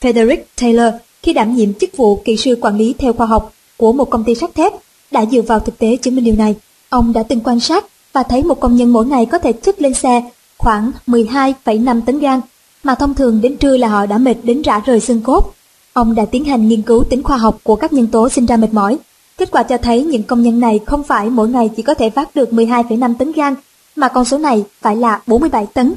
Frederick 0.00 0.42
Taylor, 0.60 0.94
khi 1.22 1.32
đảm 1.32 1.56
nhiệm 1.56 1.74
chức 1.74 1.96
vụ 1.96 2.16
kỹ 2.16 2.36
sư 2.36 2.58
quản 2.60 2.78
lý 2.78 2.94
theo 2.98 3.12
khoa 3.12 3.26
học 3.26 3.52
của 3.76 3.92
một 3.92 4.10
công 4.10 4.24
ty 4.24 4.34
sắt 4.34 4.54
thép, 4.54 4.72
đã 5.10 5.24
dựa 5.26 5.42
vào 5.42 5.60
thực 5.60 5.78
tế 5.78 5.96
chứng 5.96 6.16
minh 6.16 6.24
điều 6.24 6.36
này. 6.36 6.54
Ông 6.88 7.12
đã 7.12 7.22
từng 7.22 7.40
quan 7.40 7.60
sát 7.60 7.84
và 8.12 8.22
thấy 8.22 8.42
một 8.42 8.60
công 8.60 8.76
nhân 8.76 8.92
mỗi 8.92 9.06
ngày 9.06 9.26
có 9.26 9.38
thể 9.38 9.52
chất 9.52 9.82
lên 9.82 9.94
xe 9.94 10.22
khoảng 10.58 10.92
12,5 11.06 12.00
tấn 12.06 12.18
gan, 12.18 12.40
mà 12.88 12.94
thông 12.94 13.14
thường 13.14 13.40
đến 13.40 13.56
trưa 13.56 13.76
là 13.76 13.88
họ 13.88 14.06
đã 14.06 14.18
mệt 14.18 14.34
đến 14.42 14.62
rã 14.62 14.80
rời 14.86 15.00
xương 15.00 15.20
cốt. 15.20 15.54
Ông 15.92 16.14
đã 16.14 16.24
tiến 16.24 16.44
hành 16.44 16.68
nghiên 16.68 16.82
cứu 16.82 17.04
tính 17.04 17.22
khoa 17.22 17.36
học 17.36 17.58
của 17.62 17.76
các 17.76 17.92
nhân 17.92 18.06
tố 18.06 18.28
sinh 18.28 18.46
ra 18.46 18.56
mệt 18.56 18.72
mỏi. 18.72 18.98
Kết 19.38 19.50
quả 19.50 19.62
cho 19.62 19.78
thấy 19.78 20.02
những 20.02 20.22
công 20.22 20.42
nhân 20.42 20.60
này 20.60 20.80
không 20.86 21.02
phải 21.02 21.30
mỗi 21.30 21.48
ngày 21.48 21.70
chỉ 21.76 21.82
có 21.82 21.94
thể 21.94 22.10
vác 22.10 22.36
được 22.36 22.52
12,5 22.52 23.14
tấn 23.14 23.32
gan, 23.32 23.54
mà 23.96 24.08
con 24.08 24.24
số 24.24 24.38
này 24.38 24.64
phải 24.80 24.96
là 24.96 25.22
47 25.26 25.66
tấn. 25.66 25.94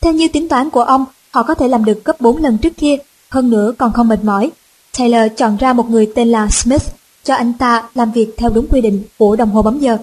Theo 0.00 0.12
như 0.12 0.28
tính 0.28 0.48
toán 0.48 0.70
của 0.70 0.82
ông, 0.82 1.04
họ 1.30 1.42
có 1.42 1.54
thể 1.54 1.68
làm 1.68 1.84
được 1.84 2.04
gấp 2.04 2.20
4 2.20 2.36
lần 2.36 2.58
trước 2.58 2.76
kia, 2.76 2.96
hơn 3.28 3.50
nữa 3.50 3.72
còn 3.78 3.92
không 3.92 4.08
mệt 4.08 4.24
mỏi. 4.24 4.50
Taylor 4.98 5.32
chọn 5.36 5.56
ra 5.56 5.72
một 5.72 5.90
người 5.90 6.12
tên 6.14 6.28
là 6.28 6.48
Smith 6.50 6.84
cho 7.24 7.34
anh 7.34 7.52
ta 7.52 7.82
làm 7.94 8.12
việc 8.12 8.34
theo 8.36 8.50
đúng 8.50 8.66
quy 8.66 8.80
định 8.80 9.02
của 9.18 9.36
đồng 9.36 9.50
hồ 9.50 9.62
bấm 9.62 9.78
giờ. 9.78 9.96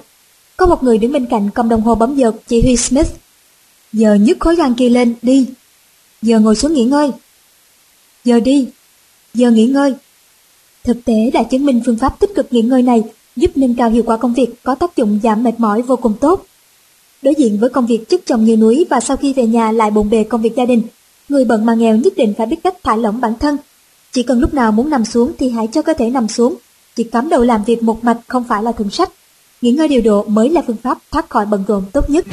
Có 0.58 0.66
một 0.66 0.84
người 0.84 0.98
đứng 0.98 1.12
bên 1.12 1.26
cạnh 1.26 1.50
cầm 1.54 1.70
đồng 1.70 1.82
hồ 1.82 1.96
bấm 1.96 2.16
giờ 2.16 2.32
chỉ 2.48 2.62
huy 2.62 2.78
Smith. 2.78 3.08
Giờ 3.94 4.14
nhấc 4.14 4.40
khối 4.40 4.56
gan 4.56 4.74
kia 4.74 4.90
lên, 4.90 5.16
đi. 5.22 5.48
Giờ 6.22 6.40
ngồi 6.40 6.56
xuống 6.56 6.74
nghỉ 6.74 6.84
ngơi. 6.84 7.12
Giờ 8.26 8.40
đi. 8.40 8.68
Giờ 9.34 9.52
nghỉ 9.52 9.66
ngơi. 9.66 9.94
Thực 10.84 11.06
tế 11.06 11.32
đã 11.34 11.44
chứng 11.44 11.66
minh 11.66 11.82
phương 11.86 11.98
pháp 11.98 12.20
tích 12.20 12.36
cực 12.36 12.54
nghỉ 12.54 12.62
ngơi 12.62 12.82
này 12.82 13.04
giúp 13.36 13.52
nâng 13.56 13.76
cao 13.76 13.90
hiệu 13.90 14.04
quả 14.06 14.18
công 14.18 14.34
việc 14.34 14.64
có 14.64 14.76
tác 14.76 14.96
dụng 14.96 15.20
giảm 15.24 15.44
mệt 15.44 15.54
mỏi 15.58 15.82
vô 15.82 15.96
cùng 15.96 16.14
tốt. 16.22 16.46
Đối 17.22 17.34
diện 17.38 17.58
với 17.60 17.70
công 17.70 17.88
việc 17.88 18.10
chất 18.10 18.22
chồng 18.26 18.46
như 18.46 18.58
núi 18.58 18.86
và 18.90 19.00
sau 19.00 19.18
khi 19.18 19.34
về 19.34 19.48
nhà 19.48 19.72
lại 19.72 19.92
bộn 19.92 20.10
bề 20.10 20.24
công 20.24 20.42
việc 20.42 20.56
gia 20.56 20.66
đình, 20.66 20.82
người 21.30 21.46
bận 21.46 21.66
mà 21.66 21.74
nghèo 21.74 21.98
nhất 21.98 22.14
định 22.18 22.34
phải 22.38 22.48
biết 22.48 22.56
cách 22.64 22.76
thả 22.84 22.96
lỏng 22.96 23.22
bản 23.22 23.34
thân. 23.40 23.58
Chỉ 24.12 24.24
cần 24.24 24.40
lúc 24.40 24.54
nào 24.54 24.72
muốn 24.72 24.90
nằm 24.90 25.06
xuống 25.06 25.32
thì 25.40 25.50
hãy 25.50 25.68
cho 25.68 25.82
cơ 25.82 25.94
thể 25.94 26.10
nằm 26.10 26.28
xuống, 26.28 26.56
chỉ 26.96 27.04
cắm 27.04 27.30
đầu 27.30 27.44
làm 27.44 27.64
việc 27.64 27.84
một 27.84 28.04
mạch 28.04 28.18
không 28.28 28.44
phải 28.44 28.64
là 28.64 28.72
thuận 28.72 28.90
sách. 28.90 29.10
Nghỉ 29.62 29.72
ngơi 29.72 29.88
điều 29.88 30.02
độ 30.02 30.24
mới 30.24 30.50
là 30.50 30.62
phương 30.68 30.78
pháp 30.84 30.98
thoát 31.12 31.30
khỏi 31.30 31.46
bận 31.46 31.64
rộn 31.68 31.84
tốt 31.94 32.10
nhất, 32.10 32.26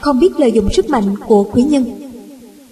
không 0.00 0.20
biết 0.20 0.40
lợi 0.40 0.52
dụng 0.52 0.68
sức 0.72 0.90
mạnh 0.90 1.14
của 1.26 1.44
quý 1.44 1.62
nhân. 1.62 2.05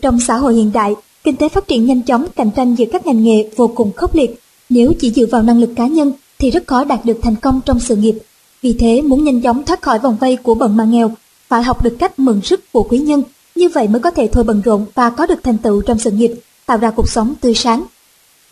Trong 0.05 0.21
xã 0.21 0.37
hội 0.37 0.55
hiện 0.55 0.71
đại, 0.75 0.95
kinh 1.25 1.37
tế 1.37 1.49
phát 1.49 1.69
triển 1.69 1.87
nhanh 1.87 2.03
chóng 2.03 2.27
cạnh 2.37 2.51
tranh 2.51 2.75
giữa 2.75 2.85
các 2.93 3.07
ngành 3.07 3.25
nghề 3.25 3.51
vô 3.57 3.69
cùng 3.75 3.93
khốc 3.93 4.15
liệt. 4.15 4.41
Nếu 4.69 4.93
chỉ 5.01 5.11
dựa 5.11 5.27
vào 5.27 5.43
năng 5.43 5.61
lực 5.61 5.71
cá 5.77 5.87
nhân 5.87 6.13
thì 6.39 6.51
rất 6.51 6.67
khó 6.67 6.85
đạt 6.85 7.05
được 7.05 7.19
thành 7.23 7.37
công 7.37 7.61
trong 7.67 7.81
sự 7.81 7.97
nghiệp. 7.97 8.19
Vì 8.63 8.73
thế 8.73 9.03
muốn 9.03 9.25
nhanh 9.25 9.41
chóng 9.41 9.65
thoát 9.65 9.83
khỏi 9.83 9.99
vòng 9.99 10.17
vây 10.21 10.37
của 10.37 10.55
bận 10.55 10.77
mà 10.77 10.85
nghèo, 10.85 11.11
phải 11.49 11.63
học 11.63 11.85
được 11.85 11.97
cách 11.99 12.19
mượn 12.19 12.41
sức 12.41 12.73
của 12.73 12.83
quý 12.83 12.99
nhân, 12.99 13.23
như 13.55 13.69
vậy 13.69 13.89
mới 13.89 14.01
có 14.01 14.11
thể 14.11 14.29
thôi 14.33 14.45
bận 14.45 14.63
rộn 14.65 14.87
và 14.95 15.11
có 15.11 15.27
được 15.27 15.43
thành 15.43 15.59
tựu 15.59 15.83
trong 15.83 15.99
sự 15.99 16.11
nghiệp, 16.11 16.33
tạo 16.67 16.79
ra 16.79 16.91
cuộc 16.91 17.09
sống 17.09 17.35
tươi 17.41 17.55
sáng. 17.55 17.85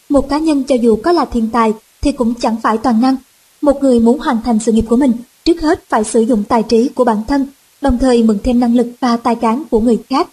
Một 0.09 0.29
cá 0.29 0.39
nhân 0.39 0.65
cho 0.65 0.75
dù 0.75 0.97
có 0.97 1.13
là 1.13 1.25
thiên 1.25 1.49
tài 1.53 1.73
thì 2.03 2.13
cũng 2.13 2.35
chẳng 2.35 2.57
phải 2.63 2.79
toàn 2.79 3.01
năng. 3.01 3.17
Một 3.61 3.83
người 3.83 4.01
muốn 4.01 4.19
hoàn 4.19 4.43
thành 4.45 4.59
sự 4.59 4.73
nghiệp 4.73 4.85
của 4.89 4.97
mình, 4.97 5.13
trước 5.45 5.61
hết 5.61 5.85
phải 5.89 6.05
sử 6.05 6.21
dụng 6.21 6.45
tài 6.49 6.63
trí 6.63 6.89
của 6.89 7.05
bản 7.05 7.23
thân, 7.29 7.47
đồng 7.81 7.99
thời 7.99 8.23
mượn 8.23 8.39
thêm 8.45 8.61
năng 8.61 8.77
lực 8.77 8.87
và 9.01 9.17
tài 9.17 9.35
cán 9.35 9.63
của 9.71 9.81
người 9.81 9.99
khác. 10.09 10.29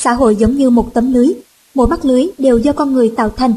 Xã 0.00 0.12
hội 0.12 0.36
giống 0.36 0.56
như 0.56 0.70
một 0.70 0.94
tấm 0.94 1.12
lưới, 1.12 1.28
mỗi 1.74 1.86
mắt 1.88 2.04
lưới 2.04 2.26
đều 2.38 2.58
do 2.58 2.72
con 2.72 2.92
người 2.92 3.12
tạo 3.16 3.30
thành. 3.30 3.54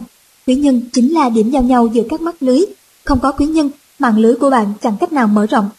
Quý 0.48 0.56
nhân 0.56 0.82
chính 0.94 1.14
là 1.14 1.30
điểm 1.30 1.52
giao 1.52 1.64
nhau 1.64 1.88
giữa 1.88 2.04
các 2.10 2.22
mắt 2.22 2.36
lưới. 2.44 2.62
Không 3.04 3.20
có 3.20 3.32
quý 3.32 3.46
nhân, 3.46 3.70
mạng 4.00 4.18
lưới 4.18 4.36
của 4.36 4.50
bạn 4.50 4.74
chẳng 4.82 4.98
cách 5.00 5.14
nào 5.14 5.28
mở 5.28 5.46
rộng. 5.46 5.70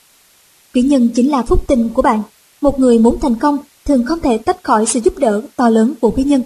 Quý 0.74 0.82
nhân 0.82 1.08
chính 1.14 1.30
là 1.30 1.42
phúc 1.42 1.64
tình 1.68 1.88
của 1.88 2.02
bạn. 2.02 2.22
Một 2.60 2.78
người 2.78 2.98
muốn 2.98 3.20
thành 3.20 3.34
công 3.34 3.58
thường 3.84 4.04
không 4.06 4.20
thể 4.20 4.38
tách 4.38 4.62
khỏi 4.62 4.86
sự 4.86 5.00
giúp 5.04 5.18
đỡ 5.18 5.42
to 5.56 5.68
lớn 5.68 5.94
của 6.00 6.10
quý 6.10 6.24
nhân. 6.24 6.42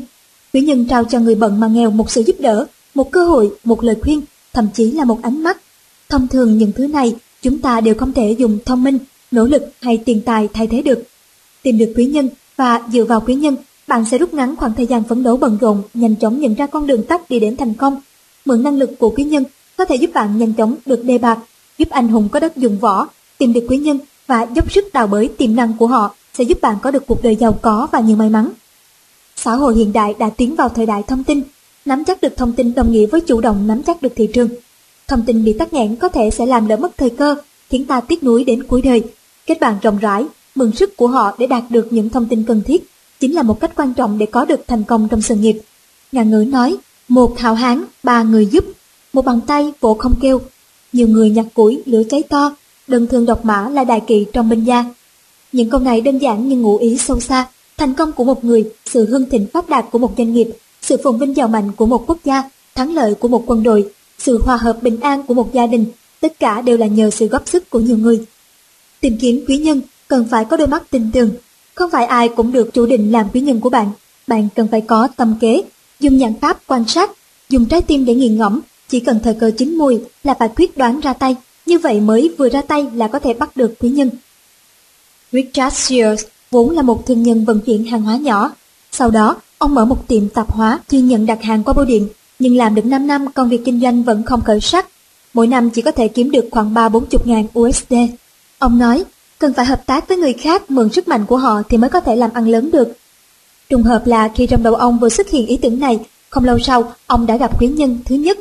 Quý 0.52 0.60
nhân 0.60 0.86
trao 0.88 1.04
cho 1.04 1.18
người 1.20 1.34
bận 1.34 1.60
mà 1.60 1.66
nghèo 1.66 1.90
một 1.90 2.10
sự 2.10 2.22
giúp 2.26 2.36
đỡ, 2.38 2.66
một 2.94 3.10
cơ 3.10 3.24
hội, 3.26 3.50
một 3.64 3.84
lời 3.84 3.96
khuyên, 4.02 4.20
thậm 4.52 4.68
chí 4.74 4.90
là 4.90 5.04
một 5.04 5.18
ánh 5.22 5.42
mắt. 5.42 5.56
Thông 6.08 6.28
thường 6.28 6.58
những 6.58 6.72
thứ 6.72 6.86
này 6.86 7.14
chúng 7.42 7.58
ta 7.58 7.80
đều 7.80 7.94
không 7.94 8.12
thể 8.12 8.32
dùng 8.38 8.58
thông 8.66 8.84
minh, 8.84 8.98
nỗ 9.30 9.44
lực 9.44 9.62
hay 9.80 9.96
tiền 10.04 10.22
tài 10.26 10.48
thay 10.48 10.66
thế 10.66 10.82
được. 10.82 11.02
Tìm 11.62 11.78
được 11.78 11.92
quý 11.96 12.06
nhân 12.06 12.28
và 12.56 12.82
dựa 12.92 13.04
vào 13.04 13.20
quý 13.20 13.34
nhân, 13.34 13.56
bạn 13.86 14.04
sẽ 14.04 14.18
rút 14.18 14.34
ngắn 14.34 14.56
khoảng 14.56 14.74
thời 14.74 14.86
gian 14.86 15.02
phấn 15.02 15.22
đấu 15.22 15.36
bận 15.36 15.58
rộn, 15.60 15.82
nhanh 15.94 16.16
chóng 16.16 16.40
nhận 16.40 16.54
ra 16.54 16.66
con 16.66 16.86
đường 16.86 17.02
tắt 17.02 17.30
đi 17.30 17.40
đến 17.40 17.56
thành 17.56 17.74
công. 17.74 18.00
Mượn 18.44 18.62
năng 18.62 18.78
lực 18.78 18.90
của 18.98 19.10
quý 19.10 19.24
nhân 19.24 19.44
có 19.76 19.84
thể 19.84 19.96
giúp 19.96 20.10
bạn 20.14 20.38
nhanh 20.38 20.52
chóng 20.52 20.76
được 20.86 21.04
đề 21.04 21.18
bạc, 21.18 21.38
giúp 21.78 21.88
anh 21.90 22.08
hùng 22.08 22.28
có 22.28 22.40
đất 22.40 22.56
dùng 22.56 22.78
võ, 22.78 23.08
tìm 23.38 23.52
được 23.52 23.66
quý 23.68 23.76
nhân 23.76 23.98
và 24.26 24.42
dốc 24.42 24.72
sức 24.72 24.84
đào 24.92 25.06
bới 25.06 25.28
tiềm 25.28 25.56
năng 25.56 25.72
của 25.78 25.86
họ 25.86 26.14
sẽ 26.34 26.44
giúp 26.44 26.58
bạn 26.60 26.76
có 26.82 26.90
được 26.90 27.06
cuộc 27.06 27.22
đời 27.22 27.36
giàu 27.36 27.58
có 27.62 27.88
và 27.92 28.00
nhiều 28.00 28.16
may 28.16 28.28
mắn. 28.28 28.50
Xã 29.36 29.54
hội 29.54 29.74
hiện 29.74 29.92
đại 29.92 30.14
đã 30.18 30.30
tiến 30.30 30.56
vào 30.56 30.68
thời 30.68 30.86
đại 30.86 31.02
thông 31.02 31.24
tin, 31.24 31.42
nắm 31.84 32.04
chắc 32.04 32.20
được 32.20 32.36
thông 32.36 32.52
tin 32.52 32.74
đồng 32.74 32.92
nghĩa 32.92 33.06
với 33.06 33.20
chủ 33.20 33.40
động 33.40 33.66
nắm 33.66 33.82
chắc 33.82 34.02
được 34.02 34.12
thị 34.16 34.28
trường. 34.34 34.48
Thông 35.08 35.22
tin 35.26 35.44
bị 35.44 35.52
tắc 35.52 35.72
nghẽn 35.72 35.96
có 35.96 36.08
thể 36.08 36.30
sẽ 36.30 36.46
làm 36.46 36.68
lỡ 36.68 36.76
mất 36.76 36.96
thời 36.96 37.10
cơ, 37.10 37.36
khiến 37.68 37.86
ta 37.86 38.00
tiếc 38.00 38.24
nuối 38.24 38.44
đến 38.44 38.62
cuối 38.62 38.82
đời. 38.82 39.02
Kết 39.46 39.60
bạn 39.60 39.76
rộng 39.82 39.98
rãi, 39.98 40.24
mượn 40.54 40.72
sức 40.72 40.96
của 40.96 41.06
họ 41.06 41.36
để 41.38 41.46
đạt 41.46 41.64
được 41.70 41.92
những 41.92 42.10
thông 42.10 42.28
tin 42.28 42.44
cần 42.44 42.62
thiết, 42.66 42.86
chính 43.20 43.34
là 43.34 43.42
một 43.42 43.60
cách 43.60 43.72
quan 43.76 43.94
trọng 43.94 44.18
để 44.18 44.26
có 44.26 44.44
được 44.44 44.60
thành 44.66 44.84
công 44.84 45.08
trong 45.08 45.22
sự 45.22 45.34
nghiệp. 45.34 45.58
Ngạn 46.12 46.30
ngữ 46.30 46.44
nói, 46.48 46.76
một 47.08 47.38
hào 47.38 47.54
hán, 47.54 47.84
ba 48.02 48.22
người 48.22 48.46
giúp, 48.46 48.64
một 49.12 49.24
bàn 49.24 49.40
tay 49.46 49.72
vỗ 49.80 49.94
không 49.94 50.14
kêu. 50.20 50.40
Nhiều 50.92 51.08
người 51.08 51.30
nhặt 51.30 51.46
củi, 51.54 51.82
lửa 51.86 52.02
cháy 52.10 52.22
to, 52.22 52.56
đơn 52.86 53.06
thường 53.06 53.26
độc 53.26 53.44
mã 53.44 53.68
là 53.68 53.84
đại 53.84 54.00
kỵ 54.06 54.26
trong 54.32 54.48
binh 54.48 54.64
gia. 54.64 54.84
Những 55.52 55.70
câu 55.70 55.80
này 55.80 56.00
đơn 56.00 56.18
giản 56.18 56.48
nhưng 56.48 56.62
ngụ 56.62 56.76
ý 56.76 56.96
sâu 56.96 57.20
xa. 57.20 57.46
Thành 57.76 57.94
công 57.94 58.12
của 58.12 58.24
một 58.24 58.44
người, 58.44 58.64
sự 58.86 59.06
hưng 59.06 59.30
thịnh 59.30 59.46
phát 59.52 59.68
đạt 59.68 59.84
của 59.92 59.98
một 59.98 60.14
doanh 60.18 60.34
nghiệp, 60.34 60.48
sự 60.82 60.96
phồn 61.04 61.18
vinh 61.18 61.36
giàu 61.36 61.48
mạnh 61.48 61.72
của 61.72 61.86
một 61.86 62.04
quốc 62.06 62.18
gia, 62.24 62.50
thắng 62.74 62.94
lợi 62.94 63.14
của 63.14 63.28
một 63.28 63.42
quân 63.46 63.62
đội, 63.62 63.92
sự 64.18 64.42
hòa 64.42 64.56
hợp 64.56 64.82
bình 64.82 65.00
an 65.00 65.22
của 65.22 65.34
một 65.34 65.52
gia 65.52 65.66
đình, 65.66 65.84
tất 66.20 66.38
cả 66.38 66.60
đều 66.60 66.76
là 66.76 66.86
nhờ 66.86 67.10
sự 67.10 67.26
góp 67.26 67.48
sức 67.48 67.70
của 67.70 67.80
nhiều 67.80 67.96
người. 67.96 68.24
Tìm 69.00 69.18
kiếm 69.20 69.44
quý 69.48 69.58
nhân 69.58 69.80
cần 70.08 70.26
phải 70.30 70.44
có 70.44 70.56
đôi 70.56 70.68
mắt 70.68 70.82
tin 70.90 71.10
tưởng. 71.12 71.30
Không 71.76 71.90
phải 71.90 72.04
ai 72.04 72.28
cũng 72.28 72.52
được 72.52 72.74
chủ 72.74 72.86
định 72.86 73.12
làm 73.12 73.26
quý 73.34 73.40
nhân 73.40 73.60
của 73.60 73.70
bạn. 73.70 73.90
Bạn 74.26 74.48
cần 74.54 74.68
phải 74.70 74.80
có 74.80 75.08
tâm 75.16 75.36
kế, 75.40 75.62
dùng 76.00 76.18
nhãn 76.18 76.34
pháp 76.40 76.58
quan 76.66 76.84
sát, 76.88 77.10
dùng 77.48 77.66
trái 77.66 77.82
tim 77.82 78.04
để 78.04 78.14
nghiền 78.14 78.38
ngẫm. 78.38 78.60
Chỉ 78.88 79.00
cần 79.00 79.20
thời 79.24 79.34
cơ 79.34 79.50
chín 79.58 79.74
mùi 79.78 80.00
là 80.24 80.34
phải 80.34 80.48
quyết 80.56 80.76
đoán 80.76 81.00
ra 81.00 81.12
tay. 81.12 81.36
Như 81.66 81.78
vậy 81.78 82.00
mới 82.00 82.34
vừa 82.38 82.48
ra 82.48 82.62
tay 82.62 82.86
là 82.94 83.08
có 83.08 83.18
thể 83.18 83.34
bắt 83.34 83.56
được 83.56 83.74
quý 83.80 83.88
nhân. 83.88 84.10
Richard 85.32 85.76
Sears 85.76 86.24
vốn 86.50 86.70
là 86.70 86.82
một 86.82 87.06
thương 87.06 87.22
nhân 87.22 87.44
vận 87.44 87.60
chuyển 87.60 87.84
hàng 87.84 88.02
hóa 88.02 88.16
nhỏ. 88.16 88.52
Sau 88.92 89.10
đó, 89.10 89.36
ông 89.58 89.74
mở 89.74 89.84
một 89.84 90.08
tiệm 90.08 90.28
tạp 90.28 90.52
hóa 90.52 90.80
chuyên 90.90 91.08
nhận 91.08 91.26
đặt 91.26 91.42
hàng 91.42 91.64
qua 91.64 91.74
bưu 91.74 91.84
điện, 91.84 92.08
nhưng 92.38 92.56
làm 92.56 92.74
được 92.74 92.86
5 92.86 93.06
năm 93.06 93.32
công 93.32 93.48
việc 93.48 93.60
kinh 93.64 93.80
doanh 93.80 94.02
vẫn 94.02 94.22
không 94.22 94.42
khởi 94.42 94.60
sắc. 94.60 94.86
Mỗi 95.34 95.46
năm 95.46 95.70
chỉ 95.70 95.82
có 95.82 95.90
thể 95.90 96.08
kiếm 96.08 96.30
được 96.30 96.44
khoảng 96.50 96.74
3-40 96.74 97.18
ngàn 97.24 97.46
USD. 97.58 97.94
Ông 98.58 98.78
nói, 98.78 99.04
cần 99.38 99.52
phải 99.52 99.66
hợp 99.66 99.86
tác 99.86 100.08
với 100.08 100.16
người 100.16 100.32
khác 100.32 100.70
mượn 100.70 100.92
sức 100.92 101.08
mạnh 101.08 101.26
của 101.26 101.36
họ 101.36 101.62
thì 101.68 101.76
mới 101.76 101.90
có 101.90 102.00
thể 102.00 102.16
làm 102.16 102.30
ăn 102.34 102.48
lớn 102.48 102.70
được. 102.70 102.88
Trùng 103.68 103.82
hợp 103.82 104.06
là 104.06 104.28
khi 104.34 104.46
trong 104.46 104.62
đầu 104.62 104.74
ông 104.74 104.98
vừa 104.98 105.08
xuất 105.08 105.30
hiện 105.30 105.46
ý 105.46 105.56
tưởng 105.56 105.80
này, 105.80 105.98
không 106.30 106.44
lâu 106.44 106.58
sau, 106.58 106.92
ông 107.06 107.26
đã 107.26 107.36
gặp 107.36 107.60
quý 107.60 107.68
nhân 107.68 107.98
thứ 108.04 108.14
nhất, 108.14 108.38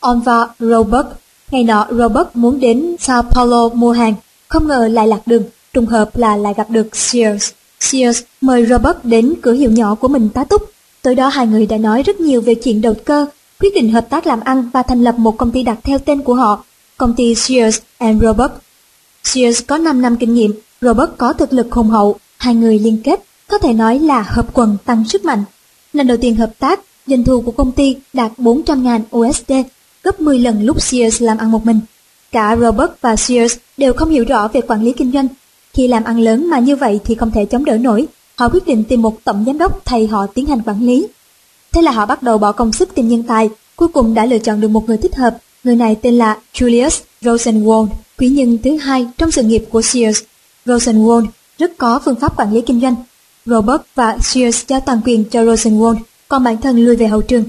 Onva 0.00 0.46
Robert. 0.58 1.06
Ngày 1.50 1.64
nọ, 1.64 1.86
Robert 1.90 2.28
muốn 2.34 2.60
đến 2.60 2.96
Sao 2.98 3.22
Paulo 3.22 3.68
mua 3.68 3.92
hàng, 3.92 4.14
không 4.48 4.68
ngờ 4.68 4.88
lại 4.88 5.08
lạc 5.08 5.20
đường, 5.26 5.42
trùng 5.72 5.86
hợp 5.86 6.16
là 6.16 6.36
lại 6.36 6.54
gặp 6.56 6.70
được 6.70 6.96
Sears. 6.96 7.50
Sears 7.80 8.22
mời 8.40 8.66
Robert 8.66 8.96
đến 9.02 9.34
cửa 9.42 9.52
hiệu 9.52 9.70
nhỏ 9.70 9.94
của 9.94 10.08
mình 10.08 10.28
tá 10.28 10.44
túc. 10.44 10.62
tới 11.02 11.14
đó 11.14 11.28
hai 11.28 11.46
người 11.46 11.66
đã 11.66 11.76
nói 11.76 12.02
rất 12.02 12.20
nhiều 12.20 12.40
về 12.40 12.54
chuyện 12.54 12.80
đầu 12.80 12.94
cơ, 13.04 13.26
quyết 13.60 13.74
định 13.74 13.92
hợp 13.92 14.10
tác 14.10 14.26
làm 14.26 14.40
ăn 14.40 14.70
và 14.72 14.82
thành 14.82 15.04
lập 15.04 15.18
một 15.18 15.36
công 15.36 15.50
ty 15.50 15.62
đặt 15.62 15.78
theo 15.82 15.98
tên 15.98 16.22
của 16.22 16.34
họ, 16.34 16.64
công 16.96 17.14
ty 17.14 17.34
Sears 17.34 17.78
and 17.98 18.22
Robert. 18.22 18.52
Sears 19.24 19.62
có 19.66 19.78
5 19.78 20.02
năm 20.02 20.16
kinh 20.16 20.34
nghiệm, 20.34 20.52
Robert 20.80 21.10
có 21.18 21.32
thực 21.32 21.52
lực 21.52 21.72
hùng 21.72 21.90
hậu, 21.90 22.16
hai 22.36 22.54
người 22.54 22.78
liên 22.78 22.98
kết, 23.04 23.24
có 23.48 23.58
thể 23.58 23.72
nói 23.72 23.98
là 23.98 24.22
hợp 24.22 24.46
quần 24.52 24.76
tăng 24.84 25.04
sức 25.08 25.24
mạnh. 25.24 25.44
Lần 25.92 26.06
đầu 26.06 26.16
tiên 26.16 26.36
hợp 26.36 26.50
tác, 26.58 26.80
doanh 27.06 27.24
thu 27.24 27.40
của 27.40 27.52
công 27.52 27.72
ty 27.72 27.96
đạt 28.12 28.32
400.000 28.38 29.00
USD, 29.16 29.52
gấp 30.02 30.20
10 30.20 30.38
lần 30.38 30.62
lúc 30.62 30.82
Sears 30.82 31.22
làm 31.22 31.38
ăn 31.38 31.50
một 31.50 31.66
mình. 31.66 31.80
Cả 32.32 32.56
Robert 32.56 32.90
và 33.00 33.16
Sears 33.16 33.56
đều 33.76 33.92
không 33.92 34.10
hiểu 34.10 34.24
rõ 34.24 34.48
về 34.48 34.60
quản 34.60 34.82
lý 34.82 34.92
kinh 34.92 35.12
doanh. 35.12 35.28
Khi 35.72 35.88
làm 35.88 36.04
ăn 36.04 36.18
lớn 36.18 36.50
mà 36.50 36.58
như 36.58 36.76
vậy 36.76 37.00
thì 37.04 37.14
không 37.14 37.30
thể 37.30 37.44
chống 37.44 37.64
đỡ 37.64 37.78
nổi, 37.78 38.06
họ 38.36 38.48
quyết 38.48 38.66
định 38.66 38.84
tìm 38.84 39.02
một 39.02 39.24
tổng 39.24 39.44
giám 39.46 39.58
đốc 39.58 39.84
thay 39.84 40.06
họ 40.06 40.26
tiến 40.26 40.46
hành 40.46 40.62
quản 40.66 40.86
lý. 40.86 41.06
Thế 41.72 41.82
là 41.82 41.90
họ 41.90 42.06
bắt 42.06 42.22
đầu 42.22 42.38
bỏ 42.38 42.52
công 42.52 42.72
sức 42.72 42.94
tìm 42.94 43.08
nhân 43.08 43.22
tài, 43.22 43.50
cuối 43.76 43.88
cùng 43.88 44.14
đã 44.14 44.26
lựa 44.26 44.38
chọn 44.38 44.60
được 44.60 44.68
một 44.68 44.88
người 44.88 44.96
thích 44.96 45.16
hợp. 45.16 45.36
Người 45.64 45.76
này 45.76 45.94
tên 45.94 46.18
là 46.18 46.38
Julius 46.54 47.00
Rosenwald, 47.22 47.86
quý 48.20 48.28
nhân 48.28 48.58
thứ 48.64 48.76
hai 48.76 49.06
trong 49.18 49.30
sự 49.30 49.42
nghiệp 49.42 49.64
của 49.70 49.82
Sears. 49.82 50.20
Rosenwald 50.66 51.26
rất 51.58 51.78
có 51.78 52.00
phương 52.04 52.14
pháp 52.14 52.38
quản 52.38 52.52
lý 52.54 52.60
kinh 52.60 52.80
doanh. 52.80 52.94
Robert 53.46 53.80
và 53.94 54.18
Sears 54.22 54.64
giao 54.68 54.80
toàn 54.80 55.00
quyền 55.04 55.24
cho 55.24 55.42
Rosenwald, 55.42 55.96
còn 56.28 56.44
bản 56.44 56.56
thân 56.56 56.84
lui 56.84 56.96
về 56.96 57.06
hậu 57.06 57.22
trường. 57.22 57.44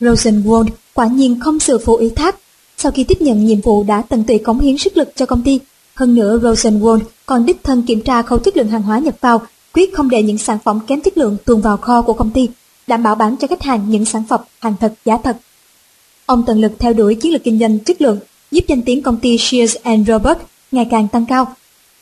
Rosenwald 0.00 0.66
quả 0.94 1.06
nhiên 1.06 1.40
không 1.40 1.60
sự 1.60 1.78
phụ 1.84 1.96
ý 1.96 2.08
thác. 2.08 2.36
Sau 2.76 2.92
khi 2.92 3.04
tiếp 3.04 3.20
nhận 3.20 3.46
nhiệm 3.46 3.60
vụ 3.60 3.84
đã 3.84 4.02
tận 4.08 4.24
tụy 4.24 4.38
cống 4.38 4.60
hiến 4.60 4.78
sức 4.78 4.96
lực 4.96 5.12
cho 5.16 5.26
công 5.26 5.42
ty. 5.42 5.60
Hơn 5.94 6.14
nữa 6.14 6.38
Rosenwald 6.38 7.00
còn 7.26 7.46
đích 7.46 7.64
thân 7.64 7.82
kiểm 7.82 8.00
tra 8.00 8.22
khâu 8.22 8.38
chất 8.38 8.56
lượng 8.56 8.68
hàng 8.68 8.82
hóa 8.82 8.98
nhập 8.98 9.14
vào, 9.20 9.42
quyết 9.74 9.94
không 9.94 10.10
để 10.10 10.22
những 10.22 10.38
sản 10.38 10.58
phẩm 10.64 10.80
kém 10.86 11.00
chất 11.00 11.18
lượng 11.18 11.36
tuồn 11.44 11.60
vào 11.60 11.76
kho 11.76 12.02
của 12.02 12.12
công 12.12 12.30
ty 12.30 12.48
đảm 12.86 13.02
bảo 13.02 13.14
bán 13.14 13.36
cho 13.36 13.46
khách 13.46 13.62
hàng 13.62 13.90
những 13.90 14.04
sản 14.04 14.22
phẩm 14.28 14.40
hàng 14.60 14.74
thật 14.80 14.94
giá 15.04 15.18
thật. 15.24 15.36
Ông 16.26 16.42
tận 16.46 16.60
lực 16.60 16.72
theo 16.78 16.92
đuổi 16.92 17.14
chiến 17.14 17.32
lược 17.32 17.44
kinh 17.44 17.58
doanh 17.58 17.78
chất 17.78 18.02
lượng, 18.02 18.18
giúp 18.50 18.64
danh 18.68 18.82
tiếng 18.82 19.02
công 19.02 19.16
ty 19.16 19.38
Shears 19.38 19.76
and 19.82 20.08
Robert 20.08 20.38
ngày 20.72 20.86
càng 20.90 21.08
tăng 21.08 21.26
cao. 21.26 21.54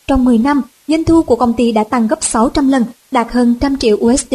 Trong 0.07 0.25
10 0.25 0.39
năm, 0.39 0.63
doanh 0.89 1.05
thu 1.05 1.23
của 1.23 1.37
công 1.37 1.55
ty 1.55 1.73
đã 1.73 1.85
tăng 1.85 2.09
gấp 2.09 2.19
600 2.25 2.69
lần, 2.69 2.85
đạt 3.11 3.27
hơn 3.31 3.55
trăm 3.61 3.77
triệu 3.77 3.97
USD. 3.97 4.35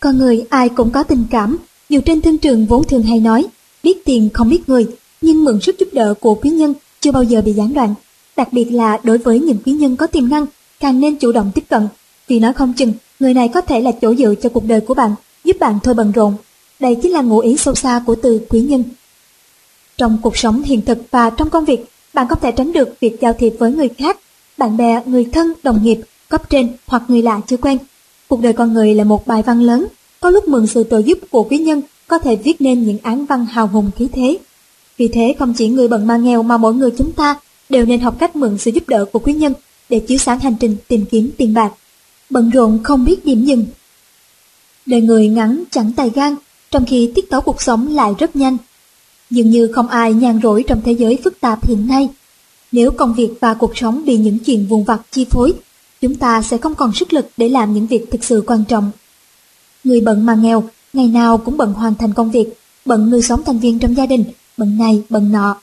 Con 0.00 0.18
người 0.18 0.44
ai 0.50 0.68
cũng 0.68 0.90
có 0.90 1.02
tình 1.02 1.24
cảm, 1.30 1.58
dù 1.88 2.00
trên 2.00 2.20
thương 2.20 2.38
trường 2.38 2.66
vốn 2.66 2.84
thường 2.84 3.02
hay 3.02 3.20
nói, 3.20 3.46
biết 3.82 4.04
tiền 4.04 4.28
không 4.34 4.48
biết 4.48 4.68
người, 4.68 4.86
nhưng 5.20 5.44
mượn 5.44 5.60
sức 5.60 5.78
giúp 5.78 5.88
đỡ 5.92 6.14
của 6.20 6.34
quý 6.34 6.50
nhân 6.50 6.74
chưa 7.00 7.12
bao 7.12 7.22
giờ 7.22 7.42
bị 7.42 7.52
gián 7.52 7.74
đoạn. 7.74 7.94
Đặc 8.36 8.52
biệt 8.52 8.64
là 8.64 8.98
đối 9.02 9.18
với 9.18 9.40
những 9.40 9.58
quý 9.66 9.72
nhân 9.72 9.96
có 9.96 10.06
tiềm 10.06 10.28
năng, 10.28 10.46
càng 10.80 11.00
nên 11.00 11.16
chủ 11.16 11.32
động 11.32 11.50
tiếp 11.54 11.64
cận, 11.68 11.88
vì 12.28 12.40
nói 12.40 12.52
không 12.52 12.72
chừng 12.72 12.92
người 13.20 13.34
này 13.34 13.48
có 13.48 13.60
thể 13.60 13.80
là 13.80 13.92
chỗ 14.02 14.14
dựa 14.14 14.34
cho 14.42 14.48
cuộc 14.48 14.66
đời 14.66 14.80
của 14.80 14.94
bạn 14.94 15.14
giúp 15.44 15.56
bạn 15.60 15.78
thôi 15.82 15.94
bận 15.94 16.12
rộn. 16.12 16.34
Đây 16.80 16.96
chính 17.02 17.12
là 17.12 17.22
ngụ 17.22 17.38
ý 17.38 17.56
sâu 17.56 17.74
xa 17.74 18.02
của 18.06 18.14
từ 18.14 18.40
quý 18.48 18.60
nhân. 18.60 18.84
Trong 19.98 20.18
cuộc 20.22 20.36
sống 20.36 20.62
hiện 20.62 20.82
thực 20.82 20.98
và 21.10 21.30
trong 21.30 21.50
công 21.50 21.64
việc, 21.64 21.80
bạn 22.14 22.26
có 22.30 22.36
thể 22.36 22.52
tránh 22.52 22.72
được 22.72 23.00
việc 23.00 23.20
giao 23.20 23.32
thiệp 23.32 23.54
với 23.58 23.72
người 23.72 23.88
khác, 23.88 24.18
bạn 24.58 24.76
bè, 24.76 25.02
người 25.06 25.24
thân, 25.32 25.52
đồng 25.62 25.82
nghiệp, 25.82 25.98
cấp 26.28 26.50
trên 26.50 26.72
hoặc 26.86 27.02
người 27.08 27.22
lạ 27.22 27.40
chưa 27.46 27.56
quen. 27.56 27.78
Cuộc 28.28 28.40
đời 28.40 28.52
con 28.52 28.72
người 28.72 28.94
là 28.94 29.04
một 29.04 29.26
bài 29.26 29.42
văn 29.42 29.60
lớn, 29.60 29.86
có 30.20 30.30
lúc 30.30 30.48
mượn 30.48 30.66
sự 30.66 30.84
trợ 30.90 30.98
giúp 30.98 31.18
của 31.30 31.42
quý 31.42 31.58
nhân 31.58 31.82
có 32.06 32.18
thể 32.18 32.36
viết 32.36 32.60
nên 32.60 32.82
những 32.82 32.98
án 33.02 33.26
văn 33.26 33.46
hào 33.46 33.66
hùng 33.66 33.90
khí 33.96 34.08
thế. 34.12 34.38
Vì 34.96 35.08
thế 35.08 35.34
không 35.38 35.54
chỉ 35.54 35.68
người 35.68 35.88
bận 35.88 36.06
ma 36.06 36.16
nghèo 36.16 36.42
mà 36.42 36.56
mỗi 36.56 36.74
người 36.74 36.90
chúng 36.98 37.12
ta 37.12 37.36
đều 37.68 37.84
nên 37.84 38.00
học 38.00 38.16
cách 38.18 38.36
mượn 38.36 38.58
sự 38.58 38.70
giúp 38.70 38.88
đỡ 38.88 39.04
của 39.04 39.18
quý 39.18 39.32
nhân 39.32 39.54
để 39.88 39.98
chiếu 39.98 40.18
sáng 40.18 40.38
hành 40.38 40.54
trình 40.60 40.76
tìm 40.88 41.04
kiếm 41.10 41.30
tiền 41.36 41.54
bạc. 41.54 41.72
Bận 42.30 42.50
rộn 42.50 42.80
không 42.82 43.04
biết 43.04 43.24
điểm 43.24 43.44
dừng, 43.44 43.66
Đời 44.86 45.00
người 45.00 45.28
ngắn 45.28 45.64
chẳng 45.70 45.92
tài 45.96 46.10
gan, 46.10 46.36
trong 46.70 46.84
khi 46.84 47.12
tiết 47.14 47.30
tấu 47.30 47.40
cuộc 47.40 47.62
sống 47.62 47.94
lại 47.94 48.12
rất 48.18 48.36
nhanh. 48.36 48.56
Dường 49.32 49.50
như 49.50 49.72
không 49.72 49.88
ai 49.88 50.14
nhàn 50.14 50.40
rỗi 50.42 50.64
trong 50.66 50.80
thế 50.84 50.92
giới 50.92 51.18
phức 51.24 51.40
tạp 51.40 51.66
hiện 51.66 51.86
nay. 51.86 52.08
Nếu 52.72 52.90
công 52.90 53.14
việc 53.14 53.30
và 53.40 53.54
cuộc 53.54 53.76
sống 53.76 54.04
bị 54.06 54.16
những 54.16 54.38
chuyện 54.38 54.66
vùng 54.66 54.84
vặt 54.84 55.00
chi 55.10 55.26
phối, 55.30 55.52
chúng 56.00 56.14
ta 56.14 56.42
sẽ 56.42 56.58
không 56.58 56.74
còn 56.74 56.92
sức 56.92 57.12
lực 57.12 57.28
để 57.36 57.48
làm 57.48 57.74
những 57.74 57.86
việc 57.86 58.10
thực 58.10 58.24
sự 58.24 58.42
quan 58.46 58.64
trọng. 58.64 58.90
Người 59.84 60.00
bận 60.00 60.26
mà 60.26 60.34
nghèo, 60.34 60.64
ngày 60.92 61.08
nào 61.08 61.38
cũng 61.38 61.56
bận 61.56 61.72
hoàn 61.72 61.94
thành 61.94 62.12
công 62.14 62.30
việc, 62.30 62.48
bận 62.84 63.10
nuôi 63.10 63.22
sống 63.22 63.42
thành 63.44 63.58
viên 63.58 63.78
trong 63.78 63.96
gia 63.96 64.06
đình, 64.06 64.24
bận 64.56 64.78
này, 64.78 65.02
bận 65.08 65.32
nọ. 65.32 65.56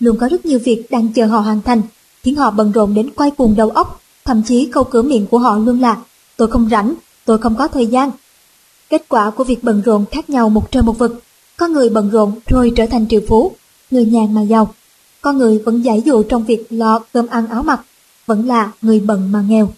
Luôn 0.00 0.18
có 0.18 0.28
rất 0.28 0.46
nhiều 0.46 0.58
việc 0.64 0.86
đang 0.90 1.08
chờ 1.12 1.26
họ 1.26 1.38
hoàn 1.38 1.62
thành, 1.62 1.82
khiến 2.22 2.36
họ 2.36 2.50
bận 2.50 2.72
rộn 2.72 2.94
đến 2.94 3.10
quay 3.10 3.30
cuồng 3.30 3.56
đầu 3.56 3.70
óc, 3.70 4.00
thậm 4.24 4.42
chí 4.42 4.68
câu 4.72 4.84
cửa 4.84 5.02
miệng 5.02 5.26
của 5.26 5.38
họ 5.38 5.58
luôn 5.58 5.80
là 5.80 5.96
tôi 6.36 6.48
không 6.48 6.68
rảnh, 6.70 6.94
tôi 7.24 7.38
không 7.38 7.56
có 7.56 7.68
thời 7.68 7.86
gian. 7.86 8.10
Kết 8.90 9.04
quả 9.08 9.30
của 9.30 9.44
việc 9.44 9.64
bận 9.64 9.82
rộn 9.84 10.04
khác 10.10 10.30
nhau 10.30 10.48
một 10.48 10.70
trời 10.70 10.82
một 10.82 10.98
vực. 10.98 11.22
Có 11.60 11.68
người 11.68 11.88
bận 11.88 12.10
rộn 12.10 12.32
rồi 12.46 12.72
trở 12.76 12.86
thành 12.86 13.06
triệu 13.08 13.20
phú, 13.28 13.52
người 13.90 14.04
nhàn 14.04 14.34
mà 14.34 14.42
giàu. 14.42 14.74
Có 15.20 15.32
người 15.32 15.58
vẫn 15.58 15.84
giải 15.84 16.02
dụ 16.04 16.22
trong 16.22 16.44
việc 16.44 16.66
lo 16.70 17.00
cơm 17.12 17.26
ăn 17.26 17.46
áo 17.46 17.62
mặc, 17.62 17.80
vẫn 18.26 18.48
là 18.48 18.72
người 18.82 19.00
bận 19.00 19.32
mà 19.32 19.44
nghèo. 19.48 19.72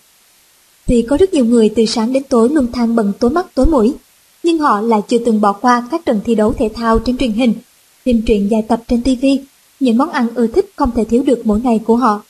Vì 0.87 1.03
có 1.03 1.17
rất 1.17 1.35
nhiều 1.35 1.45
người 1.45 1.73
từ 1.77 1.87
sáng 1.87 2.13
đến 2.13 2.23
tối 2.29 2.49
luôn 2.49 2.73
than 2.73 2.97
bận 2.97 3.13
tối 3.19 3.31
mắt 3.31 3.47
tối 3.55 3.67
mũi, 3.67 3.95
nhưng 4.43 4.59
họ 4.59 4.81
lại 4.81 5.01
chưa 5.09 5.19
từng 5.27 5.41
bỏ 5.41 5.53
qua 5.53 5.89
các 5.91 6.05
trận 6.07 6.21
thi 6.25 6.35
đấu 6.35 6.53
thể 6.53 6.71
thao 6.75 6.99
trên 6.99 7.19
truyền 7.19 7.33
hình, 7.33 7.55
phim 8.05 8.23
truyện 8.23 8.51
dài 8.51 8.63
tập 8.69 8.83
trên 8.89 9.03
TV, 9.03 9.27
những 9.81 9.99
món 9.99 10.11
ăn 10.11 10.29
ưa 10.35 10.47
thích 10.47 10.71
không 10.77 10.91
thể 10.91 11.05
thiếu 11.05 11.23
được 11.23 11.47
mỗi 11.47 11.61
ngày 11.61 11.81
của 11.85 11.97
họ. 11.97 12.23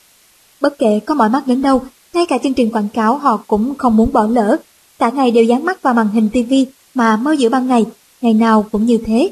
Bất 0.61 0.77
kể 0.79 0.99
có 0.99 1.13
mỏi 1.13 1.29
mắt 1.29 1.47
đến 1.47 1.61
đâu, 1.61 1.81
ngay 2.13 2.25
cả 2.25 2.37
chương 2.43 2.53
trình 2.53 2.71
quảng 2.71 2.89
cáo 2.93 3.17
họ 3.17 3.43
cũng 3.47 3.75
không 3.75 3.97
muốn 3.97 4.13
bỏ 4.13 4.27
lỡ. 4.27 4.57
Cả 4.99 5.09
ngày 5.09 5.31
đều 5.31 5.43
dán 5.43 5.65
mắt 5.65 5.81
vào 5.81 5.93
màn 5.93 6.07
hình 6.07 6.29
TV 6.29 6.53
mà 6.93 7.17
mơ 7.17 7.31
giữa 7.31 7.49
ban 7.49 7.67
ngày, 7.67 7.85
ngày 8.21 8.33
nào 8.33 8.65
cũng 8.71 8.85
như 8.85 8.97
thế. 8.97 9.31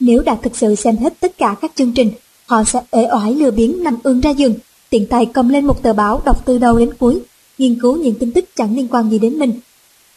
Nếu 0.00 0.22
đã 0.22 0.36
thực 0.42 0.56
sự 0.56 0.74
xem 0.74 0.96
hết 0.96 1.20
tất 1.20 1.38
cả 1.38 1.56
các 1.60 1.72
chương 1.74 1.92
trình, 1.92 2.10
họ 2.46 2.64
sẽ 2.64 2.80
ế 2.90 3.08
oải 3.12 3.34
lừa 3.34 3.50
biến 3.50 3.82
nằm 3.84 3.96
ương 4.02 4.20
ra 4.20 4.30
giường, 4.30 4.54
tiện 4.90 5.06
tay 5.06 5.26
cầm 5.26 5.48
lên 5.48 5.66
một 5.66 5.82
tờ 5.82 5.92
báo 5.92 6.22
đọc 6.24 6.42
từ 6.44 6.58
đầu 6.58 6.78
đến 6.78 6.90
cuối, 6.98 7.20
nghiên 7.58 7.80
cứu 7.80 7.96
những 7.96 8.14
tin 8.14 8.32
tức 8.32 8.44
chẳng 8.56 8.76
liên 8.76 8.88
quan 8.88 9.10
gì 9.10 9.18
đến 9.18 9.38
mình. 9.38 9.52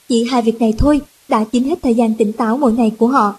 Chỉ 0.10 0.24
hai 0.24 0.42
việc 0.42 0.62
này 0.62 0.74
thôi 0.78 1.02
đã 1.28 1.46
chiếm 1.52 1.64
hết 1.64 1.80
thời 1.84 1.96
gian 1.96 2.14
tỉnh 2.14 2.34
táo 2.34 2.58
mỗi 2.58 2.74
ngày 2.74 2.92
của 2.98 3.08
họ. 3.08 3.36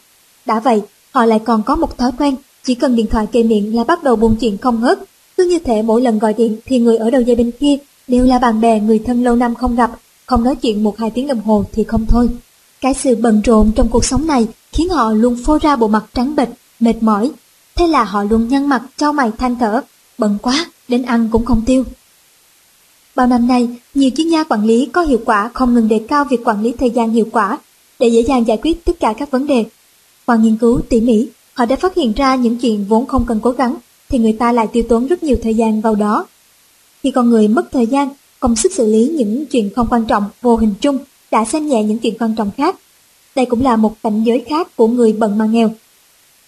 Đã 0.46 0.60
vậy, 0.60 0.82
họ 1.10 1.24
lại 1.24 1.38
còn 1.44 1.62
có 1.62 1.76
một 1.76 1.98
thói 1.98 2.10
quen, 2.18 2.36
chỉ 2.64 2.74
cần 2.74 2.96
điện 2.96 3.06
thoại 3.06 3.26
kề 3.26 3.42
miệng 3.42 3.76
là 3.76 3.84
bắt 3.84 4.02
đầu 4.02 4.16
buồn 4.16 4.36
chuyện 4.40 4.58
không 4.58 4.80
ngớt. 4.80 4.98
Cứ 5.36 5.44
như 5.44 5.58
thể 5.58 5.82
mỗi 5.82 6.02
lần 6.02 6.18
gọi 6.18 6.34
điện 6.34 6.56
thì 6.66 6.78
người 6.78 6.96
ở 6.96 7.10
đầu 7.10 7.22
dây 7.22 7.36
bên 7.36 7.50
kia 7.60 7.76
đều 8.08 8.24
là 8.24 8.38
bạn 8.38 8.60
bè 8.60 8.80
người 8.80 8.98
thân 8.98 9.24
lâu 9.24 9.36
năm 9.36 9.54
không 9.54 9.76
gặp, 9.76 9.90
không 10.26 10.44
nói 10.44 10.56
chuyện 10.56 10.84
một 10.84 10.98
hai 10.98 11.10
tiếng 11.10 11.26
đồng 11.26 11.40
hồ 11.40 11.64
thì 11.72 11.84
không 11.84 12.06
thôi. 12.06 12.28
Cái 12.80 12.94
sự 12.94 13.16
bận 13.16 13.40
rộn 13.44 13.72
trong 13.76 13.88
cuộc 13.88 14.04
sống 14.04 14.26
này 14.26 14.48
khiến 14.72 14.88
họ 14.88 15.12
luôn 15.12 15.36
phô 15.44 15.58
ra 15.62 15.76
bộ 15.76 15.88
mặt 15.88 16.04
trắng 16.14 16.36
bệch, 16.36 16.48
mệt 16.80 16.94
mỏi. 17.00 17.30
Thế 17.76 17.86
là 17.86 18.04
họ 18.04 18.22
luôn 18.22 18.48
nhăn 18.48 18.66
mặt, 18.66 18.82
trao 18.96 19.12
mày 19.12 19.30
than 19.38 19.56
thở, 19.58 19.82
bận 20.18 20.38
quá, 20.42 20.66
đến 20.88 21.02
ăn 21.02 21.28
cũng 21.32 21.44
không 21.44 21.62
tiêu. 21.66 21.84
Bao 23.14 23.26
năm 23.26 23.46
nay, 23.46 23.68
nhiều 23.94 24.10
chuyên 24.16 24.28
gia 24.28 24.44
quản 24.44 24.64
lý 24.64 24.86
có 24.86 25.02
hiệu 25.02 25.20
quả 25.24 25.50
không 25.54 25.74
ngừng 25.74 25.88
đề 25.88 26.00
cao 26.08 26.24
việc 26.24 26.40
quản 26.44 26.62
lý 26.62 26.72
thời 26.72 26.90
gian 26.90 27.10
hiệu 27.10 27.28
quả 27.32 27.58
để 27.98 28.08
dễ 28.08 28.20
dàng 28.20 28.46
giải 28.46 28.58
quyết 28.62 28.84
tất 28.84 29.00
cả 29.00 29.14
các 29.18 29.30
vấn 29.30 29.46
đề. 29.46 29.64
Qua 30.26 30.36
nghiên 30.36 30.56
cứu 30.56 30.80
tỉ 30.88 31.00
mỉ, 31.00 31.28
họ 31.54 31.66
đã 31.66 31.76
phát 31.76 31.94
hiện 31.94 32.12
ra 32.12 32.34
những 32.34 32.56
chuyện 32.56 32.84
vốn 32.88 33.06
không 33.06 33.26
cần 33.26 33.40
cố 33.42 33.50
gắng 33.50 33.76
thì 34.08 34.18
người 34.18 34.32
ta 34.32 34.52
lại 34.52 34.66
tiêu 34.72 34.84
tốn 34.88 35.06
rất 35.06 35.22
nhiều 35.22 35.36
thời 35.42 35.54
gian 35.54 35.80
vào 35.80 35.94
đó. 35.94 36.26
Khi 37.02 37.10
con 37.10 37.30
người 37.30 37.48
mất 37.48 37.72
thời 37.72 37.86
gian, 37.86 38.08
công 38.40 38.56
sức 38.56 38.72
xử 38.72 38.86
lý 38.86 39.08
những 39.08 39.46
chuyện 39.46 39.70
không 39.76 39.86
quan 39.90 40.04
trọng 40.04 40.24
vô 40.42 40.56
hình 40.56 40.74
chung 40.80 40.98
đã 41.30 41.44
xem 41.44 41.66
nhẹ 41.66 41.82
những 41.82 41.98
chuyện 41.98 42.14
quan 42.18 42.34
trọng 42.34 42.50
khác. 42.56 42.76
Đây 43.36 43.46
cũng 43.46 43.64
là 43.64 43.76
một 43.76 44.02
cảnh 44.02 44.24
giới 44.24 44.44
khác 44.48 44.76
của 44.76 44.88
người 44.88 45.12
bận 45.12 45.38
mà 45.38 45.46
nghèo. 45.46 45.70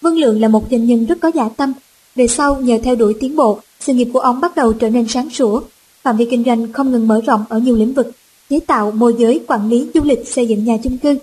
Vương 0.00 0.18
Lượng 0.18 0.40
là 0.40 0.48
một 0.48 0.64
doanh 0.70 0.86
nhân 0.86 1.06
rất 1.06 1.20
có 1.20 1.30
dạ 1.34 1.48
tâm. 1.56 1.72
Về 2.16 2.26
sau 2.26 2.60
nhờ 2.60 2.78
theo 2.82 2.94
đuổi 2.94 3.14
tiến 3.20 3.36
bộ, 3.36 3.58
sự 3.80 3.92
nghiệp 3.92 4.08
của 4.12 4.20
ông 4.20 4.40
bắt 4.40 4.56
đầu 4.56 4.72
trở 4.72 4.90
nên 4.90 5.08
sáng 5.08 5.30
sủa. 5.30 5.60
Phạm 6.02 6.16
vi 6.16 6.24
kinh 6.30 6.44
doanh 6.44 6.72
không 6.72 6.92
ngừng 6.92 7.08
mở 7.08 7.20
rộng 7.26 7.44
ở 7.48 7.58
nhiều 7.58 7.76
lĩnh 7.76 7.94
vực, 7.94 8.10
chế 8.50 8.60
tạo, 8.60 8.90
môi 8.90 9.14
giới, 9.18 9.40
quản 9.46 9.68
lý, 9.68 9.88
du 9.94 10.00
lịch, 10.04 10.28
xây 10.28 10.46
dựng 10.46 10.64
nhà 10.64 10.76
chung 10.84 10.98
cư. 10.98 11.16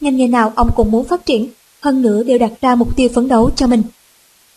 Ngành 0.00 0.16
nghề 0.16 0.26
nào 0.26 0.52
ông 0.56 0.70
cũng 0.76 0.90
muốn 0.90 1.04
phát 1.04 1.26
triển, 1.26 1.48
hơn 1.80 2.02
nữa 2.02 2.22
đều 2.22 2.38
đặt 2.38 2.52
ra 2.60 2.74
mục 2.74 2.96
tiêu 2.96 3.08
phấn 3.14 3.28
đấu 3.28 3.50
cho 3.56 3.66
mình. 3.66 3.82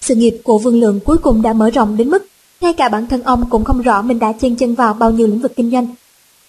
Sự 0.01 0.15
nghiệp 0.15 0.41
của 0.43 0.57
Vương 0.57 0.79
Lượng 0.79 0.99
cuối 1.05 1.17
cùng 1.17 1.41
đã 1.41 1.53
mở 1.53 1.69
rộng 1.69 1.97
đến 1.97 2.09
mức 2.09 2.27
ngay 2.61 2.73
cả 2.73 2.89
bản 2.89 3.07
thân 3.07 3.23
ông 3.23 3.49
cũng 3.49 3.63
không 3.63 3.81
rõ 3.81 4.01
mình 4.01 4.19
đã 4.19 4.31
chen 4.31 4.55
chân 4.55 4.75
vào 4.75 4.93
bao 4.93 5.11
nhiêu 5.11 5.27
lĩnh 5.27 5.39
vực 5.39 5.55
kinh 5.55 5.71
doanh. 5.71 5.87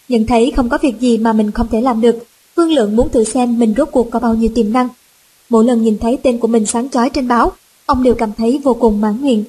Nhận 0.08 0.26
thấy 0.26 0.52
không 0.56 0.68
có 0.68 0.78
việc 0.82 1.00
gì 1.00 1.18
mà 1.18 1.32
mình 1.32 1.50
không 1.50 1.68
thể 1.68 1.80
làm 1.80 2.00
được, 2.00 2.26
Vương 2.56 2.72
Lượng 2.72 2.96
muốn 2.96 3.08
thử 3.08 3.24
xem 3.24 3.58
mình 3.58 3.74
rốt 3.76 3.88
cuộc 3.92 4.10
có 4.10 4.18
bao 4.20 4.34
nhiêu 4.34 4.50
tiềm 4.54 4.72
năng. 4.72 4.88
Mỗi 5.48 5.64
lần 5.64 5.82
nhìn 5.82 5.98
thấy 5.98 6.18
tên 6.22 6.38
của 6.38 6.48
mình 6.48 6.66
sáng 6.66 6.90
chói 6.90 7.10
trên 7.10 7.28
báo, 7.28 7.52
ông 7.86 8.02
đều 8.02 8.14
cảm 8.14 8.32
thấy 8.38 8.60
vô 8.64 8.74
cùng 8.74 9.00
mãn 9.00 9.20
nguyện. 9.20 9.44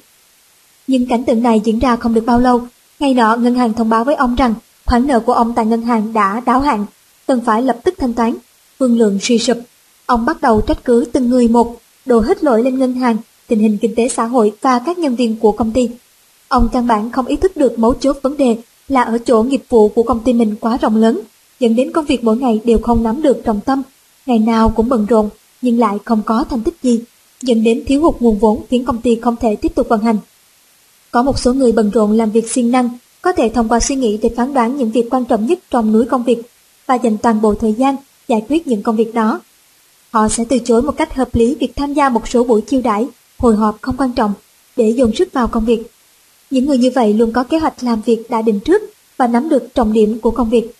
Nhưng 0.86 1.06
cảnh 1.06 1.24
tượng 1.24 1.42
này 1.42 1.60
diễn 1.64 1.78
ra 1.78 1.96
không 1.96 2.14
được 2.14 2.26
bao 2.26 2.40
lâu. 2.40 2.62
Ngày 3.00 3.14
nọ, 3.14 3.36
ngân 3.36 3.54
hàng 3.54 3.72
thông 3.72 3.88
báo 3.88 4.04
với 4.04 4.14
ông 4.14 4.34
rằng 4.34 4.54
khoản 4.86 5.06
nợ 5.06 5.20
của 5.20 5.32
ông 5.32 5.52
tại 5.56 5.66
ngân 5.66 5.82
hàng 5.82 6.12
đã 6.12 6.40
đáo 6.40 6.60
hạn, 6.60 6.86
cần 7.26 7.40
phải 7.40 7.62
lập 7.62 7.78
tức 7.84 7.94
thanh 7.98 8.14
toán. 8.14 8.34
Vương 8.78 8.98
Lượng 8.98 9.18
suy 9.22 9.38
sụp. 9.38 9.58
Ông 10.06 10.24
bắt 10.24 10.40
đầu 10.40 10.60
trách 10.60 10.84
cứ 10.84 11.04
từng 11.12 11.30
người 11.30 11.48
một, 11.48 11.76
đổ 12.06 12.20
hết 12.20 12.44
lỗi 12.44 12.62
lên 12.62 12.78
ngân 12.78 12.94
hàng, 12.94 13.16
tình 13.46 13.58
hình 13.58 13.78
kinh 13.78 13.94
tế 13.94 14.08
xã 14.08 14.24
hội 14.24 14.52
và 14.60 14.78
các 14.86 14.98
nhân 14.98 15.16
viên 15.16 15.36
của 15.36 15.52
công 15.52 15.72
ty. 15.72 15.88
Ông 16.48 16.68
căn 16.72 16.86
bản 16.86 17.10
không 17.10 17.26
ý 17.26 17.36
thức 17.36 17.56
được 17.56 17.78
mấu 17.78 17.94
chốt 17.94 18.16
vấn 18.22 18.36
đề 18.36 18.56
là 18.90 19.02
ở 19.02 19.18
chỗ 19.18 19.42
nghiệp 19.42 19.62
vụ 19.68 19.88
của 19.88 20.02
công 20.02 20.20
ty 20.20 20.32
mình 20.32 20.54
quá 20.60 20.78
rộng 20.82 20.96
lớn, 20.96 21.20
dẫn 21.60 21.76
đến 21.76 21.92
công 21.92 22.04
việc 22.04 22.24
mỗi 22.24 22.36
ngày 22.36 22.60
đều 22.64 22.78
không 22.78 23.02
nắm 23.02 23.22
được 23.22 23.44
trọng 23.44 23.60
tâm, 23.60 23.82
ngày 24.26 24.38
nào 24.38 24.72
cũng 24.76 24.88
bận 24.88 25.06
rộn 25.06 25.28
nhưng 25.62 25.78
lại 25.78 25.98
không 26.04 26.22
có 26.26 26.44
thành 26.50 26.62
tích 26.62 26.74
gì, 26.82 27.00
dẫn 27.42 27.64
đến 27.64 27.84
thiếu 27.86 28.02
hụt 28.02 28.14
nguồn 28.20 28.38
vốn 28.38 28.62
khiến 28.70 28.84
công 28.84 29.00
ty 29.00 29.18
không 29.22 29.36
thể 29.36 29.56
tiếp 29.56 29.74
tục 29.74 29.88
vận 29.88 30.00
hành. 30.00 30.18
Có 31.10 31.22
một 31.22 31.38
số 31.38 31.52
người 31.52 31.72
bận 31.72 31.90
rộn 31.90 32.12
làm 32.12 32.30
việc 32.30 32.50
siêng 32.50 32.70
năng, 32.70 32.88
có 33.22 33.32
thể 33.32 33.48
thông 33.48 33.68
qua 33.68 33.80
suy 33.80 33.96
nghĩ 33.96 34.18
để 34.22 34.30
phán 34.36 34.54
đoán 34.54 34.76
những 34.76 34.90
việc 34.90 35.10
quan 35.10 35.24
trọng 35.24 35.46
nhất 35.46 35.58
trong 35.70 35.92
núi 35.92 36.04
công 36.04 36.24
việc 36.24 36.38
và 36.86 36.94
dành 36.94 37.18
toàn 37.18 37.40
bộ 37.40 37.54
thời 37.54 37.72
gian 37.72 37.96
giải 38.28 38.44
quyết 38.48 38.66
những 38.66 38.82
công 38.82 38.96
việc 38.96 39.14
đó. 39.14 39.40
Họ 40.10 40.28
sẽ 40.28 40.44
từ 40.44 40.58
chối 40.64 40.82
một 40.82 40.96
cách 40.96 41.14
hợp 41.14 41.34
lý 41.34 41.54
việc 41.54 41.76
tham 41.76 41.94
gia 41.94 42.08
một 42.08 42.28
số 42.28 42.44
buổi 42.44 42.60
chiêu 42.60 42.80
đãi, 42.80 43.06
hồi 43.38 43.56
họp 43.56 43.78
không 43.82 43.96
quan 43.96 44.12
trọng 44.12 44.32
để 44.76 44.90
dồn 44.90 45.14
sức 45.14 45.32
vào 45.32 45.48
công 45.48 45.64
việc. 45.64 45.82
Những 46.50 46.66
người 46.66 46.78
như 46.78 46.90
vậy 46.94 47.14
luôn 47.14 47.32
có 47.32 47.44
kế 47.44 47.58
hoạch 47.58 47.84
làm 47.84 48.02
việc 48.02 48.30
đã 48.30 48.42
định 48.42 48.60
trước 48.60 48.82
và 49.16 49.26
nắm 49.26 49.48
được 49.48 49.74
trọng 49.74 49.92
điểm 49.92 50.18
của 50.20 50.30
công 50.30 50.50
việc. 50.50 50.70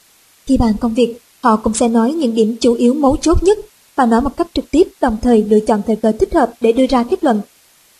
Khi 0.46 0.56
bàn 0.56 0.74
công 0.80 0.94
việc, 0.94 1.18
họ 1.40 1.56
cũng 1.56 1.74
sẽ 1.74 1.88
nói 1.88 2.12
những 2.12 2.34
điểm 2.34 2.56
chủ 2.60 2.74
yếu 2.74 2.94
mấu 2.94 3.16
chốt 3.16 3.42
nhất 3.42 3.58
và 3.96 4.06
nói 4.06 4.20
một 4.20 4.36
cách 4.36 4.46
trực 4.54 4.70
tiếp 4.70 4.88
đồng 5.00 5.16
thời 5.22 5.42
lựa 5.42 5.60
chọn 5.60 5.82
thời 5.86 5.96
cơ 5.96 6.12
thích 6.12 6.34
hợp 6.34 6.52
để 6.60 6.72
đưa 6.72 6.86
ra 6.86 7.04
kết 7.10 7.24
luận. 7.24 7.40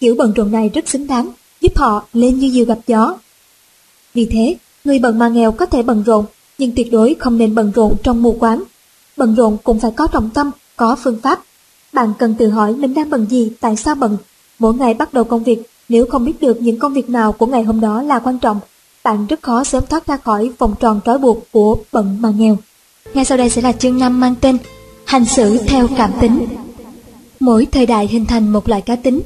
Kiểu 0.00 0.14
bận 0.18 0.32
rộn 0.36 0.52
này 0.52 0.70
rất 0.74 0.88
xứng 0.88 1.06
đáng, 1.06 1.28
giúp 1.60 1.78
họ 1.78 2.06
lên 2.12 2.38
như 2.38 2.50
diều 2.50 2.64
gặp 2.64 2.78
gió. 2.86 3.18
Vì 4.14 4.26
thế, 4.26 4.56
người 4.84 4.98
bận 4.98 5.18
mà 5.18 5.28
nghèo 5.28 5.52
có 5.52 5.66
thể 5.66 5.82
bận 5.82 6.02
rộn, 6.06 6.24
nhưng 6.58 6.72
tuyệt 6.76 6.92
đối 6.92 7.16
không 7.18 7.38
nên 7.38 7.54
bận 7.54 7.72
rộn 7.74 7.96
trong 8.02 8.22
mù 8.22 8.32
quáng. 8.32 8.62
Bận 9.16 9.34
rộn 9.34 9.56
cũng 9.64 9.80
phải 9.80 9.90
có 9.96 10.06
trọng 10.06 10.30
tâm, 10.34 10.50
có 10.76 10.96
phương 11.02 11.20
pháp. 11.22 11.42
Bạn 11.92 12.12
cần 12.18 12.34
tự 12.38 12.48
hỏi 12.48 12.72
mình 12.72 12.94
đang 12.94 13.10
bận 13.10 13.26
gì, 13.30 13.52
tại 13.60 13.76
sao 13.76 13.94
bận. 13.94 14.16
Mỗi 14.58 14.74
ngày 14.74 14.94
bắt 14.94 15.14
đầu 15.14 15.24
công 15.24 15.44
việc, 15.44 15.62
nếu 15.90 16.06
không 16.06 16.24
biết 16.24 16.40
được 16.40 16.62
những 16.62 16.78
công 16.78 16.94
việc 16.94 17.10
nào 17.10 17.32
của 17.32 17.46
ngày 17.46 17.62
hôm 17.62 17.80
đó 17.80 18.02
là 18.02 18.18
quan 18.18 18.38
trọng, 18.38 18.60
bạn 19.04 19.26
rất 19.26 19.42
khó 19.42 19.64
sớm 19.64 19.86
thoát 19.86 20.06
ra 20.06 20.16
khỏi 20.16 20.50
vòng 20.58 20.74
tròn 20.80 21.00
trói 21.04 21.18
buộc 21.18 21.52
của 21.52 21.76
bận 21.92 22.16
mà 22.20 22.30
nghèo. 22.36 22.56
Ngay 23.14 23.24
sau 23.24 23.38
đây 23.38 23.50
sẽ 23.50 23.62
là 23.62 23.72
chương 23.72 23.98
5 23.98 24.20
mang 24.20 24.34
tên 24.40 24.58
Hành 25.04 25.24
xử 25.24 25.58
theo 25.58 25.88
cảm 25.96 26.12
tính. 26.20 26.46
Mỗi 27.40 27.66
thời 27.72 27.86
đại 27.86 28.06
hình 28.06 28.26
thành 28.26 28.48
một 28.48 28.68
loại 28.68 28.80
cá 28.80 28.96
tính. 28.96 29.20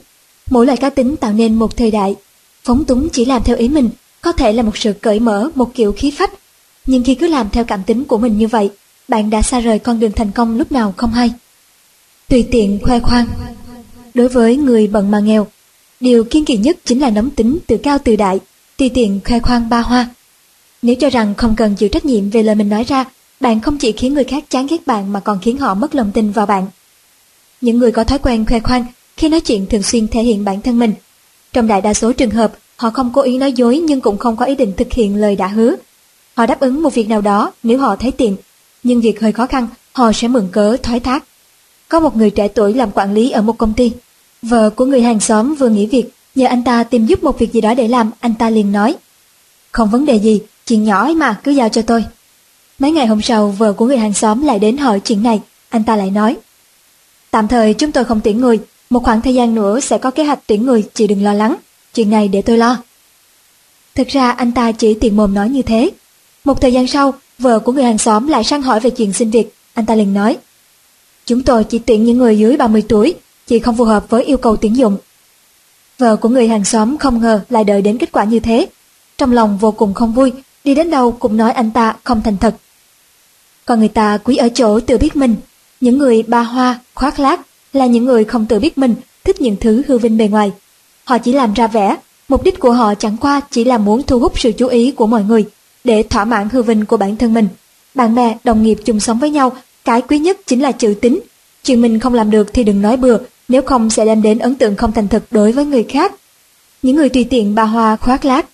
Mỗi 0.51 0.66
loại 0.66 0.77
cá 0.77 0.91
tính 0.91 1.16
tạo 1.16 1.32
nên 1.32 1.55
một 1.55 1.77
thời 1.77 1.91
đại. 1.91 2.16
Phóng 2.65 2.85
túng 2.85 3.09
chỉ 3.12 3.24
làm 3.24 3.43
theo 3.43 3.57
ý 3.57 3.69
mình, 3.69 3.91
có 4.20 4.32
thể 4.32 4.53
là 4.53 4.62
một 4.62 4.77
sự 4.77 4.93
cởi 4.93 5.20
mở, 5.20 5.51
một 5.55 5.74
kiểu 5.74 5.93
khí 5.93 6.11
phách. 6.11 6.32
Nhưng 6.86 7.05
khi 7.05 7.15
cứ 7.15 7.27
làm 7.27 7.51
theo 7.51 7.65
cảm 7.65 7.82
tính 7.82 8.05
của 8.05 8.19
mình 8.19 8.39
như 8.39 8.49
vậy, 8.49 8.70
bạn 9.09 9.31
đã 9.31 9.43
xa 9.43 9.61
rời 9.61 9.78
con 9.78 10.01
đường 10.01 10.12
thành 10.12 10.31
công 10.31 10.59
lúc 10.59 10.73
nào 10.73 10.95
không 10.97 11.11
hay. 11.11 11.32
Tùy 12.28 12.49
tiện 12.51 12.78
khoe 12.82 13.01
khoang 13.01 13.27
Đối 14.15 14.28
với 14.28 14.57
người 14.57 14.86
bận 14.86 15.11
mà 15.11 15.20
nghèo, 15.20 15.47
điều 16.05 16.24
kiên 16.24 16.44
kỳ 16.44 16.56
nhất 16.56 16.76
chính 16.85 17.01
là 17.01 17.10
nóng 17.10 17.31
tính 17.31 17.59
tự 17.66 17.76
cao 17.76 17.98
tự 17.98 18.16
đại, 18.16 18.40
tùy 18.76 18.90
tiện 18.94 19.20
khoe 19.24 19.39
khoang 19.39 19.68
ba 19.68 19.81
hoa. 19.81 20.09
Nếu 20.82 20.97
cho 20.97 21.10
rằng 21.10 21.35
không 21.35 21.56
cần 21.56 21.74
chịu 21.74 21.89
trách 21.89 22.05
nhiệm 22.05 22.31
về 22.31 22.43
lời 22.43 22.55
mình 22.55 22.68
nói 22.68 22.85
ra, 22.85 23.05
bạn 23.40 23.60
không 23.60 23.78
chỉ 23.78 23.93
khiến 23.93 24.14
người 24.14 24.24
khác 24.24 24.44
chán 24.51 24.66
ghét 24.66 24.86
bạn 24.86 25.12
mà 25.12 25.20
còn 25.20 25.39
khiến 25.43 25.59
họ 25.59 25.74
mất 25.74 25.94
lòng 25.94 26.10
tin 26.14 26.31
vào 26.31 26.47
bạn. 26.47 26.66
Những 27.60 27.78
người 27.78 27.93
có 27.93 28.05
thói 28.05 28.18
quen 28.18 28.47
khoe 28.47 28.60
khoang 28.60 28.85
khi 29.16 29.28
nói 29.28 29.40
chuyện 29.40 29.66
thường 29.66 29.82
xuyên 29.82 30.09
thể 30.09 30.22
hiện 30.22 30.44
bản 30.44 30.60
thân 30.60 30.78
mình. 30.78 30.94
Trong 31.52 31.66
đại 31.66 31.81
đa 31.81 31.94
số 31.94 32.12
trường 32.12 32.31
hợp, 32.31 32.52
họ 32.76 32.90
không 32.90 33.10
cố 33.12 33.22
ý 33.22 33.39
nói 33.39 33.52
dối 33.52 33.78
nhưng 33.78 34.01
cũng 34.01 34.18
không 34.18 34.36
có 34.36 34.44
ý 34.44 34.55
định 34.55 34.72
thực 34.76 34.93
hiện 34.93 35.16
lời 35.16 35.36
đã 35.36 35.47
hứa. 35.47 35.76
Họ 36.35 36.47
đáp 36.47 36.60
ứng 36.60 36.82
một 36.82 36.94
việc 36.94 37.09
nào 37.09 37.20
đó 37.20 37.52
nếu 37.62 37.78
họ 37.78 37.97
thấy 37.97 38.10
tiện, 38.10 38.36
nhưng 38.82 39.01
việc 39.01 39.20
hơi 39.20 39.32
khó 39.32 39.47
khăn, 39.47 39.68
họ 39.93 40.12
sẽ 40.12 40.28
mượn 40.28 40.48
cớ 40.52 40.76
thoái 40.82 41.01
thác. 41.01 41.24
Có 41.89 42.01
một 42.01 42.16
người 42.16 42.31
trẻ 42.31 42.48
tuổi 42.48 42.74
làm 42.74 42.90
quản 42.90 43.14
lý 43.14 43.31
ở 43.31 43.43
một 43.43 43.59
công 43.59 43.72
ty. 43.72 43.93
Vợ 44.49 44.71
của 44.71 44.85
người 44.85 45.03
hàng 45.03 45.21
xóm 45.21 45.55
vừa 45.55 45.69
nghỉ 45.69 45.87
việc, 45.87 46.05
nhờ 46.35 46.47
anh 46.47 46.65
ta 46.65 46.85
tìm 46.85 47.07
giúp 47.07 47.23
một 47.23 47.39
việc 47.39 47.53
gì 47.53 47.61
đó 47.61 47.75
để 47.75 47.89
làm, 47.89 48.11
anh 48.21 48.35
ta 48.35 48.51
liền 48.51 48.73
nói. 48.73 48.95
Không 49.73 49.91
vấn 49.91 50.07
đề 50.07 50.16
gì, 50.16 50.41
chuyện 50.66 50.85
nhỏ 50.85 51.03
ấy 51.03 51.15
mà, 51.15 51.41
cứ 51.45 51.51
giao 51.51 51.69
cho 51.69 51.83
tôi. 51.83 52.05
Mấy 52.79 52.93
ngày 52.93 53.07
hôm 53.07 53.23
sau, 53.23 53.49
vợ 53.59 53.73
của 53.73 53.87
người 53.87 53.99
hàng 53.99 54.15
xóm 54.15 54.43
lại 54.47 54.59
đến 54.59 54.77
hỏi 54.77 55.01
chuyện 55.01 55.23
này, 55.23 55.41
anh 55.69 55.85
ta 55.85 55.97
lại 55.97 56.11
nói. 56.11 56.37
Tạm 57.31 57.49
thời 57.49 57.75
chúng 57.75 57.93
tôi 57.93 58.05
không 58.05 58.21
tuyển 58.25 58.41
người, 58.41 58.61
một 58.91 59.05
khoảng 59.05 59.21
thời 59.21 59.35
gian 59.35 59.55
nữa 59.55 59.81
sẽ 59.81 59.99
có 59.99 60.11
kế 60.11 60.25
hoạch 60.25 60.41
tuyển 60.47 60.66
người, 60.66 60.85
chị 60.95 61.07
đừng 61.07 61.25
lo 61.25 61.33
lắng, 61.33 61.57
chuyện 61.95 62.11
này 62.11 62.29
để 62.29 62.43
tôi 62.43 62.59
lo. 62.59 62.77
Thực 63.95 64.09
ra 64.09 64.31
anh 64.31 64.53
ta 64.53 64.73
chỉ 64.73 64.95
tiện 64.95 65.16
mồm 65.16 65.35
nói 65.35 65.49
như 65.49 65.62
thế. 65.62 65.91
Một 66.45 66.61
thời 66.61 66.73
gian 66.73 66.87
sau, 66.87 67.15
vợ 67.39 67.59
của 67.59 67.73
người 67.73 67.85
hàng 67.85 67.99
xóm 67.99 68.29
lại 68.29 68.45
sang 68.45 68.62
hỏi 68.62 68.81
về 68.81 68.91
chuyện 68.91 69.12
xin 69.12 69.31
việc, 69.31 69.55
anh 69.75 69.87
ta 69.87 69.95
liền 69.95 70.15
nói. 70.15 70.37
Chúng 71.27 71.43
tôi 71.43 71.65
chỉ 71.65 71.79
tuyển 71.79 72.05
những 72.05 72.19
người 72.19 72.39
dưới 72.39 72.57
30 72.57 72.83
tuổi, 72.89 73.15
chị 73.47 73.59
không 73.59 73.77
phù 73.77 73.85
hợp 73.85 74.11
với 74.11 74.25
yêu 74.25 74.37
cầu 74.37 74.57
tuyển 74.57 74.77
dụng. 74.77 74.97
Vợ 75.99 76.16
của 76.16 76.29
người 76.29 76.49
hàng 76.49 76.65
xóm 76.65 76.99
không 76.99 77.21
ngờ 77.21 77.41
lại 77.51 77.65
đợi 77.65 77.83
đến 77.83 77.99
kết 77.99 78.12
quả 78.12 78.25
như 78.25 78.41
thế. 78.41 78.66
Trong 79.19 79.33
lòng 79.33 79.59
vô 79.59 79.73
cùng 79.73 79.95
không 79.95 80.12
vui, 80.12 80.33
đi 80.65 80.75
đến 80.75 80.91
đâu 80.91 81.12
cũng 81.12 81.37
nói 81.37 81.53
anh 81.53 81.71
ta 81.71 81.97
không 82.05 82.23
thành 82.23 82.37
thật. 82.37 82.57
Còn 83.65 83.79
người 83.79 83.89
ta 83.89 84.19
quý 84.25 84.37
ở 84.37 84.49
chỗ 84.55 84.81
tự 84.81 84.99
biết 84.99 85.16
mình, 85.16 85.37
những 85.81 85.99
người 85.99 86.23
ba 86.23 86.43
hoa, 86.43 86.81
khoác 86.95 87.19
lác 87.19 87.41
là 87.73 87.87
những 87.87 88.05
người 88.05 88.25
không 88.25 88.47
tự 88.47 88.59
biết 88.59 88.79
mình, 88.79 88.95
thích 89.25 89.41
những 89.41 89.57
thứ 89.61 89.83
hư 89.89 89.99
vinh 89.99 90.19
bề 90.19 90.29
ngoài. 90.29 90.53
Họ 91.05 91.19
chỉ 91.19 91.33
làm 91.33 91.55
ra 91.55 91.66
vẻ, 91.66 91.97
mục 92.29 92.45
đích 92.45 92.61
của 92.61 92.73
họ 92.73 92.95
chẳng 92.95 93.16
qua 93.16 93.41
chỉ 93.51 93.65
là 93.65 93.79
muốn 93.79 94.03
thu 94.03 94.19
hút 94.19 94.41
sự 94.41 94.53
chú 94.53 94.66
ý 94.66 94.91
của 94.91 95.07
mọi 95.07 95.25
người, 95.25 95.45
để 95.85 96.03
thỏa 96.03 96.25
mãn 96.25 96.49
hư 96.49 96.62
vinh 96.62 96.87
của 96.87 96.97
bản 96.97 97.16
thân 97.16 97.35
mình. 97.35 97.49
Bạn 97.95 98.15
bè, 98.15 98.37
đồng 98.45 98.62
nghiệp 98.62 98.79
chung 98.85 99.01
sống 99.01 99.19
với 99.19 99.31
nhau, 99.31 99.53
cái 99.85 100.03
quý 100.03 100.19
nhất 100.19 100.41
chính 100.47 100.61
là 100.61 100.73
chữ 100.73 100.95
tính. 101.01 101.21
Chuyện 101.65 101.83
mình 101.83 102.01
không 102.01 102.15
làm 102.15 102.31
được 102.31 102.53
thì 102.53 102.65
đừng 102.65 102.83
nói 102.83 102.97
bừa, 102.97 103.19
nếu 103.49 103.62
không 103.62 103.91
sẽ 103.91 104.05
đem 104.05 104.23
đến 104.23 104.39
ấn 104.39 104.55
tượng 104.55 104.77
không 104.77 104.93
thành 104.93 105.09
thực 105.09 105.23
đối 105.31 105.53
với 105.53 105.65
người 105.65 105.83
khác. 105.83 106.15
Những 106.83 106.97
người 106.97 107.09
tùy 107.09 107.25
tiện 107.25 107.55
bà 107.55 107.65
hoa 107.65 107.97
khoác 107.97 108.25
lác, 108.25 108.47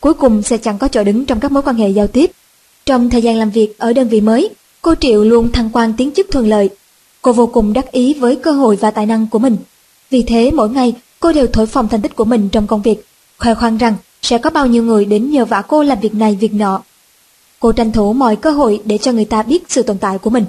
cuối 0.00 0.14
cùng 0.14 0.42
sẽ 0.42 0.58
chẳng 0.58 0.78
có 0.78 0.88
chỗ 0.88 1.04
đứng 1.04 1.26
trong 1.26 1.40
các 1.40 1.52
mối 1.52 1.62
quan 1.62 1.76
hệ 1.76 1.88
giao 1.88 2.06
tiếp. 2.06 2.30
Trong 2.86 3.10
thời 3.10 3.22
gian 3.22 3.36
làm 3.36 3.50
việc 3.50 3.78
ở 3.78 3.92
đơn 3.92 4.08
vị 4.08 4.20
mới, 4.20 4.50
cô 4.82 4.94
Triệu 5.00 5.24
luôn 5.24 5.52
thăng 5.52 5.70
quan 5.72 5.92
tiến 5.96 6.10
chức 6.12 6.26
thuận 6.30 6.48
lợi. 6.48 6.70
Cô 7.22 7.32
vô 7.32 7.46
cùng 7.46 7.72
đắc 7.72 7.92
ý 7.92 8.14
với 8.14 8.36
cơ 8.36 8.52
hội 8.52 8.76
và 8.76 8.90
tài 8.90 9.06
năng 9.06 9.26
của 9.26 9.38
mình. 9.38 9.56
Vì 10.10 10.22
thế 10.22 10.50
mỗi 10.50 10.70
ngày 10.70 10.94
cô 11.20 11.32
đều 11.32 11.46
thổi 11.46 11.66
phồng 11.66 11.88
thành 11.88 12.02
tích 12.02 12.16
của 12.16 12.24
mình 12.24 12.48
trong 12.48 12.66
công 12.66 12.82
việc, 12.82 13.06
khoe 13.38 13.54
khoang 13.54 13.78
rằng 13.78 13.94
sẽ 14.22 14.38
có 14.38 14.50
bao 14.50 14.66
nhiêu 14.66 14.82
người 14.82 15.04
đến 15.04 15.30
nhờ 15.30 15.44
vả 15.44 15.62
cô 15.68 15.82
làm 15.82 16.00
việc 16.00 16.14
này 16.14 16.38
việc 16.40 16.54
nọ. 16.54 16.82
Cô 17.60 17.72
tranh 17.72 17.92
thủ 17.92 18.12
mọi 18.12 18.36
cơ 18.36 18.50
hội 18.50 18.80
để 18.84 18.98
cho 18.98 19.12
người 19.12 19.24
ta 19.24 19.42
biết 19.42 19.64
sự 19.68 19.82
tồn 19.82 19.98
tại 19.98 20.18
của 20.18 20.30
mình. 20.30 20.44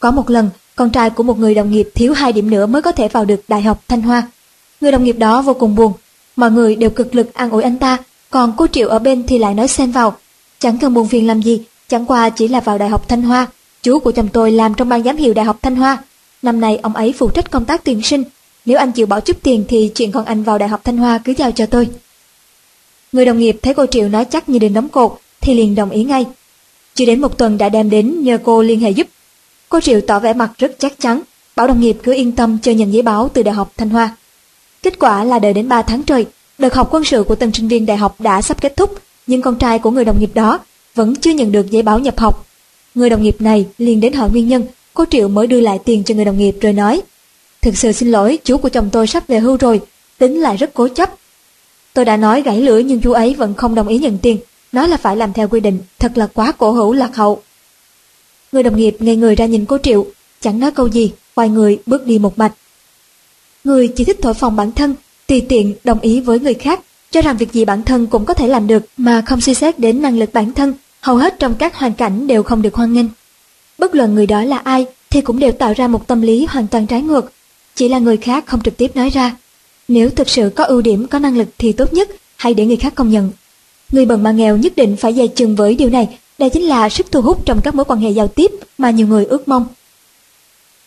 Có 0.00 0.10
một 0.10 0.30
lần, 0.30 0.50
con 0.78 0.90
trai 0.90 1.10
của 1.10 1.22
một 1.22 1.38
người 1.38 1.54
đồng 1.54 1.70
nghiệp 1.70 1.88
thiếu 1.94 2.12
hai 2.12 2.32
điểm 2.32 2.50
nữa 2.50 2.66
mới 2.66 2.82
có 2.82 2.92
thể 2.92 3.08
vào 3.08 3.24
được 3.24 3.40
Đại 3.48 3.62
học 3.62 3.82
Thanh 3.88 4.02
Hoa. 4.02 4.22
Người 4.80 4.92
đồng 4.92 5.04
nghiệp 5.04 5.18
đó 5.18 5.42
vô 5.42 5.54
cùng 5.54 5.74
buồn. 5.74 5.92
Mọi 6.36 6.50
người 6.50 6.76
đều 6.76 6.90
cực 6.90 7.14
lực 7.14 7.34
an 7.34 7.50
ủi 7.50 7.62
anh 7.62 7.78
ta, 7.78 7.98
còn 8.30 8.52
cô 8.56 8.66
Triệu 8.66 8.88
ở 8.88 8.98
bên 8.98 9.26
thì 9.26 9.38
lại 9.38 9.54
nói 9.54 9.68
xen 9.68 9.90
vào. 9.90 10.16
Chẳng 10.58 10.78
cần 10.78 10.94
buồn 10.94 11.08
phiền 11.08 11.26
làm 11.26 11.40
gì, 11.40 11.62
chẳng 11.88 12.06
qua 12.06 12.30
chỉ 12.30 12.48
là 12.48 12.60
vào 12.60 12.78
Đại 12.78 12.88
học 12.88 13.08
Thanh 13.08 13.22
Hoa. 13.22 13.46
Chú 13.82 13.98
của 13.98 14.12
chồng 14.12 14.28
tôi 14.28 14.50
làm 14.50 14.74
trong 14.74 14.88
ban 14.88 15.02
giám 15.02 15.16
hiệu 15.16 15.34
Đại 15.34 15.44
học 15.44 15.58
Thanh 15.62 15.76
Hoa. 15.76 15.98
Năm 16.42 16.60
nay 16.60 16.78
ông 16.82 16.96
ấy 16.96 17.14
phụ 17.18 17.28
trách 17.28 17.50
công 17.50 17.64
tác 17.64 17.84
tuyển 17.84 18.02
sinh. 18.02 18.24
Nếu 18.64 18.78
anh 18.78 18.92
chịu 18.92 19.06
bỏ 19.06 19.20
chút 19.20 19.36
tiền 19.42 19.64
thì 19.68 19.90
chuyện 19.94 20.12
con 20.12 20.24
anh 20.24 20.42
vào 20.42 20.58
Đại 20.58 20.68
học 20.68 20.80
Thanh 20.84 20.96
Hoa 20.96 21.18
cứ 21.24 21.34
giao 21.38 21.50
cho 21.50 21.66
tôi. 21.66 21.88
Người 23.12 23.24
đồng 23.24 23.38
nghiệp 23.38 23.56
thấy 23.62 23.74
cô 23.74 23.86
Triệu 23.86 24.08
nói 24.08 24.24
chắc 24.24 24.48
như 24.48 24.58
đình 24.58 24.74
đóng 24.74 24.88
cột 24.88 25.18
thì 25.40 25.54
liền 25.54 25.74
đồng 25.74 25.90
ý 25.90 26.04
ngay. 26.04 26.26
Chưa 26.94 27.06
đến 27.06 27.20
một 27.20 27.38
tuần 27.38 27.58
đã 27.58 27.68
đem 27.68 27.90
đến 27.90 28.22
nhờ 28.22 28.38
cô 28.44 28.62
liên 28.62 28.80
hệ 28.80 28.90
giúp. 28.90 29.06
Cô 29.68 29.80
Triệu 29.80 30.00
tỏ 30.00 30.18
vẻ 30.18 30.32
mặt 30.32 30.50
rất 30.58 30.76
chắc 30.78 31.00
chắn, 31.00 31.20
bảo 31.56 31.66
đồng 31.66 31.80
nghiệp 31.80 31.96
cứ 32.02 32.14
yên 32.14 32.32
tâm 32.32 32.58
chờ 32.62 32.72
nhận 32.72 32.92
giấy 32.92 33.02
báo 33.02 33.30
từ 33.34 33.42
Đại 33.42 33.54
học 33.54 33.72
Thanh 33.76 33.88
Hoa. 33.88 34.16
Kết 34.82 34.98
quả 34.98 35.24
là 35.24 35.38
đợi 35.38 35.52
đến 35.52 35.68
3 35.68 35.82
tháng 35.82 36.02
trời, 36.02 36.26
đợt 36.58 36.74
học 36.74 36.88
quân 36.90 37.04
sự 37.04 37.22
của 37.22 37.34
tân 37.34 37.52
sinh 37.52 37.68
viên 37.68 37.86
đại 37.86 37.96
học 37.96 38.16
đã 38.18 38.42
sắp 38.42 38.60
kết 38.60 38.76
thúc, 38.76 38.94
nhưng 39.26 39.42
con 39.42 39.58
trai 39.58 39.78
của 39.78 39.90
người 39.90 40.04
đồng 40.04 40.20
nghiệp 40.20 40.30
đó 40.34 40.60
vẫn 40.94 41.16
chưa 41.16 41.30
nhận 41.30 41.52
được 41.52 41.70
giấy 41.70 41.82
báo 41.82 41.98
nhập 41.98 42.18
học. 42.18 42.46
Người 42.94 43.10
đồng 43.10 43.22
nghiệp 43.22 43.36
này 43.38 43.66
liền 43.78 44.00
đến 44.00 44.12
hỏi 44.12 44.30
nguyên 44.30 44.48
nhân, 44.48 44.66
cô 44.94 45.04
Triệu 45.10 45.28
mới 45.28 45.46
đưa 45.46 45.60
lại 45.60 45.78
tiền 45.84 46.04
cho 46.04 46.14
người 46.14 46.24
đồng 46.24 46.38
nghiệp 46.38 46.56
rồi 46.60 46.72
nói 46.72 47.02
Thực 47.62 47.78
sự 47.78 47.92
xin 47.92 48.10
lỗi, 48.10 48.38
chú 48.44 48.56
của 48.56 48.68
chồng 48.68 48.90
tôi 48.92 49.06
sắp 49.06 49.28
về 49.28 49.38
hưu 49.38 49.56
rồi, 49.56 49.80
tính 50.18 50.40
lại 50.40 50.56
rất 50.56 50.74
cố 50.74 50.88
chấp. 50.88 51.10
Tôi 51.94 52.04
đã 52.04 52.16
nói 52.16 52.42
gãy 52.42 52.60
lưỡi 52.60 52.82
nhưng 52.82 53.00
chú 53.00 53.12
ấy 53.12 53.34
vẫn 53.34 53.54
không 53.54 53.74
đồng 53.74 53.88
ý 53.88 53.98
nhận 53.98 54.18
tiền, 54.18 54.38
nói 54.72 54.88
là 54.88 54.96
phải 54.96 55.16
làm 55.16 55.32
theo 55.32 55.48
quy 55.48 55.60
định, 55.60 55.78
thật 55.98 56.18
là 56.18 56.26
quá 56.26 56.52
cổ 56.52 56.72
hữu 56.72 56.92
lạc 56.92 57.16
hậu. 57.16 57.42
Người 58.52 58.62
đồng 58.62 58.76
nghiệp 58.76 58.96
ngây 58.98 59.16
người 59.16 59.34
ra 59.34 59.46
nhìn 59.46 59.64
cô 59.64 59.78
Triệu, 59.82 60.06
chẳng 60.40 60.60
nói 60.60 60.70
câu 60.70 60.88
gì, 60.88 61.12
quay 61.34 61.48
người 61.48 61.78
bước 61.86 62.06
đi 62.06 62.18
một 62.18 62.38
mạch. 62.38 62.52
Người 63.64 63.88
chỉ 63.88 64.04
thích 64.04 64.18
thổi 64.22 64.34
phồng 64.34 64.56
bản 64.56 64.72
thân, 64.72 64.94
tùy 65.26 65.40
tiện 65.40 65.74
đồng 65.84 66.00
ý 66.00 66.20
với 66.20 66.40
người 66.40 66.54
khác, 66.54 66.80
cho 67.10 67.22
rằng 67.22 67.36
việc 67.36 67.52
gì 67.52 67.64
bản 67.64 67.82
thân 67.82 68.06
cũng 68.06 68.24
có 68.24 68.34
thể 68.34 68.48
làm 68.48 68.66
được 68.66 68.82
mà 68.96 69.22
không 69.26 69.40
suy 69.40 69.54
xét 69.54 69.78
đến 69.78 70.02
năng 70.02 70.18
lực 70.18 70.32
bản 70.32 70.52
thân, 70.52 70.74
hầu 71.00 71.16
hết 71.16 71.38
trong 71.38 71.54
các 71.54 71.76
hoàn 71.76 71.92
cảnh 71.92 72.26
đều 72.26 72.42
không 72.42 72.62
được 72.62 72.74
hoan 72.74 72.92
nghênh. 72.92 73.06
Bất 73.78 73.94
luận 73.94 74.14
người 74.14 74.26
đó 74.26 74.44
là 74.44 74.58
ai 74.58 74.86
thì 75.10 75.20
cũng 75.20 75.38
đều 75.38 75.52
tạo 75.52 75.72
ra 75.76 75.88
một 75.88 76.06
tâm 76.06 76.22
lý 76.22 76.46
hoàn 76.50 76.66
toàn 76.66 76.86
trái 76.86 77.02
ngược, 77.02 77.32
chỉ 77.74 77.88
là 77.88 77.98
người 77.98 78.16
khác 78.16 78.46
không 78.46 78.60
trực 78.60 78.76
tiếp 78.76 78.96
nói 78.96 79.10
ra. 79.10 79.36
Nếu 79.88 80.10
thực 80.10 80.28
sự 80.28 80.50
có 80.56 80.64
ưu 80.64 80.82
điểm, 80.82 81.06
có 81.06 81.18
năng 81.18 81.38
lực 81.38 81.48
thì 81.58 81.72
tốt 81.72 81.92
nhất, 81.92 82.08
hãy 82.36 82.54
để 82.54 82.66
người 82.66 82.76
khác 82.76 82.94
công 82.94 83.10
nhận. 83.10 83.30
Người 83.92 84.06
bần 84.06 84.22
mà 84.22 84.32
nghèo 84.32 84.56
nhất 84.56 84.72
định 84.76 84.96
phải 84.96 85.14
dè 85.14 85.26
chừng 85.26 85.56
với 85.56 85.74
điều 85.74 85.90
này, 85.90 86.18
đây 86.38 86.50
chính 86.50 86.62
là 86.62 86.88
sức 86.88 87.06
thu 87.12 87.20
hút 87.20 87.46
trong 87.46 87.60
các 87.60 87.74
mối 87.74 87.84
quan 87.84 88.00
hệ 88.00 88.10
giao 88.10 88.28
tiếp 88.28 88.50
mà 88.78 88.90
nhiều 88.90 89.06
người 89.06 89.24
ước 89.24 89.48
mong. 89.48 89.66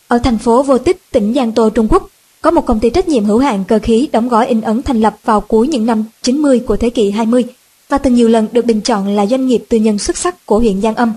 Ở 0.07 0.17
thành 0.17 0.37
phố 0.37 0.63
Vô 0.63 0.77
Tích, 0.77 1.11
tỉnh 1.11 1.33
Giang 1.33 1.51
Tô, 1.51 1.69
Trung 1.69 1.87
Quốc, 1.89 2.09
có 2.41 2.51
một 2.51 2.65
công 2.65 2.79
ty 2.79 2.89
trách 2.89 3.07
nhiệm 3.07 3.25
hữu 3.25 3.39
hạn 3.39 3.63
cơ 3.67 3.79
khí 3.83 4.09
đóng 4.11 4.29
gói 4.29 4.47
in 4.47 4.61
ấn 4.61 4.83
thành 4.83 5.01
lập 5.01 5.17
vào 5.23 5.41
cuối 5.41 5.67
những 5.67 5.85
năm 5.85 6.05
90 6.21 6.59
của 6.59 6.77
thế 6.77 6.89
kỷ 6.89 7.11
20 7.11 7.43
và 7.89 7.97
từng 7.97 8.15
nhiều 8.15 8.29
lần 8.29 8.47
được 8.51 8.65
bình 8.65 8.81
chọn 8.81 9.15
là 9.15 9.25
doanh 9.25 9.47
nghiệp 9.47 9.63
tư 9.69 9.77
nhân 9.77 9.99
xuất 9.99 10.17
sắc 10.17 10.45
của 10.45 10.59
huyện 10.59 10.81
Giang 10.81 10.95
Âm. 10.95 11.13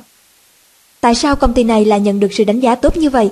Tại 1.00 1.14
sao 1.14 1.36
công 1.36 1.54
ty 1.54 1.64
này 1.64 1.84
lại 1.84 2.00
nhận 2.00 2.20
được 2.20 2.32
sự 2.32 2.44
đánh 2.44 2.60
giá 2.60 2.74
tốt 2.74 2.96
như 2.96 3.10
vậy? 3.10 3.30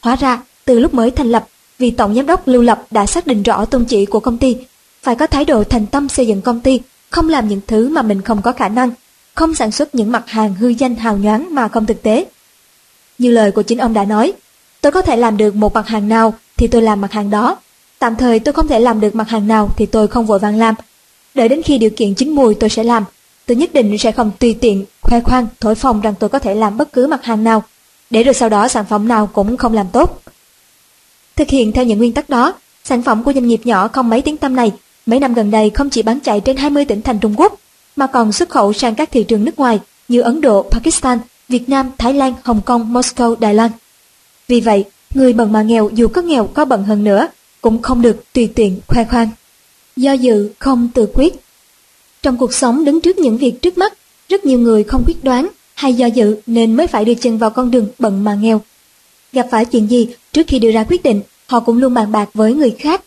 Hóa 0.00 0.16
ra, 0.16 0.42
từ 0.64 0.78
lúc 0.78 0.94
mới 0.94 1.10
thành 1.10 1.30
lập, 1.30 1.46
vì 1.78 1.90
tổng 1.90 2.14
giám 2.14 2.26
đốc 2.26 2.48
Lưu 2.48 2.62
Lập 2.62 2.86
đã 2.90 3.06
xác 3.06 3.26
định 3.26 3.42
rõ 3.42 3.64
tôn 3.64 3.84
chỉ 3.84 4.06
của 4.06 4.20
công 4.20 4.38
ty, 4.38 4.56
phải 5.02 5.16
có 5.16 5.26
thái 5.26 5.44
độ 5.44 5.64
thành 5.64 5.86
tâm 5.86 6.08
xây 6.08 6.26
dựng 6.26 6.42
công 6.42 6.60
ty, 6.60 6.80
không 7.10 7.28
làm 7.28 7.48
những 7.48 7.60
thứ 7.66 7.88
mà 7.88 8.02
mình 8.02 8.22
không 8.22 8.42
có 8.42 8.52
khả 8.52 8.68
năng, 8.68 8.90
không 9.34 9.54
sản 9.54 9.72
xuất 9.72 9.94
những 9.94 10.12
mặt 10.12 10.24
hàng 10.26 10.54
hư 10.54 10.68
danh 10.68 10.96
hào 10.96 11.16
nhoáng 11.16 11.54
mà 11.54 11.68
không 11.68 11.86
thực 11.86 12.02
tế. 12.02 12.24
Như 13.18 13.30
lời 13.30 13.50
của 13.50 13.62
chính 13.62 13.78
ông 13.78 13.94
đã 13.94 14.04
nói, 14.04 14.32
tôi 14.80 14.92
có 14.92 15.02
thể 15.02 15.16
làm 15.16 15.36
được 15.36 15.54
một 15.54 15.74
mặt 15.74 15.86
hàng 15.86 16.08
nào 16.08 16.34
thì 16.56 16.68
tôi 16.68 16.82
làm 16.82 17.00
mặt 17.00 17.12
hàng 17.12 17.30
đó. 17.30 17.56
Tạm 17.98 18.16
thời 18.16 18.38
tôi 18.38 18.52
không 18.52 18.68
thể 18.68 18.80
làm 18.80 19.00
được 19.00 19.14
mặt 19.14 19.28
hàng 19.28 19.48
nào 19.48 19.70
thì 19.76 19.86
tôi 19.86 20.08
không 20.08 20.26
vội 20.26 20.38
vàng 20.38 20.58
làm. 20.58 20.74
Đợi 21.34 21.48
đến 21.48 21.62
khi 21.62 21.78
điều 21.78 21.90
kiện 21.90 22.14
chín 22.14 22.30
mùi 22.30 22.54
tôi 22.54 22.70
sẽ 22.70 22.84
làm. 22.84 23.04
Tôi 23.46 23.56
nhất 23.56 23.74
định 23.74 23.98
sẽ 23.98 24.12
không 24.12 24.30
tùy 24.38 24.54
tiện, 24.60 24.84
khoe 25.00 25.20
khoang, 25.20 25.46
thổi 25.60 25.74
phồng 25.74 26.00
rằng 26.00 26.14
tôi 26.18 26.30
có 26.30 26.38
thể 26.38 26.54
làm 26.54 26.76
bất 26.76 26.92
cứ 26.92 27.06
mặt 27.06 27.24
hàng 27.24 27.44
nào, 27.44 27.62
để 28.10 28.22
rồi 28.22 28.34
sau 28.34 28.48
đó 28.48 28.68
sản 28.68 28.84
phẩm 28.84 29.08
nào 29.08 29.26
cũng 29.32 29.56
không 29.56 29.74
làm 29.74 29.86
tốt. 29.92 30.22
Thực 31.36 31.48
hiện 31.48 31.72
theo 31.72 31.84
những 31.84 31.98
nguyên 31.98 32.12
tắc 32.12 32.28
đó, 32.28 32.54
sản 32.84 33.02
phẩm 33.02 33.22
của 33.22 33.32
doanh 33.32 33.46
nghiệp 33.46 33.60
nhỏ 33.64 33.88
không 33.88 34.08
mấy 34.08 34.22
tiếng 34.22 34.36
tâm 34.36 34.56
này 34.56 34.72
mấy 35.06 35.20
năm 35.20 35.34
gần 35.34 35.50
đây 35.50 35.70
không 35.70 35.90
chỉ 35.90 36.02
bán 36.02 36.20
chạy 36.20 36.40
trên 36.40 36.56
20 36.56 36.84
tỉnh 36.84 37.02
thành 37.02 37.18
Trung 37.18 37.34
Quốc, 37.36 37.60
mà 37.96 38.06
còn 38.06 38.32
xuất 38.32 38.48
khẩu 38.48 38.72
sang 38.72 38.94
các 38.94 39.10
thị 39.10 39.24
trường 39.24 39.44
nước 39.44 39.58
ngoài 39.58 39.80
như 40.08 40.20
Ấn 40.20 40.40
Độ, 40.40 40.62
Pakistan, 40.70 41.18
Việt 41.48 41.68
Nam, 41.68 41.90
Thái 41.98 42.14
Lan, 42.14 42.34
Hồng 42.44 42.60
Kông, 42.64 42.94
Moscow, 42.94 43.36
Đài 43.40 43.54
Loan. 43.54 43.70
Vì 44.48 44.60
vậy, 44.60 44.84
người 45.14 45.32
bần 45.32 45.52
mà 45.52 45.62
nghèo 45.62 45.90
dù 45.94 46.08
có 46.08 46.22
nghèo 46.22 46.46
có 46.46 46.64
bận 46.64 46.84
hơn 46.84 47.04
nữa, 47.04 47.28
cũng 47.60 47.82
không 47.82 48.02
được 48.02 48.32
tùy 48.32 48.50
tiện 48.54 48.80
khoe 48.86 49.04
khoang. 49.04 49.28
Do 49.96 50.12
dự 50.12 50.50
không 50.58 50.88
tự 50.94 51.08
quyết. 51.14 51.34
Trong 52.22 52.36
cuộc 52.36 52.54
sống 52.54 52.84
đứng 52.84 53.00
trước 53.00 53.18
những 53.18 53.38
việc 53.38 53.62
trước 53.62 53.78
mắt, 53.78 53.92
rất 54.28 54.44
nhiều 54.44 54.58
người 54.58 54.84
không 54.84 55.04
quyết 55.06 55.24
đoán 55.24 55.48
hay 55.74 55.94
do 55.94 56.06
dự 56.06 56.36
nên 56.46 56.76
mới 56.76 56.86
phải 56.86 57.04
đưa 57.04 57.14
chân 57.14 57.38
vào 57.38 57.50
con 57.50 57.70
đường 57.70 57.88
bận 57.98 58.24
mà 58.24 58.34
nghèo. 58.34 58.60
Gặp 59.32 59.46
phải 59.50 59.64
chuyện 59.64 59.90
gì 59.90 60.08
trước 60.32 60.46
khi 60.46 60.58
đưa 60.58 60.70
ra 60.70 60.84
quyết 60.88 61.02
định, 61.02 61.20
họ 61.46 61.60
cũng 61.60 61.78
luôn 61.78 61.94
bàn 61.94 62.12
bạc 62.12 62.28
với 62.34 62.54
người 62.54 62.70
khác. 62.78 63.02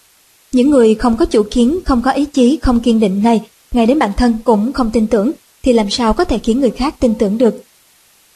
Những 0.51 0.69
người 0.69 0.95
không 0.95 1.17
có 1.17 1.25
chủ 1.25 1.43
kiến, 1.51 1.79
không 1.85 2.01
có 2.01 2.11
ý 2.11 2.25
chí, 2.25 2.59
không 2.61 2.79
kiên 2.79 2.99
định 2.99 3.23
này 3.23 3.41
ngay 3.75 3.85
đến 3.85 3.99
bản 3.99 4.11
thân 4.17 4.37
cũng 4.43 4.73
không 4.73 4.91
tin 4.91 5.07
tưởng, 5.07 5.31
thì 5.63 5.73
làm 5.73 5.89
sao 5.89 6.13
có 6.13 6.23
thể 6.23 6.37
khiến 6.37 6.61
người 6.61 6.71
khác 6.71 6.95
tin 6.99 7.15
tưởng 7.15 7.37
được. 7.37 7.63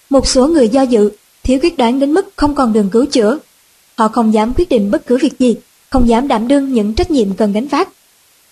Một 0.10 0.28
số 0.28 0.48
người 0.48 0.70
do 0.70 0.82
dự, 0.82 1.10
thiếu 1.44 1.60
quyết 1.62 1.78
đoán 1.78 2.00
đến 2.00 2.14
mức 2.14 2.30
không 2.36 2.56
còn 2.56 2.74
đường 2.74 2.90
cứu 2.90 3.06
chữa. 3.06 3.40
Họ 3.96 4.08
không 4.08 4.34
dám 4.34 4.54
quyết 4.58 4.70
định 4.70 4.92
bất 4.92 5.08
cứ 5.08 5.18
việc 5.18 5.40
gì, 5.40 5.56
không 5.90 6.10
dám 6.10 6.28
đảm 6.28 6.48
đương 6.48 6.74
những 6.74 6.94
trách 6.94 7.12
nhiệm 7.12 7.34
cần 7.34 7.54
gánh 7.54 7.68
vác. 7.68 7.90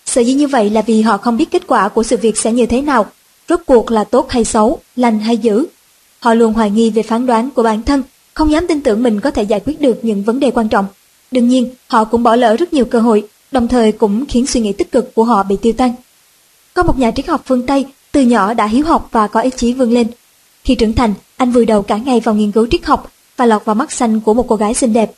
Sở 0.05 0.21
dĩ 0.21 0.33
như 0.33 0.47
vậy 0.47 0.69
là 0.69 0.81
vì 0.81 1.01
họ 1.01 1.17
không 1.17 1.37
biết 1.37 1.51
kết 1.51 1.67
quả 1.67 1.89
của 1.89 2.03
sự 2.03 2.17
việc 2.17 2.37
sẽ 2.37 2.51
như 2.51 2.65
thế 2.65 2.81
nào, 2.81 3.05
rốt 3.49 3.59
cuộc 3.65 3.91
là 3.91 4.03
tốt 4.03 4.29
hay 4.29 4.45
xấu, 4.45 4.79
lành 4.95 5.19
hay 5.19 5.37
dữ. 5.37 5.65
Họ 6.19 6.33
luôn 6.33 6.53
hoài 6.53 6.71
nghi 6.71 6.89
về 6.89 7.03
phán 7.03 7.25
đoán 7.25 7.49
của 7.49 7.63
bản 7.63 7.83
thân, 7.83 8.03
không 8.33 8.51
dám 8.51 8.67
tin 8.67 8.81
tưởng 8.81 9.03
mình 9.03 9.19
có 9.19 9.31
thể 9.31 9.43
giải 9.43 9.59
quyết 9.65 9.81
được 9.81 10.05
những 10.05 10.23
vấn 10.23 10.39
đề 10.39 10.51
quan 10.51 10.69
trọng. 10.69 10.85
Đương 11.31 11.47
nhiên, 11.47 11.69
họ 11.87 12.03
cũng 12.03 12.23
bỏ 12.23 12.35
lỡ 12.35 12.55
rất 12.55 12.73
nhiều 12.73 12.85
cơ 12.85 12.99
hội, 12.99 13.27
đồng 13.51 13.67
thời 13.67 13.91
cũng 13.91 14.25
khiến 14.25 14.47
suy 14.47 14.61
nghĩ 14.61 14.71
tích 14.71 14.91
cực 14.91 15.15
của 15.15 15.23
họ 15.23 15.43
bị 15.43 15.55
tiêu 15.61 15.73
tan. 15.77 15.93
Có 16.77 16.83
một 16.83 16.99
nhà 16.99 17.11
triết 17.11 17.27
học 17.27 17.41
phương 17.45 17.65
Tây, 17.65 17.85
từ 18.11 18.21
nhỏ 18.21 18.53
đã 18.53 18.65
hiếu 18.65 18.85
học 18.85 19.09
và 19.11 19.27
có 19.27 19.39
ý 19.39 19.49
chí 19.57 19.73
vươn 19.73 19.91
lên. 19.91 20.07
Khi 20.63 20.75
trưởng 20.75 20.93
thành, 20.93 21.13
anh 21.37 21.51
vùi 21.51 21.65
đầu 21.65 21.81
cả 21.81 21.97
ngày 21.97 22.19
vào 22.19 22.35
nghiên 22.35 22.51
cứu 22.51 22.67
triết 22.71 22.85
học 22.85 23.11
và 23.37 23.45
lọt 23.45 23.65
vào 23.65 23.75
mắt 23.75 23.91
xanh 23.91 24.19
của 24.19 24.33
một 24.33 24.45
cô 24.47 24.55
gái 24.55 24.73
xinh 24.73 24.93
đẹp. 24.93 25.11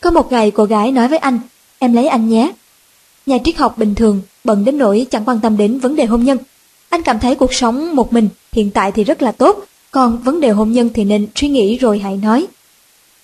Có 0.00 0.10
một 0.10 0.32
ngày 0.32 0.50
cô 0.50 0.64
gái 0.64 0.92
nói 0.92 1.08
với 1.08 1.18
anh, 1.18 1.38
em 1.78 1.92
lấy 1.92 2.08
anh 2.08 2.28
nhé. 2.28 2.52
Nhà 3.26 3.38
triết 3.44 3.56
học 3.56 3.78
bình 3.78 3.94
thường, 3.94 4.20
bận 4.44 4.64
đến 4.64 4.78
nỗi 4.78 5.06
chẳng 5.10 5.24
quan 5.24 5.40
tâm 5.40 5.56
đến 5.56 5.78
vấn 5.78 5.96
đề 5.96 6.04
hôn 6.04 6.24
nhân. 6.24 6.38
Anh 6.88 7.02
cảm 7.02 7.18
thấy 7.18 7.34
cuộc 7.34 7.54
sống 7.54 7.96
một 7.96 8.12
mình 8.12 8.28
hiện 8.52 8.70
tại 8.70 8.92
thì 8.92 9.04
rất 9.04 9.22
là 9.22 9.32
tốt, 9.32 9.64
còn 9.90 10.18
vấn 10.18 10.40
đề 10.40 10.50
hôn 10.50 10.72
nhân 10.72 10.90
thì 10.94 11.04
nên 11.04 11.26
suy 11.34 11.48
nghĩ 11.48 11.78
rồi 11.78 11.98
hãy 11.98 12.16
nói. 12.16 12.46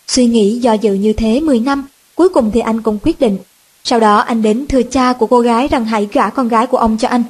Suy 0.09 0.26
nghĩ 0.26 0.59
do 0.59 0.72
dự 0.72 0.94
như 0.94 1.12
thế 1.12 1.40
10 1.40 1.60
năm, 1.60 1.86
cuối 2.14 2.28
cùng 2.28 2.50
thì 2.54 2.60
anh 2.60 2.82
cũng 2.82 2.98
quyết 3.02 3.20
định. 3.20 3.38
Sau 3.84 4.00
đó 4.00 4.18
anh 4.18 4.42
đến 4.42 4.66
thưa 4.68 4.82
cha 4.82 5.12
của 5.12 5.26
cô 5.26 5.40
gái 5.40 5.68
rằng 5.68 5.84
hãy 5.84 6.09
gả 6.12 6.30
con 6.30 6.48
gái 6.48 6.66
của 6.66 6.78
ông 6.78 6.98
cho 6.98 7.09
anh. 7.09 7.22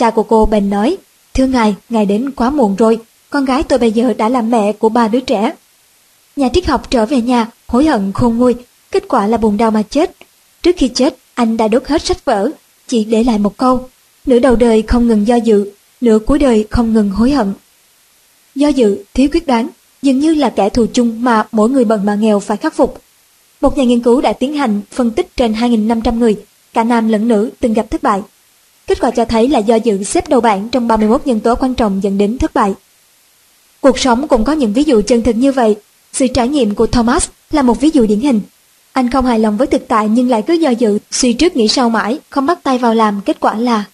Cha 0.00 0.10
của 0.10 0.22
cô 0.22 0.46
bèn 0.46 0.70
nói, 0.70 0.96
thưa 1.34 1.46
ngài, 1.46 1.74
ngài 1.88 2.06
đến 2.06 2.30
quá 2.30 2.50
muộn 2.50 2.76
rồi, 2.76 2.98
con 3.30 3.44
gái 3.44 3.62
tôi 3.62 3.78
bây 3.78 3.92
giờ 3.92 4.14
đã 4.18 4.28
là 4.28 4.42
mẹ 4.42 4.72
của 4.72 4.88
ba 4.88 5.08
đứa 5.08 5.20
trẻ. 5.20 5.52
Nhà 6.36 6.48
triết 6.52 6.66
học 6.66 6.90
trở 6.90 7.06
về 7.06 7.20
nhà, 7.20 7.46
hối 7.66 7.86
hận 7.86 8.12
khôn 8.12 8.38
nguôi, 8.38 8.54
kết 8.90 9.08
quả 9.08 9.26
là 9.26 9.36
buồn 9.36 9.56
đau 9.56 9.70
mà 9.70 9.82
chết. 9.82 10.16
Trước 10.62 10.76
khi 10.78 10.88
chết, 10.88 11.16
anh 11.34 11.56
đã 11.56 11.68
đốt 11.68 11.86
hết 11.86 12.02
sách 12.02 12.24
vở, 12.24 12.50
chỉ 12.86 13.04
để 13.04 13.24
lại 13.24 13.38
một 13.38 13.56
câu, 13.56 13.88
nửa 14.26 14.38
đầu 14.38 14.56
đời 14.56 14.82
không 14.82 15.08
ngừng 15.08 15.26
do 15.26 15.36
dự, 15.36 15.70
nửa 16.00 16.18
cuối 16.18 16.38
đời 16.38 16.66
không 16.70 16.92
ngừng 16.94 17.10
hối 17.10 17.30
hận. 17.30 17.52
Do 18.54 18.68
dự, 18.68 19.04
thiếu 19.14 19.28
quyết 19.32 19.46
đoán, 19.46 19.68
dường 20.02 20.18
như 20.18 20.34
là 20.34 20.50
kẻ 20.50 20.68
thù 20.68 20.86
chung 20.92 21.24
mà 21.24 21.46
mỗi 21.52 21.70
người 21.70 21.84
bần 21.84 22.04
mà 22.04 22.14
nghèo 22.14 22.40
phải 22.40 22.56
khắc 22.56 22.74
phục. 22.74 23.00
Một 23.60 23.78
nhà 23.78 23.84
nghiên 23.84 24.00
cứu 24.00 24.20
đã 24.20 24.32
tiến 24.32 24.54
hành 24.54 24.80
phân 24.90 25.10
tích 25.10 25.36
trên 25.36 25.52
2.500 25.52 26.18
người, 26.18 26.36
cả 26.72 26.84
nam 26.84 27.08
lẫn 27.08 27.28
nữ 27.28 27.50
từng 27.60 27.72
gặp 27.72 27.90
thất 27.90 28.02
bại. 28.02 28.20
Kết 28.90 29.00
quả 29.00 29.10
cho 29.10 29.24
thấy 29.24 29.48
là 29.48 29.58
do 29.58 29.74
dự 29.74 30.04
xếp 30.04 30.28
đầu 30.28 30.40
bảng 30.40 30.68
trong 30.68 30.88
31 30.88 31.20
nhân 31.24 31.40
tố 31.40 31.54
quan 31.54 31.74
trọng 31.74 32.02
dẫn 32.02 32.18
đến 32.18 32.38
thất 32.38 32.54
bại. 32.54 32.74
Cuộc 33.80 33.98
sống 33.98 34.28
cũng 34.28 34.44
có 34.44 34.52
những 34.52 34.72
ví 34.72 34.84
dụ 34.84 35.02
chân 35.06 35.22
thực 35.22 35.36
như 35.36 35.52
vậy. 35.52 35.76
Sự 36.12 36.26
trải 36.26 36.48
nghiệm 36.48 36.74
của 36.74 36.86
Thomas 36.86 37.28
là 37.50 37.62
một 37.62 37.80
ví 37.80 37.90
dụ 37.92 38.06
điển 38.06 38.20
hình. 38.20 38.40
Anh 38.92 39.10
không 39.10 39.26
hài 39.26 39.38
lòng 39.38 39.56
với 39.56 39.66
thực 39.66 39.88
tại 39.88 40.08
nhưng 40.08 40.28
lại 40.28 40.42
cứ 40.46 40.54
do 40.54 40.70
dự, 40.70 40.98
suy 41.10 41.32
trước 41.32 41.56
nghĩ 41.56 41.68
sau 41.68 41.90
mãi, 41.90 42.18
không 42.30 42.46
bắt 42.46 42.62
tay 42.62 42.78
vào 42.78 42.94
làm, 42.94 43.20
kết 43.20 43.40
quả 43.40 43.54
là 43.54 43.84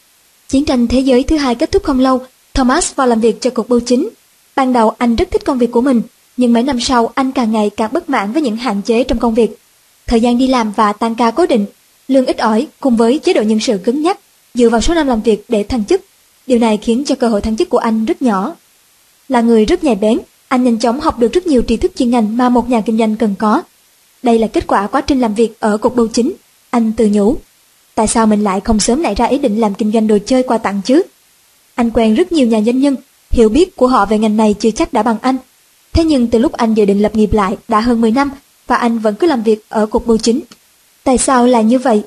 Chiến 0.49 0.65
tranh 0.65 0.87
thế 0.87 1.01
giới 1.01 1.23
thứ 1.23 1.37
hai 1.37 1.55
kết 1.55 1.73
thúc 1.73 1.83
không 1.83 2.01
lâu, 2.01 2.21
Thomas 2.55 2.95
vào 2.95 3.07
làm 3.07 3.21
việc 3.21 3.41
cho 3.41 3.51
cục 3.51 3.69
bưu 3.69 3.81
chính. 3.81 4.09
Ban 4.57 4.73
đầu 4.73 4.91
anh 4.99 5.17
rất 5.17 5.31
thích 5.31 5.45
công 5.45 5.59
việc 5.59 5.71
của 5.73 5.81
mình, 5.81 6.03
nhưng 6.37 6.53
mấy 6.53 6.63
năm 6.63 6.81
sau 6.81 7.13
anh 7.15 7.33
càng 7.33 7.53
ngày 7.53 7.71
càng 7.77 7.93
bất 7.93 8.11
mãn 8.11 8.33
với 8.33 8.43
những 8.43 8.57
hạn 8.57 8.83
chế 8.83 9.05
trong 9.05 9.19
công 9.19 9.35
việc. 9.35 9.59
Thời 10.07 10.21
gian 10.21 10.39
đi 10.39 10.47
làm 10.47 10.73
và 10.77 10.93
tan 10.93 11.15
ca 11.15 11.31
cố 11.31 11.47
định, 11.47 11.67
lương 12.09 12.27
ít 12.27 12.39
ỏi 12.39 12.67
cùng 12.81 12.97
với 12.97 13.19
chế 13.19 13.33
độ 13.33 13.43
nhân 13.43 13.61
sự 13.61 13.79
cứng 13.85 14.03
nhắc, 14.03 14.19
dựa 14.57 14.69
vào 14.69 14.81
số 14.81 14.95
năm 14.95 15.07
làm 15.07 15.21
việc 15.21 15.45
để 15.49 15.63
thăng 15.63 15.85
chức. 15.85 16.01
Điều 16.47 16.59
này 16.59 16.77
khiến 16.77 17.05
cho 17.07 17.15
cơ 17.15 17.29
hội 17.29 17.41
thăng 17.41 17.57
chức 17.57 17.69
của 17.69 17.79
anh 17.79 18.05
rất 18.05 18.23
nhỏ. 18.23 18.55
Là 19.29 19.41
người 19.41 19.65
rất 19.65 19.85
nhạy 19.85 19.95
bén, 19.95 20.19
anh 20.49 20.65
nhanh 20.65 20.79
chóng 20.79 21.01
học 21.01 21.19
được 21.19 21.33
rất 21.33 21.47
nhiều 21.47 21.63
tri 21.69 21.77
thức 21.77 21.93
chuyên 21.97 22.11
ngành 22.11 22.37
mà 22.37 22.49
một 22.49 22.71
nhà 22.71 22.81
kinh 22.81 22.99
doanh 22.99 23.17
cần 23.17 23.35
có. 23.39 23.63
Đây 24.23 24.39
là 24.39 24.47
kết 24.47 24.67
quả 24.67 24.87
quá 24.87 25.01
trình 25.01 25.21
làm 25.21 25.35
việc 25.35 25.61
ở 25.61 25.77
cục 25.77 25.97
bưu 25.97 26.09
chính. 26.09 26.33
Anh 26.71 26.93
tự 26.93 27.09
nhủ, 27.13 27.37
tại 27.95 28.07
sao 28.07 28.27
mình 28.27 28.45
lại 28.45 28.61
không 28.61 28.81
sớm 28.81 29.03
nảy 29.03 29.15
ra 29.15 29.27
ý 29.27 29.39
định 29.39 29.61
làm 29.61 29.75
kinh 29.75 29.93
doanh 29.93 30.07
đồ 30.07 30.19
chơi 30.27 30.43
quà 30.43 30.59
tặng 30.59 30.81
chứ? 30.85 31.03
Anh 31.75 31.91
quen 31.91 32.15
rất 32.15 32.33
nhiều 32.33 32.47
nhà 32.47 32.61
doanh 32.61 32.81
nhân, 32.81 32.97
hiểu 33.31 33.49
biết 33.49 33.77
của 33.77 33.87
họ 33.87 34.07
về 34.07 34.19
ngành 34.19 34.37
này 34.37 34.55
chưa 34.61 34.71
chắc 34.71 34.93
đã 34.93 35.03
bằng 35.03 35.17
anh. 35.23 35.37
Thế 35.93 36.05
nhưng 36.05 36.27
từ 36.27 36.39
lúc 36.39 36.53
anh 36.53 36.75
dự 36.75 36.85
định 36.85 37.03
lập 37.03 37.17
nghiệp 37.17 37.33
lại 37.33 37.57
đã 37.69 37.81
hơn 37.81 38.01
10 38.01 38.11
năm 38.11 38.31
và 38.67 38.77
anh 38.77 38.99
vẫn 38.99 39.15
cứ 39.15 39.27
làm 39.27 39.43
việc 39.43 39.65
ở 39.69 39.87
cục 39.87 40.07
bưu 40.07 40.19
chính. 40.19 40.41
Tại 41.05 41.19
sao 41.19 41.47
lại 41.47 41.65
như 41.65 41.79
vậy? 41.79 42.03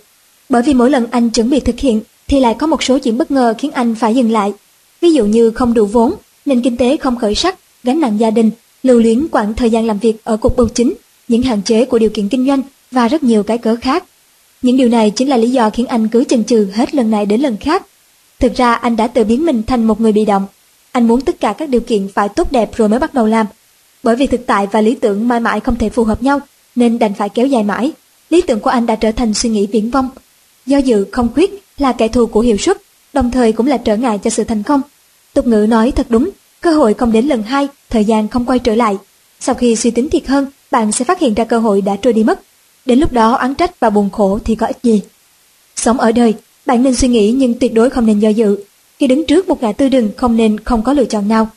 Bởi 0.50 0.62
vì 0.62 0.74
mỗi 0.74 0.90
lần 0.90 1.08
anh 1.12 1.30
chuẩn 1.30 1.50
bị 1.50 1.60
thực 1.60 1.80
hiện 1.80 2.02
thì 2.30 2.40
lại 2.40 2.56
có 2.60 2.68
một 2.68 2.84
số 2.84 3.00
chuyện 3.00 3.18
bất 3.18 3.32
ngờ 3.32 3.54
khiến 3.58 3.72
anh 3.72 3.96
phải 3.96 4.16
dừng 4.16 4.32
lại. 4.32 4.54
Ví 5.02 5.12
dụ 5.12 5.26
như 5.26 5.52
không 5.52 5.74
đủ 5.74 5.86
vốn, 5.86 6.14
nền 6.46 6.62
kinh 6.62 6.78
tế 6.78 6.98
không 6.98 7.16
khởi 7.16 7.36
sắc, 7.36 7.56
gánh 7.84 8.00
nặng 8.00 8.20
gia 8.20 8.32
đình, 8.32 8.52
lưu 8.84 9.00
luyến 9.00 9.28
quãng 9.32 9.54
thời 9.54 9.70
gian 9.70 9.88
làm 9.88 10.00
việc 10.00 10.24
ở 10.24 10.38
cục 10.38 10.58
bưu 10.58 10.68
chính, 10.70 10.94
những 11.28 11.42
hạn 11.42 11.62
chế 11.62 11.86
của 11.86 12.00
điều 12.00 12.10
kiện 12.10 12.30
kinh 12.30 12.48
doanh 12.48 12.62
và 12.92 13.08
rất 13.08 13.24
nhiều 13.24 13.44
cái 13.44 13.58
cớ 13.58 13.76
khác. 13.82 14.04
Những 14.62 14.78
điều 14.78 14.90
này 14.90 15.12
chính 15.12 15.30
là 15.30 15.38
lý 15.38 15.50
do 15.50 15.70
khiến 15.70 15.86
anh 15.86 16.08
cứ 16.08 16.24
chần 16.24 16.44
chừ 16.44 16.68
hết 16.74 16.96
lần 16.96 17.12
này 17.12 17.26
đến 17.26 17.42
lần 17.42 17.58
khác. 17.58 17.86
Thực 18.40 18.56
ra 18.56 18.74
anh 18.74 18.96
đã 18.96 19.08
tự 19.08 19.24
biến 19.24 19.46
mình 19.46 19.64
thành 19.64 19.88
một 19.88 20.02
người 20.02 20.12
bị 20.12 20.26
động. 20.26 20.48
Anh 20.92 21.08
muốn 21.08 21.22
tất 21.22 21.40
cả 21.40 21.54
các 21.54 21.70
điều 21.70 21.82
kiện 21.82 22.08
phải 22.14 22.30
tốt 22.30 22.52
đẹp 22.52 22.72
rồi 22.76 22.90
mới 22.90 23.00
bắt 23.00 23.14
đầu 23.14 23.26
làm. 23.26 23.46
Bởi 24.04 24.16
vì 24.16 24.28
thực 24.28 24.46
tại 24.46 24.68
và 24.72 24.82
lý 24.82 24.96
tưởng 24.96 25.28
mãi 25.28 25.40
mãi 25.40 25.60
không 25.60 25.76
thể 25.76 25.90
phù 25.90 26.04
hợp 26.04 26.24
nhau, 26.24 26.40
nên 26.76 27.00
đành 27.00 27.14
phải 27.14 27.30
kéo 27.30 27.48
dài 27.48 27.64
mãi. 27.64 27.92
Lý 28.30 28.42
tưởng 28.42 28.60
của 28.60 28.70
anh 28.70 28.86
đã 28.86 28.96
trở 28.96 29.12
thành 29.12 29.34
suy 29.34 29.50
nghĩ 29.50 29.66
viễn 29.66 29.92
vông. 29.92 30.10
Do 30.66 30.78
dự 30.78 31.06
không 31.12 31.30
khuyết 31.34 31.64
là 31.80 31.92
kẻ 31.94 32.08
thù 32.08 32.26
của 32.26 32.42
hiệu 32.42 32.58
suất, 32.58 32.78
đồng 33.14 33.32
thời 33.32 33.52
cũng 33.52 33.68
là 33.68 33.78
trở 33.78 33.98
ngại 33.98 34.20
cho 34.24 34.30
sự 34.30 34.44
thành 34.44 34.64
công. 34.64 34.82
Tục 35.34 35.48
ngữ 35.48 35.66
nói 35.70 35.92
thật 35.92 36.06
đúng, 36.10 36.30
cơ 36.62 36.72
hội 36.72 36.94
không 36.94 37.12
đến 37.12 37.28
lần 37.28 37.44
hai, 37.44 37.68
thời 37.90 38.06
gian 38.06 38.28
không 38.28 38.46
quay 38.46 38.60
trở 38.60 38.76
lại. 38.76 38.98
Sau 39.40 39.56
khi 39.56 39.76
suy 39.76 39.92
tính 39.92 40.10
thiệt 40.10 40.28
hơn, 40.28 40.46
bạn 40.72 40.92
sẽ 40.92 41.06
phát 41.06 41.20
hiện 41.20 41.34
ra 41.34 41.44
cơ 41.44 41.60
hội 41.60 41.82
đã 41.82 41.96
trôi 41.96 42.14
đi 42.14 42.24
mất. 42.24 42.42
Đến 42.86 43.00
lúc 43.00 43.14
đó 43.14 43.34
oán 43.34 43.56
trách 43.56 43.80
và 43.80 43.90
buồn 43.90 44.10
khổ 44.10 44.40
thì 44.46 44.56
có 44.56 44.66
ích 44.66 44.78
gì. 44.84 45.02
Sống 45.76 46.00
ở 46.00 46.12
đời, 46.12 46.34
bạn 46.66 46.84
nên 46.84 46.96
suy 46.96 47.08
nghĩ 47.08 47.32
nhưng 47.32 47.60
tuyệt 47.60 47.74
đối 47.74 47.90
không 47.90 48.06
nên 48.06 48.20
do 48.20 48.30
dự. 48.30 48.58
Khi 49.00 49.08
đứng 49.08 49.26
trước 49.26 49.48
một 49.48 49.64
ngã 49.64 49.72
tư 49.72 49.90
đường 49.90 50.10
không 50.18 50.38
nên 50.38 50.60
không 50.60 50.84
có 50.84 50.94
lựa 50.94 51.06
chọn 51.06 51.28
nào. 51.28 51.50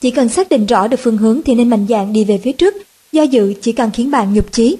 Chỉ 0.00 0.10
cần 0.10 0.28
xác 0.28 0.48
định 0.48 0.66
rõ 0.66 0.88
được 0.88 1.00
phương 1.00 1.16
hướng 1.16 1.40
thì 1.44 1.54
nên 1.54 1.70
mạnh 1.70 1.86
dạn 1.88 2.12
đi 2.12 2.24
về 2.24 2.40
phía 2.44 2.52
trước, 2.52 2.74
do 3.12 3.22
dự 3.22 3.54
chỉ 3.62 3.72
cần 3.72 3.90
khiến 3.94 4.10
bạn 4.10 4.34
nhục 4.34 4.52
chí. 4.52 4.76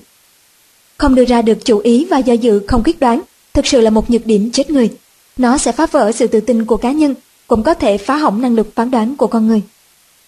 Không 0.98 1.14
đưa 1.14 1.24
ra 1.24 1.42
được 1.42 1.64
chủ 1.64 1.78
ý 1.78 2.04
và 2.10 2.18
do 2.18 2.32
dự 2.32 2.60
không 2.66 2.82
quyết 2.84 3.00
đoán, 3.00 3.20
thực 3.58 3.66
sự 3.66 3.80
là 3.80 3.90
một 3.90 4.10
nhược 4.10 4.26
điểm 4.26 4.50
chết 4.50 4.70
người. 4.70 4.90
Nó 5.36 5.58
sẽ 5.58 5.72
phá 5.72 5.86
vỡ 5.86 6.12
sự 6.12 6.26
tự 6.26 6.40
tin 6.40 6.64
của 6.64 6.76
cá 6.76 6.92
nhân, 6.92 7.14
cũng 7.46 7.62
có 7.62 7.74
thể 7.74 7.98
phá 7.98 8.16
hỏng 8.16 8.42
năng 8.42 8.54
lực 8.54 8.74
phán 8.74 8.90
đoán 8.90 9.16
của 9.16 9.26
con 9.26 9.46
người. 9.46 9.62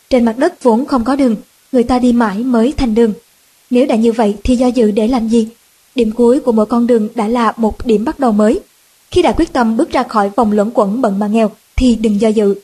Trên 0.09 0.25
mặt 0.25 0.39
đất 0.39 0.63
vốn 0.63 0.87
không 0.87 1.05
có 1.05 1.17
đường, 1.17 1.37
người 1.73 1.83
ta 1.83 1.99
đi 1.99 2.13
mãi 2.13 2.39
mới 2.39 2.73
thành 2.77 2.95
đường. 2.95 3.13
Nếu 3.71 3.87
đã 3.87 3.97
như 3.97 4.13
vậy 4.13 4.37
thì 4.45 4.57
do 4.57 4.67
dự 4.67 4.91
để 4.91 5.09
làm 5.09 5.29
gì? 5.29 5.49
Điểm 5.95 6.13
cuối 6.13 6.41
của 6.41 6.53
mỗi 6.53 6.67
con 6.67 6.87
đường 6.87 7.09
đã 7.15 7.29
là 7.29 7.53
một 7.57 7.87
điểm 7.87 8.05
bắt 8.05 8.19
đầu 8.19 8.33
mới. 8.33 8.61
Khi 9.11 9.23
đã 9.23 9.33
quyết 9.33 9.53
tâm 9.53 9.77
bước 9.77 9.91
ra 9.91 10.03
khỏi 10.03 10.31
vòng 10.37 10.53
luẩn 10.53 10.71
quẩn 10.75 11.03
bận 11.03 11.19
mà 11.19 11.27
nghèo 11.27 11.51
thì 11.77 11.97
đừng 11.97 12.21
do 12.21 12.29
dự. 12.29 12.55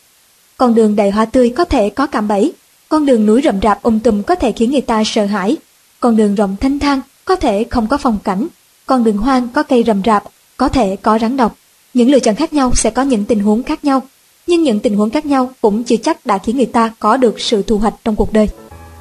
Con 0.56 0.74
đường 0.74 0.96
đầy 0.96 1.10
hoa 1.10 1.24
tươi 1.24 1.50
có 1.50 1.64
thể 1.64 1.90
có 1.90 2.06
cạm 2.06 2.28
bẫy, 2.28 2.52
con 2.88 3.06
đường 3.06 3.26
núi 3.26 3.40
rậm 3.44 3.60
rạp 3.62 3.82
um 3.82 3.98
tùm 3.98 4.22
có 4.22 4.34
thể 4.34 4.52
khiến 4.52 4.70
người 4.70 4.80
ta 4.80 5.02
sợ 5.06 5.26
hãi, 5.26 5.56
con 6.00 6.16
đường 6.16 6.34
rộng 6.34 6.56
thanh 6.60 6.78
thang 6.78 7.00
có 7.24 7.36
thể 7.36 7.64
không 7.70 7.86
có 7.86 7.96
phong 7.96 8.18
cảnh, 8.24 8.46
con 8.86 9.04
đường 9.04 9.18
hoang 9.18 9.48
có 9.48 9.62
cây 9.62 9.84
rậm 9.86 10.02
rạp, 10.06 10.24
có 10.56 10.68
thể 10.68 10.96
có 10.96 11.18
rắn 11.18 11.36
độc. 11.36 11.56
Những 11.94 12.10
lựa 12.10 12.20
chọn 12.20 12.34
khác 12.34 12.52
nhau 12.52 12.72
sẽ 12.74 12.90
có 12.90 13.02
những 13.02 13.24
tình 13.24 13.40
huống 13.40 13.62
khác 13.62 13.84
nhau, 13.84 14.02
nhưng 14.46 14.62
những 14.62 14.80
tình 14.80 14.96
huống 14.96 15.10
khác 15.10 15.26
nhau 15.26 15.52
cũng 15.60 15.84
chưa 15.84 15.96
chắc 15.96 16.26
đã 16.26 16.38
khiến 16.38 16.56
người 16.56 16.66
ta 16.66 16.94
có 16.98 17.16
được 17.16 17.40
sự 17.40 17.62
thu 17.62 17.78
hoạch 17.78 17.94
trong 18.04 18.16
cuộc 18.16 18.32
đời. 18.32 18.48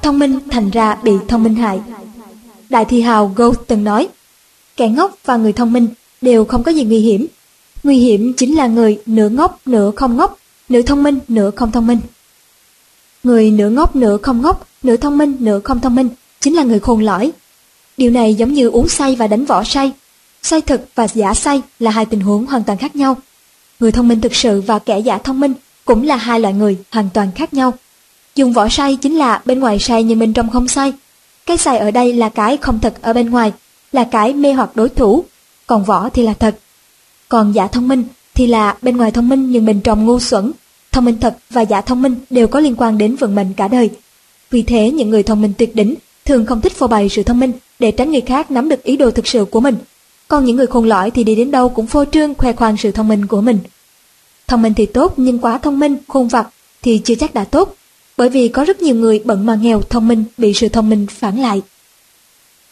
Thông 0.02 0.18
minh 0.18 0.38
thành 0.50 0.70
ra 0.70 0.94
bị 0.94 1.12
thông 1.28 1.42
minh 1.42 1.54
hại. 1.54 1.80
Đại 2.68 2.84
thi 2.84 3.00
hào 3.00 3.32
Goethe 3.36 3.62
từng 3.66 3.84
nói, 3.84 4.08
kẻ 4.76 4.88
ngốc 4.88 5.18
và 5.24 5.36
người 5.36 5.52
thông 5.52 5.72
minh 5.72 5.88
đều 6.20 6.44
không 6.44 6.62
có 6.62 6.72
gì 6.72 6.84
nguy 6.84 6.98
hiểm. 6.98 7.26
Nguy 7.82 7.98
hiểm 7.98 8.32
chính 8.32 8.56
là 8.56 8.66
người 8.66 9.00
nửa 9.06 9.28
ngốc 9.28 9.60
nửa 9.66 9.90
không 9.96 10.16
ngốc, 10.16 10.38
nửa 10.68 10.82
thông 10.82 11.02
minh 11.02 11.18
nửa 11.28 11.50
không 11.50 11.72
thông 11.72 11.86
minh. 11.86 11.98
Người 13.22 13.50
nửa 13.50 13.70
ngốc 13.70 13.96
nửa 13.96 14.16
không 14.22 14.42
ngốc, 14.42 14.66
nửa 14.82 14.96
thông 14.96 15.18
minh 15.18 15.36
nửa 15.38 15.60
không 15.60 15.80
thông 15.80 15.94
minh 15.94 16.08
chính 16.40 16.54
là 16.54 16.62
người 16.62 16.80
khôn 16.80 17.00
lõi. 17.00 17.32
Điều 17.96 18.10
này 18.10 18.34
giống 18.34 18.52
như 18.52 18.68
uống 18.68 18.88
say 18.88 19.16
và 19.16 19.26
đánh 19.26 19.44
võ 19.44 19.64
say. 19.64 19.92
Say 20.46 20.60
thật 20.60 20.84
và 20.94 21.08
giả 21.14 21.34
say 21.34 21.62
là 21.78 21.90
hai 21.90 22.06
tình 22.06 22.20
huống 22.20 22.46
hoàn 22.46 22.64
toàn 22.64 22.78
khác 22.78 22.96
nhau. 22.96 23.16
Người 23.80 23.92
thông 23.92 24.08
minh 24.08 24.20
thực 24.20 24.34
sự 24.34 24.60
và 24.60 24.78
kẻ 24.78 24.98
giả 24.98 25.18
thông 25.18 25.40
minh 25.40 25.54
cũng 25.84 26.06
là 26.06 26.16
hai 26.16 26.40
loại 26.40 26.54
người 26.54 26.78
hoàn 26.90 27.08
toàn 27.14 27.30
khác 27.34 27.54
nhau. 27.54 27.72
Dùng 28.34 28.52
vỏ 28.52 28.68
say 28.68 28.96
chính 28.96 29.16
là 29.16 29.42
bên 29.44 29.60
ngoài 29.60 29.78
say 29.78 30.02
nhưng 30.02 30.18
bên 30.18 30.32
trong 30.32 30.50
không 30.50 30.68
say. 30.68 30.92
Cái 31.46 31.56
sai 31.56 31.78
ở 31.78 31.90
đây 31.90 32.12
là 32.12 32.28
cái 32.28 32.56
không 32.56 32.78
thật 32.78 32.94
ở 33.02 33.12
bên 33.12 33.30
ngoài, 33.30 33.52
là 33.92 34.04
cái 34.04 34.32
mê 34.32 34.52
hoặc 34.52 34.70
đối 34.74 34.88
thủ, 34.88 35.24
còn 35.66 35.84
vỏ 35.84 36.08
thì 36.08 36.22
là 36.22 36.34
thật. 36.34 36.58
Còn 37.28 37.52
giả 37.52 37.66
thông 37.66 37.88
minh 37.88 38.04
thì 38.34 38.46
là 38.46 38.76
bên 38.82 38.96
ngoài 38.96 39.10
thông 39.10 39.28
minh 39.28 39.50
nhưng 39.50 39.66
bên 39.66 39.80
trong 39.80 40.06
ngu 40.06 40.20
xuẩn. 40.20 40.52
Thông 40.92 41.04
minh 41.04 41.16
thật 41.20 41.36
và 41.50 41.62
giả 41.62 41.80
thông 41.80 42.02
minh 42.02 42.16
đều 42.30 42.46
có 42.46 42.60
liên 42.60 42.74
quan 42.78 42.98
đến 42.98 43.16
vận 43.16 43.34
mệnh 43.34 43.52
cả 43.52 43.68
đời. 43.68 43.90
Vì 44.50 44.62
thế 44.62 44.90
những 44.90 45.10
người 45.10 45.22
thông 45.22 45.42
minh 45.42 45.52
tuyệt 45.58 45.76
đỉnh 45.76 45.94
thường 46.24 46.46
không 46.46 46.60
thích 46.60 46.76
phô 46.76 46.86
bày 46.86 47.08
sự 47.08 47.22
thông 47.22 47.40
minh 47.40 47.52
để 47.78 47.90
tránh 47.90 48.10
người 48.10 48.20
khác 48.20 48.50
nắm 48.50 48.68
được 48.68 48.82
ý 48.82 48.96
đồ 48.96 49.10
thực 49.10 49.26
sự 49.26 49.44
của 49.44 49.60
mình. 49.60 49.76
Còn 50.28 50.44
những 50.44 50.56
người 50.56 50.66
khôn 50.66 50.84
lõi 50.84 51.10
thì 51.10 51.24
đi 51.24 51.34
đến 51.34 51.50
đâu 51.50 51.68
cũng 51.68 51.86
phô 51.86 52.04
trương 52.04 52.34
khoe 52.34 52.52
khoang 52.52 52.76
sự 52.76 52.90
thông 52.90 53.08
minh 53.08 53.26
của 53.26 53.40
mình. 53.40 53.58
Thông 54.46 54.62
minh 54.62 54.74
thì 54.74 54.86
tốt 54.86 55.14
nhưng 55.16 55.38
quá 55.38 55.58
thông 55.58 55.80
minh, 55.80 55.96
khôn 56.08 56.28
vặt 56.28 56.48
thì 56.82 57.00
chưa 57.04 57.14
chắc 57.14 57.34
đã 57.34 57.44
tốt, 57.44 57.74
bởi 58.16 58.28
vì 58.28 58.48
có 58.48 58.64
rất 58.64 58.82
nhiều 58.82 58.94
người 58.94 59.22
bận 59.24 59.46
mà 59.46 59.54
nghèo 59.54 59.82
thông 59.82 60.08
minh 60.08 60.24
bị 60.38 60.54
sự 60.54 60.68
thông 60.68 60.90
minh 60.90 61.06
phản 61.10 61.40
lại. 61.40 61.62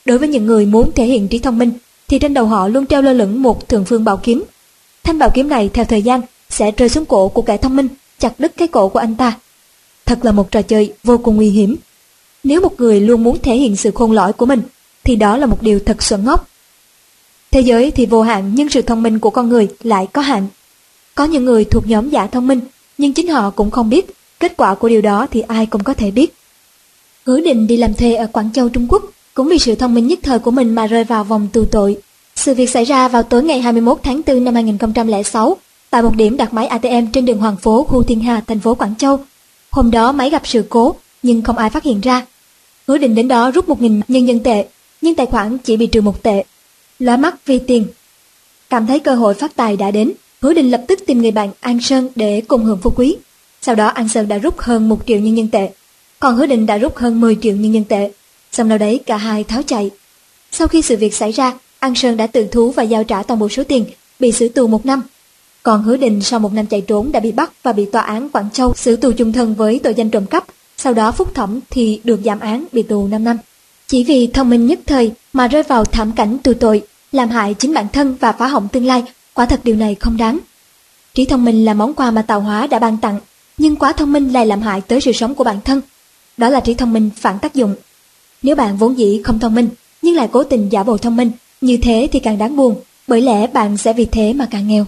Đối 0.05 0.19
với 0.19 0.29
những 0.29 0.47
người 0.47 0.67
muốn 0.67 0.93
thể 0.93 1.05
hiện 1.05 1.29
trí 1.29 1.39
thông 1.39 1.59
minh 1.59 1.73
thì 2.09 2.19
trên 2.19 2.35
đầu 2.35 2.47
họ 2.47 2.69
luôn 2.69 2.87
treo 2.87 3.03
lơ 3.03 3.13
lửng 3.13 3.43
một 3.43 3.69
thường 3.69 3.85
phương 3.85 4.05
bảo 4.05 4.17
kiếm. 4.17 4.45
Thanh 5.03 5.19
bảo 5.19 5.31
kiếm 5.35 5.49
này 5.49 5.71
theo 5.73 5.85
thời 5.85 6.03
gian 6.03 6.21
sẽ 6.51 6.71
rơi 6.71 6.89
xuống 6.89 7.07
cổ 7.07 7.29
của 7.29 7.43
kẻ 7.43 7.57
thông 7.57 7.77
minh, 7.77 7.89
chặt 8.19 8.33
đứt 8.39 8.53
cái 8.57 8.69
cổ 8.69 8.89
của 8.89 8.99
anh 8.99 9.15
ta. 9.15 9.39
Thật 10.07 10.25
là 10.25 10.33
một 10.33 10.51
trò 10.51 10.63
chơi 10.63 10.93
vô 11.05 11.19
cùng 11.19 11.37
nguy 11.37 11.51
hiểm. 11.51 11.77
Nếu 12.45 12.61
một 12.61 12.81
người 12.81 13.01
luôn 13.01 13.25
muốn 13.25 13.39
thể 13.43 13.57
hiện 13.57 13.77
sự 13.77 13.91
khôn 13.91 14.13
lõi 14.13 14.33
của 14.33 14.47
mình 14.47 14.63
thì 15.05 15.17
đó 15.17 15.37
là 15.37 15.47
một 15.47 15.63
điều 15.63 15.81
thật 15.87 16.03
xuẩn 16.03 16.25
ngốc. 16.25 16.49
Thế 17.55 17.61
giới 17.61 17.91
thì 17.91 18.07
vô 18.07 18.23
hạn 18.23 18.53
nhưng 18.55 18.69
sự 18.69 18.83
thông 18.83 19.03
minh 19.03 19.19
của 19.19 19.31
con 19.31 19.49
người 19.49 19.69
lại 19.83 20.07
có 20.13 20.23
hạn. 20.23 20.47
Có 21.15 21.25
những 21.25 21.45
người 21.45 21.65
thuộc 21.65 21.87
nhóm 21.87 22.11
giả 22.11 22.27
thông 22.27 22.47
minh 22.47 22.61
nhưng 22.99 23.13
chính 23.13 23.29
họ 23.29 23.51
cũng 23.51 23.71
không 23.71 23.91
biết 23.91 24.07
kết 24.41 24.57
quả 24.57 24.75
của 24.75 24.89
điều 24.89 25.01
đó 25.01 25.27
thì 25.31 25.41
ai 25.41 25.67
cũng 25.67 25.85
có 25.85 25.95
thể 25.95 26.11
biết. 26.11 26.35
Hứa 27.27 27.41
định 27.41 27.67
đi 27.67 27.77
làm 27.77 27.95
thuê 27.95 28.15
ở 28.15 28.27
Quảng 28.27 28.53
Châu 28.53 28.69
Trung 28.69 28.87
Quốc 28.89 29.03
cũng 29.35 29.49
vì 29.49 29.59
sự 29.59 29.75
thông 29.75 29.95
minh 29.95 30.07
nhất 30.07 30.19
thời 30.23 30.39
của 30.39 30.51
mình 30.51 30.75
mà 30.75 30.87
rơi 30.87 31.05
vào 31.05 31.25
vòng 31.25 31.49
tù 31.53 31.65
tội. 31.65 31.97
Sự 32.37 32.55
việc 32.55 32.71
xảy 32.71 32.85
ra 32.85 33.09
vào 33.09 33.23
tối 33.23 33.45
ngày 33.45 33.61
21 33.61 33.99
tháng 34.03 34.21
4 34.27 34.45
năm 34.45 34.55
2006 34.55 35.57
tại 35.91 36.03
một 36.03 36.17
điểm 36.17 36.37
đặt 36.37 36.55
máy 36.55 36.67
ATM 36.67 37.07
trên 37.13 37.25
đường 37.25 37.39
Hoàng 37.39 37.57
Phố, 37.57 37.85
khu 37.85 38.03
Thiên 38.03 38.21
Hà, 38.21 38.41
thành 38.47 38.61
phố 38.61 38.75
Quảng 38.75 38.95
Châu. 38.99 39.21
Hôm 39.71 39.91
đó 39.91 40.13
máy 40.13 40.31
gặp 40.31 40.43
sự 40.45 40.65
cố 40.69 40.95
nhưng 41.23 41.43
không 41.43 41.59
ai 41.59 41.71
phát 41.71 41.85
hiện 41.85 42.01
ra. 42.01 42.27
Hứa 42.89 42.99
định 42.99 43.15
đến 43.15 43.29
đó 43.29 43.51
rút 43.51 43.69
1.000 43.69 44.01
nhân 44.09 44.29
dân 44.29 44.41
tệ 44.41 44.65
nhưng 45.01 45.15
tài 45.15 45.27
khoản 45.27 45.59
chỉ 45.59 45.77
bị 45.77 45.87
trừ 45.87 46.01
một 46.01 46.23
tệ. 46.23 46.45
Lóa 46.99 47.17
mắt 47.17 47.47
vì 47.47 47.59
tiền. 47.59 47.87
Cảm 48.71 48.87
thấy 48.87 49.01
cơ 49.01 49.15
hội 49.15 49.35
phát 49.35 49.57
tài 49.57 49.77
đã 49.77 49.91
đến, 49.91 50.13
Hứa 50.41 50.55
đình 50.55 50.71
lập 50.71 50.85
tức 50.89 50.99
tìm 51.07 51.23
người 51.23 51.31
bạn 51.31 51.51
An 51.61 51.81
Sơn 51.81 52.09
để 52.15 52.43
cùng 52.49 52.65
hưởng 52.65 52.79
phú 52.83 52.93
quý. 52.97 53.17
Sau 53.63 53.75
đó 53.75 53.87
An 53.87 54.09
Sơn 54.09 54.29
đã 54.29 54.39
rút 54.39 54.59
hơn 54.59 54.89
một 54.89 55.01
triệu 55.07 55.19
nhân 55.19 55.37
dân 55.37 55.49
tệ, 55.49 55.71
còn 56.21 56.37
Hứa 56.37 56.47
đình 56.47 56.67
đã 56.67 56.79
rút 56.79 56.97
hơn 56.97 57.21
10 57.21 57.37
triệu 57.43 57.57
nhân 57.57 57.75
dân 57.75 57.85
tệ. 57.85 58.11
Xong 58.53 58.69
đâu 58.69 58.79
đấy 58.79 59.01
cả 59.07 59.17
hai 59.17 59.45
tháo 59.45 59.63
chạy. 59.63 59.91
Sau 60.53 60.69
khi 60.69 60.83
sự 60.83 60.97
việc 60.97 61.15
xảy 61.15 61.33
ra, 61.33 61.53
An 61.79 61.95
Sơn 61.95 62.17
đã 62.17 62.27
tự 62.27 62.47
thú 62.47 62.71
và 62.71 62.83
giao 62.83 63.05
trả 63.05 63.23
toàn 63.23 63.41
bộ 63.41 63.49
số 63.49 63.65
tiền, 63.65 63.85
bị 64.21 64.33
xử 64.33 64.49
tù 64.49 64.67
một 64.67 64.87
năm. 64.87 65.03
Còn 65.63 65.83
Hứa 65.83 65.97
Đình 65.97 66.23
sau 66.23 66.41
một 66.41 66.53
năm 66.53 66.67
chạy 66.67 66.81
trốn 66.81 67.13
đã 67.13 67.21
bị 67.21 67.33
bắt 67.33 67.53
và 67.63 67.73
bị 67.73 67.85
tòa 67.85 68.03
án 68.03 68.31
Quảng 68.31 68.51
Châu 68.53 68.75
xử 68.75 68.97
tù 68.97 69.13
chung 69.13 69.33
thân 69.33 69.55
với 69.55 69.81
tội 69.83 69.95
danh 69.95 70.11
trộm 70.11 70.27
cắp. 70.27 70.45
Sau 70.77 70.95
đó 70.95 71.13
phúc 71.13 71.35
thẩm 71.35 71.61
thì 71.71 72.01
được 72.05 72.21
giảm 72.25 72.41
án 72.41 72.65
bị 72.73 72.83
tù 72.83 73.07
5 73.07 73.25
năm. 73.25 73.37
Chỉ 73.89 74.05
vì 74.05 74.27
thông 74.27 74.51
minh 74.51 74.67
nhất 74.67 74.81
thời 74.87 75.13
mà 75.33 75.49
rơi 75.49 75.63
vào 75.63 75.85
thảm 75.85 76.13
cảnh 76.13 76.39
tù 76.39 76.53
tội, 76.55 76.83
làm 77.13 77.31
hại 77.31 77.55
chính 77.55 77.75
bản 77.75 77.87
thân 77.93 78.17
và 78.21 78.33
phá 78.33 78.47
hỏng 78.47 78.69
tương 78.73 78.87
lai, 78.87 79.03
quả 79.35 79.47
thật 79.47 79.61
điều 79.65 79.77
này 79.77 79.95
không 79.95 80.17
đáng. 80.17 80.39
Trí 81.15 81.25
thông 81.25 81.45
minh 81.45 81.65
là 81.65 81.75
món 81.75 81.95
quà 81.95 82.11
mà 82.11 82.23
tạo 82.23 82.41
hóa 82.41 82.67
đã 82.67 82.79
ban 82.79 82.97
tặng, 82.97 83.21
nhưng 83.59 83.77
quá 83.77 83.93
thông 83.93 84.13
minh 84.13 84.33
lại 84.33 84.47
làm 84.47 84.63
hại 84.63 84.81
tới 84.81 85.01
sự 85.01 85.13
sống 85.13 85.35
của 85.35 85.45
bản 85.45 85.61
thân. 85.65 85.81
Đó 86.37 86.49
là 86.49 86.61
trí 86.61 86.75
thông 86.75 86.93
minh 86.93 87.11
phản 87.17 87.39
tác 87.39 87.55
dụng. 87.55 87.75
Nếu 88.43 88.57
bạn 88.57 88.77
vốn 88.77 88.99
dĩ 88.99 89.21
không 89.25 89.39
thông 89.39 89.55
minh, 89.55 89.69
nhưng 90.03 90.15
lại 90.15 90.29
cố 90.33 90.45
tình 90.45 90.69
giả 90.69 90.83
bộ 90.83 90.97
thông 90.97 91.17
minh, 91.17 91.31
như 91.61 91.77
thế 91.77 92.09
thì 92.13 92.21
càng 92.21 92.39
đáng 92.39 92.57
buồn, 92.57 92.81
bởi 93.07 93.21
lẽ 93.21 93.47
bạn 93.47 93.77
sẽ 93.77 93.93
vì 93.93 94.05
thế 94.05 94.33
mà 94.33 94.49
càng 94.51 94.69
nghèo. 94.69 94.87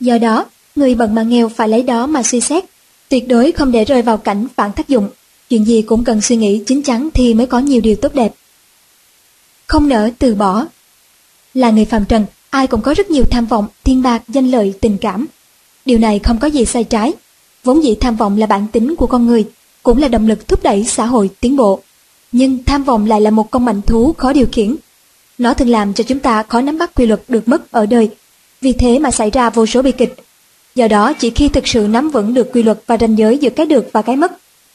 Do 0.00 0.18
đó, 0.18 0.46
người 0.76 0.94
bận 0.94 1.14
mà 1.14 1.22
nghèo 1.22 1.48
phải 1.48 1.68
lấy 1.68 1.82
đó 1.82 2.06
mà 2.06 2.22
suy 2.22 2.40
xét, 2.40 2.64
tuyệt 3.08 3.28
đối 3.28 3.52
không 3.52 3.72
để 3.72 3.84
rơi 3.84 4.02
vào 4.02 4.16
cảnh 4.16 4.46
phản 4.56 4.72
tác 4.72 4.88
dụng. 4.88 5.08
Chuyện 5.50 5.64
gì 5.64 5.82
cũng 5.82 6.04
cần 6.04 6.20
suy 6.20 6.36
nghĩ 6.36 6.62
chính 6.66 6.82
chắn 6.82 7.08
thì 7.14 7.34
mới 7.34 7.46
có 7.46 7.58
nhiều 7.58 7.80
điều 7.80 7.96
tốt 7.96 8.14
đẹp. 8.14 8.34
Không 9.66 9.88
nỡ 9.88 10.10
từ 10.18 10.34
bỏ 10.34 10.66
Là 11.54 11.70
người 11.70 11.84
phàm 11.84 12.04
trần, 12.04 12.26
ai 12.50 12.66
cũng 12.66 12.82
có 12.82 12.94
rất 12.94 13.10
nhiều 13.10 13.24
tham 13.30 13.46
vọng, 13.46 13.66
thiên 13.84 14.02
bạc, 14.02 14.22
danh 14.28 14.50
lợi, 14.50 14.74
tình 14.80 14.98
cảm. 14.98 15.26
Điều 15.84 15.98
này 15.98 16.18
không 16.18 16.38
có 16.38 16.48
gì 16.48 16.64
sai 16.64 16.84
trái. 16.84 17.12
Vốn 17.64 17.84
dĩ 17.84 17.94
tham 18.00 18.16
vọng 18.16 18.38
là 18.38 18.46
bản 18.46 18.66
tính 18.72 18.96
của 18.96 19.06
con 19.06 19.26
người, 19.26 19.48
cũng 19.82 19.98
là 19.98 20.08
động 20.08 20.26
lực 20.26 20.48
thúc 20.48 20.62
đẩy 20.62 20.84
xã 20.84 21.06
hội 21.06 21.30
tiến 21.40 21.56
bộ. 21.56 21.80
Nhưng 22.32 22.64
tham 22.64 22.84
vọng 22.84 23.06
lại 23.06 23.20
là 23.20 23.30
một 23.30 23.50
con 23.50 23.64
mạnh 23.64 23.82
thú 23.82 24.12
khó 24.12 24.32
điều 24.32 24.46
khiển. 24.52 24.76
Nó 25.38 25.54
thường 25.54 25.68
làm 25.68 25.94
cho 25.94 26.04
chúng 26.04 26.18
ta 26.18 26.42
khó 26.42 26.60
nắm 26.60 26.78
bắt 26.78 26.94
quy 26.94 27.06
luật 27.06 27.22
được 27.28 27.48
mất 27.48 27.72
ở 27.72 27.86
đời, 27.86 28.10
vì 28.60 28.72
thế 28.72 28.98
mà 28.98 29.10
xảy 29.10 29.30
ra 29.30 29.50
vô 29.50 29.66
số 29.66 29.82
bi 29.82 29.92
kịch. 29.92 30.14
Do 30.74 30.88
đó, 30.88 31.12
chỉ 31.12 31.30
khi 31.30 31.48
thực 31.48 31.66
sự 31.66 31.86
nắm 31.90 32.10
vững 32.10 32.34
được 32.34 32.50
quy 32.52 32.62
luật 32.62 32.82
và 32.86 32.96
ranh 32.96 33.18
giới 33.18 33.38
giữa 33.38 33.50
cái 33.50 33.66
được 33.66 33.88
và 33.92 34.02
cái 34.02 34.16
mất, 34.16 34.32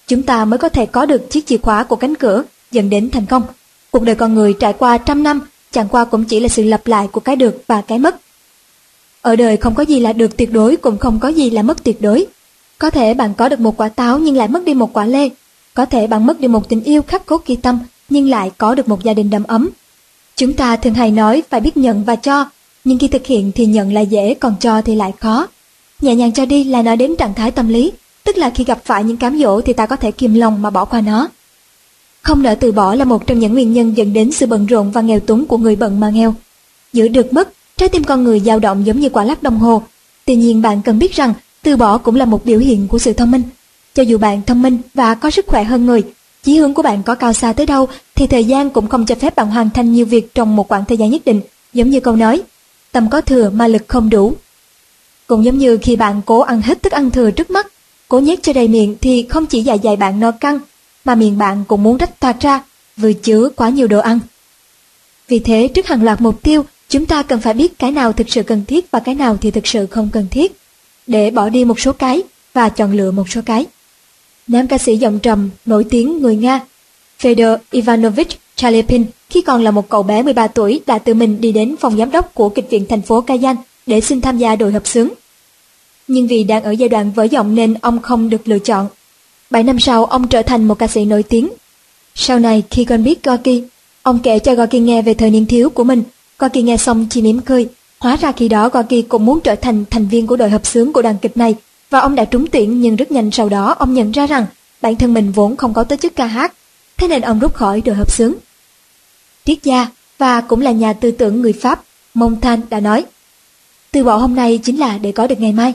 chúng 0.09 0.23
ta 0.23 0.45
mới 0.45 0.57
có 0.57 0.69
thể 0.69 0.85
có 0.85 1.05
được 1.05 1.29
chiếc 1.29 1.47
chìa 1.47 1.57
khóa 1.57 1.83
của 1.83 1.95
cánh 1.95 2.15
cửa 2.15 2.43
dẫn 2.71 2.89
đến 2.89 3.09
thành 3.09 3.25
công. 3.25 3.43
Cuộc 3.91 4.03
đời 4.03 4.15
con 4.15 4.33
người 4.33 4.53
trải 4.53 4.73
qua 4.73 4.97
trăm 4.97 5.23
năm 5.23 5.41
chẳng 5.71 5.87
qua 5.87 6.05
cũng 6.05 6.23
chỉ 6.25 6.39
là 6.39 6.47
sự 6.47 6.63
lặp 6.63 6.87
lại 6.87 7.07
của 7.11 7.19
cái 7.19 7.35
được 7.35 7.63
và 7.67 7.81
cái 7.81 7.99
mất. 7.99 8.15
Ở 9.21 9.35
đời 9.35 9.57
không 9.57 9.75
có 9.75 9.83
gì 9.83 9.99
là 9.99 10.13
được 10.13 10.37
tuyệt 10.37 10.51
đối 10.53 10.75
cũng 10.75 10.97
không 10.97 11.19
có 11.19 11.27
gì 11.27 11.49
là 11.49 11.61
mất 11.61 11.83
tuyệt 11.83 12.01
đối. 12.01 12.25
Có 12.77 12.89
thể 12.89 13.13
bạn 13.13 13.33
có 13.33 13.49
được 13.49 13.59
một 13.59 13.77
quả 13.77 13.89
táo 13.89 14.19
nhưng 14.19 14.37
lại 14.37 14.47
mất 14.47 14.65
đi 14.65 14.73
một 14.73 14.93
quả 14.93 15.05
lê. 15.05 15.29
Có 15.73 15.85
thể 15.85 16.07
bạn 16.07 16.25
mất 16.25 16.39
đi 16.39 16.47
một 16.47 16.69
tình 16.69 16.83
yêu 16.83 17.01
khắc 17.01 17.25
cốt 17.25 17.45
ghi 17.45 17.55
tâm 17.55 17.79
nhưng 18.09 18.29
lại 18.29 18.51
có 18.57 18.75
được 18.75 18.87
một 18.87 19.03
gia 19.03 19.13
đình 19.13 19.29
đầm 19.29 19.43
ấm. 19.43 19.69
Chúng 20.35 20.53
ta 20.53 20.75
thường 20.75 20.93
hay 20.93 21.11
nói 21.11 21.43
phải 21.49 21.59
biết 21.59 21.77
nhận 21.77 22.03
và 22.03 22.15
cho, 22.15 22.49
nhưng 22.83 22.97
khi 22.97 23.07
thực 23.07 23.25
hiện 23.25 23.51
thì 23.55 23.65
nhận 23.65 23.93
là 23.93 24.01
dễ 24.01 24.33
còn 24.33 24.55
cho 24.59 24.81
thì 24.81 24.95
lại 24.95 25.11
khó. 25.19 25.47
Nhẹ 26.01 26.15
nhàng 26.15 26.33
cho 26.33 26.45
đi 26.45 26.63
là 26.63 26.81
nói 26.81 26.97
đến 26.97 27.15
trạng 27.15 27.33
thái 27.33 27.51
tâm 27.51 27.67
lý, 27.67 27.91
tức 28.29 28.37
là 28.37 28.49
khi 28.49 28.63
gặp 28.63 28.79
phải 28.85 29.03
những 29.03 29.17
cám 29.17 29.39
dỗ 29.39 29.61
thì 29.61 29.73
ta 29.73 29.85
có 29.85 29.95
thể 29.95 30.11
kiềm 30.11 30.33
lòng 30.33 30.61
mà 30.61 30.69
bỏ 30.69 30.85
qua 30.85 31.01
nó. 31.01 31.27
Không 32.21 32.43
nỡ 32.43 32.55
từ 32.55 32.71
bỏ 32.71 32.95
là 32.95 33.05
một 33.05 33.27
trong 33.27 33.39
những 33.39 33.53
nguyên 33.53 33.73
nhân 33.73 33.97
dẫn 33.97 34.13
đến 34.13 34.31
sự 34.31 34.45
bận 34.45 34.65
rộn 34.65 34.91
và 34.91 35.01
nghèo 35.01 35.19
túng 35.19 35.45
của 35.45 35.57
người 35.57 35.75
bận 35.75 35.99
mà 35.99 36.09
nghèo. 36.09 36.35
Giữ 36.93 37.07
được 37.07 37.33
mất, 37.33 37.49
trái 37.77 37.89
tim 37.89 38.03
con 38.03 38.23
người 38.23 38.39
dao 38.39 38.59
động 38.59 38.85
giống 38.85 38.99
như 38.99 39.09
quả 39.09 39.23
lắc 39.23 39.43
đồng 39.43 39.59
hồ. 39.59 39.83
Tuy 40.25 40.35
nhiên 40.35 40.61
bạn 40.61 40.81
cần 40.81 40.99
biết 40.99 41.13
rằng 41.13 41.33
từ 41.61 41.77
bỏ 41.77 41.97
cũng 41.97 42.15
là 42.15 42.25
một 42.25 42.45
biểu 42.45 42.59
hiện 42.59 42.87
của 42.87 42.99
sự 42.99 43.13
thông 43.13 43.31
minh. 43.31 43.41
Cho 43.95 44.03
dù 44.03 44.17
bạn 44.17 44.41
thông 44.45 44.61
minh 44.61 44.77
và 44.93 45.15
có 45.15 45.31
sức 45.31 45.47
khỏe 45.47 45.63
hơn 45.63 45.85
người, 45.85 46.03
chí 46.43 46.57
hướng 46.57 46.73
của 46.73 46.81
bạn 46.81 47.03
có 47.03 47.15
cao 47.15 47.33
xa 47.33 47.53
tới 47.53 47.65
đâu 47.65 47.87
thì 48.15 48.27
thời 48.27 48.45
gian 48.45 48.69
cũng 48.69 48.87
không 48.87 49.05
cho 49.05 49.15
phép 49.15 49.35
bạn 49.35 49.47
hoàn 49.47 49.69
thành 49.69 49.93
nhiều 49.93 50.05
việc 50.05 50.33
trong 50.35 50.55
một 50.55 50.67
khoảng 50.67 50.85
thời 50.85 50.97
gian 50.97 51.09
nhất 51.09 51.21
định, 51.25 51.41
giống 51.73 51.89
như 51.89 51.99
câu 51.99 52.15
nói, 52.15 52.41
tâm 52.91 53.09
có 53.09 53.21
thừa 53.21 53.49
mà 53.49 53.67
lực 53.67 53.83
không 53.87 54.09
đủ. 54.09 54.33
Cũng 55.27 55.45
giống 55.45 55.57
như 55.57 55.77
khi 55.81 55.95
bạn 55.95 56.21
cố 56.25 56.39
ăn 56.39 56.61
hết 56.61 56.83
thức 56.83 56.93
ăn 56.93 57.11
thừa 57.11 57.31
trước 57.31 57.51
mắt, 57.51 57.67
cố 58.09 58.19
nhét 58.19 58.43
cho 58.43 58.53
đầy 58.53 58.67
miệng 58.67 58.95
thì 59.01 59.25
không 59.29 59.45
chỉ 59.45 59.61
dạ 59.61 59.77
dày 59.83 59.95
bạn 59.95 60.19
no 60.19 60.31
căng, 60.31 60.59
mà 61.05 61.15
miệng 61.15 61.37
bạn 61.37 61.63
cũng 61.67 61.83
muốn 61.83 61.97
rách 61.97 62.19
toạc 62.19 62.39
ra, 62.39 62.63
vừa 62.97 63.13
chứa 63.13 63.49
quá 63.55 63.69
nhiều 63.69 63.87
đồ 63.87 63.99
ăn. 63.99 64.19
Vì 65.27 65.39
thế 65.39 65.67
trước 65.67 65.87
hàng 65.87 66.03
loạt 66.03 66.21
mục 66.21 66.43
tiêu, 66.43 66.65
chúng 66.89 67.05
ta 67.05 67.23
cần 67.23 67.41
phải 67.41 67.53
biết 67.53 67.79
cái 67.79 67.91
nào 67.91 68.13
thực 68.13 68.29
sự 68.29 68.43
cần 68.43 68.65
thiết 68.65 68.91
và 68.91 68.99
cái 68.99 69.15
nào 69.15 69.37
thì 69.41 69.51
thực 69.51 69.67
sự 69.67 69.85
không 69.85 70.09
cần 70.13 70.27
thiết, 70.31 70.51
để 71.07 71.31
bỏ 71.31 71.49
đi 71.49 71.65
một 71.65 71.79
số 71.79 71.93
cái 71.93 72.21
và 72.53 72.69
chọn 72.69 72.93
lựa 72.93 73.11
một 73.11 73.29
số 73.29 73.41
cái. 73.45 73.65
Nam 74.47 74.67
ca 74.67 74.77
sĩ 74.77 74.97
giọng 74.97 75.19
trầm, 75.19 75.49
nổi 75.65 75.83
tiếng 75.89 76.21
người 76.21 76.35
Nga, 76.35 76.59
Fedor 77.21 77.57
Ivanovich 77.71 78.39
Chalepin 78.55 79.05
khi 79.29 79.41
còn 79.41 79.63
là 79.63 79.71
một 79.71 79.89
cậu 79.89 80.03
bé 80.03 80.23
13 80.23 80.47
tuổi 80.47 80.81
đã 80.85 80.99
tự 80.99 81.13
mình 81.13 81.41
đi 81.41 81.51
đến 81.51 81.75
phòng 81.79 81.97
giám 81.97 82.11
đốc 82.11 82.33
của 82.33 82.49
kịch 82.49 82.69
viện 82.69 82.85
thành 82.89 83.01
phố 83.01 83.23
Kazan 83.27 83.55
để 83.85 84.01
xin 84.01 84.21
tham 84.21 84.37
gia 84.37 84.55
đội 84.55 84.71
hợp 84.71 84.87
xướng. 84.87 85.09
Nhưng 86.09 86.27
vì 86.27 86.43
đang 86.43 86.63
ở 86.63 86.71
giai 86.71 86.89
đoạn 86.89 87.11
vỡ 87.11 87.23
giọng 87.23 87.55
nên 87.55 87.73
ông 87.81 87.99
không 88.01 88.29
được 88.29 88.47
lựa 88.47 88.59
chọn. 88.59 88.87
7 89.49 89.63
năm 89.63 89.79
sau 89.79 90.05
ông 90.05 90.27
trở 90.27 90.41
thành 90.41 90.67
một 90.67 90.79
ca 90.79 90.87
sĩ 90.87 91.05
nổi 91.05 91.23
tiếng. 91.23 91.49
Sau 92.15 92.39
này 92.39 92.63
khi 92.69 92.85
con 92.85 93.03
biết 93.03 93.23
Gorky, 93.23 93.63
ông 94.03 94.19
kể 94.19 94.39
cho 94.39 94.55
Gorky 94.55 94.79
nghe 94.79 95.01
về 95.01 95.13
thời 95.13 95.29
niên 95.29 95.45
thiếu 95.45 95.69
của 95.69 95.83
mình. 95.83 96.03
Gorky 96.39 96.61
nghe 96.61 96.77
xong 96.77 97.07
chỉ 97.09 97.21
mỉm 97.21 97.39
cười. 97.39 97.67
Hóa 97.99 98.15
ra 98.15 98.31
khi 98.31 98.47
đó 98.47 98.69
Gorky 98.69 99.01
cũng 99.01 99.25
muốn 99.25 99.39
trở 99.39 99.55
thành 99.55 99.85
thành 99.89 100.07
viên 100.07 100.27
của 100.27 100.35
đội 100.35 100.49
hợp 100.49 100.65
xướng 100.65 100.93
của 100.93 101.01
đoàn 101.01 101.15
kịch 101.21 101.37
này 101.37 101.55
và 101.89 101.99
ông 101.99 102.15
đã 102.15 102.25
trúng 102.25 102.47
tuyển 102.47 102.81
nhưng 102.81 102.95
rất 102.95 103.11
nhanh 103.11 103.31
sau 103.31 103.49
đó 103.49 103.75
ông 103.79 103.93
nhận 103.93 104.11
ra 104.11 104.25
rằng 104.25 104.45
bản 104.81 104.95
thân 104.95 105.13
mình 105.13 105.31
vốn 105.31 105.55
không 105.55 105.73
có 105.73 105.83
tới 105.83 105.97
chức 105.97 106.15
ca 106.15 106.25
hát, 106.25 106.53
thế 106.97 107.07
nên 107.07 107.21
ông 107.21 107.39
rút 107.39 107.53
khỏi 107.53 107.81
đội 107.81 107.95
hợp 107.95 108.11
xướng. 108.11 108.33
Triết 109.45 109.63
gia 109.63 109.87
và 110.17 110.41
cũng 110.41 110.61
là 110.61 110.71
nhà 110.71 110.93
tư 110.93 111.11
tưởng 111.11 111.41
người 111.41 111.53
Pháp, 111.53 111.83
Montaigne 112.13 112.65
đã 112.69 112.79
nói, 112.79 113.05
từ 113.91 114.03
bỏ 114.03 114.17
hôm 114.17 114.35
nay 114.35 114.59
chính 114.63 114.77
là 114.79 114.97
để 114.97 115.11
có 115.11 115.27
được 115.27 115.39
ngày 115.39 115.51
mai. 115.51 115.73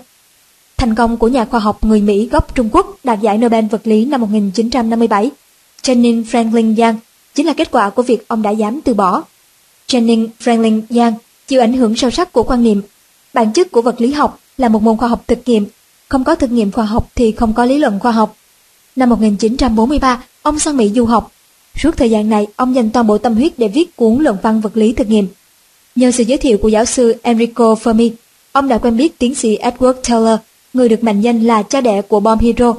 Thành 0.85 0.95
công 0.95 1.17
của 1.17 1.29
nhà 1.29 1.45
khoa 1.45 1.61
học 1.61 1.85
người 1.85 2.01
Mỹ 2.01 2.29
gốc 2.33 2.55
Trung 2.55 2.69
Quốc 2.73 2.97
đạt 3.05 3.21
giải 3.21 3.39
Nobel 3.39 3.65
vật 3.65 3.87
lý 3.87 4.05
năm 4.05 4.21
1957, 4.21 5.31
Jennings 5.83 6.25
Franklin 6.25 6.81
Yang, 6.83 6.97
chính 7.35 7.47
là 7.47 7.53
kết 7.53 7.71
quả 7.71 7.91
của 7.91 8.03
việc 8.03 8.29
ông 8.29 8.43
đã 8.43 8.51
dám 8.51 8.81
từ 8.81 8.95
bỏ. 8.95 9.23
Jennings 9.89 10.29
Franklin 10.45 10.83
Yang 10.97 11.15
chịu 11.47 11.61
ảnh 11.61 11.73
hưởng 11.73 11.97
sâu 11.97 12.11
sắc 12.11 12.33
của 12.33 12.43
quan 12.43 12.63
niệm 12.63 12.83
bản 13.35 13.53
chất 13.53 13.73
của 13.73 13.83
vật 13.83 14.01
lý 14.01 14.13
học 14.13 14.41
là 14.59 14.69
một 14.69 14.83
môn 14.83 14.97
khoa 14.97 15.09
học 15.09 15.25
thực 15.27 15.39
nghiệm, 15.47 15.67
không 16.09 16.25
có 16.25 16.35
thực 16.35 16.53
nghiệm 16.53 16.73
khoa 16.73 16.85
học 16.85 17.09
thì 17.15 17.33
không 17.33 17.55
có 17.55 17.65
lý 17.65 17.79
luận 17.79 17.99
khoa 17.99 18.13
học. 18.13 18.37
Năm 18.97 19.09
1943, 19.09 20.23
ông 20.43 20.59
sang 20.59 20.77
Mỹ 20.77 20.91
du 20.95 21.05
học. 21.05 21.33
Suốt 21.77 21.97
thời 21.97 22.11
gian 22.11 22.29
này, 22.29 22.47
ông 22.57 22.75
dành 22.75 22.91
toàn 22.91 23.07
bộ 23.07 23.19
tâm 23.19 23.35
huyết 23.35 23.59
để 23.59 23.69
viết 23.69 23.97
cuốn 23.97 24.19
luận 24.23 24.37
văn 24.43 24.61
vật 24.61 24.77
lý 24.77 24.93
thực 24.93 25.09
nghiệm. 25.09 25.27
Nhờ 25.97 26.11
sự 26.11 26.23
giới 26.23 26.39
thiệu 26.39 26.59
của 26.59 26.69
giáo 26.69 26.85
sư 26.85 27.15
Enrico 27.23 27.75
Fermi, 27.75 28.11
ông 28.53 28.69
đã 28.69 28.79
quen 28.79 28.97
biết 28.97 29.19
tiến 29.19 29.35
sĩ 29.35 29.59
Edward 29.59 29.95
Teller, 30.09 30.39
người 30.75 30.89
được 30.89 31.05
mệnh 31.05 31.21
danh 31.21 31.43
là 31.43 31.63
cha 31.63 31.81
đẻ 31.81 32.03
của 32.03 32.21
bom 32.21 32.39
hydro. 32.39 32.75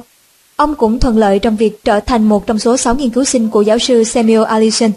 Ông 0.56 0.74
cũng 0.74 0.98
thuận 0.98 1.18
lợi 1.18 1.38
trong 1.38 1.56
việc 1.56 1.84
trở 1.84 2.00
thành 2.00 2.28
một 2.28 2.46
trong 2.46 2.58
số 2.58 2.76
6 2.76 2.94
nghiên 2.94 3.10
cứu 3.10 3.24
sinh 3.24 3.48
của 3.48 3.62
giáo 3.62 3.78
sư 3.78 4.04
Samuel 4.04 4.44
Allison. 4.44 4.90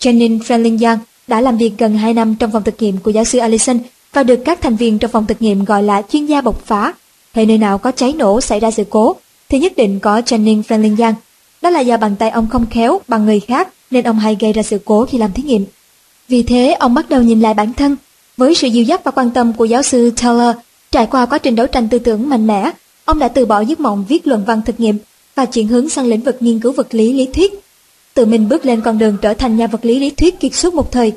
Janine 0.00 0.38
Franklin 0.38 0.88
Young 0.88 0.98
đã 1.26 1.40
làm 1.40 1.58
việc 1.58 1.72
gần 1.78 1.98
2 1.98 2.14
năm 2.14 2.34
trong 2.38 2.50
phòng 2.50 2.62
thực 2.62 2.82
nghiệm 2.82 2.96
của 2.98 3.10
giáo 3.10 3.24
sư 3.24 3.38
Allison 3.38 3.78
và 4.12 4.22
được 4.22 4.40
các 4.44 4.60
thành 4.60 4.76
viên 4.76 4.98
trong 4.98 5.10
phòng 5.10 5.26
thực 5.26 5.42
nghiệm 5.42 5.64
gọi 5.64 5.82
là 5.82 6.02
chuyên 6.02 6.26
gia 6.26 6.40
bộc 6.40 6.66
phá. 6.66 6.92
Hệ 7.34 7.46
nơi 7.46 7.58
nào 7.58 7.78
có 7.78 7.90
cháy 7.90 8.12
nổ 8.12 8.40
xảy 8.40 8.60
ra 8.60 8.70
sự 8.70 8.84
cố, 8.90 9.16
thì 9.48 9.58
nhất 9.58 9.72
định 9.76 10.00
có 10.00 10.20
Janine 10.20 10.62
Franklin 10.62 11.04
Young. 11.04 11.14
Đó 11.62 11.70
là 11.70 11.80
do 11.80 11.96
bàn 11.96 12.16
tay 12.18 12.30
ông 12.30 12.46
không 12.48 12.66
khéo 12.70 13.00
bằng 13.08 13.26
người 13.26 13.40
khác 13.40 13.68
nên 13.90 14.04
ông 14.04 14.18
hay 14.18 14.36
gây 14.40 14.52
ra 14.52 14.62
sự 14.62 14.78
cố 14.84 15.06
khi 15.06 15.18
làm 15.18 15.32
thí 15.32 15.42
nghiệm. 15.42 15.64
Vì 16.28 16.42
thế, 16.42 16.72
ông 16.72 16.94
bắt 16.94 17.08
đầu 17.08 17.22
nhìn 17.22 17.40
lại 17.40 17.54
bản 17.54 17.72
thân. 17.72 17.96
Với 18.36 18.54
sự 18.54 18.68
dìu 18.68 18.84
dắt 18.84 19.04
và 19.04 19.10
quan 19.10 19.30
tâm 19.30 19.52
của 19.52 19.64
giáo 19.64 19.82
sư 19.82 20.10
Taylor, 20.10 20.56
trải 20.90 21.06
qua 21.06 21.26
quá 21.26 21.38
trình 21.38 21.54
đấu 21.54 21.66
tranh 21.66 21.88
tư 21.88 21.98
tưởng 21.98 22.28
mạnh 22.28 22.46
mẽ, 22.46 22.70
ông 23.04 23.18
đã 23.18 23.28
từ 23.28 23.46
bỏ 23.46 23.60
giấc 23.60 23.80
mộng 23.80 24.04
viết 24.08 24.26
luận 24.26 24.44
văn 24.46 24.62
thực 24.66 24.80
nghiệm 24.80 24.98
và 25.34 25.44
chuyển 25.44 25.68
hướng 25.68 25.88
sang 25.88 26.06
lĩnh 26.06 26.20
vực 26.20 26.36
nghiên 26.40 26.60
cứu 26.60 26.72
vật 26.72 26.94
lý 26.94 27.12
lý 27.12 27.26
thuyết. 27.26 27.52
Tự 28.14 28.26
mình 28.26 28.48
bước 28.48 28.66
lên 28.66 28.80
con 28.80 28.98
đường 28.98 29.16
trở 29.22 29.34
thành 29.34 29.56
nhà 29.56 29.66
vật 29.66 29.84
lý 29.84 29.98
lý 29.98 30.10
thuyết 30.10 30.40
kiệt 30.40 30.54
xuất 30.54 30.74
một 30.74 30.92
thời. 30.92 31.12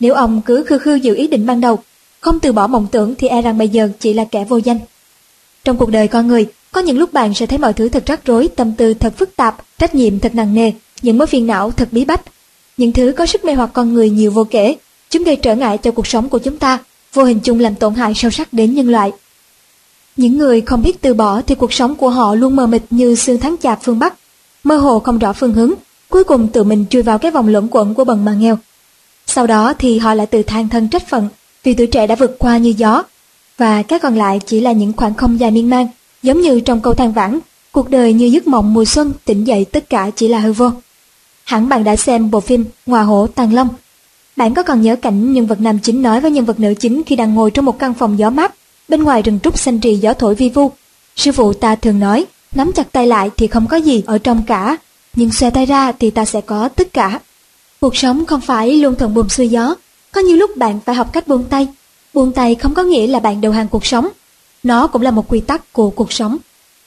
Nếu 0.00 0.14
ông 0.14 0.40
cứ 0.46 0.64
khư 0.64 0.78
khư 0.78 0.94
giữ 0.94 1.14
ý 1.14 1.26
định 1.26 1.46
ban 1.46 1.60
đầu, 1.60 1.78
không 2.20 2.40
từ 2.40 2.52
bỏ 2.52 2.66
mộng 2.66 2.86
tưởng 2.92 3.14
thì 3.14 3.28
e 3.28 3.42
rằng 3.42 3.58
bây 3.58 3.68
giờ 3.68 3.88
chỉ 3.98 4.12
là 4.12 4.24
kẻ 4.24 4.44
vô 4.44 4.56
danh. 4.56 4.78
Trong 5.64 5.76
cuộc 5.76 5.90
đời 5.90 6.08
con 6.08 6.28
người, 6.28 6.46
có 6.72 6.80
những 6.80 6.98
lúc 6.98 7.12
bạn 7.12 7.34
sẽ 7.34 7.46
thấy 7.46 7.58
mọi 7.58 7.72
thứ 7.72 7.88
thật 7.88 8.06
rắc 8.06 8.20
rối, 8.24 8.48
tâm 8.48 8.72
tư 8.72 8.94
thật 8.94 9.12
phức 9.16 9.36
tạp, 9.36 9.56
trách 9.78 9.94
nhiệm 9.94 10.18
thật 10.18 10.34
nặng 10.34 10.54
nề, 10.54 10.72
những 11.02 11.18
mối 11.18 11.26
phiền 11.26 11.46
não 11.46 11.70
thật 11.70 11.88
bí 11.92 12.04
bách, 12.04 12.22
những 12.76 12.92
thứ 12.92 13.12
có 13.16 13.26
sức 13.26 13.44
mê 13.44 13.54
hoặc 13.54 13.70
con 13.72 13.94
người 13.94 14.10
nhiều 14.10 14.30
vô 14.30 14.44
kể, 14.44 14.76
chúng 15.10 15.24
gây 15.24 15.36
trở 15.36 15.54
ngại 15.54 15.78
cho 15.78 15.90
cuộc 15.90 16.06
sống 16.06 16.28
của 16.28 16.38
chúng 16.38 16.58
ta, 16.58 16.78
vô 17.12 17.24
hình 17.24 17.40
chung 17.40 17.60
làm 17.60 17.74
tổn 17.74 17.94
hại 17.94 18.12
sâu 18.14 18.30
sắc 18.30 18.52
đến 18.52 18.74
nhân 18.74 18.88
loại. 18.88 19.12
Những 20.16 20.38
người 20.38 20.60
không 20.60 20.82
biết 20.82 21.00
từ 21.00 21.14
bỏ 21.14 21.40
thì 21.46 21.54
cuộc 21.54 21.72
sống 21.72 21.96
của 21.96 22.10
họ 22.10 22.34
luôn 22.34 22.56
mờ 22.56 22.66
mịt 22.66 22.82
như 22.90 23.14
xương 23.14 23.40
tháng 23.40 23.56
chạp 23.62 23.78
phương 23.82 23.98
Bắc, 23.98 24.14
mơ 24.64 24.76
hồ 24.76 24.98
không 24.98 25.18
rõ 25.18 25.32
phương 25.32 25.52
hướng, 25.52 25.72
cuối 26.08 26.24
cùng 26.24 26.48
tự 26.48 26.64
mình 26.64 26.84
chui 26.90 27.02
vào 27.02 27.18
cái 27.18 27.30
vòng 27.30 27.48
luẩn 27.48 27.68
quẩn 27.70 27.94
của 27.94 28.04
bần 28.04 28.24
mà 28.24 28.34
nghèo. 28.34 28.58
Sau 29.26 29.46
đó 29.46 29.74
thì 29.78 29.98
họ 29.98 30.14
lại 30.14 30.26
tự 30.26 30.42
than 30.42 30.68
thân 30.68 30.88
trách 30.88 31.08
phận 31.08 31.28
vì 31.62 31.74
tuổi 31.74 31.86
trẻ 31.86 32.06
đã 32.06 32.14
vượt 32.14 32.36
qua 32.38 32.58
như 32.58 32.74
gió, 32.76 33.02
và 33.58 33.82
các 33.82 34.02
còn 34.02 34.16
lại 34.16 34.40
chỉ 34.46 34.60
là 34.60 34.72
những 34.72 34.92
khoảng 34.96 35.14
không 35.14 35.40
dài 35.40 35.50
miên 35.50 35.70
man, 35.70 35.88
giống 36.22 36.40
như 36.40 36.60
trong 36.60 36.80
câu 36.80 36.94
than 36.94 37.12
vãn, 37.12 37.38
cuộc 37.72 37.90
đời 37.90 38.12
như 38.12 38.26
giấc 38.26 38.46
mộng 38.46 38.74
mùa 38.74 38.84
xuân 38.84 39.12
tỉnh 39.24 39.44
dậy 39.44 39.64
tất 39.64 39.90
cả 39.90 40.10
chỉ 40.16 40.28
là 40.28 40.38
hư 40.38 40.52
vô. 40.52 40.70
Hẳn 41.44 41.68
bạn 41.68 41.84
đã 41.84 41.96
xem 41.96 42.30
bộ 42.30 42.40
phim 42.40 42.64
Ngòa 42.86 43.02
hổ 43.02 43.26
Tàng 43.26 43.54
Long. 43.54 43.68
Bạn 44.36 44.54
có 44.54 44.62
còn 44.62 44.82
nhớ 44.82 44.96
cảnh 44.96 45.32
nhân 45.32 45.46
vật 45.46 45.60
nam 45.60 45.78
chính 45.78 46.02
nói 46.02 46.20
với 46.20 46.30
nhân 46.30 46.44
vật 46.44 46.60
nữ 46.60 46.74
chính 46.80 47.02
khi 47.06 47.16
đang 47.16 47.34
ngồi 47.34 47.50
trong 47.50 47.64
một 47.64 47.78
căn 47.78 47.94
phòng 47.94 48.18
gió 48.18 48.30
mát, 48.30 48.54
bên 48.88 49.02
ngoài 49.02 49.22
rừng 49.22 49.38
trúc 49.42 49.58
xanh 49.58 49.80
rì 49.80 49.94
gió 49.94 50.12
thổi 50.12 50.34
vi 50.34 50.48
vu. 50.48 50.70
Sư 51.16 51.32
phụ 51.32 51.52
ta 51.52 51.74
thường 51.74 51.98
nói, 51.98 52.26
nắm 52.54 52.72
chặt 52.72 52.92
tay 52.92 53.06
lại 53.06 53.30
thì 53.36 53.46
không 53.46 53.66
có 53.66 53.76
gì 53.76 54.02
ở 54.06 54.18
trong 54.18 54.42
cả, 54.46 54.76
nhưng 55.14 55.32
xòe 55.32 55.50
tay 55.50 55.66
ra 55.66 55.92
thì 55.92 56.10
ta 56.10 56.24
sẽ 56.24 56.40
có 56.40 56.68
tất 56.68 56.92
cả. 56.92 57.20
Cuộc 57.80 57.96
sống 57.96 58.26
không 58.26 58.40
phải 58.40 58.72
luôn 58.72 58.94
thuận 58.94 59.14
buồm 59.14 59.28
xuôi 59.28 59.48
gió, 59.48 59.74
có 60.12 60.20
nhiều 60.20 60.36
lúc 60.36 60.56
bạn 60.56 60.80
phải 60.86 60.94
học 60.94 61.12
cách 61.12 61.28
buông 61.28 61.44
tay. 61.44 61.68
Buông 62.14 62.32
tay 62.32 62.54
không 62.54 62.74
có 62.74 62.82
nghĩa 62.82 63.06
là 63.06 63.18
bạn 63.18 63.40
đầu 63.40 63.52
hàng 63.52 63.68
cuộc 63.68 63.86
sống, 63.86 64.08
nó 64.62 64.86
cũng 64.86 65.02
là 65.02 65.10
một 65.10 65.28
quy 65.28 65.40
tắc 65.40 65.72
của 65.72 65.90
cuộc 65.90 66.12
sống. 66.12 66.36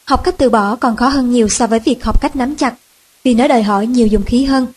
Học 0.05 0.23
cách 0.23 0.35
từ 0.37 0.49
bỏ 0.49 0.75
còn 0.75 0.95
khó 0.95 1.07
hơn 1.07 1.31
nhiều 1.31 1.49
so 1.49 1.67
với 1.67 1.79
việc 1.79 2.03
học 2.03 2.21
cách 2.21 2.35
nắm 2.35 2.55
chặt, 2.55 2.73
vì 3.23 3.33
nó 3.33 3.47
đòi 3.47 3.63
hỏi 3.63 3.87
nhiều 3.87 4.07
dụng 4.07 4.23
khí 4.23 4.43
hơn. 4.43 4.67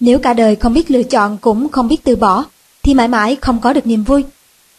Nếu 0.00 0.18
cả 0.18 0.32
đời 0.32 0.56
không 0.56 0.74
biết 0.74 0.90
lựa 0.90 1.02
chọn 1.02 1.38
cũng 1.40 1.68
không 1.68 1.88
biết 1.88 2.04
từ 2.04 2.16
bỏ, 2.16 2.44
thì 2.82 2.94
mãi 2.94 3.08
mãi 3.08 3.36
không 3.40 3.60
có 3.60 3.72
được 3.72 3.86
niềm 3.86 4.04
vui. 4.04 4.24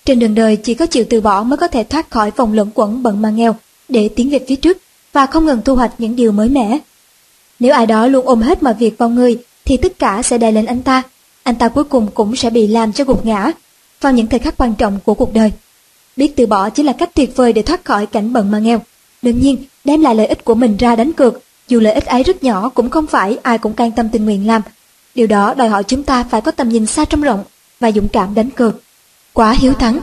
Trên 0.05 0.19
đường 0.19 0.35
đời 0.35 0.55
chỉ 0.55 0.73
có 0.73 0.85
chịu 0.85 1.05
từ 1.09 1.21
bỏ 1.21 1.43
mới 1.43 1.57
có 1.57 1.67
thể 1.67 1.83
thoát 1.83 2.09
khỏi 2.09 2.31
vòng 2.31 2.53
luẩn 2.53 2.69
quẩn 2.73 3.03
bận 3.03 3.21
mà 3.21 3.29
nghèo 3.29 3.55
để 3.89 4.09
tiến 4.15 4.29
về 4.29 4.39
phía 4.47 4.55
trước 4.55 4.77
và 5.13 5.25
không 5.25 5.45
ngừng 5.45 5.61
thu 5.65 5.75
hoạch 5.75 5.93
những 5.97 6.15
điều 6.15 6.31
mới 6.31 6.49
mẻ. 6.49 6.79
Nếu 7.59 7.73
ai 7.73 7.85
đó 7.85 8.07
luôn 8.07 8.25
ôm 8.25 8.41
hết 8.41 8.63
mọi 8.63 8.73
việc 8.73 8.97
vào 8.97 9.09
người 9.09 9.37
thì 9.65 9.77
tất 9.77 9.99
cả 9.99 10.21
sẽ 10.21 10.37
đè 10.37 10.51
lên 10.51 10.65
anh 10.65 10.81
ta. 10.81 11.03
Anh 11.43 11.55
ta 11.55 11.69
cuối 11.69 11.83
cùng 11.83 12.07
cũng 12.13 12.35
sẽ 12.35 12.49
bị 12.49 12.67
làm 12.67 12.93
cho 12.93 13.03
gục 13.03 13.25
ngã 13.25 13.51
vào 14.01 14.13
những 14.13 14.27
thời 14.27 14.39
khắc 14.39 14.57
quan 14.57 14.73
trọng 14.75 14.99
của 15.05 15.13
cuộc 15.13 15.33
đời. 15.33 15.51
Biết 16.17 16.35
từ 16.35 16.45
bỏ 16.45 16.69
chỉ 16.69 16.83
là 16.83 16.93
cách 16.93 17.09
tuyệt 17.13 17.35
vời 17.35 17.53
để 17.53 17.61
thoát 17.61 17.85
khỏi 17.85 18.05
cảnh 18.05 18.33
bận 18.33 18.51
mà 18.51 18.59
nghèo. 18.59 18.81
Đương 19.21 19.39
nhiên, 19.39 19.57
đem 19.83 20.01
lại 20.01 20.15
lợi 20.15 20.27
ích 20.27 20.45
của 20.45 20.55
mình 20.55 20.77
ra 20.77 20.95
đánh 20.95 21.13
cược, 21.13 21.41
dù 21.67 21.79
lợi 21.79 21.93
ích 21.93 22.05
ấy 22.05 22.23
rất 22.23 22.43
nhỏ 22.43 22.69
cũng 22.69 22.89
không 22.89 23.07
phải 23.07 23.37
ai 23.43 23.57
cũng 23.57 23.73
can 23.73 23.91
tâm 23.91 24.09
tình 24.09 24.25
nguyện 24.25 24.47
làm. 24.47 24.61
Điều 25.15 25.27
đó 25.27 25.53
đòi 25.53 25.69
hỏi 25.69 25.83
chúng 25.83 26.03
ta 26.03 26.23
phải 26.23 26.41
có 26.41 26.51
tầm 26.51 26.69
nhìn 26.69 26.85
xa 26.85 27.05
trong 27.05 27.21
rộng 27.21 27.43
và 27.79 27.91
dũng 27.91 28.07
cảm 28.07 28.35
đánh 28.35 28.49
cược. 28.49 28.81
Quá 29.33 29.51
hiếu 29.51 29.73
thắng. 29.73 29.99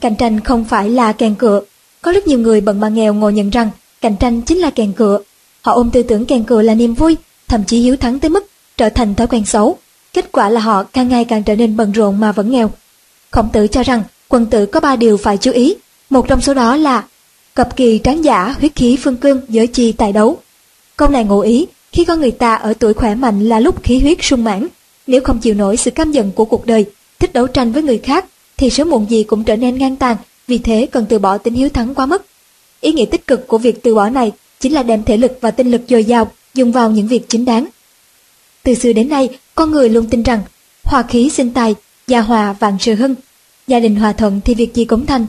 Cạnh 0.00 0.16
tranh 0.16 0.40
không 0.40 0.64
phải 0.64 0.90
là 0.90 1.12
kèn 1.12 1.34
cựa. 1.34 1.60
Có 2.02 2.12
rất 2.12 2.26
nhiều 2.26 2.38
người 2.38 2.60
bận 2.60 2.80
mà 2.80 2.88
nghèo 2.88 3.14
ngồi 3.14 3.32
nhận 3.32 3.50
rằng 3.50 3.70
cạnh 4.00 4.16
tranh 4.16 4.42
chính 4.42 4.58
là 4.58 4.70
kèn 4.70 4.92
cựa. 4.92 5.18
Họ 5.62 5.72
ôm 5.72 5.90
tư 5.90 6.02
tưởng 6.02 6.26
kèn 6.26 6.44
cựa 6.44 6.62
là 6.62 6.74
niềm 6.74 6.94
vui, 6.94 7.16
thậm 7.48 7.64
chí 7.64 7.80
hiếu 7.80 7.96
thắng 7.96 8.18
tới 8.18 8.28
mức 8.28 8.46
trở 8.76 8.88
thành 8.88 9.14
thói 9.14 9.26
quen 9.26 9.44
xấu. 9.46 9.78
Kết 10.12 10.32
quả 10.32 10.48
là 10.48 10.60
họ 10.60 10.82
càng 10.82 11.08
ngày 11.08 11.24
càng 11.24 11.42
trở 11.42 11.56
nên 11.56 11.76
bận 11.76 11.92
rộn 11.92 12.20
mà 12.20 12.32
vẫn 12.32 12.50
nghèo. 12.50 12.70
Khổng 13.30 13.48
tử 13.52 13.66
cho 13.66 13.82
rằng 13.82 14.02
quân 14.28 14.46
tử 14.46 14.66
có 14.66 14.80
ba 14.80 14.96
điều 14.96 15.16
phải 15.16 15.36
chú 15.36 15.50
ý. 15.50 15.74
Một 16.10 16.28
trong 16.28 16.40
số 16.40 16.54
đó 16.54 16.76
là 16.76 17.04
cập 17.54 17.76
kỳ 17.76 18.00
tráng 18.04 18.24
giả, 18.24 18.54
huyết 18.58 18.74
khí 18.74 18.98
phương 19.02 19.16
cương, 19.16 19.40
giới 19.48 19.66
chi 19.66 19.92
tài 19.92 20.12
đấu. 20.12 20.38
Câu 20.96 21.08
này 21.08 21.24
ngụ 21.24 21.40
ý, 21.40 21.66
khi 21.96 22.04
con 22.04 22.20
người 22.20 22.30
ta 22.30 22.54
ở 22.54 22.74
tuổi 22.78 22.94
khỏe 22.94 23.14
mạnh 23.14 23.48
là 23.48 23.60
lúc 23.60 23.82
khí 23.82 23.98
huyết 23.98 24.18
sung 24.20 24.44
mãn, 24.44 24.66
nếu 25.06 25.20
không 25.20 25.38
chịu 25.38 25.54
nổi 25.54 25.76
sự 25.76 25.90
căm 25.90 26.12
giận 26.12 26.32
của 26.32 26.44
cuộc 26.44 26.66
đời, 26.66 26.84
thích 27.18 27.32
đấu 27.32 27.46
tranh 27.46 27.72
với 27.72 27.82
người 27.82 27.98
khác, 27.98 28.24
thì 28.56 28.70
sớm 28.70 28.90
muộn 28.90 29.06
gì 29.10 29.22
cũng 29.22 29.44
trở 29.44 29.56
nên 29.56 29.78
ngang 29.78 29.96
tàn, 29.96 30.16
vì 30.46 30.58
thế 30.58 30.86
cần 30.92 31.06
từ 31.08 31.18
bỏ 31.18 31.38
tính 31.38 31.54
hiếu 31.54 31.68
thắng 31.68 31.94
quá 31.94 32.06
mức. 32.06 32.26
Ý 32.80 32.92
nghĩa 32.92 33.04
tích 33.04 33.26
cực 33.26 33.46
của 33.46 33.58
việc 33.58 33.82
từ 33.82 33.94
bỏ 33.94 34.10
này 34.10 34.32
chính 34.60 34.72
là 34.72 34.82
đem 34.82 35.04
thể 35.04 35.16
lực 35.16 35.38
và 35.40 35.50
tinh 35.50 35.70
lực 35.70 35.80
dồi 35.88 36.04
dào 36.04 36.30
dùng 36.54 36.72
vào 36.72 36.90
những 36.90 37.08
việc 37.08 37.28
chính 37.28 37.44
đáng. 37.44 37.66
Từ 38.62 38.74
xưa 38.74 38.92
đến 38.92 39.08
nay, 39.08 39.28
con 39.54 39.70
người 39.70 39.88
luôn 39.88 40.06
tin 40.10 40.22
rằng 40.22 40.40
hòa 40.84 41.02
khí 41.02 41.30
sinh 41.30 41.50
tài, 41.50 41.74
gia 42.06 42.20
hòa 42.20 42.52
vạn 42.52 42.76
sự 42.80 42.94
hưng, 42.94 43.14
gia 43.66 43.80
đình 43.80 43.96
hòa 43.96 44.12
thuận 44.12 44.40
thì 44.44 44.54
việc 44.54 44.74
gì 44.74 44.84
cũng 44.84 45.06
thành. 45.06 45.26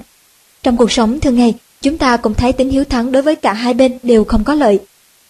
Trong 0.64 0.78
cuộc 0.78 0.92
sống 0.92 1.20
thường 1.20 1.36
ngày, 1.36 1.54
chúng 1.82 1.98
ta 1.98 2.18
cũng 2.18 2.34
thấy 2.34 2.54
tính 2.54 2.70
hiếu 2.70 2.84
thắng 2.84 3.12
đối 3.12 3.22
với 3.22 3.36
cả 3.36 3.54
hai 3.54 3.74
bên 3.74 3.98
đều 4.04 4.24
không 4.24 4.44
có 4.44 4.54
lợi. 4.54 4.80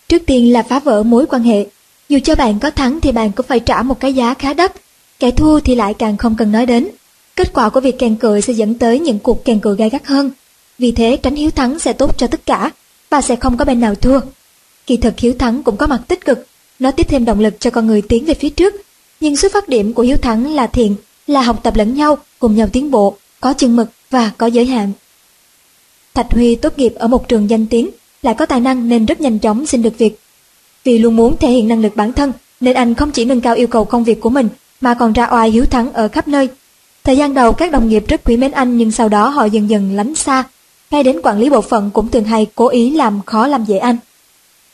Trước 0.07 0.21
tiên 0.25 0.53
là 0.53 0.63
phá 0.63 0.79
vỡ 0.79 1.03
mối 1.03 1.25
quan 1.25 1.43
hệ. 1.43 1.65
Dù 2.09 2.19
cho 2.23 2.35
bạn 2.35 2.59
có 2.59 2.69
thắng 2.69 3.01
thì 3.01 3.11
bạn 3.11 3.31
cũng 3.31 3.45
phải 3.45 3.59
trả 3.59 3.81
một 3.81 3.99
cái 3.99 4.13
giá 4.13 4.33
khá 4.33 4.53
đắt, 4.53 4.73
kẻ 5.19 5.31
thua 5.31 5.59
thì 5.59 5.75
lại 5.75 5.93
càng 5.93 6.17
không 6.17 6.35
cần 6.35 6.51
nói 6.51 6.65
đến. 6.65 6.87
Kết 7.35 7.53
quả 7.53 7.69
của 7.69 7.79
việc 7.79 7.99
kèn 7.99 8.15
cựa 8.15 8.41
sẽ 8.41 8.53
dẫn 8.53 8.73
tới 8.73 8.99
những 8.99 9.19
cuộc 9.19 9.45
kèn 9.45 9.59
cựa 9.59 9.75
gai 9.75 9.89
gắt 9.89 10.05
hơn. 10.05 10.31
Vì 10.79 10.91
thế 10.91 11.17
tránh 11.23 11.35
hiếu 11.35 11.51
thắng 11.51 11.79
sẽ 11.79 11.93
tốt 11.93 12.17
cho 12.17 12.27
tất 12.27 12.45
cả 12.45 12.71
và 13.09 13.21
sẽ 13.21 13.35
không 13.35 13.57
có 13.57 13.65
bên 13.65 13.79
nào 13.79 13.95
thua. 13.95 14.19
Kỳ 14.87 14.97
thực 14.97 15.19
hiếu 15.19 15.33
thắng 15.39 15.63
cũng 15.63 15.77
có 15.77 15.87
mặt 15.87 16.01
tích 16.07 16.25
cực, 16.25 16.47
nó 16.79 16.91
tiếp 16.91 17.07
thêm 17.09 17.25
động 17.25 17.39
lực 17.39 17.59
cho 17.59 17.69
con 17.69 17.87
người 17.87 18.01
tiến 18.01 18.25
về 18.25 18.33
phía 18.33 18.49
trước. 18.49 18.73
Nhưng 19.19 19.37
xuất 19.37 19.53
phát 19.53 19.69
điểm 19.69 19.93
của 19.93 20.03
hiếu 20.03 20.17
thắng 20.17 20.53
là 20.53 20.67
thiện, 20.67 20.95
là 21.27 21.41
học 21.41 21.59
tập 21.63 21.75
lẫn 21.75 21.95
nhau, 21.95 22.17
cùng 22.39 22.55
nhau 22.55 22.67
tiến 22.73 22.91
bộ, 22.91 23.17
có 23.39 23.53
chừng 23.53 23.75
mực 23.75 23.89
và 24.09 24.31
có 24.37 24.47
giới 24.47 24.65
hạn. 24.65 24.91
Thạch 26.13 26.31
Huy 26.31 26.55
tốt 26.55 26.77
nghiệp 26.77 26.93
ở 26.95 27.07
một 27.07 27.27
trường 27.27 27.49
danh 27.49 27.65
tiếng, 27.65 27.89
lại 28.21 28.33
có 28.37 28.45
tài 28.45 28.59
năng 28.59 28.89
nên 28.89 29.05
rất 29.05 29.21
nhanh 29.21 29.39
chóng 29.39 29.65
xin 29.65 29.81
được 29.81 29.97
việc. 29.97 30.19
Vì 30.83 30.99
luôn 30.99 31.15
muốn 31.15 31.37
thể 31.37 31.49
hiện 31.49 31.67
năng 31.67 31.81
lực 31.81 31.95
bản 31.95 32.13
thân, 32.13 32.33
nên 32.59 32.75
anh 32.75 32.95
không 32.95 33.11
chỉ 33.11 33.25
nâng 33.25 33.41
cao 33.41 33.55
yêu 33.55 33.67
cầu 33.67 33.85
công 33.85 34.03
việc 34.03 34.21
của 34.21 34.29
mình, 34.29 34.49
mà 34.81 34.93
còn 34.93 35.13
ra 35.13 35.27
oai 35.31 35.51
hiếu 35.51 35.65
thắng 35.65 35.93
ở 35.93 36.07
khắp 36.07 36.27
nơi. 36.27 36.49
Thời 37.03 37.17
gian 37.17 37.33
đầu 37.33 37.51
các 37.53 37.71
đồng 37.71 37.89
nghiệp 37.89 38.03
rất 38.07 38.23
quý 38.23 38.37
mến 38.37 38.51
anh 38.51 38.77
nhưng 38.77 38.91
sau 38.91 39.09
đó 39.09 39.29
họ 39.29 39.45
dần 39.45 39.69
dần 39.69 39.95
lánh 39.95 40.15
xa, 40.15 40.43
ngay 40.91 41.03
đến 41.03 41.21
quản 41.23 41.39
lý 41.39 41.49
bộ 41.49 41.61
phận 41.61 41.89
cũng 41.93 42.07
thường 42.07 42.23
hay 42.23 42.47
cố 42.55 42.67
ý 42.67 42.91
làm 42.91 43.21
khó 43.25 43.47
làm 43.47 43.65
dễ 43.65 43.77
anh. 43.77 43.97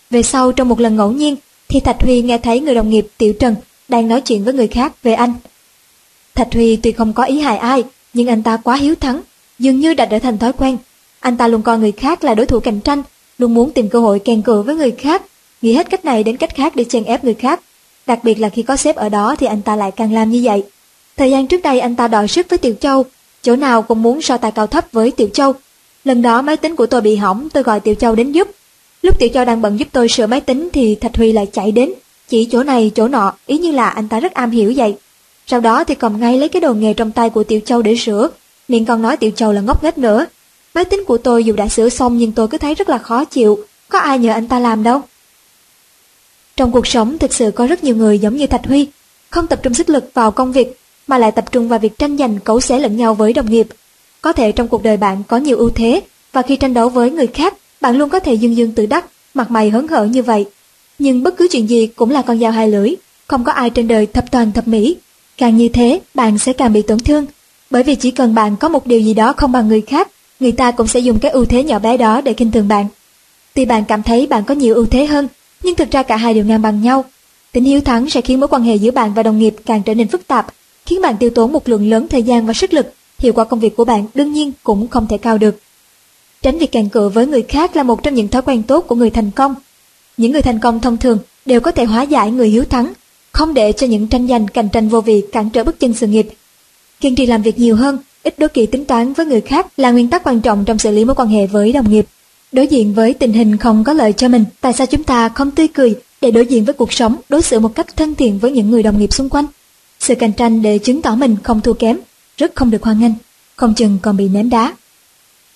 Về 0.09 0.23
sau 0.23 0.51
trong 0.51 0.69
một 0.69 0.79
lần 0.79 0.95
ngẫu 0.95 1.11
nhiên 1.11 1.35
thì 1.67 1.79
Thạch 1.79 2.01
Huy 2.01 2.21
nghe 2.21 2.37
thấy 2.37 2.59
người 2.59 2.75
đồng 2.75 2.89
nghiệp 2.89 3.07
Tiểu 3.17 3.33
Trần 3.33 3.55
đang 3.87 4.07
nói 4.07 4.21
chuyện 4.21 4.43
với 4.43 4.53
người 4.53 4.67
khác 4.67 5.03
về 5.03 5.13
anh. 5.13 5.33
Thạch 6.35 6.53
Huy 6.53 6.75
tuy 6.75 6.91
không 6.91 7.13
có 7.13 7.23
ý 7.23 7.39
hại 7.39 7.57
ai, 7.57 7.83
nhưng 8.13 8.27
anh 8.27 8.43
ta 8.43 8.57
quá 8.57 8.75
hiếu 8.75 8.95
thắng, 8.95 9.21
dường 9.59 9.79
như 9.79 9.93
đã 9.93 10.05
trở 10.05 10.19
thành 10.19 10.37
thói 10.37 10.53
quen. 10.53 10.77
Anh 11.19 11.37
ta 11.37 11.47
luôn 11.47 11.61
coi 11.61 11.79
người 11.79 11.91
khác 11.91 12.23
là 12.23 12.35
đối 12.35 12.45
thủ 12.45 12.59
cạnh 12.59 12.79
tranh, 12.79 13.03
luôn 13.37 13.53
muốn 13.53 13.71
tìm 13.71 13.89
cơ 13.89 13.99
hội 13.99 14.19
kèn 14.19 14.41
cựa 14.41 14.61
với 14.61 14.75
người 14.75 14.91
khác, 14.91 15.21
nghĩ 15.61 15.73
hết 15.73 15.89
cách 15.89 16.05
này 16.05 16.23
đến 16.23 16.37
cách 16.37 16.55
khác 16.55 16.75
để 16.75 16.83
chèn 16.83 17.03
ép 17.03 17.23
người 17.23 17.33
khác. 17.33 17.61
Đặc 18.05 18.19
biệt 18.23 18.39
là 18.39 18.49
khi 18.49 18.61
có 18.63 18.75
sếp 18.75 18.95
ở 18.95 19.09
đó 19.09 19.35
thì 19.39 19.47
anh 19.47 19.61
ta 19.61 19.75
lại 19.75 19.91
càng 19.91 20.13
làm 20.13 20.31
như 20.31 20.41
vậy. 20.43 20.63
Thời 21.17 21.31
gian 21.31 21.47
trước 21.47 21.61
đây 21.61 21.79
anh 21.79 21.95
ta 21.95 22.07
đòi 22.07 22.27
sức 22.27 22.45
với 22.49 22.57
Tiểu 22.57 22.73
Châu, 22.79 23.05
chỗ 23.41 23.55
nào 23.55 23.81
cũng 23.81 24.01
muốn 24.01 24.21
so 24.21 24.37
tài 24.37 24.51
cao 24.51 24.67
thấp 24.67 24.85
với 24.91 25.11
Tiểu 25.11 25.27
Châu. 25.33 25.53
Lần 26.03 26.21
đó 26.21 26.41
máy 26.41 26.57
tính 26.57 26.75
của 26.75 26.85
tôi 26.85 27.01
bị 27.01 27.15
hỏng, 27.15 27.49
tôi 27.53 27.63
gọi 27.63 27.79
Tiểu 27.79 27.95
Châu 27.95 28.15
đến 28.15 28.31
giúp. 28.31 28.47
Lúc 29.01 29.19
Tiểu 29.19 29.29
Châu 29.33 29.45
đang 29.45 29.61
bận 29.61 29.79
giúp 29.79 29.87
tôi 29.91 30.09
sửa 30.09 30.27
máy 30.27 30.41
tính 30.41 30.69
thì 30.73 30.95
Thạch 30.95 31.17
Huy 31.17 31.31
lại 31.31 31.47
chạy 31.53 31.71
đến, 31.71 31.93
chỉ 32.27 32.47
chỗ 32.51 32.63
này 32.63 32.91
chỗ 32.95 33.07
nọ, 33.07 33.33
ý 33.45 33.57
như 33.57 33.71
là 33.71 33.89
anh 33.89 34.07
ta 34.07 34.19
rất 34.19 34.33
am 34.33 34.51
hiểu 34.51 34.73
vậy. 34.75 34.95
Sau 35.47 35.59
đó 35.59 35.83
thì 35.83 35.95
cầm 35.95 36.19
ngay 36.19 36.37
lấy 36.37 36.49
cái 36.49 36.61
đồ 36.61 36.73
nghề 36.73 36.93
trong 36.93 37.11
tay 37.11 37.29
của 37.29 37.43
Tiểu 37.43 37.59
Châu 37.65 37.81
để 37.81 37.95
sửa, 37.95 38.29
miệng 38.67 38.85
còn 38.85 39.01
nói 39.01 39.17
Tiểu 39.17 39.31
Châu 39.31 39.51
là 39.51 39.61
ngốc 39.61 39.83
nghếch 39.83 39.97
nữa. 39.97 40.25
Máy 40.73 40.85
tính 40.85 41.03
của 41.07 41.17
tôi 41.17 41.43
dù 41.43 41.53
đã 41.53 41.67
sửa 41.67 41.89
xong 41.89 42.17
nhưng 42.17 42.31
tôi 42.31 42.47
cứ 42.47 42.57
thấy 42.57 42.75
rất 42.75 42.89
là 42.89 42.97
khó 42.97 43.25
chịu, 43.25 43.59
có 43.89 43.99
ai 43.99 44.19
nhờ 44.19 44.33
anh 44.33 44.47
ta 44.47 44.59
làm 44.59 44.83
đâu. 44.83 45.01
Trong 46.55 46.71
cuộc 46.71 46.87
sống 46.87 47.17
thực 47.17 47.33
sự 47.33 47.51
có 47.51 47.67
rất 47.67 47.83
nhiều 47.83 47.95
người 47.95 48.19
giống 48.19 48.37
như 48.37 48.47
Thạch 48.47 48.65
Huy, 48.65 48.87
không 49.29 49.47
tập 49.47 49.59
trung 49.63 49.73
sức 49.73 49.89
lực 49.89 50.11
vào 50.13 50.31
công 50.31 50.51
việc 50.51 50.79
mà 51.07 51.17
lại 51.17 51.31
tập 51.31 51.51
trung 51.51 51.67
vào 51.67 51.79
việc 51.79 51.97
tranh 51.97 52.17
giành 52.17 52.39
cấu 52.39 52.61
xé 52.61 52.79
lẫn 52.79 52.97
nhau 52.97 53.13
với 53.13 53.33
đồng 53.33 53.51
nghiệp. 53.51 53.67
Có 54.21 54.33
thể 54.33 54.51
trong 54.51 54.67
cuộc 54.67 54.83
đời 54.83 54.97
bạn 54.97 55.23
có 55.27 55.37
nhiều 55.37 55.57
ưu 55.57 55.69
thế 55.69 56.01
và 56.31 56.41
khi 56.41 56.55
tranh 56.55 56.73
đấu 56.73 56.89
với 56.89 57.11
người 57.11 57.27
khác, 57.27 57.53
bạn 57.81 57.97
luôn 57.97 58.09
có 58.09 58.19
thể 58.19 58.33
dương 58.33 58.57
dương 58.57 58.71
tự 58.71 58.85
đắc, 58.85 59.05
mặt 59.33 59.51
mày 59.51 59.69
hớn 59.69 59.87
hở 59.87 60.05
như 60.05 60.23
vậy. 60.23 60.45
Nhưng 60.99 61.23
bất 61.23 61.37
cứ 61.37 61.47
chuyện 61.51 61.69
gì 61.69 61.87
cũng 61.87 62.11
là 62.11 62.21
con 62.21 62.39
dao 62.39 62.51
hai 62.51 62.67
lưỡi, 62.69 62.95
không 63.27 63.43
có 63.43 63.51
ai 63.51 63.69
trên 63.69 63.87
đời 63.87 64.05
thập 64.05 64.31
toàn 64.31 64.51
thập 64.51 64.67
mỹ. 64.67 64.97
Càng 65.37 65.57
như 65.57 65.69
thế, 65.69 65.99
bạn 66.13 66.37
sẽ 66.37 66.53
càng 66.53 66.73
bị 66.73 66.81
tổn 66.81 66.99
thương, 66.99 67.25
bởi 67.69 67.83
vì 67.83 67.95
chỉ 67.95 68.11
cần 68.11 68.35
bạn 68.35 68.55
có 68.55 68.69
một 68.69 68.87
điều 68.87 68.99
gì 68.99 69.13
đó 69.13 69.33
không 69.33 69.51
bằng 69.51 69.67
người 69.67 69.81
khác, 69.81 70.07
người 70.43 70.51
ta 70.51 70.71
cũng 70.71 70.87
sẽ 70.87 70.99
dùng 70.99 71.19
cái 71.19 71.31
ưu 71.31 71.45
thế 71.45 71.63
nhỏ 71.63 71.79
bé 71.79 71.97
đó 71.97 72.21
để 72.21 72.33
khinh 72.33 72.51
thường 72.51 72.67
bạn. 72.67 72.87
Tuy 73.53 73.65
bạn 73.65 73.83
cảm 73.85 74.03
thấy 74.03 74.27
bạn 74.27 74.43
có 74.43 74.53
nhiều 74.53 74.75
ưu 74.75 74.85
thế 74.85 75.05
hơn, 75.05 75.27
nhưng 75.63 75.75
thực 75.75 75.91
ra 75.91 76.03
cả 76.03 76.17
hai 76.17 76.33
đều 76.33 76.45
ngang 76.45 76.61
bằng 76.61 76.81
nhau. 76.81 77.05
Tính 77.51 77.63
hiếu 77.63 77.81
thắng 77.81 78.09
sẽ 78.09 78.21
khiến 78.21 78.39
mối 78.39 78.47
quan 78.47 78.63
hệ 78.63 78.75
giữa 78.75 78.91
bạn 78.91 79.13
và 79.13 79.23
đồng 79.23 79.39
nghiệp 79.39 79.55
càng 79.65 79.83
trở 79.83 79.93
nên 79.93 80.07
phức 80.07 80.27
tạp, 80.27 80.47
khiến 80.85 81.01
bạn 81.01 81.17
tiêu 81.17 81.29
tốn 81.29 81.51
một 81.51 81.69
lượng 81.69 81.89
lớn 81.89 82.07
thời 82.07 82.23
gian 82.23 82.45
và 82.45 82.53
sức 82.53 82.73
lực, 82.73 82.93
hiệu 83.19 83.33
quả 83.33 83.43
công 83.43 83.59
việc 83.59 83.75
của 83.75 83.85
bạn 83.85 84.05
đương 84.13 84.33
nhiên 84.33 84.51
cũng 84.63 84.87
không 84.87 85.07
thể 85.07 85.17
cao 85.17 85.37
được. 85.37 85.59
Tránh 86.41 86.57
việc 86.57 86.71
càng 86.71 86.89
cự 86.89 87.09
với 87.09 87.27
người 87.27 87.41
khác 87.41 87.75
là 87.75 87.83
một 87.83 88.03
trong 88.03 88.13
những 88.13 88.27
thói 88.27 88.41
quen 88.41 88.63
tốt 88.63 88.81
của 88.87 88.95
người 88.95 89.09
thành 89.09 89.31
công. 89.31 89.55
Những 90.17 90.31
người 90.31 90.41
thành 90.41 90.59
công 90.59 90.79
thông 90.79 90.97
thường 90.97 91.17
đều 91.45 91.59
có 91.59 91.71
thể 91.71 91.83
hóa 91.83 92.01
giải 92.01 92.31
người 92.31 92.49
hiếu 92.49 92.63
thắng, 92.65 92.93
không 93.31 93.53
để 93.53 93.71
cho 93.71 93.87
những 93.87 94.07
tranh 94.07 94.27
giành 94.27 94.47
cạnh 94.47 94.69
tranh 94.69 94.89
vô 94.89 95.01
vị 95.01 95.23
cản 95.31 95.49
trở 95.49 95.63
bước 95.63 95.79
chân 95.79 95.93
sự 95.93 96.07
nghiệp. 96.07 96.27
Kiên 96.99 97.15
trì 97.15 97.25
làm 97.25 97.41
việc 97.41 97.59
nhiều 97.59 97.75
hơn, 97.75 97.97
ít 98.23 98.39
đố 98.39 98.47
kỵ 98.53 98.65
tính 98.65 98.85
toán 98.85 99.13
với 99.13 99.25
người 99.25 99.41
khác 99.41 99.67
là 99.77 99.91
nguyên 99.91 100.09
tắc 100.09 100.23
quan 100.23 100.41
trọng 100.41 100.65
trong 100.65 100.79
xử 100.79 100.91
lý 100.91 101.05
mối 101.05 101.15
quan 101.15 101.27
hệ 101.27 101.47
với 101.47 101.71
đồng 101.71 101.91
nghiệp. 101.91 102.05
Đối 102.51 102.67
diện 102.67 102.93
với 102.93 103.13
tình 103.13 103.33
hình 103.33 103.57
không 103.57 103.83
có 103.83 103.93
lợi 103.93 104.13
cho 104.13 104.27
mình, 104.27 104.45
tại 104.61 104.73
sao 104.73 104.87
chúng 104.87 105.03
ta 105.03 105.29
không 105.29 105.51
tươi 105.51 105.67
cười 105.67 105.95
để 106.21 106.31
đối 106.31 106.45
diện 106.45 106.65
với 106.65 106.73
cuộc 106.73 106.93
sống, 106.93 107.15
đối 107.29 107.41
xử 107.41 107.59
một 107.59 107.75
cách 107.75 107.95
thân 107.95 108.15
thiện 108.15 108.39
với 108.39 108.51
những 108.51 108.71
người 108.71 108.83
đồng 108.83 108.99
nghiệp 108.99 109.13
xung 109.13 109.29
quanh? 109.29 109.45
Sự 109.99 110.15
cạnh 110.15 110.33
tranh 110.33 110.61
để 110.61 110.77
chứng 110.77 111.01
tỏ 111.01 111.15
mình 111.15 111.35
không 111.43 111.61
thua 111.61 111.73
kém, 111.73 111.97
rất 112.37 112.55
không 112.55 112.71
được 112.71 112.83
hoan 112.83 112.99
nghênh, 112.99 113.11
không 113.55 113.73
chừng 113.73 113.97
còn 114.01 114.17
bị 114.17 114.29
ném 114.29 114.49
đá. 114.49 114.73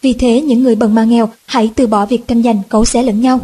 Vì 0.01 0.13
thế 0.13 0.41
những 0.41 0.63
người 0.63 0.75
bần 0.75 0.95
mà 0.95 1.03
nghèo 1.03 1.29
hãy 1.45 1.71
từ 1.75 1.87
bỏ 1.87 2.05
việc 2.05 2.27
tranh 2.27 2.43
giành 2.43 2.61
cấu 2.69 2.85
xé 2.85 3.03
lẫn 3.03 3.21
nhau. 3.21 3.39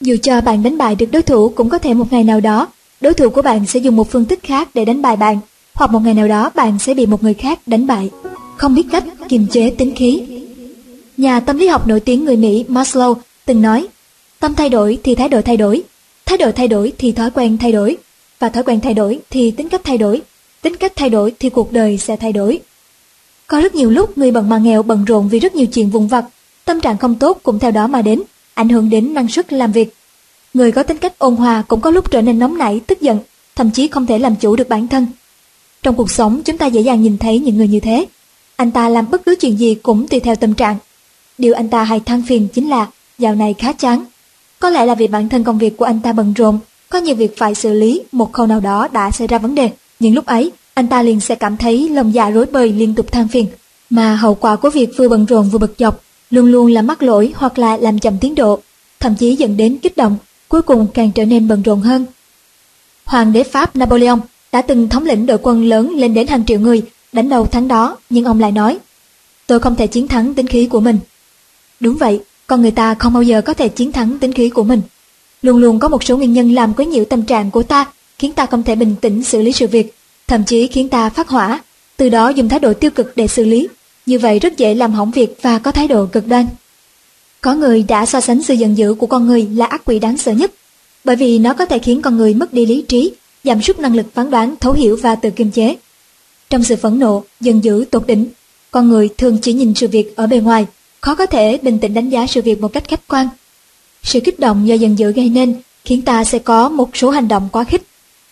Dù 0.00 0.16
cho 0.22 0.40
bạn 0.40 0.62
đánh 0.62 0.78
bại 0.78 0.94
được 0.94 1.06
đối 1.12 1.22
thủ 1.22 1.48
cũng 1.48 1.68
có 1.68 1.78
thể 1.78 1.94
một 1.94 2.12
ngày 2.12 2.24
nào 2.24 2.40
đó, 2.40 2.68
đối 3.00 3.14
thủ 3.14 3.30
của 3.30 3.42
bạn 3.42 3.66
sẽ 3.66 3.80
dùng 3.80 3.96
một 3.96 4.10
phương 4.10 4.24
thức 4.24 4.38
khác 4.42 4.68
để 4.74 4.84
đánh 4.84 5.02
bại 5.02 5.16
bạn, 5.16 5.38
hoặc 5.76 5.90
một 5.90 6.00
ngày 6.02 6.14
nào 6.14 6.28
đó 6.28 6.50
bạn 6.54 6.78
sẽ 6.78 6.94
bị 6.94 7.06
một 7.06 7.22
người 7.22 7.34
khác 7.34 7.58
đánh 7.66 7.86
bại. 7.86 8.10
Không 8.56 8.74
biết 8.74 8.86
cách 8.92 9.04
kiềm 9.28 9.46
chế 9.46 9.70
tính 9.70 9.94
khí. 9.96 10.22
Nhà 11.16 11.40
tâm 11.40 11.58
lý 11.58 11.66
học 11.66 11.86
nổi 11.86 12.00
tiếng 12.00 12.24
người 12.24 12.36
Mỹ 12.36 12.64
Maslow 12.68 13.14
từng 13.44 13.62
nói, 13.62 13.86
tâm 14.40 14.54
thay 14.54 14.68
đổi 14.68 14.98
thì 15.04 15.14
thái 15.14 15.28
độ 15.28 15.42
thay 15.42 15.56
đổi, 15.56 15.82
thái 16.26 16.38
độ 16.38 16.50
thay 16.52 16.68
đổi 16.68 16.92
thì 16.98 17.12
thói 17.12 17.30
quen 17.30 17.58
thay 17.58 17.72
đổi, 17.72 17.96
và 18.38 18.48
thói 18.48 18.62
quen 18.62 18.80
thay 18.80 18.94
đổi 18.94 19.18
thì 19.30 19.50
tính 19.50 19.68
cách 19.68 19.80
thay 19.84 19.98
đổi, 19.98 20.22
tính 20.62 20.76
cách 20.76 20.92
thay 20.96 21.10
đổi 21.10 21.32
thì 21.38 21.50
cuộc 21.50 21.72
đời 21.72 21.98
sẽ 21.98 22.16
thay 22.16 22.32
đổi. 22.32 22.60
Có 23.46 23.60
rất 23.60 23.74
nhiều 23.74 23.90
lúc 23.90 24.18
người 24.18 24.30
bận 24.30 24.48
mà 24.48 24.58
nghèo 24.58 24.82
bận 24.82 25.04
rộn 25.04 25.28
vì 25.28 25.38
rất 25.38 25.54
nhiều 25.54 25.66
chuyện 25.66 25.90
vụn 25.90 26.06
vặt, 26.06 26.24
tâm 26.64 26.80
trạng 26.80 26.98
không 26.98 27.14
tốt 27.14 27.40
cũng 27.42 27.58
theo 27.58 27.70
đó 27.70 27.86
mà 27.86 28.02
đến, 28.02 28.22
ảnh 28.54 28.68
hưởng 28.68 28.90
đến 28.90 29.14
năng 29.14 29.28
suất 29.28 29.52
làm 29.52 29.72
việc. 29.72 29.94
Người 30.54 30.72
có 30.72 30.82
tính 30.82 30.98
cách 30.98 31.18
ôn 31.18 31.36
hòa 31.36 31.62
cũng 31.68 31.80
có 31.80 31.90
lúc 31.90 32.10
trở 32.10 32.22
nên 32.22 32.38
nóng 32.38 32.58
nảy, 32.58 32.80
tức 32.86 33.00
giận, 33.00 33.18
thậm 33.54 33.70
chí 33.70 33.88
không 33.88 34.06
thể 34.06 34.18
làm 34.18 34.36
chủ 34.36 34.56
được 34.56 34.68
bản 34.68 34.88
thân. 34.88 35.06
Trong 35.86 35.96
cuộc 35.96 36.10
sống 36.10 36.42
chúng 36.44 36.58
ta 36.58 36.66
dễ 36.66 36.80
dàng 36.80 37.02
nhìn 37.02 37.18
thấy 37.18 37.38
những 37.38 37.56
người 37.56 37.68
như 37.68 37.80
thế. 37.80 38.06
Anh 38.56 38.70
ta 38.70 38.88
làm 38.88 39.10
bất 39.10 39.24
cứ 39.26 39.34
chuyện 39.40 39.58
gì 39.58 39.74
cũng 39.74 40.08
tùy 40.08 40.20
theo 40.20 40.36
tâm 40.36 40.54
trạng. 40.54 40.76
Điều 41.38 41.54
anh 41.54 41.68
ta 41.68 41.84
hay 41.84 42.00
than 42.00 42.22
phiền 42.28 42.48
chính 42.54 42.68
là 42.68 42.86
dạo 43.18 43.34
này 43.34 43.54
khá 43.58 43.72
chán. 43.72 44.04
Có 44.58 44.70
lẽ 44.70 44.86
là 44.86 44.94
vì 44.94 45.06
bản 45.06 45.28
thân 45.28 45.44
công 45.44 45.58
việc 45.58 45.76
của 45.76 45.84
anh 45.84 46.00
ta 46.00 46.12
bận 46.12 46.32
rộn, 46.32 46.58
có 46.88 46.98
nhiều 46.98 47.14
việc 47.14 47.36
phải 47.36 47.54
xử 47.54 47.72
lý, 47.72 48.02
một 48.12 48.32
khâu 48.32 48.46
nào 48.46 48.60
đó 48.60 48.88
đã 48.92 49.10
xảy 49.10 49.28
ra 49.28 49.38
vấn 49.38 49.54
đề. 49.54 49.70
những 50.00 50.14
lúc 50.14 50.26
ấy, 50.26 50.52
anh 50.74 50.86
ta 50.86 51.02
liền 51.02 51.20
sẽ 51.20 51.34
cảm 51.34 51.56
thấy 51.56 51.88
lòng 51.88 52.14
dạ 52.14 52.30
rối 52.30 52.46
bời 52.46 52.72
liên 52.72 52.94
tục 52.94 53.12
than 53.12 53.28
phiền. 53.28 53.46
Mà 53.90 54.16
hậu 54.16 54.34
quả 54.34 54.56
của 54.56 54.70
việc 54.70 54.90
vừa 54.96 55.08
bận 55.08 55.24
rộn 55.24 55.48
vừa 55.50 55.58
bực 55.58 55.74
dọc 55.78 56.00
luôn 56.30 56.46
luôn 56.46 56.72
là 56.72 56.82
mắc 56.82 57.02
lỗi 57.02 57.32
hoặc 57.36 57.58
là 57.58 57.76
làm 57.76 57.98
chậm 57.98 58.18
tiến 58.20 58.34
độ, 58.34 58.58
thậm 59.00 59.14
chí 59.14 59.36
dẫn 59.36 59.56
đến 59.56 59.78
kích 59.82 59.96
động, 59.96 60.16
cuối 60.48 60.62
cùng 60.62 60.86
càng 60.94 61.10
trở 61.14 61.24
nên 61.24 61.48
bận 61.48 61.62
rộn 61.62 61.80
hơn. 61.80 62.06
Hoàng 63.04 63.32
đế 63.32 63.42
Pháp 63.42 63.76
Napoleon 63.76 64.18
đã 64.56 64.62
từng 64.62 64.88
thống 64.88 65.04
lĩnh 65.04 65.26
đội 65.26 65.38
quân 65.42 65.64
lớn 65.64 65.94
lên 65.96 66.14
đến 66.14 66.26
hàng 66.26 66.44
triệu 66.44 66.60
người, 66.60 66.82
đánh 67.12 67.28
đầu 67.28 67.46
thắng 67.46 67.68
đó, 67.68 67.96
nhưng 68.10 68.24
ông 68.24 68.40
lại 68.40 68.52
nói, 68.52 68.78
tôi 69.46 69.60
không 69.60 69.76
thể 69.76 69.86
chiến 69.86 70.08
thắng 70.08 70.34
tính 70.34 70.46
khí 70.46 70.66
của 70.66 70.80
mình. 70.80 70.98
Đúng 71.80 71.96
vậy, 71.96 72.20
con 72.46 72.62
người 72.62 72.70
ta 72.70 72.94
không 72.94 73.12
bao 73.12 73.22
giờ 73.22 73.42
có 73.42 73.54
thể 73.54 73.68
chiến 73.68 73.92
thắng 73.92 74.18
tính 74.18 74.32
khí 74.32 74.48
của 74.48 74.64
mình. 74.64 74.82
Luôn 75.42 75.56
luôn 75.56 75.78
có 75.78 75.88
một 75.88 76.04
số 76.04 76.16
nguyên 76.16 76.32
nhân 76.32 76.52
làm 76.52 76.74
quấy 76.74 76.86
nhiễu 76.86 77.04
tâm 77.04 77.22
trạng 77.22 77.50
của 77.50 77.62
ta, 77.62 77.84
khiến 78.18 78.32
ta 78.32 78.46
không 78.46 78.62
thể 78.62 78.74
bình 78.74 78.94
tĩnh 79.00 79.24
xử 79.24 79.42
lý 79.42 79.52
sự 79.52 79.66
việc, 79.66 79.94
thậm 80.26 80.44
chí 80.44 80.66
khiến 80.66 80.88
ta 80.88 81.10
phát 81.10 81.28
hỏa, 81.28 81.60
từ 81.96 82.08
đó 82.08 82.28
dùng 82.28 82.48
thái 82.48 82.60
độ 82.60 82.74
tiêu 82.74 82.90
cực 82.90 83.16
để 83.16 83.26
xử 83.26 83.44
lý. 83.44 83.68
Như 84.06 84.18
vậy 84.18 84.38
rất 84.38 84.56
dễ 84.56 84.74
làm 84.74 84.92
hỏng 84.92 85.10
việc 85.10 85.38
và 85.42 85.58
có 85.58 85.72
thái 85.72 85.88
độ 85.88 86.06
cực 86.06 86.26
đoan. 86.26 86.46
Có 87.40 87.54
người 87.54 87.82
đã 87.88 88.06
so 88.06 88.20
sánh 88.20 88.42
sự 88.42 88.54
giận 88.54 88.76
dữ 88.78 88.94
của 88.94 89.06
con 89.06 89.26
người 89.26 89.48
là 89.54 89.66
ác 89.66 89.82
quỷ 89.84 89.98
đáng 89.98 90.16
sợ 90.16 90.32
nhất, 90.32 90.52
bởi 91.04 91.16
vì 91.16 91.38
nó 91.38 91.54
có 91.54 91.64
thể 91.64 91.78
khiến 91.78 92.02
con 92.02 92.16
người 92.16 92.34
mất 92.34 92.52
đi 92.52 92.66
lý 92.66 92.84
trí, 92.88 93.12
giảm 93.46 93.62
sút 93.62 93.78
năng 93.78 93.94
lực 93.94 94.06
phán 94.14 94.30
đoán, 94.30 94.54
thấu 94.60 94.72
hiểu 94.72 94.98
và 95.02 95.14
tự 95.14 95.30
kiềm 95.30 95.50
chế. 95.50 95.76
Trong 96.50 96.64
sự 96.64 96.76
phẫn 96.76 96.98
nộ, 96.98 97.24
giận 97.40 97.64
dữ 97.64 97.84
tột 97.90 98.06
đỉnh, 98.06 98.26
con 98.70 98.88
người 98.88 99.08
thường 99.18 99.38
chỉ 99.42 99.52
nhìn 99.52 99.74
sự 99.74 99.88
việc 99.88 100.16
ở 100.16 100.26
bề 100.26 100.40
ngoài, 100.40 100.66
khó 101.00 101.14
có 101.14 101.26
thể 101.26 101.58
bình 101.62 101.78
tĩnh 101.78 101.94
đánh 101.94 102.08
giá 102.08 102.26
sự 102.26 102.42
việc 102.42 102.60
một 102.60 102.72
cách 102.72 102.88
khách 102.88 103.08
quan. 103.08 103.28
Sự 104.02 104.20
kích 104.20 104.40
động 104.40 104.68
do 104.68 104.74
giận 104.74 104.98
dữ 104.98 105.12
gây 105.12 105.28
nên 105.28 105.54
khiến 105.84 106.02
ta 106.02 106.24
sẽ 106.24 106.38
có 106.38 106.68
một 106.68 106.96
số 106.96 107.10
hành 107.10 107.28
động 107.28 107.48
quá 107.52 107.64
khích. 107.64 107.82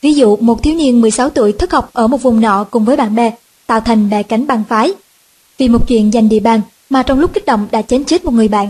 Ví 0.03 0.15
dụ, 0.15 0.37
một 0.37 0.63
thiếu 0.63 0.75
niên 0.75 1.01
16 1.01 1.31
tuổi 1.31 1.53
thất 1.53 1.73
học 1.73 1.91
ở 1.93 2.07
một 2.07 2.23
vùng 2.23 2.41
nọ 2.41 2.65
cùng 2.65 2.85
với 2.85 2.97
bạn 2.97 3.15
bè, 3.15 3.33
tạo 3.67 3.81
thành 3.81 4.11
bè 4.11 4.23
cánh 4.23 4.47
bang 4.47 4.63
phái. 4.69 4.93
Vì 5.59 5.69
một 5.69 5.89
chuyện 5.89 6.13
giành 6.13 6.29
địa 6.29 6.41
bàn 6.41 6.61
mà 6.91 7.03
trong 7.03 7.19
lúc 7.19 7.35
kích 7.35 7.47
động 7.47 7.69
đã 7.71 7.83
chém 7.83 8.05
chết 8.05 8.25
một 8.25 8.35
người 8.35 8.49
bạn. 8.49 8.69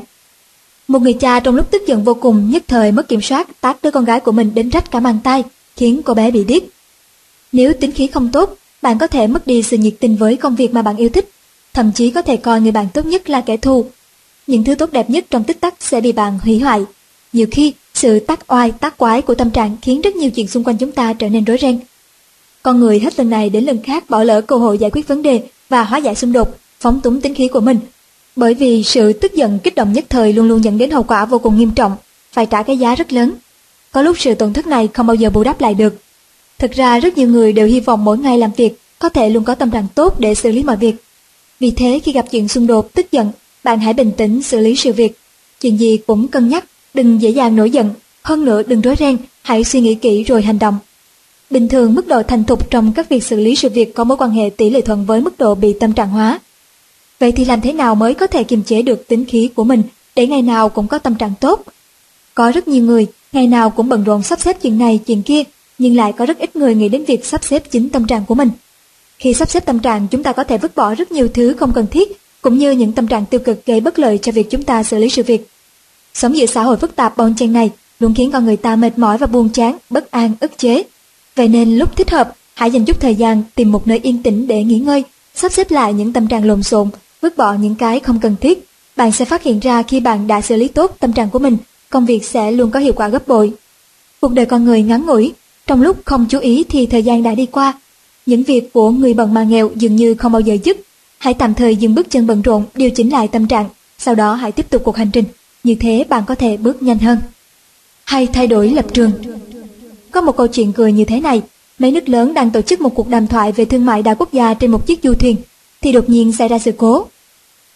Một 0.88 1.02
người 1.02 1.12
cha 1.12 1.40
trong 1.40 1.56
lúc 1.56 1.70
tức 1.70 1.82
giận 1.86 2.04
vô 2.04 2.14
cùng 2.14 2.50
nhất 2.50 2.62
thời 2.68 2.92
mất 2.92 3.08
kiểm 3.08 3.20
soát 3.20 3.60
tát 3.60 3.82
đứa 3.82 3.90
con 3.90 4.04
gái 4.04 4.20
của 4.20 4.32
mình 4.32 4.54
đến 4.54 4.68
rách 4.68 4.90
cả 4.90 5.00
bàn 5.00 5.18
tay, 5.24 5.44
khiến 5.76 6.02
cô 6.04 6.14
bé 6.14 6.30
bị 6.30 6.44
điếc. 6.44 6.62
Nếu 7.52 7.72
tính 7.72 7.92
khí 7.92 8.06
không 8.06 8.28
tốt, 8.32 8.56
bạn 8.82 8.98
có 8.98 9.06
thể 9.06 9.26
mất 9.26 9.46
đi 9.46 9.62
sự 9.62 9.76
nhiệt 9.76 9.94
tình 10.00 10.16
với 10.16 10.36
công 10.36 10.56
việc 10.56 10.74
mà 10.74 10.82
bạn 10.82 10.96
yêu 10.96 11.08
thích, 11.08 11.28
thậm 11.72 11.92
chí 11.94 12.10
có 12.10 12.22
thể 12.22 12.36
coi 12.36 12.60
người 12.60 12.72
bạn 12.72 12.86
tốt 12.94 13.06
nhất 13.06 13.30
là 13.30 13.40
kẻ 13.40 13.56
thù. 13.56 13.86
Những 14.46 14.64
thứ 14.64 14.74
tốt 14.74 14.92
đẹp 14.92 15.10
nhất 15.10 15.24
trong 15.30 15.44
tích 15.44 15.60
tắc 15.60 15.74
sẽ 15.80 16.00
bị 16.00 16.12
bạn 16.12 16.38
hủy 16.42 16.58
hoại. 16.58 16.84
Nhiều 17.32 17.46
khi, 17.50 17.72
sự 17.94 18.20
tác 18.20 18.52
oai, 18.52 18.72
tác 18.72 18.98
quái 18.98 19.22
của 19.22 19.34
tâm 19.34 19.50
trạng 19.50 19.76
khiến 19.82 20.00
rất 20.00 20.16
nhiều 20.16 20.30
chuyện 20.30 20.48
xung 20.48 20.64
quanh 20.64 20.76
chúng 20.76 20.92
ta 20.92 21.12
trở 21.12 21.28
nên 21.28 21.44
rối 21.44 21.58
ren. 21.60 21.78
Con 22.62 22.80
người 22.80 23.00
hết 23.00 23.18
lần 23.18 23.30
này 23.30 23.50
đến 23.50 23.64
lần 23.64 23.82
khác 23.82 24.10
bỏ 24.10 24.22
lỡ 24.22 24.40
cơ 24.40 24.56
hội 24.56 24.78
giải 24.78 24.90
quyết 24.90 25.08
vấn 25.08 25.22
đề 25.22 25.42
và 25.68 25.84
hóa 25.84 25.98
giải 25.98 26.14
xung 26.14 26.32
đột, 26.32 26.56
phóng 26.80 27.00
túng 27.00 27.20
tính 27.20 27.34
khí 27.34 27.48
của 27.48 27.60
mình. 27.60 27.78
Bởi 28.36 28.54
vì 28.54 28.82
sự 28.82 29.12
tức 29.12 29.34
giận 29.34 29.58
kích 29.58 29.74
động 29.74 29.92
nhất 29.92 30.04
thời 30.08 30.32
luôn 30.32 30.48
luôn 30.48 30.64
dẫn 30.64 30.78
đến 30.78 30.90
hậu 30.90 31.02
quả 31.02 31.24
vô 31.24 31.38
cùng 31.38 31.58
nghiêm 31.58 31.70
trọng, 31.70 31.96
phải 32.32 32.46
trả 32.46 32.62
cái 32.62 32.78
giá 32.78 32.94
rất 32.94 33.12
lớn. 33.12 33.32
Có 33.94 34.02
lúc 34.02 34.16
sự 34.20 34.34
tổn 34.34 34.52
thất 34.52 34.66
này 34.66 34.88
không 34.94 35.06
bao 35.06 35.14
giờ 35.14 35.30
bù 35.30 35.44
đắp 35.44 35.60
lại 35.60 35.74
được. 35.74 35.96
Thực 36.58 36.72
ra 36.72 36.98
rất 36.98 37.18
nhiều 37.18 37.28
người 37.28 37.52
đều 37.52 37.66
hy 37.66 37.80
vọng 37.80 38.04
mỗi 38.04 38.18
ngày 38.18 38.38
làm 38.38 38.50
việc 38.56 38.80
có 38.98 39.08
thể 39.08 39.30
luôn 39.30 39.44
có 39.44 39.54
tâm 39.54 39.70
trạng 39.70 39.86
tốt 39.94 40.20
để 40.20 40.34
xử 40.34 40.52
lý 40.52 40.62
mọi 40.62 40.76
việc. 40.76 40.94
Vì 41.60 41.70
thế 41.70 42.00
khi 42.04 42.12
gặp 42.12 42.26
chuyện 42.30 42.48
xung 42.48 42.66
đột, 42.66 42.94
tức 42.94 43.12
giận, 43.12 43.32
bạn 43.64 43.78
hãy 43.78 43.94
bình 43.94 44.12
tĩnh 44.16 44.42
xử 44.42 44.60
lý 44.60 44.76
sự 44.76 44.92
việc. 44.92 45.18
Chuyện 45.60 45.80
gì 45.80 45.98
cũng 46.06 46.28
cân 46.28 46.48
nhắc, 46.48 46.64
đừng 46.94 47.22
dễ 47.22 47.30
dàng 47.30 47.56
nổi 47.56 47.70
giận, 47.70 47.90
hơn 48.22 48.44
nữa 48.44 48.62
đừng 48.62 48.80
rối 48.80 48.96
ren, 48.96 49.16
hãy 49.42 49.64
suy 49.64 49.80
nghĩ 49.80 49.94
kỹ 49.94 50.24
rồi 50.24 50.42
hành 50.42 50.58
động. 50.58 50.78
Bình 51.50 51.68
thường 51.68 51.94
mức 51.94 52.08
độ 52.08 52.22
thành 52.22 52.44
thục 52.44 52.70
trong 52.70 52.92
các 52.92 53.08
việc 53.08 53.24
xử 53.24 53.36
lý 53.36 53.56
sự 53.56 53.68
việc 53.68 53.94
có 53.94 54.04
mối 54.04 54.16
quan 54.16 54.30
hệ 54.30 54.50
tỷ 54.56 54.70
lệ 54.70 54.80
thuận 54.80 55.06
với 55.06 55.20
mức 55.20 55.38
độ 55.38 55.54
bị 55.54 55.72
tâm 55.80 55.92
trạng 55.92 56.08
hóa. 56.08 56.40
Vậy 57.20 57.32
thì 57.32 57.44
làm 57.44 57.60
thế 57.60 57.72
nào 57.72 57.94
mới 57.94 58.14
có 58.14 58.26
thể 58.26 58.44
kiềm 58.44 58.62
chế 58.62 58.82
được 58.82 59.08
tính 59.08 59.24
khí 59.24 59.50
của 59.54 59.64
mình 59.64 59.82
để 60.14 60.26
ngày 60.26 60.42
nào 60.42 60.68
cũng 60.68 60.88
có 60.88 60.98
tâm 60.98 61.14
trạng 61.14 61.32
tốt? 61.40 61.64
Có 62.34 62.50
rất 62.50 62.68
nhiều 62.68 62.84
người, 62.84 63.06
ngày 63.34 63.46
nào 63.46 63.70
cũng 63.70 63.88
bận 63.88 64.04
rộn 64.04 64.22
sắp 64.22 64.40
xếp 64.40 64.56
chuyện 64.62 64.78
này, 64.78 65.00
chuyện 65.06 65.22
kia, 65.22 65.42
nhưng 65.78 65.96
lại 65.96 66.12
có 66.12 66.26
rất 66.26 66.38
ít 66.38 66.56
người 66.56 66.74
nghĩ 66.74 66.88
đến 66.88 67.04
việc 67.04 67.24
sắp 67.24 67.44
xếp 67.44 67.70
chính 67.70 67.90
tâm 67.90 68.06
trạng 68.06 68.24
của 68.24 68.34
mình. 68.34 68.50
Khi 69.18 69.34
sắp 69.34 69.50
xếp 69.50 69.66
tâm 69.66 69.78
trạng, 69.78 70.06
chúng 70.10 70.22
ta 70.22 70.32
có 70.32 70.44
thể 70.44 70.58
vứt 70.58 70.74
bỏ 70.74 70.94
rất 70.94 71.12
nhiều 71.12 71.28
thứ 71.28 71.54
không 71.58 71.72
cần 71.72 71.86
thiết, 71.86 72.20
cũng 72.42 72.58
như 72.58 72.70
những 72.70 72.92
tâm 72.92 73.06
trạng 73.06 73.26
tiêu 73.26 73.40
cực 73.40 73.66
gây 73.66 73.80
bất 73.80 73.98
lợi 73.98 74.18
cho 74.22 74.32
việc 74.32 74.50
chúng 74.50 74.62
ta 74.62 74.82
xử 74.82 74.98
lý 74.98 75.08
sự 75.08 75.22
việc. 75.22 75.48
Sống 76.14 76.36
giữa 76.36 76.46
xã 76.46 76.62
hội 76.62 76.76
phức 76.76 76.96
tạp 76.96 77.16
bon 77.16 77.34
chen 77.34 77.52
này 77.52 77.70
luôn 78.00 78.14
khiến 78.14 78.30
con 78.30 78.44
người 78.44 78.56
ta 78.56 78.76
mệt 78.76 78.98
mỏi 78.98 79.18
và 79.18 79.26
buồn 79.26 79.48
chán, 79.48 79.78
bất 79.90 80.10
an, 80.10 80.32
ức 80.40 80.58
chế. 80.58 80.82
Vậy 81.36 81.48
nên 81.48 81.78
lúc 81.78 81.96
thích 81.96 82.10
hợp, 82.10 82.34
hãy 82.54 82.70
dành 82.70 82.84
chút 82.84 83.00
thời 83.00 83.14
gian 83.14 83.42
tìm 83.54 83.72
một 83.72 83.86
nơi 83.86 84.00
yên 84.02 84.22
tĩnh 84.22 84.46
để 84.46 84.62
nghỉ 84.62 84.78
ngơi, 84.78 85.04
sắp 85.34 85.52
xếp 85.52 85.70
lại 85.70 85.92
những 85.92 86.12
tâm 86.12 86.26
trạng 86.26 86.44
lộn 86.44 86.62
xộn, 86.62 86.88
vứt 87.20 87.36
bỏ 87.36 87.54
những 87.54 87.74
cái 87.74 88.00
không 88.00 88.20
cần 88.20 88.36
thiết. 88.40 88.66
Bạn 88.96 89.12
sẽ 89.12 89.24
phát 89.24 89.42
hiện 89.42 89.60
ra 89.60 89.82
khi 89.82 90.00
bạn 90.00 90.26
đã 90.26 90.40
xử 90.40 90.56
lý 90.56 90.68
tốt 90.68 90.96
tâm 91.00 91.12
trạng 91.12 91.30
của 91.30 91.38
mình, 91.38 91.56
công 91.94 92.06
việc 92.06 92.24
sẽ 92.24 92.52
luôn 92.52 92.70
có 92.70 92.80
hiệu 92.80 92.92
quả 92.92 93.08
gấp 93.08 93.28
bội. 93.28 93.52
Cuộc 94.20 94.32
đời 94.32 94.46
con 94.46 94.64
người 94.64 94.82
ngắn 94.82 95.06
ngủi, 95.06 95.32
trong 95.66 95.82
lúc 95.82 95.96
không 96.04 96.26
chú 96.28 96.38
ý 96.38 96.64
thì 96.68 96.86
thời 96.86 97.02
gian 97.02 97.22
đã 97.22 97.34
đi 97.34 97.46
qua. 97.46 97.72
Những 98.26 98.42
việc 98.42 98.72
của 98.72 98.90
người 98.90 99.14
bận 99.14 99.34
mà 99.34 99.42
nghèo 99.42 99.70
dường 99.74 99.96
như 99.96 100.14
không 100.14 100.32
bao 100.32 100.40
giờ 100.40 100.56
dứt. 100.64 100.80
Hãy 101.18 101.34
tạm 101.34 101.54
thời 101.54 101.76
dừng 101.76 101.94
bước 101.94 102.10
chân 102.10 102.26
bận 102.26 102.42
rộn, 102.42 102.64
điều 102.74 102.90
chỉnh 102.90 103.12
lại 103.12 103.28
tâm 103.28 103.46
trạng, 103.46 103.68
sau 103.98 104.14
đó 104.14 104.34
hãy 104.34 104.52
tiếp 104.52 104.70
tục 104.70 104.82
cuộc 104.84 104.96
hành 104.96 105.10
trình. 105.12 105.24
Như 105.64 105.74
thế 105.74 106.04
bạn 106.08 106.22
có 106.26 106.34
thể 106.34 106.56
bước 106.56 106.82
nhanh 106.82 106.98
hơn. 106.98 107.18
Hay 108.04 108.26
thay 108.26 108.46
đổi 108.46 108.70
lập 108.70 108.86
trường 108.92 109.10
Có 110.10 110.20
một 110.20 110.36
câu 110.36 110.46
chuyện 110.46 110.72
cười 110.72 110.92
như 110.92 111.04
thế 111.04 111.20
này. 111.20 111.42
Mấy 111.78 111.92
nước 111.92 112.08
lớn 112.08 112.34
đang 112.34 112.50
tổ 112.50 112.62
chức 112.62 112.80
một 112.80 112.94
cuộc 112.94 113.08
đàm 113.08 113.26
thoại 113.26 113.52
về 113.52 113.64
thương 113.64 113.86
mại 113.86 114.02
đa 114.02 114.14
quốc 114.14 114.32
gia 114.32 114.54
trên 114.54 114.70
một 114.70 114.86
chiếc 114.86 115.00
du 115.02 115.14
thuyền, 115.14 115.36
thì 115.82 115.92
đột 115.92 116.08
nhiên 116.08 116.32
xảy 116.32 116.48
ra 116.48 116.58
sự 116.58 116.72
cố. 116.76 117.06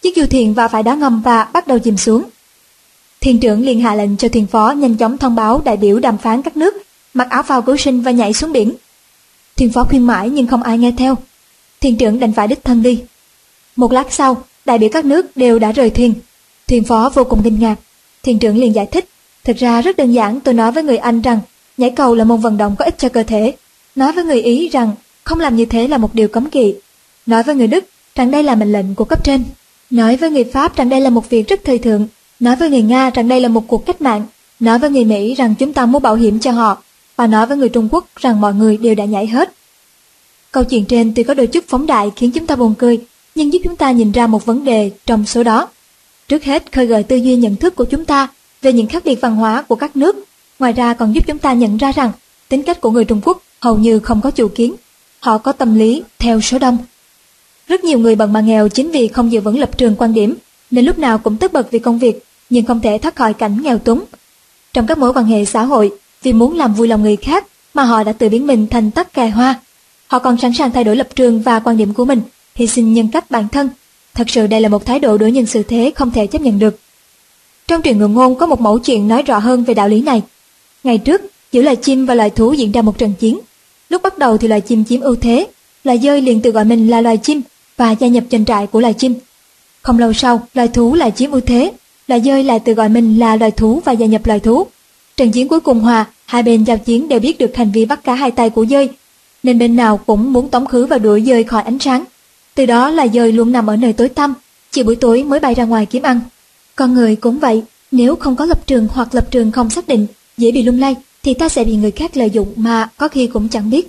Chiếc 0.02 0.16
du 0.16 0.26
thuyền 0.26 0.54
va 0.54 0.68
phải 0.68 0.82
đá 0.82 0.94
ngầm 0.94 1.22
và 1.22 1.44
bắt 1.52 1.66
đầu 1.66 1.78
chìm 1.78 1.96
xuống. 1.96 2.22
Thuyền 3.20 3.40
trưởng 3.40 3.66
liền 3.66 3.80
hạ 3.80 3.94
lệnh 3.94 4.16
cho 4.16 4.28
thuyền 4.28 4.46
phó 4.46 4.70
nhanh 4.70 4.96
chóng 4.96 5.18
thông 5.18 5.34
báo 5.34 5.62
đại 5.64 5.76
biểu 5.76 5.98
đàm 5.98 6.18
phán 6.18 6.42
các 6.42 6.56
nước, 6.56 6.74
mặc 7.14 7.30
áo 7.30 7.42
phao 7.42 7.62
cứu 7.62 7.76
sinh 7.76 8.00
và 8.00 8.10
nhảy 8.10 8.32
xuống 8.32 8.52
biển. 8.52 8.74
Thuyền 9.56 9.72
phó 9.72 9.84
khuyên 9.84 10.06
mãi 10.06 10.30
nhưng 10.30 10.46
không 10.46 10.62
ai 10.62 10.78
nghe 10.78 10.92
theo. 10.98 11.14
Thuyền 11.80 11.96
trưởng 11.96 12.20
đành 12.20 12.32
phải 12.32 12.48
đích 12.48 12.64
thân 12.64 12.82
đi. 12.82 13.02
Một 13.76 13.92
lát 13.92 14.12
sau, 14.12 14.42
đại 14.64 14.78
biểu 14.78 14.88
các 14.92 15.04
nước 15.04 15.36
đều 15.36 15.58
đã 15.58 15.72
rời 15.72 15.90
thuyền. 15.90 16.14
Thuyền 16.68 16.84
phó 16.84 17.10
vô 17.14 17.24
cùng 17.24 17.42
kinh 17.44 17.60
ngạc. 17.60 17.76
Thuyền 18.22 18.38
trưởng 18.38 18.56
liền 18.56 18.74
giải 18.74 18.86
thích. 18.86 19.08
Thực 19.44 19.56
ra 19.56 19.82
rất 19.82 19.96
đơn 19.96 20.12
giản 20.12 20.40
tôi 20.40 20.54
nói 20.54 20.72
với 20.72 20.82
người 20.82 20.96
Anh 20.96 21.20
rằng 21.20 21.40
nhảy 21.76 21.90
cầu 21.90 22.14
là 22.14 22.24
môn 22.24 22.40
vận 22.40 22.56
động 22.56 22.76
có 22.78 22.84
ích 22.84 22.98
cho 22.98 23.08
cơ 23.08 23.22
thể. 23.22 23.56
Nói 23.94 24.12
với 24.12 24.24
người 24.24 24.42
Ý 24.42 24.68
rằng 24.68 24.92
không 25.24 25.40
làm 25.40 25.56
như 25.56 25.64
thế 25.64 25.88
là 25.88 25.98
một 25.98 26.14
điều 26.14 26.28
cấm 26.28 26.50
kỵ. 26.50 26.74
Nói 27.26 27.42
với 27.42 27.54
người 27.54 27.66
Đức 27.66 27.84
rằng 28.14 28.30
đây 28.30 28.42
là 28.42 28.54
mệnh 28.54 28.72
lệnh 28.72 28.94
của 28.94 29.04
cấp 29.04 29.24
trên. 29.24 29.44
Nói 29.90 30.16
với 30.16 30.30
người 30.30 30.44
Pháp 30.44 30.76
rằng 30.76 30.88
đây 30.88 31.00
là 31.00 31.10
một 31.10 31.30
việc 31.30 31.48
rất 31.48 31.60
thời 31.64 31.78
thượng. 31.78 32.06
Nói 32.40 32.56
với 32.56 32.70
người 32.70 32.82
Nga 32.82 33.10
rằng 33.10 33.28
đây 33.28 33.40
là 33.40 33.48
một 33.48 33.64
cuộc 33.66 33.86
cách 33.86 34.02
mạng. 34.02 34.26
Nói 34.60 34.78
với 34.78 34.90
người 34.90 35.04
Mỹ 35.04 35.34
rằng 35.34 35.54
chúng 35.54 35.72
ta 35.72 35.86
mua 35.86 35.98
bảo 35.98 36.14
hiểm 36.14 36.38
cho 36.40 36.52
họ. 36.52 36.82
Và 37.16 37.26
nói 37.26 37.46
với 37.46 37.56
người 37.56 37.68
Trung 37.68 37.88
Quốc 37.92 38.06
rằng 38.16 38.40
mọi 38.40 38.54
người 38.54 38.76
đều 38.76 38.94
đã 38.94 39.04
nhảy 39.04 39.26
hết. 39.26 39.52
Câu 40.52 40.64
chuyện 40.64 40.84
trên 40.84 41.12
tuy 41.14 41.22
có 41.22 41.34
đôi 41.34 41.46
chút 41.46 41.64
phóng 41.68 41.86
đại 41.86 42.10
khiến 42.16 42.30
chúng 42.30 42.46
ta 42.46 42.56
buồn 42.56 42.74
cười, 42.78 43.00
nhưng 43.34 43.52
giúp 43.52 43.58
chúng 43.64 43.76
ta 43.76 43.90
nhìn 43.90 44.12
ra 44.12 44.26
một 44.26 44.46
vấn 44.46 44.64
đề 44.64 44.90
trong 45.06 45.26
số 45.26 45.42
đó. 45.42 45.68
Trước 46.28 46.44
hết 46.44 46.72
khơi 46.72 46.86
gợi 46.86 47.02
tư 47.02 47.16
duy 47.16 47.36
nhận 47.36 47.56
thức 47.56 47.76
của 47.76 47.84
chúng 47.84 48.04
ta 48.04 48.28
về 48.62 48.72
những 48.72 48.86
khác 48.86 49.02
biệt 49.04 49.20
văn 49.20 49.36
hóa 49.36 49.62
của 49.62 49.74
các 49.74 49.96
nước. 49.96 50.16
Ngoài 50.58 50.72
ra 50.72 50.94
còn 50.94 51.14
giúp 51.14 51.24
chúng 51.26 51.38
ta 51.38 51.52
nhận 51.52 51.76
ra 51.76 51.92
rằng 51.92 52.12
tính 52.48 52.62
cách 52.62 52.80
của 52.80 52.90
người 52.90 53.04
Trung 53.04 53.20
Quốc 53.24 53.42
hầu 53.60 53.76
như 53.76 53.98
không 53.98 54.20
có 54.20 54.30
chủ 54.30 54.48
kiến. 54.48 54.74
Họ 55.20 55.38
có 55.38 55.52
tâm 55.52 55.74
lý 55.74 56.02
theo 56.18 56.40
số 56.40 56.58
đông 56.58 56.78
rất 57.68 57.84
nhiều 57.84 57.98
người 57.98 58.14
bận 58.16 58.32
mà 58.32 58.40
nghèo 58.40 58.68
chính 58.68 58.90
vì 58.90 59.08
không 59.08 59.32
giữ 59.32 59.40
vững 59.40 59.58
lập 59.58 59.78
trường 59.78 59.96
quan 59.96 60.14
điểm, 60.14 60.34
nên 60.70 60.84
lúc 60.84 60.98
nào 60.98 61.18
cũng 61.18 61.36
tất 61.36 61.52
bật 61.52 61.70
vì 61.70 61.78
công 61.78 61.98
việc, 61.98 62.24
nhưng 62.50 62.64
không 62.64 62.80
thể 62.80 62.98
thoát 62.98 63.16
khỏi 63.16 63.34
cảnh 63.34 63.62
nghèo 63.62 63.78
túng. 63.78 64.04
Trong 64.72 64.86
các 64.86 64.98
mối 64.98 65.12
quan 65.12 65.24
hệ 65.24 65.44
xã 65.44 65.62
hội, 65.62 65.90
vì 66.22 66.32
muốn 66.32 66.56
làm 66.56 66.74
vui 66.74 66.88
lòng 66.88 67.02
người 67.02 67.16
khác 67.16 67.46
mà 67.74 67.82
họ 67.82 68.04
đã 68.04 68.12
tự 68.12 68.28
biến 68.28 68.46
mình 68.46 68.66
thành 68.66 68.90
tắc 68.90 69.14
kè 69.14 69.28
hoa. 69.28 69.60
Họ 70.06 70.18
còn 70.18 70.38
sẵn 70.38 70.52
sàng 70.52 70.70
thay 70.70 70.84
đổi 70.84 70.96
lập 70.96 71.08
trường 71.14 71.42
và 71.42 71.60
quan 71.60 71.76
điểm 71.76 71.94
của 71.94 72.04
mình, 72.04 72.20
hy 72.54 72.66
sinh 72.66 72.94
nhân 72.94 73.08
cách 73.08 73.30
bản 73.30 73.48
thân. 73.48 73.68
Thật 74.14 74.30
sự 74.30 74.46
đây 74.46 74.60
là 74.60 74.68
một 74.68 74.86
thái 74.86 74.98
độ 74.98 75.18
đối 75.18 75.32
nhân 75.32 75.46
xử 75.46 75.62
thế 75.62 75.92
không 75.94 76.10
thể 76.10 76.26
chấp 76.26 76.42
nhận 76.42 76.58
được. 76.58 76.80
Trong 77.68 77.82
truyện 77.82 77.98
ngụ 77.98 78.08
ngôn 78.08 78.34
có 78.34 78.46
một 78.46 78.60
mẫu 78.60 78.78
chuyện 78.78 79.08
nói 79.08 79.22
rõ 79.22 79.38
hơn 79.38 79.64
về 79.64 79.74
đạo 79.74 79.88
lý 79.88 80.00
này. 80.00 80.22
Ngày 80.84 80.98
trước, 80.98 81.22
giữa 81.52 81.62
loài 81.62 81.76
chim 81.76 82.06
và 82.06 82.14
loài 82.14 82.30
thú 82.30 82.52
diễn 82.52 82.72
ra 82.72 82.82
một 82.82 82.98
trận 82.98 83.12
chiến. 83.20 83.38
Lúc 83.88 84.02
bắt 84.02 84.18
đầu 84.18 84.38
thì 84.38 84.48
loài 84.48 84.60
chim 84.60 84.84
chiếm 84.84 85.00
ưu 85.00 85.16
thế, 85.16 85.46
loài 85.84 85.98
dơi 85.98 86.20
liền 86.20 86.42
tự 86.42 86.50
gọi 86.50 86.64
mình 86.64 86.88
là 86.88 87.00
loài 87.00 87.16
chim, 87.16 87.40
và 87.76 87.90
gia 87.92 88.08
nhập 88.08 88.24
doanh 88.30 88.44
trại 88.44 88.66
của 88.66 88.80
loài 88.80 88.94
chim. 88.94 89.14
Không 89.82 89.98
lâu 89.98 90.12
sau, 90.12 90.46
loài 90.54 90.68
thú 90.68 90.94
lại 90.94 91.12
chiếm 91.16 91.30
ưu 91.30 91.40
thế, 91.40 91.72
loài 92.08 92.20
dơi 92.20 92.44
lại 92.44 92.60
tự 92.60 92.72
gọi 92.72 92.88
mình 92.88 93.18
là 93.18 93.36
loài 93.36 93.50
thú 93.50 93.82
và 93.84 93.92
gia 93.92 94.06
nhập 94.06 94.26
loài 94.26 94.40
thú. 94.40 94.66
Trận 95.16 95.30
chiến 95.30 95.48
cuối 95.48 95.60
cùng 95.60 95.80
hòa, 95.80 96.06
hai 96.26 96.42
bên 96.42 96.64
giao 96.64 96.78
chiến 96.78 97.08
đều 97.08 97.20
biết 97.20 97.38
được 97.38 97.56
hành 97.56 97.72
vi 97.72 97.84
bắt 97.84 98.04
cá 98.04 98.14
hai 98.14 98.30
tay 98.30 98.50
của 98.50 98.66
dơi, 98.66 98.88
nên 99.42 99.58
bên 99.58 99.76
nào 99.76 100.00
cũng 100.06 100.32
muốn 100.32 100.48
tống 100.48 100.66
khứ 100.66 100.86
và 100.86 100.98
đuổi 100.98 101.22
dơi 101.26 101.44
khỏi 101.44 101.62
ánh 101.62 101.78
sáng. 101.78 102.04
Từ 102.54 102.66
đó 102.66 102.90
là 102.90 103.06
dơi 103.14 103.32
luôn 103.32 103.52
nằm 103.52 103.66
ở 103.66 103.76
nơi 103.76 103.92
tối 103.92 104.08
tăm, 104.08 104.34
chỉ 104.70 104.82
buổi 104.82 104.96
tối 104.96 105.24
mới 105.24 105.40
bay 105.40 105.54
ra 105.54 105.64
ngoài 105.64 105.86
kiếm 105.86 106.02
ăn. 106.02 106.20
Con 106.76 106.94
người 106.94 107.16
cũng 107.16 107.38
vậy, 107.38 107.62
nếu 107.90 108.16
không 108.16 108.36
có 108.36 108.44
lập 108.44 108.66
trường 108.66 108.88
hoặc 108.92 109.14
lập 109.14 109.26
trường 109.30 109.52
không 109.52 109.70
xác 109.70 109.88
định, 109.88 110.06
dễ 110.36 110.52
bị 110.52 110.62
lung 110.62 110.80
lay, 110.80 110.96
thì 111.22 111.34
ta 111.34 111.48
sẽ 111.48 111.64
bị 111.64 111.76
người 111.76 111.90
khác 111.90 112.16
lợi 112.16 112.30
dụng 112.30 112.52
mà 112.56 112.88
có 112.96 113.08
khi 113.08 113.26
cũng 113.26 113.48
chẳng 113.48 113.70
biết. 113.70 113.88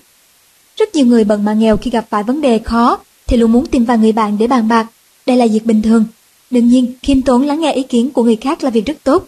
Rất 0.77 0.95
nhiều 0.95 1.05
người 1.05 1.23
bận 1.23 1.45
mà 1.45 1.53
nghèo 1.53 1.77
khi 1.77 1.91
gặp 1.91 2.05
phải 2.09 2.23
vấn 2.23 2.41
đề 2.41 2.59
khó 2.59 2.99
thì 3.27 3.37
luôn 3.37 3.51
muốn 3.51 3.65
tìm 3.65 3.85
vài 3.85 3.97
người 3.97 4.11
bạn 4.11 4.37
để 4.37 4.47
bàn 4.47 4.67
bạc. 4.67 4.87
Đây 5.25 5.37
là 5.37 5.45
việc 5.45 5.65
bình 5.65 5.81
thường. 5.81 6.05
Đương 6.49 6.69
nhiên, 6.69 6.93
khiêm 7.03 7.21
tốn 7.21 7.41
lắng 7.41 7.59
nghe 7.59 7.73
ý 7.73 7.83
kiến 7.83 8.11
của 8.11 8.23
người 8.23 8.35
khác 8.35 8.63
là 8.63 8.69
việc 8.69 8.85
rất 8.85 8.97
tốt. 9.03 9.27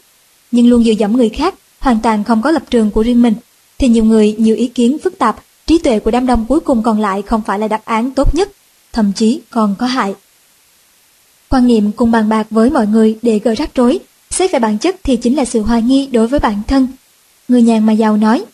Nhưng 0.52 0.70
luôn 0.70 0.84
dựa 0.84 0.92
dẫm 0.92 1.18
người 1.18 1.30
khác, 1.30 1.56
hoàn 1.80 2.00
toàn 2.04 2.24
không 2.24 2.42
có 2.42 2.52
lập 2.52 2.64
trường 2.70 2.92
của 2.92 3.04
riêng 3.04 3.22
mình, 3.22 3.34
thì 3.80 3.88
nhiều 3.88 4.04
người, 4.04 4.36
nhiều 4.38 4.56
ý 4.56 4.68
kiến 4.68 4.98
phức 5.04 5.18
tạp, 5.18 5.44
trí 5.68 5.78
tuệ 5.78 6.00
của 6.00 6.12
đám 6.12 6.26
đông 6.26 6.46
cuối 6.50 6.60
cùng 6.60 6.84
còn 6.84 7.00
lại 7.00 7.22
không 7.22 7.42
phải 7.46 7.60
là 7.60 7.68
đáp 7.68 7.82
án 7.86 8.12
tốt 8.12 8.36
nhất, 8.36 8.52
thậm 8.94 9.12
chí 9.16 9.40
còn 9.50 9.76
có 9.80 9.86
hại. 9.86 10.16
Quan 11.50 11.68
niệm 11.68 11.92
cùng 11.92 12.12
bàn 12.12 12.30
bạc 12.30 12.48
với 12.50 12.70
mọi 12.70 12.88
người 12.88 13.18
để 13.22 13.40
gỡ 13.40 13.56
rắc 13.56 13.76
rối, 13.76 14.00
xét 14.30 14.52
về 14.52 14.60
bản 14.60 14.78
chất 14.78 14.96
thì 15.04 15.16
chính 15.16 15.36
là 15.36 15.46
sự 15.46 15.62
hoài 15.62 15.82
nghi 15.82 16.08
đối 16.08 16.28
với 16.28 16.40
bản 16.40 16.62
thân. 16.68 16.88
Người 17.48 17.62
nhàn 17.62 17.86
mà 17.86 17.94
giàu 17.94 18.18
nói, 18.18 18.46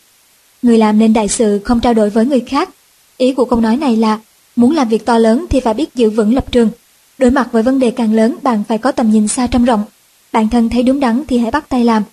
người 0.61 0.77
làm 0.77 0.99
nên 0.99 1.13
đại 1.13 1.27
sự 1.27 1.59
không 1.63 1.79
trao 1.79 1.93
đổi 1.93 2.09
với 2.09 2.25
người 2.25 2.39
khác. 2.39 2.69
Ý 3.17 3.33
của 3.33 3.45
câu 3.45 3.61
nói 3.61 3.77
này 3.77 3.97
là, 3.97 4.19
muốn 4.55 4.75
làm 4.75 4.89
việc 4.89 5.05
to 5.05 5.17
lớn 5.17 5.45
thì 5.49 5.59
phải 5.59 5.73
biết 5.73 5.95
giữ 5.95 6.09
vững 6.09 6.35
lập 6.35 6.51
trường. 6.51 6.69
Đối 7.17 7.31
mặt 7.31 7.49
với 7.51 7.63
vấn 7.63 7.79
đề 7.79 7.91
càng 7.91 8.13
lớn, 8.13 8.35
bạn 8.41 8.63
phải 8.67 8.77
có 8.77 8.91
tầm 8.91 9.11
nhìn 9.11 9.27
xa 9.27 9.47
trong 9.47 9.65
rộng. 9.65 9.83
Bản 10.31 10.49
thân 10.49 10.69
thấy 10.69 10.83
đúng 10.83 10.99
đắn 10.99 11.23
thì 11.27 11.37
hãy 11.37 11.51
bắt 11.51 11.69
tay 11.69 11.83
làm. 11.83 12.03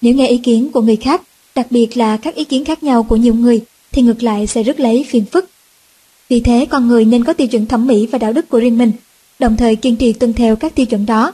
Nếu 0.00 0.14
nghe 0.14 0.26
ý 0.26 0.38
kiến 0.38 0.70
của 0.72 0.82
người 0.82 0.96
khác, 0.96 1.22
đặc 1.54 1.66
biệt 1.70 1.96
là 1.96 2.16
các 2.16 2.34
ý 2.34 2.44
kiến 2.44 2.64
khác 2.64 2.82
nhau 2.82 3.02
của 3.02 3.16
nhiều 3.16 3.34
người, 3.34 3.60
thì 3.92 4.02
ngược 4.02 4.22
lại 4.22 4.46
sẽ 4.46 4.62
rất 4.62 4.80
lấy 4.80 5.06
phiền 5.08 5.24
phức. 5.32 5.50
Vì 6.28 6.40
thế, 6.40 6.66
con 6.70 6.88
người 6.88 7.04
nên 7.04 7.24
có 7.24 7.32
tiêu 7.32 7.46
chuẩn 7.46 7.66
thẩm 7.66 7.86
mỹ 7.86 8.06
và 8.06 8.18
đạo 8.18 8.32
đức 8.32 8.48
của 8.48 8.60
riêng 8.60 8.78
mình, 8.78 8.92
đồng 9.38 9.56
thời 9.56 9.76
kiên 9.76 9.96
trì 9.96 10.12
tuân 10.12 10.32
theo 10.32 10.56
các 10.56 10.74
tiêu 10.74 10.86
chuẩn 10.86 11.06
đó. 11.06 11.32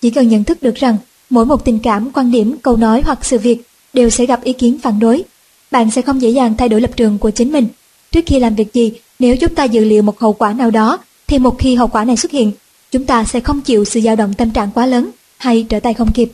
Chỉ 0.00 0.10
cần 0.10 0.28
nhận 0.28 0.44
thức 0.44 0.62
được 0.62 0.74
rằng 0.74 0.96
mỗi 1.30 1.46
một 1.46 1.64
tình 1.64 1.78
cảm, 1.78 2.10
quan 2.12 2.32
điểm, 2.32 2.56
câu 2.62 2.76
nói 2.76 3.02
hoặc 3.04 3.24
sự 3.24 3.38
việc 3.38 3.62
đều 3.92 4.10
sẽ 4.10 4.26
gặp 4.26 4.44
ý 4.44 4.52
kiến 4.52 4.78
phản 4.78 4.98
đối. 4.98 5.22
Bạn 5.70 5.90
sẽ 5.90 6.02
không 6.02 6.22
dễ 6.22 6.30
dàng 6.30 6.56
thay 6.56 6.68
đổi 6.68 6.80
lập 6.80 6.90
trường 6.96 7.18
của 7.18 7.30
chính 7.30 7.52
mình. 7.52 7.66
Trước 8.12 8.20
khi 8.26 8.38
làm 8.38 8.54
việc 8.54 8.72
gì, 8.72 8.92
nếu 9.18 9.36
chúng 9.36 9.54
ta 9.54 9.64
dự 9.64 9.84
liệu 9.84 10.02
một 10.02 10.20
hậu 10.20 10.32
quả 10.32 10.52
nào 10.52 10.70
đó, 10.70 10.98
thì 11.28 11.38
một 11.38 11.58
khi 11.58 11.74
hậu 11.74 11.88
quả 11.88 12.04
này 12.04 12.16
xuất 12.16 12.32
hiện, 12.32 12.52
chúng 12.90 13.06
ta 13.06 13.24
sẽ 13.24 13.40
không 13.40 13.60
chịu 13.60 13.84
sự 13.84 14.00
dao 14.00 14.16
động 14.16 14.34
tâm 14.34 14.50
trạng 14.50 14.70
quá 14.74 14.86
lớn 14.86 15.10
hay 15.36 15.66
trở 15.68 15.80
tay 15.80 15.94
không 15.94 16.12
kịp. 16.12 16.32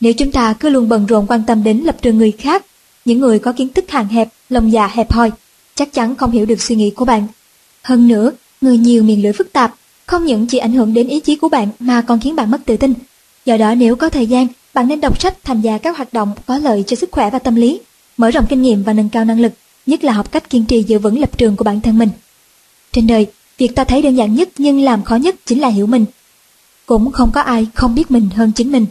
Nếu 0.00 0.12
chúng 0.12 0.32
ta 0.32 0.52
cứ 0.52 0.68
luôn 0.68 0.88
bận 0.88 1.06
rộn 1.06 1.26
quan 1.26 1.42
tâm 1.46 1.64
đến 1.64 1.78
lập 1.78 1.96
trường 2.02 2.18
người 2.18 2.32
khác, 2.32 2.66
những 3.04 3.20
người 3.20 3.38
có 3.38 3.52
kiến 3.52 3.68
thức 3.68 3.90
hạn 3.90 4.08
hẹp, 4.08 4.28
lòng 4.48 4.72
dạ 4.72 4.86
hẹp 4.86 5.12
hòi, 5.12 5.30
chắc 5.74 5.92
chắn 5.92 6.16
không 6.16 6.30
hiểu 6.30 6.46
được 6.46 6.62
suy 6.62 6.76
nghĩ 6.76 6.90
của 6.90 7.04
bạn. 7.04 7.26
Hơn 7.82 8.08
nữa, 8.08 8.32
người 8.60 8.78
nhiều 8.78 9.02
miệng 9.02 9.22
lưỡi 9.22 9.32
phức 9.32 9.52
tạp, 9.52 9.74
không 10.06 10.24
những 10.24 10.46
chỉ 10.46 10.58
ảnh 10.58 10.72
hưởng 10.72 10.94
đến 10.94 11.08
ý 11.08 11.20
chí 11.20 11.36
của 11.36 11.48
bạn 11.48 11.68
mà 11.78 12.02
còn 12.02 12.20
khiến 12.20 12.36
bạn 12.36 12.50
mất 12.50 12.60
tự 12.64 12.76
tin. 12.76 12.94
Do 13.44 13.56
đó 13.56 13.74
nếu 13.74 13.96
có 13.96 14.08
thời 14.08 14.26
gian, 14.26 14.46
bạn 14.74 14.88
nên 14.88 15.00
đọc 15.00 15.20
sách 15.20 15.44
tham 15.44 15.60
gia 15.60 15.78
các 15.78 15.96
hoạt 15.96 16.12
động 16.12 16.32
có 16.46 16.58
lợi 16.58 16.84
cho 16.86 16.96
sức 16.96 17.08
khỏe 17.12 17.30
và 17.30 17.38
tâm 17.38 17.54
lý, 17.54 17.80
mở 18.16 18.30
rộng 18.30 18.46
kinh 18.48 18.62
nghiệm 18.62 18.82
và 18.82 18.92
nâng 18.92 19.08
cao 19.08 19.24
năng 19.24 19.40
lực, 19.40 19.52
nhất 19.86 20.04
là 20.04 20.12
học 20.12 20.32
cách 20.32 20.50
kiên 20.50 20.64
trì 20.64 20.82
giữ 20.82 20.98
vững 20.98 21.20
lập 21.20 21.38
trường 21.38 21.56
của 21.56 21.64
bản 21.64 21.80
thân 21.80 21.98
mình. 21.98 22.08
Trên 22.92 23.06
đời, 23.06 23.26
việc 23.58 23.74
ta 23.74 23.84
thấy 23.84 24.02
đơn 24.02 24.16
giản 24.16 24.34
nhất 24.34 24.48
nhưng 24.58 24.80
làm 24.80 25.04
khó 25.04 25.16
nhất 25.16 25.34
chính 25.46 25.60
là 25.60 25.68
hiểu 25.68 25.86
mình. 25.86 26.04
Cũng 26.86 27.12
không 27.12 27.30
có 27.34 27.40
ai 27.40 27.66
không 27.74 27.94
biết 27.94 28.10
mình 28.10 28.28
hơn 28.34 28.52
chính 28.52 28.72
mình. 28.72 28.86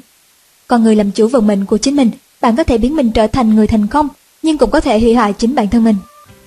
Còn 0.68 0.84
người 0.84 0.96
làm 0.96 1.12
chủ 1.12 1.28
vận 1.28 1.48
mệnh 1.48 1.66
của 1.66 1.78
chính 1.78 1.96
mình, 1.96 2.12
bạn 2.42 2.56
có 2.56 2.64
thể 2.64 2.78
biến 2.78 2.96
mình 2.96 3.12
trở 3.12 3.28
thành 3.28 3.56
người 3.56 3.68
thành 3.68 3.88
công, 3.88 4.08
nhưng 4.44 4.58
cũng 4.58 4.72
có 4.72 4.80
thể 4.80 5.00
hủy 5.00 5.14
hoại 5.14 5.34
chính 5.34 5.56
bản 5.56 5.70
thân 5.70 5.84
mình. 5.84 5.96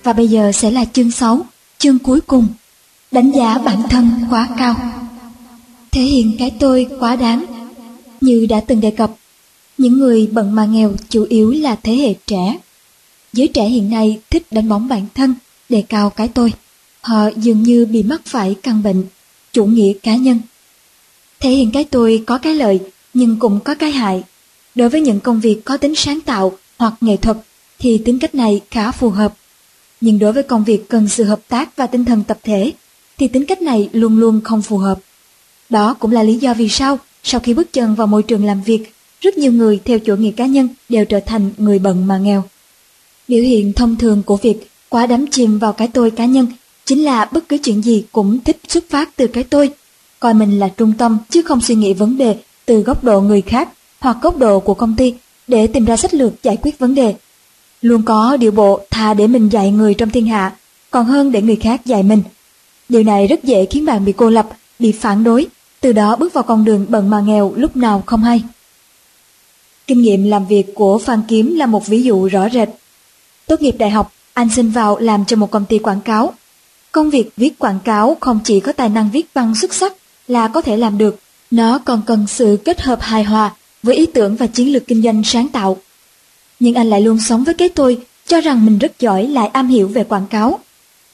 Và 0.03 0.13
bây 0.13 0.27
giờ 0.27 0.51
sẽ 0.51 0.71
là 0.71 0.85
chương 0.85 1.11
6, 1.11 1.45
chương 1.77 1.99
cuối 1.99 2.21
cùng. 2.21 2.47
Đánh 3.11 3.31
giá 3.31 3.57
bản 3.57 3.89
thân 3.89 4.09
quá 4.29 4.47
cao. 4.57 4.75
Thể 5.91 6.01
hiện 6.01 6.35
cái 6.39 6.51
tôi 6.59 6.87
quá 6.99 7.15
đáng. 7.15 7.45
Như 8.21 8.45
đã 8.49 8.61
từng 8.67 8.81
đề 8.81 8.91
cập, 8.91 9.11
những 9.77 9.97
người 9.97 10.29
bận 10.31 10.55
mà 10.55 10.65
nghèo 10.65 10.91
chủ 11.09 11.25
yếu 11.29 11.51
là 11.51 11.75
thế 11.83 11.95
hệ 11.95 12.13
trẻ. 12.27 12.57
Giới 13.33 13.47
trẻ 13.47 13.65
hiện 13.65 13.89
nay 13.89 14.19
thích 14.29 14.43
đánh 14.51 14.69
bóng 14.69 14.87
bản 14.87 15.05
thân, 15.15 15.35
đề 15.69 15.83
cao 15.89 16.09
cái 16.09 16.27
tôi. 16.27 16.53
Họ 17.01 17.29
dường 17.37 17.63
như 17.63 17.85
bị 17.85 18.03
mắc 18.03 18.21
phải 18.25 18.55
căn 18.63 18.83
bệnh, 18.83 19.03
chủ 19.53 19.65
nghĩa 19.65 19.93
cá 19.93 20.15
nhân. 20.15 20.39
Thể 21.39 21.49
hiện 21.49 21.71
cái 21.71 21.83
tôi 21.83 22.23
có 22.27 22.37
cái 22.37 22.55
lợi, 22.55 22.79
nhưng 23.13 23.39
cũng 23.39 23.59
có 23.59 23.75
cái 23.75 23.91
hại. 23.91 24.23
Đối 24.75 24.89
với 24.89 25.01
những 25.01 25.19
công 25.19 25.39
việc 25.39 25.65
có 25.65 25.77
tính 25.77 25.95
sáng 25.95 26.21
tạo 26.21 26.57
hoặc 26.77 26.93
nghệ 27.01 27.17
thuật, 27.17 27.37
thì 27.79 27.97
tính 27.97 28.19
cách 28.19 28.35
này 28.35 28.61
khá 28.71 28.91
phù 28.91 29.09
hợp. 29.09 29.33
Nhưng 30.01 30.19
đối 30.19 30.33
với 30.33 30.43
công 30.43 30.63
việc 30.63 30.89
cần 30.89 31.09
sự 31.09 31.23
hợp 31.23 31.39
tác 31.47 31.75
và 31.75 31.87
tinh 31.87 32.05
thần 32.05 32.23
tập 32.23 32.39
thể, 32.43 32.71
thì 33.17 33.27
tính 33.27 33.45
cách 33.45 33.61
này 33.61 33.89
luôn 33.93 34.19
luôn 34.19 34.41
không 34.43 34.61
phù 34.61 34.77
hợp. 34.77 34.99
Đó 35.69 35.93
cũng 35.93 36.11
là 36.11 36.23
lý 36.23 36.37
do 36.37 36.53
vì 36.53 36.69
sao, 36.69 36.99
sau 37.23 37.39
khi 37.39 37.53
bước 37.53 37.73
chân 37.73 37.95
vào 37.95 38.07
môi 38.07 38.23
trường 38.23 38.45
làm 38.45 38.61
việc, 38.61 38.93
rất 39.21 39.37
nhiều 39.37 39.51
người 39.51 39.79
theo 39.85 39.99
chủ 39.99 40.15
nghĩa 40.15 40.31
cá 40.31 40.45
nhân 40.45 40.67
đều 40.89 41.05
trở 41.05 41.19
thành 41.19 41.51
người 41.57 41.79
bận 41.79 42.07
mà 42.07 42.17
nghèo. 42.17 42.43
Biểu 43.27 43.43
hiện 43.43 43.73
thông 43.73 43.95
thường 43.95 44.23
của 44.23 44.37
việc 44.37 44.67
quá 44.89 45.05
đắm 45.05 45.27
chìm 45.27 45.59
vào 45.59 45.73
cái 45.73 45.87
tôi 45.87 46.11
cá 46.11 46.25
nhân 46.25 46.47
chính 46.91 47.03
là 47.03 47.25
bất 47.31 47.49
cứ 47.49 47.57
chuyện 47.57 47.81
gì 47.81 48.05
cũng 48.11 48.39
thích 48.39 48.57
xuất 48.67 48.89
phát 48.89 49.15
từ 49.15 49.27
cái 49.27 49.43
tôi, 49.43 49.71
coi 50.19 50.33
mình 50.33 50.59
là 50.59 50.67
trung 50.67 50.93
tâm 50.97 51.17
chứ 51.29 51.41
không 51.41 51.61
suy 51.61 51.75
nghĩ 51.75 51.93
vấn 51.93 52.17
đề 52.17 52.37
từ 52.65 52.81
góc 52.81 53.03
độ 53.03 53.21
người 53.21 53.41
khác 53.41 53.69
hoặc 53.99 54.17
góc 54.21 54.37
độ 54.37 54.59
của 54.59 54.73
công 54.73 54.95
ty 54.95 55.13
để 55.47 55.67
tìm 55.67 55.85
ra 55.85 55.97
sách 55.97 56.13
lược 56.13 56.43
giải 56.43 56.57
quyết 56.61 56.79
vấn 56.79 56.95
đề. 56.95 57.15
Luôn 57.81 58.03
có 58.03 58.37
điều 58.37 58.51
bộ 58.51 58.79
thà 58.89 59.13
để 59.13 59.27
mình 59.27 59.49
dạy 59.49 59.71
người 59.71 59.93
trong 59.93 60.09
thiên 60.09 60.27
hạ, 60.27 60.55
còn 60.89 61.05
hơn 61.05 61.31
để 61.31 61.41
người 61.41 61.55
khác 61.55 61.85
dạy 61.85 62.03
mình. 62.03 62.23
Điều 62.89 63.03
này 63.03 63.27
rất 63.27 63.43
dễ 63.43 63.65
khiến 63.65 63.85
bạn 63.85 64.05
bị 64.05 64.13
cô 64.17 64.29
lập, 64.29 64.49
bị 64.79 64.91
phản 64.91 65.23
đối, 65.23 65.47
từ 65.81 65.93
đó 65.93 66.15
bước 66.15 66.33
vào 66.33 66.43
con 66.43 66.65
đường 66.65 66.85
bận 66.89 67.09
mà 67.09 67.19
nghèo 67.19 67.53
lúc 67.55 67.75
nào 67.75 68.03
không 68.05 68.23
hay. 68.23 68.43
Kinh 69.87 70.01
nghiệm 70.01 70.23
làm 70.23 70.47
việc 70.47 70.75
của 70.75 70.97
Phan 70.97 71.21
Kiếm 71.27 71.55
là 71.55 71.65
một 71.65 71.87
ví 71.87 72.03
dụ 72.03 72.27
rõ 72.27 72.49
rệt. 72.49 72.69
Tốt 73.47 73.61
nghiệp 73.61 73.75
đại 73.79 73.89
học, 73.89 74.11
anh 74.33 74.49
xin 74.55 74.69
vào 74.69 74.97
làm 74.99 75.25
cho 75.25 75.35
một 75.35 75.51
công 75.51 75.65
ty 75.65 75.79
quảng 75.79 76.01
cáo. 76.01 76.33
Công 76.91 77.09
việc 77.09 77.29
viết 77.37 77.59
quảng 77.59 77.79
cáo 77.83 78.17
không 78.19 78.39
chỉ 78.43 78.59
có 78.59 78.71
tài 78.71 78.89
năng 78.89 79.09
viết 79.11 79.27
văn 79.33 79.55
xuất 79.55 79.73
sắc 79.73 79.93
là 80.27 80.47
có 80.47 80.61
thể 80.61 80.77
làm 80.77 80.97
được, 80.97 81.19
nó 81.51 81.77
còn 81.77 82.01
cần 82.05 82.27
sự 82.27 82.57
kết 82.65 82.81
hợp 82.81 83.01
hài 83.01 83.23
hòa 83.23 83.51
với 83.83 83.95
ý 83.95 84.05
tưởng 84.05 84.35
và 84.35 84.47
chiến 84.47 84.73
lược 84.73 84.87
kinh 84.87 85.01
doanh 85.01 85.23
sáng 85.23 85.47
tạo. 85.47 85.77
Nhưng 86.59 86.75
anh 86.75 86.89
lại 86.89 87.01
luôn 87.01 87.17
sống 87.19 87.43
với 87.43 87.53
cái 87.53 87.69
tôi, 87.69 87.97
cho 88.27 88.41
rằng 88.41 88.65
mình 88.65 88.79
rất 88.79 88.99
giỏi 88.99 89.27
lại 89.27 89.47
am 89.47 89.67
hiểu 89.67 89.87
về 89.87 90.03
quảng 90.03 90.27
cáo. 90.27 90.59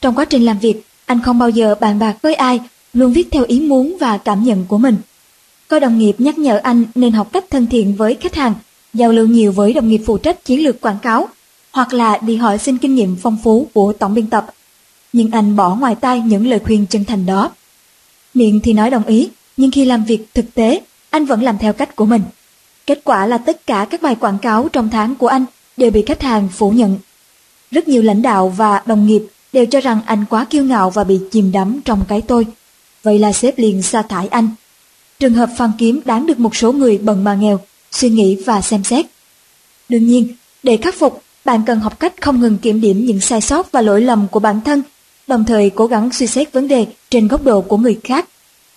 Trong 0.01 0.15
quá 0.15 0.25
trình 0.25 0.45
làm 0.45 0.59
việc, 0.59 0.81
anh 1.05 1.21
không 1.21 1.39
bao 1.39 1.49
giờ 1.49 1.75
bàn 1.79 1.99
bạc 1.99 2.17
với 2.21 2.35
ai, 2.35 2.59
luôn 2.93 3.13
viết 3.13 3.27
theo 3.31 3.43
ý 3.47 3.59
muốn 3.59 3.97
và 3.99 4.17
cảm 4.17 4.43
nhận 4.43 4.65
của 4.65 4.77
mình. 4.77 4.95
Có 5.67 5.79
đồng 5.79 5.99
nghiệp 5.99 6.15
nhắc 6.17 6.37
nhở 6.37 6.59
anh 6.63 6.83
nên 6.95 7.11
học 7.11 7.27
cách 7.33 7.45
thân 7.49 7.67
thiện 7.67 7.95
với 7.95 8.15
khách 8.15 8.35
hàng, 8.35 8.53
giao 8.93 9.11
lưu 9.11 9.27
nhiều 9.27 9.51
với 9.51 9.73
đồng 9.73 9.89
nghiệp 9.89 10.01
phụ 10.05 10.17
trách 10.17 10.45
chiến 10.45 10.63
lược 10.63 10.81
quảng 10.81 10.99
cáo, 11.01 11.29
hoặc 11.71 11.93
là 11.93 12.17
đi 12.17 12.35
hỏi 12.35 12.57
xin 12.57 12.77
kinh 12.77 12.95
nghiệm 12.95 13.15
phong 13.21 13.37
phú 13.43 13.67
của 13.73 13.93
tổng 13.93 14.13
biên 14.13 14.27
tập. 14.29 14.45
Nhưng 15.17 15.31
anh 15.31 15.55
bỏ 15.55 15.75
ngoài 15.75 15.95
tai 15.95 16.19
những 16.19 16.47
lời 16.47 16.59
khuyên 16.65 16.85
chân 16.85 17.05
thành 17.05 17.25
đó. 17.25 17.51
Miệng 18.33 18.59
thì 18.59 18.73
nói 18.73 18.89
đồng 18.89 19.03
ý, 19.03 19.29
nhưng 19.57 19.71
khi 19.71 19.85
làm 19.85 20.05
việc 20.05 20.27
thực 20.33 20.53
tế, 20.53 20.81
anh 21.09 21.25
vẫn 21.25 21.43
làm 21.43 21.57
theo 21.57 21.73
cách 21.73 21.95
của 21.95 22.05
mình. 22.05 22.21
Kết 22.87 23.01
quả 23.03 23.25
là 23.25 23.37
tất 23.37 23.67
cả 23.67 23.87
các 23.89 24.01
bài 24.01 24.15
quảng 24.15 24.37
cáo 24.37 24.69
trong 24.73 24.89
tháng 24.89 25.15
của 25.15 25.27
anh 25.27 25.45
đều 25.77 25.91
bị 25.91 26.03
khách 26.07 26.21
hàng 26.21 26.47
phủ 26.47 26.71
nhận. 26.71 26.97
Rất 27.71 27.87
nhiều 27.87 28.01
lãnh 28.01 28.21
đạo 28.21 28.49
và 28.49 28.81
đồng 28.85 29.07
nghiệp 29.07 29.21
đều 29.53 29.65
cho 29.65 29.79
rằng 29.79 29.99
anh 30.05 30.25
quá 30.29 30.45
kiêu 30.49 30.63
ngạo 30.63 30.89
và 30.89 31.03
bị 31.03 31.19
chìm 31.31 31.51
đắm 31.51 31.79
trong 31.85 32.05
cái 32.07 32.21
tôi. 32.21 32.47
Vậy 33.03 33.19
là 33.19 33.33
sếp 33.33 33.59
liền 33.59 33.81
sa 33.81 34.01
thải 34.01 34.27
anh. 34.27 34.49
Trường 35.19 35.33
hợp 35.33 35.49
Phan 35.57 35.71
Kiếm 35.77 35.99
đáng 36.05 36.27
được 36.27 36.39
một 36.39 36.55
số 36.55 36.71
người 36.71 36.97
bần 36.97 37.23
mà 37.23 37.35
nghèo, 37.35 37.59
suy 37.91 38.09
nghĩ 38.09 38.35
và 38.45 38.61
xem 38.61 38.83
xét. 38.83 39.05
Đương 39.89 40.07
nhiên, 40.07 40.35
để 40.63 40.77
khắc 40.77 40.95
phục, 40.99 41.23
bạn 41.45 41.61
cần 41.67 41.79
học 41.79 41.99
cách 41.99 42.21
không 42.21 42.41
ngừng 42.41 42.57
kiểm 42.57 42.81
điểm 42.81 43.05
những 43.05 43.19
sai 43.19 43.41
sót 43.41 43.71
và 43.71 43.81
lỗi 43.81 44.01
lầm 44.01 44.27
của 44.27 44.39
bản 44.39 44.61
thân, 44.65 44.83
đồng 45.27 45.45
thời 45.45 45.69
cố 45.69 45.87
gắng 45.87 46.09
suy 46.11 46.27
xét 46.27 46.53
vấn 46.53 46.67
đề 46.67 46.85
trên 47.09 47.27
góc 47.27 47.43
độ 47.43 47.61
của 47.61 47.77
người 47.77 47.99
khác, 48.03 48.29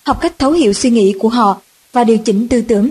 học 0.03 0.17
cách 0.21 0.39
thấu 0.39 0.51
hiểu 0.51 0.73
suy 0.73 0.89
nghĩ 0.89 1.13
của 1.19 1.29
họ 1.29 1.61
và 1.91 2.03
điều 2.03 2.17
chỉnh 2.17 2.47
tư 2.47 2.61
tưởng. 2.61 2.89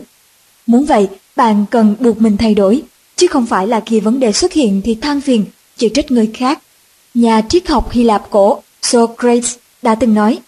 Muốn 0.66 0.85
vậy, 0.85 1.09
bạn 1.37 1.65
cần 1.70 1.95
buộc 2.01 2.20
mình 2.20 2.37
thay 2.37 2.55
đổi, 2.55 2.82
chứ 3.16 3.27
không 3.27 3.47
phải 3.47 3.66
là 3.66 3.81
khi 3.87 4.01
vấn 4.01 4.20
đề 4.20 4.32
xuất 4.32 4.53
hiện 4.53 4.81
thì 4.85 4.95
than 4.95 5.20
phiền, 5.20 5.45
chỉ 5.77 5.89
trách 5.89 6.11
người 6.11 6.31
khác. 6.35 6.62
Nhà 7.15 7.43
triết 7.49 7.69
học 7.69 7.91
Hy 7.91 8.03
Lạp 8.03 8.31
cổ 8.31 8.62
Socrates 8.82 9.57
đã 9.82 9.95
từng 9.95 10.15
nói, 10.15 10.39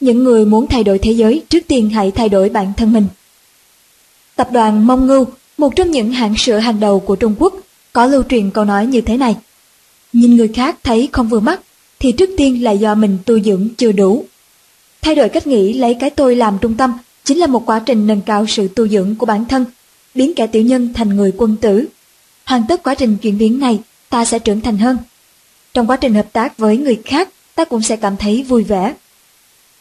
những 0.00 0.24
người 0.24 0.44
muốn 0.44 0.66
thay 0.66 0.84
đổi 0.84 0.98
thế 0.98 1.12
giới 1.12 1.42
trước 1.48 1.60
tiên 1.68 1.90
hãy 1.90 2.10
thay 2.10 2.28
đổi 2.28 2.48
bản 2.48 2.72
thân 2.76 2.92
mình. 2.92 3.06
Tập 4.36 4.48
đoàn 4.52 4.86
Mông 4.86 5.06
Ngưu, 5.06 5.26
một 5.58 5.76
trong 5.76 5.90
những 5.90 6.12
hãng 6.12 6.34
sữa 6.36 6.58
hàng 6.58 6.80
đầu 6.80 7.00
của 7.00 7.16
Trung 7.16 7.34
Quốc, 7.38 7.54
có 7.92 8.06
lưu 8.06 8.22
truyền 8.22 8.50
câu 8.50 8.64
nói 8.64 8.86
như 8.86 9.00
thế 9.00 9.16
này. 9.16 9.36
Nhìn 10.12 10.36
người 10.36 10.48
khác 10.48 10.76
thấy 10.82 11.08
không 11.12 11.28
vừa 11.28 11.40
mắt, 11.40 11.60
thì 12.00 12.12
trước 12.12 12.30
tiên 12.36 12.64
là 12.64 12.70
do 12.70 12.94
mình 12.94 13.18
tu 13.26 13.40
dưỡng 13.40 13.68
chưa 13.76 13.92
đủ. 13.92 14.24
Thay 15.02 15.14
đổi 15.14 15.28
cách 15.28 15.46
nghĩ 15.46 15.72
lấy 15.72 15.94
cái 15.94 16.10
tôi 16.10 16.36
làm 16.36 16.58
trung 16.60 16.76
tâm 16.76 16.92
chính 17.24 17.38
là 17.38 17.46
một 17.46 17.66
quá 17.66 17.82
trình 17.86 18.06
nâng 18.06 18.20
cao 18.20 18.46
sự 18.48 18.68
tu 18.68 18.88
dưỡng 18.88 19.14
của 19.18 19.26
bản 19.26 19.44
thân, 19.44 19.64
biến 20.14 20.32
kẻ 20.36 20.46
tiểu 20.46 20.62
nhân 20.62 20.92
thành 20.94 21.16
người 21.16 21.32
quân 21.36 21.56
tử. 21.56 21.86
Hoàn 22.44 22.62
tất 22.68 22.82
quá 22.82 22.94
trình 22.94 23.16
chuyển 23.16 23.38
biến 23.38 23.58
này, 23.58 23.78
ta 24.08 24.24
sẽ 24.24 24.38
trưởng 24.38 24.60
thành 24.60 24.78
hơn. 24.78 24.96
Trong 25.74 25.86
quá 25.86 25.96
trình 25.96 26.14
hợp 26.14 26.32
tác 26.32 26.58
với 26.58 26.76
người 26.76 26.98
khác, 27.04 27.28
ta 27.54 27.64
cũng 27.64 27.82
sẽ 27.82 27.96
cảm 27.96 28.16
thấy 28.16 28.42
vui 28.42 28.64
vẻ. 28.64 28.94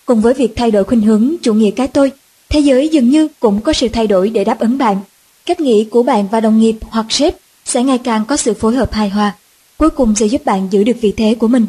Cùng 0.06 0.22
với 0.22 0.34
việc 0.34 0.54
thay 0.56 0.72
đổi 0.72 0.84
khuynh 0.84 1.02
hướng 1.02 1.36
chủ 1.42 1.54
nghĩa 1.54 1.72
cái 1.72 1.88
tôi, 1.88 2.12
thế 2.50 2.60
giới 2.60 2.90
dường 2.90 3.10
như 3.10 3.28
cũng 3.40 3.62
có 3.62 3.74
sự 3.74 3.90
thay 3.90 4.08
đổi 4.08 4.30
để 4.30 4.44
đáp 4.44 4.60
ứng 4.60 4.78
bạn. 4.78 4.98
Cách 5.46 5.60
nghĩ 5.60 5.88
của 5.92 6.04
bạn 6.04 6.28
và 6.32 6.40
đồng 6.40 6.60
nghiệp 6.60 6.76
hoặc 6.82 7.06
sếp 7.10 7.36
sẽ 7.66 7.84
ngày 7.84 7.98
càng 7.98 8.26
có 8.26 8.38
sự 8.38 8.54
phối 8.54 8.76
hợp 8.76 8.94
hài 8.94 9.10
hòa, 9.10 9.36
cuối 9.78 9.90
cùng 9.90 10.16
sẽ 10.16 10.26
giúp 10.26 10.46
bạn 10.46 10.68
giữ 10.72 10.84
được 10.84 10.98
vị 11.02 11.14
thế 11.18 11.36
của 11.40 11.48
mình. 11.48 11.66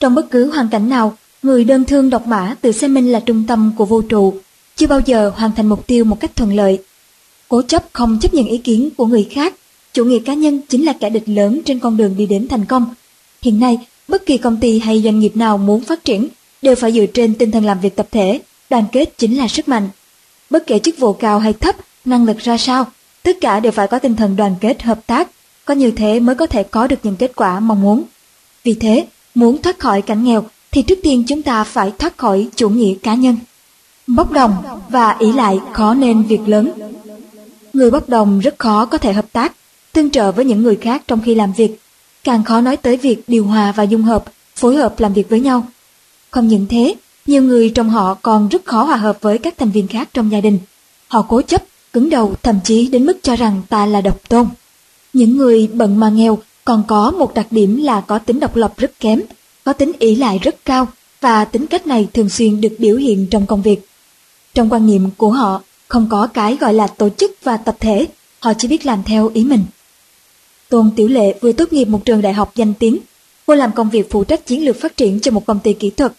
Trong 0.00 0.14
bất 0.14 0.30
cứ 0.30 0.50
hoàn 0.50 0.68
cảnh 0.68 0.88
nào, 0.88 1.16
người 1.42 1.64
đơn 1.64 1.84
thương 1.84 2.10
độc 2.10 2.26
mã 2.26 2.54
tự 2.60 2.72
xem 2.72 2.94
mình 2.94 3.12
là 3.12 3.20
trung 3.20 3.44
tâm 3.48 3.72
của 3.76 3.84
vũ 3.84 4.02
trụ, 4.02 4.34
chưa 4.76 4.86
bao 4.86 5.00
giờ 5.06 5.32
hoàn 5.36 5.52
thành 5.52 5.66
mục 5.66 5.86
tiêu 5.86 6.04
một 6.04 6.20
cách 6.20 6.36
thuận 6.36 6.56
lợi. 6.56 6.78
Cố 7.48 7.62
chấp 7.62 7.84
không 7.92 8.18
chấp 8.20 8.34
nhận 8.34 8.46
ý 8.46 8.58
kiến 8.58 8.90
của 8.96 9.06
người 9.06 9.28
khác, 9.30 9.54
chủ 9.92 10.04
nghĩa 10.04 10.18
cá 10.18 10.34
nhân 10.34 10.60
chính 10.68 10.84
là 10.84 10.92
kẻ 10.92 11.10
địch 11.10 11.28
lớn 11.28 11.60
trên 11.64 11.78
con 11.78 11.96
đường 11.96 12.14
đi 12.16 12.26
đến 12.26 12.48
thành 12.48 12.64
công. 12.64 12.94
Hiện 13.42 13.60
nay, 13.60 13.78
bất 14.08 14.26
kỳ 14.26 14.38
công 14.38 14.60
ty 14.60 14.78
hay 14.78 15.02
doanh 15.02 15.20
nghiệp 15.20 15.36
nào 15.36 15.58
muốn 15.58 15.80
phát 15.80 16.04
triển 16.04 16.28
đều 16.62 16.74
phải 16.74 16.92
dựa 16.92 17.06
trên 17.06 17.34
tinh 17.34 17.50
thần 17.50 17.64
làm 17.64 17.80
việc 17.80 17.96
tập 17.96 18.06
thể, 18.10 18.40
đoàn 18.70 18.84
kết 18.92 19.18
chính 19.18 19.38
là 19.38 19.48
sức 19.48 19.68
mạnh. 19.68 19.88
Bất 20.50 20.66
kể 20.66 20.78
chức 20.78 20.98
vụ 20.98 21.12
cao 21.12 21.38
hay 21.38 21.52
thấp, 21.52 21.76
năng 22.04 22.24
lực 22.24 22.38
ra 22.38 22.56
sao, 22.58 22.86
tất 23.22 23.36
cả 23.40 23.60
đều 23.60 23.72
phải 23.72 23.86
có 23.86 23.98
tinh 23.98 24.16
thần 24.16 24.36
đoàn 24.36 24.54
kết 24.60 24.82
hợp 24.82 25.06
tác, 25.06 25.30
có 25.64 25.74
như 25.74 25.90
thế 25.90 26.20
mới 26.20 26.34
có 26.34 26.46
thể 26.46 26.62
có 26.62 26.86
được 26.86 26.98
những 27.02 27.16
kết 27.16 27.32
quả 27.36 27.60
mong 27.60 27.82
muốn. 27.82 28.02
Vì 28.64 28.74
thế, 28.74 29.06
muốn 29.40 29.62
thoát 29.62 29.78
khỏi 29.78 30.02
cảnh 30.02 30.24
nghèo 30.24 30.44
thì 30.72 30.82
trước 30.82 30.98
tiên 31.02 31.24
chúng 31.28 31.42
ta 31.42 31.64
phải 31.64 31.92
thoát 31.98 32.18
khỏi 32.18 32.48
chủ 32.56 32.68
nghĩa 32.68 32.94
cá 32.94 33.14
nhân. 33.14 33.36
Bốc 34.06 34.32
đồng 34.32 34.54
và 34.88 35.16
ý 35.18 35.32
lại 35.32 35.58
khó 35.72 35.94
nên 35.94 36.22
việc 36.22 36.40
lớn. 36.46 36.70
Người 37.72 37.90
bốc 37.90 38.08
đồng 38.08 38.40
rất 38.40 38.58
khó 38.58 38.84
có 38.84 38.98
thể 38.98 39.12
hợp 39.12 39.32
tác, 39.32 39.52
tương 39.92 40.10
trợ 40.10 40.32
với 40.32 40.44
những 40.44 40.62
người 40.62 40.76
khác 40.76 41.02
trong 41.06 41.20
khi 41.24 41.34
làm 41.34 41.52
việc, 41.52 41.80
càng 42.24 42.44
khó 42.44 42.60
nói 42.60 42.76
tới 42.76 42.96
việc 42.96 43.22
điều 43.26 43.44
hòa 43.44 43.72
và 43.76 43.82
dung 43.82 44.02
hợp, 44.02 44.24
phối 44.56 44.76
hợp 44.76 45.00
làm 45.00 45.12
việc 45.12 45.28
với 45.28 45.40
nhau. 45.40 45.66
Không 46.30 46.48
những 46.48 46.66
thế, 46.70 46.94
nhiều 47.26 47.42
người 47.42 47.70
trong 47.70 47.90
họ 47.90 48.14
còn 48.14 48.48
rất 48.48 48.64
khó 48.64 48.82
hòa 48.82 48.96
hợp 48.96 49.18
với 49.20 49.38
các 49.38 49.54
thành 49.58 49.70
viên 49.70 49.86
khác 49.86 50.08
trong 50.14 50.32
gia 50.32 50.40
đình. 50.40 50.58
Họ 51.08 51.22
cố 51.22 51.42
chấp, 51.42 51.62
cứng 51.92 52.10
đầu 52.10 52.34
thậm 52.42 52.58
chí 52.64 52.86
đến 52.86 53.06
mức 53.06 53.18
cho 53.22 53.36
rằng 53.36 53.62
ta 53.68 53.86
là 53.86 54.00
độc 54.00 54.28
tôn. 54.28 54.46
Những 55.12 55.36
người 55.36 55.68
bận 55.72 56.00
mà 56.00 56.08
nghèo 56.08 56.38
còn 56.64 56.84
có 56.88 57.10
một 57.10 57.34
đặc 57.34 57.46
điểm 57.50 57.76
là 57.82 58.00
có 58.00 58.18
tính 58.18 58.40
độc 58.40 58.56
lập 58.56 58.74
rất 58.76 59.00
kém, 59.00 59.20
có 59.64 59.72
tính 59.72 59.92
ỷ 59.98 60.14
lại 60.14 60.38
rất 60.42 60.64
cao 60.64 60.88
và 61.20 61.44
tính 61.44 61.66
cách 61.66 61.86
này 61.86 62.08
thường 62.12 62.28
xuyên 62.28 62.60
được 62.60 62.76
biểu 62.78 62.96
hiện 62.96 63.26
trong 63.30 63.46
công 63.46 63.62
việc. 63.62 63.88
Trong 64.54 64.72
quan 64.72 64.86
niệm 64.86 65.10
của 65.16 65.30
họ, 65.30 65.62
không 65.88 66.08
có 66.10 66.26
cái 66.26 66.56
gọi 66.56 66.74
là 66.74 66.86
tổ 66.86 67.08
chức 67.08 67.32
và 67.42 67.56
tập 67.56 67.76
thể, 67.80 68.06
họ 68.40 68.52
chỉ 68.58 68.68
biết 68.68 68.86
làm 68.86 69.02
theo 69.02 69.30
ý 69.34 69.44
mình. 69.44 69.64
Tôn 70.68 70.90
Tiểu 70.96 71.08
Lệ 71.08 71.38
vừa 71.40 71.52
tốt 71.52 71.72
nghiệp 71.72 71.84
một 71.84 72.04
trường 72.04 72.22
đại 72.22 72.32
học 72.32 72.52
danh 72.54 72.74
tiếng, 72.74 72.98
cô 73.46 73.54
làm 73.54 73.72
công 73.72 73.90
việc 73.90 74.10
phụ 74.10 74.24
trách 74.24 74.46
chiến 74.46 74.64
lược 74.64 74.80
phát 74.80 74.96
triển 74.96 75.20
cho 75.20 75.30
một 75.30 75.46
công 75.46 75.58
ty 75.58 75.72
kỹ 75.72 75.90
thuật. 75.90 76.12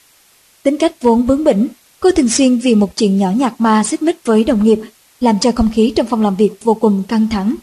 Tính 0.64 0.78
cách 0.78 1.02
vốn 1.02 1.28
bướng 1.28 1.44
bỉnh, 1.44 1.68
cô 2.00 2.12
thường 2.12 2.30
xuyên 2.30 2.58
vì 2.58 2.76
một 2.76 2.98
chuyện 2.98 3.18
nhỏ 3.18 3.32
nhặt 3.32 3.54
mà 3.58 3.84
xích 3.84 4.02
mích 4.02 4.26
với 4.26 4.44
đồng 4.44 4.64
nghiệp, 4.64 4.80
làm 5.20 5.40
cho 5.40 5.52
không 5.56 5.70
khí 5.74 5.94
trong 5.96 6.06
phòng 6.06 6.22
làm 6.22 6.36
việc 6.36 6.64
vô 6.64 6.74
cùng 6.74 7.04
căng 7.08 7.28
thẳng. 7.32 7.56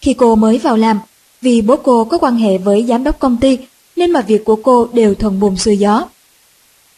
Khi 0.00 0.14
cô 0.14 0.34
mới 0.34 0.58
vào 0.58 0.76
làm, 0.76 1.00
vì 1.44 1.62
bố 1.62 1.76
cô 1.76 2.04
có 2.04 2.18
quan 2.18 2.36
hệ 2.36 2.58
với 2.58 2.84
giám 2.88 3.04
đốc 3.04 3.18
công 3.18 3.36
ty 3.36 3.58
nên 3.96 4.10
mà 4.10 4.20
việc 4.20 4.44
của 4.44 4.56
cô 4.56 4.88
đều 4.92 5.14
thuận 5.14 5.40
buồm 5.40 5.56
xuôi 5.56 5.76
gió. 5.76 6.08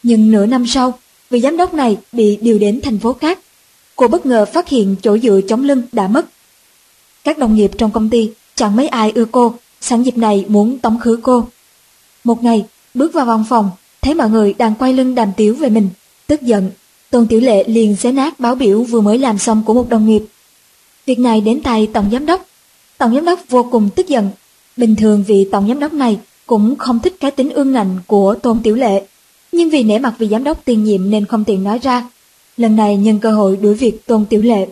Nhưng 0.03 0.31
nửa 0.31 0.45
năm 0.45 0.67
sau, 0.67 0.99
vị 1.29 1.39
giám 1.39 1.57
đốc 1.57 1.73
này 1.73 1.97
bị 2.11 2.37
điều 2.41 2.59
đến 2.59 2.81
thành 2.83 2.99
phố 2.99 3.13
khác. 3.13 3.39
Cô 3.95 4.07
bất 4.07 4.25
ngờ 4.25 4.45
phát 4.45 4.69
hiện 4.69 4.95
chỗ 5.01 5.17
dựa 5.17 5.41
chống 5.47 5.63
lưng 5.63 5.81
đã 5.91 6.07
mất. 6.07 6.25
Các 7.23 7.37
đồng 7.37 7.55
nghiệp 7.55 7.71
trong 7.77 7.91
công 7.91 8.09
ty 8.09 8.31
chẳng 8.55 8.75
mấy 8.75 8.87
ai 8.87 9.11
ưa 9.15 9.25
cô, 9.25 9.53
sẵn 9.81 10.03
dịp 10.03 10.17
này 10.17 10.45
muốn 10.47 10.79
tống 10.79 10.99
khứ 10.99 11.19
cô. 11.23 11.47
Một 12.23 12.43
ngày, 12.43 12.65
bước 12.93 13.13
vào 13.13 13.25
văn 13.25 13.43
phòng, 13.49 13.71
thấy 14.01 14.13
mọi 14.13 14.29
người 14.29 14.53
đang 14.53 14.75
quay 14.75 14.93
lưng 14.93 15.15
đàm 15.15 15.31
tiếu 15.37 15.55
về 15.55 15.69
mình, 15.69 15.89
tức 16.27 16.41
giận. 16.41 16.71
Tôn 17.09 17.27
Tiểu 17.27 17.39
Lệ 17.39 17.63
liền 17.67 17.95
xé 17.95 18.11
nát 18.11 18.39
báo 18.39 18.55
biểu 18.55 18.83
vừa 18.83 19.01
mới 19.01 19.17
làm 19.17 19.37
xong 19.37 19.63
của 19.65 19.73
một 19.73 19.89
đồng 19.89 20.05
nghiệp. 20.05 20.23
Việc 21.05 21.19
này 21.19 21.41
đến 21.41 21.61
tay 21.61 21.87
Tổng 21.93 22.09
Giám 22.11 22.25
đốc. 22.25 22.46
Tổng 22.97 23.15
Giám 23.15 23.25
đốc 23.25 23.39
vô 23.49 23.63
cùng 23.71 23.89
tức 23.95 24.07
giận. 24.07 24.29
Bình 24.77 24.95
thường 24.95 25.23
vị 25.27 25.47
Tổng 25.51 25.67
Giám 25.67 25.79
đốc 25.79 25.93
này 25.93 26.19
cũng 26.45 26.75
không 26.75 26.99
thích 26.99 27.15
cái 27.19 27.31
tính 27.31 27.49
ương 27.49 27.71
ngạnh 27.71 27.99
của 28.07 28.35
Tôn 28.35 28.59
Tiểu 28.63 28.75
Lệ, 28.75 29.03
nhưng 29.51 29.69
vì 29.69 29.83
nể 29.83 29.99
mặt 29.99 30.13
vị 30.17 30.27
giám 30.31 30.43
đốc 30.43 30.65
tiền 30.65 30.83
nhiệm 30.83 31.09
nên 31.09 31.25
không 31.25 31.43
tiện 31.43 31.63
nói 31.63 31.79
ra. 31.79 32.09
Lần 32.57 32.75
này 32.75 32.97
nhân 32.97 33.19
cơ 33.19 33.31
hội 33.31 33.57
đuổi 33.57 33.73
việc 33.73 34.05
Tôn 34.05 34.25
Tiểu 34.25 34.41
Lệ. 34.41 34.67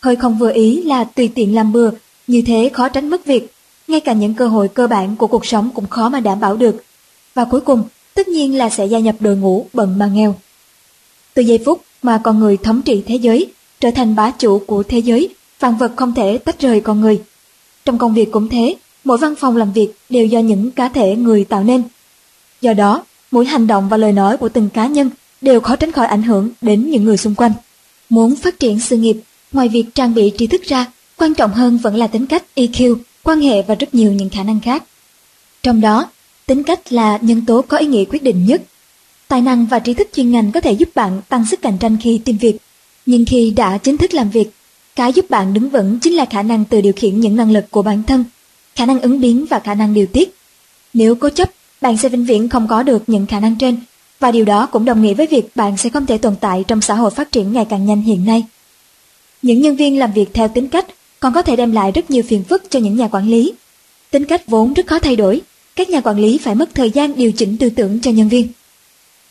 Hơi 0.00 0.16
không 0.16 0.38
vừa 0.38 0.52
ý 0.52 0.82
là 0.82 1.04
tùy 1.04 1.28
tiện 1.34 1.54
làm 1.54 1.72
bừa, 1.72 1.90
như 2.26 2.42
thế 2.46 2.70
khó 2.72 2.88
tránh 2.88 3.10
mất 3.10 3.26
việc. 3.26 3.52
Ngay 3.88 4.00
cả 4.00 4.12
những 4.12 4.34
cơ 4.34 4.48
hội 4.48 4.68
cơ 4.68 4.86
bản 4.86 5.16
của 5.16 5.26
cuộc 5.26 5.46
sống 5.46 5.70
cũng 5.74 5.86
khó 5.86 6.08
mà 6.08 6.20
đảm 6.20 6.40
bảo 6.40 6.56
được. 6.56 6.84
Và 7.34 7.44
cuối 7.44 7.60
cùng, 7.60 7.82
tất 8.14 8.28
nhiên 8.28 8.58
là 8.58 8.70
sẽ 8.70 8.86
gia 8.86 8.98
nhập 8.98 9.16
đội 9.20 9.36
ngũ 9.36 9.66
bận 9.72 9.98
mà 9.98 10.06
nghèo. 10.06 10.34
Từ 11.34 11.42
giây 11.42 11.58
phút 11.64 11.82
mà 12.02 12.20
con 12.24 12.38
người 12.38 12.56
thống 12.56 12.82
trị 12.82 13.02
thế 13.06 13.14
giới, 13.14 13.52
trở 13.80 13.90
thành 13.90 14.16
bá 14.16 14.30
chủ 14.30 14.58
của 14.58 14.82
thế 14.82 14.98
giới, 14.98 15.34
vạn 15.60 15.76
vật 15.76 15.92
không 15.96 16.14
thể 16.14 16.38
tách 16.38 16.60
rời 16.60 16.80
con 16.80 17.00
người. 17.00 17.22
Trong 17.84 17.98
công 17.98 18.14
việc 18.14 18.32
cũng 18.32 18.48
thế, 18.48 18.76
mỗi 19.04 19.18
văn 19.18 19.34
phòng 19.34 19.56
làm 19.56 19.72
việc 19.72 19.88
đều 20.08 20.26
do 20.26 20.38
những 20.40 20.70
cá 20.70 20.88
thể 20.88 21.16
người 21.16 21.44
tạo 21.44 21.64
nên. 21.64 21.82
Do 22.60 22.72
đó, 22.72 23.04
mỗi 23.30 23.46
hành 23.46 23.66
động 23.66 23.88
và 23.88 23.96
lời 23.96 24.12
nói 24.12 24.36
của 24.36 24.48
từng 24.48 24.68
cá 24.68 24.86
nhân 24.86 25.10
đều 25.40 25.60
khó 25.60 25.76
tránh 25.76 25.92
khỏi 25.92 26.06
ảnh 26.06 26.22
hưởng 26.22 26.50
đến 26.60 26.90
những 26.90 27.04
người 27.04 27.16
xung 27.16 27.34
quanh. 27.34 27.52
Muốn 28.08 28.36
phát 28.36 28.58
triển 28.58 28.80
sự 28.80 28.96
nghiệp, 28.96 29.16
ngoài 29.52 29.68
việc 29.68 29.84
trang 29.94 30.14
bị 30.14 30.32
tri 30.38 30.46
thức 30.46 30.62
ra, 30.62 30.86
quan 31.16 31.34
trọng 31.34 31.52
hơn 31.52 31.78
vẫn 31.78 31.96
là 31.96 32.06
tính 32.06 32.26
cách 32.26 32.44
EQ, 32.54 32.96
quan 33.22 33.40
hệ 33.40 33.62
và 33.62 33.74
rất 33.74 33.94
nhiều 33.94 34.12
những 34.12 34.30
khả 34.30 34.42
năng 34.42 34.60
khác. 34.60 34.84
Trong 35.62 35.80
đó, 35.80 36.10
tính 36.46 36.62
cách 36.62 36.92
là 36.92 37.18
nhân 37.22 37.46
tố 37.46 37.62
có 37.62 37.76
ý 37.76 37.86
nghĩa 37.86 38.04
quyết 38.04 38.22
định 38.22 38.46
nhất. 38.46 38.62
Tài 39.28 39.40
năng 39.40 39.66
và 39.66 39.78
tri 39.78 39.94
thức 39.94 40.08
chuyên 40.14 40.30
ngành 40.30 40.52
có 40.52 40.60
thể 40.60 40.72
giúp 40.72 40.88
bạn 40.94 41.20
tăng 41.28 41.46
sức 41.50 41.62
cạnh 41.62 41.78
tranh 41.78 41.96
khi 42.02 42.20
tìm 42.24 42.36
việc, 42.38 42.56
nhưng 43.06 43.24
khi 43.24 43.50
đã 43.50 43.78
chính 43.78 43.96
thức 43.96 44.14
làm 44.14 44.30
việc, 44.30 44.50
cái 44.98 45.12
giúp 45.12 45.30
bạn 45.30 45.54
đứng 45.54 45.70
vững 45.70 45.98
chính 46.00 46.14
là 46.14 46.24
khả 46.24 46.42
năng 46.42 46.64
tự 46.64 46.80
điều 46.80 46.92
khiển 46.92 47.20
những 47.20 47.36
năng 47.36 47.50
lực 47.50 47.64
của 47.70 47.82
bản 47.82 48.02
thân 48.02 48.24
khả 48.76 48.86
năng 48.86 49.00
ứng 49.00 49.20
biến 49.20 49.46
và 49.50 49.58
khả 49.58 49.74
năng 49.74 49.94
điều 49.94 50.06
tiết. 50.06 50.34
Nếu 50.94 51.14
cố 51.14 51.28
chấp, 51.28 51.50
bạn 51.80 51.96
sẽ 51.96 52.08
vĩnh 52.08 52.24
viễn 52.24 52.48
không 52.48 52.68
có 52.68 52.82
được 52.82 53.02
những 53.06 53.26
khả 53.26 53.40
năng 53.40 53.56
trên, 53.58 53.76
và 54.20 54.30
điều 54.30 54.44
đó 54.44 54.66
cũng 54.66 54.84
đồng 54.84 55.02
nghĩa 55.02 55.14
với 55.14 55.26
việc 55.26 55.56
bạn 55.56 55.76
sẽ 55.76 55.90
không 55.90 56.06
thể 56.06 56.18
tồn 56.18 56.34
tại 56.40 56.64
trong 56.68 56.80
xã 56.80 56.94
hội 56.94 57.10
phát 57.10 57.32
triển 57.32 57.52
ngày 57.52 57.66
càng 57.70 57.86
nhanh 57.86 58.02
hiện 58.02 58.24
nay. 58.24 58.44
Những 59.42 59.60
nhân 59.60 59.76
viên 59.76 59.98
làm 59.98 60.12
việc 60.12 60.34
theo 60.34 60.48
tính 60.48 60.68
cách 60.68 60.86
còn 61.20 61.32
có 61.32 61.42
thể 61.42 61.56
đem 61.56 61.72
lại 61.72 61.92
rất 61.92 62.10
nhiều 62.10 62.22
phiền 62.28 62.44
phức 62.44 62.70
cho 62.70 62.78
những 62.78 62.96
nhà 62.96 63.08
quản 63.08 63.28
lý. 63.28 63.52
Tính 64.10 64.24
cách 64.24 64.46
vốn 64.46 64.74
rất 64.74 64.86
khó 64.86 64.98
thay 64.98 65.16
đổi, 65.16 65.40
các 65.76 65.90
nhà 65.90 66.00
quản 66.00 66.18
lý 66.18 66.38
phải 66.38 66.54
mất 66.54 66.74
thời 66.74 66.90
gian 66.90 67.16
điều 67.16 67.32
chỉnh 67.32 67.56
tư 67.56 67.70
tưởng 67.70 68.00
cho 68.00 68.10
nhân 68.10 68.28
viên. 68.28 68.48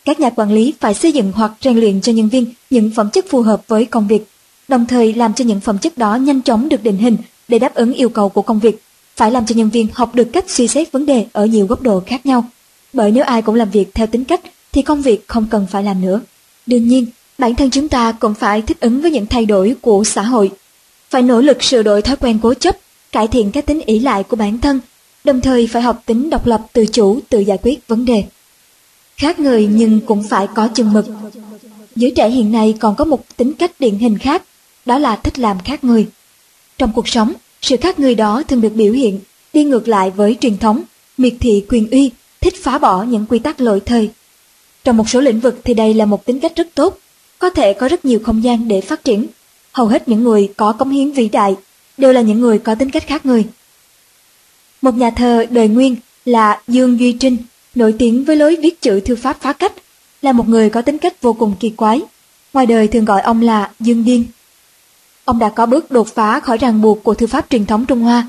Các 0.06 0.20
nhà 0.20 0.30
quản 0.30 0.52
lý 0.52 0.74
phải 0.80 0.94
xây 0.94 1.12
dựng 1.12 1.32
hoặc 1.36 1.52
rèn 1.62 1.80
luyện 1.80 2.02
cho 2.02 2.12
nhân 2.12 2.30
viên 2.30 2.46
những 2.70 2.92
phẩm 2.96 3.10
chất 3.14 3.26
phù 3.30 3.42
hợp 3.42 3.62
với 3.68 3.86
công 3.86 4.08
việc, 4.08 4.28
đồng 4.68 4.86
thời 4.86 5.14
làm 5.14 5.34
cho 5.34 5.46
những 5.46 5.60
phẩm 5.60 5.78
chất 5.78 5.98
đó 5.98 6.16
nhanh 6.16 6.42
chóng 6.42 6.70
được 6.70 6.84
định 6.84 6.98
hình 6.98 7.18
để 7.48 7.60
đáp 7.60 7.76
ứng 7.76 7.94
yêu 7.94 8.10
cầu 8.10 8.30
của 8.30 8.42
công 8.42 8.60
việc 8.60 8.84
phải 9.18 9.32
làm 9.32 9.46
cho 9.46 9.56
nhân 9.56 9.70
viên 9.70 9.88
học 9.94 10.16
được 10.16 10.30
cách 10.34 10.50
suy 10.50 10.68
xét 10.68 10.92
vấn 10.92 11.06
đề 11.06 11.26
ở 11.34 11.46
nhiều 11.46 11.68
góc 11.68 11.82
độ 11.82 12.04
khác 12.06 12.26
nhau. 12.26 12.46
Bởi 12.94 13.12
nếu 13.12 13.24
ai 13.24 13.42
cũng 13.42 13.56
làm 13.56 13.70
việc 13.70 13.94
theo 13.94 14.08
tính 14.08 14.24
cách 14.24 14.42
thì 14.72 14.82
công 14.82 15.02
việc 15.02 15.28
không 15.28 15.48
cần 15.50 15.68
phải 15.72 15.84
làm 15.84 16.02
nữa. 16.02 16.22
Đương 16.66 16.88
nhiên, 16.88 17.06
bản 17.38 17.56
thân 17.56 17.70
chúng 17.70 17.90
ta 17.90 18.12
cũng 18.12 18.34
phải 18.34 18.62
thích 18.62 18.80
ứng 18.80 19.02
với 19.02 19.12
những 19.12 19.26
thay 19.26 19.46
đổi 19.46 19.76
của 19.82 20.04
xã 20.04 20.22
hội. 20.22 20.52
Phải 21.10 21.22
nỗ 21.22 21.42
lực 21.42 21.64
sửa 21.64 21.84
đổi 21.84 22.02
thói 22.02 22.16
quen 22.16 22.40
cố 22.44 22.54
chấp, 22.54 22.78
cải 23.12 23.28
thiện 23.28 23.52
các 23.52 23.66
tính 23.66 23.82
ỷ 23.86 24.00
lại 24.00 24.24
của 24.24 24.36
bản 24.36 24.60
thân, 24.60 24.80
đồng 25.24 25.42
thời 25.42 25.68
phải 25.68 25.82
học 25.82 26.04
tính 26.06 26.30
độc 26.30 26.46
lập 26.46 26.62
tự 26.74 26.86
chủ 26.86 27.20
tự 27.30 27.40
giải 27.40 27.58
quyết 27.64 27.88
vấn 27.88 28.06
đề. 28.06 28.24
Khác 29.18 29.40
người 29.40 29.68
nhưng 29.72 30.00
cũng 30.00 30.24
phải 30.24 30.48
có 30.56 30.68
chừng 30.68 30.94
mực. 30.94 31.06
Giới 31.96 32.12
trẻ 32.12 32.30
hiện 32.30 32.52
nay 32.52 32.76
còn 32.80 32.96
có 32.96 33.06
một 33.06 33.38
tính 33.38 33.54
cách 33.54 33.72
điển 33.80 33.96
hình 33.96 34.18
khác, 34.18 34.44
đó 34.88 34.98
là 34.98 35.16
thích 35.16 35.40
làm 35.40 35.58
khác 35.60 35.84
người. 35.84 36.08
Trong 36.78 36.92
cuộc 36.94 37.08
sống, 37.08 37.34
sự 37.62 37.78
khác 37.78 38.00
người 38.00 38.16
đó 38.16 38.44
thường 38.48 38.62
được 38.62 38.74
biểu 38.76 38.94
hiện 38.94 39.20
đi 39.54 39.64
ngược 39.64 39.88
lại 39.88 40.12
với 40.12 40.38
truyền 40.42 40.58
thống, 40.58 40.84
miệt 41.18 41.34
thị 41.40 41.66
quyền 41.70 41.90
uy, 41.92 42.12
thích 42.42 42.54
phá 42.64 42.78
bỏ 42.78 43.04
những 43.04 43.26
quy 43.30 43.40
tắc 43.40 43.62
lỗi 43.62 43.82
thời. 43.86 44.10
Trong 44.84 44.98
một 44.98 45.10
số 45.10 45.22
lĩnh 45.22 45.40
vực 45.40 45.60
thì 45.64 45.74
đây 45.74 45.94
là 45.94 46.06
một 46.06 46.26
tính 46.26 46.40
cách 46.40 46.56
rất 46.56 46.68
tốt, 46.76 46.98
có 47.40 47.50
thể 47.50 47.74
có 47.74 47.88
rất 47.88 48.06
nhiều 48.06 48.20
không 48.24 48.44
gian 48.44 48.68
để 48.68 48.82
phát 48.82 49.04
triển. 49.04 49.28
Hầu 49.72 49.88
hết 49.88 50.08
những 50.08 50.24
người 50.24 50.50
có 50.58 50.72
cống 50.72 50.90
hiến 50.90 51.12
vĩ 51.12 51.30
đại 51.30 51.56
đều 51.98 52.14
là 52.14 52.22
những 52.22 52.40
người 52.42 52.60
có 52.60 52.76
tính 52.76 52.92
cách 52.92 53.08
khác 53.08 53.26
người. 53.26 53.46
Một 54.82 54.98
nhà 54.98 55.10
thơ 55.10 55.46
đời 55.50 55.68
nguyên 55.68 55.96
là 56.26 56.62
Dương 56.68 57.00
Duy 57.00 57.12
Trinh, 57.12 57.38
nổi 57.76 57.96
tiếng 58.00 58.26
với 58.26 58.36
lối 58.36 58.56
viết 58.56 58.82
chữ 58.82 59.00
thư 59.00 59.16
pháp 59.16 59.42
phá 59.42 59.54
cách, 59.54 59.74
là 60.22 60.32
một 60.32 60.50
người 60.50 60.70
có 60.70 60.82
tính 60.82 60.98
cách 60.98 61.22
vô 61.22 61.34
cùng 61.34 61.54
kỳ 61.60 61.70
quái. 61.70 62.02
Ngoài 62.54 62.66
đời 62.66 62.88
thường 62.88 63.06
gọi 63.06 63.22
ông 63.22 63.42
là 63.42 63.72
Dương 63.80 64.06
Điên. 64.06 64.26
Ông 65.28 65.40
đã 65.40 65.50
có 65.50 65.66
bước 65.66 65.92
đột 65.92 66.08
phá 66.08 66.40
khỏi 66.40 66.58
ràng 66.58 66.82
buộc 66.82 67.04
của 67.04 67.14
thư 67.14 67.28
pháp 67.28 67.46
truyền 67.50 67.66
thống 67.66 67.86
Trung 67.86 68.02
Hoa. 68.02 68.28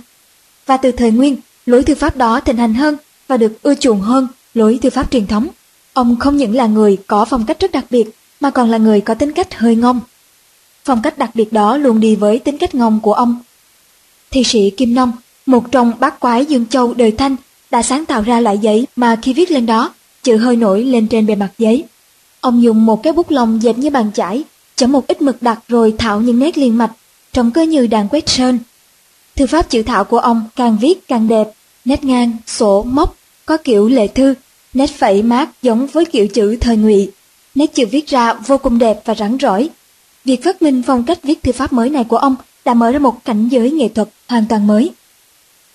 Và 0.66 0.76
từ 0.76 0.92
thời 0.92 1.10
nguyên, 1.10 1.36
lối 1.66 1.82
thư 1.82 1.94
pháp 1.94 2.16
đó 2.16 2.40
thịnh 2.40 2.56
hành 2.56 2.74
hơn 2.74 2.96
và 3.28 3.36
được 3.36 3.62
ưa 3.62 3.74
chuộng 3.74 4.00
hơn 4.00 4.28
lối 4.54 4.78
thư 4.82 4.90
pháp 4.90 5.10
truyền 5.10 5.26
thống. 5.26 5.48
Ông 5.92 6.16
không 6.16 6.36
những 6.36 6.56
là 6.56 6.66
người 6.66 6.96
có 7.06 7.24
phong 7.24 7.46
cách 7.46 7.60
rất 7.60 7.72
đặc 7.72 7.84
biệt, 7.90 8.10
mà 8.40 8.50
còn 8.50 8.70
là 8.70 8.78
người 8.78 9.00
có 9.00 9.14
tính 9.14 9.32
cách 9.32 9.54
hơi 9.54 9.76
ngông. 9.76 10.00
Phong 10.84 11.02
cách 11.02 11.18
đặc 11.18 11.30
biệt 11.34 11.52
đó 11.52 11.76
luôn 11.76 12.00
đi 12.00 12.16
với 12.16 12.38
tính 12.38 12.58
cách 12.58 12.74
ngông 12.74 13.00
của 13.00 13.12
ông. 13.12 13.38
Thi 14.30 14.44
sĩ 14.44 14.70
Kim 14.70 14.94
Nông, 14.94 15.12
một 15.46 15.72
trong 15.72 15.92
bát 16.00 16.20
quái 16.20 16.46
Dương 16.46 16.66
Châu 16.66 16.94
đời 16.94 17.12
Thanh, 17.12 17.36
đã 17.70 17.82
sáng 17.82 18.06
tạo 18.06 18.22
ra 18.22 18.40
loại 18.40 18.58
giấy 18.58 18.86
mà 18.96 19.16
khi 19.22 19.32
viết 19.32 19.50
lên 19.50 19.66
đó, 19.66 19.94
chữ 20.22 20.36
hơi 20.36 20.56
nổi 20.56 20.84
lên 20.84 21.08
trên 21.08 21.26
bề 21.26 21.34
mặt 21.34 21.50
giấy. 21.58 21.84
Ông 22.40 22.62
dùng 22.62 22.86
một 22.86 23.02
cái 23.02 23.12
bút 23.12 23.30
lông 23.30 23.60
dẹp 23.60 23.78
như 23.78 23.90
bàn 23.90 24.10
chải, 24.14 24.44
chấm 24.78 24.92
một 24.92 25.06
ít 25.06 25.22
mực 25.22 25.42
đặc 25.42 25.58
rồi 25.68 25.94
thảo 25.98 26.20
những 26.20 26.38
nét 26.38 26.58
liền 26.58 26.78
mạch, 26.78 26.92
trông 27.32 27.50
cơ 27.50 27.62
như 27.62 27.86
đàn 27.86 28.08
quét 28.08 28.28
sơn. 28.28 28.58
Thư 29.36 29.46
pháp 29.46 29.70
chữ 29.70 29.82
thảo 29.82 30.04
của 30.04 30.18
ông 30.18 30.48
càng 30.56 30.78
viết 30.80 31.08
càng 31.08 31.28
đẹp, 31.28 31.48
nét 31.84 32.04
ngang, 32.04 32.36
sổ, 32.46 32.82
móc, 32.82 33.16
có 33.46 33.56
kiểu 33.56 33.88
lệ 33.88 34.06
thư, 34.06 34.34
nét 34.74 34.90
phẩy 34.98 35.22
mát 35.22 35.48
giống 35.62 35.86
với 35.86 36.04
kiểu 36.04 36.26
chữ 36.28 36.56
thời 36.60 36.76
ngụy. 36.76 37.10
Nét 37.54 37.74
chữ 37.74 37.86
viết 37.90 38.06
ra 38.06 38.32
vô 38.32 38.58
cùng 38.58 38.78
đẹp 38.78 39.00
và 39.04 39.14
rắn 39.14 39.36
rỏi. 39.38 39.68
Việc 40.24 40.44
phát 40.44 40.62
minh 40.62 40.82
phong 40.86 41.04
cách 41.04 41.18
viết 41.22 41.42
thư 41.42 41.52
pháp 41.52 41.72
mới 41.72 41.90
này 41.90 42.04
của 42.04 42.16
ông 42.16 42.36
đã 42.64 42.74
mở 42.74 42.92
ra 42.92 42.98
một 42.98 43.24
cảnh 43.24 43.48
giới 43.48 43.70
nghệ 43.70 43.88
thuật 43.88 44.08
hoàn 44.28 44.44
toàn 44.48 44.66
mới. 44.66 44.90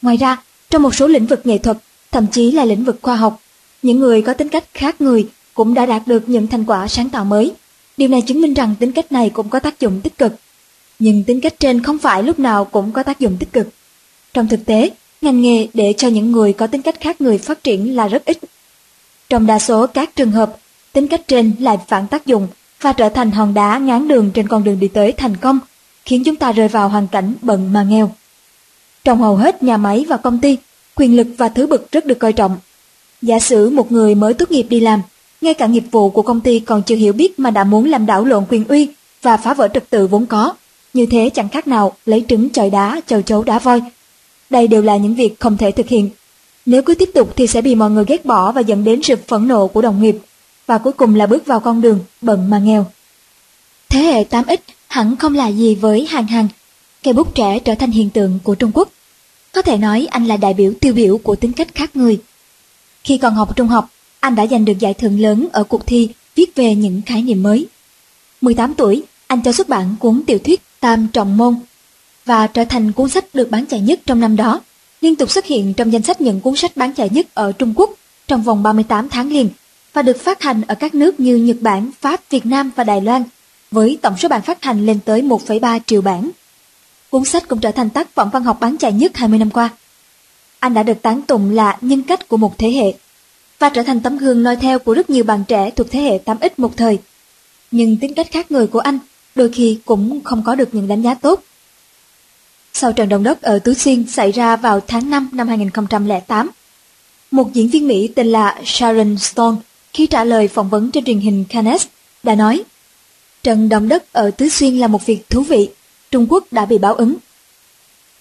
Ngoài 0.01 0.17
ra, 0.17 0.37
trong 0.69 0.83
một 0.83 0.95
số 0.95 1.07
lĩnh 1.07 1.25
vực 1.25 1.41
nghệ 1.43 1.57
thuật, 1.57 1.77
thậm 2.11 2.27
chí 2.27 2.51
là 2.51 2.65
lĩnh 2.65 2.83
vực 2.83 2.99
khoa 3.01 3.15
học, 3.15 3.39
những 3.81 3.99
người 3.99 4.21
có 4.21 4.33
tính 4.33 4.49
cách 4.49 4.63
khác 4.73 5.01
người 5.01 5.29
cũng 5.53 5.73
đã 5.73 5.85
đạt 5.85 6.07
được 6.07 6.29
những 6.29 6.47
thành 6.47 6.65
quả 6.65 6.87
sáng 6.87 7.09
tạo 7.09 7.25
mới. 7.25 7.53
Điều 7.97 8.09
này 8.09 8.21
chứng 8.21 8.41
minh 8.41 8.53
rằng 8.53 8.75
tính 8.79 8.91
cách 8.91 9.11
này 9.11 9.29
cũng 9.29 9.49
có 9.49 9.59
tác 9.59 9.79
dụng 9.79 10.01
tích 10.01 10.17
cực. 10.17 10.35
Nhưng 10.99 11.23
tính 11.23 11.41
cách 11.41 11.59
trên 11.59 11.83
không 11.83 11.97
phải 11.97 12.23
lúc 12.23 12.39
nào 12.39 12.65
cũng 12.65 12.91
có 12.91 13.03
tác 13.03 13.19
dụng 13.19 13.37
tích 13.39 13.53
cực. 13.53 13.67
Trong 14.33 14.47
thực 14.47 14.65
tế, 14.65 14.89
ngành 15.21 15.41
nghề 15.41 15.67
để 15.73 15.93
cho 15.97 16.07
những 16.07 16.31
người 16.31 16.53
có 16.53 16.67
tính 16.67 16.81
cách 16.81 16.99
khác 16.99 17.21
người 17.21 17.37
phát 17.37 17.63
triển 17.63 17.95
là 17.95 18.07
rất 18.07 18.25
ít. 18.25 18.37
Trong 19.29 19.45
đa 19.45 19.59
số 19.59 19.87
các 19.87 20.15
trường 20.15 20.31
hợp, 20.31 20.57
tính 20.93 21.07
cách 21.07 21.27
trên 21.27 21.51
lại 21.59 21.77
phản 21.87 22.07
tác 22.07 22.25
dụng 22.25 22.47
và 22.81 22.93
trở 22.93 23.09
thành 23.09 23.31
hòn 23.31 23.53
đá 23.53 23.77
ngán 23.77 24.07
đường 24.07 24.31
trên 24.33 24.47
con 24.47 24.63
đường 24.63 24.79
đi 24.79 24.87
tới 24.87 25.11
thành 25.11 25.37
công, 25.37 25.59
khiến 26.05 26.23
chúng 26.23 26.35
ta 26.35 26.51
rơi 26.51 26.67
vào 26.67 26.89
hoàn 26.89 27.07
cảnh 27.07 27.33
bận 27.41 27.73
mà 27.73 27.83
nghèo. 27.83 28.11
Trong 29.03 29.21
hầu 29.21 29.35
hết 29.35 29.63
nhà 29.63 29.77
máy 29.77 30.05
và 30.09 30.17
công 30.17 30.39
ty, 30.39 30.57
quyền 30.95 31.15
lực 31.15 31.27
và 31.37 31.49
thứ 31.49 31.67
bực 31.67 31.91
rất 31.91 32.05
được 32.05 32.19
coi 32.19 32.33
trọng. 32.33 32.57
Giả 33.21 33.39
sử 33.39 33.69
một 33.69 33.91
người 33.91 34.15
mới 34.15 34.33
tốt 34.33 34.51
nghiệp 34.51 34.63
đi 34.63 34.79
làm, 34.79 35.01
ngay 35.43 35.53
cả 35.53 35.67
nghiệp 35.67 35.83
vụ 35.91 36.09
của 36.09 36.21
công 36.21 36.41
ty 36.41 36.59
còn 36.59 36.83
chưa 36.83 36.95
hiểu 36.95 37.13
biết 37.13 37.39
mà 37.39 37.51
đã 37.51 37.63
muốn 37.63 37.85
làm 37.85 38.05
đảo 38.05 38.25
lộn 38.25 38.45
quyền 38.49 38.67
uy 38.67 38.89
và 39.21 39.37
phá 39.37 39.53
vỡ 39.53 39.67
trật 39.73 39.89
tự 39.89 40.07
vốn 40.07 40.25
có. 40.25 40.53
Như 40.93 41.05
thế 41.05 41.29
chẳng 41.29 41.49
khác 41.49 41.67
nào 41.67 41.95
lấy 42.05 42.25
trứng 42.29 42.49
chọi 42.49 42.69
đá, 42.69 43.01
chầu 43.07 43.21
chấu 43.21 43.43
đá 43.43 43.59
voi. 43.59 43.81
Đây 44.49 44.67
đều 44.67 44.81
là 44.81 44.97
những 44.97 45.15
việc 45.15 45.39
không 45.39 45.57
thể 45.57 45.71
thực 45.71 45.87
hiện. 45.87 46.09
Nếu 46.65 46.81
cứ 46.81 46.95
tiếp 46.95 47.09
tục 47.13 47.33
thì 47.35 47.47
sẽ 47.47 47.61
bị 47.61 47.75
mọi 47.75 47.91
người 47.91 48.03
ghét 48.07 48.25
bỏ 48.25 48.51
và 48.51 48.61
dẫn 48.61 48.83
đến 48.83 49.03
sự 49.03 49.15
phẫn 49.27 49.47
nộ 49.47 49.67
của 49.67 49.81
đồng 49.81 50.01
nghiệp, 50.01 50.17
và 50.65 50.77
cuối 50.77 50.93
cùng 50.93 51.15
là 51.15 51.25
bước 51.25 51.45
vào 51.45 51.59
con 51.59 51.81
đường 51.81 51.99
bận 52.21 52.49
mà 52.49 52.59
nghèo. 52.59 52.85
Thế 53.89 53.99
hệ 53.99 54.23
8X 54.23 54.57
hẳn 54.87 55.15
không 55.15 55.35
là 55.35 55.47
gì 55.47 55.75
với 55.75 56.05
hàng 56.09 56.27
hàng, 56.27 56.47
cây 57.03 57.13
bút 57.13 57.35
trẻ 57.35 57.59
trở 57.59 57.75
thành 57.75 57.91
hiện 57.91 58.09
tượng 58.09 58.39
của 58.43 58.55
Trung 58.55 58.71
Quốc. 58.73 58.89
Có 59.51 59.61
thể 59.61 59.77
nói 59.77 60.07
anh 60.11 60.25
là 60.25 60.37
đại 60.37 60.53
biểu 60.53 60.73
tiêu 60.81 60.93
biểu 60.93 61.17
của 61.17 61.35
tính 61.35 61.53
cách 61.53 61.75
khác 61.75 61.95
người. 61.95 62.19
Khi 63.03 63.17
còn 63.17 63.33
học 63.33 63.55
trung 63.55 63.67
học, 63.67 63.89
anh 64.23 64.35
đã 64.35 64.47
giành 64.47 64.65
được 64.65 64.79
giải 64.79 64.93
thưởng 64.93 65.19
lớn 65.19 65.47
ở 65.51 65.63
cuộc 65.63 65.87
thi 65.87 66.09
viết 66.35 66.55
về 66.55 66.75
những 66.75 67.01
khái 67.05 67.21
niệm 67.21 67.43
mới. 67.43 67.67
18 68.41 68.73
tuổi, 68.73 69.03
anh 69.27 69.41
cho 69.41 69.51
xuất 69.51 69.69
bản 69.69 69.95
cuốn 69.99 70.23
tiểu 70.27 70.39
thuyết 70.39 70.61
Tam 70.79 71.07
Trọng 71.13 71.37
Môn 71.37 71.55
và 72.25 72.47
trở 72.47 72.65
thành 72.65 72.91
cuốn 72.91 73.09
sách 73.09 73.25
được 73.33 73.51
bán 73.51 73.65
chạy 73.65 73.79
nhất 73.79 73.99
trong 74.05 74.19
năm 74.19 74.35
đó, 74.35 74.61
liên 75.01 75.15
tục 75.15 75.31
xuất 75.31 75.45
hiện 75.45 75.73
trong 75.73 75.93
danh 75.93 76.01
sách 76.01 76.21
những 76.21 76.39
cuốn 76.39 76.55
sách 76.55 76.77
bán 76.77 76.93
chạy 76.93 77.09
nhất 77.09 77.27
ở 77.33 77.51
Trung 77.51 77.73
Quốc 77.75 77.93
trong 78.27 78.43
vòng 78.43 78.63
38 78.63 79.09
tháng 79.09 79.31
liền 79.31 79.49
và 79.93 80.01
được 80.01 80.19
phát 80.19 80.41
hành 80.41 80.61
ở 80.67 80.75
các 80.75 80.95
nước 80.95 81.19
như 81.19 81.35
Nhật 81.35 81.57
Bản, 81.61 81.91
Pháp, 82.01 82.29
Việt 82.29 82.45
Nam 82.45 82.71
và 82.75 82.83
Đài 82.83 83.01
Loan, 83.01 83.23
với 83.71 83.97
tổng 84.01 84.17
số 84.17 84.29
bản 84.29 84.41
phát 84.41 84.63
hành 84.63 84.85
lên 84.85 84.99
tới 85.05 85.21
1,3 85.21 85.79
triệu 85.85 86.01
bản. 86.01 86.29
Cuốn 87.09 87.25
sách 87.25 87.47
cũng 87.47 87.59
trở 87.59 87.71
thành 87.71 87.89
tác 87.89 88.15
phẩm 88.15 88.29
văn 88.33 88.43
học 88.43 88.57
bán 88.59 88.77
chạy 88.77 88.93
nhất 88.93 89.17
20 89.17 89.39
năm 89.39 89.49
qua. 89.49 89.69
Anh 90.59 90.73
đã 90.73 90.83
được 90.83 91.01
tán 91.01 91.21
tụng 91.21 91.49
là 91.49 91.77
nhân 91.81 92.03
cách 92.03 92.27
của 92.27 92.37
một 92.37 92.57
thế 92.57 92.71
hệ 92.71 92.93
và 93.63 93.69
trở 93.69 93.83
thành 93.83 93.99
tấm 93.99 94.17
gương 94.17 94.43
noi 94.43 94.55
theo 94.55 94.79
của 94.79 94.93
rất 94.93 95.09
nhiều 95.09 95.23
bạn 95.23 95.43
trẻ 95.47 95.69
thuộc 95.69 95.87
thế 95.91 95.99
hệ 95.99 96.17
8X 96.25 96.49
một 96.57 96.77
thời. 96.77 96.99
Nhưng 97.71 97.97
tính 97.97 98.13
cách 98.13 98.27
khác 98.31 98.51
người 98.51 98.67
của 98.67 98.79
anh 98.79 98.99
đôi 99.35 99.49
khi 99.49 99.79
cũng 99.85 100.23
không 100.23 100.43
có 100.45 100.55
được 100.55 100.69
những 100.71 100.87
đánh 100.87 101.01
giá 101.01 101.13
tốt. 101.13 101.43
Sau 102.73 102.93
trận 102.93 103.09
động 103.09 103.23
đất 103.23 103.41
ở 103.41 103.59
Tứ 103.59 103.73
Xuyên 103.73 104.07
xảy 104.07 104.31
ra 104.31 104.55
vào 104.55 104.79
tháng 104.87 105.09
5 105.09 105.29
năm 105.31 105.47
2008, 105.47 106.49
một 107.31 107.53
diễn 107.53 107.69
viên 107.69 107.87
Mỹ 107.87 108.07
tên 108.07 108.27
là 108.27 108.61
Sharon 108.65 109.17
Stone 109.17 109.57
khi 109.93 110.07
trả 110.07 110.23
lời 110.23 110.47
phỏng 110.47 110.69
vấn 110.69 110.91
trên 110.91 111.05
truyền 111.05 111.19
hình 111.19 111.45
Cannes 111.49 111.85
đã 112.23 112.35
nói 112.35 112.63
Trận 113.43 113.69
động 113.69 113.89
đất 113.89 114.13
ở 114.13 114.31
Tứ 114.31 114.49
Xuyên 114.49 114.77
là 114.77 114.87
một 114.87 115.05
việc 115.05 115.29
thú 115.29 115.41
vị, 115.41 115.69
Trung 116.11 116.27
Quốc 116.29 116.45
đã 116.51 116.65
bị 116.65 116.77
báo 116.77 116.93
ứng. 116.93 117.15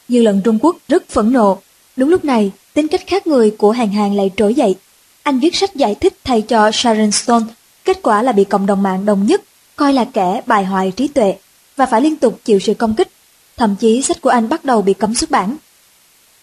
Dư 0.09 0.23
luận 0.23 0.41
Trung 0.45 0.59
Quốc 0.63 0.77
rất 0.89 1.09
phẫn 1.09 1.33
nộ, 1.33 1.59
đúng 1.97 2.09
lúc 2.09 2.25
này 2.25 2.51
tính 2.75 2.89
cách 2.89 3.03
khác 3.07 3.27
người 3.27 3.51
của 3.51 3.71
hàng 3.71 3.93
hàng 3.93 4.17
lại 4.17 4.31
trỗi 4.37 4.55
dậy. 4.55 4.75
Anh 5.23 5.39
viết 5.39 5.57
sách 5.57 5.75
giải 5.75 5.95
thích 5.95 6.15
thay 6.25 6.43
cho 6.43 6.71
Sharon 6.73 7.13
Stone, 7.13 7.45
kết 7.85 7.99
quả 8.03 8.23
là 8.23 8.33
bị 8.33 8.45
cộng 8.45 8.67
đồng 8.67 8.83
mạng 8.83 9.07
đồng 9.07 9.27
nhất, 9.27 9.43
coi 9.77 9.93
là 9.93 10.05
kẻ 10.05 10.43
bài 10.47 10.65
hoại 10.65 10.91
trí 10.91 11.09
tuệ, 11.09 11.35
và 11.77 11.87
phải 11.87 12.01
liên 12.01 12.17
tục 12.17 12.41
chịu 12.45 12.59
sự 12.61 12.75
công 12.75 12.95
kích. 12.95 13.09
Thậm 13.57 13.77
chí 13.77 14.03
sách 14.03 14.21
của 14.21 14.31
anh 14.31 14.49
bắt 14.49 14.65
đầu 14.65 14.83
bị 14.83 14.95
cấm 14.95 15.15
xuất 15.15 15.31
bản. 15.31 15.57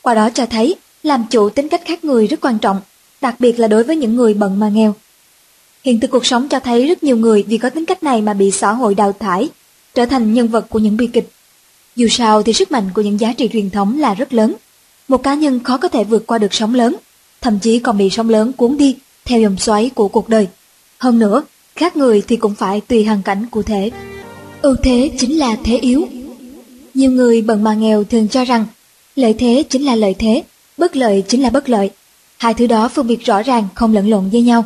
Qua 0.01 0.13
đó 0.13 0.29
cho 0.33 0.45
thấy, 0.45 0.75
làm 1.03 1.25
chủ 1.29 1.49
tính 1.49 1.69
cách 1.69 1.81
khác 1.85 2.03
người 2.03 2.27
rất 2.27 2.41
quan 2.41 2.59
trọng, 2.59 2.81
đặc 3.21 3.35
biệt 3.39 3.59
là 3.59 3.67
đối 3.67 3.83
với 3.83 3.95
những 3.95 4.15
người 4.15 4.33
bận 4.33 4.59
mà 4.59 4.69
nghèo. 4.69 4.95
Hiện 5.83 5.99
thực 5.99 6.11
cuộc 6.11 6.25
sống 6.25 6.49
cho 6.49 6.59
thấy 6.59 6.87
rất 6.87 7.03
nhiều 7.03 7.17
người 7.17 7.43
vì 7.47 7.57
có 7.57 7.69
tính 7.69 7.85
cách 7.85 8.03
này 8.03 8.21
mà 8.21 8.33
bị 8.33 8.51
xã 8.51 8.71
hội 8.71 8.95
đào 8.95 9.13
thải, 9.19 9.49
trở 9.93 10.05
thành 10.05 10.33
nhân 10.33 10.47
vật 10.47 10.65
của 10.69 10.79
những 10.79 10.97
bi 10.97 11.07
kịch. 11.13 11.29
Dù 11.95 12.07
sao 12.07 12.43
thì 12.43 12.53
sức 12.53 12.71
mạnh 12.71 12.89
của 12.93 13.01
những 13.01 13.19
giá 13.19 13.33
trị 13.33 13.49
truyền 13.53 13.69
thống 13.69 13.99
là 13.99 14.13
rất 14.13 14.33
lớn. 14.33 14.55
Một 15.07 15.23
cá 15.23 15.33
nhân 15.33 15.63
khó 15.63 15.77
có 15.77 15.87
thể 15.87 16.03
vượt 16.03 16.27
qua 16.27 16.37
được 16.37 16.53
sóng 16.53 16.75
lớn, 16.75 16.95
thậm 17.41 17.59
chí 17.59 17.79
còn 17.79 17.97
bị 17.97 18.09
sóng 18.09 18.29
lớn 18.29 18.53
cuốn 18.53 18.77
đi 18.77 18.95
theo 19.25 19.41
dòng 19.41 19.57
xoáy 19.57 19.89
của 19.95 20.07
cuộc 20.07 20.29
đời. 20.29 20.47
Hơn 20.97 21.19
nữa, 21.19 21.43
khác 21.75 21.97
người 21.97 22.21
thì 22.27 22.35
cũng 22.35 22.55
phải 22.55 22.81
tùy 22.81 23.05
hoàn 23.05 23.21
cảnh 23.21 23.45
cụ 23.51 23.63
thể. 23.63 23.91
Ưu 24.61 24.75
thế 24.83 25.11
chính 25.17 25.37
là 25.37 25.57
thế 25.63 25.77
yếu. 25.77 26.07
Nhiều 26.93 27.11
người 27.11 27.41
bận 27.41 27.63
mà 27.63 27.73
nghèo 27.73 28.03
thường 28.03 28.27
cho 28.27 28.45
rằng 28.45 28.65
lợi 29.15 29.33
thế 29.33 29.63
chính 29.69 29.85
là 29.85 29.95
lợi 29.95 30.15
thế, 30.19 30.43
bất 30.77 30.95
lợi 30.95 31.23
chính 31.27 31.41
là 31.41 31.49
bất 31.49 31.69
lợi. 31.69 31.89
Hai 32.37 32.53
thứ 32.53 32.67
đó 32.67 32.87
phân 32.87 33.07
biệt 33.07 33.25
rõ 33.25 33.41
ràng 33.41 33.67
không 33.75 33.93
lẫn 33.93 34.09
lộn 34.09 34.29
với 34.29 34.41
nhau. 34.41 34.65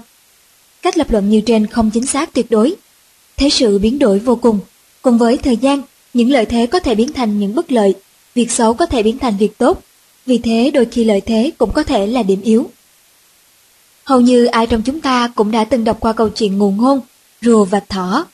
Cách 0.82 0.98
lập 0.98 1.12
luận 1.12 1.30
như 1.30 1.42
trên 1.42 1.68
không 1.68 1.90
chính 1.94 2.06
xác 2.06 2.34
tuyệt 2.34 2.52
đối. 2.52 2.76
Thế 3.38 3.50
sự 3.50 3.80
biến 3.80 4.00
đổi 4.00 4.20
vô 4.20 4.36
cùng, 4.36 4.60
cùng 5.02 5.18
với 5.18 5.38
thời 5.38 5.58
gian, 5.58 5.82
những 6.14 6.32
lợi 6.32 6.46
thế 6.46 6.66
có 6.66 6.80
thể 6.80 6.96
biến 6.96 7.14
thành 7.14 7.40
những 7.40 7.56
bất 7.56 7.72
lợi, 7.72 7.94
việc 8.36 8.52
xấu 8.52 8.74
có 8.74 8.86
thể 8.86 9.04
biến 9.04 9.20
thành 9.20 9.38
việc 9.38 9.58
tốt, 9.58 9.82
vì 10.26 10.38
thế 10.38 10.72
đôi 10.74 10.86
khi 10.86 11.04
lợi 11.04 11.22
thế 11.22 11.52
cũng 11.58 11.72
có 11.72 11.84
thể 11.84 12.08
là 12.08 12.24
điểm 12.24 12.42
yếu. 12.42 12.70
Hầu 14.04 14.22
như 14.22 14.46
ai 14.46 14.68
trong 14.68 14.82
chúng 14.82 15.02
ta 15.02 15.32
cũng 15.36 15.52
đã 15.52 15.64
từng 15.64 15.84
đọc 15.84 15.98
qua 16.00 16.14
câu 16.14 16.30
chuyện 16.30 16.58
ngụ 16.58 16.72
ngôn, 16.72 17.00
rùa 17.42 17.66
và 17.66 17.80
thỏ. 17.80 18.26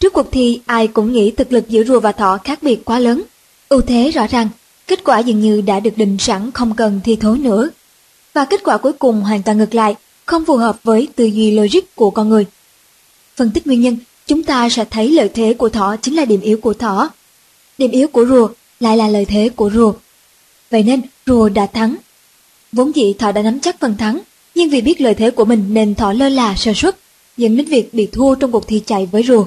Trước 0.00 0.12
cuộc 0.12 0.32
thi, 0.32 0.60
ai 0.66 0.86
cũng 0.86 1.12
nghĩ 1.12 1.30
thực 1.30 1.52
lực 1.52 1.68
giữa 1.68 1.84
rùa 1.84 2.00
và 2.00 2.12
thỏ 2.12 2.38
khác 2.44 2.62
biệt 2.62 2.84
quá 2.84 2.98
lớn. 2.98 3.22
Ưu 3.68 3.80
thế 3.80 4.10
rõ 4.10 4.26
ràng, 4.26 4.48
kết 4.86 5.04
quả 5.04 5.18
dường 5.18 5.40
như 5.40 5.60
đã 5.60 5.80
được 5.80 5.96
định 5.96 6.16
sẵn 6.18 6.50
không 6.50 6.74
cần 6.76 7.00
thi 7.04 7.16
thố 7.16 7.34
nữa. 7.34 7.70
Và 8.34 8.44
kết 8.44 8.60
quả 8.64 8.76
cuối 8.76 8.92
cùng 8.92 9.20
hoàn 9.20 9.42
toàn 9.42 9.58
ngược 9.58 9.74
lại, 9.74 9.94
không 10.26 10.44
phù 10.44 10.56
hợp 10.56 10.78
với 10.84 11.08
tư 11.16 11.24
duy 11.24 11.50
logic 11.50 11.94
của 11.94 12.10
con 12.10 12.28
người. 12.28 12.46
Phân 13.36 13.50
tích 13.50 13.66
nguyên 13.66 13.80
nhân, 13.80 13.96
chúng 14.26 14.42
ta 14.42 14.68
sẽ 14.68 14.84
thấy 14.84 15.10
lợi 15.10 15.28
thế 15.28 15.54
của 15.54 15.68
thỏ 15.68 15.96
chính 15.96 16.16
là 16.16 16.24
điểm 16.24 16.40
yếu 16.40 16.58
của 16.60 16.74
thỏ. 16.74 17.10
Điểm 17.78 17.90
yếu 17.90 18.08
của 18.08 18.26
rùa 18.26 18.48
lại 18.80 18.96
là 18.96 19.08
lợi 19.08 19.24
thế 19.24 19.48
của 19.56 19.70
rùa. 19.70 19.92
Vậy 20.70 20.82
nên 20.82 21.00
rùa 21.26 21.48
đã 21.48 21.66
thắng. 21.66 21.96
Vốn 22.72 22.96
dĩ 22.96 23.12
thỏ 23.18 23.32
đã 23.32 23.42
nắm 23.42 23.60
chắc 23.60 23.80
phần 23.80 23.96
thắng, 23.96 24.20
nhưng 24.54 24.70
vì 24.70 24.80
biết 24.80 25.00
lợi 25.00 25.14
thế 25.14 25.30
của 25.30 25.44
mình 25.44 25.64
nên 25.68 25.94
thỏ 25.94 26.12
lơ 26.12 26.28
là 26.28 26.54
sơ 26.56 26.72
suất, 26.74 26.96
dẫn 27.36 27.56
đến 27.56 27.66
việc 27.66 27.94
bị 27.94 28.06
thua 28.06 28.34
trong 28.34 28.52
cuộc 28.52 28.68
thi 28.68 28.82
chạy 28.86 29.06
với 29.06 29.22
rùa. 29.22 29.44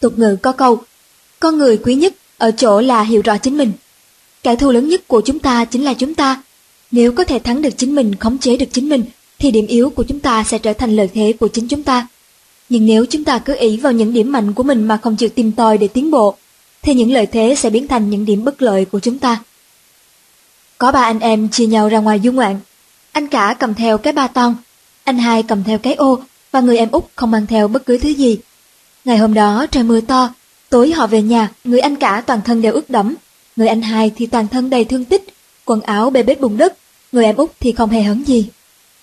Tục 0.00 0.18
ngữ 0.18 0.36
có 0.42 0.52
câu, 0.52 0.78
con 1.40 1.58
người 1.58 1.76
quý 1.76 1.94
nhất 1.94 2.14
ở 2.38 2.50
chỗ 2.50 2.80
là 2.80 3.02
hiểu 3.02 3.22
rõ 3.22 3.38
chính 3.38 3.56
mình. 3.56 3.72
Kẻ 4.42 4.56
thù 4.56 4.70
lớn 4.70 4.88
nhất 4.88 5.08
của 5.08 5.20
chúng 5.20 5.38
ta 5.38 5.64
chính 5.64 5.84
là 5.84 5.94
chúng 5.94 6.14
ta. 6.14 6.42
Nếu 6.90 7.12
có 7.12 7.24
thể 7.24 7.38
thắng 7.38 7.62
được 7.62 7.70
chính 7.76 7.94
mình, 7.94 8.14
khống 8.14 8.38
chế 8.38 8.56
được 8.56 8.66
chính 8.72 8.88
mình, 8.88 9.04
thì 9.38 9.50
điểm 9.50 9.66
yếu 9.66 9.90
của 9.90 10.02
chúng 10.02 10.20
ta 10.20 10.44
sẽ 10.44 10.58
trở 10.58 10.72
thành 10.72 10.96
lợi 10.96 11.08
thế 11.14 11.32
của 11.40 11.48
chính 11.48 11.68
chúng 11.68 11.82
ta. 11.82 12.06
Nhưng 12.68 12.86
nếu 12.86 13.06
chúng 13.06 13.24
ta 13.24 13.38
cứ 13.38 13.54
ý 13.58 13.76
vào 13.76 13.92
những 13.92 14.12
điểm 14.12 14.32
mạnh 14.32 14.52
của 14.52 14.62
mình 14.62 14.84
mà 14.84 14.96
không 14.96 15.16
chịu 15.16 15.28
tìm 15.28 15.52
tòi 15.52 15.78
để 15.78 15.88
tiến 15.88 16.10
bộ, 16.10 16.36
thì 16.82 16.94
những 16.94 17.12
lợi 17.12 17.26
thế 17.26 17.54
sẽ 17.58 17.70
biến 17.70 17.88
thành 17.88 18.10
những 18.10 18.24
điểm 18.24 18.44
bất 18.44 18.62
lợi 18.62 18.84
của 18.84 19.00
chúng 19.00 19.18
ta. 19.18 19.40
Có 20.82 20.92
ba 20.92 21.02
anh 21.02 21.20
em 21.20 21.48
chia 21.48 21.66
nhau 21.66 21.88
ra 21.88 21.98
ngoài 21.98 22.20
du 22.24 22.32
ngoạn. 22.32 22.60
Anh 23.12 23.28
cả 23.28 23.54
cầm 23.58 23.74
theo 23.74 23.98
cái 23.98 24.12
ba 24.12 24.26
ton, 24.26 24.54
anh 25.04 25.18
hai 25.18 25.42
cầm 25.42 25.64
theo 25.64 25.78
cái 25.78 25.94
ô 25.94 26.20
và 26.52 26.60
người 26.60 26.78
em 26.78 26.90
út 26.90 27.04
không 27.14 27.30
mang 27.30 27.46
theo 27.46 27.68
bất 27.68 27.86
cứ 27.86 27.98
thứ 27.98 28.08
gì. 28.08 28.38
Ngày 29.04 29.18
hôm 29.18 29.34
đó 29.34 29.66
trời 29.70 29.84
mưa 29.84 30.00
to, 30.00 30.34
tối 30.70 30.92
họ 30.92 31.06
về 31.06 31.22
nhà, 31.22 31.50
người 31.64 31.80
anh 31.80 31.96
cả 31.96 32.22
toàn 32.26 32.40
thân 32.44 32.62
đều 32.62 32.72
ướt 32.72 32.90
đẫm, 32.90 33.14
người 33.56 33.68
anh 33.68 33.82
hai 33.82 34.12
thì 34.16 34.26
toàn 34.26 34.48
thân 34.48 34.70
đầy 34.70 34.84
thương 34.84 35.04
tích, 35.04 35.24
quần 35.64 35.80
áo 35.80 36.10
bê 36.10 36.22
bết 36.22 36.40
bùn 36.40 36.56
đất, 36.56 36.76
người 37.12 37.24
em 37.24 37.36
út 37.36 37.50
thì 37.60 37.72
không 37.72 37.90
hề 37.90 38.02
hấn 38.02 38.24
gì. 38.24 38.46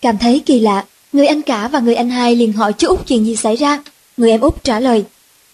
Cảm 0.02 0.18
thấy 0.18 0.40
kỳ 0.46 0.60
lạ, 0.60 0.86
Người 1.14 1.28
anh 1.28 1.42
cả 1.42 1.68
và 1.68 1.80
người 1.80 1.96
anh 1.96 2.10
hai 2.10 2.36
liền 2.36 2.54
hỏi 2.54 2.74
chú 2.74 2.88
Út 2.88 3.08
chuyện 3.08 3.26
gì 3.26 3.36
xảy 3.36 3.56
ra. 3.56 3.80
Người 4.18 4.32
em 4.32 4.42
Út 4.42 4.64
trả 4.64 4.80
lời, 4.80 5.06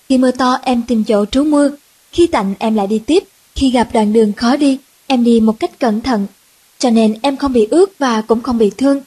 khi 0.09 0.17
mưa 0.17 0.31
to 0.31 0.59
em 0.63 0.81
tìm 0.87 1.03
chỗ 1.03 1.25
trú 1.25 1.43
mưa, 1.43 1.71
khi 2.11 2.27
tạnh 2.27 2.53
em 2.59 2.75
lại 2.75 2.87
đi 2.87 2.99
tiếp, 2.99 3.23
khi 3.55 3.69
gặp 3.71 3.89
đoạn 3.93 4.13
đường 4.13 4.33
khó 4.33 4.57
đi, 4.57 4.77
em 5.07 5.23
đi 5.23 5.39
một 5.39 5.59
cách 5.59 5.79
cẩn 5.79 6.01
thận, 6.01 6.27
cho 6.79 6.89
nên 6.89 7.15
em 7.21 7.37
không 7.37 7.53
bị 7.53 7.67
ướt 7.71 7.99
và 7.99 8.21
cũng 8.21 8.41
không 8.41 8.57
bị 8.57 8.71
thương. 8.77 9.01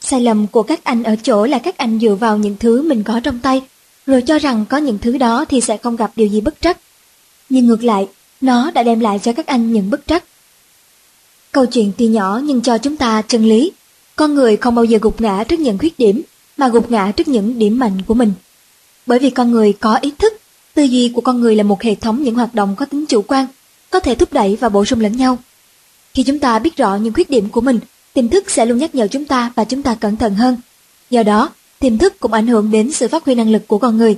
Sai 0.00 0.20
lầm 0.20 0.46
của 0.46 0.62
các 0.62 0.84
anh 0.84 1.02
ở 1.02 1.16
chỗ 1.22 1.46
là 1.46 1.58
các 1.58 1.78
anh 1.78 1.98
dựa 2.00 2.14
vào 2.14 2.38
những 2.38 2.56
thứ 2.60 2.82
mình 2.82 3.02
có 3.02 3.20
trong 3.20 3.38
tay, 3.38 3.62
rồi 4.06 4.22
cho 4.22 4.38
rằng 4.38 4.64
có 4.68 4.76
những 4.76 4.98
thứ 4.98 5.18
đó 5.18 5.44
thì 5.48 5.60
sẽ 5.60 5.76
không 5.76 5.96
gặp 5.96 6.12
điều 6.16 6.28
gì 6.28 6.40
bất 6.40 6.60
trắc. 6.60 6.78
Nhưng 7.48 7.66
ngược 7.66 7.84
lại, 7.84 8.08
nó 8.40 8.70
đã 8.70 8.82
đem 8.82 9.00
lại 9.00 9.18
cho 9.18 9.32
các 9.32 9.46
anh 9.46 9.72
những 9.72 9.90
bất 9.90 10.06
trắc. 10.06 10.24
Câu 11.52 11.66
chuyện 11.66 11.92
tuy 11.98 12.06
nhỏ 12.06 12.40
nhưng 12.44 12.60
cho 12.60 12.78
chúng 12.78 12.96
ta 12.96 13.22
chân 13.22 13.44
lý. 13.44 13.72
Con 14.16 14.34
người 14.34 14.56
không 14.56 14.74
bao 14.74 14.84
giờ 14.84 14.98
gục 15.02 15.20
ngã 15.20 15.44
trước 15.44 15.60
những 15.60 15.78
khuyết 15.78 15.98
điểm, 15.98 16.22
mà 16.56 16.68
gục 16.68 16.90
ngã 16.90 17.12
trước 17.16 17.28
những 17.28 17.58
điểm 17.58 17.78
mạnh 17.78 18.02
của 18.06 18.14
mình. 18.14 18.32
Bởi 19.06 19.18
vì 19.18 19.30
con 19.30 19.50
người 19.50 19.72
có 19.72 19.98
ý 20.00 20.12
thức, 20.18 20.32
tư 20.74 20.82
duy 20.82 21.08
của 21.14 21.20
con 21.20 21.40
người 21.40 21.56
là 21.56 21.62
một 21.62 21.82
hệ 21.82 21.94
thống 21.94 22.22
những 22.22 22.34
hoạt 22.34 22.54
động 22.54 22.74
có 22.76 22.84
tính 22.84 23.06
chủ 23.06 23.22
quan, 23.22 23.46
có 23.92 24.00
thể 24.00 24.14
thúc 24.14 24.32
đẩy 24.32 24.56
và 24.60 24.68
bổ 24.68 24.84
sung 24.84 25.00
lẫn 25.00 25.16
nhau. 25.16 25.38
Khi 26.14 26.22
chúng 26.22 26.38
ta 26.38 26.58
biết 26.58 26.76
rõ 26.76 26.96
những 26.96 27.12
khuyết 27.12 27.30
điểm 27.30 27.48
của 27.48 27.60
mình, 27.60 27.78
tiềm 28.12 28.28
thức 28.28 28.50
sẽ 28.50 28.66
luôn 28.66 28.78
nhắc 28.78 28.94
nhở 28.94 29.06
chúng 29.06 29.24
ta 29.24 29.52
và 29.54 29.64
chúng 29.64 29.82
ta 29.82 29.94
cẩn 29.94 30.16
thận 30.16 30.34
hơn. 30.34 30.56
Do 31.10 31.22
đó, 31.22 31.50
tiềm 31.78 31.98
thức 31.98 32.20
cũng 32.20 32.32
ảnh 32.32 32.46
hưởng 32.46 32.70
đến 32.70 32.92
sự 32.92 33.08
phát 33.08 33.24
huy 33.24 33.34
năng 33.34 33.50
lực 33.50 33.68
của 33.68 33.78
con 33.78 33.96
người. 33.96 34.16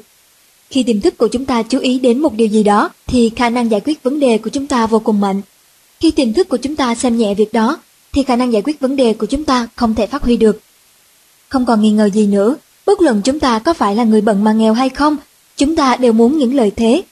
Khi 0.71 0.83
tiềm 0.83 1.01
thức 1.01 1.19
của 1.19 1.29
chúng 1.29 1.45
ta 1.45 1.63
chú 1.63 1.79
ý 1.79 1.99
đến 1.99 2.19
một 2.19 2.35
điều 2.35 2.49
gì 2.49 2.63
đó, 2.63 2.91
thì 3.07 3.31
khả 3.37 3.51
năng 3.51 3.71
giải 3.71 3.81
quyết 3.85 4.03
vấn 4.03 4.21
đề 4.21 4.39
của 4.39 4.51
chúng 4.51 4.67
ta 4.67 4.87
vô 4.87 4.99
cùng 4.99 5.21
mạnh. 5.21 5.41
Khi 6.01 6.11
tiềm 6.11 6.33
thức 6.33 6.49
của 6.49 6.57
chúng 6.57 6.77
ta 6.77 6.95
xem 6.95 7.17
nhẹ 7.17 7.35
việc 7.35 7.53
đó, 7.53 7.79
thì 8.13 8.23
khả 8.23 8.37
năng 8.37 8.53
giải 8.53 8.63
quyết 8.63 8.81
vấn 8.81 8.97
đề 8.97 9.15
của 9.15 9.27
chúng 9.27 9.45
ta 9.45 9.69
không 9.77 9.95
thể 9.95 10.07
phát 10.07 10.23
huy 10.23 10.37
được. 10.37 10.61
Không 11.49 11.67
còn 11.67 11.83
nghi 11.83 11.91
ngờ 11.91 12.11
gì 12.11 12.27
nữa, 12.27 12.57
bất 12.87 13.01
luận 13.01 13.21
chúng 13.25 13.41
ta 13.41 13.59
có 13.59 13.75
phải 13.75 13.97
là 13.97 14.05
người 14.05 14.21
bận 14.21 14.45
mà 14.45 14.53
nghèo 14.53 14.73
hay 14.73 14.89
không, 14.89 15.17
chúng 15.57 15.77
ta 15.77 15.97
đều 15.97 16.13
muốn 16.13 16.39
những 16.39 16.55
lợi 16.55 16.71
thế. 16.71 17.03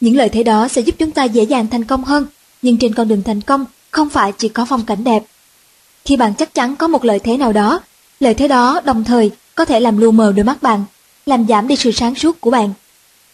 Những 0.00 0.16
lợi 0.16 0.28
thế 0.28 0.42
đó 0.42 0.68
sẽ 0.68 0.80
giúp 0.80 0.94
chúng 0.98 1.10
ta 1.10 1.24
dễ 1.24 1.42
dàng 1.42 1.66
thành 1.66 1.84
công 1.84 2.04
hơn, 2.04 2.26
nhưng 2.62 2.76
trên 2.76 2.94
con 2.94 3.08
đường 3.08 3.22
thành 3.22 3.40
công 3.40 3.64
không 3.90 4.10
phải 4.10 4.32
chỉ 4.32 4.48
có 4.48 4.64
phong 4.64 4.84
cảnh 4.86 5.04
đẹp. 5.04 5.22
Khi 6.04 6.16
bạn 6.16 6.34
chắc 6.34 6.54
chắn 6.54 6.76
có 6.76 6.88
một 6.88 7.04
lợi 7.04 7.18
thế 7.18 7.36
nào 7.36 7.52
đó, 7.52 7.80
lợi 8.20 8.34
thế 8.34 8.48
đó 8.48 8.80
đồng 8.84 9.04
thời 9.04 9.30
có 9.54 9.64
thể 9.64 9.80
làm 9.80 9.98
lu 9.98 10.10
mờ 10.10 10.32
đôi 10.36 10.44
mắt 10.44 10.62
bạn, 10.62 10.84
làm 11.26 11.46
giảm 11.48 11.68
đi 11.68 11.76
sự 11.76 11.92
sáng 11.92 12.14
suốt 12.14 12.40
của 12.40 12.50
bạn. 12.50 12.72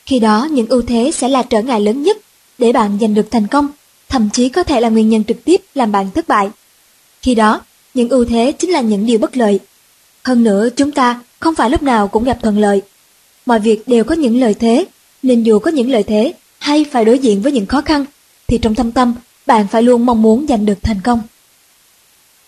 Khi 0.07 0.19
đó 0.19 0.49
những 0.51 0.67
ưu 0.67 0.83
thế 0.83 1.11
sẽ 1.15 1.29
là 1.29 1.43
trở 1.43 1.63
ngại 1.63 1.81
lớn 1.81 2.03
nhất 2.03 2.17
để 2.59 2.73
bạn 2.73 2.99
giành 3.01 3.15
được 3.15 3.31
thành 3.31 3.47
công, 3.47 3.69
thậm 4.09 4.29
chí 4.33 4.49
có 4.49 4.63
thể 4.63 4.81
là 4.81 4.89
nguyên 4.89 5.09
nhân 5.09 5.25
trực 5.25 5.45
tiếp 5.45 5.61
làm 5.75 5.93
bạn 5.93 6.11
thất 6.15 6.29
bại. 6.29 6.51
Khi 7.23 7.35
đó, 7.35 7.61
những 7.95 8.09
ưu 8.09 8.25
thế 8.25 8.53
chính 8.53 8.71
là 8.71 8.81
những 8.81 9.07
điều 9.07 9.19
bất 9.19 9.37
lợi. 9.37 9.61
Hơn 10.25 10.45
nữa, 10.45 10.69
chúng 10.77 10.93
ta 10.93 11.21
không 11.41 11.55
phải 11.55 11.71
lúc 11.71 11.83
nào 11.83 12.09
cũng 12.09 12.25
gặp 12.25 12.39
thuận 12.43 12.59
lợi. 12.59 12.83
Mọi 13.47 13.61
việc 13.61 13.89
đều 13.89 14.05
có 14.05 14.15
những 14.15 14.41
lợi 14.41 14.55
thế, 14.55 14.85
nên 15.23 15.43
dù 15.43 15.59
có 15.59 15.71
những 15.71 15.91
lợi 15.91 16.03
thế 16.03 16.33
hay 16.63 16.85
phải 16.85 17.05
đối 17.05 17.19
diện 17.19 17.43
với 17.43 17.53
những 17.53 17.67
khó 17.67 17.81
khăn, 17.81 18.05
thì 18.49 18.59
trong 18.59 18.75
thâm 18.75 18.93
tâm 18.93 19.15
bạn 19.47 19.67
phải 19.69 19.83
luôn 19.83 20.07
mong 20.07 20.23
muốn 20.23 20.47
giành 20.49 20.67
được 20.67 20.83
thành 20.83 21.01
công. 21.05 21.23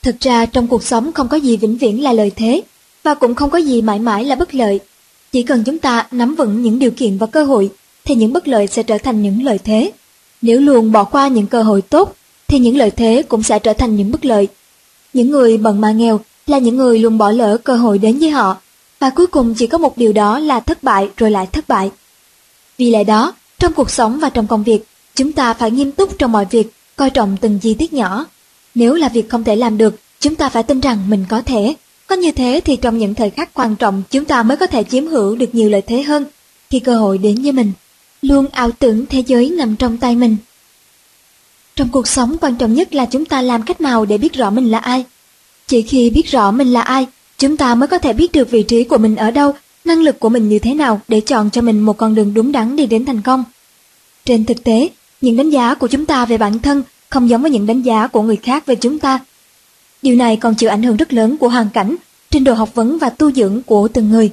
Thực 0.03 0.21
ra 0.21 0.47
trong 0.47 0.67
cuộc 0.67 0.85
sống 0.85 1.13
không 1.13 1.29
có 1.29 1.37
gì 1.37 1.57
vĩnh 1.57 1.77
viễn 1.77 2.03
là 2.03 2.13
lợi 2.13 2.31
thế, 2.37 2.63
và 3.03 3.15
cũng 3.15 3.35
không 3.35 3.51
có 3.51 3.59
gì 3.59 3.83
mãi 3.83 3.99
mãi 3.99 4.25
là 4.25 4.35
bất 4.35 4.55
lợi. 4.55 4.81
Chỉ 5.33 5.43
cần 5.43 5.65
chúng 5.65 5.79
ta 5.79 6.07
nắm 6.11 6.35
vững 6.35 6.63
những 6.63 6.79
điều 6.79 6.91
kiện 6.91 7.19
và 7.19 7.27
cơ 7.27 7.45
hội, 7.45 7.71
thì 8.05 8.15
những 8.15 8.33
bất 8.33 8.49
lợi 8.49 8.67
sẽ 8.67 8.83
trở 8.83 8.99
thành 8.99 9.23
những 9.23 9.45
lợi 9.45 9.59
thế. 9.59 9.93
Nếu 10.43 10.61
luôn 10.61 10.93
bỏ 10.93 11.05
qua 11.05 11.29
những 11.29 11.47
cơ 11.47 11.63
hội 11.63 11.83
tốt, 11.83 12.15
thì 12.49 12.59
những 12.59 12.77
lợi 12.77 12.91
thế 12.91 13.23
cũng 13.29 13.43
sẽ 13.43 13.59
trở 13.59 13.73
thành 13.73 13.97
những 13.97 14.11
bất 14.11 14.25
lợi. 14.25 14.49
Những 15.13 15.31
người 15.31 15.57
bận 15.57 15.81
mà 15.81 15.93
nghèo 15.93 16.21
là 16.47 16.59
những 16.59 16.77
người 16.77 16.99
luôn 16.99 17.19
bỏ 17.19 17.31
lỡ 17.31 17.57
cơ 17.65 17.77
hội 17.77 17.99
đến 17.99 18.19
với 18.19 18.31
họ, 18.31 18.57
và 18.99 19.11
cuối 19.11 19.27
cùng 19.27 19.55
chỉ 19.55 19.67
có 19.67 19.79
một 19.79 19.99
điều 19.99 20.13
đó 20.13 20.39
là 20.39 20.61
thất 20.61 20.83
bại 20.83 21.09
rồi 21.17 21.31
lại 21.31 21.47
thất 21.53 21.69
bại. 21.69 21.91
Vì 22.79 22.91
lẽ 22.91 23.05
đó, 23.05 23.35
trong 23.59 23.73
cuộc 23.73 23.91
sống 23.91 24.19
và 24.19 24.31
trong 24.31 24.47
công 24.47 24.63
việc, 24.63 24.81
chúng 25.15 25.33
ta 25.33 25.55
phải 25.55 25.71
nghiêm 25.71 25.93
túc 25.93 26.19
trong 26.19 26.33
mọi 26.33 26.47
việc, 26.51 26.67
coi 26.97 27.11
trọng 27.11 27.37
từng 27.41 27.59
chi 27.59 27.75
tiết 27.75 27.93
nhỏ. 27.93 28.27
Nếu 28.75 28.95
là 28.95 29.09
việc 29.09 29.31
không 29.31 29.45
thể 29.45 29.57
làm 29.57 29.79
được, 29.79 29.97
chúng 30.21 30.35
ta 30.35 30.49
phải 30.49 30.63
tin 30.63 30.81
rằng 30.81 31.11
mình 31.11 31.25
có 31.29 31.43
thể. 31.43 31.75
Có 32.07 32.17
như 32.17 32.33
thế 32.33 32.61
thì 32.65 32.77
trong 32.77 32.99
những 32.99 33.15
thời 33.15 33.31
khắc 33.31 33.55
quan 33.55 33.77
trọng 33.77 34.03
chúng 34.11 34.25
ta 34.25 34.43
mới 34.43 34.57
có 34.57 34.67
thể 34.67 34.85
chiếm 34.85 35.07
hữu 35.07 35.37
được 35.37 35.55
nhiều 35.55 35.71
lợi 35.71 35.83
thế 35.83 36.03
hơn 36.03 36.25
khi 36.71 36.81
cơ 36.81 36.97
hội 36.97 37.19
đến 37.19 37.43
với 37.43 37.53
mình. 37.53 37.73
Luôn 38.23 38.47
ảo 38.53 38.71
tưởng 38.71 39.07
thế 39.07 39.23
giới 39.27 39.51
nằm 39.51 39.77
trong 39.77 39.99
tay 39.99 40.17
mình. 40.17 40.37
Trong 41.77 41.89
cuộc 41.89 42.09
sống 42.09 42.37
quan 42.41 42.57
trọng 42.57 42.75
nhất 42.75 42.95
là 42.95 43.07
chúng 43.07 43.25
ta 43.25 43.43
làm 43.43 43.63
cách 43.63 43.81
nào 43.81 44.05
để 44.05 44.19
biết 44.19 44.33
rõ 44.33 44.51
mình 44.51 44.71
là 44.71 44.79
ai. 44.79 45.05
Chỉ 45.67 45.83
khi 45.83 46.11
biết 46.11 46.31
rõ 46.31 46.51
mình 46.51 46.73
là 46.73 46.83
ai, 46.83 47.07
chúng 47.39 47.57
ta 47.57 47.75
mới 47.75 47.89
có 47.89 47.99
thể 47.99 48.13
biết 48.13 48.33
được 48.33 48.51
vị 48.51 48.63
trí 48.63 48.85
của 48.85 48.99
mình 48.99 49.17
ở 49.17 49.31
đâu, 49.31 49.55
năng 49.85 50.03
lực 50.03 50.21
của 50.21 50.29
mình 50.29 50.49
như 50.49 50.59
thế 50.59 50.75
nào 50.75 51.01
để 51.09 51.21
chọn 51.21 51.51
cho 51.51 51.63
mình 51.63 51.81
một 51.81 51.97
con 51.97 52.15
đường 52.15 52.35
đúng 52.35 52.53
đắn 52.53 52.77
đi 52.77 52.87
đến 52.87 53.05
thành 53.05 53.21
công. 53.21 53.45
Trên 54.25 54.45
thực 54.45 54.65
tế, 54.65 54.89
những 55.21 55.37
đánh 55.37 55.51
giá 55.51 55.75
của 55.75 55.87
chúng 55.87 56.07
ta 56.07 56.27
về 56.27 56.39
bản 56.39 56.59
thân 56.59 56.83
không 57.11 57.29
giống 57.29 57.43
với 57.43 57.51
những 57.51 57.67
đánh 57.67 57.83
giá 57.83 58.07
của 58.07 58.23
người 58.23 58.37
khác 58.37 58.67
về 58.67 58.75
chúng 58.75 58.99
ta. 58.99 59.19
Điều 60.03 60.17
này 60.17 60.37
còn 60.37 60.55
chịu 60.55 60.71
ảnh 60.71 60.83
hưởng 60.83 60.97
rất 60.97 61.13
lớn 61.13 61.37
của 61.37 61.49
hoàn 61.49 61.69
cảnh, 61.71 61.97
trình 62.31 62.45
độ 62.45 62.55
học 62.55 62.75
vấn 62.75 62.99
và 62.99 63.11
tu 63.11 63.33
dưỡng 63.33 63.63
của 63.67 63.89
từng 63.89 64.11
người. 64.11 64.31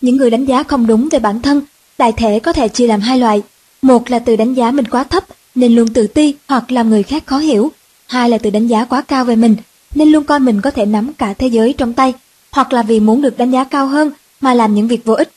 Những 0.00 0.16
người 0.16 0.30
đánh 0.30 0.44
giá 0.44 0.62
không 0.62 0.86
đúng 0.86 1.08
về 1.08 1.18
bản 1.18 1.42
thân, 1.42 1.60
đại 1.98 2.12
thể 2.12 2.38
có 2.40 2.52
thể 2.52 2.68
chia 2.68 2.86
làm 2.86 3.00
hai 3.00 3.18
loại. 3.18 3.42
Một 3.82 4.10
là 4.10 4.18
từ 4.18 4.36
đánh 4.36 4.54
giá 4.54 4.70
mình 4.70 4.84
quá 4.84 5.04
thấp 5.04 5.24
nên 5.54 5.76
luôn 5.76 5.88
tự 5.88 6.06
ti 6.06 6.34
hoặc 6.48 6.72
làm 6.72 6.90
người 6.90 7.02
khác 7.02 7.26
khó 7.26 7.38
hiểu. 7.38 7.72
Hai 8.06 8.30
là 8.30 8.38
từ 8.38 8.50
đánh 8.50 8.66
giá 8.66 8.84
quá 8.84 9.02
cao 9.02 9.24
về 9.24 9.36
mình 9.36 9.56
nên 9.94 10.08
luôn 10.08 10.24
coi 10.24 10.38
mình 10.40 10.60
có 10.60 10.70
thể 10.70 10.86
nắm 10.86 11.12
cả 11.12 11.34
thế 11.34 11.46
giới 11.46 11.72
trong 11.72 11.92
tay 11.92 12.12
hoặc 12.50 12.72
là 12.72 12.82
vì 12.82 13.00
muốn 13.00 13.22
được 13.22 13.38
đánh 13.38 13.50
giá 13.50 13.64
cao 13.64 13.86
hơn 13.86 14.10
mà 14.42 14.54
làm 14.54 14.74
những 14.74 14.88
việc 14.88 15.04
vô 15.04 15.14
ích. 15.14 15.30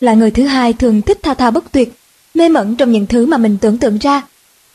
Là 0.00 0.14
người 0.14 0.30
thứ 0.30 0.42
hai 0.42 0.72
thường 0.72 1.02
thích 1.02 1.18
thao 1.22 1.34
thao 1.34 1.50
bất 1.50 1.72
tuyệt, 1.72 1.92
mê 2.34 2.48
mẩn 2.48 2.76
trong 2.76 2.92
những 2.92 3.06
thứ 3.06 3.26
mà 3.26 3.36
mình 3.36 3.58
tưởng 3.60 3.78
tượng 3.78 3.98
ra. 3.98 4.22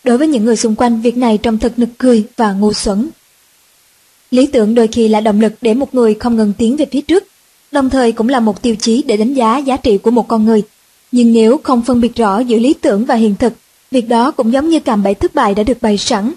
Đối 0.03 0.17
với 0.17 0.27
những 0.27 0.45
người 0.45 0.55
xung 0.55 0.75
quanh, 0.75 1.01
việc 1.01 1.17
này 1.17 1.37
trông 1.37 1.57
thật 1.57 1.73
nực 1.79 1.89
cười 1.97 2.25
và 2.37 2.51
ngu 2.51 2.73
xuẩn. 2.73 3.09
Lý 4.31 4.47
tưởng 4.47 4.75
đôi 4.75 4.87
khi 4.87 5.07
là 5.07 5.21
động 5.21 5.41
lực 5.41 5.53
để 5.61 5.73
một 5.73 5.95
người 5.95 6.13
không 6.13 6.35
ngừng 6.35 6.53
tiến 6.57 6.77
về 6.77 6.85
phía 6.91 7.01
trước, 7.01 7.23
đồng 7.71 7.89
thời 7.89 8.11
cũng 8.11 8.29
là 8.29 8.39
một 8.39 8.61
tiêu 8.61 8.75
chí 8.75 9.03
để 9.05 9.17
đánh 9.17 9.33
giá 9.33 9.57
giá 9.57 9.77
trị 9.77 9.97
của 9.97 10.11
một 10.11 10.27
con 10.27 10.45
người. 10.45 10.61
Nhưng 11.11 11.33
nếu 11.33 11.59
không 11.63 11.81
phân 11.81 12.01
biệt 12.01 12.15
rõ 12.15 12.39
giữa 12.39 12.59
lý 12.59 12.73
tưởng 12.73 13.05
và 13.05 13.15
hiện 13.15 13.35
thực, 13.35 13.53
việc 13.91 14.09
đó 14.09 14.31
cũng 14.31 14.53
giống 14.53 14.69
như 14.69 14.79
cạm 14.79 15.03
bẫy 15.03 15.15
thất 15.15 15.35
bại 15.35 15.55
đã 15.55 15.63
được 15.63 15.81
bày 15.81 15.97
sẵn. 15.97 16.33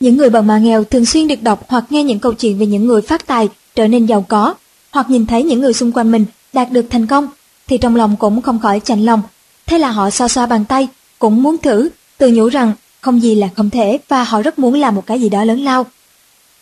Những 0.00 0.16
người 0.16 0.30
bằng 0.30 0.46
mà 0.46 0.58
nghèo 0.58 0.84
thường 0.84 1.06
xuyên 1.06 1.28
được 1.28 1.42
đọc 1.42 1.64
hoặc 1.68 1.84
nghe 1.90 2.04
những 2.04 2.18
câu 2.18 2.32
chuyện 2.32 2.58
về 2.58 2.66
những 2.66 2.86
người 2.86 3.02
phát 3.02 3.26
tài 3.26 3.48
trở 3.74 3.88
nên 3.88 4.06
giàu 4.06 4.24
có, 4.28 4.54
hoặc 4.92 5.10
nhìn 5.10 5.26
thấy 5.26 5.42
những 5.42 5.60
người 5.60 5.72
xung 5.72 5.92
quanh 5.92 6.10
mình 6.12 6.24
đạt 6.52 6.72
được 6.72 6.86
thành 6.90 7.06
công, 7.06 7.28
thì 7.68 7.78
trong 7.78 7.96
lòng 7.96 8.16
cũng 8.16 8.42
không 8.42 8.58
khỏi 8.58 8.80
chạnh 8.80 9.04
lòng. 9.04 9.22
Thế 9.66 9.78
là 9.78 9.90
họ 9.90 10.10
xoa 10.10 10.28
xoa 10.28 10.46
bàn 10.46 10.64
tay, 10.64 10.88
cũng 11.18 11.42
muốn 11.42 11.58
thử, 11.58 11.88
tự 12.18 12.30
nhủ 12.30 12.48
rằng 12.48 12.72
không 13.00 13.22
gì 13.22 13.34
là 13.34 13.48
không 13.56 13.70
thể 13.70 13.98
và 14.08 14.24
họ 14.24 14.42
rất 14.42 14.58
muốn 14.58 14.74
làm 14.74 14.94
một 14.94 15.06
cái 15.06 15.20
gì 15.20 15.28
đó 15.28 15.44
lớn 15.44 15.64
lao. 15.64 15.86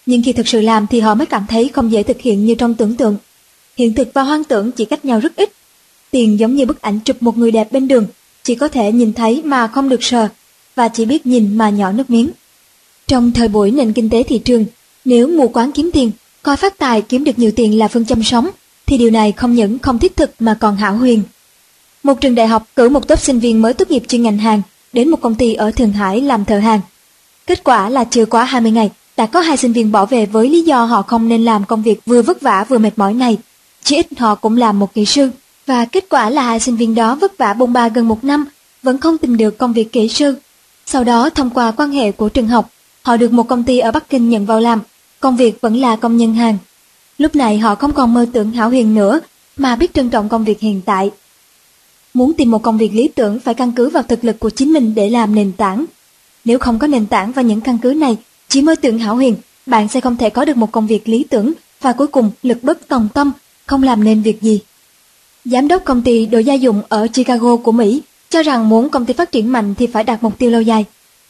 Nhưng 0.07 0.23
khi 0.23 0.33
thực 0.33 0.49
sự 0.49 0.61
làm 0.61 0.87
thì 0.87 1.01
họ 1.01 1.15
mới 1.15 1.27
cảm 1.27 1.47
thấy 1.49 1.69
không 1.69 1.93
dễ 1.93 2.03
thực 2.03 2.21
hiện 2.21 2.47
như 2.47 2.55
trong 2.55 2.75
tưởng 2.75 2.97
tượng. 2.97 3.17
Hiện 3.77 3.95
thực 3.95 4.09
và 4.15 4.23
hoang 4.23 4.45
tưởng 4.45 4.73
chỉ 4.73 4.85
cách 4.85 5.05
nhau 5.05 5.21
rất 5.21 5.37
ít. 5.37 5.53
Tiền 6.11 6.39
giống 6.39 6.55
như 6.55 6.67
bức 6.67 6.83
ảnh 6.83 6.99
chụp 7.05 7.17
một 7.23 7.39
người 7.39 7.51
đẹp 7.51 7.73
bên 7.73 7.89
đường, 7.89 8.07
chỉ 8.43 8.55
có 8.55 8.69
thể 8.69 8.93
nhìn 8.93 9.13
thấy 9.13 9.43
mà 9.45 9.67
không 9.67 9.89
được 9.89 10.03
sờ, 10.03 10.29
và 10.75 10.89
chỉ 10.89 11.05
biết 11.05 11.27
nhìn 11.27 11.59
mà 11.59 11.71
nhỏ 11.71 11.93
nước 11.93 12.11
miếng. 12.11 12.31
Trong 13.07 13.33
thời 13.33 13.49
buổi 13.49 13.71
nền 13.71 13.93
kinh 13.93 14.11
tế 14.11 14.23
thị 14.23 14.39
trường, 14.39 14.65
nếu 15.05 15.29
mù 15.29 15.49
quáng 15.49 15.73
kiếm 15.73 15.91
tiền, 15.93 16.11
coi 16.43 16.57
phát 16.57 16.79
tài 16.79 17.03
kiếm 17.03 17.25
được 17.25 17.39
nhiều 17.39 17.51
tiền 17.57 17.79
là 17.79 17.89
phương 17.89 18.05
châm 18.05 18.23
sống, 18.23 18.51
thì 18.87 18.99
điều 18.99 19.11
này 19.11 19.33
không 19.33 19.55
những 19.55 19.79
không 19.79 19.99
thiết 19.99 20.17
thực 20.17 20.31
mà 20.39 20.57
còn 20.61 20.77
hảo 20.77 20.97
huyền. 20.97 21.23
Một 22.03 22.21
trường 22.21 22.35
đại 22.35 22.47
học 22.47 22.67
cử 22.77 22.89
một 22.89 23.09
tốp 23.09 23.21
sinh 23.21 23.41
viên 23.41 23.63
mới 23.63 23.75
tốt 23.75 23.91
nghiệp 23.91 24.03
chuyên 24.09 24.23
ngành 24.23 24.39
hàng 24.39 24.63
đến 24.93 25.09
một 25.09 25.21
công 25.21 25.35
ty 25.35 25.55
ở 25.55 25.71
Thượng 25.71 25.93
Hải 25.93 26.21
làm 26.21 26.45
thợ 26.45 26.59
hàng. 26.59 26.81
Kết 27.47 27.65
quả 27.65 27.89
là 27.89 28.05
chưa 28.05 28.25
quá 28.25 28.45
20 28.45 28.73
ngày, 28.73 28.91
đã 29.17 29.27
có 29.27 29.41
hai 29.41 29.57
sinh 29.57 29.73
viên 29.73 29.93
bỏ 29.93 30.07
về 30.07 30.27
với 30.27 30.49
lý 30.49 30.63
do 30.63 30.85
họ 30.85 31.03
không 31.03 31.29
nên 31.29 31.45
làm 31.45 31.65
công 31.65 31.83
việc 31.83 32.01
vừa 32.07 32.23
vất 32.23 32.41
vả 32.41 32.65
vừa 32.69 32.79
mệt 32.79 32.91
mỏi 32.97 33.15
này. 33.15 33.39
Chỉ 33.83 33.97
ít 33.97 34.07
họ 34.19 34.35
cũng 34.35 34.57
làm 34.57 34.79
một 34.79 34.95
kỹ 34.95 35.05
sư, 35.05 35.31
và 35.67 35.85
kết 35.85 36.05
quả 36.09 36.31
là 36.31 36.43
hai 36.43 36.61
sinh 36.61 36.77
viên 36.77 36.95
đó 36.95 37.15
vất 37.15 37.39
vả 37.39 37.55
bôn 37.55 37.73
ba 37.73 37.89
gần 37.89 38.09
một 38.09 38.25
năm, 38.25 38.45
vẫn 38.83 38.99
không 38.99 39.19
tìm 39.19 39.37
được 39.37 39.59
công 39.59 39.73
việc 39.73 39.93
kỹ 39.93 40.09
sư. 40.09 40.35
Sau 40.87 41.05
đó, 41.05 41.31
thông 41.31 41.51
qua 41.51 41.71
quan 41.71 41.91
hệ 41.91 42.13
của 42.13 42.29
trường 42.29 42.49
học, 42.49 42.71
họ 43.03 43.17
được 43.17 43.33
một 43.33 43.49
công 43.49 43.65
ty 43.65 43.79
ở 43.79 43.93
Bắc 43.93 44.09
Kinh 44.09 44.31
nhận 44.31 44.47
vào 44.47 44.61
làm, 44.61 44.81
công 45.21 45.37
việc 45.37 45.61
vẫn 45.61 45.77
là 45.77 45.97
công 45.97 46.17
nhân 46.17 46.35
hàng. 46.35 46.59
Lúc 47.19 47.37
này 47.37 47.59
họ 47.59 47.75
không 47.75 47.93
còn 47.93 48.15
mơ 48.15 48.27
tưởng 48.33 48.53
hảo 48.53 48.69
huyền 48.69 48.95
nữa, 48.95 49.21
mà 49.57 49.77
biết 49.77 49.95
trân 49.95 50.11
trọng 50.11 50.29
công 50.29 50.45
việc 50.45 50.61
hiện 50.61 50.81
tại. 50.85 51.11
Muốn 52.15 52.33
tìm 52.33 52.51
một 52.51 52.63
công 52.63 52.79
việc 52.79 52.95
lý 52.95 53.09
tưởng 53.09 53.41
phải 53.41 53.55
căn 53.55 53.73
cứ 53.73 53.89
vào 53.89 54.03
thực 54.03 54.25
lực 54.25 54.41
của 54.41 54.51
chính 54.51 54.73
mình 54.73 54.95
để 54.95 55.11
làm 55.11 55.35
nền 55.35 55.53
tảng. 55.53 55.85
Nếu 56.45 56.59
không 56.59 56.79
có 56.79 56.87
nền 56.87 57.07
tảng 57.07 57.33
và 57.33 57.43
những 57.43 57.61
căn 57.61 57.79
cứ 57.79 57.93
này, 57.93 58.17
chỉ 58.49 58.63
mơ 58.63 58.75
tưởng 58.75 58.99
hảo 58.99 59.15
huyền, 59.15 59.37
bạn 59.67 59.89
sẽ 59.89 60.01
không 60.01 60.17
thể 60.17 60.31
có 60.31 60.45
được 60.45 60.57
một 60.57 60.73
công 60.73 60.87
việc 60.87 61.09
lý 61.09 61.25
tưởng 61.31 61.53
và 61.81 61.93
cuối 61.93 62.07
cùng 62.07 62.31
lực 62.43 62.63
bất 62.63 62.89
tòng 62.89 63.09
tâm, 63.15 63.33
không 63.67 63.83
làm 63.83 64.05
nên 64.05 64.23
việc 64.23 64.43
gì. 64.43 64.61
Giám 65.45 65.69
đốc 65.69 65.85
công 65.85 66.03
ty 66.03 66.27
đồ 66.27 66.39
gia 66.39 66.55
dụng 66.55 66.83
ở 66.89 67.07
Chicago 67.07 67.57
của 67.57 67.73
Mỹ 67.73 68.03
cho 68.31 68.43
rằng 68.43 68.69
muốn 68.69 68.89
công 68.89 69.07
ty 69.07 69.15
phát 69.15 69.33
triển 69.33 69.53
mạnh 69.53 69.75
thì 69.79 69.87
phải 69.87 70.05
đạt 70.05 70.23
mục 70.23 70.39
tiêu 70.39 70.51
lâu 70.51 70.63
dài. 70.63 70.85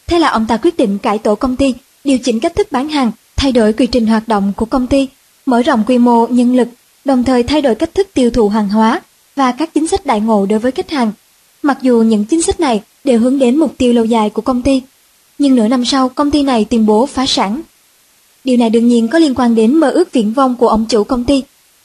Thế 0.07 0.19
là 0.19 0.29
ông 0.29 0.47
ta 0.47 0.57
quyết 0.57 0.77
định 0.77 0.99
cải 0.99 1.19
tổ 1.19 1.35
công 1.35 1.57
ty, 1.57 1.75
điều 2.05 2.19
chỉnh 2.19 2.41
cách 2.41 2.55
thức 2.55 2.73
bán 2.73 2.89
hàng, 2.89 3.13
thay 3.41 3.53
đổi 3.53 3.73
quy 3.73 3.87
trình 3.87 4.07
hoạt 4.07 4.29
động 4.29 4.53
của 4.57 4.67
công 4.67 4.87
ty, 4.87 5.09
mở 5.47 5.63
rộng 5.63 5.85
quy 5.87 5.99
mô 5.99 6.27
nhân 6.27 6.57
lực 6.57 6.69
đồng 7.05 7.25
thời 7.25 7.43
thay 7.43 7.63
đổi 7.63 7.75
cách 7.75 7.95
thức 7.95 8.09
tiêu 8.15 8.31
thụ 8.31 8.49
hàng 8.49 8.69
hóa 8.69 9.01
và 9.37 9.53
các 9.53 9.75
chính 9.75 9.87
sách 9.87 10.07
đại 10.07 10.21
ngộ 10.21 10.47
đối 10.47 10.59
với 10.59 10.73
khách 10.73 10.91
hàng. 10.91 11.13
Mặc 11.63 11.79
dù 11.83 12.03
những 12.03 12.25
chính 12.25 12.43
sách 12.43 12.61
này 12.61 12.83
đều 13.05 13.21
hướng 13.21 13.39
đến 13.39 13.57
mục 13.57 13.75
tiêu 13.79 13.93
lâu 13.93 14.05
dài 14.05 14.31
của 14.31 14.43
công 14.43 14.63
ty, 14.63 14.83
nhưng 15.39 15.55
nửa 15.55 15.69
năm 15.69 15.85
sau 15.85 16.09
công 16.09 16.31
ty 16.31 16.43
này 16.43 16.65
tuyên 16.65 16.87
bố 16.87 17.07
phá 17.07 17.27
sản. 17.27 17.61
Điều 18.45 18.57
này 18.57 18.71
đương 18.71 18.89
nhiên 18.89 19.09
có 19.09 19.19
liên 19.19 19.35
quan 19.35 19.55
đến 19.55 19.75
mơ 19.75 19.91
ước 19.91 20.13
viễn 20.13 20.33
vông 20.33 20.57
của 20.57 20.69
ông 20.69 20.87
chủ 20.89 21.05
công 21.05 21.25
ty. 21.25 21.43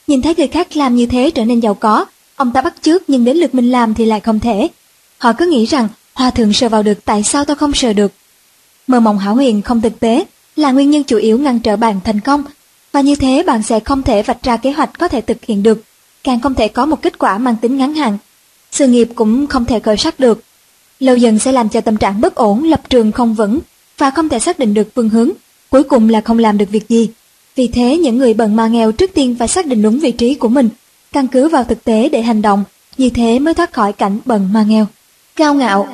Nhìn 0.08 0.22
thấy 0.22 0.36
người 0.38 0.48
khác 0.48 0.76
làm 0.78 0.96
như 0.96 1.06
thế 1.06 1.32
trở 1.32 1.46
nên 1.46 1.60
giàu 1.60 1.74
có, 1.74 2.06
ông 2.36 2.52
ta 2.52 2.62
bắt 2.62 2.76
chước 2.82 3.10
nhưng 3.10 3.26
đến 3.26 3.38
lượt 3.38 3.56
mình 3.56 3.72
làm 3.72 3.94
thì 3.94 4.06
lại 4.06 4.20
không 4.20 4.40
thể. 4.40 4.68
Họ 5.18 5.34
cứ 5.34 5.46
nghĩ 5.46 5.66
rằng 5.66 5.88
hòa 6.14 6.30
thượng 6.30 6.54
sờ 6.54 6.70
vào 6.70 6.84
được 6.84 7.06
tại 7.06 7.24
sao 7.24 7.46
tôi 7.46 7.56
không 7.56 7.74
sờ 7.74 7.94
được. 7.94 8.12
Mơ 8.88 9.00
mộng 9.00 9.18
hảo 9.18 9.36
huyền 9.36 9.62
không 9.62 9.82
thực 9.82 10.00
tế 10.00 10.26
là 10.56 10.72
nguyên 10.72 10.92
nhân 10.92 11.04
chủ 11.04 11.18
yếu 11.18 11.40
ngăn 11.40 11.60
trở 11.60 11.78
bạn 11.78 12.00
thành 12.04 12.20
công 12.20 12.44
và 12.92 13.02
như 13.02 13.16
thế 13.16 13.44
bạn 13.44 13.64
sẽ 13.64 13.80
không 13.80 14.04
thể 14.04 14.24
vạch 14.24 14.44
ra 14.44 14.58
kế 14.58 14.72
hoạch 14.72 15.00
có 15.00 15.08
thể 15.08 15.22
thực 15.22 15.46
hiện 15.46 15.64
được, 15.64 15.84
càng 16.24 16.40
không 16.40 16.54
thể 16.54 16.68
có 16.68 16.86
một 16.86 17.02
kết 17.02 17.20
quả 17.20 17.38
mang 17.38 17.56
tính 17.62 17.78
ngắn 17.78 17.94
hạn. 17.94 18.18
Sự 18.72 18.88
nghiệp 18.88 19.10
cũng 19.16 19.48
không 19.48 19.66
thể 19.66 19.80
khởi 19.80 19.98
sắc 19.98 20.20
được. 20.20 20.44
Lâu 21.00 21.16
dần 21.16 21.40
sẽ 21.40 21.52
làm 21.52 21.70
cho 21.70 21.82
tâm 21.82 21.98
trạng 21.98 22.22
bất 22.22 22.36
ổn, 22.36 22.64
lập 22.64 22.82
trường 22.90 23.12
không 23.12 23.34
vững 23.34 23.60
và 23.98 24.10
không 24.10 24.30
thể 24.30 24.40
xác 24.40 24.60
định 24.60 24.74
được 24.74 24.88
phương 24.96 25.10
hướng, 25.10 25.30
cuối 25.70 25.84
cùng 25.84 26.10
là 26.10 26.22
không 26.22 26.40
làm 26.40 26.58
được 26.58 26.70
việc 26.70 26.90
gì. 26.90 27.10
Vì 27.56 27.68
thế 27.68 27.98
những 27.98 28.18
người 28.18 28.34
bận 28.34 28.56
mà 28.56 28.68
nghèo 28.68 28.92
trước 28.92 29.12
tiên 29.14 29.36
phải 29.40 29.48
xác 29.48 29.66
định 29.66 29.82
đúng 29.82 30.00
vị 30.00 30.12
trí 30.12 30.36
của 30.36 30.50
mình, 30.50 30.70
căn 31.12 31.28
cứ 31.28 31.50
vào 31.50 31.64
thực 31.64 31.84
tế 31.84 32.10
để 32.10 32.22
hành 32.22 32.42
động, 32.42 32.64
như 32.98 33.10
thế 33.10 33.40
mới 33.40 33.54
thoát 33.54 33.74
khỏi 33.74 33.94
cảnh 33.94 34.20
bận 34.26 34.50
mà 34.54 34.64
nghèo. 34.64 34.88
Cao 35.36 35.54
ngạo 35.54 35.88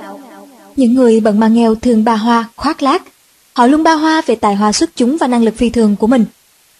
Những 0.75 0.93
người 0.93 1.19
bận 1.19 1.39
mà 1.39 1.47
nghèo 1.47 1.75
thường 1.75 2.03
ba 2.03 2.15
hoa, 2.15 2.49
khoác 2.55 2.83
lác. 2.83 3.03
Họ 3.53 3.67
luôn 3.67 3.83
ba 3.83 3.93
hoa 3.93 4.21
về 4.25 4.35
tài 4.35 4.55
hoa 4.55 4.71
xuất 4.71 4.95
chúng 4.95 5.17
và 5.17 5.27
năng 5.27 5.43
lực 5.43 5.57
phi 5.57 5.69
thường 5.69 5.95
của 5.95 6.07
mình. 6.07 6.25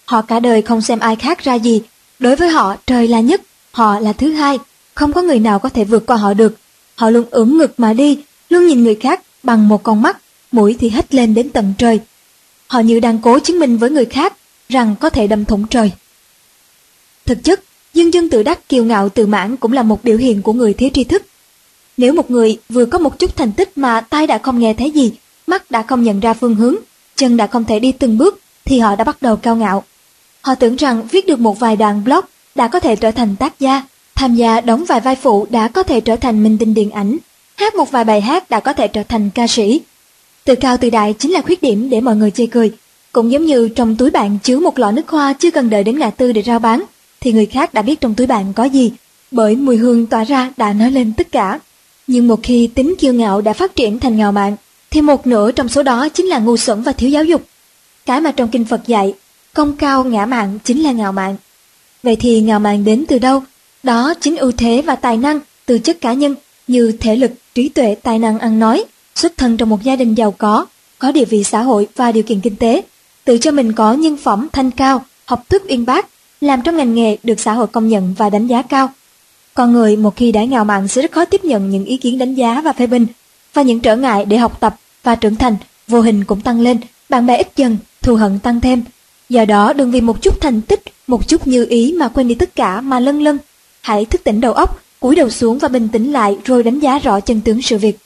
Họ 0.06 0.22
cả 0.22 0.40
đời 0.40 0.61
không 0.61 0.82
xem 0.82 1.00
ai 1.00 1.16
khác 1.16 1.43
ra 1.43 1.53
gì. 1.53 1.82
Đối 2.19 2.35
với 2.35 2.50
họ, 2.50 2.75
trời 2.88 3.08
là 3.08 3.19
nhất, 3.19 3.41
họ 3.72 4.00
là 4.00 4.14
thứ 4.14 4.32
hai. 4.32 4.59
Không 4.95 5.14
có 5.14 5.22
người 5.22 5.40
nào 5.40 5.59
có 5.59 5.69
thể 5.69 5.83
vượt 5.83 6.06
qua 6.06 6.17
họ 6.17 6.33
được. 6.33 6.58
Họ 6.95 7.09
luôn 7.09 7.25
ưỡn 7.32 7.58
ngực 7.58 7.74
mà 7.77 7.93
đi, 7.93 8.19
luôn 8.50 8.67
nhìn 8.67 8.83
người 8.83 8.95
khác 8.95 9.22
bằng 9.43 9.67
một 9.67 9.83
con 9.83 10.01
mắt, 10.01 10.17
mũi 10.51 10.75
thì 10.80 10.90
hất 10.90 11.14
lên 11.14 11.33
đến 11.33 11.50
tận 11.50 11.74
trời. 11.77 12.00
Họ 12.67 12.80
như 12.80 13.00
đang 13.00 13.19
cố 13.22 13.40
chứng 13.40 13.59
minh 13.59 13.77
với 13.77 13.90
người 13.90 14.06
khác 14.06 14.33
rằng 14.69 14.95
có 15.00 15.09
thể 15.09 15.27
đâm 15.27 15.45
thủng 15.45 15.67
trời. 15.67 15.91
Thực 17.25 17.43
chất, 17.43 17.64
dương 17.93 18.14
dương 18.14 18.30
tự 18.30 18.43
đắc 18.43 18.69
kiêu 18.69 18.85
ngạo 18.85 19.09
tự 19.09 19.25
mãn 19.25 19.58
cũng 19.58 19.74
là 19.74 19.83
một 19.83 20.03
biểu 20.03 20.17
hiện 20.17 20.41
của 20.41 20.53
người 20.53 20.74
thiếu 20.74 20.90
tri 20.93 21.03
thức. 21.03 21.24
Nếu 21.98 22.14
một 22.14 22.32
người 22.32 22.58
vừa 22.69 22.85
có 22.85 23.00
một 23.00 23.19
chút 23.19 23.35
thành 23.35 23.51
tích 23.51 23.77
mà 23.77 24.01
tai 24.01 24.27
đã 24.27 24.38
không 24.38 24.59
nghe 24.59 24.74
thấy 24.74 24.91
gì, 24.91 25.11
mắt 25.51 25.71
đã 25.71 25.81
không 25.83 26.03
nhận 26.03 26.19
ra 26.19 26.33
phương 26.33 26.55
hướng, 26.55 26.75
chân 27.15 27.38
đã 27.38 27.47
không 27.47 27.63
thể 27.63 27.80
đi 27.80 27.91
từng 27.91 28.17
bước, 28.17 28.39
thì 28.65 28.80
họ 28.80 28.95
đã 28.95 29.03
bắt 29.03 29.21
đầu 29.21 29.35
cao 29.35 29.55
ngạo. 29.55 29.83
Họ 30.41 30.55
tưởng 30.55 30.75
rằng 30.75 31.07
viết 31.11 31.27
được 31.27 31.39
một 31.39 31.59
vài 31.59 31.75
đoạn 31.75 32.03
blog 32.03 32.25
đã 32.55 32.67
có 32.67 32.80
thể 32.80 32.95
trở 32.95 33.11
thành 33.11 33.35
tác 33.35 33.59
gia, 33.59 33.83
tham 34.15 34.35
gia 34.35 34.61
đóng 34.61 34.85
vài 34.85 34.99
vai 34.99 35.15
phụ 35.15 35.47
đã 35.49 35.67
có 35.67 35.83
thể 35.83 36.01
trở 36.01 36.15
thành 36.15 36.43
minh 36.43 36.57
tinh 36.57 36.73
điện 36.73 36.91
ảnh, 36.91 37.17
hát 37.55 37.75
một 37.75 37.91
vài 37.91 38.03
bài 38.03 38.21
hát 38.21 38.49
đã 38.49 38.59
có 38.59 38.73
thể 38.73 38.88
trở 38.88 39.03
thành 39.03 39.30
ca 39.30 39.47
sĩ. 39.47 39.81
Tự 40.45 40.55
cao 40.55 40.77
tự 40.77 40.89
đại 40.89 41.13
chính 41.19 41.31
là 41.31 41.41
khuyết 41.41 41.61
điểm 41.61 41.89
để 41.89 42.01
mọi 42.01 42.15
người 42.15 42.31
chê 42.31 42.45
cười. 42.45 42.71
Cũng 43.11 43.31
giống 43.31 43.45
như 43.45 43.69
trong 43.69 43.95
túi 43.95 44.09
bạn 44.09 44.38
chứa 44.43 44.59
một 44.59 44.80
lọ 44.80 44.91
nước 44.91 45.07
hoa 45.07 45.33
chưa 45.33 45.51
cần 45.51 45.69
đợi 45.69 45.83
đến 45.83 45.99
ngã 45.99 46.09
tư 46.09 46.31
để 46.31 46.41
rao 46.41 46.59
bán, 46.59 46.83
thì 47.21 47.31
người 47.31 47.45
khác 47.45 47.73
đã 47.73 47.81
biết 47.81 48.01
trong 48.01 48.15
túi 48.15 48.27
bạn 48.27 48.53
có 48.53 48.63
gì, 48.63 48.91
bởi 49.31 49.55
mùi 49.55 49.77
hương 49.77 50.05
tỏa 50.05 50.23
ra 50.23 50.51
đã 50.57 50.73
nói 50.73 50.91
lên 50.91 51.13
tất 51.17 51.31
cả. 51.31 51.59
Nhưng 52.07 52.27
một 52.27 52.39
khi 52.43 52.67
tính 52.67 52.95
kiêu 52.99 53.13
ngạo 53.13 53.41
đã 53.41 53.53
phát 53.53 53.75
triển 53.75 53.99
thành 53.99 54.17
ngạo 54.17 54.31
mạn, 54.31 54.55
thì 54.92 55.02
một 55.02 55.28
nửa 55.28 55.52
trong 55.52 55.70
số 55.70 55.84
đó 55.84 56.10
chính 56.10 56.26
là 56.26 56.40
ngu 56.40 56.58
xuẩn 56.58 56.82
và 56.82 56.92
thiếu 56.92 57.10
giáo 57.10 57.24
dục. 57.24 57.42
Cái 58.06 58.22
mà 58.22 58.32
trong 58.32 58.50
kinh 58.50 58.66
Phật 58.66 58.88
dạy, 58.88 59.14
công 59.53 59.76
cao 59.76 60.03
ngã 60.03 60.26
mạn 60.26 60.60
chính 60.64 60.84
là 60.84 60.92
ngạo 60.92 61.11
mạn. 61.11 61.36
Vậy 62.03 62.16
thì 62.16 62.42
ngạo 62.42 62.60
mạn 62.60 62.84
đến 62.84 63.06
từ 63.08 63.20
đâu? 63.20 63.44
Đó 63.84 64.14
chính 64.22 64.38
ưu 64.38 64.52
thế 64.52 64.82
và 64.86 64.95
tài 64.95 65.18
năng 65.18 65.40
từ 65.66 65.80
chất 65.80 66.02
cá 66.02 66.14
nhân 66.14 66.36
như 66.68 66.92
thể 67.00 67.16
lực, 67.16 67.32
trí 67.56 67.70
tuệ, 67.70 67.95
tài 67.95 68.20
năng 68.20 68.40
ăn 68.40 68.60
nói, 68.60 68.86
xuất 69.16 69.38
thân 69.38 69.58
trong 69.58 69.70
một 69.70 69.84
gia 69.84 69.95
đình 69.95 70.16
giàu 70.16 70.32
có, 70.32 70.66
có 71.00 71.11
địa 71.11 71.26
vị 71.26 71.44
xã 71.44 71.61
hội 71.61 71.88
và 71.95 72.11
điều 72.11 72.24
kiện 72.24 72.42
kinh 72.42 72.56
tế, 72.56 72.82
tự 73.26 73.38
cho 73.38 73.52
mình 73.52 73.74
có 73.74 73.94
nhân 73.94 74.18
phẩm 74.18 74.48
thanh 74.53 74.72
cao, 74.72 75.06
học 75.26 75.50
thức 75.50 75.64
uyên 75.70 75.86
bác, 75.86 76.08
làm 76.42 76.61
trong 76.61 76.78
ngành 76.78 76.95
nghề 76.95 77.18
được 77.24 77.40
xã 77.40 77.53
hội 77.53 77.68
công 77.68 77.88
nhận 77.88 78.14
và 78.18 78.30
đánh 78.30 78.48
giá 78.48 78.61
cao. 78.61 78.90
Con 79.53 79.74
người 79.74 79.98
một 79.98 80.16
khi 80.16 80.32
đã 80.32 80.44
ngạo 80.44 80.66
mạn 80.66 80.88
sẽ 80.88 81.02
rất 81.02 81.11
khó 81.11 81.26
tiếp 81.26 81.44
nhận 81.44 81.70
những 81.70 81.86
ý 81.86 81.98
kiến 81.98 82.18
đánh 82.18 82.36
giá 82.36 82.61
và 82.61 82.74
phê 82.74 82.88
bình, 82.88 83.06
và 83.53 83.61
những 83.61 83.80
trở 83.80 83.95
ngại 83.95 84.25
để 84.25 84.38
học 84.38 84.57
tập 84.59 84.75
và 85.03 85.15
trưởng 85.15 85.35
thành 85.35 85.55
vô 85.88 86.01
hình 86.01 86.23
cũng 86.23 86.41
tăng 86.41 86.61
lên, 86.61 86.77
bạn 87.09 87.25
bè 87.25 87.38
ít 87.38 87.47
dần, 87.55 87.77
thù 88.01 88.15
hận 88.15 88.39
tăng 88.39 88.61
thêm. 88.61 88.83
Do 89.30 89.45
đó 89.45 89.73
đừng 89.73 89.91
vì 89.91 90.01
một 90.01 90.21
chút 90.21 90.41
thành 90.41 90.61
tích, 90.61 90.83
một 91.07 91.27
chút 91.27 91.47
như 91.47 91.65
ý 91.69 91.95
mà 91.97 92.07
quên 92.07 92.27
đi 92.27 92.35
tất 92.35 92.55
cả 92.55 92.81
mà 92.81 92.99
lân 92.99 93.21
lân. 93.21 93.38
Hãy 93.81 94.05
thức 94.05 94.23
tỉnh 94.23 94.41
đầu 94.41 94.53
óc, 94.53 94.81
cúi 94.99 95.15
đầu 95.15 95.30
xuống 95.30 95.59
và 95.59 95.67
bình 95.67 95.88
tĩnh 95.88 96.11
lại 96.11 96.38
rồi 96.45 96.63
đánh 96.63 96.80
giá 96.80 96.99
rõ 96.99 97.19
chân 97.19 97.41
tướng 97.41 97.61
sự 97.61 97.77
việc. 97.77 97.97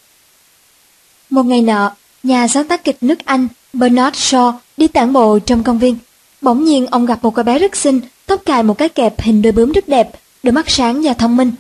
Một 1.30 1.43
ngày 1.43 1.61
nọ, 1.61 1.91
nhà 2.24 2.48
sáng 2.48 2.67
tác 2.67 2.83
kịch 2.83 2.98
nước 3.01 3.25
Anh 3.25 3.48
Bernard 3.74 4.17
Shaw 4.17 4.53
đi 4.77 4.88
tản 4.88 5.14
bộ 5.14 5.40
trong 5.40 5.64
công 5.64 5.80
viên. 5.80 5.98
Bỗng 6.41 6.64
nhiên 6.64 6.88
ông 6.88 7.06
gặp 7.06 7.19
một 7.22 7.32
cô 7.35 7.43
bé 7.43 7.59
rất 7.59 7.75
xinh, 7.75 8.01
tóc 8.25 8.41
cài 8.45 8.64
một 8.64 8.77
cái 8.77 8.90
kẹp 8.90 9.22
hình 9.22 9.41
đôi 9.41 9.51
bướm 9.51 9.72
rất 9.72 9.88
đẹp, 9.88 10.09
đôi 10.43 10.51
mắt 10.51 10.69
sáng 10.69 11.01
và 11.01 11.14
thông 11.14 11.38
minh. 11.38 11.51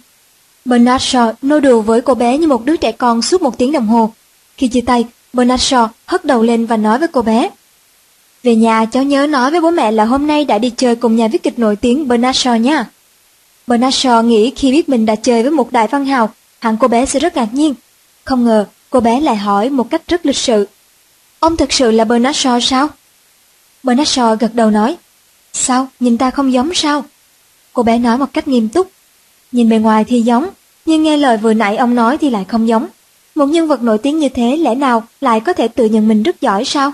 Bernard 0.65 1.03
Shaw 1.03 1.33
nô 1.41 1.59
đùa 1.59 1.81
với 1.81 2.01
cô 2.01 2.13
bé 2.13 2.37
như 2.37 2.47
một 2.47 2.65
đứa 2.65 2.77
trẻ 2.77 2.91
con 2.91 3.21
suốt 3.21 3.41
một 3.41 3.57
tiếng 3.57 3.71
đồng 3.71 3.87
hồ. 3.87 4.13
Khi 4.57 4.67
chia 4.67 4.81
tay, 4.81 5.05
Bernard 5.33 5.73
Shaw 5.73 5.87
hất 6.05 6.25
đầu 6.25 6.43
lên 6.43 6.65
và 6.65 6.77
nói 6.77 6.99
với 6.99 7.07
cô 7.07 7.21
bé. 7.21 7.49
Về 8.43 8.55
nhà 8.55 8.85
cháu 8.85 9.03
nhớ 9.03 9.27
nói 9.27 9.51
với 9.51 9.61
bố 9.61 9.71
mẹ 9.71 9.91
là 9.91 10.05
hôm 10.05 10.27
nay 10.27 10.45
đã 10.45 10.57
đi 10.57 10.69
chơi 10.69 10.95
cùng 10.95 11.15
nhà 11.15 11.27
viết 11.27 11.43
kịch 11.43 11.59
nổi 11.59 11.75
tiếng 11.75 12.07
Bernard 12.07 12.47
Shaw 12.47 12.57
nha. 12.57 12.85
Bernard 13.67 14.05
Shaw 14.05 14.23
nghĩ 14.23 14.51
khi 14.55 14.71
biết 14.71 14.89
mình 14.89 15.05
đã 15.05 15.15
chơi 15.15 15.41
với 15.41 15.51
một 15.51 15.71
đại 15.71 15.87
văn 15.87 16.05
hào, 16.05 16.33
hẳn 16.59 16.77
cô 16.77 16.87
bé 16.87 17.05
sẽ 17.05 17.19
rất 17.19 17.35
ngạc 17.35 17.53
nhiên. 17.53 17.73
Không 18.23 18.43
ngờ, 18.43 18.65
cô 18.89 18.99
bé 18.99 19.19
lại 19.19 19.35
hỏi 19.35 19.69
một 19.69 19.89
cách 19.89 20.01
rất 20.07 20.25
lịch 20.25 20.37
sự. 20.37 20.67
Ông 21.39 21.57
thật 21.57 21.73
sự 21.73 21.91
là 21.91 22.05
Bernard 22.05 22.47
Shaw 22.47 22.59
sao? 22.59 22.87
Bernard 23.83 24.19
Shaw 24.19 24.35
gật 24.35 24.53
đầu 24.53 24.71
nói. 24.71 24.95
Sao, 25.53 25.87
nhìn 25.99 26.17
ta 26.17 26.31
không 26.31 26.53
giống 26.53 26.73
sao? 26.73 27.05
Cô 27.73 27.83
bé 27.83 27.97
nói 27.97 28.17
một 28.17 28.33
cách 28.33 28.47
nghiêm 28.47 28.69
túc. 28.69 28.91
Nhìn 29.55 29.69
bề 29.69 29.77
ngoài 29.77 30.03
thì 30.03 30.21
giống, 30.21 30.49
nhưng 30.85 31.03
nghe 31.03 31.17
lời 31.17 31.37
vừa 31.37 31.53
nãy 31.53 31.77
ông 31.77 31.95
nói 31.95 32.17
thì 32.17 32.29
lại 32.29 32.45
không 32.47 32.67
giống. 32.67 32.87
Một 33.35 33.45
nhân 33.45 33.67
vật 33.67 33.81
nổi 33.81 33.97
tiếng 33.97 34.19
như 34.19 34.29
thế 34.29 34.57
lẽ 34.57 34.75
nào 34.75 35.03
lại 35.21 35.39
có 35.39 35.53
thể 35.53 35.67
tự 35.67 35.85
nhận 35.85 36.07
mình 36.07 36.23
rất 36.23 36.41
giỏi 36.41 36.65
sao? 36.65 36.91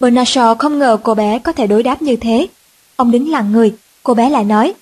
Bernard 0.00 0.38
Shaw 0.38 0.54
không 0.56 0.78
ngờ 0.78 0.98
cô 1.02 1.14
bé 1.14 1.38
có 1.38 1.52
thể 1.52 1.66
đối 1.66 1.82
đáp 1.82 2.02
như 2.02 2.16
thế. 2.16 2.46
Ông 2.96 3.10
đứng 3.10 3.30
lặng 3.30 3.52
người, 3.52 3.74
cô 4.02 4.14
bé 4.14 4.30
lại 4.30 4.44
nói. 4.44 4.74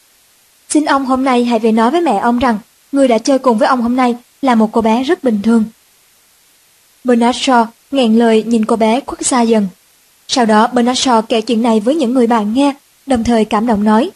Xin 0.69 0.85
ông 0.85 1.07
hôm 1.07 1.25
nay 1.25 1.45
hãy 1.45 1.59
về 1.59 1.73
nói 1.73 1.91
với 1.91 2.01
mẹ 2.01 2.19
ông 2.19 2.39
rằng 2.39 2.59
người 2.93 3.09
đã 3.09 3.19
chơi 3.19 3.39
cùng 3.39 3.59
với 3.59 3.69
ông 3.69 3.83
hôm 3.83 3.97
nay 3.97 4.17
là 4.43 4.55
một 4.55 4.73
cô 4.73 4.81
bé 4.81 5.03
rất 5.03 5.25
bình 5.25 5.41
thường. 5.43 5.65
Bernard 7.05 7.39
Shaw 7.39 7.67
nghẹn 7.91 8.19
lời 8.19 8.43
nhìn 8.47 8.65
cô 8.65 8.77
bé 8.77 9.01
khuất 9.07 9.27
xa 9.27 9.43
dần. 9.43 9.69
Sau 10.29 10.47
đó 10.47 10.67
Bernard 10.73 11.09
Shaw 11.09 11.23
kể 11.23 11.41
chuyện 11.41 11.63
này 11.63 11.81
với 11.81 11.95
những 11.95 12.15
người 12.15 12.27
bạn 12.27 12.55
nghe, 12.55 12.75
đồng 13.07 13.25
thời 13.25 13.45
cảm 13.45 13.67
động 13.67 13.85
nói. 13.85 14.11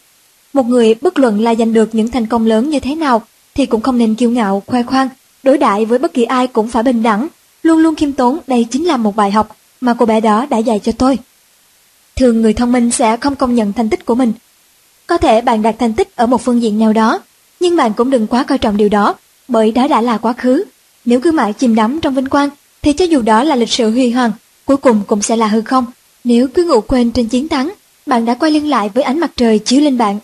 Một 0.53 0.65
người 0.67 0.95
bất 1.01 1.19
luận 1.19 1.39
là 1.39 1.55
giành 1.55 1.73
được 1.73 1.95
những 1.95 2.07
thành 2.07 2.25
công 2.25 2.45
lớn 2.45 2.69
như 2.69 2.79
thế 2.79 2.95
nào 2.95 3.21
thì 3.55 3.65
cũng 3.65 3.81
không 3.81 3.97
nên 3.97 4.15
kiêu 4.15 4.29
ngạo, 4.29 4.63
khoe 4.67 4.83
khoang, 4.83 5.09
đối 5.43 5.57
đãi 5.57 5.85
với 5.85 5.99
bất 5.99 6.13
kỳ 6.13 6.23
ai 6.23 6.47
cũng 6.47 6.67
phải 6.67 6.83
bình 6.83 7.03
đẳng, 7.03 7.27
luôn 7.63 7.79
luôn 7.79 7.95
khiêm 7.95 8.11
tốn, 8.11 8.39
đây 8.47 8.65
chính 8.71 8.85
là 8.85 8.97
một 8.97 9.15
bài 9.15 9.31
học 9.31 9.57
mà 9.81 9.93
cô 9.93 10.05
bé 10.05 10.21
đó 10.21 10.45
đã 10.49 10.57
dạy 10.57 10.79
cho 10.83 10.91
tôi. 10.91 11.17
Thường 12.15 12.41
người 12.41 12.53
thông 12.53 12.71
minh 12.71 12.91
sẽ 12.91 13.17
không 13.17 13.35
công 13.35 13.55
nhận 13.55 13.73
thành 13.73 13.89
tích 13.89 14.05
của 14.05 14.15
mình. 14.15 14.33
Có 15.07 15.17
thể 15.17 15.41
bạn 15.41 15.61
đạt 15.61 15.75
thành 15.79 15.93
tích 15.93 16.15
ở 16.15 16.25
một 16.25 16.41
phương 16.41 16.61
diện 16.61 16.79
nào 16.79 16.93
đó, 16.93 17.19
nhưng 17.59 17.75
bạn 17.75 17.93
cũng 17.93 18.09
đừng 18.09 18.27
quá 18.27 18.43
coi 18.43 18.57
trọng 18.57 18.77
điều 18.77 18.89
đó, 18.89 19.15
bởi 19.47 19.71
đó 19.71 19.87
đã 19.87 20.01
là 20.01 20.17
quá 20.17 20.33
khứ. 20.33 20.63
Nếu 21.05 21.19
cứ 21.19 21.31
mãi 21.31 21.53
chìm 21.53 21.75
đắm 21.75 21.99
trong 22.01 22.15
vinh 22.15 22.29
quang, 22.29 22.49
thì 22.81 22.93
cho 22.93 23.05
dù 23.05 23.21
đó 23.21 23.43
là 23.43 23.55
lịch 23.55 23.71
sử 23.71 23.91
huy 23.91 24.11
hoàng, 24.11 24.31
cuối 24.65 24.77
cùng 24.77 25.01
cũng 25.07 25.21
sẽ 25.21 25.35
là 25.35 25.47
hư 25.47 25.61
không. 25.61 25.85
Nếu 26.23 26.47
cứ 26.47 26.63
ngủ 26.63 26.81
quên 26.81 27.11
trên 27.11 27.27
chiến 27.27 27.47
thắng, 27.47 27.73
bạn 28.05 28.25
đã 28.25 28.33
quay 28.33 28.51
lưng 28.51 28.69
lại 28.69 28.89
với 28.93 29.03
ánh 29.03 29.19
mặt 29.19 29.31
trời 29.35 29.59
chiếu 29.59 29.81
lên 29.81 29.97
bạn. 29.97 30.19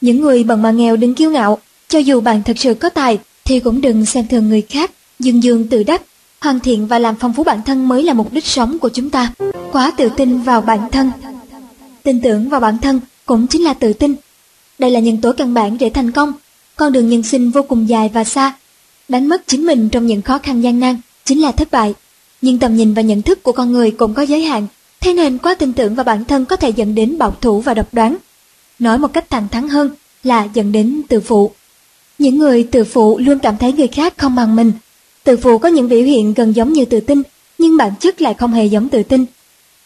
Những 0.00 0.20
người 0.20 0.44
bằng 0.44 0.62
mà 0.62 0.70
nghèo 0.70 0.96
đừng 0.96 1.14
kiêu 1.14 1.30
ngạo, 1.30 1.58
cho 1.88 1.98
dù 1.98 2.20
bạn 2.20 2.42
thật 2.42 2.58
sự 2.58 2.74
có 2.74 2.88
tài, 2.88 3.18
thì 3.44 3.60
cũng 3.60 3.80
đừng 3.80 4.06
xem 4.06 4.26
thường 4.28 4.48
người 4.48 4.62
khác, 4.62 4.90
dương 5.18 5.42
dương 5.42 5.68
tự 5.68 5.82
đắc. 5.82 6.02
Hoàn 6.40 6.60
thiện 6.60 6.86
và 6.86 6.98
làm 6.98 7.14
phong 7.20 7.32
phú 7.32 7.44
bản 7.44 7.60
thân 7.66 7.88
mới 7.88 8.02
là 8.02 8.12
mục 8.12 8.32
đích 8.32 8.46
sống 8.46 8.78
của 8.78 8.88
chúng 8.88 9.10
ta. 9.10 9.32
Quá 9.72 9.92
tự 9.96 10.08
tin 10.16 10.42
vào 10.42 10.60
bản 10.60 10.90
thân. 10.92 11.10
Tin 12.02 12.20
tưởng 12.20 12.48
vào 12.48 12.60
bản 12.60 12.78
thân 12.78 13.00
cũng 13.26 13.46
chính 13.46 13.64
là 13.64 13.74
tự 13.74 13.92
tin. 13.92 14.14
Đây 14.78 14.90
là 14.90 15.00
nhân 15.00 15.20
tố 15.20 15.32
căn 15.32 15.54
bản 15.54 15.78
để 15.78 15.90
thành 15.90 16.10
công. 16.10 16.32
Con 16.76 16.92
đường 16.92 17.08
nhân 17.08 17.22
sinh 17.22 17.50
vô 17.50 17.62
cùng 17.62 17.88
dài 17.88 18.10
và 18.14 18.24
xa. 18.24 18.52
Đánh 19.08 19.28
mất 19.28 19.46
chính 19.46 19.66
mình 19.66 19.88
trong 19.88 20.06
những 20.06 20.22
khó 20.22 20.38
khăn 20.38 20.60
gian 20.60 20.80
nan 20.80 20.96
chính 21.24 21.40
là 21.40 21.52
thất 21.52 21.70
bại. 21.70 21.94
Nhưng 22.42 22.58
tầm 22.58 22.76
nhìn 22.76 22.94
và 22.94 23.02
nhận 23.02 23.22
thức 23.22 23.42
của 23.42 23.52
con 23.52 23.72
người 23.72 23.90
cũng 23.90 24.14
có 24.14 24.22
giới 24.22 24.42
hạn, 24.42 24.66
thế 25.00 25.14
nên 25.14 25.38
quá 25.38 25.54
tin 25.54 25.72
tưởng 25.72 25.94
vào 25.94 26.04
bản 26.04 26.24
thân 26.24 26.44
có 26.44 26.56
thể 26.56 26.68
dẫn 26.68 26.94
đến 26.94 27.18
bảo 27.18 27.36
thủ 27.40 27.60
và 27.60 27.74
độc 27.74 27.94
đoán. 27.94 28.16
Nói 28.78 28.98
một 28.98 29.12
cách 29.12 29.30
thẳng 29.30 29.48
thắn 29.48 29.68
hơn 29.68 29.90
là 30.24 30.48
dẫn 30.54 30.72
đến 30.72 31.02
tự 31.08 31.20
phụ. 31.20 31.50
Những 32.18 32.38
người 32.38 32.62
tự 32.62 32.84
phụ 32.84 33.18
luôn 33.18 33.38
cảm 33.38 33.56
thấy 33.56 33.72
người 33.72 33.88
khác 33.88 34.14
không 34.18 34.34
bằng 34.34 34.56
mình. 34.56 34.72
Tự 35.24 35.36
phụ 35.36 35.58
có 35.58 35.68
những 35.68 35.88
biểu 35.88 36.02
hiện 36.02 36.34
gần 36.34 36.56
giống 36.56 36.72
như 36.72 36.84
tự 36.84 37.00
tin, 37.00 37.22
nhưng 37.58 37.76
bản 37.76 37.92
chất 38.00 38.22
lại 38.22 38.34
không 38.34 38.52
hề 38.52 38.64
giống 38.64 38.88
tự 38.88 39.02
tin. 39.02 39.24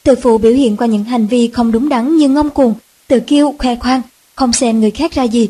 Tự 0.02 0.14
phụ 0.22 0.38
biểu 0.38 0.52
hiện 0.52 0.76
qua 0.76 0.86
những 0.86 1.04
hành 1.04 1.26
vi 1.26 1.48
không 1.48 1.72
đúng 1.72 1.88
đắn 1.88 2.16
như 2.16 2.28
ngông 2.28 2.50
cuồng, 2.50 2.74
tự 3.08 3.20
kiêu, 3.20 3.54
khoe 3.58 3.76
khoang, 3.76 4.02
không 4.34 4.52
xem 4.52 4.80
người 4.80 4.90
khác 4.90 5.14
ra 5.14 5.22
gì. 5.22 5.48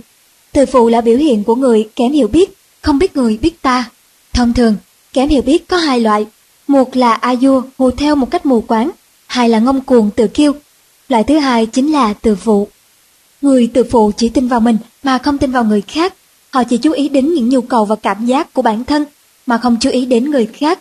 tự 0.52 0.66
phụ 0.66 0.88
là 0.88 1.00
biểu 1.00 1.16
hiện 1.16 1.44
của 1.44 1.54
người 1.54 1.88
kém 1.96 2.12
hiểu 2.12 2.28
biết, 2.28 2.50
không 2.82 2.98
biết 2.98 3.16
người 3.16 3.38
biết 3.42 3.62
ta. 3.62 3.90
Thông 4.32 4.54
thường, 4.54 4.76
kém 5.12 5.28
hiểu 5.28 5.42
biết 5.42 5.68
có 5.68 5.76
hai 5.76 6.00
loại. 6.00 6.26
Một 6.66 6.96
là 6.96 7.12
a 7.12 7.36
dua 7.36 7.62
hù 7.78 7.90
theo 7.90 8.16
một 8.16 8.30
cách 8.30 8.46
mù 8.46 8.60
quáng, 8.60 8.90
hai 9.26 9.48
là 9.48 9.58
ngông 9.58 9.80
cuồng 9.80 10.10
tự 10.10 10.26
kiêu. 10.26 10.52
Loại 11.08 11.24
thứ 11.24 11.38
hai 11.38 11.66
chính 11.66 11.92
là 11.92 12.14
tự 12.14 12.34
phụ. 12.34 12.68
Người 13.42 13.70
tự 13.74 13.84
phụ 13.84 14.12
chỉ 14.16 14.28
tin 14.28 14.48
vào 14.48 14.60
mình 14.60 14.76
mà 15.02 15.18
không 15.18 15.38
tin 15.38 15.52
vào 15.52 15.64
người 15.64 15.80
khác. 15.80 16.14
Họ 16.50 16.64
chỉ 16.64 16.76
chú 16.76 16.92
ý 16.92 17.08
đến 17.08 17.34
những 17.34 17.48
nhu 17.48 17.60
cầu 17.60 17.84
và 17.84 17.96
cảm 17.96 18.26
giác 18.26 18.52
của 18.52 18.62
bản 18.62 18.84
thân 18.84 19.04
mà 19.46 19.58
không 19.58 19.76
chú 19.80 19.90
ý 19.90 20.06
đến 20.06 20.30
người 20.30 20.46
khác. 20.46 20.78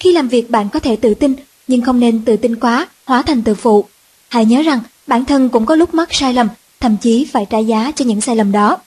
Khi 0.00 0.12
làm 0.12 0.28
việc 0.28 0.50
bạn 0.50 0.68
có 0.68 0.80
thể 0.80 0.96
tự 0.96 1.14
tin 1.14 1.34
nhưng 1.68 1.82
không 1.82 2.00
nên 2.00 2.24
tự 2.24 2.36
tin 2.36 2.56
quá, 2.56 2.88
hóa 3.04 3.22
thành 3.22 3.42
tự 3.42 3.54
phụ. 3.54 3.84
Hãy 4.28 4.44
nhớ 4.44 4.62
rằng 4.62 4.80
bản 5.06 5.24
thân 5.24 5.48
cũng 5.48 5.66
có 5.66 5.76
lúc 5.76 5.94
mắc 5.94 6.14
sai 6.14 6.34
lầm, 6.34 6.48
thậm 6.80 6.96
chí 6.96 7.24
phải 7.32 7.46
trả 7.50 7.58
giá 7.58 7.92
cho 7.96 8.04
những 8.04 8.20
sai 8.20 8.36
lầm 8.36 8.52
đó. 8.52 8.78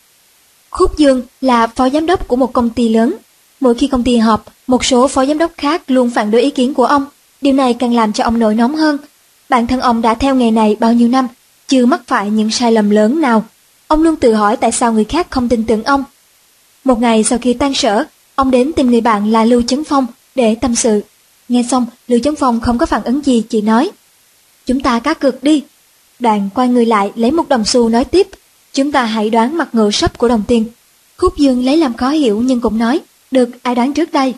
Khúc 0.69 0.97
Dương 0.97 1.21
là 1.41 1.67
phó 1.67 1.89
giám 1.89 2.05
đốc 2.05 2.27
của 2.27 2.35
một 2.35 2.53
công 2.53 2.69
ty 2.69 2.89
lớn. 2.89 3.15
Mỗi 3.59 3.75
khi 3.75 3.87
công 3.87 4.03
ty 4.03 4.17
họp, 4.17 4.45
một 4.67 4.85
số 4.85 5.07
phó 5.07 5.25
giám 5.25 5.37
đốc 5.37 5.51
khác 5.57 5.81
luôn 5.87 6.09
phản 6.09 6.31
đối 6.31 6.41
ý 6.41 6.49
kiến 6.49 6.73
của 6.73 6.85
ông. 6.85 7.05
Điều 7.41 7.53
này 7.53 7.73
càng 7.73 7.93
làm 7.93 8.13
cho 8.13 8.23
ông 8.23 8.39
nổi 8.39 8.55
nóng 8.55 8.75
hơn. 8.75 8.97
Bản 9.49 9.67
thân 9.67 9.81
ông 9.81 10.01
đã 10.01 10.13
theo 10.13 10.35
nghề 10.35 10.51
này 10.51 10.75
bao 10.79 10.93
nhiêu 10.93 11.07
năm, 11.07 11.27
chưa 11.67 11.85
mắc 11.85 12.01
phải 12.07 12.29
những 12.29 12.51
sai 12.51 12.71
lầm 12.71 12.89
lớn 12.89 13.21
nào. 13.21 13.45
Ông 13.87 14.03
luôn 14.03 14.15
tự 14.15 14.33
hỏi 14.33 14.57
tại 14.57 14.71
sao 14.71 14.93
người 14.93 15.03
khác 15.03 15.27
không 15.29 15.49
tin 15.49 15.63
tưởng 15.63 15.83
ông. 15.83 16.03
Một 16.83 16.99
ngày 17.01 17.23
sau 17.23 17.39
khi 17.39 17.53
tan 17.53 17.73
sở, 17.73 18.03
ông 18.35 18.51
đến 18.51 18.71
tìm 18.73 18.91
người 18.91 19.01
bạn 19.01 19.31
là 19.31 19.45
Lưu 19.45 19.61
Chấn 19.61 19.83
Phong 19.83 20.07
để 20.35 20.55
tâm 20.55 20.75
sự. 20.75 21.01
Nghe 21.49 21.63
xong, 21.71 21.85
Lưu 22.07 22.19
Chấn 22.19 22.35
Phong 22.35 22.61
không 22.61 22.77
có 22.77 22.85
phản 22.85 23.03
ứng 23.03 23.21
gì, 23.25 23.43
chỉ 23.49 23.61
nói. 23.61 23.91
Chúng 24.65 24.79
ta 24.79 24.99
cá 24.99 25.13
cược 25.13 25.43
đi. 25.43 25.63
Đoàn 26.19 26.49
quay 26.55 26.67
người 26.67 26.85
lại 26.85 27.11
lấy 27.15 27.31
một 27.31 27.49
đồng 27.49 27.65
xu 27.65 27.89
nói 27.89 28.05
tiếp. 28.05 28.27
Chúng 28.73 28.91
ta 28.91 29.05
hãy 29.05 29.29
đoán 29.29 29.57
mặt 29.57 29.69
ngựa 29.75 29.91
sắp 29.91 30.17
của 30.17 30.27
đồng 30.27 30.43
tiền. 30.47 30.65
Khúc 31.17 31.37
Dương 31.37 31.65
lấy 31.65 31.77
làm 31.77 31.93
khó 31.93 32.09
hiểu 32.09 32.41
nhưng 32.41 32.61
cũng 32.61 32.77
nói. 32.77 32.99
Được, 33.31 33.49
ai 33.63 33.75
đoán 33.75 33.93
trước 33.93 34.11
đây? 34.11 34.33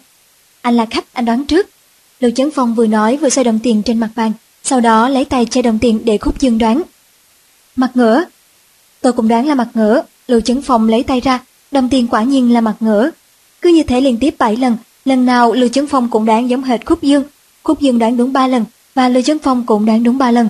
Anh 0.61 0.75
là 0.75 0.85
khách, 0.85 1.13
anh 1.13 1.25
đoán 1.25 1.45
trước. 1.45 1.69
Lưu 2.19 2.31
Chấn 2.31 2.51
Phong 2.51 2.75
vừa 2.75 2.87
nói 2.87 3.17
vừa 3.17 3.29
xoay 3.29 3.45
đồng 3.45 3.59
tiền 3.59 3.83
trên 3.83 3.99
mặt 3.99 4.09
bàn. 4.15 4.31
Sau 4.63 4.79
đó 4.79 5.09
lấy 5.09 5.25
tay 5.25 5.45
che 5.45 5.61
đồng 5.61 5.79
tiền 5.79 6.01
để 6.05 6.17
Khúc 6.17 6.39
Dương 6.39 6.57
đoán. 6.57 6.81
Mặt 7.77 7.91
ngửa, 7.93 8.23
Tôi 9.01 9.13
cũng 9.13 9.27
đoán 9.27 9.47
là 9.47 9.55
mặt 9.55 9.67
ngửa. 9.73 10.01
Lưu 10.27 10.41
Chấn 10.41 10.61
Phong 10.61 10.89
lấy 10.89 11.03
tay 11.03 11.19
ra. 11.19 11.39
Đồng 11.71 11.89
tiền 11.89 12.07
quả 12.07 12.23
nhiên 12.23 12.53
là 12.53 12.61
mặt 12.61 12.75
ngửa. 12.79 13.09
Cứ 13.61 13.69
như 13.69 13.83
thế 13.83 14.01
liên 14.01 14.17
tiếp 14.19 14.35
7 14.37 14.55
lần. 14.55 14.77
Lần 15.05 15.25
nào 15.25 15.53
Lưu 15.53 15.69
Chấn 15.69 15.87
Phong 15.87 16.09
cũng 16.09 16.25
đoán 16.25 16.49
giống 16.49 16.63
hệt 16.63 16.85
Khúc 16.85 17.01
Dương. 17.01 17.23
Khúc 17.63 17.79
Dương 17.79 17.99
đoán 17.99 18.17
đúng 18.17 18.33
3 18.33 18.47
lần 18.47 18.65
và 18.95 19.09
Lưu 19.09 19.23
Chấn 19.23 19.39
Phong 19.39 19.65
cũng 19.65 19.85
đoán 19.85 20.03
đúng 20.03 20.17
3 20.17 20.31
lần. 20.31 20.49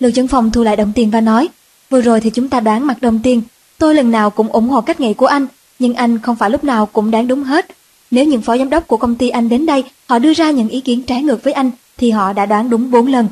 Lưu 0.00 0.10
Chấn 0.10 0.28
Phong 0.28 0.50
thu 0.50 0.62
lại 0.62 0.76
đồng 0.76 0.92
tiền 0.94 1.10
và 1.10 1.20
nói, 1.20 1.48
vừa 1.90 2.00
rồi 2.00 2.20
thì 2.20 2.30
chúng 2.30 2.48
ta 2.48 2.60
đoán 2.60 2.86
mặt 2.86 2.96
đồng 3.00 3.20
tiền, 3.22 3.42
tôi 3.78 3.94
lần 3.94 4.10
nào 4.10 4.30
cũng 4.30 4.48
ủng 4.48 4.68
hộ 4.68 4.80
cách 4.80 5.00
nghĩ 5.00 5.14
của 5.14 5.26
anh, 5.26 5.46
nhưng 5.78 5.94
anh 5.94 6.18
không 6.18 6.36
phải 6.36 6.50
lúc 6.50 6.64
nào 6.64 6.86
cũng 6.86 7.10
đoán 7.10 7.28
đúng 7.28 7.44
hết. 7.44 7.66
Nếu 8.10 8.24
những 8.24 8.42
phó 8.42 8.56
giám 8.58 8.70
đốc 8.70 8.86
của 8.86 8.96
công 8.96 9.14
ty 9.14 9.28
anh 9.28 9.48
đến 9.48 9.66
đây, 9.66 9.84
họ 10.06 10.18
đưa 10.18 10.34
ra 10.34 10.50
những 10.50 10.68
ý 10.68 10.80
kiến 10.80 11.02
trái 11.02 11.22
ngược 11.22 11.44
với 11.44 11.52
anh, 11.52 11.70
thì 11.96 12.10
họ 12.10 12.32
đã 12.32 12.46
đoán 12.46 12.70
đúng 12.70 12.90
4 12.90 13.06
lần. 13.06 13.28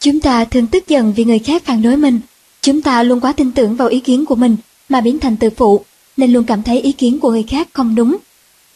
Chúng 0.00 0.20
ta 0.20 0.44
thường 0.44 0.66
tức 0.66 0.88
giận 0.88 1.12
vì 1.16 1.24
người 1.24 1.38
khác 1.38 1.62
phản 1.64 1.82
đối 1.82 1.96
mình. 1.96 2.20
Chúng 2.66 2.82
ta 2.82 3.02
luôn 3.02 3.20
quá 3.20 3.32
tin 3.32 3.52
tưởng 3.52 3.76
vào 3.76 3.88
ý 3.88 4.00
kiến 4.00 4.24
của 4.26 4.34
mình 4.34 4.56
mà 4.88 5.00
biến 5.00 5.18
thành 5.18 5.36
tự 5.36 5.50
phụ, 5.50 5.84
nên 6.16 6.32
luôn 6.32 6.44
cảm 6.44 6.62
thấy 6.62 6.80
ý 6.80 6.92
kiến 6.92 7.20
của 7.20 7.30
người 7.30 7.42
khác 7.42 7.68
không 7.72 7.94
đúng. 7.94 8.16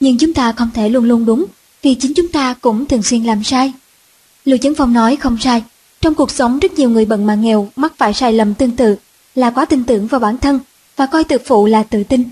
Nhưng 0.00 0.18
chúng 0.18 0.34
ta 0.34 0.52
không 0.52 0.68
thể 0.74 0.88
luôn 0.88 1.04
luôn 1.04 1.24
đúng, 1.24 1.44
vì 1.82 1.94
chính 1.94 2.14
chúng 2.14 2.28
ta 2.28 2.54
cũng 2.60 2.86
thường 2.86 3.02
xuyên 3.02 3.24
làm 3.24 3.44
sai. 3.44 3.72
Lưu 4.44 4.58
Chấn 4.58 4.74
Phong 4.74 4.92
nói 4.92 5.16
không 5.16 5.38
sai. 5.40 5.62
Trong 6.00 6.14
cuộc 6.14 6.30
sống 6.30 6.58
rất 6.58 6.72
nhiều 6.72 6.90
người 6.90 7.04
bận 7.04 7.26
mà 7.26 7.34
nghèo 7.34 7.68
mắc 7.76 7.92
phải 7.96 8.14
sai 8.14 8.32
lầm 8.32 8.54
tương 8.54 8.70
tự 8.70 8.96
là 9.34 9.50
quá 9.50 9.64
tin 9.64 9.84
tưởng 9.84 10.06
vào 10.06 10.20
bản 10.20 10.38
thân 10.38 10.60
và 10.96 11.06
coi 11.06 11.24
tự 11.24 11.38
phụ 11.44 11.66
là 11.66 11.82
tự 11.82 12.04
tin. 12.04 12.24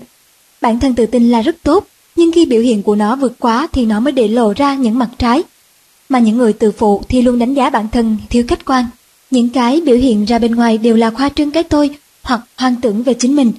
Bản 0.61 0.79
thân 0.79 0.95
tự 0.95 1.05
tin 1.05 1.31
là 1.31 1.41
rất 1.41 1.55
tốt, 1.63 1.87
nhưng 2.15 2.31
khi 2.31 2.45
biểu 2.45 2.61
hiện 2.61 2.83
của 2.83 2.95
nó 2.95 3.15
vượt 3.15 3.39
quá 3.39 3.67
thì 3.71 3.85
nó 3.85 3.99
mới 3.99 4.11
để 4.11 4.27
lộ 4.27 4.53
ra 4.53 4.75
những 4.75 4.99
mặt 4.99 5.09
trái. 5.17 5.43
Mà 6.09 6.19
những 6.19 6.37
người 6.37 6.53
tự 6.53 6.71
phụ 6.71 7.01
thì 7.09 7.21
luôn 7.21 7.39
đánh 7.39 7.53
giá 7.53 7.69
bản 7.69 7.87
thân 7.91 8.17
thiếu 8.29 8.43
khách 8.47 8.65
quan. 8.65 8.85
Những 9.31 9.49
cái 9.49 9.81
biểu 9.81 9.95
hiện 9.95 10.25
ra 10.25 10.39
bên 10.39 10.55
ngoài 10.55 10.77
đều 10.77 10.95
là 10.95 11.09
khoa 11.09 11.29
trương 11.29 11.51
cái 11.51 11.63
tôi 11.63 11.89
hoặc 12.23 12.41
hoang 12.57 12.75
tưởng 12.81 13.03
về 13.03 13.13
chính 13.13 13.35
mình. 13.35 13.51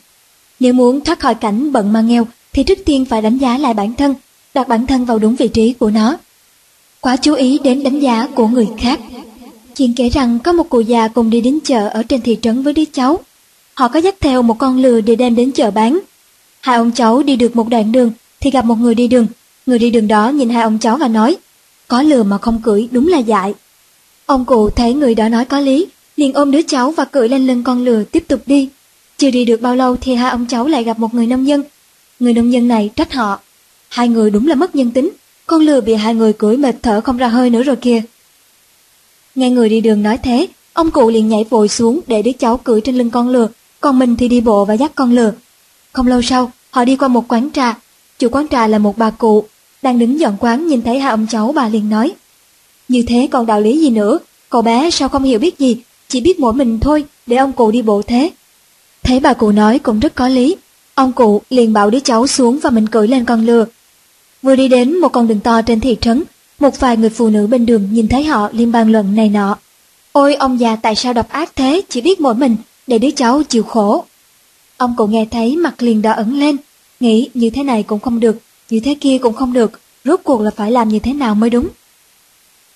Nếu 0.60 0.72
muốn 0.72 1.00
thoát 1.00 1.20
khỏi 1.20 1.34
cảnh 1.34 1.72
bận 1.72 1.92
mà 1.92 2.00
nghèo 2.00 2.26
thì 2.52 2.62
trước 2.62 2.78
tiên 2.84 3.04
phải 3.04 3.22
đánh 3.22 3.38
giá 3.38 3.58
lại 3.58 3.74
bản 3.74 3.94
thân, 3.94 4.14
đặt 4.54 4.68
bản 4.68 4.86
thân 4.86 5.04
vào 5.04 5.18
đúng 5.18 5.36
vị 5.36 5.48
trí 5.48 5.72
của 5.72 5.90
nó 5.90 6.16
quá 7.00 7.16
chú 7.16 7.34
ý 7.34 7.58
đến 7.64 7.82
đánh 7.82 8.00
giá 8.00 8.28
của 8.34 8.46
người 8.46 8.68
khác. 8.78 9.00
Chuyện 9.76 9.94
kể 9.94 10.08
rằng 10.08 10.38
có 10.38 10.52
một 10.52 10.68
cụ 10.68 10.80
già 10.80 11.08
cùng 11.08 11.30
đi 11.30 11.40
đến 11.40 11.58
chợ 11.64 11.88
ở 11.88 12.02
trên 12.02 12.20
thị 12.20 12.38
trấn 12.42 12.62
với 12.62 12.72
đứa 12.72 12.84
cháu. 12.92 13.18
Họ 13.74 13.88
có 13.88 14.00
dắt 14.00 14.14
theo 14.20 14.42
một 14.42 14.58
con 14.58 14.78
lừa 14.78 15.00
để 15.00 15.16
đem 15.16 15.34
đến 15.34 15.52
chợ 15.52 15.70
bán. 15.70 16.00
Hai 16.60 16.76
ông 16.76 16.90
cháu 16.92 17.22
đi 17.22 17.36
được 17.36 17.56
một 17.56 17.68
đoạn 17.68 17.92
đường 17.92 18.12
thì 18.40 18.50
gặp 18.50 18.64
một 18.64 18.74
người 18.74 18.94
đi 18.94 19.08
đường. 19.08 19.26
Người 19.66 19.78
đi 19.78 19.90
đường 19.90 20.08
đó 20.08 20.28
nhìn 20.28 20.50
hai 20.50 20.62
ông 20.62 20.78
cháu 20.78 20.96
và 20.96 21.08
nói, 21.08 21.36
có 21.88 22.02
lừa 22.02 22.22
mà 22.22 22.38
không 22.38 22.62
cưỡi 22.62 22.88
đúng 22.90 23.08
là 23.08 23.18
dại. 23.18 23.54
Ông 24.30 24.44
cụ 24.44 24.70
thấy 24.70 24.94
người 24.94 25.14
đó 25.14 25.28
nói 25.28 25.44
có 25.44 25.60
lý, 25.60 25.86
liền 26.16 26.32
ôm 26.32 26.50
đứa 26.50 26.62
cháu 26.62 26.90
và 26.90 27.04
cưỡi 27.04 27.28
lên 27.28 27.46
lưng 27.46 27.62
con 27.62 27.84
lừa 27.84 28.04
tiếp 28.04 28.24
tục 28.28 28.40
đi. 28.46 28.68
Chưa 29.16 29.30
đi 29.30 29.44
được 29.44 29.60
bao 29.60 29.76
lâu 29.76 29.96
thì 29.96 30.14
hai 30.14 30.30
ông 30.30 30.46
cháu 30.46 30.66
lại 30.66 30.84
gặp 30.84 30.98
một 30.98 31.14
người 31.14 31.26
nông 31.26 31.46
dân. 31.46 31.62
Người 32.20 32.32
nông 32.32 32.52
dân 32.52 32.68
này 32.68 32.90
trách 32.96 33.12
họ. 33.12 33.40
Hai 33.88 34.08
người 34.08 34.30
đúng 34.30 34.46
là 34.46 34.54
mất 34.54 34.74
nhân 34.74 34.90
tính, 34.90 35.10
con 35.46 35.60
lừa 35.60 35.80
bị 35.80 35.94
hai 35.94 36.14
người 36.14 36.32
cưỡi 36.32 36.56
mệt 36.56 36.76
thở 36.82 37.00
không 37.00 37.16
ra 37.16 37.28
hơi 37.28 37.50
nữa 37.50 37.62
rồi 37.62 37.76
kìa. 37.76 38.02
Nghe 39.34 39.50
người 39.50 39.68
đi 39.68 39.80
đường 39.80 40.02
nói 40.02 40.18
thế, 40.18 40.46
ông 40.72 40.90
cụ 40.90 41.10
liền 41.10 41.28
nhảy 41.28 41.44
vội 41.50 41.68
xuống 41.68 42.00
để 42.06 42.22
đứa 42.22 42.32
cháu 42.32 42.56
cưỡi 42.56 42.80
trên 42.80 42.98
lưng 42.98 43.10
con 43.10 43.28
lừa, 43.28 43.48
còn 43.80 43.98
mình 43.98 44.16
thì 44.16 44.28
đi 44.28 44.40
bộ 44.40 44.64
và 44.64 44.74
dắt 44.74 44.92
con 44.94 45.12
lừa. 45.12 45.32
Không 45.92 46.06
lâu 46.06 46.22
sau, 46.22 46.52
họ 46.70 46.84
đi 46.84 46.96
qua 46.96 47.08
một 47.08 47.24
quán 47.28 47.50
trà. 47.52 47.78
Chủ 48.18 48.28
quán 48.28 48.48
trà 48.48 48.66
là 48.66 48.78
một 48.78 48.98
bà 48.98 49.10
cụ, 49.10 49.44
đang 49.82 49.98
đứng 49.98 50.20
dọn 50.20 50.36
quán 50.40 50.66
nhìn 50.66 50.82
thấy 50.82 50.98
hai 50.98 51.10
ông 51.10 51.26
cháu 51.30 51.52
bà 51.52 51.68
liền 51.68 51.90
nói. 51.90 52.14
Như 52.90 53.02
thế 53.02 53.28
còn 53.30 53.46
đạo 53.46 53.60
lý 53.60 53.78
gì 53.78 53.90
nữa, 53.90 54.18
cậu 54.48 54.62
bé 54.62 54.90
sao 54.90 55.08
không 55.08 55.22
hiểu 55.22 55.38
biết 55.38 55.58
gì, 55.58 55.76
chỉ 56.08 56.20
biết 56.20 56.40
mỗi 56.40 56.52
mình 56.52 56.80
thôi, 56.80 57.04
để 57.26 57.36
ông 57.36 57.52
cụ 57.52 57.70
đi 57.70 57.82
bộ 57.82 58.02
thế. 58.02 58.30
Thấy 59.02 59.20
bà 59.20 59.32
cụ 59.32 59.50
nói 59.50 59.78
cũng 59.78 60.00
rất 60.00 60.14
có 60.14 60.28
lý, 60.28 60.56
ông 60.94 61.12
cụ 61.12 61.42
liền 61.50 61.72
bảo 61.72 61.90
đứa 61.90 62.00
cháu 62.00 62.26
xuống 62.26 62.58
và 62.62 62.70
mình 62.70 62.86
cưỡi 62.86 63.08
lên 63.08 63.24
con 63.24 63.46
lừa, 63.46 63.66
Vừa 64.42 64.56
đi 64.56 64.68
đến 64.68 64.98
một 64.98 65.08
con 65.08 65.28
đường 65.28 65.40
to 65.40 65.62
trên 65.62 65.80
thị 65.80 65.96
trấn, 66.00 66.22
một 66.58 66.80
vài 66.80 66.96
người 66.96 67.10
phụ 67.10 67.28
nữ 67.28 67.46
bên 67.46 67.66
đường 67.66 67.88
nhìn 67.92 68.08
thấy 68.08 68.24
họ 68.24 68.48
liên 68.52 68.72
bàn 68.72 68.92
luận 68.92 69.14
này 69.14 69.28
nọ. 69.28 69.56
Ôi 70.12 70.34
ông 70.34 70.60
già 70.60 70.76
tại 70.76 70.94
sao 70.94 71.12
độc 71.12 71.28
ác 71.28 71.56
thế, 71.56 71.82
chỉ 71.88 72.00
biết 72.00 72.20
mỗi 72.20 72.34
mình, 72.34 72.56
để 72.86 72.98
đứa 72.98 73.10
cháu 73.10 73.42
chịu 73.42 73.62
khổ. 73.62 74.04
Ông 74.76 74.94
cụ 74.96 75.06
nghe 75.06 75.26
thấy 75.30 75.56
mặt 75.56 75.82
liền 75.82 76.02
đỏ 76.02 76.12
ẩn 76.12 76.38
lên, 76.38 76.56
nghĩ 77.00 77.28
như 77.34 77.50
thế 77.50 77.62
này 77.62 77.82
cũng 77.82 78.00
không 78.00 78.20
được, 78.20 78.36
như 78.70 78.80
thế 78.80 78.94
kia 79.00 79.18
cũng 79.18 79.34
không 79.34 79.52
được, 79.52 79.80
rốt 80.04 80.20
cuộc 80.24 80.40
là 80.40 80.50
phải 80.56 80.70
làm 80.70 80.88
như 80.88 80.98
thế 80.98 81.12
nào 81.12 81.34
mới 81.34 81.50
đúng. 81.50 81.68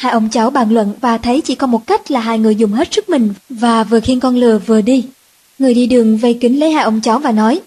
Hai 0.05 0.13
ông 0.13 0.29
cháu 0.29 0.51
bàn 0.51 0.71
luận 0.71 0.93
và 1.01 1.19
thấy 1.19 1.41
chỉ 1.41 1.55
có 1.55 1.67
một 1.67 1.87
cách 1.87 2.11
là 2.11 2.21
hai 2.21 2.39
người 2.39 2.57
dùng 2.57 2.73
hết 2.73 2.89
sức 2.91 3.09
mình 3.09 3.35
và 3.49 3.85
vừa 3.85 4.01
khiêng 4.01 4.21
con 4.21 4.37
lừa 4.37 4.59
vừa 4.59 4.81
đi. 4.81 5.05
Người 5.59 5.75
đi 5.75 5.87
đường 5.87 6.17
vây 6.17 6.35
kính 6.35 6.61
lấy 6.61 6.73
hai 6.73 6.85
ông 6.85 7.01
cháu 7.01 7.19
và 7.19 7.33
nói, 7.33 7.61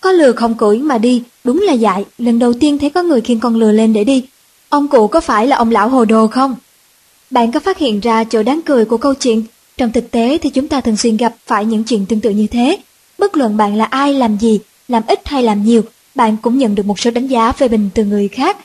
có 0.00 0.12
lừa 0.12 0.32
không 0.32 0.54
cưỡi 0.54 0.78
mà 0.78 0.98
đi, 0.98 1.22
đúng 1.44 1.62
là 1.62 1.72
dại, 1.72 2.04
lần 2.18 2.38
đầu 2.38 2.52
tiên 2.52 2.78
thấy 2.78 2.90
có 2.90 3.02
người 3.02 3.20
khiêng 3.20 3.40
con 3.40 3.56
lừa 3.56 3.72
lên 3.72 3.92
để 3.92 4.04
đi. 4.04 4.24
Ông 4.68 4.88
cụ 4.88 5.08
có 5.08 5.20
phải 5.20 5.46
là 5.46 5.56
ông 5.56 5.70
lão 5.70 5.88
hồ 5.88 6.04
đồ 6.04 6.26
không? 6.26 6.54
Bạn 7.30 7.52
có 7.52 7.60
phát 7.60 7.78
hiện 7.78 8.00
ra 8.00 8.24
chỗ 8.24 8.42
đáng 8.42 8.60
cười 8.66 8.84
của 8.84 8.96
câu 8.96 9.14
chuyện? 9.14 9.42
Trong 9.76 9.92
thực 9.92 10.10
tế 10.10 10.38
thì 10.38 10.50
chúng 10.50 10.68
ta 10.68 10.80
thường 10.80 10.96
xuyên 10.96 11.16
gặp 11.16 11.34
phải 11.46 11.64
những 11.64 11.84
chuyện 11.84 12.06
tương 12.06 12.20
tự 12.20 12.30
như 12.30 12.46
thế. 12.46 12.78
Bất 13.18 13.36
luận 13.36 13.56
bạn 13.56 13.76
là 13.76 13.84
ai 13.84 14.14
làm 14.14 14.36
gì, 14.36 14.60
làm 14.88 15.02
ít 15.06 15.28
hay 15.28 15.42
làm 15.42 15.64
nhiều, 15.64 15.82
bạn 16.14 16.36
cũng 16.42 16.58
nhận 16.58 16.74
được 16.74 16.86
một 16.86 16.98
số 16.98 17.10
đánh 17.10 17.26
giá 17.26 17.52
phê 17.52 17.68
bình 17.68 17.90
từ 17.94 18.04
người 18.04 18.28
khác. 18.28 18.56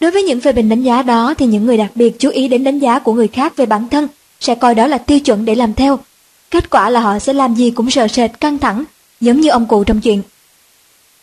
Đối 0.00 0.10
với 0.10 0.22
những 0.22 0.40
phê 0.40 0.52
bình 0.52 0.68
đánh 0.68 0.82
giá 0.82 1.02
đó 1.02 1.34
thì 1.38 1.46
những 1.46 1.66
người 1.66 1.76
đặc 1.76 1.90
biệt 1.94 2.18
chú 2.18 2.30
ý 2.30 2.48
đến 2.48 2.64
đánh 2.64 2.78
giá 2.78 2.98
của 2.98 3.12
người 3.12 3.28
khác 3.28 3.56
về 3.56 3.66
bản 3.66 3.88
thân 3.88 4.08
sẽ 4.40 4.54
coi 4.54 4.74
đó 4.74 4.86
là 4.86 4.98
tiêu 4.98 5.20
chuẩn 5.20 5.44
để 5.44 5.54
làm 5.54 5.74
theo. 5.74 5.98
Kết 6.50 6.70
quả 6.70 6.90
là 6.90 7.00
họ 7.00 7.18
sẽ 7.18 7.32
làm 7.32 7.54
gì 7.54 7.70
cũng 7.70 7.90
sợ 7.90 8.08
sệt, 8.08 8.40
căng 8.40 8.58
thẳng, 8.58 8.84
giống 9.20 9.40
như 9.40 9.48
ông 9.48 9.66
cụ 9.66 9.84
trong 9.84 10.00
chuyện. 10.00 10.22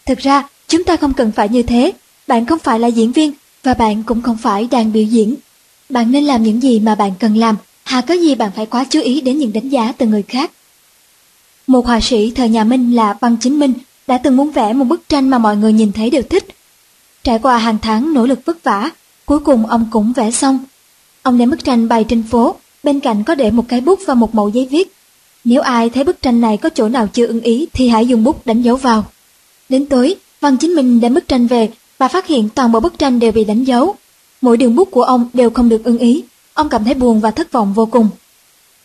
Thực 0.05 0.19
ra, 0.19 0.43
chúng 0.67 0.83
ta 0.83 0.97
không 0.97 1.13
cần 1.13 1.31
phải 1.31 1.49
như 1.49 1.63
thế. 1.63 1.91
Bạn 2.27 2.45
không 2.45 2.59
phải 2.59 2.79
là 2.79 2.87
diễn 2.87 3.11
viên 3.11 3.31
và 3.63 3.73
bạn 3.73 4.03
cũng 4.03 4.21
không 4.21 4.37
phải 4.37 4.67
đang 4.71 4.93
biểu 4.93 5.03
diễn. 5.03 5.35
Bạn 5.89 6.11
nên 6.11 6.23
làm 6.23 6.43
những 6.43 6.63
gì 6.63 6.79
mà 6.79 6.95
bạn 6.95 7.11
cần 7.19 7.37
làm, 7.37 7.55
hà 7.83 8.01
có 8.01 8.13
gì 8.13 8.35
bạn 8.35 8.51
phải 8.55 8.65
quá 8.65 8.85
chú 8.89 9.01
ý 9.01 9.21
đến 9.21 9.37
những 9.37 9.53
đánh 9.53 9.69
giá 9.69 9.93
từ 9.97 10.05
người 10.05 10.23
khác. 10.23 10.51
Một 11.67 11.85
họa 11.85 11.99
sĩ 12.01 12.31
thời 12.31 12.49
nhà 12.49 12.63
Minh 12.63 12.95
là 12.95 13.17
Văn 13.21 13.37
Chính 13.41 13.59
Minh 13.59 13.73
đã 14.07 14.17
từng 14.17 14.37
muốn 14.37 14.51
vẽ 14.51 14.73
một 14.73 14.85
bức 14.85 15.09
tranh 15.09 15.29
mà 15.29 15.37
mọi 15.37 15.57
người 15.57 15.73
nhìn 15.73 15.91
thấy 15.91 16.09
đều 16.09 16.21
thích. 16.21 16.47
Trải 17.25 17.39
qua 17.39 17.57
hàng 17.57 17.77
tháng 17.81 18.13
nỗ 18.13 18.25
lực 18.25 18.39
vất 18.45 18.63
vả, 18.63 18.89
cuối 19.25 19.39
cùng 19.39 19.65
ông 19.65 19.87
cũng 19.91 20.13
vẽ 20.13 20.31
xong. 20.31 20.59
Ông 21.21 21.37
đem 21.37 21.49
bức 21.49 21.63
tranh 21.63 21.87
bày 21.87 22.03
trên 22.03 22.23
phố, 22.23 22.55
bên 22.83 22.99
cạnh 22.99 23.23
có 23.23 23.35
để 23.35 23.51
một 23.51 23.65
cái 23.67 23.81
bút 23.81 23.99
và 24.05 24.13
một 24.13 24.35
mẫu 24.35 24.49
giấy 24.49 24.67
viết. 24.71 24.93
Nếu 25.43 25.61
ai 25.61 25.89
thấy 25.89 26.03
bức 26.03 26.21
tranh 26.21 26.41
này 26.41 26.57
có 26.57 26.69
chỗ 26.69 26.89
nào 26.89 27.07
chưa 27.13 27.27
ưng 27.27 27.41
ý 27.41 27.67
thì 27.73 27.87
hãy 27.87 28.07
dùng 28.07 28.23
bút 28.23 28.45
đánh 28.45 28.61
dấu 28.61 28.75
vào. 28.75 29.05
Đến 29.69 29.85
tối, 29.85 30.15
Văn 30.41 30.57
Chính 30.57 30.75
Minh 30.75 31.01
đem 31.01 31.13
bức 31.13 31.27
tranh 31.27 31.47
về 31.47 31.69
và 31.97 32.07
phát 32.07 32.27
hiện 32.27 32.49
toàn 32.55 32.71
bộ 32.71 32.79
bức 32.79 32.97
tranh 32.97 33.19
đều 33.19 33.31
bị 33.31 33.43
đánh 33.43 33.63
dấu. 33.63 33.95
Mỗi 34.41 34.57
đường 34.57 34.75
bút 34.75 34.91
của 34.91 35.03
ông 35.03 35.29
đều 35.33 35.49
không 35.49 35.69
được 35.69 35.83
ưng 35.83 35.97
ý. 35.97 36.23
Ông 36.53 36.69
cảm 36.69 36.83
thấy 36.83 36.93
buồn 36.93 37.19
và 37.19 37.31
thất 37.31 37.51
vọng 37.51 37.73
vô 37.73 37.85
cùng. 37.85 38.09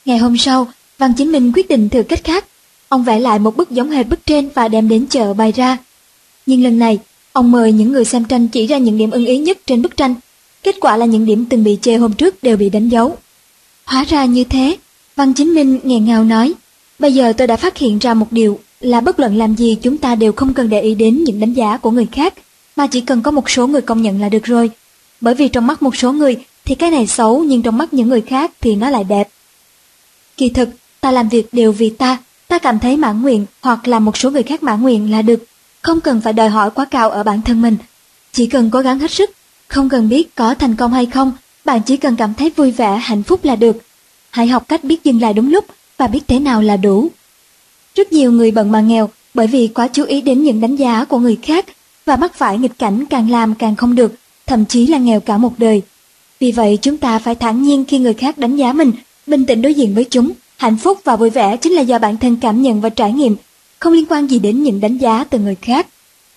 Ngày 0.04 0.18
hôm 0.18 0.38
sau, 0.38 0.68
Văn 0.98 1.12
Chính 1.16 1.32
Minh 1.32 1.52
quyết 1.54 1.68
định 1.68 1.88
thử 1.88 2.02
cách 2.02 2.24
khác. 2.24 2.44
ông 2.88 3.02
vẽ 3.02 3.20
lại 3.20 3.38
một 3.38 3.56
bức 3.56 3.70
giống 3.70 3.90
hệt 3.90 4.08
bức 4.08 4.26
trên 4.26 4.48
và 4.54 4.68
đem 4.68 4.88
đến 4.88 5.06
chợ 5.06 5.34
bày 5.34 5.52
ra. 5.52 5.78
Nhưng 6.46 6.64
lần 6.64 6.78
này, 6.78 6.98
ông 7.32 7.52
mời 7.52 7.72
những 7.72 7.92
người 7.92 8.04
xem 8.04 8.24
tranh 8.24 8.48
chỉ 8.48 8.66
ra 8.66 8.78
những 8.78 8.98
điểm 8.98 9.10
ưng 9.10 9.26
ý 9.26 9.38
nhất 9.38 9.58
trên 9.66 9.82
bức 9.82 9.96
tranh. 9.96 10.14
Kết 10.62 10.76
quả 10.80 10.96
là 10.96 11.06
những 11.06 11.26
điểm 11.26 11.46
từng 11.50 11.64
bị 11.64 11.78
chê 11.82 11.96
hôm 11.96 12.12
trước 12.12 12.42
đều 12.42 12.56
bị 12.56 12.70
đánh 12.70 12.88
dấu. 12.88 13.16
Hóa 13.84 14.04
ra 14.04 14.24
như 14.24 14.44
thế, 14.44 14.76
Văn 15.16 15.32
Chính 15.34 15.54
Minh 15.54 15.80
nghẹn 15.82 16.04
ngào 16.04 16.24
nói, 16.24 16.52
bây 16.98 17.14
giờ 17.14 17.32
tôi 17.32 17.46
đã 17.46 17.56
phát 17.56 17.78
hiện 17.78 17.98
ra 17.98 18.14
một 18.14 18.26
điều 18.30 18.58
là 18.80 19.00
bất 19.00 19.20
luận 19.20 19.36
làm 19.36 19.54
gì 19.54 19.76
chúng 19.82 19.98
ta 19.98 20.14
đều 20.14 20.32
không 20.32 20.54
cần 20.54 20.70
để 20.70 20.80
ý 20.80 20.94
đến 20.94 21.24
những 21.24 21.40
đánh 21.40 21.52
giá 21.52 21.76
của 21.76 21.90
người 21.90 22.06
khác, 22.12 22.34
mà 22.76 22.86
chỉ 22.86 23.00
cần 23.00 23.22
có 23.22 23.30
một 23.30 23.50
số 23.50 23.66
người 23.66 23.80
công 23.80 24.02
nhận 24.02 24.20
là 24.20 24.28
được 24.28 24.44
rồi. 24.44 24.70
Bởi 25.20 25.34
vì 25.34 25.48
trong 25.48 25.66
mắt 25.66 25.82
một 25.82 25.96
số 25.96 26.12
người 26.12 26.36
thì 26.64 26.74
cái 26.74 26.90
này 26.90 27.06
xấu 27.06 27.44
nhưng 27.44 27.62
trong 27.62 27.78
mắt 27.78 27.94
những 27.94 28.08
người 28.08 28.20
khác 28.20 28.52
thì 28.60 28.74
nó 28.74 28.90
lại 28.90 29.04
đẹp. 29.04 29.28
Kỳ 30.36 30.48
thực, 30.48 30.68
ta 31.00 31.10
làm 31.10 31.28
việc 31.28 31.48
đều 31.52 31.72
vì 31.72 31.90
ta, 31.90 32.18
ta 32.48 32.58
cảm 32.58 32.78
thấy 32.78 32.96
mãn 32.96 33.22
nguyện 33.22 33.46
hoặc 33.60 33.88
là 33.88 33.98
một 33.98 34.16
số 34.16 34.30
người 34.30 34.42
khác 34.42 34.62
mãn 34.62 34.82
nguyện 34.82 35.10
là 35.10 35.22
được, 35.22 35.44
không 35.82 36.00
cần 36.00 36.20
phải 36.20 36.32
đòi 36.32 36.48
hỏi 36.48 36.70
quá 36.70 36.84
cao 36.84 37.10
ở 37.10 37.22
bản 37.22 37.42
thân 37.42 37.62
mình. 37.62 37.76
Chỉ 38.32 38.46
cần 38.46 38.70
cố 38.70 38.80
gắng 38.80 38.98
hết 38.98 39.10
sức, 39.10 39.30
không 39.68 39.88
cần 39.88 40.08
biết 40.08 40.34
có 40.34 40.54
thành 40.54 40.76
công 40.76 40.92
hay 40.92 41.06
không, 41.06 41.32
bạn 41.64 41.80
chỉ 41.86 41.96
cần 41.96 42.16
cảm 42.16 42.34
thấy 42.34 42.50
vui 42.56 42.70
vẻ, 42.70 42.96
hạnh 42.96 43.22
phúc 43.22 43.40
là 43.42 43.56
được. 43.56 43.76
Hãy 44.30 44.46
học 44.46 44.68
cách 44.68 44.84
biết 44.84 45.04
dừng 45.04 45.20
lại 45.20 45.32
đúng 45.32 45.50
lúc 45.50 45.64
và 45.96 46.06
biết 46.06 46.20
thế 46.28 46.38
nào 46.38 46.62
là 46.62 46.76
đủ. 46.76 47.08
Rất 47.94 48.12
nhiều 48.12 48.32
người 48.32 48.50
bận 48.50 48.72
mà 48.72 48.80
nghèo 48.80 49.10
bởi 49.34 49.46
vì 49.46 49.68
quá 49.68 49.88
chú 49.88 50.04
ý 50.04 50.20
đến 50.20 50.42
những 50.42 50.60
đánh 50.60 50.76
giá 50.76 51.04
của 51.04 51.18
người 51.18 51.38
khác 51.42 51.66
và 52.04 52.16
mắc 52.16 52.34
phải 52.34 52.58
nghịch 52.58 52.78
cảnh 52.78 53.04
càng 53.06 53.30
làm 53.30 53.54
càng 53.54 53.76
không 53.76 53.94
được, 53.94 54.14
thậm 54.46 54.64
chí 54.64 54.86
là 54.86 54.98
nghèo 54.98 55.20
cả 55.20 55.36
một 55.36 55.52
đời. 55.58 55.82
Vì 56.40 56.52
vậy 56.52 56.78
chúng 56.82 56.96
ta 56.96 57.18
phải 57.18 57.34
thản 57.34 57.62
nhiên 57.62 57.84
khi 57.84 57.98
người 57.98 58.14
khác 58.14 58.38
đánh 58.38 58.56
giá 58.56 58.72
mình, 58.72 58.92
bình 59.26 59.46
tĩnh 59.46 59.62
đối 59.62 59.74
diện 59.74 59.94
với 59.94 60.04
chúng. 60.04 60.30
Hạnh 60.56 60.76
phúc 60.76 60.98
và 61.04 61.16
vui 61.16 61.30
vẻ 61.30 61.56
chính 61.56 61.72
là 61.72 61.82
do 61.82 61.98
bản 61.98 62.16
thân 62.16 62.36
cảm 62.36 62.62
nhận 62.62 62.80
và 62.80 62.88
trải 62.88 63.12
nghiệm, 63.12 63.36
không 63.80 63.92
liên 63.92 64.06
quan 64.08 64.26
gì 64.26 64.38
đến 64.38 64.62
những 64.62 64.80
đánh 64.80 64.98
giá 64.98 65.24
từ 65.24 65.38
người 65.38 65.56
khác. 65.62 65.86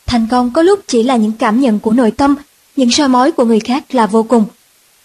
Thành 0.06 0.28
công 0.32 0.52
có 0.52 0.62
lúc 0.62 0.80
chỉ 0.88 1.04
là 1.04 1.16
những 1.16 1.32
cảm 1.32 1.62
nhận 1.62 1.80
của 1.80 1.92
nội 1.92 2.12
tâm, 2.12 2.36
những 2.76 2.92
soi 2.92 3.08
mói 3.08 3.32
của 3.32 3.46
người 3.46 3.60
khác 3.60 3.96
là 3.96 4.08
vô 4.08 4.24
cùng. 4.24 4.46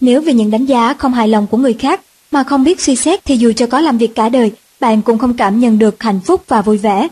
Nếu 0.01 0.21
vì 0.21 0.33
những 0.33 0.51
đánh 0.51 0.65
giá 0.65 0.93
không 0.93 1.13
hài 1.13 1.27
lòng 1.27 1.47
của 1.47 1.57
người 1.57 1.73
khác 1.73 2.01
mà 2.31 2.43
không 2.43 2.63
biết 2.63 2.81
suy 2.81 2.95
xét 2.95 3.25
thì 3.25 3.37
dù 3.37 3.51
cho 3.55 3.67
có 3.67 3.79
làm 3.79 3.97
việc 3.97 4.15
cả 4.15 4.29
đời, 4.29 4.51
bạn 4.79 5.01
cũng 5.01 5.17
không 5.17 5.33
cảm 5.33 5.59
nhận 5.59 5.79
được 5.79 6.03
hạnh 6.03 6.19
phúc 6.25 6.43
và 6.47 6.61
vui 6.61 6.77
vẻ. 6.77 7.07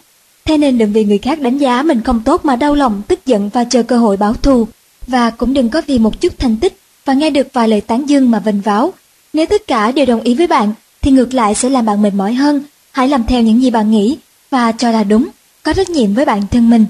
Thế 0.45 0.57
nên 0.57 0.77
đừng 0.77 0.93
vì 0.93 1.03
người 1.03 1.17
khác 1.17 1.41
đánh 1.41 1.57
giá 1.57 1.83
mình 1.83 2.01
không 2.01 2.21
tốt 2.25 2.45
mà 2.45 2.55
đau 2.55 2.75
lòng, 2.75 3.01
tức 3.07 3.25
giận 3.25 3.49
và 3.53 3.63
chờ 3.63 3.83
cơ 3.83 3.97
hội 3.97 4.17
báo 4.17 4.33
thù. 4.33 4.67
Và 5.07 5.29
cũng 5.29 5.53
đừng 5.53 5.69
có 5.69 5.81
vì 5.87 5.99
một 5.99 6.21
chút 6.21 6.33
thành 6.37 6.57
tích 6.57 6.77
và 7.05 7.13
nghe 7.13 7.29
được 7.29 7.47
vài 7.53 7.67
lời 7.67 7.81
tán 7.81 8.09
dương 8.09 8.31
mà 8.31 8.39
vinh 8.39 8.61
váo. 8.61 8.93
Nếu 9.33 9.45
tất 9.45 9.67
cả 9.67 9.91
đều 9.91 10.05
đồng 10.05 10.21
ý 10.21 10.33
với 10.35 10.47
bạn, 10.47 10.73
thì 11.01 11.11
ngược 11.11 11.33
lại 11.33 11.55
sẽ 11.55 11.69
làm 11.69 11.85
bạn 11.85 12.01
mệt 12.01 12.13
mỏi 12.13 12.33
hơn. 12.33 12.63
Hãy 12.91 13.09
làm 13.09 13.23
theo 13.25 13.41
những 13.41 13.61
gì 13.61 13.69
bạn 13.69 13.91
nghĩ 13.91 14.17
và 14.49 14.71
cho 14.71 14.91
là 14.91 15.03
đúng, 15.03 15.27
có 15.63 15.73
trách 15.73 15.89
nhiệm 15.89 16.13
với 16.13 16.25
bản 16.25 16.41
thân 16.51 16.69
mình. 16.69 16.85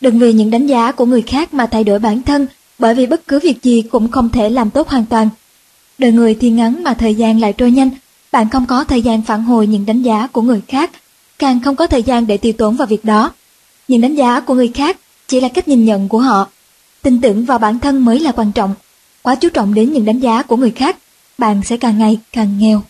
Đừng 0.00 0.18
vì 0.18 0.32
những 0.32 0.50
đánh 0.50 0.66
giá 0.66 0.92
của 0.92 1.06
người 1.06 1.22
khác 1.22 1.54
mà 1.54 1.66
thay 1.66 1.84
đổi 1.84 1.98
bản 1.98 2.22
thân, 2.22 2.46
bởi 2.78 2.94
vì 2.94 3.06
bất 3.06 3.28
cứ 3.28 3.40
việc 3.42 3.62
gì 3.62 3.82
cũng 3.82 4.10
không 4.10 4.28
thể 4.28 4.50
làm 4.50 4.70
tốt 4.70 4.88
hoàn 4.88 5.06
toàn. 5.06 5.28
Đời 5.98 6.12
người 6.12 6.34
thì 6.40 6.50
ngắn 6.50 6.82
mà 6.82 6.94
thời 6.94 7.14
gian 7.14 7.40
lại 7.40 7.52
trôi 7.52 7.70
nhanh, 7.70 7.90
bạn 8.32 8.50
không 8.50 8.66
có 8.66 8.84
thời 8.84 9.02
gian 9.02 9.22
phản 9.22 9.44
hồi 9.44 9.66
những 9.66 9.86
đánh 9.86 10.02
giá 10.02 10.26
của 10.26 10.42
người 10.42 10.62
khác, 10.68 10.90
càng 11.38 11.60
không 11.60 11.76
có 11.76 11.86
thời 11.86 12.02
gian 12.02 12.26
để 12.26 12.36
tiêu 12.36 12.52
tốn 12.52 12.76
vào 12.76 12.86
việc 12.86 13.04
đó. 13.04 13.32
Những 13.88 14.00
đánh 14.00 14.14
giá 14.14 14.40
của 14.40 14.54
người 14.54 14.68
khác 14.74 14.96
chỉ 15.28 15.40
là 15.40 15.48
cách 15.48 15.68
nhìn 15.68 15.84
nhận 15.84 16.08
của 16.08 16.18
họ. 16.18 16.48
Tin 17.02 17.20
tưởng 17.20 17.44
vào 17.44 17.58
bản 17.58 17.78
thân 17.78 18.04
mới 18.04 18.20
là 18.20 18.32
quan 18.32 18.52
trọng. 18.52 18.74
Quá 19.22 19.34
chú 19.34 19.48
trọng 19.48 19.74
đến 19.74 19.92
những 19.92 20.04
đánh 20.04 20.20
giá 20.20 20.42
của 20.42 20.56
người 20.56 20.70
khác, 20.70 20.96
bạn 21.38 21.62
sẽ 21.64 21.76
càng 21.76 21.98
ngày 21.98 22.18
càng 22.32 22.58
nghèo. 22.58 22.82